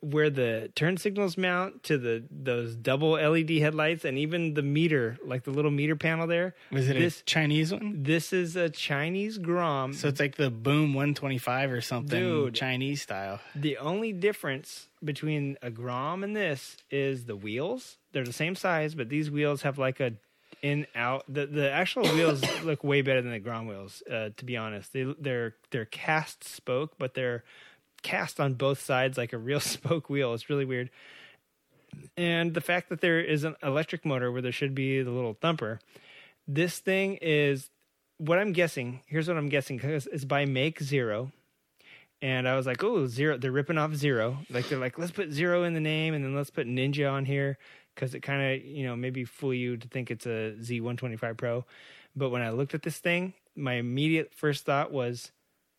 where 0.00 0.30
the 0.30 0.70
turn 0.76 0.96
signals 0.96 1.36
mount 1.38 1.82
to 1.84 1.98
the 1.98 2.22
those 2.30 2.76
double 2.76 3.12
LED 3.12 3.50
headlights 3.50 4.04
and 4.04 4.18
even 4.18 4.54
the 4.54 4.62
meter, 4.62 5.16
like 5.24 5.42
the 5.44 5.50
little 5.50 5.70
meter 5.70 5.96
panel 5.96 6.26
there. 6.26 6.54
Was 6.70 6.88
it 6.88 6.94
this? 6.98 7.20
a 7.22 7.24
Chinese 7.24 7.72
one? 7.72 8.02
This 8.02 8.32
is 8.32 8.54
a 8.56 8.68
Chinese 8.68 9.38
Grom. 9.38 9.94
So 9.94 10.06
it's 10.08 10.20
like 10.20 10.36
the 10.36 10.50
Boom 10.50 10.94
125 10.94 11.72
or 11.72 11.80
something, 11.80 12.20
Dude. 12.20 12.54
Chinese 12.54 13.02
style. 13.02 13.40
The 13.56 13.78
only 13.78 14.12
difference 14.12 14.86
between 15.06 15.56
a 15.62 15.70
Grom 15.70 16.22
and 16.22 16.36
this 16.36 16.76
is 16.90 17.24
the 17.24 17.36
wheels. 17.36 17.96
They're 18.12 18.24
the 18.24 18.32
same 18.32 18.54
size, 18.54 18.94
but 18.94 19.08
these 19.08 19.30
wheels 19.30 19.62
have 19.62 19.78
like 19.78 20.00
a 20.00 20.12
in 20.62 20.86
out. 20.94 21.24
The 21.28 21.46
the 21.46 21.70
actual 21.70 22.02
wheels 22.14 22.42
look 22.62 22.84
way 22.84 23.02
better 23.02 23.22
than 23.22 23.32
the 23.32 23.38
Grom 23.38 23.66
wheels. 23.66 24.02
Uh, 24.10 24.30
to 24.36 24.44
be 24.44 24.56
honest, 24.56 24.92
they 24.92 25.04
they're 25.18 25.54
they're 25.70 25.86
cast 25.86 26.44
spoke, 26.44 26.98
but 26.98 27.14
they're 27.14 27.44
cast 28.02 28.38
on 28.40 28.54
both 28.54 28.80
sides 28.80 29.16
like 29.16 29.32
a 29.32 29.38
real 29.38 29.60
spoke 29.76 30.10
wheel. 30.10 30.34
It's 30.34 30.50
really 30.50 30.64
weird. 30.64 30.90
And 32.16 32.52
the 32.52 32.60
fact 32.60 32.90
that 32.90 33.00
there 33.00 33.20
is 33.20 33.44
an 33.44 33.56
electric 33.62 34.04
motor 34.04 34.30
where 34.30 34.42
there 34.42 34.52
should 34.52 34.74
be 34.74 35.02
the 35.02 35.10
little 35.10 35.34
thumper, 35.34 35.80
this 36.46 36.78
thing 36.78 37.18
is 37.22 37.70
what 38.18 38.38
I'm 38.38 38.52
guessing. 38.52 39.00
Here's 39.06 39.28
what 39.28 39.36
I'm 39.36 39.48
guessing 39.48 39.76
because 39.76 40.06
it's 40.06 40.24
by 40.24 40.44
Make 40.44 40.80
Zero. 40.80 41.32
And 42.26 42.48
I 42.48 42.56
was 42.56 42.66
like, 42.66 42.82
oh, 42.82 43.06
zero. 43.06 43.38
They're 43.38 43.52
ripping 43.52 43.78
off 43.78 43.94
zero. 43.94 44.38
Like 44.50 44.68
they're 44.68 44.80
like, 44.80 44.98
let's 44.98 45.12
put 45.12 45.30
zero 45.30 45.62
in 45.62 45.74
the 45.74 45.80
name, 45.80 46.12
and 46.12 46.24
then 46.24 46.34
let's 46.34 46.50
put 46.50 46.66
Ninja 46.66 47.08
on 47.10 47.24
here 47.24 47.56
because 47.94 48.16
it 48.16 48.20
kind 48.20 48.42
of, 48.42 48.66
you 48.66 48.84
know, 48.84 48.96
maybe 48.96 49.24
fool 49.24 49.54
you 49.54 49.76
to 49.76 49.86
think 49.86 50.10
it's 50.10 50.26
a 50.26 50.54
Z125 50.60 51.36
Pro. 51.36 51.64
But 52.16 52.30
when 52.30 52.42
I 52.42 52.50
looked 52.50 52.74
at 52.74 52.82
this 52.82 52.98
thing, 52.98 53.34
my 53.54 53.74
immediate 53.74 54.34
first 54.34 54.64
thought 54.64 54.90
was, 54.90 55.30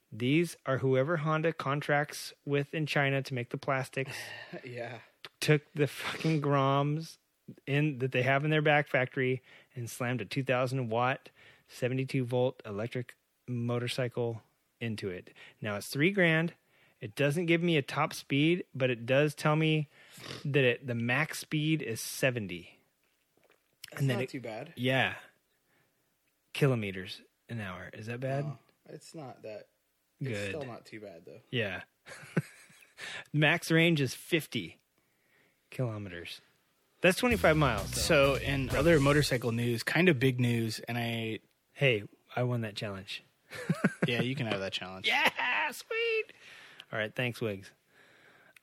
these 0.09 0.55
are 0.65 0.77
whoever 0.77 1.17
Honda 1.17 1.51
contracts 1.51 2.31
with 2.45 2.73
in 2.73 2.85
China 2.85 3.21
to 3.23 3.33
make 3.33 3.49
the 3.49 3.57
plastics 3.57 4.15
Yeah. 4.63 4.99
took 5.41 5.63
the 5.75 5.87
fucking 5.87 6.41
Groms 6.41 7.17
in 7.65 7.99
that 7.99 8.13
they 8.13 8.21
have 8.21 8.45
in 8.45 8.51
their 8.51 8.61
back 8.61 8.87
factory 8.87 9.41
and 9.75 9.89
slammed 9.89 10.21
a 10.21 10.25
2000 10.25 10.87
watt 10.87 11.27
72 11.67 12.23
volt 12.23 12.61
electric 12.65 13.15
motorcycle 13.49 14.41
into 14.79 15.09
it. 15.09 15.29
Now 15.61 15.75
it's 15.75 15.87
3 15.87 16.11
grand. 16.11 16.53
It 16.99 17.15
doesn't 17.15 17.45
give 17.45 17.61
me 17.61 17.77
a 17.77 17.81
top 17.81 18.13
speed, 18.13 18.63
but 18.73 18.89
it 18.89 19.05
does 19.05 19.35
tell 19.35 19.55
me 19.55 19.87
that 20.43 20.63
it, 20.63 20.87
the 20.87 20.95
max 20.95 21.39
speed 21.39 21.81
is 21.83 22.01
70. 22.01 22.69
and 23.95 24.09
then 24.09 24.19
it, 24.21 24.29
too 24.29 24.41
bad. 24.41 24.73
yeah. 24.75 25.13
Kilometers 26.53 27.21
an 27.49 27.61
hour. 27.61 27.89
Is 27.93 28.07
that 28.07 28.19
bad? 28.19 28.45
It's 28.89 29.13
not 29.13 29.43
that. 29.43 29.67
Good. 30.23 30.49
Still 30.49 30.63
not 30.65 30.85
too 30.85 30.99
bad 30.99 31.21
though. 31.25 31.39
Yeah. 31.51 31.81
Max 33.33 33.69
range 33.69 34.01
is 34.01 34.15
50 34.15 34.77
kilometers. 35.69 36.41
That's 37.01 37.17
25 37.19 37.55
miles. 37.57 37.91
though. 37.91 38.01
So, 38.01 38.35
in 38.35 38.71
other 38.71 38.99
motorcycle 38.99 39.51
news, 39.51 39.83
kind 39.83 40.09
of 40.09 40.19
big 40.19 40.39
news, 40.39 40.79
and 40.87 40.97
I, 40.97 41.39
hey, 41.73 42.03
I 42.35 42.41
won 42.41 42.61
that 42.61 42.75
challenge. 42.75 43.23
Yeah, 44.07 44.21
you 44.21 44.35
can 44.35 44.47
have 44.47 44.59
that 44.59 44.73
challenge. 44.73 45.07
Yeah, 45.37 45.71
sweet. 45.71 46.33
All 46.91 46.99
right, 46.99 47.13
thanks, 47.13 47.41
Wiggs. 47.41 47.71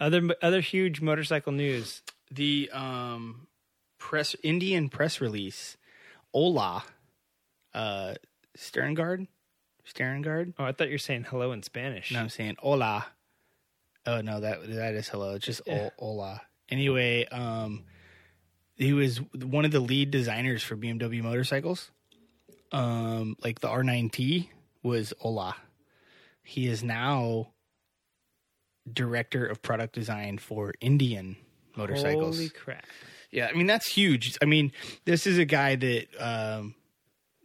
Other 0.00 0.34
other 0.42 0.60
huge 0.60 1.00
motorcycle 1.00 1.52
news. 1.52 2.02
The 2.30 2.70
um, 2.72 3.46
press 3.98 4.34
Indian 4.42 4.88
press 4.88 5.20
release, 5.20 5.76
Ola, 6.32 6.82
uh, 7.74 8.14
Stenegard, 8.56 9.26
Stenegard. 9.86 10.54
Oh, 10.58 10.64
I 10.64 10.72
thought 10.72 10.88
you 10.88 10.94
were 10.94 10.98
saying 10.98 11.24
hello 11.28 11.52
in 11.52 11.62
Spanish. 11.62 12.10
No, 12.10 12.20
I'm 12.20 12.28
saying 12.30 12.56
hola. 12.58 13.06
Oh 14.06 14.20
no, 14.20 14.40
that 14.40 14.66
that 14.68 14.94
is 14.94 15.08
hello. 15.08 15.34
It's 15.34 15.46
just 15.46 15.62
o- 15.68 15.90
hola. 15.98 16.40
Anyway, 16.70 17.26
um, 17.26 17.84
he 18.76 18.92
was 18.94 19.18
one 19.34 19.64
of 19.64 19.70
the 19.70 19.80
lead 19.80 20.10
designers 20.10 20.62
for 20.62 20.76
BMW 20.76 21.22
motorcycles. 21.22 21.90
Um, 22.72 23.36
like 23.44 23.60
the 23.60 23.68
R9T 23.68 24.48
was 24.84 25.12
Ola. 25.20 25.56
He 26.44 26.68
is 26.68 26.84
now 26.84 27.48
director 28.90 29.46
of 29.46 29.62
product 29.62 29.94
design 29.94 30.38
for 30.38 30.74
Indian 30.80 31.36
motorcycles. 31.76 32.36
Holy 32.36 32.48
crap! 32.50 32.84
Yeah, 33.30 33.48
I 33.50 33.56
mean 33.56 33.66
that's 33.66 33.86
huge. 33.88 34.36
I 34.40 34.44
mean, 34.44 34.72
this 35.04 35.26
is 35.26 35.38
a 35.38 35.44
guy 35.44 35.76
that 35.76 36.06
um, 36.20 36.74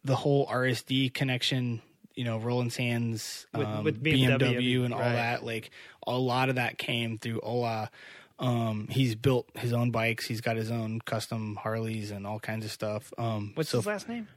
the 0.04 0.16
whole 0.16 0.46
RSD 0.48 1.14
connection, 1.14 1.82
you 2.14 2.26
know, 2.26 2.38
Roland 2.38 2.74
Sands, 2.74 3.48
With- 3.56 3.68
um, 3.68 3.84
with 3.84 4.04
BMW, 4.04 4.38
BMW, 4.38 4.86
and 4.86 4.94
all 4.94 5.00
right. 5.00 5.14
that. 5.14 5.46
Like 5.46 5.72
a 6.06 6.18
lot 6.18 6.50
of 6.50 6.56
that 6.56 6.78
came 6.78 7.18
through 7.18 7.40
Ola. 7.42 7.90
Um, 8.38 8.88
he's 8.90 9.16
built 9.16 9.50
his 9.56 9.74
own 9.74 9.92
bikes. 9.92 10.26
He's 10.26 10.40
got 10.40 10.56
his 10.56 10.72
own 10.72 11.02
custom 11.02 11.58
Harleys 11.58 12.12
and 12.12 12.26
all 12.26 12.40
kinds 12.40 12.64
of 12.64 12.72
stuff. 12.72 13.12
Um, 13.18 13.52
What's 13.56 13.70
so 13.70 13.80
his 13.80 13.86
last 13.86 14.08
name? 14.08 14.30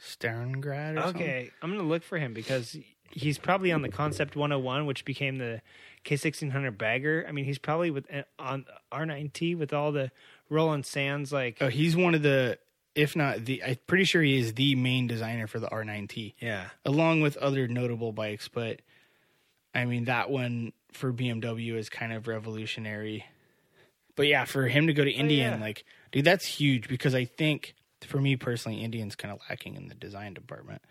Sterngrad 0.00 0.98
or 0.98 1.02
something? 1.02 1.22
Okay, 1.22 1.50
I'm 1.62 1.70
gonna 1.70 1.88
look 1.88 2.02
for 2.02 2.18
him 2.18 2.32
because 2.34 2.76
he's 3.10 3.38
probably 3.38 3.72
on 3.72 3.82
the 3.82 3.88
Concept 3.88 4.36
101, 4.36 4.86
which 4.86 5.04
became 5.04 5.38
the 5.38 5.60
K1600 6.04 6.76
Bagger. 6.78 7.24
I 7.28 7.32
mean, 7.32 7.44
he's 7.44 7.58
probably 7.58 7.90
with 7.90 8.06
on 8.38 8.64
R9T 8.92 9.56
with 9.58 9.72
all 9.72 9.92
the 9.92 10.10
Roland 10.50 10.86
Sands. 10.86 11.32
Like, 11.32 11.58
Oh, 11.60 11.68
he's 11.68 11.96
one 11.96 12.14
of 12.14 12.22
the, 12.22 12.58
if 12.94 13.16
not 13.16 13.44
the, 13.44 13.62
I'm 13.64 13.76
pretty 13.86 14.04
sure 14.04 14.22
he 14.22 14.38
is 14.38 14.54
the 14.54 14.74
main 14.74 15.06
designer 15.06 15.46
for 15.46 15.58
the 15.58 15.68
R9T. 15.68 16.34
yeah, 16.40 16.66
along 16.84 17.20
with 17.20 17.36
other 17.38 17.66
notable 17.68 18.12
bikes, 18.12 18.48
but 18.48 18.80
I 19.74 19.84
mean 19.84 20.04
that 20.04 20.30
one 20.30 20.72
for 20.92 21.12
BMW 21.12 21.76
is 21.76 21.88
kind 21.88 22.12
of 22.12 22.26
revolutionary. 22.28 23.24
But 24.16 24.26
yeah, 24.26 24.44
for 24.46 24.66
him 24.66 24.86
to 24.88 24.92
go 24.94 25.04
to 25.04 25.14
oh, 25.14 25.18
Indian, 25.18 25.54
Oh, 25.54 25.56
yeah. 25.58 25.62
like, 25.62 25.84
dude, 26.10 26.24
that's 26.24 26.44
huge 26.44 26.88
because 26.88 27.14
I 27.14 27.24
think 27.24 27.74
for 28.06 28.20
me 28.20 28.36
personally, 28.36 28.82
Indian's 28.82 29.16
kind 29.16 29.32
of 29.32 29.40
lacking 29.48 29.74
in 29.76 29.88
the 29.88 29.94
design 29.94 30.34
department. 30.34 30.82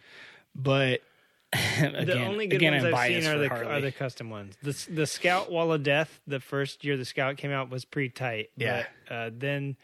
But 0.55 1.01
again, 1.53 2.05
the 2.05 2.25
only 2.25 2.47
good 2.47 2.57
again, 2.57 2.73
ones 2.73 2.85
I'm 2.85 2.95
I've 2.95 3.23
seen 3.23 3.31
are 3.31 3.37
the 3.37 3.49
Harley. 3.49 3.65
are 3.71 3.81
the 3.81 3.91
custom 3.91 4.29
ones. 4.29 4.55
The 4.61 4.85
the 4.91 5.05
Scout 5.07 5.51
Wall 5.51 5.71
of 5.71 5.83
Death, 5.83 6.19
the 6.27 6.39
first 6.39 6.83
year 6.83 6.97
the 6.97 7.05
Scout 7.05 7.37
came 7.37 7.51
out 7.51 7.69
was 7.69 7.85
pretty 7.85 8.09
tight. 8.09 8.49
Yeah. 8.57 8.85
but, 9.07 9.13
uh, 9.13 9.29
then 9.33 9.77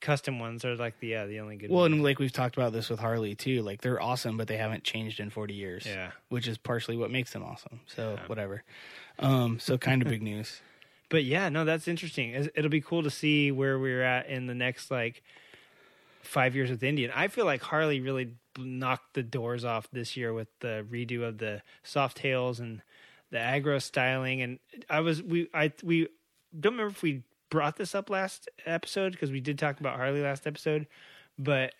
custom 0.00 0.38
ones 0.38 0.64
are 0.64 0.76
like 0.76 1.00
the 1.00 1.08
yeah 1.08 1.26
the 1.26 1.40
only 1.40 1.56
good. 1.56 1.70
well, 1.70 1.80
ones. 1.80 1.94
and 1.94 2.02
like 2.04 2.18
we've 2.18 2.32
talked 2.32 2.56
about 2.56 2.72
this 2.72 2.88
with 2.88 3.00
Harley 3.00 3.34
too. 3.34 3.62
Like 3.62 3.82
they're 3.82 4.00
awesome, 4.00 4.36
but 4.36 4.48
they 4.48 4.56
haven't 4.56 4.84
changed 4.84 5.20
in 5.20 5.28
40 5.30 5.54
years. 5.54 5.84
Yeah. 5.86 6.12
which 6.28 6.46
is 6.48 6.56
partially 6.56 6.96
what 6.96 7.10
makes 7.10 7.32
them 7.32 7.42
awesome. 7.42 7.80
So 7.86 8.18
whatever. 8.26 8.62
Um, 9.18 9.58
so 9.58 9.76
kind 9.76 10.00
of 10.02 10.08
big 10.08 10.22
news. 10.30 10.60
But 11.10 11.24
yeah, 11.24 11.48
no, 11.48 11.64
that's 11.64 11.88
interesting. 11.88 12.48
It'll 12.54 12.70
be 12.70 12.80
cool 12.82 13.02
to 13.02 13.10
see 13.10 13.50
where 13.50 13.78
we're 13.78 14.02
at 14.02 14.28
in 14.28 14.46
the 14.46 14.54
next 14.54 14.90
like 14.90 15.22
five 16.22 16.54
years 16.54 16.70
with 16.70 16.82
Indian. 16.82 17.10
I 17.14 17.28
feel 17.28 17.44
like 17.44 17.62
Harley 17.62 18.00
really 18.00 18.34
knocked 18.58 19.14
the 19.14 19.22
doors 19.22 19.64
off 19.64 19.88
this 19.92 20.16
year 20.16 20.32
with 20.32 20.48
the 20.60 20.84
redo 20.90 21.22
of 21.22 21.38
the 21.38 21.62
Softails 21.84 22.58
and 22.58 22.82
the 23.30 23.38
aggro 23.38 23.80
styling. 23.80 24.42
And 24.42 24.58
I 24.88 25.00
was 25.00 25.22
we 25.22 25.48
I 25.54 25.72
we 25.82 26.08
don't 26.58 26.72
remember 26.72 26.90
if 26.90 27.02
we 27.02 27.22
brought 27.50 27.76
this 27.76 27.94
up 27.94 28.10
last 28.10 28.48
episode 28.66 29.12
because 29.12 29.30
we 29.30 29.40
did 29.40 29.58
talk 29.58 29.80
about 29.80 29.96
Harley 29.96 30.20
last 30.20 30.46
episode, 30.46 30.86
but 31.38 31.72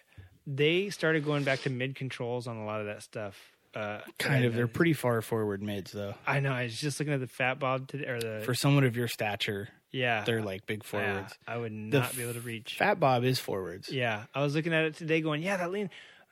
they 0.47 0.89
started 0.91 1.25
going 1.25 1.45
back 1.45 1.61
to 1.61 1.71
mid 1.71 1.95
controls 1.95 2.47
on 2.47 2.57
a 2.57 2.65
lot 2.65 2.81
of 2.81 2.87
that 2.87 3.03
stuff. 3.03 3.53
Uh, 3.75 4.01
Kind 4.19 4.45
of. 4.45 4.55
They're 4.55 4.67
pretty 4.67 4.93
far 4.95 5.21
forward 5.23 5.63
mids 5.63 5.93
though. 5.93 6.15
I 6.27 6.41
know. 6.41 6.53
I 6.53 6.65
was 6.65 6.79
just 6.81 6.99
looking 6.99 7.15
at 7.15 7.21
the 7.21 7.27
Fat 7.27 7.59
Bob 7.59 7.89
today, 7.89 8.07
or 8.09 8.19
the 8.21 8.43
For 8.45 8.55
someone 8.55 8.85
of 8.85 8.97
your 8.97 9.09
stature, 9.09 9.69
yeah, 9.93 10.25
they're 10.25 10.43
like 10.43 10.67
big 10.67 10.83
yeah, 10.85 10.89
forwards. 10.91 11.39
I 11.47 11.57
would 11.59 11.73
The 11.73 12.01
not 12.01 12.17
be 12.17 12.23
able 12.23 12.35
to 12.35 12.41
reach. 12.41 12.77
Fat 12.79 12.99
Bob 12.99 13.25
is 13.25 13.39
forwards. 13.39 13.91
Yeah, 13.91 14.25
I 14.35 14.43
was 14.43 14.55
looking 14.55 14.73
at 14.75 14.85
it 14.85 14.95
today, 14.97 15.21
going, 15.21 15.43
"Yeah, 15.43 15.59
that 15.59 15.71
lean." 15.71 15.91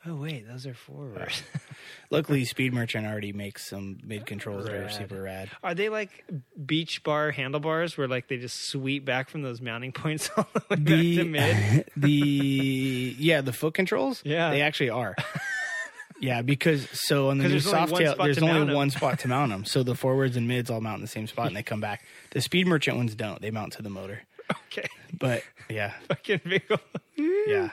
Oh 0.08 0.14
wait, 0.14 0.46
those 0.46 0.66
are 0.66 0.74
forwards. 0.74 1.42
Luckily, 2.10 2.44
Speed 2.44 2.72
Merchant 2.72 3.06
already 3.06 3.32
makes 3.32 3.66
some 3.66 3.98
mid 4.04 4.24
controls 4.24 4.64
that 4.66 4.74
are 4.74 4.88
super 4.88 5.20
rad. 5.22 5.50
are 5.64 5.74
they 5.74 5.88
like 5.88 6.24
beach 6.64 7.02
bar 7.02 7.32
handlebars, 7.32 7.96
where 7.98 8.06
like 8.06 8.28
they 8.28 8.36
just 8.36 8.68
sweep 8.68 9.04
back 9.04 9.28
from 9.28 9.42
those 9.42 9.60
mounting 9.60 9.90
points 9.92 10.30
all 10.36 10.46
the 10.54 10.62
way 10.70 10.76
back 10.76 10.86
to 10.86 11.24
mid? 11.24 11.90
the 11.96 13.16
yeah, 13.18 13.40
the 13.40 13.52
foot 13.52 13.74
controls. 13.74 14.22
Yeah. 14.24 14.50
they 14.50 14.60
actually 14.62 14.90
are. 14.90 15.16
yeah, 16.20 16.43
because 16.43 16.88
so 16.93 17.30
on 17.30 17.38
the 17.38 17.48
new 17.48 17.56
Softail, 17.56 18.16
there's 18.16 18.38
only 18.43 18.74
one 18.74 18.90
spot 18.90 19.18
to 19.20 19.28
mount 19.28 19.51
them. 19.51 19.64
So 19.64 19.82
the 19.82 19.94
forwards 20.02 20.36
and 20.36 20.48
mids 20.48 20.70
all 20.70 20.80
mount 20.80 20.97
in 20.97 21.02
the 21.02 21.06
same 21.09 21.26
spot 21.26 21.48
and 21.48 21.56
they 21.56 21.62
come 21.62 21.80
back. 21.80 22.05
The 22.30 22.40
Speed 22.40 22.66
Merchant 22.66 22.97
ones 22.97 23.14
don't; 23.14 23.40
they 23.40 23.51
mount 23.51 23.72
to 23.74 23.82
the 23.82 23.90
motor. 23.90 24.22
Okay, 24.70 24.88
But 25.18 25.43
yeah, 25.68 25.93
fucking 26.09 26.40
big. 26.44 26.62
ol- 26.70 26.78
yeah. 27.16 27.70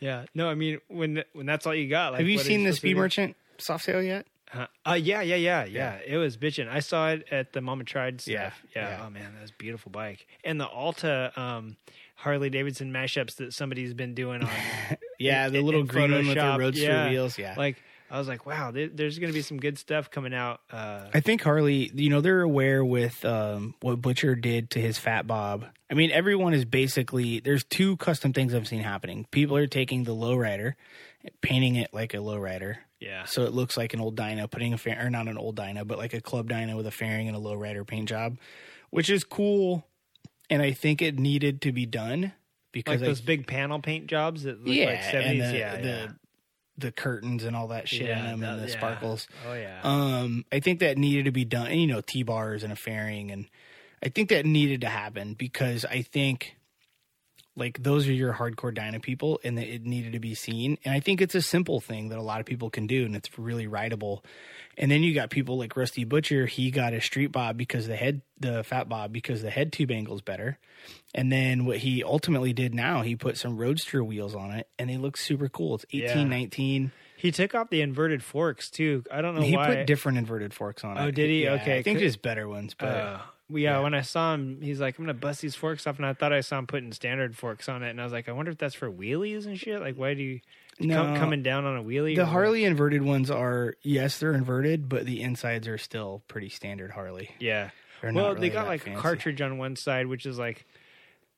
yeah, 0.00 0.24
no, 0.34 0.48
I 0.48 0.54
mean 0.54 0.80
when 0.88 1.24
when 1.32 1.46
that's 1.46 1.66
all 1.66 1.74
you 1.74 1.88
got. 1.88 2.12
Like, 2.12 2.20
Have 2.20 2.28
you 2.28 2.38
seen 2.38 2.64
the 2.64 2.72
Speed? 2.72 2.96
Merchant 2.96 3.36
Softail 3.58 4.04
yet? 4.04 4.26
Uh, 4.54 4.66
uh, 4.88 4.92
yeah, 4.94 5.20
yeah, 5.22 5.34
yeah, 5.34 5.64
yeah. 5.64 5.98
It 6.06 6.16
was 6.18 6.36
bitching. 6.36 6.68
I 6.68 6.78
saw 6.78 7.08
it 7.10 7.26
at 7.32 7.52
the 7.52 7.60
Mama 7.60 7.82
Tried 7.84 8.20
stuff. 8.20 8.32
Yeah, 8.32 8.50
Yeah. 8.74 8.88
yeah. 8.90 9.04
Oh 9.04 9.10
man, 9.10 9.32
that 9.34 9.42
was 9.42 9.50
a 9.50 9.54
beautiful 9.54 9.90
bike. 9.90 10.26
And 10.44 10.60
the 10.60 10.66
Alta 10.66 11.32
um, 11.38 11.76
Harley 12.16 12.50
Davidson 12.50 12.92
mashups 12.92 13.36
that 13.36 13.52
somebody's 13.52 13.94
been 13.94 14.14
doing 14.14 14.42
on 14.42 14.50
Yeah, 15.18 15.48
the 15.48 15.60
little 15.62 15.82
in 15.82 15.86
green 15.86 16.10
one 16.12 16.26
with 16.26 16.36
the 16.36 16.56
roadster 16.58 16.82
Yeah. 16.82 17.08
wheels. 17.10 17.38
Yeah, 17.38 17.54
Like 17.56 17.76
I 18.10 18.18
was 18.18 18.28
like, 18.28 18.46
wow, 18.46 18.70
there, 18.70 18.88
there's 18.88 19.18
going 19.18 19.32
to 19.32 19.34
be 19.34 19.42
some 19.42 19.58
good 19.58 19.78
stuff 19.78 20.10
coming 20.10 20.32
out. 20.34 20.60
Uh, 20.70 21.06
I 21.12 21.20
think 21.20 21.42
Harley, 21.42 21.90
you 21.94 22.08
know, 22.10 22.20
they're 22.20 22.42
aware 22.42 22.84
with 22.84 23.24
um, 23.24 23.74
what 23.80 24.00
Butcher 24.00 24.34
did 24.34 24.70
to 24.70 24.80
his 24.80 24.98
Fat 24.98 25.26
Bob. 25.26 25.66
I 25.90 25.94
mean, 25.94 26.10
everyone 26.10 26.52
is 26.54 26.64
basically 26.64 27.40
there's 27.40 27.64
two 27.64 27.96
custom 27.96 28.32
things 28.32 28.54
I've 28.54 28.68
seen 28.68 28.80
happening. 28.82 29.26
People 29.30 29.56
are 29.56 29.66
taking 29.66 30.04
the 30.04 30.14
lowrider, 30.14 30.74
painting 31.40 31.76
it 31.76 31.92
like 31.92 32.14
a 32.14 32.18
lowrider, 32.18 32.76
yeah, 33.00 33.24
so 33.24 33.42
it 33.42 33.52
looks 33.52 33.76
like 33.76 33.92
an 33.94 34.00
old 34.00 34.16
Dyna, 34.16 34.48
putting 34.48 34.72
a 34.72 34.78
fair 34.78 35.04
or 35.04 35.10
not 35.10 35.28
an 35.28 35.36
old 35.36 35.56
Dyna, 35.56 35.84
but 35.84 35.98
like 35.98 36.14
a 36.14 36.20
club 36.20 36.48
Dyna 36.48 36.76
with 36.76 36.86
a 36.86 36.90
fairing 36.90 37.28
and 37.28 37.36
a 37.36 37.40
lowrider 37.40 37.86
paint 37.86 38.08
job, 38.08 38.36
which 38.90 39.10
is 39.10 39.22
cool. 39.24 39.84
And 40.48 40.62
I 40.62 40.72
think 40.72 41.02
it 41.02 41.18
needed 41.18 41.62
to 41.62 41.72
be 41.72 41.86
done 41.86 42.32
because 42.72 43.00
like 43.00 43.02
I 43.02 43.06
those 43.06 43.20
big 43.20 43.46
panel 43.46 43.80
paint 43.80 44.06
jobs 44.06 44.44
that 44.44 44.64
look 44.64 44.74
yeah, 44.74 44.86
like 44.86 45.02
seventies. 45.02 45.50
the, 45.50 45.58
yeah, 45.58 45.76
the 45.76 45.88
yeah. 45.88 46.08
the 46.78 46.92
curtains 46.92 47.44
and 47.44 47.56
all 47.56 47.68
that 47.68 47.88
shit 47.88 48.02
in 48.02 48.06
Yeah, 48.08 48.22
them 48.22 48.42
and 48.42 48.62
the 48.62 48.68
yeah. 48.68 48.76
sparkles. 48.76 49.26
Oh 49.48 49.54
yeah. 49.54 49.80
Um, 49.82 50.44
I 50.52 50.60
think 50.60 50.80
that 50.80 50.98
needed 50.98 51.24
to 51.24 51.32
be 51.32 51.44
done. 51.44 51.68
And, 51.68 51.80
you 51.80 51.86
know, 51.86 52.00
T 52.00 52.22
bars 52.22 52.62
and 52.62 52.72
a 52.72 52.76
fairing, 52.76 53.30
and 53.30 53.46
I 54.02 54.08
think 54.08 54.28
that 54.28 54.46
needed 54.46 54.82
to 54.82 54.88
happen 54.88 55.34
because 55.34 55.84
I 55.84 56.02
think 56.02 56.56
like 57.56 57.82
those 57.82 58.06
are 58.06 58.12
your 58.12 58.34
hardcore 58.34 58.74
dyna 58.74 59.00
people, 59.00 59.40
and 59.42 59.56
that 59.56 59.66
it 59.66 59.84
needed 59.84 60.12
to 60.12 60.20
be 60.20 60.34
seen. 60.34 60.78
And 60.84 60.94
I 60.94 61.00
think 61.00 61.20
it's 61.20 61.34
a 61.34 61.42
simple 61.42 61.80
thing 61.80 62.10
that 62.10 62.18
a 62.18 62.22
lot 62.22 62.38
of 62.40 62.46
people 62.46 62.70
can 62.70 62.86
do, 62.86 63.04
and 63.04 63.16
it's 63.16 63.38
really 63.38 63.66
rideable. 63.66 64.22
And 64.78 64.90
then 64.90 65.02
you 65.02 65.14
got 65.14 65.30
people 65.30 65.56
like 65.56 65.76
Rusty 65.76 66.04
Butcher. 66.04 66.44
He 66.46 66.70
got 66.70 66.92
a 66.92 67.00
street 67.00 67.28
bob 67.32 67.56
because 67.56 67.86
the 67.86 67.96
head, 67.96 68.20
the 68.38 68.62
fat 68.62 68.88
bob, 68.88 69.12
because 69.12 69.40
the 69.42 69.50
head 69.50 69.72
tube 69.72 69.90
angle 69.90 70.14
is 70.14 70.20
better. 70.20 70.58
And 71.14 71.32
then 71.32 71.64
what 71.64 71.78
he 71.78 72.04
ultimately 72.04 72.52
did 72.52 72.74
now, 72.74 73.00
he 73.02 73.16
put 73.16 73.38
some 73.38 73.56
roadster 73.56 74.04
wheels 74.04 74.34
on 74.34 74.50
it, 74.52 74.68
and 74.78 74.90
they 74.90 74.98
look 74.98 75.16
super 75.16 75.48
cool. 75.48 75.76
It's 75.76 75.86
eighteen, 75.92 76.18
Yeah. 76.30 76.36
nineteen. 76.38 76.92
he 77.16 77.32
took 77.32 77.54
off 77.54 77.70
the 77.70 77.80
inverted 77.80 78.22
forks 78.22 78.68
too. 78.70 79.02
I 79.10 79.22
don't 79.22 79.34
know 79.34 79.40
He 79.40 79.56
why. 79.56 79.76
put 79.76 79.86
different 79.86 80.18
inverted 80.18 80.52
forks 80.52 80.84
on 80.84 80.98
it. 80.98 81.00
Oh, 81.00 81.10
did 81.10 81.30
he? 81.30 81.44
Yeah, 81.44 81.54
Okay, 81.54 81.78
I 81.78 81.82
think 81.82 81.98
just 82.00 82.20
better 82.20 82.46
ones, 82.46 82.74
but. 82.74 82.88
Uh, 82.88 83.18
well, 83.48 83.58
yeah, 83.60 83.80
when 83.80 83.94
I 83.94 84.02
saw 84.02 84.34
him, 84.34 84.60
he's 84.60 84.80
like, 84.80 84.98
"I'm 84.98 85.04
gonna 85.06 85.14
bust 85.14 85.40
these 85.40 85.54
forks 85.54 85.86
off," 85.86 85.96
and 85.96 86.04
I 86.04 86.12
thought 86.12 86.32
I 86.34 86.40
saw 86.42 86.58
him 86.58 86.66
putting 86.66 86.92
standard 86.92 87.34
forks 87.36 87.68
on 87.70 87.82
it, 87.82 87.88
and 87.90 88.00
I 88.00 88.04
was 88.04 88.12
like, 88.12 88.28
"I 88.28 88.32
wonder 88.32 88.50
if 88.50 88.58
that's 88.58 88.74
for 88.74 88.90
wheelies 88.92 89.46
and 89.46 89.58
shit. 89.58 89.80
Like, 89.80 89.96
why 89.96 90.12
do 90.14 90.22
you 90.22 90.40
No. 90.78 91.16
coming 91.18 91.42
down 91.42 91.64
on 91.64 91.76
a 91.76 91.82
wheelie?" 91.82 92.14
The 92.16 92.22
or- 92.22 92.26
Harley 92.26 92.64
inverted 92.64 93.02
ones 93.02 93.30
are 93.30 93.74
yes, 93.82 94.18
they're 94.18 94.34
inverted, 94.34 94.88
but 94.88 95.06
the 95.06 95.22
insides 95.22 95.66
are 95.68 95.78
still 95.78 96.22
pretty 96.28 96.48
standard 96.48 96.90
Harley. 96.92 97.30
yeah. 97.38 97.70
They're 98.02 98.12
Well, 98.12 98.34
really 98.34 98.48
they 98.48 98.52
got 98.52 98.66
like 98.66 98.82
fancy. 98.82 99.00
cartridge 99.00 99.40
on 99.40 99.56
one 99.58 99.74
side, 99.74 100.06
which 100.06 100.26
is 100.26 100.38
like 100.38 100.66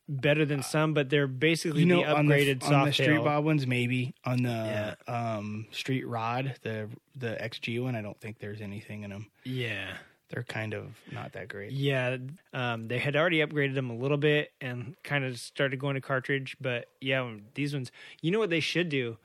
better 0.08 0.44
than 0.44 0.62
some, 0.62 0.92
but 0.94 1.08
they're 1.10 1.26
basically 1.28 1.80
You 1.80 1.86
know, 1.86 2.00
the 2.02 2.08
on 2.16 2.26
the, 2.26 2.34
upgraded 2.34 2.64
on 2.70 2.86
the 2.86 2.92
street 2.92 3.18
bob 3.22 3.44
ones, 3.44 3.66
maybe 3.66 4.14
on 4.24 4.42
the 4.42 4.48
Yeah. 4.48 4.94
um, 5.36 5.66
street 5.70 6.06
rod, 6.06 6.56
the 6.62 6.88
the 7.14 7.36
XG 7.40 7.78
one, 7.82 7.94
I 7.94 8.02
don't 8.02 8.18
think 8.20 8.38
there's 8.38 8.60
anything 8.60 9.02
in 9.04 9.10
them. 9.10 9.26
Yeah. 9.44 9.86
They're 10.30 10.42
kind 10.44 10.74
of 10.74 10.94
not 11.10 11.32
that 11.32 11.48
great. 11.48 11.72
Yeah, 11.72 12.18
um, 12.52 12.88
they 12.88 12.98
had 12.98 13.16
already 13.16 13.38
upgraded 13.38 13.74
them 13.74 13.88
a 13.88 13.96
little 13.96 14.18
bit 14.18 14.52
and 14.60 14.94
kind 15.02 15.24
of 15.24 15.38
started 15.38 15.78
going 15.78 15.94
to 15.94 16.00
cartridge, 16.02 16.54
but 16.60 16.88
yeah, 17.00 17.26
these 17.54 17.72
ones. 17.72 17.90
You 18.20 18.30
know 18.32 18.38
what 18.38 18.50
they 18.50 18.60
should 18.60 18.88
do? 18.90 19.16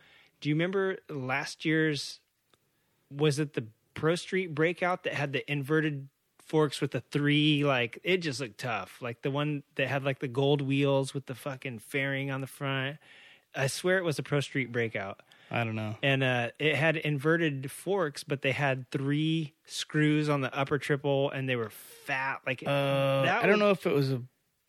Do 0.44 0.50
you 0.50 0.56
remember 0.56 0.98
last 1.10 1.64
year's? 1.64 2.20
Was 3.10 3.40
it 3.40 3.54
the 3.54 3.64
Pro 3.94 4.16
Street 4.16 4.54
breakout 4.54 5.04
that 5.04 5.14
had 5.14 5.32
the 5.32 5.50
inverted 5.50 6.10
forks 6.48 6.82
with 6.82 6.92
the 6.92 7.00
three? 7.00 7.64
Like 7.64 7.98
it 8.04 8.18
just 8.18 8.42
looked 8.42 8.58
tough. 8.58 8.98
Like 9.02 9.22
the 9.22 9.32
one 9.32 9.64
that 9.76 9.88
had 9.88 10.04
like 10.04 10.20
the 10.20 10.28
gold 10.28 10.60
wheels 10.62 11.14
with 11.14 11.28
the 11.28 11.34
fucking 11.36 11.80
fairing 11.80 12.30
on 12.30 12.42
the 12.42 12.48
front. 12.48 12.98
I 13.56 13.68
swear 13.68 13.98
it 14.00 14.04
was 14.04 14.20
a 14.20 14.24
Pro 14.24 14.42
Street 14.42 14.72
breakout 14.74 15.22
I 15.50 15.64
don't 15.64 15.76
know. 15.76 15.96
and 16.04 16.24
uh, 16.24 16.50
it 16.60 16.76
had 16.76 16.98
inverted 16.98 17.72
forks, 17.72 18.26
but 18.26 18.42
they 18.42 18.52
had 18.52 18.92
three 18.92 19.54
screws 19.66 20.28
on 20.28 20.42
the 20.42 20.54
upper 20.54 20.78
triple, 20.78 21.30
and 21.32 21.48
they 21.48 21.56
were 21.56 21.70
fat. 21.70 22.42
Like 22.46 22.64
Uh, 22.68 22.70
I 22.70 23.44
don't 23.44 23.52
was- 23.52 23.60
know 23.60 23.70
if 23.70 23.86
it 23.86 23.94
was 23.94 24.12
a. 24.12 24.22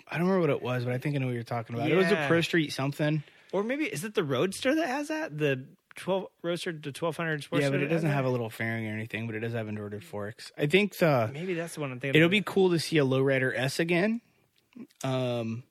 I 0.07 0.19
don't 0.19 0.29
remember 0.29 0.41
what 0.43 0.51
it 0.51 0.63
was, 0.63 0.85
but 0.85 0.93
I 0.95 0.99
think 0.99 1.17
I 1.17 1.19
know 1.19 1.27
what 1.27 1.35
you're 1.35 1.43
talking 1.43 1.75
about. 1.75 1.91
It 1.91 1.97
was 1.97 2.13
a 2.13 2.27
Pro 2.29 2.43
Street 2.43 2.73
something. 2.73 3.25
Or 3.55 3.63
maybe 3.63 3.85
is 3.85 4.03
it 4.05 4.15
the 4.15 4.25
Roadster 4.25 4.75
that 4.75 4.87
has 4.89 5.09
that? 5.09 5.39
The 5.39 5.65
twelve 5.95 6.27
Roadster 6.43 6.73
to 6.73 6.91
twelve 6.93 7.17
hundred 7.17 7.43
Sportster. 7.43 7.61
yeah, 7.61 7.71
but 7.71 7.81
it 7.83 7.87
doesn't 7.87 8.11
have 8.11 8.25
a 8.25 8.29
little 8.29 8.51
fairing 8.51 8.87
or 8.89 8.91
anything, 8.93 9.27
but 9.27 9.37
it 9.37 9.41
does 9.41 9.53
have 9.53 9.69
inverted 9.69 10.03
forks. 10.05 10.51
I 10.59 10.67
think 10.67 10.99
the 10.99 11.31
Maybe 11.33 11.55
that's 11.55 11.75
the 11.75 11.81
one 11.81 11.93
I'm 11.93 12.01
thinking. 12.01 12.17
it'll 12.19 12.27
of. 12.27 12.33
be 12.33 12.43
cool 12.43 12.71
to 12.71 12.79
see 12.81 12.99
a 12.99 13.05
lowrider 13.05 13.53
S 13.57 13.79
again. 13.79 14.21
Um, 15.03 15.63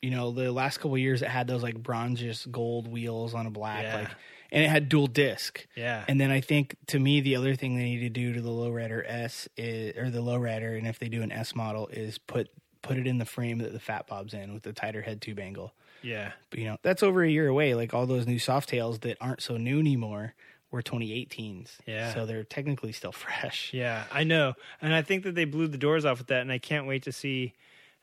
you 0.00 0.10
know, 0.10 0.30
the 0.32 0.50
last 0.52 0.78
couple 0.78 0.96
years 0.98 1.22
it 1.22 1.28
had 1.28 1.46
those 1.46 1.62
like 1.62 1.82
bronzish 1.82 2.48
gold 2.50 2.88
wheels 2.88 3.34
on 3.34 3.46
a 3.46 3.50
black, 3.50 3.82
Yeah. 3.82 3.96
like, 3.98 4.08
and 4.50 4.62
it 4.64 4.68
had 4.68 4.88
dual 4.88 5.06
disc. 5.06 5.66
Yeah. 5.76 6.04
And 6.08 6.20
then 6.20 6.30
I 6.30 6.40
think 6.40 6.76
to 6.88 6.98
me 6.98 7.20
the 7.20 7.36
other 7.36 7.54
thing 7.56 7.76
they 7.76 7.84
need 7.84 8.00
to 8.00 8.08
do 8.10 8.34
to 8.34 8.40
the 8.40 8.50
lowrider 8.50 9.02
S 9.06 9.48
is, 9.56 9.96
or 9.96 10.10
the 10.10 10.20
lowrider, 10.22 10.76
and 10.76 10.86
if 10.86 10.98
they 10.98 11.08
do 11.08 11.22
an 11.22 11.32
S 11.32 11.54
model, 11.54 11.88
is 11.88 12.18
put 12.18 12.48
put 12.82 12.96
it 12.98 13.06
in 13.06 13.18
the 13.18 13.24
frame 13.24 13.58
that 13.58 13.72
the 13.72 13.78
Fat 13.80 14.06
Bob's 14.08 14.34
in 14.34 14.52
with 14.54 14.64
the 14.64 14.72
tighter 14.72 15.02
head 15.02 15.20
tube 15.22 15.38
angle. 15.38 15.72
Yeah. 16.02 16.32
But 16.50 16.58
you 16.58 16.66
know, 16.66 16.76
that's 16.82 17.02
over 17.02 17.22
a 17.22 17.30
year 17.30 17.48
away. 17.48 17.74
Like 17.74 17.94
all 17.94 18.06
those 18.06 18.26
new 18.26 18.38
Softails 18.38 19.00
that 19.02 19.16
aren't 19.20 19.42
so 19.42 19.56
new 19.56 19.78
anymore 19.78 20.34
were 20.70 20.82
2018s. 20.82 21.68
Yeah. 21.86 22.14
So 22.14 22.26
they're 22.26 22.44
technically 22.44 22.92
still 22.92 23.12
fresh. 23.12 23.70
Yeah, 23.72 24.04
I 24.10 24.24
know, 24.24 24.54
and 24.80 24.94
I 24.94 25.02
think 25.02 25.24
that 25.24 25.34
they 25.34 25.44
blew 25.44 25.68
the 25.68 25.78
doors 25.78 26.04
off 26.04 26.18
with 26.18 26.28
that, 26.28 26.40
and 26.40 26.50
I 26.50 26.58
can't 26.58 26.86
wait 26.86 27.04
to 27.04 27.12
see 27.12 27.54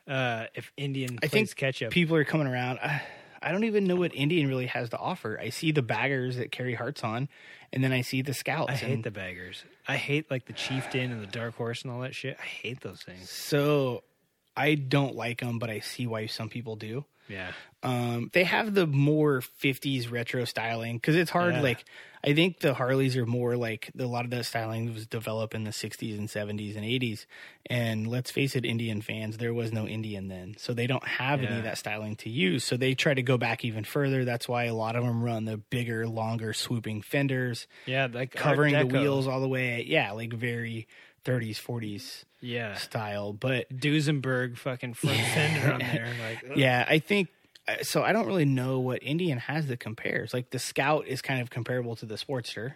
uh, 0.08 0.46
if 0.54 0.72
Indian 0.76 1.18
I 1.22 1.26
think 1.26 1.54
catch 1.56 1.82
up. 1.82 1.90
people 1.90 2.16
are 2.16 2.24
coming 2.24 2.46
around. 2.46 2.78
I, 2.78 3.02
I 3.42 3.52
don't 3.52 3.64
even 3.64 3.84
know 3.84 3.96
what 3.96 4.14
Indian 4.14 4.48
really 4.48 4.66
has 4.66 4.90
to 4.90 4.98
offer. 4.98 5.38
I 5.40 5.48
see 5.48 5.72
the 5.72 5.82
baggers 5.82 6.36
that 6.36 6.52
carry 6.52 6.74
hearts 6.74 7.02
on, 7.02 7.28
and 7.72 7.82
then 7.82 7.92
I 7.92 8.02
see 8.02 8.22
the 8.22 8.34
scouts. 8.34 8.70
I 8.72 8.76
hate 8.76 8.92
and 8.92 9.04
the 9.04 9.10
baggers. 9.10 9.64
I 9.88 9.96
hate 9.96 10.30
like 10.30 10.46
the 10.46 10.52
chieftain 10.52 11.10
and 11.10 11.22
the 11.22 11.26
dark 11.26 11.56
horse 11.56 11.82
and 11.82 11.90
all 11.90 12.00
that 12.00 12.14
shit. 12.14 12.36
I 12.38 12.46
hate 12.46 12.80
those 12.82 13.00
things. 13.00 13.30
So 13.30 14.02
I 14.56 14.74
don't 14.74 15.16
like 15.16 15.40
them, 15.40 15.58
but 15.58 15.70
I 15.70 15.80
see 15.80 16.06
why 16.06 16.26
some 16.26 16.48
people 16.48 16.76
do. 16.76 17.04
Yeah, 17.30 17.52
Um, 17.82 18.30
they 18.34 18.44
have 18.44 18.74
the 18.74 18.86
more 18.86 19.40
50s 19.40 20.10
retro 20.10 20.44
styling 20.44 20.96
because 20.96 21.16
it's 21.16 21.30
hard. 21.30 21.54
Yeah. 21.54 21.62
Like, 21.62 21.84
I 22.22 22.34
think 22.34 22.60
the 22.60 22.74
Harleys 22.74 23.16
are 23.16 23.24
more 23.24 23.56
like 23.56 23.90
a 23.98 24.04
lot 24.04 24.26
of 24.26 24.30
that 24.32 24.44
styling 24.44 24.92
was 24.92 25.06
developed 25.06 25.54
in 25.54 25.64
the 25.64 25.70
60s 25.70 26.18
and 26.18 26.28
70s 26.28 26.76
and 26.76 26.84
80s. 26.84 27.24
And 27.66 28.06
let's 28.06 28.30
face 28.30 28.54
it, 28.56 28.66
Indian 28.66 29.00
fans, 29.00 29.38
there 29.38 29.54
was 29.54 29.72
no 29.72 29.86
Indian 29.86 30.28
then. 30.28 30.56
So 30.58 30.74
they 30.74 30.86
don't 30.86 31.06
have 31.06 31.40
any 31.40 31.56
of 31.56 31.64
that 31.64 31.78
styling 31.78 32.16
to 32.16 32.28
use. 32.28 32.64
So 32.64 32.76
they 32.76 32.94
try 32.94 33.14
to 33.14 33.22
go 33.22 33.38
back 33.38 33.64
even 33.64 33.84
further. 33.84 34.26
That's 34.26 34.46
why 34.46 34.64
a 34.64 34.74
lot 34.74 34.96
of 34.96 35.04
them 35.04 35.24
run 35.24 35.46
the 35.46 35.56
bigger, 35.56 36.06
longer, 36.06 36.52
swooping 36.52 37.02
fenders, 37.02 37.66
yeah, 37.86 38.08
like 38.12 38.32
covering 38.32 38.76
the 38.76 38.86
wheels 38.86 39.26
all 39.26 39.40
the 39.40 39.48
way. 39.48 39.84
Yeah, 39.88 40.12
like 40.12 40.34
very 40.34 40.86
30s, 41.24 41.58
40s 41.58 42.24
Yeah, 42.40 42.74
style. 42.74 43.32
But 43.32 43.68
Duesenberg 43.70 44.56
fucking 44.56 44.94
front 44.94 45.18
fender 45.18 45.72
on 45.72 45.78
there. 45.80 46.12
Like, 46.22 46.50
ugh. 46.50 46.56
yeah, 46.56 46.84
I 46.88 46.98
think 46.98 47.28
uh, 47.68 47.82
so. 47.82 48.02
I 48.02 48.12
don't 48.12 48.26
really 48.26 48.44
know 48.44 48.80
what 48.80 49.02
Indian 49.02 49.38
has 49.38 49.66
that 49.66 49.80
compares. 49.80 50.32
Like 50.32 50.50
the 50.50 50.58
Scout 50.58 51.06
is 51.06 51.20
kind 51.20 51.40
of 51.40 51.50
comparable 51.50 51.96
to 51.96 52.06
the 52.06 52.14
Sportster. 52.16 52.74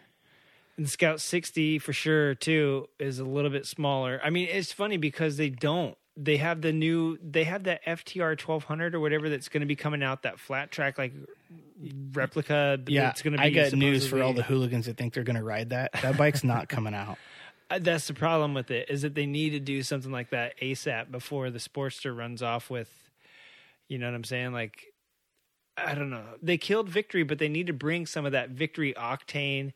And 0.76 0.90
Scout 0.90 1.20
60 1.20 1.78
for 1.78 1.92
sure 1.92 2.34
too 2.34 2.88
is 2.98 3.18
a 3.18 3.24
little 3.24 3.50
bit 3.50 3.64
smaller. 3.64 4.20
I 4.24 4.30
mean, 4.30 4.48
it's 4.50 4.72
funny 4.72 4.96
because 4.96 5.36
they 5.36 5.48
don't. 5.50 5.96
They 6.16 6.36
have 6.36 6.60
the 6.60 6.72
new. 6.72 7.18
They 7.18 7.44
have 7.44 7.64
that 7.64 7.84
FTR 7.84 8.40
1200 8.40 8.94
or 8.94 9.00
whatever 9.00 9.28
that's 9.28 9.48
going 9.48 9.62
to 9.62 9.66
be 9.66 9.76
coming 9.76 10.02
out. 10.02 10.22
That 10.22 10.38
flat 10.38 10.70
track 10.70 10.96
like 10.96 11.12
replica. 12.12 12.78
Yeah, 12.86 13.10
it's 13.10 13.22
going 13.22 13.32
to 13.32 13.38
be. 13.38 13.44
I 13.44 13.50
got 13.50 13.72
news 13.72 14.06
for 14.06 14.22
all 14.22 14.32
the 14.32 14.42
hooligans 14.42 14.86
that 14.86 14.96
think 14.96 15.14
they're 15.14 15.24
going 15.24 15.36
to 15.36 15.42
ride 15.42 15.70
that. 15.70 15.92
That 16.02 16.16
bike's 16.16 16.44
not 16.44 16.68
coming 16.68 16.94
out. 16.94 17.18
That's 17.80 18.06
the 18.06 18.14
problem 18.14 18.54
with 18.54 18.70
it 18.70 18.88
is 18.90 19.02
that 19.02 19.14
they 19.14 19.26
need 19.26 19.50
to 19.50 19.60
do 19.60 19.82
something 19.82 20.12
like 20.12 20.30
that 20.30 20.58
ASAP 20.60 21.10
before 21.10 21.50
the 21.50 21.58
Sportster 21.58 22.16
runs 22.16 22.42
off 22.42 22.70
with. 22.70 22.90
You 23.88 23.98
know 23.98 24.06
what 24.06 24.14
I'm 24.14 24.24
saying? 24.24 24.52
Like, 24.52 24.92
I 25.76 25.94
don't 25.94 26.10
know. 26.10 26.22
They 26.42 26.56
killed 26.56 26.88
Victory, 26.88 27.22
but 27.24 27.38
they 27.38 27.48
need 27.48 27.66
to 27.66 27.72
bring 27.72 28.06
some 28.06 28.26
of 28.26 28.32
that 28.32 28.50
Victory 28.50 28.94
octane, 28.96 29.72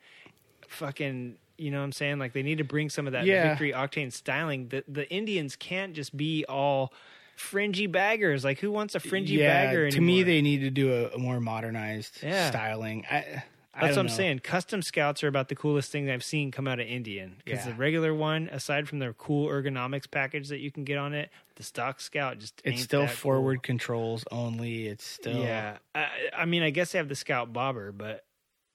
fucking. 0.69 1.37
You 1.61 1.73
know 1.73 1.79
what 1.79 1.85
I'm 1.85 1.93
saying? 1.93 2.21
Like 2.21 2.35
they 2.35 2.45
need 2.45 2.59
to 2.59 2.65
bring 2.65 2.89
some 2.89 3.09
of 3.09 3.15
that 3.15 3.25
Yeah. 3.27 3.49
Victory 3.49 3.73
octane 3.73 4.13
styling. 4.13 4.69
The 4.69 4.85
the 4.87 5.11
Indians 5.11 5.57
can't 5.57 5.93
just 5.93 6.17
be 6.17 6.45
all 6.49 6.93
fringy 7.35 7.89
baggers. 7.89 8.45
Like 8.45 8.61
who 8.61 8.71
wants 8.71 8.95
a 8.95 9.01
fringy 9.01 9.35
yeah, 9.35 9.65
bagger? 9.67 9.91
to 9.91 10.01
me, 10.01 10.23
they 10.23 10.41
need 10.41 10.59
to 10.61 10.71
do 10.71 10.93
a, 10.93 11.09
a 11.17 11.19
more 11.19 11.41
modernized 11.41 12.23
Yeah. 12.23 12.49
styling. 12.51 13.05
I 13.11 13.43
That's 13.81 13.97
what 13.97 14.01
I'm 14.03 14.07
know. 14.07 14.13
saying. 14.13 14.39
Custom 14.41 14.83
scouts 14.83 15.23
are 15.23 15.29
about 15.29 15.49
the 15.49 15.55
coolest 15.55 15.91
thing 15.93 16.11
I've 16.11 16.25
seen 16.25 16.51
come 16.51 16.67
out 16.67 16.81
of 16.81 16.87
Indian. 16.87 17.37
Because 17.45 17.65
Yeah. 17.65 17.73
the 17.73 17.79
regular 17.79 18.13
one, 18.15 18.49
aside 18.51 18.89
from 18.89 18.99
their 18.99 19.13
cool 19.13 19.49
ergonomics 19.49 20.11
package 20.11 20.49
that 20.49 20.59
you 20.59 20.71
can 20.71 20.85
get 20.85 20.99
on 20.99 21.15
it, 21.15 21.31
the 21.57 21.63
stock 21.63 22.01
scout 22.01 22.39
just 22.39 22.61
It's 22.65 22.83
still 22.83 23.03
that 23.03 23.09
cool. 23.11 23.17
forward 23.17 23.63
controls 23.63 24.25
only. 24.31 24.87
It's 24.89 25.05
still 25.07 25.43
Yeah, 25.43 25.79
I, 25.95 26.09
I 26.37 26.45
mean, 26.45 26.63
I 26.63 26.71
guess 26.71 26.93
they 26.93 26.99
have 26.99 27.09
the 27.09 27.15
scout 27.15 27.53
bobber, 27.53 27.93
but 27.93 28.25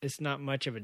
it's 0.01 0.19
not 0.21 0.39
much 0.41 0.67
of 0.67 0.75
a. 0.75 0.81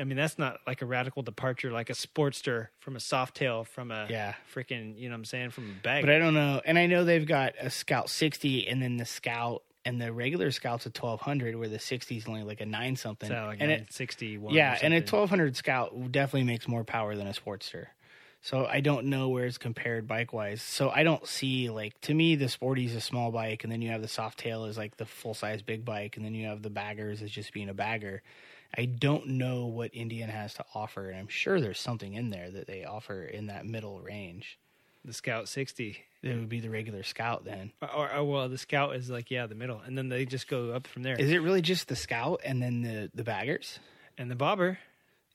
I 0.00 0.04
mean, 0.04 0.16
that's 0.16 0.38
not 0.38 0.60
like 0.66 0.80
a 0.80 0.86
radical 0.86 1.22
departure, 1.22 1.70
like 1.70 1.90
a 1.90 1.92
Sportster 1.92 2.68
from 2.80 2.96
a 2.96 2.98
Softail 2.98 3.66
from 3.66 3.90
a 3.90 4.06
Yeah. 4.08 4.32
freaking. 4.54 4.98
You 4.98 5.10
know 5.10 5.12
what 5.14 5.18
I'm 5.18 5.24
saying? 5.26 5.50
From 5.50 5.70
a 5.70 5.82
bag. 5.82 6.02
But 6.04 6.10
I 6.14 6.18
don't 6.18 6.32
know. 6.32 6.62
And 6.64 6.78
I 6.78 6.86
know 6.86 7.04
they've 7.04 7.26
got 7.26 7.52
a 7.60 7.68
Scout 7.68 8.08
60 8.08 8.66
and 8.66 8.80
then 8.82 8.96
the 8.96 9.04
Scout 9.04 9.62
and 9.88 10.00
the 10.00 10.12
regular 10.12 10.50
Scout's 10.50 10.84
a 10.84 10.90
1200 10.90 11.56
where 11.56 11.68
the 11.68 11.78
60 11.78 12.18
is 12.18 12.28
only 12.28 12.42
like 12.42 12.60
a 12.60 12.66
9 12.66 12.96
something. 12.96 13.28
So 13.28 13.46
like 13.46 13.58
and 13.60 13.70
it, 13.70 13.92
61. 13.92 14.54
yeah, 14.54 14.78
and 14.82 14.92
a 14.92 14.98
1200 14.98 15.56
Scout 15.56 16.12
definitely 16.12 16.44
makes 16.44 16.68
more 16.68 16.84
power 16.84 17.16
than 17.16 17.26
a 17.26 17.32
Sportster. 17.32 17.86
So 18.42 18.66
I 18.66 18.80
don't 18.80 19.06
know 19.06 19.30
where 19.30 19.46
it's 19.46 19.56
compared 19.56 20.06
bike 20.06 20.32
wise. 20.34 20.60
So 20.60 20.90
I 20.90 21.02
don't 21.02 21.26
see 21.26 21.70
like 21.70 21.98
to 22.02 22.14
me 22.14 22.36
the 22.36 22.50
Sporty 22.50 22.84
is 22.84 22.94
a 22.94 23.00
small 23.00 23.32
bike, 23.32 23.64
and 23.64 23.72
then 23.72 23.80
you 23.80 23.90
have 23.90 24.02
the 24.02 24.08
Softail 24.08 24.68
is 24.68 24.76
like 24.76 24.98
the 24.98 25.06
full 25.06 25.34
size 25.34 25.62
big 25.62 25.86
bike, 25.86 26.16
and 26.16 26.24
then 26.24 26.34
you 26.34 26.48
have 26.48 26.62
the 26.62 26.70
Baggers 26.70 27.22
as 27.22 27.30
just 27.30 27.54
being 27.54 27.70
a 27.70 27.74
bagger. 27.74 28.22
I 28.76 28.84
don't 28.84 29.26
know 29.28 29.66
what 29.66 29.90
Indian 29.94 30.28
has 30.28 30.52
to 30.54 30.64
offer, 30.74 31.08
and 31.08 31.18
I'm 31.18 31.28
sure 31.28 31.60
there's 31.60 31.80
something 31.80 32.12
in 32.12 32.28
there 32.28 32.50
that 32.50 32.66
they 32.66 32.84
offer 32.84 33.22
in 33.22 33.46
that 33.46 33.64
middle 33.64 34.00
range. 34.00 34.58
The 35.04 35.12
Scout 35.12 35.48
60. 35.48 35.98
It 36.22 36.34
would 36.34 36.48
be 36.48 36.60
the 36.60 36.70
regular 36.70 37.02
Scout 37.04 37.44
then. 37.44 37.70
Uh, 37.80 37.86
or, 37.96 38.12
or 38.12 38.24
well, 38.24 38.48
the 38.48 38.58
Scout 38.58 38.96
is 38.96 39.08
like 39.08 39.30
yeah, 39.30 39.46
the 39.46 39.54
middle, 39.54 39.80
and 39.86 39.96
then 39.96 40.08
they 40.08 40.24
just 40.24 40.48
go 40.48 40.70
up 40.72 40.86
from 40.88 41.02
there. 41.04 41.14
Is 41.16 41.30
it 41.30 41.38
really 41.42 41.62
just 41.62 41.86
the 41.88 41.96
Scout 41.96 42.40
and 42.44 42.60
then 42.62 42.82
the 42.82 43.10
the 43.14 43.24
baggers? 43.24 43.78
and 44.18 44.28
the 44.30 44.34
bobber. 44.34 44.78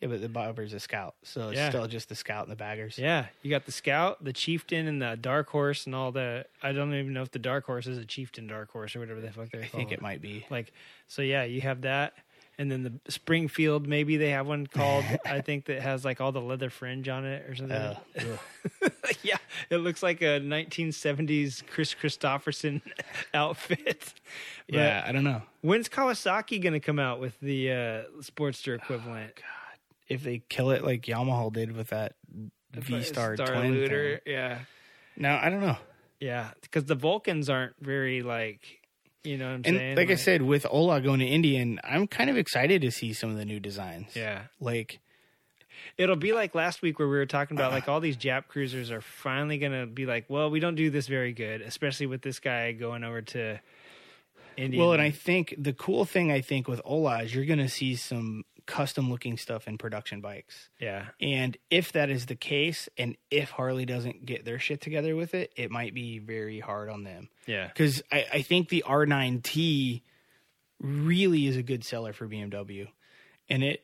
Yeah, 0.02 0.10
but 0.10 0.19
the 0.22 0.27
bobber's 0.27 0.73
a 0.73 0.80
Scout, 0.81 1.15
so 1.23 1.48
it's 1.52 1.57
Yeah. 1.57 1.69
still 1.69 1.88
just 1.88 2.10
the 2.10 2.15
Scout 2.15 2.44
and 2.44 2.52
the 2.52 2.57
baggers. 2.57 2.98
Yeah, 2.98 3.27
you 3.41 3.49
got 3.49 3.65
the 3.65 3.72
Scout, 3.72 4.22
the 4.22 4.34
Chieftain, 4.34 4.85
and 4.88 5.02
the 5.02 5.15
Dark 5.15 5.48
Horse, 5.48 5.85
and 5.85 5.95
all 5.95 6.11
the. 6.11 6.45
I 6.61 6.73
don't 6.73 6.94
even 6.94 7.14
know 7.14 7.22
if 7.22 7.31
the 7.31 7.40
Dark 7.40 7.65
Horse 7.65 7.88
is 7.88 7.98
a 7.98 8.03
Chieftain 8.03 8.45
Dark 8.45 8.69
Horse 8.72 8.98
or 8.98 8.99
whatever 8.99 9.22
the 9.22 9.31
fuck 9.31 9.49
they're 9.52 9.61
I 9.64 9.68
think 9.68 9.94
it 9.94 10.02
might 10.02 10.22
be. 10.22 10.45
Like, 10.49 10.73
so 11.07 11.22
yeah, 11.22 11.44
you 11.45 11.61
have 11.61 11.84
that, 11.84 12.15
and 12.58 12.72
then 12.72 12.84
the 12.84 13.12
Springfield. 13.12 13.88
Maybe 13.88 14.18
they 14.18 14.30
have 14.30 14.48
one 14.48 14.68
called. 14.68 15.06
I 15.26 15.42
think 15.42 15.66
that 15.66 15.82
has 15.82 16.06
like 16.06 16.22
all 16.22 16.32
the 16.32 16.42
leather 16.42 16.70
fringe 16.70 17.08
on 17.10 17.26
it 17.26 17.50
or 17.50 17.56
something. 17.56 17.76
Uh, 17.76 17.98
yeah, 19.24 19.38
it 19.70 19.78
looks 19.78 20.04
like 20.04 20.22
a 20.22 20.40
1970s 20.40 21.66
Kris 21.68 21.96
Kristofferson 21.96 22.82
outfit. 23.34 24.14
But 24.68 24.76
yeah, 24.76 25.04
I 25.06 25.12
don't 25.12 25.24
know. 25.24 25.42
when's 25.62 25.90
Kawasaki 25.90 26.62
going 26.62 26.74
to 26.74 26.80
come 26.80 27.00
out 27.00 27.20
with 27.20 27.40
the 27.40 27.72
uh, 27.72 28.02
Sportster 28.22 28.76
equivalent? 28.76 29.36
God. 29.36 29.80
If 30.10 30.24
they 30.24 30.44
kill 30.50 30.72
it 30.72 30.84
like 30.84 31.04
Yamaha 31.04 31.52
did 31.52 31.76
with 31.76 31.88
that 31.90 32.16
V 32.74 33.04
Star 33.04 33.36
twin 33.36 34.20
yeah. 34.26 34.60
No, 35.16 35.40
I 35.42 35.50
don't 35.50 35.62
know. 35.62 35.78
Yeah, 36.20 36.52
because 36.62 36.86
the 36.86 36.96
Vulcans 36.96 37.50
aren't 37.50 37.76
very 37.82 38.22
like, 38.22 38.80
you 39.24 39.38
know 39.38 39.45
what 39.45 39.52
I'm 39.54 39.62
And 39.66 39.78
saying? 39.78 39.98
like 39.98 40.10
I 40.12 40.16
said, 40.16 40.41
with 40.41 40.66
Ola 40.70 41.02
going 41.02 41.20
to 41.20 41.26
Indian, 41.26 41.80
I'm 41.84 42.08
kind 42.08 42.30
of 42.30 42.38
excited 42.38 42.82
to 42.82 42.91
see 42.91 43.14
some 43.14 43.30
of 43.32 43.38
the 43.38 43.45
new 43.45 43.60
designs. 43.60 44.16
yeah, 44.16 44.44
Like, 44.60 45.00
it'll 45.98 46.16
be 46.16 46.34
like 46.34 46.56
last 46.56 46.82
week 46.82 47.00
where 47.00 47.08
we 47.08 47.16
were 47.16 47.26
talking 47.26 47.56
about 47.58 47.68
uh-huh. 47.68 47.76
like 47.76 47.88
all 47.90 48.00
these 48.00 48.18
Jap 48.18 48.48
cruisers 48.48 48.90
are 48.91 49.02
finally 49.02 49.58
gonna 49.58 49.86
be 49.86 50.06
like, 50.06 50.26
well, 50.30 50.50
we 50.50 50.60
don't 50.60 50.76
do 50.76 50.90
this 50.90 51.08
very 51.08 51.34
good, 51.34 51.62
especially 51.62 52.06
with 52.08 52.22
this 52.22 52.40
guy 52.40 52.72
going 52.72 53.04
over 53.04 53.22
to 53.22 53.60
Indian. 54.56 54.84
well, 54.84 54.94
and 54.94 55.02
I 55.02 55.10
think 55.12 55.56
the 55.58 55.74
cool 55.74 56.06
thing 56.06 56.32
I 56.32 56.41
think 56.41 56.68
with 56.68 56.82
Ola 56.86 57.24
is 57.24 57.34
you're 57.34 57.45
going 57.45 57.58
to 57.60 57.70
see 57.70 57.95
some 57.95 58.45
custom 58.65 59.10
looking 59.11 59.38
stuff 59.38 59.68
in 59.68 59.77
production 59.77 60.22
bikes. 60.22 60.69
yeah, 60.80 61.07
And 61.19 61.57
if 61.69 61.91
that 61.94 62.10
is 62.10 62.27
the 62.27 62.35
case, 62.35 62.88
and 62.98 63.18
if 63.30 63.49
Harley 63.49 63.85
doesn't 63.85 64.26
get 64.26 64.45
their 64.45 64.60
shit 64.60 64.80
together 64.81 65.15
with 65.15 65.34
it, 65.34 65.52
it 65.56 65.69
might 65.72 65.94
be 65.94 66.19
very 66.19 66.60
hard 66.60 66.90
on 66.90 67.03
them. 67.03 67.30
yeah, 67.45 67.68
Because 67.68 68.02
I, 68.11 68.26
I 68.34 68.41
think 68.41 68.69
the 68.69 68.84
R9T 68.88 70.02
really 70.80 71.48
is 71.48 71.57
a 71.57 71.64
good 71.64 71.84
seller 71.84 72.14
for 72.14 72.27
BMW. 72.27 72.88
And 73.49 73.64
it, 73.64 73.84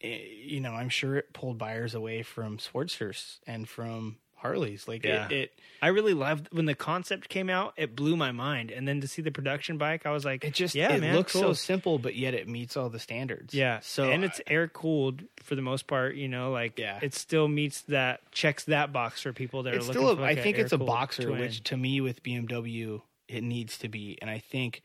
it, 0.00 0.46
you 0.46 0.60
know, 0.60 0.72
I'm 0.72 0.88
sure 0.88 1.16
it 1.16 1.32
pulled 1.32 1.58
buyers 1.58 1.94
away 1.94 2.22
from 2.22 2.58
Sportsters 2.58 3.38
and 3.46 3.68
from 3.68 4.18
Harleys. 4.40 4.86
Like 4.88 5.04
Yeah. 5.04 5.26
it, 5.26 5.32
it 5.32 5.60
I 5.82 5.88
really 5.88 6.14
loved 6.14 6.48
when 6.52 6.64
the 6.64 6.74
concept 6.74 7.28
came 7.28 7.48
out. 7.50 7.74
It 7.76 7.94
blew 7.94 8.16
my 8.16 8.32
mind, 8.32 8.70
and 8.70 8.86
then 8.88 9.00
to 9.00 9.08
see 9.08 9.22
the 9.22 9.30
production 9.30 9.78
bike, 9.78 10.06
I 10.06 10.10
was 10.10 10.24
like, 10.24 10.44
it 10.44 10.54
just 10.54 10.74
yeah, 10.74 10.92
it 10.94 11.00
man, 11.00 11.14
looks 11.14 11.32
so 11.32 11.52
simple, 11.52 11.98
but 11.98 12.16
yet 12.16 12.34
it 12.34 12.48
meets 12.48 12.76
all 12.76 12.88
the 12.88 12.98
standards. 12.98 13.54
Yeah. 13.54 13.80
So 13.82 14.10
and 14.10 14.24
it's 14.24 14.40
air 14.46 14.66
cooled 14.68 15.22
for 15.42 15.54
the 15.54 15.62
most 15.62 15.86
part. 15.86 16.14
You 16.16 16.28
know, 16.28 16.50
like 16.50 16.78
Yeah. 16.78 16.98
it 17.02 17.14
still 17.14 17.48
meets 17.48 17.82
that 17.82 18.20
checks 18.32 18.64
that 18.64 18.92
box 18.92 19.20
for 19.22 19.32
people 19.32 19.64
that 19.64 19.74
it's 19.74 19.88
are 19.88 19.92
still. 19.92 20.02
looking. 20.04 20.24
A, 20.24 20.26
for 20.34 20.38
I 20.40 20.42
think 20.42 20.58
it's 20.58 20.72
a 20.72 20.78
boxer, 20.78 21.24
twin. 21.24 21.40
which 21.40 21.62
to 21.64 21.76
me 21.76 22.00
with 22.00 22.22
BMW 22.22 23.02
it 23.28 23.42
needs 23.44 23.76
to 23.78 23.88
be. 23.88 24.18
And 24.22 24.30
I 24.30 24.38
think 24.38 24.82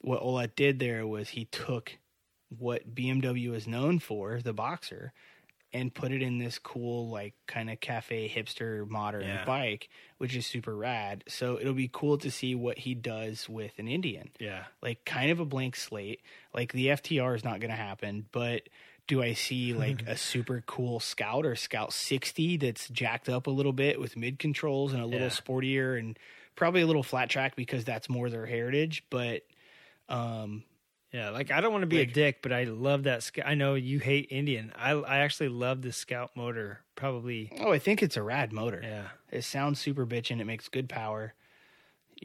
what 0.00 0.20
Ola 0.22 0.46
did 0.46 0.78
there 0.78 1.06
was 1.06 1.30
he 1.30 1.46
took 1.46 1.96
what 2.56 2.94
BMW 2.94 3.54
is 3.54 3.66
known 3.66 3.98
for, 3.98 4.40
the 4.40 4.52
boxer, 4.52 5.12
and 5.72 5.92
put 5.94 6.12
it 6.12 6.22
in 6.22 6.38
this 6.38 6.58
cool 6.58 7.10
like 7.10 7.34
kind 7.46 7.68
of 7.70 7.78
cafe 7.80 8.28
hipster 8.28 8.88
modern 8.88 9.26
Yeah. 9.26 9.44
bike, 9.44 9.88
which 10.16 10.34
is 10.34 10.46
super 10.46 10.74
rad. 10.74 11.24
So 11.28 11.58
it'll 11.60 11.74
be 11.74 11.90
cool 11.92 12.16
to 12.18 12.30
see 12.30 12.54
what 12.54 12.78
he 12.78 12.94
does 12.94 13.48
with 13.48 13.78
an 13.78 13.86
Indian. 13.88 14.30
yeah, 14.38 14.64
like 14.82 15.04
kind 15.04 15.30
of 15.30 15.40
a 15.40 15.44
blank 15.44 15.76
slate. 15.76 16.20
Like 16.54 16.72
the 16.72 16.86
FTR 16.88 17.34
is 17.36 17.44
not 17.44 17.60
going 17.60 17.70
to 17.70 17.76
happen, 17.76 18.26
but 18.32 18.62
do 19.06 19.22
I 19.22 19.34
see 19.34 19.74
like 19.84 20.02
a 20.06 20.16
super 20.16 20.62
cool 20.66 21.00
Scout 21.00 21.44
or 21.44 21.54
Scout 21.56 21.92
60 21.92 22.56
that's 22.58 22.88
jacked 22.88 23.28
up 23.28 23.46
a 23.46 23.50
little 23.50 23.72
bit 23.74 24.00
with 24.00 24.16
mid 24.16 24.38
controls 24.38 24.92
and 24.94 25.02
a 25.02 25.06
little 25.06 25.26
Yeah. 25.28 25.32
sportier 25.32 25.98
and 25.98 26.18
probably 26.56 26.80
a 26.80 26.86
little 26.86 27.02
flat 27.02 27.28
track 27.28 27.56
because 27.56 27.84
that's 27.84 28.08
more 28.08 28.30
their 28.30 28.46
heritage, 28.46 29.04
but 29.10 29.42
um 30.08 30.64
yeah. 31.12 31.30
Like 31.30 31.50
I 31.50 31.60
don't 31.60 31.72
want 31.72 31.82
to 31.82 31.86
be 31.86 31.98
Like- 31.98 32.10
a 32.10 32.12
dick, 32.12 32.42
but 32.42 32.52
I 32.52 32.64
love 32.64 33.04
that. 33.04 33.22
Sc- 33.22 33.44
I 33.44 33.54
know 33.54 33.74
you 33.74 33.98
hate 33.98 34.28
Indian. 34.30 34.72
I 34.76 34.92
I 34.92 35.18
actually 35.18 35.48
love 35.48 35.82
the 35.82 35.92
Scout 35.92 36.30
motor. 36.36 36.80
Probably. 36.96 37.52
oh, 37.60 37.72
I 37.72 37.78
think 37.78 38.02
it's 38.02 38.16
a 38.16 38.22
rad 38.22 38.52
motor. 38.52 38.80
Yeah. 38.82 39.08
It 39.30 39.42
sounds 39.42 39.78
super 39.78 40.04
bitchin', 40.06 40.40
it 40.40 40.44
makes 40.46 40.68
good 40.68 40.88
power. 40.88 41.34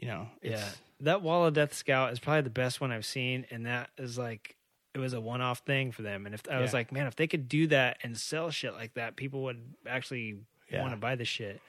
You 0.00 0.08
know, 0.08 0.26
it's, 0.42 0.60
Yeah, 0.60 0.68
that 1.00 1.22
Wall 1.22 1.46
of 1.46 1.54
Death 1.54 1.72
Scout 1.74 2.12
is 2.12 2.18
probably 2.18 2.42
the 2.42 2.50
best 2.50 2.80
one 2.80 2.90
I've 2.90 3.06
seen, 3.06 3.46
and 3.50 3.66
that 3.66 3.90
is 3.98 4.18
like 4.18 4.56
it 4.94 4.98
was 4.98 5.12
a 5.12 5.20
one-off 5.20 5.60
thing 5.60 5.90
for 5.92 6.02
them. 6.02 6.24
And 6.26 6.34
if 6.34 6.42
I 6.48 6.60
was 6.60 6.72
like, 6.72 6.92
man, 6.92 7.06
if 7.08 7.16
they 7.16 7.26
could 7.26 7.48
do 7.48 7.66
that 7.68 7.98
and 8.04 8.16
sell 8.16 8.50
shit 8.50 8.74
like 8.74 8.94
that, 8.94 9.16
people 9.16 9.42
would 9.44 9.60
actually 9.86 10.36
Yeah. 10.70 10.82
want 10.82 10.92
to 10.92 10.96
buy 10.96 11.14
the 11.16 11.24
shit. 11.24 11.60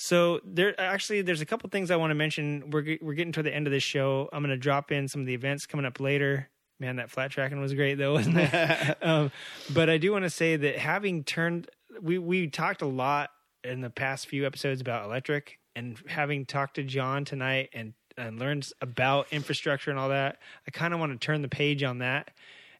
So 0.00 0.40
there, 0.44 0.80
actually, 0.80 1.22
there's 1.22 1.40
a 1.40 1.46
couple 1.46 1.68
things 1.70 1.90
I 1.90 1.96
want 1.96 2.12
to 2.12 2.14
mention. 2.14 2.70
We're 2.70 2.98
we're 3.02 3.14
getting 3.14 3.32
toward 3.32 3.46
the 3.46 3.54
end 3.54 3.66
of 3.66 3.72
this 3.72 3.82
show. 3.82 4.28
I'm 4.32 4.42
going 4.42 4.54
to 4.54 4.56
drop 4.56 4.92
in 4.92 5.08
some 5.08 5.20
of 5.20 5.26
the 5.26 5.34
events 5.34 5.66
coming 5.66 5.84
up 5.84 5.98
later. 5.98 6.48
Man, 6.78 6.96
that 6.96 7.10
flat 7.10 7.32
tracking 7.32 7.60
was 7.60 7.74
great 7.74 7.98
though, 7.98 8.12
wasn't 8.12 8.36
it? 8.38 8.98
um, 9.02 9.32
but 9.74 9.90
I 9.90 9.98
do 9.98 10.12
want 10.12 10.22
to 10.22 10.30
say 10.30 10.54
that 10.54 10.78
having 10.78 11.24
turned, 11.24 11.68
we 12.00 12.16
we 12.16 12.46
talked 12.46 12.80
a 12.80 12.86
lot 12.86 13.30
in 13.64 13.80
the 13.80 13.90
past 13.90 14.28
few 14.28 14.46
episodes 14.46 14.80
about 14.80 15.04
electric, 15.04 15.58
and 15.74 15.98
having 16.06 16.46
talked 16.46 16.76
to 16.76 16.84
John 16.84 17.24
tonight 17.24 17.70
and 17.72 17.94
and 18.16 18.38
learned 18.38 18.70
about 18.80 19.26
infrastructure 19.32 19.90
and 19.90 19.98
all 19.98 20.10
that, 20.10 20.38
I 20.66 20.70
kind 20.70 20.94
of 20.94 21.00
want 21.00 21.10
to 21.12 21.18
turn 21.18 21.42
the 21.42 21.48
page 21.48 21.82
on 21.82 21.98
that, 21.98 22.30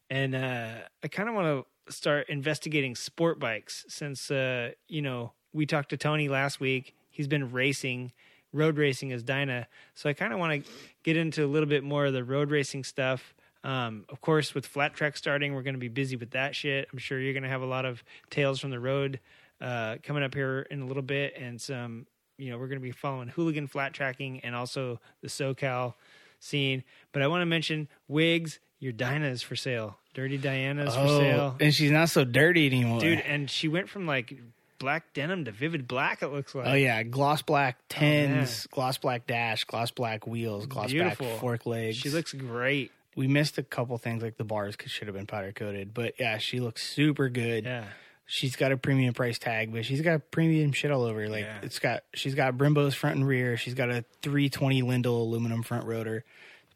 and 0.09 0.33
uh, 0.33 0.71
I 1.03 1.07
kind 1.09 1.27
of 1.27 1.35
want 1.35 1.65
to 1.87 1.93
start 1.93 2.29
investigating 2.29 2.95
sport 2.95 3.39
bikes 3.39 3.83
since 3.89 4.31
uh, 4.31 4.71
you 4.87 5.01
know 5.01 5.33
we 5.51 5.65
talked 5.65 5.89
to 5.89 5.97
Tony 5.97 6.29
last 6.29 6.61
week. 6.61 6.95
He's 7.09 7.27
been 7.27 7.51
racing, 7.51 8.11
road 8.53 8.77
racing 8.77 9.11
as 9.11 9.23
Dyna, 9.23 9.67
so 9.95 10.09
I 10.09 10.13
kind 10.13 10.33
of 10.33 10.39
want 10.39 10.65
to 10.65 10.71
get 11.03 11.17
into 11.17 11.43
a 11.43 11.47
little 11.47 11.69
bit 11.69 11.83
more 11.83 12.05
of 12.05 12.13
the 12.13 12.23
road 12.23 12.51
racing 12.51 12.83
stuff. 12.83 13.33
Um, 13.63 14.05
of 14.09 14.21
course, 14.21 14.53
with 14.55 14.65
flat 14.65 14.93
track 14.93 15.17
starting, 15.17 15.53
we're 15.53 15.63
going 15.63 15.73
to 15.73 15.79
be 15.79 15.89
busy 15.89 16.15
with 16.15 16.31
that 16.31 16.55
shit. 16.55 16.87
I'm 16.93 16.97
sure 16.99 17.19
you're 17.19 17.33
going 17.33 17.43
to 17.43 17.49
have 17.49 17.61
a 17.61 17.65
lot 17.65 17.83
of 17.85 18.03
tales 18.29 18.59
from 18.59 18.69
the 18.71 18.79
road 18.79 19.19
uh, 19.59 19.97
coming 20.03 20.23
up 20.23 20.33
here 20.33 20.65
in 20.71 20.81
a 20.81 20.85
little 20.85 21.03
bit, 21.03 21.33
and 21.37 21.59
some. 21.59 22.05
You 22.37 22.51
know, 22.51 22.57
we're 22.57 22.67
going 22.67 22.79
to 22.79 22.81
be 22.81 22.91
following 22.91 23.27
hooligan 23.27 23.67
flat 23.67 23.91
tracking 23.91 24.39
and 24.45 24.55
also 24.55 25.01
the 25.21 25.27
SoCal 25.27 25.95
scene. 26.39 26.85
But 27.11 27.21
I 27.21 27.27
want 27.27 27.41
to 27.41 27.45
mention 27.45 27.89
Wiggs. 28.07 28.59
Your 28.79 28.93
Dyna's 28.93 29.41
for 29.41 29.57
sale. 29.57 29.97
Dirty 30.13 30.37
Diana's 30.37 30.95
for 30.95 31.05
sale, 31.05 31.55
Oh, 31.55 31.57
and 31.63 31.73
she's 31.75 31.91
not 31.91 32.09
so 32.09 32.23
dirty 32.23 32.65
anymore. 32.67 33.01
dude. 33.01 33.19
And 33.19 33.49
she 33.49 33.67
went 33.67 33.89
from 33.89 34.05
like 34.05 34.39
black 34.79 35.13
denim 35.13 35.45
to 35.45 35.51
vivid 35.51 35.87
black. 35.87 36.21
It 36.23 36.29
looks 36.29 36.55
like. 36.55 36.67
Oh 36.67 36.73
yeah, 36.73 37.03
gloss 37.03 37.41
black 37.41 37.77
tens, 37.89 38.29
man. 38.31 38.67
gloss 38.71 38.97
black 38.97 39.27
dash, 39.27 39.65
gloss 39.65 39.91
black 39.91 40.25
wheels, 40.25 40.65
gloss 40.65 40.91
Beautiful. 40.91 41.27
black 41.27 41.39
fork 41.39 41.65
legs. 41.65 41.97
She 41.97 42.09
looks 42.09 42.33
great. 42.33 42.91
We 43.15 43.27
missed 43.27 43.57
a 43.57 43.63
couple 43.63 43.97
things 43.97 44.23
like 44.23 44.37
the 44.37 44.43
bars 44.43 44.75
could 44.75 44.89
should 44.89 45.07
have 45.07 45.15
been 45.15 45.25
powder 45.27 45.51
coated, 45.51 45.93
but 45.93 46.13
yeah, 46.19 46.37
she 46.37 46.59
looks 46.59 46.87
super 46.87 47.27
good. 47.29 47.65
Yeah. 47.65 47.83
She's 48.31 48.55
got 48.55 48.71
a 48.71 48.77
premium 48.77 49.13
price 49.15 49.39
tag, 49.39 49.73
but 49.73 49.85
she's 49.85 50.01
got 50.01 50.29
premium 50.29 50.71
shit 50.71 50.91
all 50.91 51.01
over. 51.03 51.27
Like 51.27 51.45
Yeah. 51.45 51.57
it's 51.63 51.79
got 51.79 52.03
she's 52.13 52.35
got 52.35 52.53
Brembo's 52.57 52.93
front 52.95 53.17
and 53.17 53.27
rear. 53.27 53.57
She's 53.57 53.73
got 53.73 53.89
a 53.89 54.05
320 54.21 54.83
Lyndall 54.83 55.23
aluminum 55.23 55.63
front 55.63 55.85
rotor, 55.85 56.23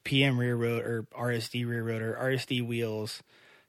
PM 0.04 0.40
rear 0.40 0.56
rotor, 0.56 1.06
RSD 1.16 1.66
rear 1.68 1.84
rotor, 1.84 2.18
RSD 2.20 2.66
wheels, 2.66 3.22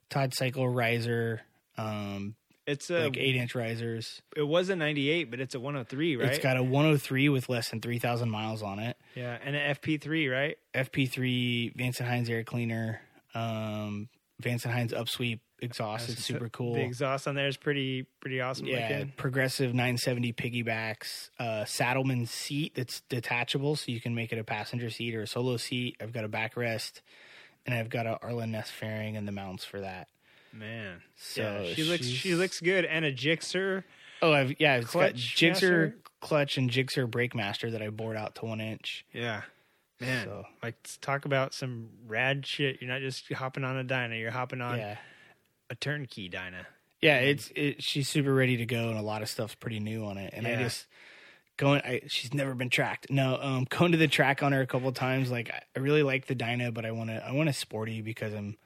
Todd 0.09 0.33
Cycle 0.33 0.67
riser, 0.67 1.41
um, 1.77 2.33
It's 2.67 2.89
a. 2.89 3.05
like 3.05 3.17
eight 3.17 3.35
inch 3.35 3.55
risers. 3.55 4.21
it 4.35 4.43
was 4.43 4.69
a 4.69 4.75
98, 4.75 5.29
but 5.29 5.39
it's 5.39 5.55
a 5.55 5.59
103, 5.59 6.15
right? 6.15 6.29
It's 6.29 6.39
got 6.39 6.57
a 6.57 6.63
103 6.63 7.29
with 7.29 7.47
less 7.49 7.69
than 7.69 7.81
3,000 7.81 8.29
miles 8.29 8.63
on 8.63 8.79
it. 8.79 8.97
yeah, 9.15 9.37
and 9.43 9.55
an 9.55 9.75
FP3, 9.75 10.31
right? 10.31 10.57
FP3 10.73 11.75
Vance 11.75 11.99
and 11.99 12.09
Hines 12.09 12.29
air 12.29 12.43
cleaner, 12.43 13.01
um, 13.33 14.09
Vance 14.39 14.65
and 14.65 14.73
Hines 14.73 14.93
upsweep 14.93 15.39
exhaust. 15.61 16.09
It's 16.09 16.23
super 16.23 16.49
cool. 16.49 16.73
The 16.73 16.81
exhaust 16.81 17.27
on 17.27 17.35
there 17.35 17.47
is 17.47 17.57
pretty 17.57 18.03
pretty 18.19 18.41
awesome. 18.41 18.65
yeah, 18.65 18.87
looking. 18.89 19.13
progressive 19.17 19.73
970 19.73 20.33
piggybacks, 20.33 21.29
uh, 21.39 21.65
Saddlemen 21.65 22.25
seat 22.25 22.75
that's 22.75 23.01
detachable, 23.09 23.75
so 23.75 23.91
you 23.91 24.01
can 24.01 24.15
make 24.15 24.31
it 24.33 24.39
a 24.39 24.43
passenger 24.43 24.89
seat 24.89 25.15
or 25.15 25.21
a 25.21 25.27
solo 25.27 25.57
seat. 25.57 25.97
I've 26.01 26.13
got 26.13 26.23
a 26.23 26.29
backrest, 26.29 27.01
and 27.65 27.75
I've 27.75 27.89
got 27.89 28.05
a 28.05 28.19
Arlen 28.21 28.51
Ness 28.51 28.69
fairing 28.69 29.17
and 29.17 29.27
the 29.27 29.31
mounts 29.31 29.65
for 29.65 29.81
that. 29.81 30.07
Man. 30.55 31.01
So 31.15 31.41
yeah, 31.63 31.73
she 31.73 31.83
looks 31.83 32.05
she 32.07 32.35
looks 32.35 32.59
good, 32.61 32.85
and 32.85 33.05
a 33.05 33.11
Gixxer. 33.13 33.83
Oh, 34.21 34.31
I've 34.33 34.53
yeah, 34.59 34.77
it's 34.77 34.93
got 34.93 35.13
Gixxer 35.13 35.51
master? 35.51 35.95
clutch 36.21 36.57
and 36.57 36.69
Gixxer 36.69 37.09
brake 37.09 37.35
master 37.35 37.69
that 37.71 37.81
I 37.81 37.89
bored 37.89 38.17
out 38.17 38.35
to 38.35 38.45
one 38.45 38.61
inch. 38.61 39.05
Yeah, 39.13 39.41
man. 39.99 40.25
So- 40.25 40.45
Like 40.63 40.75
talk 41.01 41.25
about 41.25 41.53
some 41.53 41.89
rad 42.07 42.45
shit. 42.45 42.81
You're 42.81 42.89
not 42.91 43.01
just 43.01 43.31
hopping 43.33 43.63
on 43.63 43.77
a 43.77 43.83
Dyna. 43.83 44.15
You're 44.15 44.31
hopping 44.31 44.61
on 44.61 44.77
Yeah. 44.77 44.97
a 45.69 45.75
turnkey 45.75 46.29
Dyna. 46.29 46.65
Yeah, 47.01 47.19
it's 47.19 47.51
it, 47.55 47.83
she's 47.83 48.07
super 48.09 48.33
ready 48.33 48.57
to 48.57 48.65
go, 48.65 48.89
and 48.89 48.97
a 48.97 49.01
lot 49.03 49.21
of 49.21 49.29
stuff's 49.29 49.53
pretty 49.55 49.79
new 49.79 50.05
on 50.05 50.17
it. 50.17 50.33
And 50.35 50.47
I 50.47 50.55
just 50.55 50.87
going, 51.57 51.81
I 51.81 52.01
she's 52.07 52.33
never 52.33 52.55
been 52.55 52.69
tracked. 52.69 53.11
No, 53.11 53.37
um, 53.39 53.65
going 53.69 53.91
to 53.91 53.97
the 53.97 54.07
track 54.07 54.41
on 54.41 54.53
her 54.53 54.61
a 54.61 54.65
couple 54.65 54.87
of 54.87 54.95
times. 54.95 55.29
Like 55.29 55.51
I, 55.51 55.61
I 55.75 55.79
really 55.79 56.01
like 56.03 56.25
the 56.25 56.35
Dyna, 56.35 56.71
but 56.71 56.85
I 56.85 56.91
want 56.91 57.09
to 57.11 57.23
I 57.23 57.31
want 57.33 57.49
a 57.49 57.53
sporty 57.53 58.01
because 58.01 58.33
I'm 58.33 58.57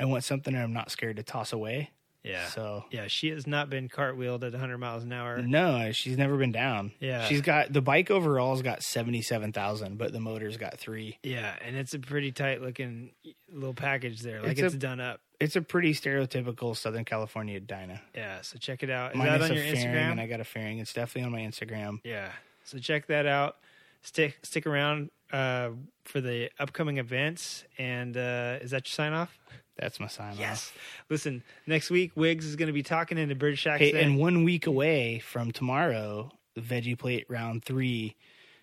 I 0.00 0.06
want 0.06 0.24
something 0.24 0.54
that 0.54 0.62
I'm 0.62 0.72
not 0.72 0.90
scared 0.90 1.16
to 1.16 1.22
toss 1.22 1.52
away. 1.52 1.90
Yeah. 2.22 2.46
So 2.48 2.84
yeah, 2.90 3.06
she 3.06 3.28
has 3.30 3.46
not 3.46 3.70
been 3.70 3.88
cartwheeled 3.88 4.44
at 4.44 4.52
100 4.52 4.76
miles 4.76 5.04
an 5.04 5.12
hour. 5.12 5.40
no, 5.40 5.90
she's 5.92 6.18
never 6.18 6.36
been 6.36 6.52
down. 6.52 6.92
Yeah. 7.00 7.24
she's 7.24 7.40
got 7.40 7.72
the 7.72 7.80
bike 7.80 8.10
overall's 8.10 8.60
got 8.60 8.82
seventy 8.82 9.22
seven 9.22 9.52
thousand, 9.54 9.96
but 9.96 10.12
the 10.12 10.20
motor's 10.20 10.58
got 10.58 10.78
three. 10.78 11.18
Yeah, 11.22 11.54
and 11.64 11.76
it's 11.76 11.94
a 11.94 11.98
pretty 11.98 12.30
tight 12.30 12.60
looking 12.60 13.12
little 13.50 13.72
package 13.72 14.20
there. 14.20 14.42
Like 14.42 14.52
It's 14.52 14.60
it's, 14.60 14.74
a- 14.74 14.78
done 14.78 15.00
up. 15.00 15.20
It's 15.40 15.56
a 15.56 15.62
pretty 15.62 15.94
stereotypical 15.94 16.76
Southern 16.76 17.06
California 17.06 17.58
Dyna. 17.60 18.02
Yeah, 18.14 18.42
so 18.42 18.58
check 18.58 18.82
it 18.82 18.90
out. 18.90 19.12
Is 19.12 19.16
Minus 19.16 19.40
that 19.40 19.50
on 19.52 19.56
a 19.56 19.60
your 19.60 19.74
fairing, 19.74 19.86
Instagram? 19.94 20.10
and 20.12 20.20
I 20.20 20.26
got 20.26 20.40
a 20.40 20.44
fairing. 20.44 20.78
It's 20.80 20.92
definitely 20.92 21.22
on 21.24 21.32
my 21.32 21.40
Instagram. 21.50 22.00
Yeah. 22.04 22.28
So 22.64 22.76
check 22.78 23.06
that 23.06 23.24
out. 23.24 23.56
Stick 24.02 24.38
stick 24.42 24.66
around 24.66 25.10
uh, 25.32 25.70
for 26.04 26.20
the 26.20 26.50
upcoming 26.58 26.98
events. 26.98 27.64
And 27.78 28.14
uh, 28.18 28.58
is 28.60 28.72
that 28.72 28.86
your 28.86 28.92
sign 28.92 29.14
off? 29.14 29.38
That's 29.80 29.98
my 29.98 30.06
sign. 30.08 30.32
off. 30.32 30.38
Yes. 30.38 30.72
Listen, 31.08 31.42
next 31.66 31.90
week 31.90 32.12
Wiggs 32.14 32.44
is 32.46 32.54
going 32.56 32.66
to 32.66 32.72
be 32.72 32.82
talking 32.82 33.16
in 33.18 33.22
into 33.24 33.34
British 33.34 33.66
accent. 33.66 33.94
Hey, 33.96 34.02
and 34.02 34.18
one 34.18 34.44
week 34.44 34.66
away 34.66 35.18
from 35.20 35.50
tomorrow, 35.52 36.30
the 36.54 36.60
Veggie 36.60 36.98
Plate 36.98 37.24
round 37.28 37.64
three. 37.64 38.14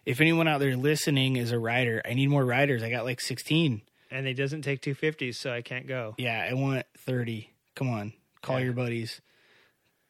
If 0.05 0.21
anyone 0.21 0.47
out 0.47 0.59
there 0.59 0.75
listening 0.77 1.35
is 1.35 1.51
a 1.51 1.59
rider, 1.59 2.01
I 2.05 2.13
need 2.13 2.27
more 2.29 2.45
riders. 2.45 2.83
I 2.83 2.89
got 2.89 3.03
like 3.03 3.19
16. 3.19 3.81
and 4.09 4.25
it 4.27 4.35
doesn't 4.35 4.61
take 4.61 4.81
250s, 4.81 5.35
so 5.35 5.51
I 5.51 5.61
can't 5.61 5.85
go. 5.87 6.15
Yeah, 6.17 6.47
I 6.49 6.53
want 6.53 6.85
30. 6.99 7.49
Come 7.75 7.89
on, 7.89 8.13
call 8.41 8.57
Yeah. 8.59 8.65
your 8.65 8.73
buddies. 8.73 9.19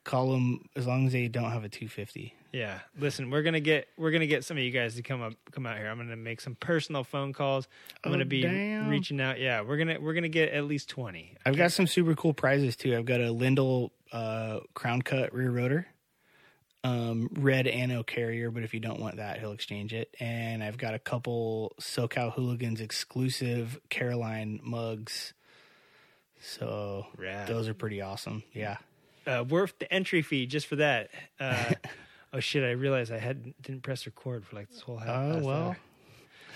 Call 0.08 0.32
them 0.32 0.64
as 0.78 0.88
long 0.88 1.06
as 1.06 1.12
they 1.12 1.28
don't 1.28 1.52
have 1.52 1.66
a 1.66 1.70
250. 1.70 2.34
Yeah. 2.54 2.80
Listen, 2.98 3.30
we're 3.30 3.42
gonna 3.44 3.60
get 3.60 3.90
we're 3.98 4.12
gonna 4.12 4.26
get 4.26 4.46
some 4.46 4.56
of 4.56 4.64
you 4.64 4.72
guys 4.72 4.96
to 4.96 5.02
come 5.04 5.22
up 5.22 5.34
come 5.52 5.66
out 5.66 5.76
here. 5.78 5.88
I'm 5.90 5.98
gonna 5.98 6.16
make 6.16 6.40
some 6.40 6.56
personal 6.56 7.04
phone 7.04 7.34
calls. 7.34 7.68
I'm 8.06 8.10
Oh, 8.10 8.14
gonna 8.14 8.24
be 8.26 8.42
damn. 8.42 8.88
reaching 8.88 9.20
out. 9.20 9.38
Yeah, 9.38 9.62
we're 9.62 9.76
gonna 9.78 10.00
we're 10.00 10.14
gonna 10.14 10.30
get 10.30 10.54
at 10.54 10.64
least 10.64 10.88
20. 10.90 11.36
I've 11.46 11.58
got 11.58 11.74
some 11.74 11.88
super 11.88 12.16
cool 12.16 12.34
prizes 12.34 12.78
too. 12.78 12.96
I've 12.96 13.04
got 13.04 13.20
a 13.20 13.32
Lyndall 13.34 13.92
uh, 14.14 14.62
crown 14.74 15.02
cut 15.02 15.34
rear 15.34 15.52
rotor, 15.52 15.86
um, 16.86 17.30
red 17.34 17.68
anno 17.68 18.02
carrier, 18.02 18.50
but 18.50 18.64
if 18.64 18.74
you 18.74 18.80
don't 18.80 19.02
want 19.02 19.18
that, 19.18 19.40
he'll 19.42 19.52
exchange 19.52 19.94
it. 19.94 20.16
And 20.22 20.64
I've 20.64 20.78
got 20.78 20.94
a 20.94 21.00
couple 21.00 21.74
SoCal 21.82 22.32
Hooligans 22.34 22.80
exclusive 22.80 23.78
Caroline 23.90 24.62
mugs. 24.64 25.34
So 26.40 27.08
Rad. 27.18 27.48
those 27.48 27.68
are 27.68 27.74
pretty 27.74 28.02
awesome. 28.02 28.44
Yeah. 28.54 28.78
Uh, 29.28 29.44
worth 29.48 29.78
the 29.80 29.92
entry 29.94 30.22
fee 30.22 30.46
just 30.48 30.68
for 30.68 30.78
that. 30.78 31.10
Uh, 31.40 31.74
Oh 32.34 32.40
shit! 32.42 32.64
I 32.64 32.72
realized 32.72 33.12
I 33.12 33.20
had 33.20 33.54
didn't 33.62 33.84
press 33.84 34.06
record 34.06 34.46
for 34.46 34.58
like 34.58 34.70
this 34.70 34.82
whole 34.82 34.98
half. 34.98 35.08
Oh 35.10 35.34
past 35.36 35.46
well. 35.46 35.64
hour. 35.70 35.78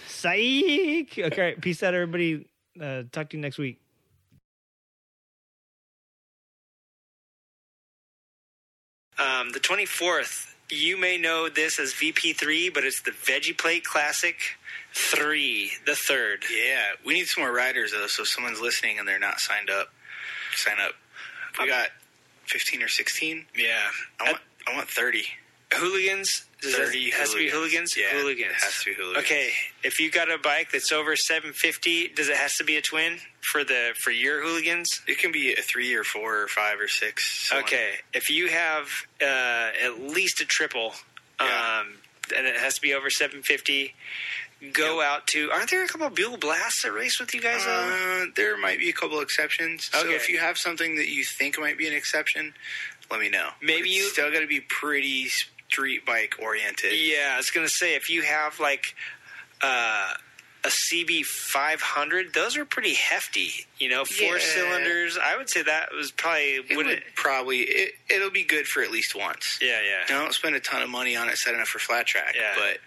Psych. 0.07 1.17
Okay, 1.17 1.55
peace 1.61 1.81
out, 1.81 1.93
everybody. 1.93 2.45
Uh, 2.79 3.03
talk 3.11 3.29
to 3.29 3.37
you 3.37 3.41
next 3.41 3.57
week. 3.57 3.79
Um, 9.17 9.49
the 9.51 9.59
24th, 9.59 10.53
you 10.69 10.97
may 10.97 11.17
know 11.17 11.47
this 11.47 11.79
as 11.79 11.93
VP3, 11.93 12.73
but 12.73 12.83
it's 12.83 13.01
the 13.01 13.11
Veggie 13.11 13.57
Plate 13.57 13.83
Classic 13.83 14.35
3, 14.93 15.71
the 15.85 15.95
third. 15.95 16.43
Yeah, 16.51 16.83
we 17.05 17.13
need 17.13 17.27
some 17.27 17.43
more 17.43 17.53
riders 17.53 17.91
though. 17.91 18.07
So 18.07 18.23
if 18.23 18.29
someone's 18.29 18.59
listening 18.59 18.99
and 18.99 19.07
they're 19.07 19.19
not 19.19 19.39
signed 19.39 19.69
up, 19.69 19.89
sign 20.55 20.75
up. 20.79 20.93
We 21.59 21.67
got 21.67 21.89
fifteen 22.51 22.81
or 22.83 22.87
sixteen. 22.87 23.45
Yeah. 23.57 23.87
I 24.19 24.23
want 24.31 24.37
I 24.67 24.75
want 24.75 24.89
thirty. 24.89 25.23
Hooligans? 25.73 26.43
Does 26.61 26.73
that- 26.75 26.87
Thirty. 26.87 27.09
has 27.11 27.31
to 27.31 27.37
be 27.37 27.49
hooligans? 27.49 27.95
Yeah, 27.97 28.09
hooligans. 28.11 28.51
It 28.57 28.63
has 28.63 28.79
to 28.83 28.89
be 28.89 28.93
hooligans. 28.93 29.25
Okay, 29.25 29.53
if 29.83 29.99
you 30.01 30.11
got 30.11 30.29
a 30.29 30.37
bike 30.37 30.69
that's 30.71 30.91
over 30.91 31.15
750, 31.15 32.09
does 32.09 32.27
it 32.27 32.35
has 32.35 32.57
to 32.57 32.63
be 32.65 32.75
a 32.75 32.81
twin 32.81 33.19
for 33.39 33.63
the 33.63 33.93
for 33.97 34.11
your 34.11 34.41
hooligans? 34.43 35.01
It 35.07 35.17
can 35.17 35.31
be 35.31 35.53
a 35.53 35.61
three 35.61 35.93
or 35.95 36.03
four 36.03 36.41
or 36.43 36.47
five 36.49 36.79
or 36.79 36.87
six. 36.89 37.47
someone- 37.47 37.63
Okay, 37.65 37.91
if 38.13 38.29
you 38.29 38.49
have 38.49 38.89
uh, 39.21 39.71
at 39.81 39.99
least 40.01 40.41
a 40.41 40.45
triple, 40.45 40.93
Yeah. 41.39 41.79
um, 41.79 42.01
and 42.35 42.45
it 42.45 42.57
has 42.57 42.75
to 42.75 42.81
be 42.81 42.93
over 42.93 43.09
750, 43.09 43.95
go 44.73 45.01
out 45.01 45.27
to. 45.27 45.49
Aren't 45.51 45.69
there 45.71 45.83
a 45.83 45.87
couple 45.87 46.07
of 46.07 46.15
Buell 46.15 46.37
Blasts 46.37 46.83
that 46.83 46.91
race 46.93 47.19
with 47.19 47.33
you 47.33 47.41
guys? 47.41 47.65
Uh, 47.65 48.25
there 48.35 48.57
might 48.57 48.79
be 48.79 48.89
a 48.89 48.93
couple 48.93 49.19
exceptions. 49.21 49.89
So 49.91 50.09
if 50.09 50.29
you 50.29 50.37
have 50.39 50.57
something 50.57 50.95
that 50.97 51.07
you 51.09 51.23
think 51.23 51.59
might 51.59 51.77
be 51.77 51.87
an 51.87 51.93
exception, 51.93 52.53
let 53.09 53.19
me 53.19 53.29
know. 53.29 53.49
Maybe 53.61 53.89
It's 53.89 53.97
you- 53.97 54.09
still 54.09 54.31
got 54.31 54.39
to 54.41 54.47
be 54.47 54.61
pretty 54.61 55.29
street 55.29 56.05
bike 56.05 56.35
oriented. 56.39 56.93
Yeah, 56.99 57.31
I 57.33 57.37
was 57.37 57.49
gonna 57.49 57.69
say 57.69 57.95
if 57.95 58.09
you 58.09 58.21
have 58.23 58.59
like 58.59 58.93
uh, 59.61 60.13
a 60.63 60.67
CB 60.67 61.23
500, 61.25 62.33
those 62.33 62.55
are 62.57 62.65
pretty 62.65 62.93
hefty. 62.93 63.65
You 63.79 63.89
know, 63.89 64.05
four 64.05 64.37
Yeah. 64.37 64.43
cylinders. 64.43 65.17
I 65.17 65.35
would 65.37 65.49
say 65.49 65.61
that 65.63 65.91
was 65.93 66.11
probably 66.11 66.55
It 66.69 66.75
would 66.77 66.87
it. 66.87 67.03
probably 67.15 67.61
it, 67.61 67.95
it'll 68.09 68.29
be 68.31 68.43
good 68.43 68.67
for 68.67 68.81
at 68.83 68.91
least 68.91 69.15
once. 69.15 69.59
Yeah, 69.61 69.81
yeah. 69.81 70.05
Don't 70.07 70.33
spend 70.33 70.55
a 70.55 70.59
ton 70.59 70.81
of 70.81 70.89
money 70.89 71.15
on 71.15 71.29
it 71.29 71.37
setting 71.37 71.59
up 71.61 71.67
for 71.67 71.79
flat 71.79 72.05
track. 72.07 72.35
Yeah. 72.35 72.53
But 72.55 72.77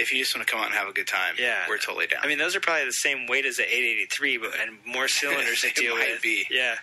if 0.00 0.12
you 0.12 0.18
just 0.18 0.34
want 0.34 0.46
to 0.46 0.50
come 0.50 0.60
out 0.60 0.66
and 0.66 0.74
have 0.74 0.88
a 0.88 0.92
good 0.92 1.06
time, 1.06 1.34
Yeah. 1.38 1.64
we're 1.68 1.78
totally 1.78 2.06
down. 2.06 2.20
I 2.22 2.26
mean, 2.26 2.38
those 2.38 2.56
are 2.56 2.60
probably 2.60 2.84
the 2.86 2.92
same 2.92 3.26
weight 3.26 3.44
as 3.46 3.58
the 3.58 3.64
883, 3.64 4.38
but 4.38 4.50
and 4.60 4.78
more 4.86 5.06
cylinders 5.18 5.60
to 5.60 5.68
It 5.68 5.74
deal 5.76 5.96
might 5.96 6.10
with. 6.12 6.22
be. 6.22 6.46
Yeah. 6.50 6.76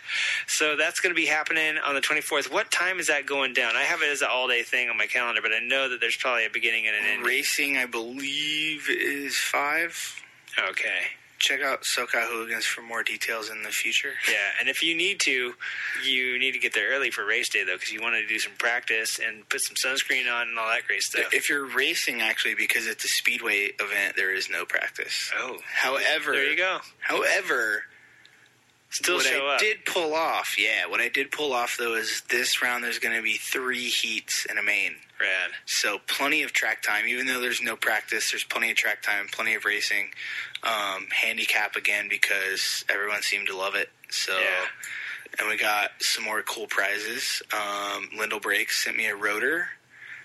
So 0.47 0.75
that's 0.75 0.99
going 0.99 1.13
to 1.13 1.19
be 1.19 1.25
happening 1.25 1.77
on 1.77 1.95
the 1.95 2.01
24th. 2.01 2.51
What 2.51 2.71
time 2.71 2.99
is 2.99 3.07
that 3.07 3.25
going 3.25 3.53
down? 3.53 3.75
I 3.75 3.83
have 3.83 4.01
it 4.01 4.09
as 4.09 4.21
an 4.21 4.29
all 4.31 4.47
day 4.47 4.63
thing 4.63 4.89
on 4.89 4.97
my 4.97 5.07
calendar, 5.07 5.41
but 5.41 5.51
I 5.53 5.59
know 5.59 5.89
that 5.89 5.99
there's 5.99 6.17
probably 6.17 6.45
a 6.45 6.49
beginning 6.49 6.87
and 6.87 6.95
an 6.95 7.03
end. 7.05 7.25
racing, 7.25 7.77
I 7.77 7.85
believe, 7.85 8.87
is 8.89 9.37
five. 9.37 10.21
Okay. 10.69 11.01
Check 11.39 11.61
out 11.61 11.83
SoCal 11.83 12.27
Hooligans 12.27 12.65
for 12.65 12.81
more 12.81 13.03
details 13.03 13.49
in 13.49 13.63
the 13.63 13.69
future. 13.69 14.13
Yeah, 14.29 14.37
and 14.59 14.67
if 14.69 14.83
you 14.83 14.95
need 14.95 15.19
to, 15.21 15.53
you 16.05 16.37
need 16.39 16.51
to 16.53 16.59
get 16.59 16.73
there 16.73 16.89
early 16.91 17.11
for 17.11 17.25
race 17.25 17.49
day 17.49 17.63
though, 17.63 17.75
because 17.75 17.91
you 17.91 18.01
want 18.01 18.15
to 18.15 18.25
do 18.27 18.39
some 18.39 18.53
practice 18.57 19.19
and 19.25 19.47
put 19.49 19.61
some 19.61 19.75
sunscreen 19.75 20.31
on 20.31 20.49
and 20.49 20.59
all 20.59 20.67
that 20.67 20.85
great 20.87 21.01
stuff. 21.01 21.33
If 21.33 21.49
you're 21.49 21.65
racing, 21.65 22.21
actually, 22.21 22.55
because 22.55 22.87
it's 22.87 23.05
a 23.05 23.07
speedway 23.07 23.71
event, 23.79 24.15
there 24.15 24.33
is 24.33 24.49
no 24.49 24.65
practice. 24.65 25.31
oh, 25.37 25.57
However, 25.73 26.31
there 26.33 26.49
you 26.49 26.57
go. 26.57 26.79
However, 26.99 27.83
Still 28.89 29.15
what 29.17 29.25
show 29.25 29.47
I 29.47 29.55
up. 29.55 29.59
did 29.59 29.85
pull 29.85 30.13
off, 30.13 30.55
yeah, 30.57 30.87
what 30.87 31.01
I 31.01 31.09
did 31.09 31.29
pull 31.31 31.51
off 31.53 31.75
though 31.77 31.95
is 31.95 32.23
this 32.29 32.61
round 32.61 32.83
there's 32.83 32.99
going 32.99 33.15
to 33.15 33.21
be 33.21 33.35
three 33.35 33.89
heats 33.89 34.45
in 34.49 34.57
a 34.57 34.63
main. 34.63 34.95
Rad. 35.19 35.49
So 35.65 35.97
plenty 36.07 36.43
of 36.43 36.53
track 36.53 36.83
time, 36.83 37.07
even 37.07 37.25
though 37.25 37.41
there's 37.41 37.59
no 37.61 37.75
practice. 37.75 38.29
There's 38.31 38.43
plenty 38.43 38.69
of 38.69 38.77
track 38.77 39.01
time, 39.01 39.25
plenty 39.31 39.55
of 39.55 39.65
racing. 39.65 40.09
Um, 40.63 41.07
handicap 41.11 41.75
again 41.75 42.07
because 42.09 42.83
everyone 42.89 43.21
seemed 43.21 43.47
to 43.47 43.55
love 43.57 43.75
it. 43.75 43.89
So, 44.09 44.37
Yeah. 44.37 44.65
and 45.39 45.47
we 45.47 45.55
got 45.57 45.91
some 46.01 46.23
more 46.23 46.41
cool 46.41 46.67
prizes. 46.67 47.41
Um, 47.53 48.09
Lyndall 48.17 48.39
Brakes 48.39 48.83
sent 48.83 48.97
me 48.97 49.05
a 49.05 49.15
rotor, 49.15 49.69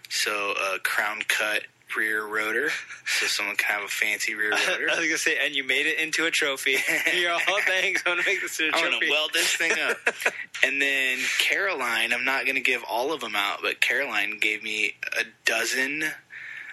so 0.09 0.53
a 0.53 0.79
crown 0.79 1.23
cut 1.29 1.65
rear 1.95 2.25
rotor, 2.25 2.71
so 3.07 3.27
someone 3.27 3.55
can 3.57 3.75
have 3.77 3.85
a 3.85 3.89
fancy 3.89 4.35
rear 4.35 4.51
rotor. 4.69 4.89
I 4.91 4.99
was 4.99 5.07
gonna 5.07 5.19
say, 5.19 5.37
and 5.45 5.55
you 5.55 5.63
made 5.63 5.85
it 5.87 5.99
into 5.99 6.25
a 6.25 6.31
trophy. 6.31 6.79
You're 7.15 7.33
all 7.33 7.41
thanks. 7.67 8.03
I'm 8.07 8.13
gonna 8.17 8.23
make 8.27 8.41
this 8.41 8.59
into 8.59 8.73
a 8.75 8.79
I'm 8.79 8.85
trophy. 8.91 9.01
gonna 9.01 9.13
weld 9.13 9.31
this 9.35 9.55
thing 9.55 9.73
up. 9.73 9.99
and 10.65 10.81
then 10.81 11.19
Caroline, 11.39 12.15
I'm 12.15 12.25
not 12.25 12.47
gonna 12.47 12.61
give 12.61 12.83
all 12.89 13.13
of 13.13 13.21
them 13.21 13.37
out, 13.37 13.59
but 13.61 13.83
Caroline 13.83 14.39
gave 14.41 14.63
me 14.63 14.95
a 15.21 15.25
dozen. 15.45 16.05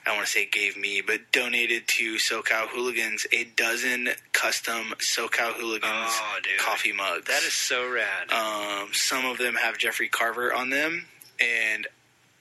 I 0.06 0.10
don't 0.10 0.16
want 0.18 0.28
to 0.28 0.32
say 0.34 0.46
gave 0.46 0.78
me, 0.78 1.02
but 1.06 1.32
donated 1.32 1.84
to 1.98 2.16
SoCal 2.16 2.68
Hooligans 2.70 3.28
a 3.32 3.44
dozen 3.44 4.10
custom 4.32 4.94
SoCal 5.00 5.54
Hooligans 5.54 5.84
Oh, 5.94 6.40
coffee 6.60 6.92
mugs. 6.94 7.28
that 7.28 7.44
is 7.44 7.54
so 7.54 7.90
rad. 7.92 8.32
Um, 8.32 8.90
some 8.94 9.26
of 9.26 9.38
them 9.38 9.56
have 9.56 9.78
Jeffrey 9.78 10.08
Carver 10.08 10.54
on 10.54 10.70
them, 10.70 11.06
and 11.40 11.86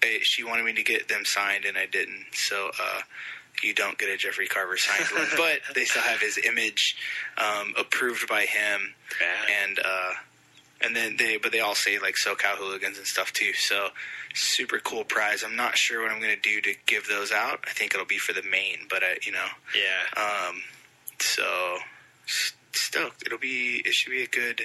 uh, 0.02 0.06
she 0.22 0.44
wanted 0.44 0.64
me 0.64 0.72
to 0.74 0.82
get 0.82 1.08
them 1.08 1.24
signed, 1.24 1.64
and 1.64 1.76
I 1.76 1.86
didn't. 1.86 2.26
So 2.32 2.70
uh, 2.80 3.00
you 3.62 3.74
don't 3.74 3.98
get 3.98 4.08
a 4.08 4.16
Jeffrey 4.16 4.46
Carver 4.46 4.76
signed 4.76 5.06
one, 5.12 5.26
but 5.36 5.74
they 5.74 5.84
still 5.84 6.02
have 6.02 6.20
his 6.20 6.38
image 6.38 6.96
um, 7.36 7.74
approved 7.76 8.28
by 8.28 8.42
him, 8.42 8.94
Rad. 9.20 9.48
and 9.68 9.78
uh, 9.84 10.10
and 10.80 10.94
then 10.94 11.16
they, 11.18 11.36
but 11.36 11.52
they 11.52 11.60
all 11.60 11.74
say 11.74 11.98
like 11.98 12.14
SoCal 12.14 12.56
hooligans 12.56 12.98
and 12.98 13.06
stuff 13.06 13.32
too. 13.32 13.52
So 13.52 13.88
super 14.34 14.78
cool 14.78 15.04
prize. 15.04 15.42
I'm 15.44 15.56
not 15.56 15.76
sure 15.76 16.02
what 16.02 16.10
I'm 16.12 16.20
going 16.20 16.34
to 16.34 16.40
do 16.40 16.60
to 16.60 16.74
give 16.86 17.08
those 17.08 17.32
out. 17.32 17.60
I 17.66 17.70
think 17.70 17.94
it'll 17.94 18.06
be 18.06 18.18
for 18.18 18.32
the 18.32 18.42
main, 18.48 18.86
but 18.88 19.02
I, 19.02 19.18
you 19.24 19.32
know, 19.32 19.46
yeah. 19.74 20.48
um, 20.48 20.62
so 21.18 21.78
stoked. 22.72 23.24
It'll 23.26 23.38
be. 23.38 23.82
It 23.84 23.92
should 23.92 24.10
be 24.10 24.22
a 24.22 24.28
good, 24.28 24.62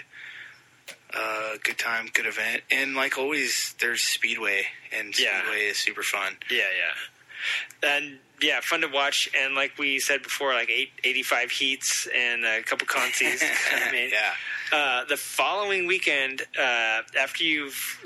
uh, 1.14 1.54
good 1.64 1.78
time, 1.78 2.10
good 2.14 2.26
event. 2.26 2.62
And 2.72 2.96
like 2.96 3.18
always, 3.18 3.76
there's 3.80 4.04
Speedway, 4.04 4.64
and 4.98 5.18
Yeah. 5.18 5.42
Speedway 5.42 5.62
is 5.66 5.78
super 5.78 6.04
fun. 6.04 6.38
Yeah, 6.50 6.58
yeah. 6.58 7.90
And 7.96 8.20
yeah, 8.42 8.60
fun 8.62 8.82
to 8.82 8.88
watch. 8.88 9.30
And 9.38 9.56
like 9.56 9.78
we 9.78 10.00
said 10.00 10.24
before, 10.24 10.54
like 10.54 10.70
eight, 10.70 10.92
85 11.04 11.52
heats 11.52 12.08
and 12.16 12.46
a 12.46 12.62
couple 12.64 12.88
consies. 12.88 13.42
I 13.74 13.92
mean, 13.92 14.10
yeah. 14.12 14.34
Uh, 14.74 15.06
the 15.06 15.16
following 15.16 15.86
weekend, 15.86 16.42
uh, 16.60 17.02
after 17.20 17.44
you've 17.44 18.04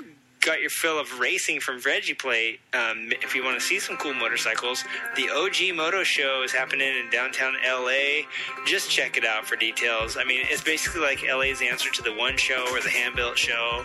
got 0.48 0.62
your 0.62 0.70
fill 0.70 0.98
of 0.98 1.20
racing 1.20 1.60
from 1.60 1.78
Veggie 1.78 2.18
Plate, 2.18 2.58
um, 2.72 3.12
if 3.20 3.34
you 3.34 3.44
want 3.44 3.60
to 3.60 3.64
see 3.64 3.78
some 3.78 3.98
cool 3.98 4.14
motorcycles, 4.14 4.82
the 5.14 5.28
OG 5.28 5.76
Moto 5.76 6.02
Show 6.02 6.42
is 6.42 6.52
happening 6.52 6.88
in 6.88 7.10
downtown 7.10 7.52
LA. 7.62 8.22
Just 8.64 8.90
check 8.90 9.18
it 9.18 9.26
out 9.26 9.46
for 9.46 9.56
details. 9.56 10.16
I 10.16 10.24
mean, 10.24 10.40
it's 10.48 10.64
basically 10.64 11.02
like 11.02 11.22
LA's 11.22 11.60
answer 11.60 11.90
to 11.90 12.02
the 12.02 12.14
One 12.14 12.38
Show 12.38 12.64
or 12.72 12.80
the 12.80 12.88
Hand 12.88 13.14
Built 13.14 13.36
Show 13.36 13.84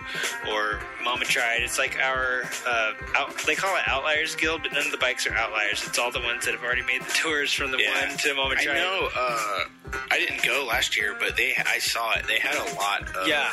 or 0.49 0.79
Mama 1.03 1.25
Tried. 1.25 1.63
It's 1.63 1.77
like 1.77 1.99
our, 1.99 2.43
uh, 2.65 2.93
out, 3.17 3.37
they 3.45 3.55
call 3.55 3.75
it 3.75 3.83
Outliers 3.85 4.33
Guild, 4.35 4.63
but 4.63 4.71
none 4.71 4.85
of 4.85 4.91
the 4.91 4.97
bikes 4.97 5.27
are 5.27 5.33
outliers. 5.33 5.83
It's 5.85 5.99
all 5.99 6.11
the 6.11 6.21
ones 6.21 6.45
that 6.45 6.53
have 6.53 6.63
already 6.63 6.83
made 6.83 7.01
the 7.01 7.11
tours 7.11 7.51
from 7.51 7.71
the 7.71 7.77
Yeah. 7.77 8.07
One 8.07 8.17
to 8.19 8.33
Mama 8.35 8.55
Tried. 8.55 8.77
I 8.77 8.79
know. 8.79 9.09
Uh, 9.13 9.65
I 10.09 10.17
didn't 10.17 10.41
go 10.43 10.65
last 10.65 10.95
year, 10.95 11.13
but 11.19 11.35
they 11.35 11.55
I 11.67 11.79
saw 11.79 12.13
it. 12.13 12.25
They 12.25 12.39
had 12.39 12.55
a 12.55 12.75
lot 12.75 13.13
of 13.17 13.27
Yeah, 13.27 13.51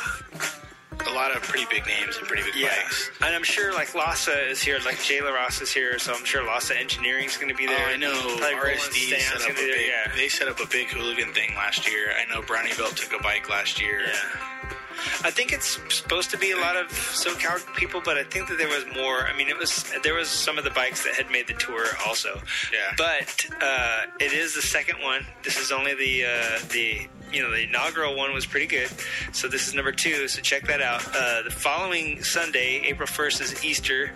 a 1.07 1.11
lot 1.13 1.35
of 1.35 1.41
pretty 1.43 1.65
big 1.69 1.85
names 1.87 2.17
and 2.17 2.27
pretty 2.27 2.43
big 2.43 2.55
Yeah, 2.55 2.69
bikes. 2.83 3.11
and 3.21 3.33
I'm 3.35 3.43
sure 3.43 3.73
like 3.73 3.93
Lossa 3.93 4.49
is 4.49 4.61
here, 4.61 4.79
like 4.85 5.01
Jay 5.01 5.19
LaRossa 5.19 5.63
is 5.63 5.71
here, 5.73 5.97
so 5.99 6.13
I'm 6.13 6.25
sure 6.25 6.43
Lossa 6.45 6.77
Engineering 6.77 7.25
is 7.25 7.37
going 7.37 7.49
to 7.49 7.55
be 7.55 7.65
there. 7.67 7.87
Oh, 7.89 7.93
I 7.93 7.97
know 7.97 8.11
Probably 8.37 8.73
RSD 8.75 9.19
set 9.19 9.41
up 9.41 9.49
a 9.49 9.53
big. 9.53 9.87
yeah. 9.87 10.11
They 10.15 10.27
set 10.29 10.47
up 10.47 10.59
a 10.59 10.67
big 10.67 10.87
hooligan 10.87 11.33
thing 11.33 11.53
last 11.55 11.89
year. 11.89 12.11
I 12.19 12.31
know 12.33 12.41
Brownie 12.41 12.71
Belt 12.77 12.95
took 12.97 13.19
a 13.19 13.23
bike 13.23 13.49
last 13.49 13.81
year. 13.81 14.01
Yeah. 14.07 14.77
I 15.23 15.31
think 15.31 15.51
it's 15.51 15.79
supposed 15.91 16.29
to 16.29 16.37
be 16.37 16.51
a 16.51 16.57
lot 16.57 16.75
of 16.75 16.87
SoCal 16.89 17.59
people, 17.75 18.01
but 18.05 18.17
I 18.17 18.23
think 18.23 18.47
that 18.49 18.59
there 18.59 18.67
was 18.67 18.85
more. 18.95 19.25
I 19.25 19.35
mean, 19.35 19.49
it 19.49 19.57
was 19.57 19.91
there 20.03 20.13
was 20.13 20.27
some 20.27 20.59
of 20.59 20.63
the 20.63 20.69
bikes 20.69 21.03
that 21.05 21.15
had 21.15 21.31
made 21.31 21.47
the 21.47 21.53
tour 21.53 21.85
also. 22.05 22.39
Yeah. 22.71 22.91
But 22.97 23.47
uh, 23.61 24.01
it 24.19 24.31
is 24.31 24.53
the 24.53 24.61
second 24.61 25.01
one. 25.01 25.25
This 25.41 25.57
is 25.57 25.71
only 25.71 25.95
the 25.95 26.25
uh, 26.25 26.59
the 26.69 27.07
you 27.31 27.41
know 27.41 27.51
the 27.51 27.63
inaugural 27.63 28.15
one 28.15 28.33
was 28.33 28.45
pretty 28.45 28.67
good. 28.67 28.89
So 29.31 29.47
this 29.47 29.67
is 29.67 29.73
number 29.73 29.91
two. 29.91 30.27
So 30.27 30.41
check 30.41 30.67
that 30.67 30.81
out. 30.81 31.03
Uh, 31.15 31.43
the 31.43 31.51
following 31.51 32.23
Sunday, 32.23 32.81
April 32.85 33.07
first, 33.07 33.41
is 33.41 33.63
Easter, 33.63 34.11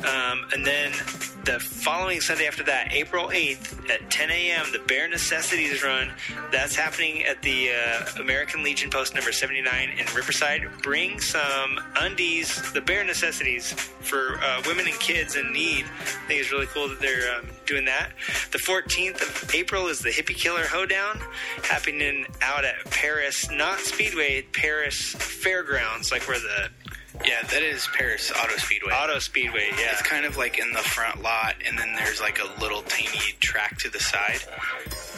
um, 0.00 0.46
and 0.52 0.64
then 0.64 0.92
the 1.44 1.58
following 1.60 2.20
Sunday 2.20 2.46
after 2.46 2.62
that, 2.64 2.92
April 2.92 3.30
eighth 3.32 3.78
at 3.90 4.10
10 4.10 4.30
a.m. 4.30 4.66
The 4.72 4.80
Bare 4.80 5.08
Necessities 5.08 5.82
Run. 5.82 6.10
That's 6.52 6.76
happening 6.76 7.24
at 7.24 7.40
the 7.42 7.70
uh, 7.70 8.20
American 8.20 8.62
Legion 8.62 8.90
Post 8.90 9.14
number 9.14 9.32
79 9.32 9.90
in 9.90 10.06
Riverside. 10.14 10.68
Bring 10.82 11.20
some 11.20 11.80
undies, 12.00 12.72
the 12.72 12.80
bare 12.80 13.04
necessities 13.04 13.72
for 13.72 14.38
uh, 14.42 14.62
women 14.66 14.86
and 14.86 14.98
kids 15.00 15.36
in 15.36 15.52
need. 15.52 15.84
I 15.84 16.26
think 16.28 16.40
it's 16.40 16.52
really 16.52 16.66
cool 16.66 16.88
that 16.88 17.00
they're 17.00 17.34
um, 17.34 17.46
doing 17.68 17.84
that. 17.84 18.10
The 18.50 18.58
14th 18.58 19.20
of 19.20 19.54
April 19.54 19.88
is 19.88 20.00
the 20.00 20.08
Hippie 20.08 20.34
Killer 20.34 20.64
Hoedown 20.64 21.20
happening 21.62 22.26
out 22.40 22.64
at 22.64 22.76
Perris, 22.86 23.54
not 23.54 23.78
Speedway, 23.78 24.46
Perris 24.52 25.14
Fairgrounds, 25.16 26.10
like 26.10 26.22
where 26.26 26.38
the 26.38 26.70
Yeah, 27.24 27.42
that 27.42 27.62
is 27.62 27.86
Perris 27.98 28.30
Auto 28.32 28.56
Speedway. 28.56 28.92
Auto 28.92 29.18
Speedway. 29.18 29.68
Yeah. 29.78 29.92
It's 29.92 30.02
kind 30.02 30.24
of 30.24 30.36
like 30.36 30.58
in 30.58 30.72
the 30.72 30.78
front 30.78 31.22
lot, 31.22 31.56
and 31.66 31.76
then 31.78 31.94
there's 31.94 32.20
like 32.20 32.38
a 32.40 32.60
little 32.60 32.82
tiny 32.82 33.32
track 33.40 33.76
to 33.78 33.90
the 33.90 33.98
side 33.98 34.40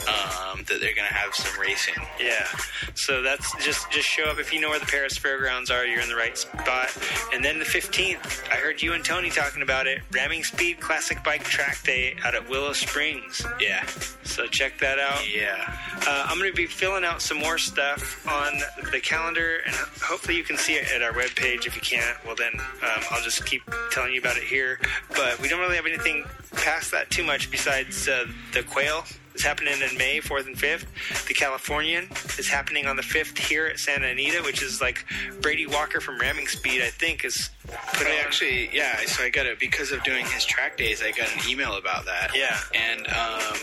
um, 0.08 0.64
that 0.68 0.80
they're 0.80 0.94
gonna 0.94 1.08
have 1.08 1.34
some 1.34 1.60
racing. 1.60 1.94
Yeah. 2.18 2.46
So 2.94 3.22
that's 3.22 3.54
just 3.64 3.90
just 3.90 4.06
show 4.08 4.24
up 4.24 4.38
if 4.38 4.52
you 4.52 4.60
know 4.60 4.70
where 4.70 4.78
the 4.78 4.86
Perris 4.86 5.18
Fairgrounds 5.18 5.70
are. 5.70 5.84
You're 5.84 6.00
in 6.00 6.08
the 6.08 6.16
right 6.16 6.36
spot. 6.36 6.88
And 7.32 7.44
then 7.44 7.58
the 7.58 7.64
15th, 7.64 8.48
I 8.50 8.56
heard 8.56 8.82
you 8.82 8.92
and 8.94 9.04
Tony 9.04 9.30
talking 9.30 9.62
about 9.62 9.86
it. 9.86 10.00
Ramming 10.12 10.42
Speed 10.44 10.80
Classic 10.80 11.22
Bike 11.22 11.44
Track 11.44 11.82
Day 11.84 12.16
out 12.24 12.34
at 12.34 12.48
Willow 12.48 12.72
Springs. 12.72 13.44
Yeah, 13.60 13.84
So 14.24 14.46
check 14.46 14.78
that 14.78 14.98
out. 14.98 15.22
yeah. 15.32 15.76
Uh, 16.06 16.26
I'm 16.28 16.38
going 16.38 16.50
to 16.50 16.56
be 16.56 16.66
filling 16.66 17.04
out 17.04 17.22
some 17.22 17.38
more 17.38 17.58
stuff 17.58 18.26
on 18.26 18.58
the 18.90 19.00
calendar, 19.00 19.58
and 19.66 19.74
hopefully 20.02 20.36
you 20.36 20.42
can 20.44 20.56
see 20.56 20.74
it 20.74 20.90
at 20.92 21.02
our 21.02 21.12
webpage. 21.12 21.66
If 21.66 21.74
you 21.76 21.80
can't, 21.91 22.25
well 22.25 22.36
then 22.36 22.52
um, 22.55 23.02
I'll 23.10 23.23
just 23.23 23.44
keep 23.47 23.62
telling 23.91 24.12
you 24.12 24.20
about 24.20 24.36
it 24.36 24.44
here. 24.44 24.78
But 25.10 25.41
we 25.41 25.49
don't 25.49 25.60
really 25.60 25.77
have 25.77 25.86
anything 25.86 26.25
past 26.52 26.91
that 26.93 27.10
too 27.10 27.25
much 27.25 27.51
besides 27.51 28.09
uh, 28.09 28.27
the 28.52 28.62
quail. 28.62 29.05
is 29.35 29.43
happening 29.43 29.75
in 29.89 29.97
May, 29.99 30.20
4th 30.20 30.47
and 30.47 30.57
5th. 30.57 31.27
The 31.27 31.35
Californian 31.35 32.09
is 32.39 32.49
happening 32.49 32.86
on 32.86 32.97
the 32.97 33.02
5th 33.02 33.39
here 33.39 33.67
at 33.67 33.78
Santa 33.78 34.09
Anita, 34.09 34.43
which 34.43 34.62
is 34.62 34.81
like 34.81 35.05
Brady 35.41 35.67
Walker 35.67 36.01
from 36.01 36.19
Ramming 36.19 36.47
Speed, 36.49 36.83
I 36.83 36.89
think, 36.91 37.25
is 37.25 37.51
put 37.67 38.07
I 38.07 38.12
on. 38.12 38.17
actually, 38.25 38.70
yeah. 38.75 38.97
So 39.07 39.23
I 39.25 39.31
got 39.31 39.47
it 39.47 39.59
because 39.59 39.91
of 39.93 40.02
doing 40.05 40.27
his 40.27 40.44
track 40.44 40.77
days. 40.77 41.02
I 41.02 41.10
got 41.12 41.28
an 41.35 41.49
email 41.51 41.75
about 41.75 42.05
that. 42.07 42.31
Yeah. 42.36 42.59
and 42.75 43.07
um, 43.09 43.59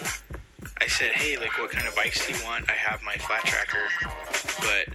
I 0.79 0.87
said, 0.87 1.11
"Hey, 1.11 1.37
like, 1.37 1.57
what 1.57 1.71
kind 1.71 1.87
of 1.87 1.95
bikes 1.95 2.25
do 2.27 2.33
you 2.33 2.43
want? 2.43 2.69
I 2.69 2.73
have 2.73 3.01
my 3.03 3.15
flat 3.15 3.43
tracker, 3.45 3.87
but." 4.59 4.93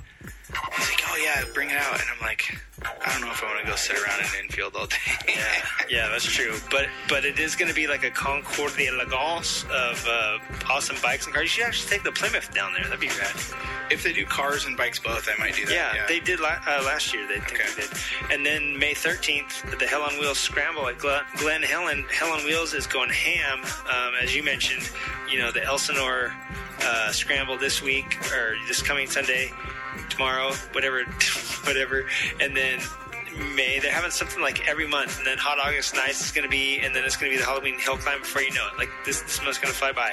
He's 0.76 0.89
like, 0.89 1.02
oh 1.08 1.16
yeah, 1.22 1.44
bring 1.55 1.70
it 1.70 1.76
out, 1.76 1.94
and 1.94 2.05
I'm 2.14 2.20
like, 2.20 2.58
I 2.84 3.12
don't 3.12 3.20
know 3.22 3.31
if 3.32 3.42
I 3.42 3.47
want 3.47 3.60
to 3.64 3.66
go 3.70 3.76
sit 3.76 3.97
around 3.97 4.20
in 4.20 4.26
an 4.26 4.32
infield 4.44 4.74
all 4.76 4.86
day. 4.86 4.97
Yeah, 5.28 5.44
yeah, 5.89 6.08
that's 6.08 6.24
true. 6.24 6.55
But 6.70 6.86
but 7.08 7.24
it 7.24 7.39
is 7.39 7.55
going 7.56 7.68
to 7.68 7.74
be 7.74 7.86
like 7.86 8.05
a 8.05 8.10
Concours 8.10 8.74
d'Elegance 8.76 9.64
of 9.64 10.05
uh, 10.08 10.39
awesome 10.68 10.97
bikes 11.02 11.26
and 11.26 11.34
cars. 11.34 11.44
You 11.44 11.48
should 11.48 11.64
actually 11.66 11.90
take 11.90 12.02
the 12.05 12.12
Plymouth 12.12 12.52
down 12.55 12.72
there. 12.74 12.82
That'd 12.84 13.00
be 13.00 13.08
rad. 13.08 13.34
if 13.90 14.02
they 14.02 14.12
do 14.12 14.24
cars 14.26 14.64
and 14.66 14.76
bikes 14.76 14.98
both, 14.98 15.28
I 15.28 15.39
might 15.40 15.55
do 15.55 15.64
that. 15.66 15.72
Yeah, 15.74 15.94
Yeah, 15.94 16.06
they 16.06 16.20
did 16.20 16.40
la- 16.40 16.60
uh, 16.66 16.82
last 16.84 17.12
year. 17.14 17.26
They 17.28 17.36
Okay. 17.36 17.64
they 17.76 17.82
did. 17.82 17.90
And 18.31 18.44
then 18.44 18.78
May 18.78 18.94
13th, 18.94 19.78
the 19.78 19.86
Hell 19.86 20.02
on 20.02 20.18
Wheels 20.18 20.39
Scramble 20.39 20.89
at 20.89 20.98
Glen, 20.98 21.22
Glen 21.36 21.62
Helen. 21.62 22.05
Hell 22.10 22.32
on 22.32 22.44
Wheels 22.44 22.74
is 22.74 22.86
going 22.86 23.10
ham. 23.10 23.60
Um, 23.62 24.14
as 24.22 24.34
you 24.34 24.42
mentioned, 24.42 24.90
you 25.31 25.39
know, 25.39 25.50
the 25.52 25.62
Elsinore 25.64 26.34
uh, 26.82 27.12
Scramble 27.12 27.56
this 27.58 27.81
week, 27.82 28.18
or 28.32 28.55
this 28.66 28.82
coming 28.82 29.06
Sunday, 29.06 29.52
tomorrow, 30.08 30.52
whatever, 30.72 31.04
whatever. 31.64 32.06
And 32.40 32.56
then 32.56 32.80
May, 33.55 33.78
they're 33.81 33.93
having 33.93 34.11
something 34.11 34.43
like 34.43 34.69
every 34.69 34.86
month. 34.86 35.19
And 35.19 35.27
then 35.27 35.39
Hot 35.39 35.59
August 35.59 35.94
Nights 35.94 36.25
is 36.25 36.33
going 36.33 36.44
to 36.44 36.51
be, 36.51 36.78
and 36.81 36.94
then 36.94 37.05
it's 37.05 37.17
going 37.17 37.31
to 37.31 37.36
be 37.36 37.41
the 37.41 37.47
Halloween 37.47 37.78
Hill 37.78 37.97
Climb 37.97 38.20
before 38.20 38.43
you 38.43 38.52
know 38.52 38.67
it. 38.73 38.78
Like, 38.78 38.91
this, 39.05 39.23
this 39.23 39.43
month's 39.43 39.59
going 39.59 39.73
to 39.73 39.78
fly 39.78 39.93
by. 39.93 40.12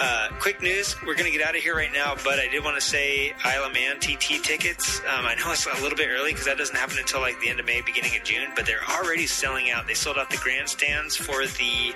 Uh, 0.00 0.28
quick 0.38 0.62
news, 0.62 0.96
we're 1.06 1.14
going 1.14 1.30
to 1.30 1.36
get 1.36 1.46
out 1.46 1.56
of 1.56 1.62
here 1.62 1.76
right 1.76 1.92
now, 1.92 2.14
but 2.24 2.38
I 2.38 2.48
did 2.48 2.64
want 2.64 2.76
to 2.76 2.80
say 2.80 3.34
Isle 3.44 3.64
of 3.64 3.72
Man 3.72 3.98
TT 4.00 4.42
tickets. 4.42 5.00
Um, 5.00 5.26
I 5.26 5.34
know 5.34 5.52
it's 5.52 5.66
a 5.66 5.82
little 5.82 5.96
bit 5.96 6.08
early 6.08 6.32
because 6.32 6.46
that 6.46 6.58
doesn't 6.58 6.76
happen 6.76 6.96
until 6.98 7.20
like 7.20 7.40
the 7.40 7.48
end 7.48 7.60
of 7.60 7.66
May, 7.66 7.80
beginning 7.80 8.16
of 8.16 8.24
June, 8.24 8.50
but 8.54 8.66
they're 8.66 8.84
already 8.88 9.26
selling 9.26 9.70
out. 9.70 9.86
They 9.86 9.94
sold 9.94 10.18
out 10.18 10.30
the 10.30 10.38
grandstands 10.38 11.16
for 11.16 11.46
the 11.46 11.94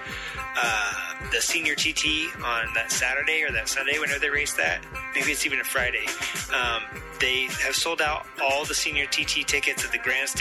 uh, 0.57 1.11
the 1.33 1.41
senior 1.41 1.75
TT 1.75 2.35
on 2.43 2.73
that 2.75 2.91
Saturday 2.91 3.43
or 3.43 3.53
that 3.53 3.69
Sunday 3.69 3.99
whenever 3.99 4.19
they 4.19 4.31
race 4.31 4.55
that. 4.55 4.81
Maybe 5.15 5.31
it's 5.31 5.47
even 5.47 5.61
a 5.61 5.65
Friday. 5.65 6.07
Um, 6.53 6.83
they 7.21 7.45
have 7.63 7.75
sold 7.75 8.01
out 8.01 8.27
all 8.43 8.65
the 8.65 8.75
senior 8.75 9.07
TT 9.07 9.47
tickets 9.47 9.85
at 9.85 9.93
the 9.93 9.99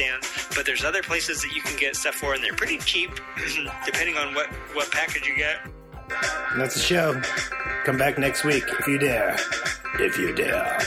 grandstands, 0.10 0.56
but 0.56 0.66
there's 0.66 0.84
other 0.84 1.02
places 1.02 1.42
that 1.42 1.54
you 1.54 1.62
can 1.62 1.78
get 1.78 1.96
stuff 1.96 2.16
for, 2.16 2.34
and 2.34 2.44
they're 2.44 2.54
pretty 2.54 2.78
cheap 2.80 3.12
depending 3.86 4.18
on 4.18 4.34
what 4.34 4.48
what 4.74 4.92
package 4.92 5.28
you 5.28 5.36
get. 5.36 5.60
And 6.52 6.60
that's 6.60 6.76
the 6.76 6.82
show. 6.82 7.22
Come 7.86 7.98
back 7.98 8.18
next 8.18 8.44
week 8.44 8.64
if 8.80 8.88
you 8.88 8.98
dare. 8.98 9.38
If 10.00 10.18
you 10.18 10.34
dare. 10.34 10.80